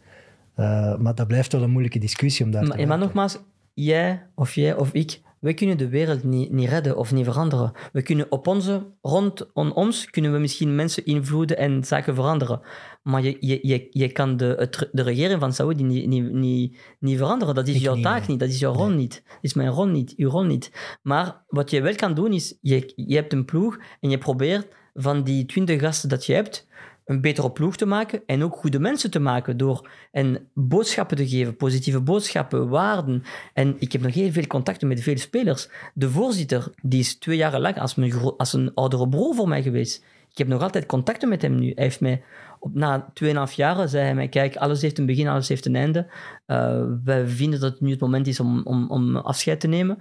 Eh, 0.56 0.98
maar 0.98 1.16
dat 1.16 1.28
blijft 1.28 1.52
wel 1.52 1.62
een 1.64 1.70
moeilijke 1.70 1.99
discussie 1.99 2.45
om 2.45 2.52
daar 2.52 2.62
te 2.62 2.68
Maar, 2.68 2.78
maar 2.78 2.88
maken. 2.88 3.04
nogmaals, 3.04 3.40
jij 3.74 4.24
of 4.36 4.56
jij 4.56 4.76
of 4.76 4.91
ik 4.94 5.20
wij 5.40 5.54
kunnen 5.54 5.78
de 5.78 5.88
wereld 5.90 6.24
niet, 6.24 6.52
niet 6.52 6.70
redden 6.70 6.98
of 6.98 7.14
niet 7.14 7.26
veranderen. 7.26 7.72
We 7.91 8.02
kunnen 8.02 8.32
op 8.32 8.48
onze, 8.48 8.86
rondom 9.02 9.72
ons, 9.72 10.10
kunnen 10.10 10.32
we 10.34 10.38
misschien 10.40 10.76
mensen 10.76 11.06
invloeden 11.06 11.58
en 11.58 11.84
zaken 11.84 12.16
veranderen. 12.16 12.60
Maar 13.08 13.24
je, 13.24 13.38
je, 13.40 13.60
je, 13.62 13.88
je 13.92 14.12
kan 14.12 14.38
de, 14.38 14.56
het, 14.58 14.90
de 14.92 15.02
regering 15.02 15.40
van 15.40 15.54
Saoedi 15.54 15.84
niet, 15.84 16.08
niet, 16.08 16.32
niet, 16.32 16.78
niet 17.00 17.18
veranderen. 17.18 17.56
Dat 17.56 17.68
is 17.68 17.76
Ik 17.76 17.82
jouw 17.82 17.94
niet, 17.94 18.04
taak 18.04 18.20
nee. 18.20 18.30
niet, 18.30 18.40
dat 18.40 18.50
is 18.50 18.60
jouw 18.60 18.74
rol 18.74 18.90
niet. 18.90 19.24
Dat 19.26 19.38
is 19.42 19.54
mijn 19.54 19.70
rol 19.70 19.88
niet, 19.88 20.14
uw 20.18 20.30
rol 20.30 20.44
niet. 20.44 20.72
Maar 21.02 21.44
wat 21.48 21.72
je 21.72 21.82
wel 21.82 21.96
kan 21.96 22.14
doen 22.14 22.34
is, 22.34 22.58
je, 22.62 22.94
je 22.96 23.16
hebt 23.16 23.34
een 23.34 23.46
ploeg 23.46 23.78
en 24.00 24.10
je 24.10 24.18
probeert 24.18 24.68
van 24.94 25.24
die 25.24 25.46
twintig 25.46 25.82
gasten 25.82 26.10
dat 26.10 26.26
je 26.26 26.34
hebt, 26.34 26.68
een 27.06 27.22
betere 27.22 27.52
ploeg 27.52 27.76
te 27.78 27.86
maken 27.86 28.22
en 28.26 28.44
ook 28.44 28.56
goede 28.56 28.80
mensen 28.80 29.12
te 29.12 29.20
maken 29.20 29.58
door 29.58 29.90
en 30.12 30.50
boodschappen 30.54 31.18
te 31.18 31.28
geven, 31.28 31.56
positieve 31.56 32.02
boodschappen, 32.02 32.70
waarden. 32.70 33.24
En 33.54 33.76
ik 33.80 33.92
heb 33.92 34.02
nog 34.02 34.14
heel 34.14 34.32
veel 34.32 34.48
contacten 34.48 34.88
met 34.88 35.02
veel 35.02 35.18
spelers. 35.18 35.70
De 35.94 36.10
voorzitter, 36.10 36.72
die 36.82 37.00
is 37.00 37.18
twee 37.18 37.38
jaar 37.38 37.60
lang 37.60 37.80
als, 37.80 37.96
mijn 37.96 38.14
als 38.38 38.54
een 38.54 38.74
oudere 38.74 39.10
broer 39.10 39.36
voor 39.36 39.48
mij 39.48 39.62
geweest. 39.62 40.06
Ik 40.38 40.38
heb 40.38 40.48
nog 40.48 40.62
altijd 40.62 40.86
contacten 40.86 41.30
met 41.30 41.42
hem 41.42 41.56
nu. 41.56 41.72
Hij 41.76 41.84
heeft 41.84 42.02
mij, 42.02 42.24
na 42.73 43.14
2,5 43.23 43.53
jaar, 43.56 43.88
zei 43.88 44.03
hij 44.03 44.15
mij, 44.15 44.27
kijk, 44.27 44.56
alles 44.56 44.81
heeft 44.81 44.98
een 44.98 45.06
begin, 45.06 45.27
alles 45.27 45.48
heeft 45.48 45.65
een 45.65 45.76
einde. 45.76 46.07
Uh, 46.48 46.84
wij 47.03 47.27
vinden 47.27 47.60
dat 47.60 47.72
het 47.72 47.81
nu 47.81 47.91
het 47.91 47.99
moment 47.99 48.27
is 48.27 48.39
om, 48.39 48.61
om, 48.64 48.89
om 48.89 49.15
afscheid 49.15 49.60
te 49.60 49.68
nemen. 49.68 49.98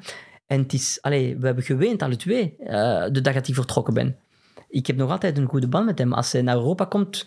En 0.46 0.62
het 0.62 0.72
is, 0.72 0.98
allee, 1.00 1.36
we 1.36 1.46
hebben 1.46 1.64
geweend, 1.64 2.02
alle 2.02 2.16
twee, 2.16 2.56
uh, 2.60 2.68
de 3.12 3.20
dag 3.20 3.34
dat 3.34 3.48
ik 3.48 3.54
vertrokken 3.54 3.94
ben 3.94 4.16
ik 4.68 4.86
heb 4.86 4.96
nog 4.96 5.10
altijd 5.10 5.38
een 5.38 5.48
goede 5.48 5.68
band 5.68 5.86
met 5.86 5.98
hem. 5.98 6.12
Als 6.12 6.32
hij 6.32 6.42
naar 6.42 6.56
Europa 6.56 6.84
komt, 6.84 7.26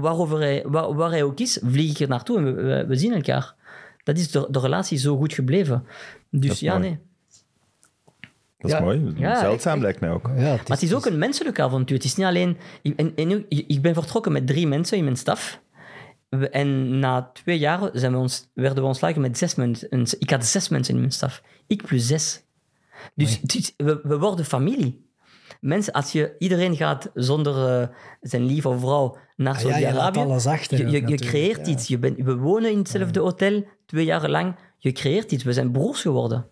waarover 0.00 0.38
hij, 0.38 0.64
waar, 0.66 0.94
waar 0.94 1.10
hij 1.10 1.22
ook 1.22 1.40
is, 1.40 1.60
vlieg 1.64 1.90
ik 1.90 1.98
er 1.98 2.08
naartoe 2.08 2.38
en 2.38 2.44
we, 2.44 2.62
we, 2.62 2.86
we 2.86 2.96
zien 2.96 3.12
elkaar. 3.12 3.54
Dat 4.04 4.18
is 4.18 4.30
de, 4.30 4.46
de, 4.50 4.60
relatie 4.60 4.98
zo 4.98 5.16
goed 5.16 5.32
gebleven. 5.32 5.84
Dus 6.30 6.60
ja, 6.60 6.78
mooi. 6.78 6.88
nee. 6.88 6.98
Dat 8.60 8.70
is 8.70 8.76
Ja. 8.76 8.82
mooi. 8.82 9.12
Ja, 9.16 9.40
Zeldzaam 9.40 9.76
ik- 9.76 9.82
lijkt 9.82 10.00
mij 10.00 10.10
ook. 10.10 10.26
Ja, 10.26 10.32
het 10.42 10.68
Maar 10.68 10.76
het 10.78 10.82
is 10.82 10.94
ook 10.94 11.06
een 11.06 11.18
menselijk 11.18 11.58
avontuur. 11.60 11.96
Het 11.96 12.04
is 12.06 12.16
niet 12.16 12.26
alleen... 12.26 12.56
Ik, 12.82 12.96
en, 12.96 13.12
en 13.16 13.28
nu- 13.28 13.44
ik 13.48 13.82
ben 13.82 13.94
vertrokken 13.94 14.32
met 14.32 14.46
drie 14.46 14.66
mensen 14.66 14.96
in 14.98 15.04
mijn 15.04 15.16
staf. 15.16 15.60
En 16.50 16.98
na 16.98 17.30
twee 17.32 17.58
jaar 17.58 17.90
zijn 17.92 18.12
we 18.12 18.18
ons, 18.18 18.50
werden 18.54 18.82
we 18.82 18.88
ontslagen 18.88 19.20
met 19.20 19.38
zes 19.38 19.54
mensen. 19.54 20.18
Ik 20.18 20.30
had 20.30 20.44
zes 20.46 20.68
mensen 20.68 20.94
in 20.94 21.00
mijn 21.00 21.12
staf. 21.12 21.42
Ik 21.66 21.82
plus 21.86 22.06
zes. 22.06 22.44
Dus 23.14 23.38
het 23.40 23.54
is- 23.54 23.74
we, 23.76 24.00
we 24.02 24.18
worden 24.18 24.44
familie. 24.44 25.08
Mensen, 25.60 25.92
als 25.92 26.12
je 26.12 26.34
iedereen 26.38 26.76
gaat 26.76 27.10
zonder 27.14 27.80
eh, 27.80 27.88
zijn 28.20 28.44
lief 28.44 28.66
of 28.66 28.80
vrouw 28.80 29.16
naar 29.36 29.54
Ah 29.54 29.60
ja, 29.60 29.66
je 29.68 29.72
laat 29.72 29.82
Saudi-Arabië, 29.82 30.18
alles 30.18 30.46
achter. 30.46 30.78
je, 30.78 30.90
je, 30.90 31.08
je 31.08 31.16
creëert 31.16 31.66
ja. 31.66 31.72
iets. 31.72 31.88
Je 31.88 31.98
bent, 31.98 32.16
we 32.18 32.36
wonen 32.36 32.70
in 32.70 32.78
hetzelfde 32.78 33.20
hotel, 33.20 33.64
twee 33.86 34.04
jaar 34.04 34.28
lang. 34.30 34.56
Je 34.78 34.92
creëert 34.92 35.32
iets. 35.32 35.44
We 35.44 35.52
zijn 35.52 35.70
broers 35.70 36.00
geworden. 36.00 36.46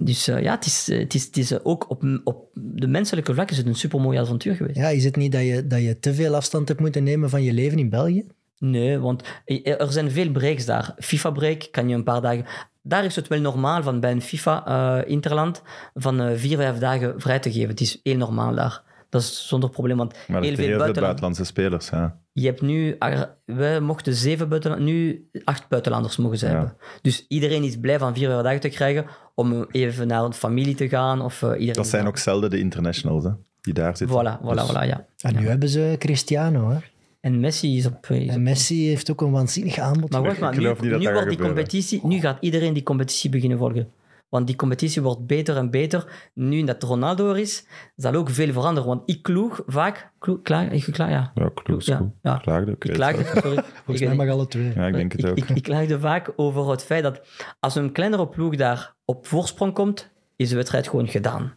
Dus 0.00 0.28
eh, 0.28 0.42
ja, 0.42 0.54
het 0.54 0.66
is, 0.66 0.88
eh, 0.88 0.98
het 0.98 1.14
is, 1.14 1.24
het 1.24 1.36
is 1.36 1.50
eh, 1.50 1.58
ook 1.62 1.90
op, 1.90 2.04
op 2.24 2.48
de 2.54 2.86
menselijke 2.86 3.34
vlak 3.34 3.50
is 3.50 3.56
het 3.56 3.66
een 3.66 3.74
supermooi 3.74 4.18
avontuur 4.18 4.54
geweest. 4.54 4.76
Ja, 4.76 4.88
is 4.88 5.04
het 5.04 5.16
niet 5.16 5.32
dat 5.32 5.42
je, 5.42 5.66
dat 5.66 5.82
je 5.82 5.98
te 5.98 6.14
veel 6.14 6.34
afstand 6.34 6.68
hebt 6.68 6.80
moeten 6.80 7.04
nemen 7.04 7.30
van 7.30 7.42
je 7.42 7.52
leven 7.52 7.78
in 7.78 7.90
België? 7.90 8.26
Nee, 8.58 8.98
want 8.98 9.22
er 9.64 9.92
zijn 9.92 10.10
veel 10.10 10.30
breaks 10.30 10.64
daar. 10.64 10.94
FIFA-break 10.98 11.68
kan 11.70 11.88
je 11.88 11.94
een 11.94 12.04
paar 12.04 12.20
dagen... 12.20 12.44
Daar 12.82 13.04
is 13.04 13.16
het 13.16 13.28
wel 13.28 13.40
normaal 13.40 13.82
van 13.82 14.00
bij 14.00 14.10
een 14.10 14.22
FIFA-interland 14.22 15.62
van 15.94 16.20
eh, 16.20 16.36
vier, 16.36 16.56
vijf 16.56 16.78
dagen 16.78 17.20
vrij 17.20 17.38
te 17.38 17.52
geven. 17.52 17.68
Het 17.68 17.80
is 17.80 18.00
heel 18.02 18.16
normaal 18.16 18.54
daar. 18.54 18.82
Dat 19.08 19.22
is 19.22 19.48
zonder 19.48 19.70
probleem, 19.70 19.96
want 19.96 20.12
Maar 20.12 20.20
heel 20.26 20.30
veel 20.40 20.48
heel 20.48 20.56
veel 20.56 20.66
buitenland... 20.66 20.96
buitenlandse 21.20 21.44
spelers. 21.44 21.88
Ja. 21.88 22.18
Je 22.32 22.46
hebt 22.46 22.60
nu... 22.62 22.96
We 23.44 23.78
mochten 23.82 24.14
zeven 24.14 24.48
buitenlanders... 24.48 24.90
Nu 24.92 25.28
acht 25.44 25.68
buitenlanders 25.68 26.16
mogen 26.16 26.38
Ja. 26.38 26.46
hebben. 26.46 26.76
Dus 27.02 27.24
iedereen 27.28 27.62
is 27.62 27.78
blij 27.80 27.98
van 27.98 28.14
vier, 28.14 28.28
vijf 28.28 28.42
dagen 28.42 28.60
te 28.60 28.68
krijgen 28.68 29.06
om 29.34 29.66
even 29.70 30.06
naar 30.06 30.24
een 30.24 30.32
familie 30.32 30.74
te 30.74 30.88
gaan. 30.88 31.20
Of, 31.22 31.42
eh, 31.42 31.50
iedereen 31.50 31.72
Dat 31.72 31.86
zijn 31.86 32.06
ook 32.06 32.18
zelden 32.18 32.50
de 32.50 32.58
internationals 32.58 33.24
hè, 33.24 33.30
die 33.60 33.74
daar 33.74 33.96
zitten. 33.96 34.16
Voilà, 34.16 34.40
voilà, 34.44 34.54
Dus- 34.54 34.70
voilà, 34.70 34.86
ja. 34.86 35.06
En 35.20 35.36
nu 35.36 35.48
hebben 35.48 35.68
ze 35.68 35.94
Cristiano. 35.98 36.70
Hè? 36.70 36.78
En 37.20 37.40
Messi 37.40 37.76
is 37.76 37.86
op... 37.86 38.06
Is 38.08 38.28
En 38.28 38.34
op 38.34 38.40
Messi 38.40 38.86
heeft 38.88 39.10
ook 39.10 39.20
een 39.20 39.30
waanzinnig 39.30 39.78
aanbod. 39.78 40.10
Maar 40.10 40.22
wacht 40.22 40.40
maar, 40.40 40.50
nu, 40.52 40.56
geloof 40.58 40.80
niet 40.80 40.90
dat 40.90 40.98
nu 40.98 41.04
dat 41.04 41.14
wordt 41.14 41.28
gaat 41.28 41.38
die 41.38 41.46
competitie, 41.46 42.00
nu 42.06 42.20
gaat 42.20 42.36
iedereen 42.40 42.72
die 42.72 42.82
competitie 42.82 43.30
beginnen 43.30 43.58
volgen. 43.58 43.88
Want 44.28 44.46
die 44.46 44.56
competitie 44.56 45.02
wordt 45.02 45.26
beter 45.26 45.56
en 45.56 45.70
beter. 45.70 46.30
Nu 46.34 46.64
dat 46.64 46.82
Ronaldo 46.82 47.30
er 47.30 47.38
is, 47.38 47.66
zal 47.96 48.14
ook 48.14 48.30
veel 48.30 48.52
veranderen. 48.52 48.88
Want 48.88 49.02
ik 49.10 49.22
kloeg 49.22 49.62
vaak... 49.66 50.10
Kloeg, 50.18 50.42
klaag, 50.42 50.70
ik 50.70 50.92
klaag, 50.92 51.10
ja. 51.10 51.30
Ja, 51.34 51.50
klopt. 51.54 51.84
Ja, 51.84 51.96
goed. 51.96 52.10
ja. 52.22 52.36
Klaagde, 52.38 52.70
ik 52.70 52.78
klaagde, 52.78 53.24
sorry. 53.24 53.62
Volgens 53.84 54.00
Ik- 54.00 54.06
mij 54.06 54.16
mag 54.16 54.28
alle 54.34 54.46
twee. 54.46 54.72
Ja, 54.74 54.86
ik 54.86 54.94
denk 54.94 55.12
het 55.12 55.24
ik, 55.24 55.30
ook. 55.30 55.36
Ik, 55.36 55.48
ik 55.48 55.62
klaagde 55.62 56.00
vaak 56.00 56.32
over 56.36 56.70
het 56.70 56.84
feit 56.84 57.02
dat 57.02 57.20
als 57.60 57.74
een 57.74 57.92
kleinere 57.92 58.28
ploeg 58.28 58.56
daar 58.56 58.94
op 59.04 59.26
voorsprong 59.26 59.72
komt, 59.74 60.10
is 60.36 60.48
de 60.48 60.56
wedstrijd 60.56 60.88
gewoon 60.88 61.08
gedaan. 61.08 61.54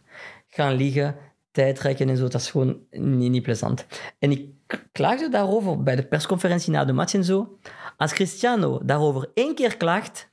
Gaan 0.48 0.74
liggen, 0.74 1.16
tijd 1.50 1.76
trekken 1.76 2.08
en 2.08 2.16
zo, 2.16 2.22
dat 2.22 2.40
is 2.40 2.50
gewoon 2.50 2.78
niet, 2.90 3.30
niet 3.30 3.42
plezant. 3.42 3.86
En 4.18 4.30
ik 4.30 4.50
klaagde 4.92 5.28
daarover 5.28 5.82
bij 5.82 5.96
de 5.96 6.06
persconferentie 6.06 6.72
na 6.72 6.84
de 6.84 6.92
match 6.92 7.14
en 7.14 7.24
zo. 7.24 7.58
Als 7.96 8.12
Cristiano 8.12 8.80
daarover 8.84 9.30
één 9.34 9.54
keer 9.54 9.76
klaagt, 9.76 10.30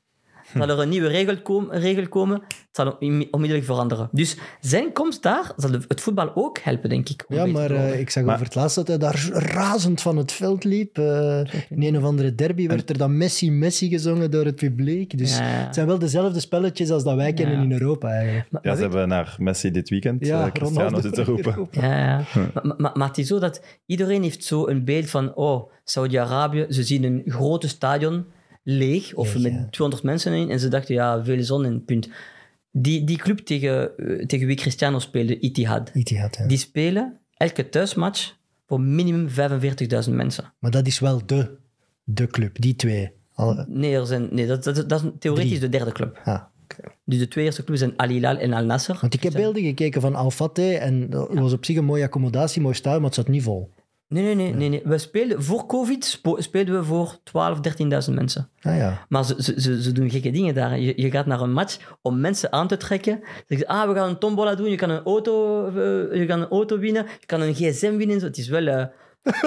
zal 0.53 0.69
er 0.69 0.80
een 0.80 0.89
nieuwe 0.89 1.07
regel, 1.07 1.41
kom- 1.41 1.71
regel 1.71 2.07
komen. 2.07 2.35
Het 2.41 2.67
zal 2.88 2.95
onmi- 2.99 3.27
onmiddellijk 3.31 3.67
veranderen. 3.67 4.09
Dus 4.11 4.38
zijn 4.59 4.93
komst 4.93 5.23
daar 5.23 5.51
zal 5.55 5.71
het 5.71 6.01
voetbal 6.01 6.31
ook 6.35 6.57
helpen, 6.59 6.89
denk 6.89 7.09
ik. 7.09 7.26
Ja, 7.27 7.45
maar 7.45 7.71
eh, 7.71 7.99
ik 7.99 8.09
zag 8.09 8.23
Maar- 8.23 8.34
over 8.34 8.45
het 8.45 8.55
laatst 8.55 8.76
dat 8.76 8.88
hij 8.88 8.97
daar 8.97 9.30
razend 9.34 10.01
van 10.01 10.17
het 10.17 10.31
veld 10.31 10.63
liep. 10.63 10.97
Eh, 10.97 11.39
in 11.69 11.84
een 11.84 11.97
of 11.97 12.03
andere 12.03 12.35
derby 12.35 12.67
werd 12.67 12.89
er 12.89 12.97
dan 12.97 13.17
Messi, 13.17 13.51
Messi 13.51 13.89
gezongen 13.89 14.31
door 14.31 14.45
het 14.45 14.55
publiek. 14.55 15.17
Dus 15.17 15.38
Ja, 15.38 15.43
ja. 15.43 15.49
het 15.65 15.76
zijn 15.76 15.88
wel 15.88 15.99
dezelfde 15.99 16.39
spelletjes 16.39 16.89
als 16.89 17.03
dat 17.03 17.15
wij 17.15 17.34
kennen 17.34 17.55
Ja. 17.55 17.61
in 17.63 17.71
Europa 17.71 18.09
eigenlijk. 18.09 18.47
Maar- 18.51 18.61
Ja, 18.63 18.67
maar 18.69 18.77
ze 18.77 18.81
weet- 18.84 18.91
hebben 18.93 19.09
naar 19.09 19.35
Messi 19.39 19.71
dit 19.71 19.89
weekend 19.89 20.26
Ja, 20.26 20.45
eh, 20.45 20.51
Cristiano 20.51 21.01
zitten 21.01 21.23
roepen. 21.35 21.67
Ja, 21.71 21.97
ja. 21.97 22.23
Maar, 22.53 22.73
maar, 22.77 22.91
maar 22.93 23.07
het 23.07 23.17
is 23.17 23.27
zo 23.27 23.39
dat 23.39 23.61
iedereen 23.85 24.23
heeft 24.23 24.43
zo 24.43 24.67
een 24.67 24.85
beeld 24.85 25.09
van, 25.09 25.35
oh, 25.35 25.71
Saudi-Arabië, 25.84 26.65
ze 26.69 26.84
zien 26.84 27.03
een 27.03 27.23
grote 27.26 27.67
stadion 27.67 28.26
leeg, 28.64 29.14
of 29.14 29.34
Leeg, 29.34 29.44
met 29.44 29.61
ja. 29.61 29.68
200 29.69 30.03
mensen 30.03 30.34
in, 30.34 30.49
en 30.49 30.60
ze 30.60 30.68
dachten, 30.68 30.95
ja, 30.95 31.23
veel 31.23 31.44
zon 31.44 31.65
en 31.65 31.86
punt. 31.86 32.10
Die, 32.72 33.03
die 33.03 33.18
club 33.18 33.40
tegen, 33.40 33.98
eh, 33.98 34.26
tegen 34.26 34.48
wie 34.48 34.56
Cristiano 34.56 34.99
speelde, 34.99 35.40
Itihad, 35.40 35.91
ja. 35.94 36.48
die 36.48 36.57
spelen 36.57 37.19
elke 37.34 37.69
thuismatch 37.69 38.38
voor 38.68 38.81
minimum 38.81 39.30
45.000 39.30 40.14
mensen. 40.14 40.53
Maar 40.60 40.72
dat 40.72 40.88
is 40.88 40.99
wel 40.99 41.26
de, 41.26 41.57
de 42.03 42.27
club, 42.27 42.61
die 42.61 42.76
twee. 42.76 43.11
Nee, 43.68 43.95
er 43.95 44.06
zijn, 44.06 44.27
nee 44.31 44.48
dat, 44.48 44.64
dat, 44.64 44.90
dat 44.90 45.03
is 45.03 45.10
theoretisch 45.19 45.49
Drie. 45.49 45.69
de 45.69 45.77
derde 45.77 45.91
club. 45.91 46.22
ah, 46.23 46.41
oké. 46.64 46.91
Dus 47.06 47.19
de 47.19 47.27
twee 47.27 47.45
eerste 47.45 47.64
clubs 47.64 47.80
zijn 47.80 47.98
Al 47.98 48.07
Hilal 48.07 48.38
en 48.38 48.53
Al 48.53 48.65
Nasser. 48.65 48.98
Want 49.02 49.14
ik 49.14 49.23
heb 49.23 49.34
beelden 49.34 49.64
gekeken 49.64 50.02
van 50.02 50.15
Al 50.15 50.31
Fateh 50.31 50.84
en 50.84 51.10
dat 51.10 51.34
was 51.34 51.53
op 51.53 51.65
zich 51.65 51.77
een 51.77 51.86
mooie 51.86 52.03
accommodatie, 52.03 52.61
mooi 52.61 52.76
stadion, 52.76 53.02
maar 53.02 53.10
het 53.10 53.19
zat 53.19 53.27
niet 53.27 53.44
vol. 53.44 53.69
Nee, 54.10 54.23
nee, 54.23 54.36
nee. 54.36 54.53
nee, 54.53 54.69
nee. 54.69 54.81
We 54.84 54.98
speelden, 54.98 55.44
voor 55.44 55.65
COVID 55.65 56.22
speelden 56.38 56.80
we 56.80 56.84
voor 56.84 57.18
12.000, 57.18 58.07
13.000 58.07 58.14
mensen. 58.14 58.49
Ah 58.61 58.77
ja. 58.77 59.06
Maar 59.10 59.26
ze, 59.26 59.36
ze, 59.57 59.81
ze, 59.81 59.91
doen 59.91 60.10
gekke 60.10 60.31
dingen 60.31 60.53
daar. 60.53 60.80
Je, 60.80 61.02
je 61.02 61.11
gaat 61.11 61.26
naar 61.26 61.41
een 61.41 61.53
match 61.53 61.98
om 62.02 62.19
mensen 62.19 62.52
aan 62.52 62.68
te 62.68 62.77
trekken. 62.77 63.19
Ze 63.23 63.44
zeggen, 63.48 63.68
ah, 63.68 63.88
we 63.88 63.95
gaan 63.95 64.10
een 64.10 64.18
tombola 64.18 64.56
doen. 64.56 64.69
Je 64.69 64.76
kan 64.76 64.90
een 64.90 65.03
auto, 65.03 65.65
eh, 65.68 66.19
je 66.19 66.26
kan 66.27 66.41
een 66.41 66.48
auto 66.48 66.80
winnen. 66.80 67.06
Je 67.19 67.26
kan 67.26 67.41
een 67.41 67.53
gsm 67.53 67.95
winnen. 67.95 68.19
Zo. 68.19 68.26
Het 68.26 68.38
is 68.38 68.48
wel 68.48 68.90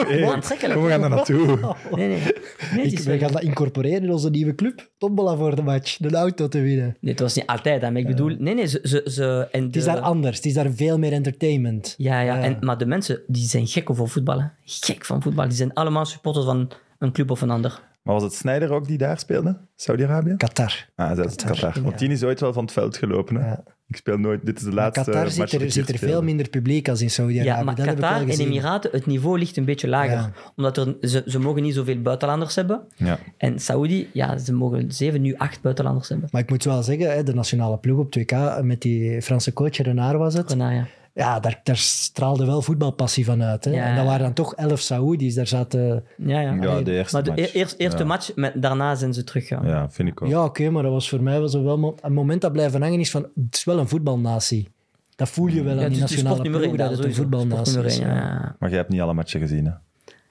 eh, 0.09 0.30
aantrekkelijk. 0.32 0.74
Kom, 0.74 0.82
we 0.84 0.90
gaan 0.90 1.00
daar 1.00 1.10
naartoe. 1.10 1.59
Nee, 1.96 2.09
nee. 2.09 2.84
Ik, 2.84 2.98
wel- 2.98 3.18
gaan 3.18 3.32
dat 3.32 3.42
incorporeren 3.42 4.02
in 4.02 4.10
onze 4.12 4.30
nieuwe 4.30 4.54
club. 4.54 4.90
Tombola 4.98 5.36
voor 5.36 5.56
de 5.56 5.62
match, 5.62 5.96
de 5.96 6.16
auto 6.16 6.48
te 6.48 6.60
winnen. 6.60 6.96
Nee, 7.00 7.12
het 7.12 7.20
was 7.20 7.34
niet 7.34 7.46
altijd, 7.46 7.82
hè, 7.82 7.90
maar 7.90 8.00
ik 8.00 8.06
bedoel... 8.06 8.36
Nee, 8.38 8.54
nee, 8.54 8.66
ze... 8.66 8.80
ze, 8.82 9.02
ze 9.10 9.48
en 9.52 9.64
Het 9.64 9.76
is 9.76 9.84
de- 9.84 9.90
daar 9.90 10.00
anders, 10.00 10.36
het 10.36 10.46
is 10.46 10.54
daar 10.54 10.70
veel 10.70 10.98
meer 10.98 11.12
entertainment. 11.12 11.94
Ja, 11.96 12.20
ja. 12.20 12.34
Ja. 12.36 12.42
En, 12.42 12.56
maar 12.60 12.78
de 12.78 12.86
mensen, 12.86 13.20
die 13.26 13.44
zijn 13.48 13.66
gek 13.66 13.90
over 13.90 14.09
voetbal. 14.09 14.40
hè. 14.40 14.46
Gek 14.64 15.04
van 15.04 15.22
voetbal. 15.22 15.48
Die 15.48 15.56
zijn 15.56 15.72
allemaal 15.74 16.04
supporters 16.04 16.44
van 16.44 16.70
een 16.98 17.12
club 17.12 17.30
of 17.30 17.40
een 17.40 17.50
ander. 17.50 17.80
Maar 18.02 18.14
was 18.14 18.22
het 18.22 18.34
Snyder 18.34 18.72
ook 18.72 18.86
die 18.86 18.98
daar 18.98 19.18
speelde? 19.18 19.56
Saudi-Arabië? 19.76 20.34
Qatar. 20.36 20.88
Ah, 20.96 21.16
dat 21.16 21.26
is 21.26 21.34
Qatar. 21.44 21.82
Want 21.82 21.98
die 21.98 22.09
is 22.10 22.22
ooit 22.24 22.40
wel 22.40 22.52
van 22.52 22.62
het 22.64 22.72
veld 22.72 22.96
gelopen. 22.96 23.36
Hè? 23.36 23.46
Ja. 23.48 23.62
Ik 23.86 23.96
speel 23.96 24.18
nooit... 24.18 24.46
Dit 24.46 24.56
is 24.56 24.64
de 24.64 24.72
laatste 24.72 25.04
Qatar 25.04 25.24
match 25.24 25.50
zit 25.50 25.60
er, 25.60 25.70
zit 25.70 25.88
er 25.88 25.98
veel 25.98 26.22
minder 26.22 26.48
publiek 26.48 26.88
als 26.88 27.00
in 27.00 27.10
Saudi-Arabië. 27.10 27.59
Ja, 27.59 27.64
maar 27.64 27.74
dat 27.74 27.86
Qatar 27.86 28.20
en. 28.20 28.28
Emiraten, 28.28 28.90
het 28.90 29.06
niveau 29.06 29.38
ligt 29.38 29.56
een 29.56 29.64
beetje 29.64 29.88
lager. 29.88 30.12
Ja. 30.12 30.32
Omdat 30.56 30.76
er, 30.76 30.96
ze, 31.00 31.22
ze 31.26 31.38
mogen 31.38 31.62
niet 31.62 31.74
zoveel 31.74 32.02
buitenlanders 32.02 32.54
hebben. 32.54 32.80
Ja. 32.96 33.18
En 33.36 33.59
Saudi, 33.59 34.10
ja, 34.12 34.38
ze 34.38 34.52
mogen 34.52 34.92
zeven, 34.92 35.20
nu 35.20 35.34
acht 35.34 35.60
buitenlanders 35.60 36.09
hebben. 36.09 36.28
Maar 36.32 36.40
ik 36.40 36.50
moet 36.50 36.64
wel 36.64 36.82
zeggen, 36.82 37.12
hè, 37.12 37.22
de 37.22 37.34
nationale 37.34 37.78
ploeg 37.78 37.98
op 37.98 38.18
2K 38.18 38.62
met 38.62 38.80
die 38.80 39.22
Franse 39.22 39.52
coach 39.52 39.76
Renard 39.76 40.18
was 40.18 40.34
het. 40.34 40.48
Daarna, 40.48 40.70
ja. 40.70 40.86
Ja, 41.14 41.40
daar, 41.40 41.60
daar 41.62 41.76
straalde 41.76 42.47
wel 42.47 42.62
voetbalpassie 42.62 43.24
van 43.24 43.43
uit. 43.43 43.64
Hè. 43.64 43.70
Ja. 43.70 43.84
En 43.84 43.97
dat 43.97 44.05
waren 44.05 44.20
dan 44.22 44.32
toch 44.32 44.55
elf 44.55 44.80
Saoedi's. 44.80 45.34
Daar 45.34 45.47
zaten... 45.47 46.05
Ja, 46.16 46.40
ja. 46.40 46.52
Ja, 46.60 46.80
de 46.82 46.93
eerste 46.93 47.14
maar 47.14 47.24
de 47.24 47.30
match. 47.30 47.55
e- 47.55 47.59
eerst, 47.59 47.74
eerste 47.78 47.98
Ja. 47.98 48.05
match, 48.05 48.34
met, 48.34 48.62
daarna 48.62 48.94
zijn 48.94 49.14
ze 49.14 49.24
teruggegaan. 49.24 49.66
Ja, 49.66 49.90
vind 49.90 50.09
ik 50.09 50.22
ook. 50.22 50.28
Ja, 50.28 50.44
oké, 50.44 50.70
maar 50.70 50.82
dat 50.82 50.93
was 50.93 51.09
voor 51.09 51.22
mij 51.22 51.40
was 51.40 51.55
wel 51.55 51.97
een 52.01 52.12
moment 52.12 52.40
dat 52.40 52.52
blijven 52.52 52.82
hangen 52.82 53.01
is 53.01 53.10
van... 53.10 53.22
Het 53.22 53.55
is 53.55 53.64
wel 53.64 53.78
een 53.78 53.89
voetbalnatie. 53.89 54.68
Dat 55.16 55.28
voel 55.28 55.47
je 55.47 55.62
wel 55.62 55.76
Ja, 55.78 55.84
aan 55.84 55.90
die 55.90 56.01
nationale 56.01 56.43
ploeg, 56.51 56.76
dat 56.76 56.90
het 56.90 57.05
een 57.05 57.14
voetbalnatie 57.14 57.82
is. 57.84 58.01
Maar 58.01 58.70
je 58.70 58.76
hebt 58.76 58.89
niet 58.89 59.01
alle 59.01 59.14
matchen 59.14 59.40
gezien, 59.40 59.64
hè? 59.64 59.72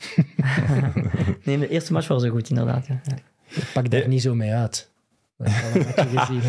Nee, 1.44 1.60
de 1.60 1.68
eerste 1.70 1.94
match 1.94 2.08
was 2.08 2.24
zo 2.24 2.30
goed, 2.30 2.50
inderdaad. 2.50 2.88
Ik 3.50 3.70
pak 3.74 3.90
daar 3.92 4.08
niet 4.08 4.22
zo 4.22 4.36
mee 4.36 4.52
uit. 4.52 4.91
gezien. 6.16 6.42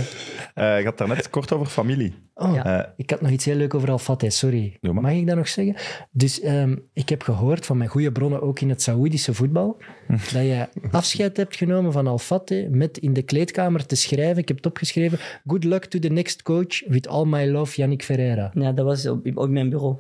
Eh, 0.54 0.78
je 0.78 0.84
had 0.84 0.98
daar 0.98 1.08
net 1.08 1.30
kort 1.30 1.52
over 1.52 1.66
familie. 1.66 2.14
Oh, 2.34 2.54
Ja. 2.54 2.64
Eh, 2.84 2.90
ik 2.96 3.10
had 3.10 3.20
nog 3.20 3.30
iets 3.30 3.44
heel 3.44 3.54
leuk 3.56 3.74
over 3.74 3.90
Al-Fateh, 3.90 4.30
sorry. 4.30 4.76
Mag 4.80 5.12
ik 5.12 5.26
dat 5.26 5.36
nog 5.36 5.48
zeggen? 5.48 5.74
Dus 6.10 6.40
ehm, 6.40 6.76
ik 6.92 7.08
heb 7.08 7.22
gehoord 7.22 7.66
van 7.66 7.76
mijn 7.76 7.90
goede 7.90 8.12
bronnen, 8.12 8.42
ook 8.42 8.60
in 8.60 8.68
het 8.68 8.82
Saoedische 8.82 9.34
voetbal, 9.34 9.76
dat 10.32 10.42
je 10.42 10.68
afscheid 10.90 11.36
hebt 11.36 11.56
genomen 11.56 11.92
van 11.92 12.06
Al-Fateh 12.06 12.68
met 12.70 12.98
in 12.98 13.12
de 13.12 13.22
kleedkamer 13.22 13.86
te 13.86 13.94
schrijven, 13.96 14.36
ik 14.42 14.48
heb 14.48 14.56
het 14.56 14.66
opgeschreven, 14.66 15.18
good 15.46 15.64
luck 15.64 15.84
to 15.84 15.98
the 15.98 16.08
next 16.08 16.42
coach, 16.42 16.82
with 16.86 17.08
all 17.08 17.24
my 17.26 17.46
love, 17.46 17.76
Yannick 17.76 18.02
Ferreira. 18.04 18.50
Ja, 18.54 18.72
dat 18.72 18.84
was 18.84 19.06
op, 19.06 19.26
op 19.34 19.48
mijn 19.48 19.68
bureau. 19.70 19.96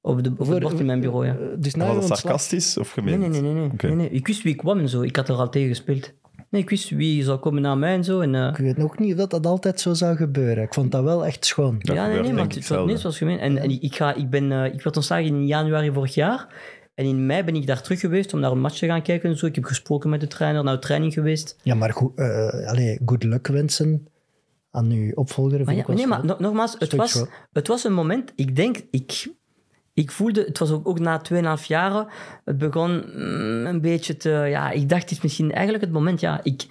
Op, 0.00 0.22
de, 0.24 0.30
op 0.38 0.48
het 0.48 0.60
bord 0.60 0.78
in 0.80 0.86
mijn 0.86 1.00
bureau, 1.00 1.26
ja. 1.26 1.36
Dus 1.58 1.74
was 1.74 2.08
dat 2.08 2.18
sarcastisch 2.18 2.78
of 2.78 2.96
Nee, 2.96 3.14
gemeend? 3.14 3.32
nee, 3.32 3.40
nee. 3.40 3.52
nee, 3.52 3.60
nee. 3.62 3.70
Oké. 3.72 3.86
nee, 3.86 3.96
nee. 3.96 4.08
Ik 4.10 4.26
wist 4.26 4.42
wie 4.42 4.52
ik 4.52 4.58
kwam 4.58 4.78
en 4.78 4.88
zo. 4.88 5.02
Ik 5.02 5.16
had 5.16 5.28
er 5.28 5.34
al 5.34 5.48
tegen 5.48 5.68
gespeeld. 5.68 6.12
Nee, 6.50 6.62
ik 6.62 6.70
wist 6.70 6.90
wie 6.90 7.22
zou 7.22 7.38
komen 7.38 7.62
na 7.62 7.74
mij 7.74 7.94
en 7.94 8.04
zo. 8.04 8.20
En, 8.20 8.34
eh, 8.34 8.48
Ik 8.48 8.56
weet 8.56 8.76
nog 8.76 8.98
niet 8.98 9.12
of 9.12 9.18
dat, 9.18 9.30
dat 9.30 9.46
altijd 9.46 9.80
zo 9.80 9.94
zou 9.94 10.16
gebeuren. 10.16 10.64
Ik 10.64 10.74
vond 10.74 10.92
dat 10.92 11.02
wel 11.02 11.26
echt 11.26 11.46
schoon. 11.46 11.78
Dat 11.78 11.96
ja, 11.96 12.06
nee, 12.06 12.20
nee, 12.20 12.32
maar 12.32 12.46
het 12.46 12.68
was, 12.68 12.90
het 12.90 13.02
was 13.02 13.18
gemeen. 13.18 13.38
En, 13.38 13.58
en 13.58 13.82
ik, 13.82 13.96
ga, 13.96 14.14
ik, 14.14 14.30
ben, 14.30 14.52
eh, 14.52 14.74
ik 14.74 14.82
werd 14.82 14.96
ontslagen 14.96 15.26
in 15.26 15.46
januari 15.46 15.92
vorig 15.92 16.14
jaar. 16.14 16.46
En 16.94 17.04
in 17.04 17.26
mei 17.26 17.42
ben 17.42 17.54
ik 17.54 17.66
daar 17.66 17.82
terug 17.82 18.00
geweest 18.00 18.34
om 18.34 18.40
naar 18.40 18.50
een 18.50 18.60
match 18.60 18.78
te 18.78 18.86
gaan 18.86 19.02
kijken 19.02 19.30
en 19.30 19.36
zo. 19.36 19.46
Ik 19.46 19.54
heb 19.54 19.64
gesproken 19.64 20.10
met 20.10 20.20
de 20.20 20.26
trainer, 20.26 20.64
naar 20.64 20.74
de 20.74 20.80
training 20.80 21.12
geweest. 21.12 21.56
Ja, 21.62 21.74
maar 21.74 21.92
goed, 21.92 22.18
eh, 22.18 22.66
allee, 22.66 23.00
good 23.04 23.22
luck 23.22 23.46
wensen 23.46 24.08
aan 24.70 24.90
uw 24.90 25.12
opvolger. 25.14 25.64
Maar, 25.64 25.74
ja, 25.74 25.84
nee, 25.86 26.06
maar 26.06 26.24
nogmaals, 26.38 26.76
het 26.78 26.92
was, 26.92 27.24
het 27.52 27.68
was 27.68 27.84
een 27.84 27.92
moment, 27.92 28.32
ik 28.34 28.56
denk, 28.56 28.76
ik, 28.90 29.34
ik 29.96 30.10
voelde, 30.10 30.44
het 30.44 30.58
was 30.58 30.70
ook, 30.70 30.88
ook 30.88 30.98
na 30.98 31.22
2,5 31.32 31.66
jaren, 31.66 32.06
het 32.44 32.58
begon 32.58 33.04
mm, 33.14 33.66
een 33.66 33.80
beetje 33.80 34.16
te, 34.16 34.30
ja, 34.30 34.70
ik 34.70 34.88
dacht, 34.88 35.02
het 35.02 35.10
is 35.10 35.20
misschien 35.20 35.52
eigenlijk 35.52 35.84
het 35.84 35.92
moment, 35.92 36.20
ja, 36.20 36.40
ik, 36.42 36.66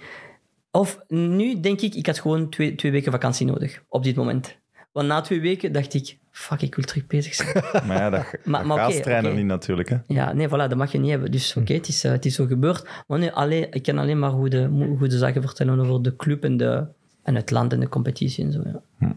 of 0.70 0.98
nu 1.08 1.60
denk 1.60 1.80
ik, 1.80 1.94
ik 1.94 2.06
had 2.06 2.18
gewoon 2.18 2.48
twee, 2.50 2.74
twee 2.74 2.92
weken 2.92 3.12
vakantie 3.12 3.46
nodig, 3.46 3.82
op 3.88 4.04
dit 4.04 4.16
moment. 4.16 4.56
Want 4.92 5.08
na 5.08 5.20
twee 5.20 5.40
weken 5.40 5.72
dacht 5.72 5.94
ik, 5.94 6.18
fuck, 6.30 6.62
ik 6.62 6.74
wil 6.74 6.84
terug 6.84 7.06
bezig 7.06 7.34
zijn. 7.34 7.64
Maar 7.86 7.96
ja, 7.96 8.10
dat, 8.10 8.24
Maar- 8.44 8.66
maar 8.66 8.88
oké. 8.88 9.32
niet 9.32 9.44
natuurlijk. 9.44 9.88
Hè? 9.88 9.96
Ja, 10.06 10.32
nee, 10.32 10.48
voilà, 10.48 10.50
dat 10.50 10.76
mag 10.76 10.92
je 10.92 10.98
niet 10.98 11.10
hebben. 11.10 11.30
Dus 11.30 11.56
oké, 11.56 11.72
het, 11.72 11.88
is, 11.88 12.04
eh, 12.04 12.10
het 12.10 12.24
is 12.24 12.34
zo 12.34 12.46
gebeurd. 12.46 12.88
Maar 13.06 13.18
nee, 13.18 13.32
alleen, 13.32 13.66
ik 13.70 13.82
kan 13.82 13.98
alleen 13.98 14.18
maar 14.18 14.30
goede, 14.30 14.70
goede 14.98 15.18
zaken 15.18 15.42
vertellen 15.42 15.80
over 15.80 16.02
de 16.02 16.16
club 16.16 16.44
en, 16.44 16.56
de, 16.56 16.86
en 17.22 17.34
het 17.34 17.50
land 17.50 17.72
en 17.72 17.80
de 17.80 17.88
competitie 17.88 18.44
en 18.44 18.52
zo, 18.52 18.60
ja. 18.64 18.82
Ja, 18.98 19.16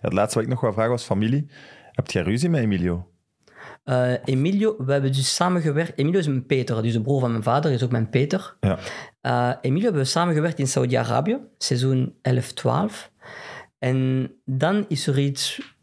het 0.00 0.12
laatste 0.12 0.34
wat 0.34 0.44
ik 0.44 0.52
nog 0.52 0.60
wou 0.60 0.72
vragen 0.72 0.90
was 0.90 1.04
familie. 1.04 1.46
Heb 1.92 2.10
jij 2.10 2.22
ruzie 2.22 2.48
met 2.48 2.60
Emilio? 2.62 3.08
Eh, 3.86 4.12
Emilio, 4.24 4.76
we 4.78 4.92
hebben 4.92 5.12
dus 5.12 5.34
samengewerkt. 5.34 5.98
Emilio 5.98 6.18
is 6.18 6.26
mijn 6.26 6.46
Peter, 6.46 6.82
dus 6.82 6.92
de 6.92 7.00
broer 7.00 7.20
van 7.20 7.30
mijn 7.30 7.42
vader 7.42 7.72
is 7.72 7.82
ook 7.82 7.90
mijn 7.90 8.08
Peter. 8.08 8.56
Ja. 8.60 8.78
Eh, 9.20 9.52
Emilio 9.60 9.84
hebben 9.84 10.02
we 10.02 10.08
samengewerkt 10.08 10.58
in 10.58 10.66
Saudi-Arabië, 10.66 11.38
seizoen 11.58 12.14
11-12. 12.22 13.10
En 13.78 14.30
dan 14.44 14.84
is 14.88 15.06
er 15.06 15.18
iets, 15.18 15.74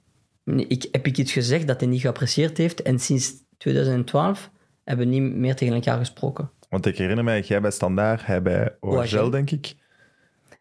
ik, 0.45 0.88
heb 0.91 1.07
ik 1.07 1.17
iets 1.17 1.31
gezegd 1.31 1.67
dat 1.67 1.80
hij 1.80 1.89
niet 1.89 2.01
geapprecieerd 2.01 2.57
heeft. 2.57 2.81
En 2.81 2.99
sinds 2.99 3.34
2012 3.57 4.49
hebben 4.84 5.07
we 5.07 5.13
niet 5.13 5.35
meer 5.35 5.55
tegen 5.55 5.73
elkaar 5.73 5.97
gesproken. 5.97 6.51
Want 6.69 6.85
ik 6.85 6.97
herinner 6.97 7.23
mij, 7.23 7.41
jij 7.41 7.61
bij 7.61 7.71
Standaard, 7.71 8.25
hij 8.25 8.41
bij 8.41 8.77
OHL, 8.80 9.17
OHL. 9.17 9.30
denk 9.30 9.51
ik. 9.51 9.75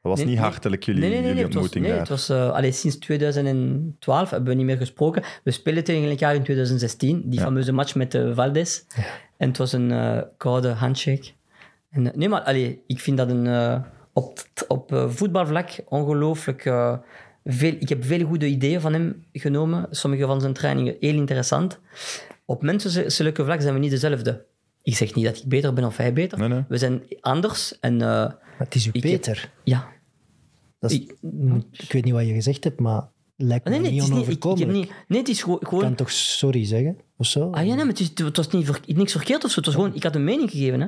Dat 0.03 0.11
was 0.12 0.20
Nee, 0.20 0.29
niet 0.29 0.39
hartelijk, 0.39 0.83
jullie, 0.83 1.01
nee, 1.01 1.11
nee, 1.11 1.19
nee, 1.20 1.29
jullie 1.29 1.45
nee, 1.45 1.53
het 1.53 1.55
was, 1.55 1.62
ontmoeting 1.62 1.93
daar. 1.93 2.01
het 2.01 2.09
was 2.09 2.29
eh, 2.29 2.51
allee, 2.53 2.73
sinds 2.73 2.97
2012 2.97 4.31
hebben 4.31 4.49
we 4.49 4.55
niet 4.55 4.66
meer 4.66 4.77
gesproken. 4.77 5.23
We 5.45 5.51
spelen 5.51 5.85
tegen 5.85 6.09
elkaar 6.11 6.35
in 6.35 6.43
2016, 6.43 7.23
die 7.24 7.39
Ja. 7.39 7.45
fameuze 7.45 7.73
match 7.73 7.95
met 7.95 8.15
uh, 8.15 8.35
Valdes. 8.35 8.85
En 9.37 9.49
het 9.49 9.59
was 9.59 9.73
een 9.73 9.93
eh, 9.93 10.19
koude 10.37 10.69
handshake. 10.69 11.29
En, 11.91 12.07
eh, 12.11 12.16
nee, 12.16 12.29
maar 12.29 12.41
allee, 12.41 12.83
ik 12.87 13.01
vind 13.01 13.16
dat 13.16 13.31
een, 13.31 13.47
eh, 13.47 13.81
op, 14.12 14.39
op 14.69 14.93
eh, 14.93 15.09
voetbalvlak 15.09 15.70
ongelooflijk 15.89 16.65
eh, 16.65 16.97
veel... 17.45 17.73
Ik 17.79 17.89
heb 17.89 18.05
veel 18.05 18.27
goede 18.27 18.47
ideeën 18.47 18.81
van 18.81 18.93
hem 18.93 19.24
genomen. 19.33 19.87
Sommige 19.91 20.27
van 20.27 20.41
zijn 20.41 20.53
trainingen 20.53 20.97
heel 21.01 21.15
interessant. 21.15 21.81
Op 22.45 22.62
menselijke 22.62 23.45
vlak 23.45 23.61
zijn 23.61 23.74
we 23.74 23.81
niet 23.81 23.91
dezelfde. 23.91 24.45
Ik 24.83 24.97
zeg 24.97 25.15
niet 25.15 25.24
dat 25.24 25.37
ik 25.37 25.45
beter 25.45 25.73
ben 25.73 25.85
of 25.85 25.97
hij 25.97 26.12
beter. 26.12 26.65
We 26.69 26.79
zijn 26.79 27.03
anders. 27.20 27.79
En 27.81 28.03
eh, 28.03 28.31
Maar 28.62 28.70
het 28.70 28.80
is 28.80 28.86
uw 28.86 28.93
Ik 28.94 29.02
heb- 29.02 29.12
Peter. 29.12 29.51
ja, 29.64 29.89
Dat 30.78 30.90
is, 30.90 30.97
Ik- 30.98 31.16
ik, 31.72 31.93
weet 31.93 32.05
niet 32.05 32.12
wat 32.12 32.26
je 32.26 32.32
gezegd 32.32 32.64
hebt, 32.64 32.80
maar 32.80 33.09
lijkt 33.36 33.64
me 33.64 33.70
Nee, 33.70 33.80
nee, 33.80 33.89
het 33.90 33.94
niet 34.01 34.02
ik, 34.02 34.09
ik 34.09 34.14
onoverkomelijk. 34.14 34.72
niet, 34.72 34.93
nee, 35.09 35.18
het 35.18 35.28
is 35.28 35.43
gewoon... 35.43 35.59
Je 35.60 35.66
kan 35.78 35.94
toch 35.94 36.10
sorry 36.10 36.64
zeggen? 36.66 36.97
Of 37.16 37.26
zo? 37.26 37.51
ah 37.51 37.60
ja, 37.60 37.66
nee, 37.66 37.76
maar 37.76 37.86
het, 37.86 38.01
is, 38.01 38.10
het 38.14 38.36
was 38.36 38.48
niet 38.51 38.66
ver- 38.66 38.80
niks 38.86 39.12
verkeerd 39.12 39.44
of 39.44 39.51
zo. 39.51 39.56
Het 39.56 39.66
was 39.66 39.74
gewoon, 39.74 39.94
ik 39.94 40.02
had 40.02 40.14
een 40.14 40.24
mening 40.24 40.51
gegeven. 40.51 40.80
Hè. 40.80 40.86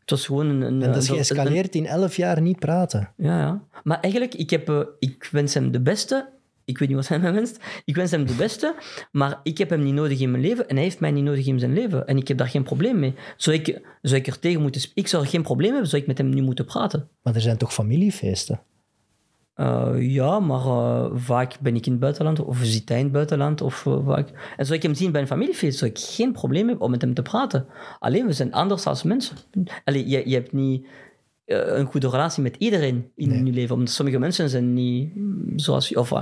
Het 0.00 0.10
was 0.10 0.26
gewoon 0.26 0.46
een... 0.46 0.60
een 0.60 0.82
en 0.82 0.92
dat 0.92 1.02
is 1.02 1.08
geëscaleerd 1.08 1.74
in 1.74 1.86
elf 1.86 2.16
jaar 2.16 2.40
niet 2.40 2.58
praten. 2.58 3.12
ja, 3.16 3.38
ja. 3.38 3.62
Maar 3.84 4.00
eigenlijk, 4.00 4.34
ik, 4.34 4.50
heb, 4.50 4.68
eh, 4.68 4.80
ik 4.98 5.28
wens 5.32 5.54
hem 5.54 5.70
de 5.70 5.80
beste. 5.80 6.28
Ik 6.66 6.78
weet 6.78 6.88
niet 6.88 6.96
wat 6.96 7.08
hij 7.08 7.18
mij 7.18 7.32
wenst. 7.32 7.58
Ik 7.84 7.96
wens 7.96 8.10
hem 8.10 8.26
de 8.26 8.34
beste, 8.34 8.74
maar 9.12 9.40
ik 9.42 9.58
heb 9.58 9.70
hem 9.70 9.82
niet 9.82 9.94
nodig 9.94 10.20
in 10.20 10.30
mijn 10.30 10.42
leven 10.42 10.68
en 10.68 10.74
hij 10.74 10.84
heeft 10.84 11.00
mij 11.00 11.10
niet 11.10 11.24
nodig 11.24 11.46
in 11.46 11.58
zijn 11.58 11.72
leven. 11.72 12.06
En 12.06 12.16
ik 12.16 12.28
heb 12.28 12.38
daar 12.38 12.48
geen 12.48 12.62
probleem 12.62 12.98
mee. 12.98 13.14
Zou 13.36 13.56
ik, 13.56 13.80
zou 14.02 14.20
ik 14.20 14.26
er 14.26 14.38
tegen 14.38 14.62
moeten... 14.62 14.82
Ik 14.94 15.08
zou 15.08 15.26
geen 15.26 15.42
probleem 15.42 15.70
hebben, 15.70 15.88
zou 15.88 16.02
ik 16.02 16.08
met 16.08 16.18
hem 16.18 16.28
niet 16.28 16.44
moeten 16.44 16.64
praten. 16.64 17.08
Maar 17.22 17.34
er 17.34 17.40
zijn 17.40 17.56
toch 17.56 17.72
familiefeesten? 17.72 18.60
Eh, 19.56 19.94
ja, 19.98 20.40
maar 20.40 20.60
eh, 20.60 21.10
vaak 21.14 21.60
ben 21.60 21.76
ik 21.76 21.86
in 21.86 21.92
het 21.92 22.00
buitenland 22.00 22.40
of 22.40 22.58
zit 22.62 22.88
hij 22.88 22.98
in 22.98 23.04
het 23.04 23.12
buitenland. 23.12 23.60
Of, 23.60 23.86
eh, 23.86 24.06
vaak... 24.06 24.54
En 24.56 24.64
zou 24.66 24.78
ik 24.78 24.82
hem 24.82 24.94
zien 24.94 25.12
bij 25.12 25.20
een 25.20 25.26
familiefeest, 25.26 25.78
zou 25.78 25.90
ik 25.90 25.98
geen 25.98 26.32
probleem 26.32 26.66
hebben 26.66 26.84
om 26.84 26.90
met 26.90 27.02
hem 27.02 27.14
te 27.14 27.22
praten. 27.22 27.66
Alleen, 27.98 28.26
we 28.26 28.32
zijn 28.32 28.52
anders 28.52 28.86
als 28.86 29.02
mensen. 29.02 29.36
Allee, 29.84 30.08
je, 30.08 30.28
je 30.28 30.34
hebt 30.34 30.52
niet 30.52 30.86
een 31.46 31.86
goede 31.86 32.08
relatie 32.08 32.42
met 32.42 32.56
iedereen 32.58 33.10
in 33.14 33.46
je 33.46 33.52
leven. 33.52 33.74
Omdat 33.74 33.94
sommige 33.94 34.18
mensen 34.18 34.48
zijn 34.48 34.72
niet 34.72 35.14
mm, 35.14 35.58
zoals 35.58 35.88
je... 35.88 35.98
Of 35.98 36.12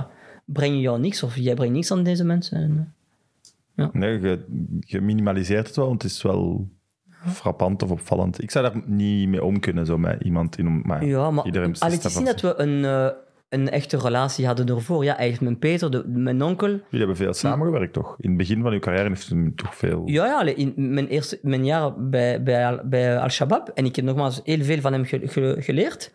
eh, 0.47 0.53
brengen 0.53 0.79
jou 0.79 0.99
niks, 0.99 1.23
of 1.23 1.35
jij 1.35 1.53
brengt 1.53 1.73
niks 1.73 1.91
aan 1.91 2.03
deze 2.03 2.23
mensen. 2.23 2.57
En, 2.57 2.93
eh, 3.75 3.87
Nee, 3.91 4.19
je, 4.19 4.45
je 4.79 5.01
minimaliseert 5.01 5.67
het 5.67 5.75
wel, 5.75 5.87
want 5.87 6.01
het 6.01 6.11
is 6.11 6.21
wel 6.21 6.67
frappant 7.27 7.83
of 7.83 7.91
opvallend. 7.91 8.43
Ik 8.43 8.51
zou 8.51 8.65
daar 8.71 8.81
niet 8.85 9.27
mee 9.29 9.43
om 9.43 9.59
kunnen, 9.59 9.85
zo 9.85 9.97
met 9.97 10.21
iemand 10.23 10.57
in... 10.57 10.81
Maar 10.85 11.05
ja, 11.05 11.31
maar 11.31 11.45
iedereen 11.45 11.71
het 11.71 11.89
niet 11.91 12.01
daarvan. 12.01 12.23
dat 12.25 12.41
we 12.41 12.53
een, 12.57 12.85
eh, 12.85 13.07
een 13.49 13.69
echte 13.69 13.97
relatie 13.97 14.45
hadden 14.45 14.67
ervoor. 14.67 15.03
Ja, 15.03 15.15
heeft 15.17 15.41
mijn 15.41 15.59
Peter, 15.59 15.91
de, 15.91 16.03
mijn 16.07 16.41
onkel... 16.43 16.67
Jullie 16.67 16.83
hebben 16.91 17.15
veel 17.15 17.33
samengewerkt, 17.33 17.93
toch? 17.93 18.15
In 18.19 18.29
het 18.29 18.37
begin 18.37 18.61
van 18.61 18.71
uw 18.73 18.79
carrière 18.79 19.07
heeft 19.07 19.31
u 19.31 19.53
toch 19.55 19.75
veel... 19.75 20.01
Ja, 20.05 20.25
ja 20.25 20.55
in 20.55 20.73
mijn, 20.75 21.07
eerste, 21.07 21.39
mijn 21.41 21.65
jaren 21.65 22.09
bij, 22.09 22.43
bij, 22.43 22.67
Al- 22.67 22.81
bij 22.83 23.19
Al-Shabaab. 23.19 23.69
En 23.69 23.85
ik 23.85 23.95
heb 23.95 24.05
nogmaals 24.05 24.41
heel 24.43 24.63
veel 24.63 24.79
van 24.81 24.93
hem 24.93 25.05
ge- 25.05 25.27
ge- 25.27 25.55
geleerd. 25.59 26.13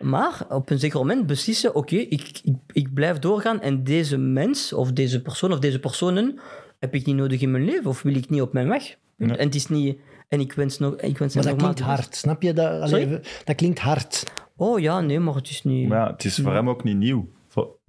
Maar 0.00 0.46
op 0.48 0.70
een 0.70 0.78
zeker 0.78 0.98
moment 0.98 1.26
beslissen, 1.26 1.74
oké, 1.74 1.96
ik, 1.96 2.40
ik, 2.44 2.56
ik 2.72 2.94
blijf 2.94 3.18
doorgaan 3.18 3.60
en 3.60 3.84
deze 3.84 4.16
mens, 4.16 4.72
of 4.72 4.92
deze 4.92 5.22
persoon, 5.22 5.52
of 5.52 5.58
deze 5.58 5.80
personen, 5.80 6.38
heb 6.78 6.94
ik 6.94 7.06
niet 7.06 7.16
nodig 7.16 7.40
in 7.40 7.50
mijn 7.50 7.64
leven, 7.64 7.86
of 7.86 8.02
wil 8.02 8.14
ik 8.14 8.30
niet 8.30 8.40
op 8.40 8.52
mijn 8.52 8.68
weg. 8.68 8.96
En 9.18 9.38
het 9.38 9.54
is 9.54 9.66
niet... 9.66 9.98
En 10.28 10.40
ik 10.40 10.52
wens 10.52 10.78
nog... 10.78 10.96
Ik 10.96 11.18
wens 11.18 11.34
Maar 11.34 11.44
dat 11.44 11.56
klinkt 11.56 11.80
hard, 11.80 12.16
snap 12.16 12.42
je? 12.42 12.52
Dat, 12.52 12.80
allee, 12.80 13.18
dat 13.44 13.56
klinkt 13.56 13.78
hard. 13.78 14.24
Oh 14.56 14.80
ja, 14.80 15.00
nee, 15.00 15.18
maar 15.18 15.34
het 15.34 15.48
is 15.48 15.62
niet... 15.62 15.88
Maar 15.88 15.98
ja, 15.98 16.12
het 16.12 16.24
is 16.24 16.38
voor 16.38 16.54
hem 16.54 16.68
ook 16.68 16.84
niet 16.84 16.96
nieuw. 16.96 17.28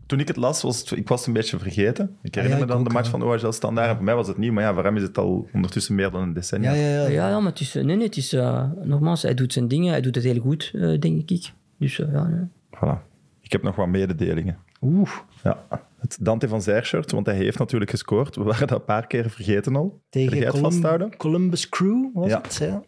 Toen 0.06 0.20
ik 0.20 0.28
het 0.28 0.38
las, 0.38 0.62
was 0.62 0.80
het, 0.80 0.92
ik 0.92 1.08
was 1.08 1.20
het 1.20 1.28
een 1.28 1.34
beetje 1.34 1.60
vergeten. 1.60 2.18
Ik 2.22 2.36
herinner 2.36 2.60
ja, 2.60 2.66
me 2.66 2.72
dan 2.72 2.80
ook, 2.80 2.88
de 2.88 2.94
match 2.94 3.06
ja. 3.06 3.12
van 3.12 3.24
OHL 3.24 3.52
Standaard. 3.52 3.90
En 3.90 3.96
voor 3.96 4.04
mij 4.04 4.16
was 4.16 4.28
het 4.28 4.38
nieuw, 4.38 4.54
maar 4.54 4.64
ja, 4.64 4.74
voor 4.74 4.84
hem 4.84 4.96
is 4.96 5.02
het 5.02 5.18
al 5.18 5.48
ondertussen 5.54 5.96
meer 5.96 6.12
dan 6.12 6.22
een 6.22 6.34
decennia. 6.34 6.74
Ja, 6.74 6.82
ja, 6.82 7.02
ja. 7.02 7.08
Ja, 7.08 7.30
ja, 7.30 7.40
maar 7.40 7.52
het 7.52 7.60
is... 7.60 7.74
Nee, 7.74 7.84
nee, 7.84 8.06
het 8.06 8.18
is... 8.18 8.34
eh, 8.34 8.70
nogmaals, 8.84 9.22
hij 9.22 9.34
doet 9.34 9.54
zijn 9.54 9.68
dingen, 9.68 9.92
hij 9.92 10.02
doet 10.02 10.16
het 10.16 10.24
heel 10.24 10.40
goed, 10.40 10.72
eh, 10.74 11.00
denk 11.00 11.30
ik. 11.30 11.52
Dus 11.82 11.99
eh, 11.99 12.12
ja. 12.14 12.48
Voilà. 12.76 13.10
Ik 13.41 13.52
heb 13.52 13.64
nog 13.64 13.76
wat 13.76 13.88
mededelingen. 13.88 14.58
Oeh, 14.82 15.10
Ja, 15.44 15.66
het 15.99 16.18
Dante 16.22 16.48
van 16.48 16.62
Zijr 16.62 16.86
shirt, 16.86 17.12
want 17.12 17.26
hij 17.26 17.36
heeft 17.36 17.58
natuurlijk 17.60 17.91
gescoord. 17.91 18.36
We 18.36 18.44
waren 18.44 18.68
dat 18.68 18.80
een 18.80 18.86
paar 18.86 19.08
keer 19.08 19.30
vergeten 19.30 19.76
al. 19.76 20.02
Tegen 20.10 20.45
Colum- 20.48 20.62
vasthouden? 20.62 21.18
Columbus 21.18 21.70
Crew 21.70 22.10
was 22.14 22.30
Ja. 22.30 22.41
het. 22.41 22.56
Ja. 22.56 22.82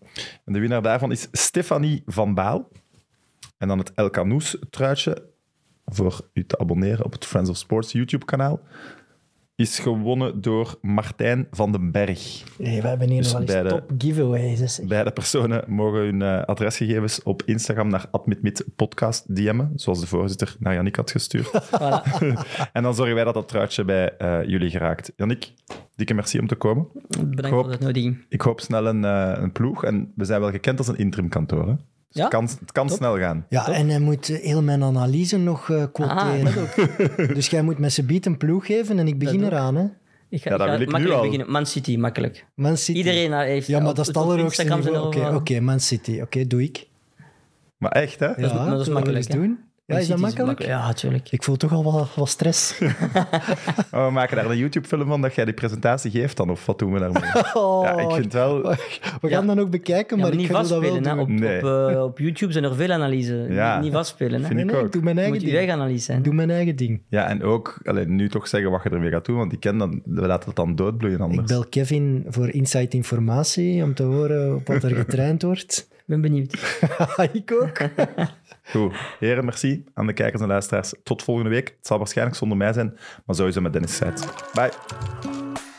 En 0.46 0.54
de 0.54 0.60
winnaar 0.60 0.82
daarvan 0.82 1.12
is 1.12 1.28
Stefanie 1.32 2.02
van 2.06 2.34
Baal. 2.34 2.70
En 3.58 3.68
dan 3.68 3.78
het 3.78 3.94
El 3.94 4.10
Canoes 4.10 4.58
truitje 4.70 5.28
voor 5.86 6.30
u 6.34 6.46
te 6.46 6.58
abonneren 6.58 7.06
op 7.06 7.12
het 7.12 7.26
Friends 7.26 7.50
of 7.50 7.58
Sports 7.58 7.92
YouTube 7.92 8.26
kanaal. 8.26 8.60
Is 9.56 9.80
gewonnen 9.80 10.42
door 10.42 10.78
Martijn 10.82 11.48
van 11.52 11.72
den 11.72 11.92
Berg. 11.92 12.44
Hey, 12.62 12.82
we 12.82 12.88
hebben 12.88 13.10
hier 13.10 13.22
Dus 13.22 13.34
nog 13.34 13.44
wel 13.46 13.58
eens 13.64 13.70
top 13.74 13.92
giveaways. 13.98 14.60
hè, 14.60 14.68
zeg. 14.68 14.86
Beide 14.88 15.12
personen 15.12 15.64
mogen 15.68 16.00
hun 16.00 16.22
eh, 16.22 16.42
adresgegevens 16.44 17.24
op 17.24 17.44
Instagram 17.46 17.88
naar 17.90 18.06
Admitmit 18.12 18.66
podcast 18.76 19.36
DM'en, 19.36 19.72
zoals 19.76 20.00
de 20.00 20.08
voorzitter 20.08 20.56
naar 20.60 20.74
Yannick 20.74 20.96
had 20.96 21.12
gestuurd. 21.12 21.50
Voilà. 21.72 22.04
en 22.74 22.84
dan 22.84 22.96
zorgen 22.96 23.16
wij 23.16 23.24
dat 23.24 23.34
dat 23.34 23.48
truitje 23.48 23.86
bij 23.86 24.18
eh, 24.18 24.44
jullie 24.48 24.70
geraakt. 24.70 25.14
Yannick, 25.16 25.54
dikke 25.96 26.14
merci 26.14 26.40
om 26.40 26.48
te 26.48 26.56
komen. 26.56 26.88
Bedankt 27.08 27.42
hoop- 27.42 27.52
voor 27.52 27.64
de 27.64 27.70
uitnodiging. 27.70 28.26
Ik 28.30 28.42
hoop 28.42 28.60
snel 28.60 28.86
een, 28.88 29.06
eh, 29.06 29.32
een 29.36 29.52
ploeg. 29.52 29.84
En 29.84 30.12
we 30.16 30.26
zijn 30.26 30.40
wel 30.42 30.52
gekend 30.52 30.78
als 30.78 30.88
een 30.88 30.98
interimkantoor. 30.98 31.68
Hè? 31.68 31.74
Dus 32.14 32.22
Ja? 32.22 32.28
het 32.30 32.32
kan, 32.38 32.44
het 32.60 32.72
kan 32.72 32.90
snel 32.90 33.18
gaan. 33.18 33.46
Ja, 33.50 33.68
en 33.72 33.90
hij 33.90 34.00
moet 34.00 34.30
eh, 34.30 34.42
heel 34.42 34.62
mijn 34.64 34.84
analyse 34.84 35.38
nog 35.38 35.70
eh, 35.70 35.84
quoteren. 35.94 36.48
Ah, 36.48 36.56
dat 36.56 37.28
dus 37.36 37.48
jij 37.50 37.62
moet 37.62 37.78
met 37.78 37.94
z'n 37.94 38.06
beat 38.06 38.26
een 38.26 38.38
ploeg 38.38 38.66
geven 38.66 39.00
en 39.00 39.08
ik 39.08 39.18
begin 39.18 39.40
Dat 39.42 39.52
eraan. 39.52 39.76
Hè. 39.76 39.86
Ik 40.30 40.42
ga, 40.42 40.50
Ja, 40.50 40.58
dat 40.58 40.68
wil 40.70 40.80
ik 40.80 40.86
nu 40.86 40.92
makkelijk 40.92 41.20
al. 41.20 41.24
beginnen. 41.26 41.52
Man 41.52 41.66
City, 41.66 41.98
makkelijk. 41.98 42.46
Man 42.56 42.78
City. 42.78 42.98
Iedereen 42.98 43.34
heeft... 43.34 43.68
Ja, 43.68 43.80
maar 43.80 43.90
op- 43.90 43.96
dat 43.96 44.08
is 44.08 44.14
het 44.14 44.24
allerhoogste 44.24 44.64
er 44.64 45.36
Oké, 45.36 45.60
Man 45.60 45.80
City. 45.80 46.20
Oké, 46.22 46.48
doe 46.48 46.64
ik. 46.64 46.88
Maar 47.78 47.92
echt, 47.92 48.20
hè? 48.20 48.26
Ja, 48.26 48.36
is- 48.36 48.42
dat 48.42 48.52
is 48.52 48.68
zullen 48.68 48.86
we 48.86 48.92
makkelijk, 48.92 49.32
doen. 49.32 49.60
Ja, 49.86 49.98
is 49.98 50.08
dat 50.08 50.18
makkelijk? 50.20 50.62
Ja, 50.66 50.86
natuurlijk. 50.88 51.32
Ik 51.32 51.44
voel 51.44 51.56
toch 51.56 51.72
al 51.72 51.84
wat, 51.84 52.16
wat 52.16 52.30
stress. 52.30 52.80
Oh, 53.92 54.06
we 54.06 54.12
maken 54.12 54.36
daar 54.36 54.50
een 54.50 54.58
YouTube-film 54.58 55.08
van 55.08 55.22
dat 55.22 55.36
jij 55.36 55.46
die 55.46 55.54
presentatie 55.54 56.12
geeft 56.12 56.38
dan, 56.38 56.50
of 56.50 56.66
wat 56.66 56.80
doen 56.80 56.94
we 56.94 57.00
daarmee? 57.00 57.22
Oh, 57.54 57.84
Ja, 57.86 57.98
ik 57.98 58.12
vind 58.12 58.34
wel... 58.34 58.62
We 58.62 59.30
gaan 59.30 59.48
Ja. 59.48 59.56
dat 59.56 59.60
ook 59.60 59.70
bekijken, 59.70 60.18
Ja, 60.18 60.24
maar 60.24 60.34
maar 60.34 60.44
ik 60.44 60.48
ga 60.50 60.54
dat 60.62 60.70
wel 60.70 61.02
doen. 61.02 61.20
Op, 61.20 61.28
Nee. 61.28 61.58
op, 61.58 61.90
eh, 61.92 62.04
op 62.04 62.20
YouTube 62.20 62.52
zijn 62.52 62.64
er 62.64 62.76
veel 62.76 62.92
analyses. 62.92 63.48
Ja. 63.56 63.80
Niet, 63.80 63.92
vastspelen. 63.94 64.42
Hè. 64.42 64.48
Vind 64.48 64.54
Nee, 64.54 64.64
ik 64.66 64.72
nee, 64.72 64.80
ook. 64.80 64.86
ik 64.86 64.92
doe 64.92 65.02
mijn 65.02 65.16
eigen 65.18 65.34
moet 65.34 65.42
je 65.44 65.48
ding. 65.50 65.60
eigen 65.60 65.80
analyse 65.82 66.04
zijn. 66.04 66.18
Ik 66.18 66.24
doe 66.24 66.34
mijn 66.34 66.50
eigen 66.50 66.76
ding. 66.76 67.02
Ja, 67.10 67.28
en 67.28 67.44
ook 67.44 67.80
allee, 67.84 68.06
nu 68.06 68.30
toch 68.30 68.48
zeggen 68.48 68.72
wat 68.72 68.84
je 68.84 68.90
ermee 68.90 69.12
gaat 69.12 69.26
doen, 69.26 69.38
want 69.38 69.54
ik 69.54 69.60
ken 69.60 69.78
dan, 69.78 70.02
we 70.06 70.28
laten 70.28 70.48
het 70.48 70.56
dan 70.56 70.76
doodbloeien 70.76 71.22
anders. 71.22 71.42
Ik 71.42 71.48
bel 71.48 71.66
Kevin 71.70 72.26
voor 72.28 72.50
Insight 72.50 72.94
Informatie 72.94 73.84
om 73.84 73.94
te 73.94 74.04
horen 74.04 74.56
op 74.56 74.68
wat 74.68 74.84
er 74.84 74.96
getraind 74.96 75.42
wordt. 75.42 75.88
Ben 76.14 76.22
benieuwd. 76.22 76.78
ik 77.34 77.52
ook. 77.52 77.78
Goed. 78.64 78.96
Heren, 79.20 79.46
merci 79.46 79.84
aan 79.94 80.08
de 80.08 80.14
kijkers 80.14 80.42
en 80.42 80.48
luisteraars. 80.48 80.94
Tot 81.04 81.24
volgende 81.24 81.50
week. 81.50 81.68
Het 81.68 81.88
zal 81.88 81.98
waarschijnlijk 81.98 82.38
zonder 82.38 82.58
mij 82.58 82.74
zijn, 82.74 82.98
maar 83.26 83.36
sowieso 83.36 83.62
met 83.62 83.74
Dennis 83.74 83.96
Seitz. 83.96 84.26
Bye. 84.54 85.73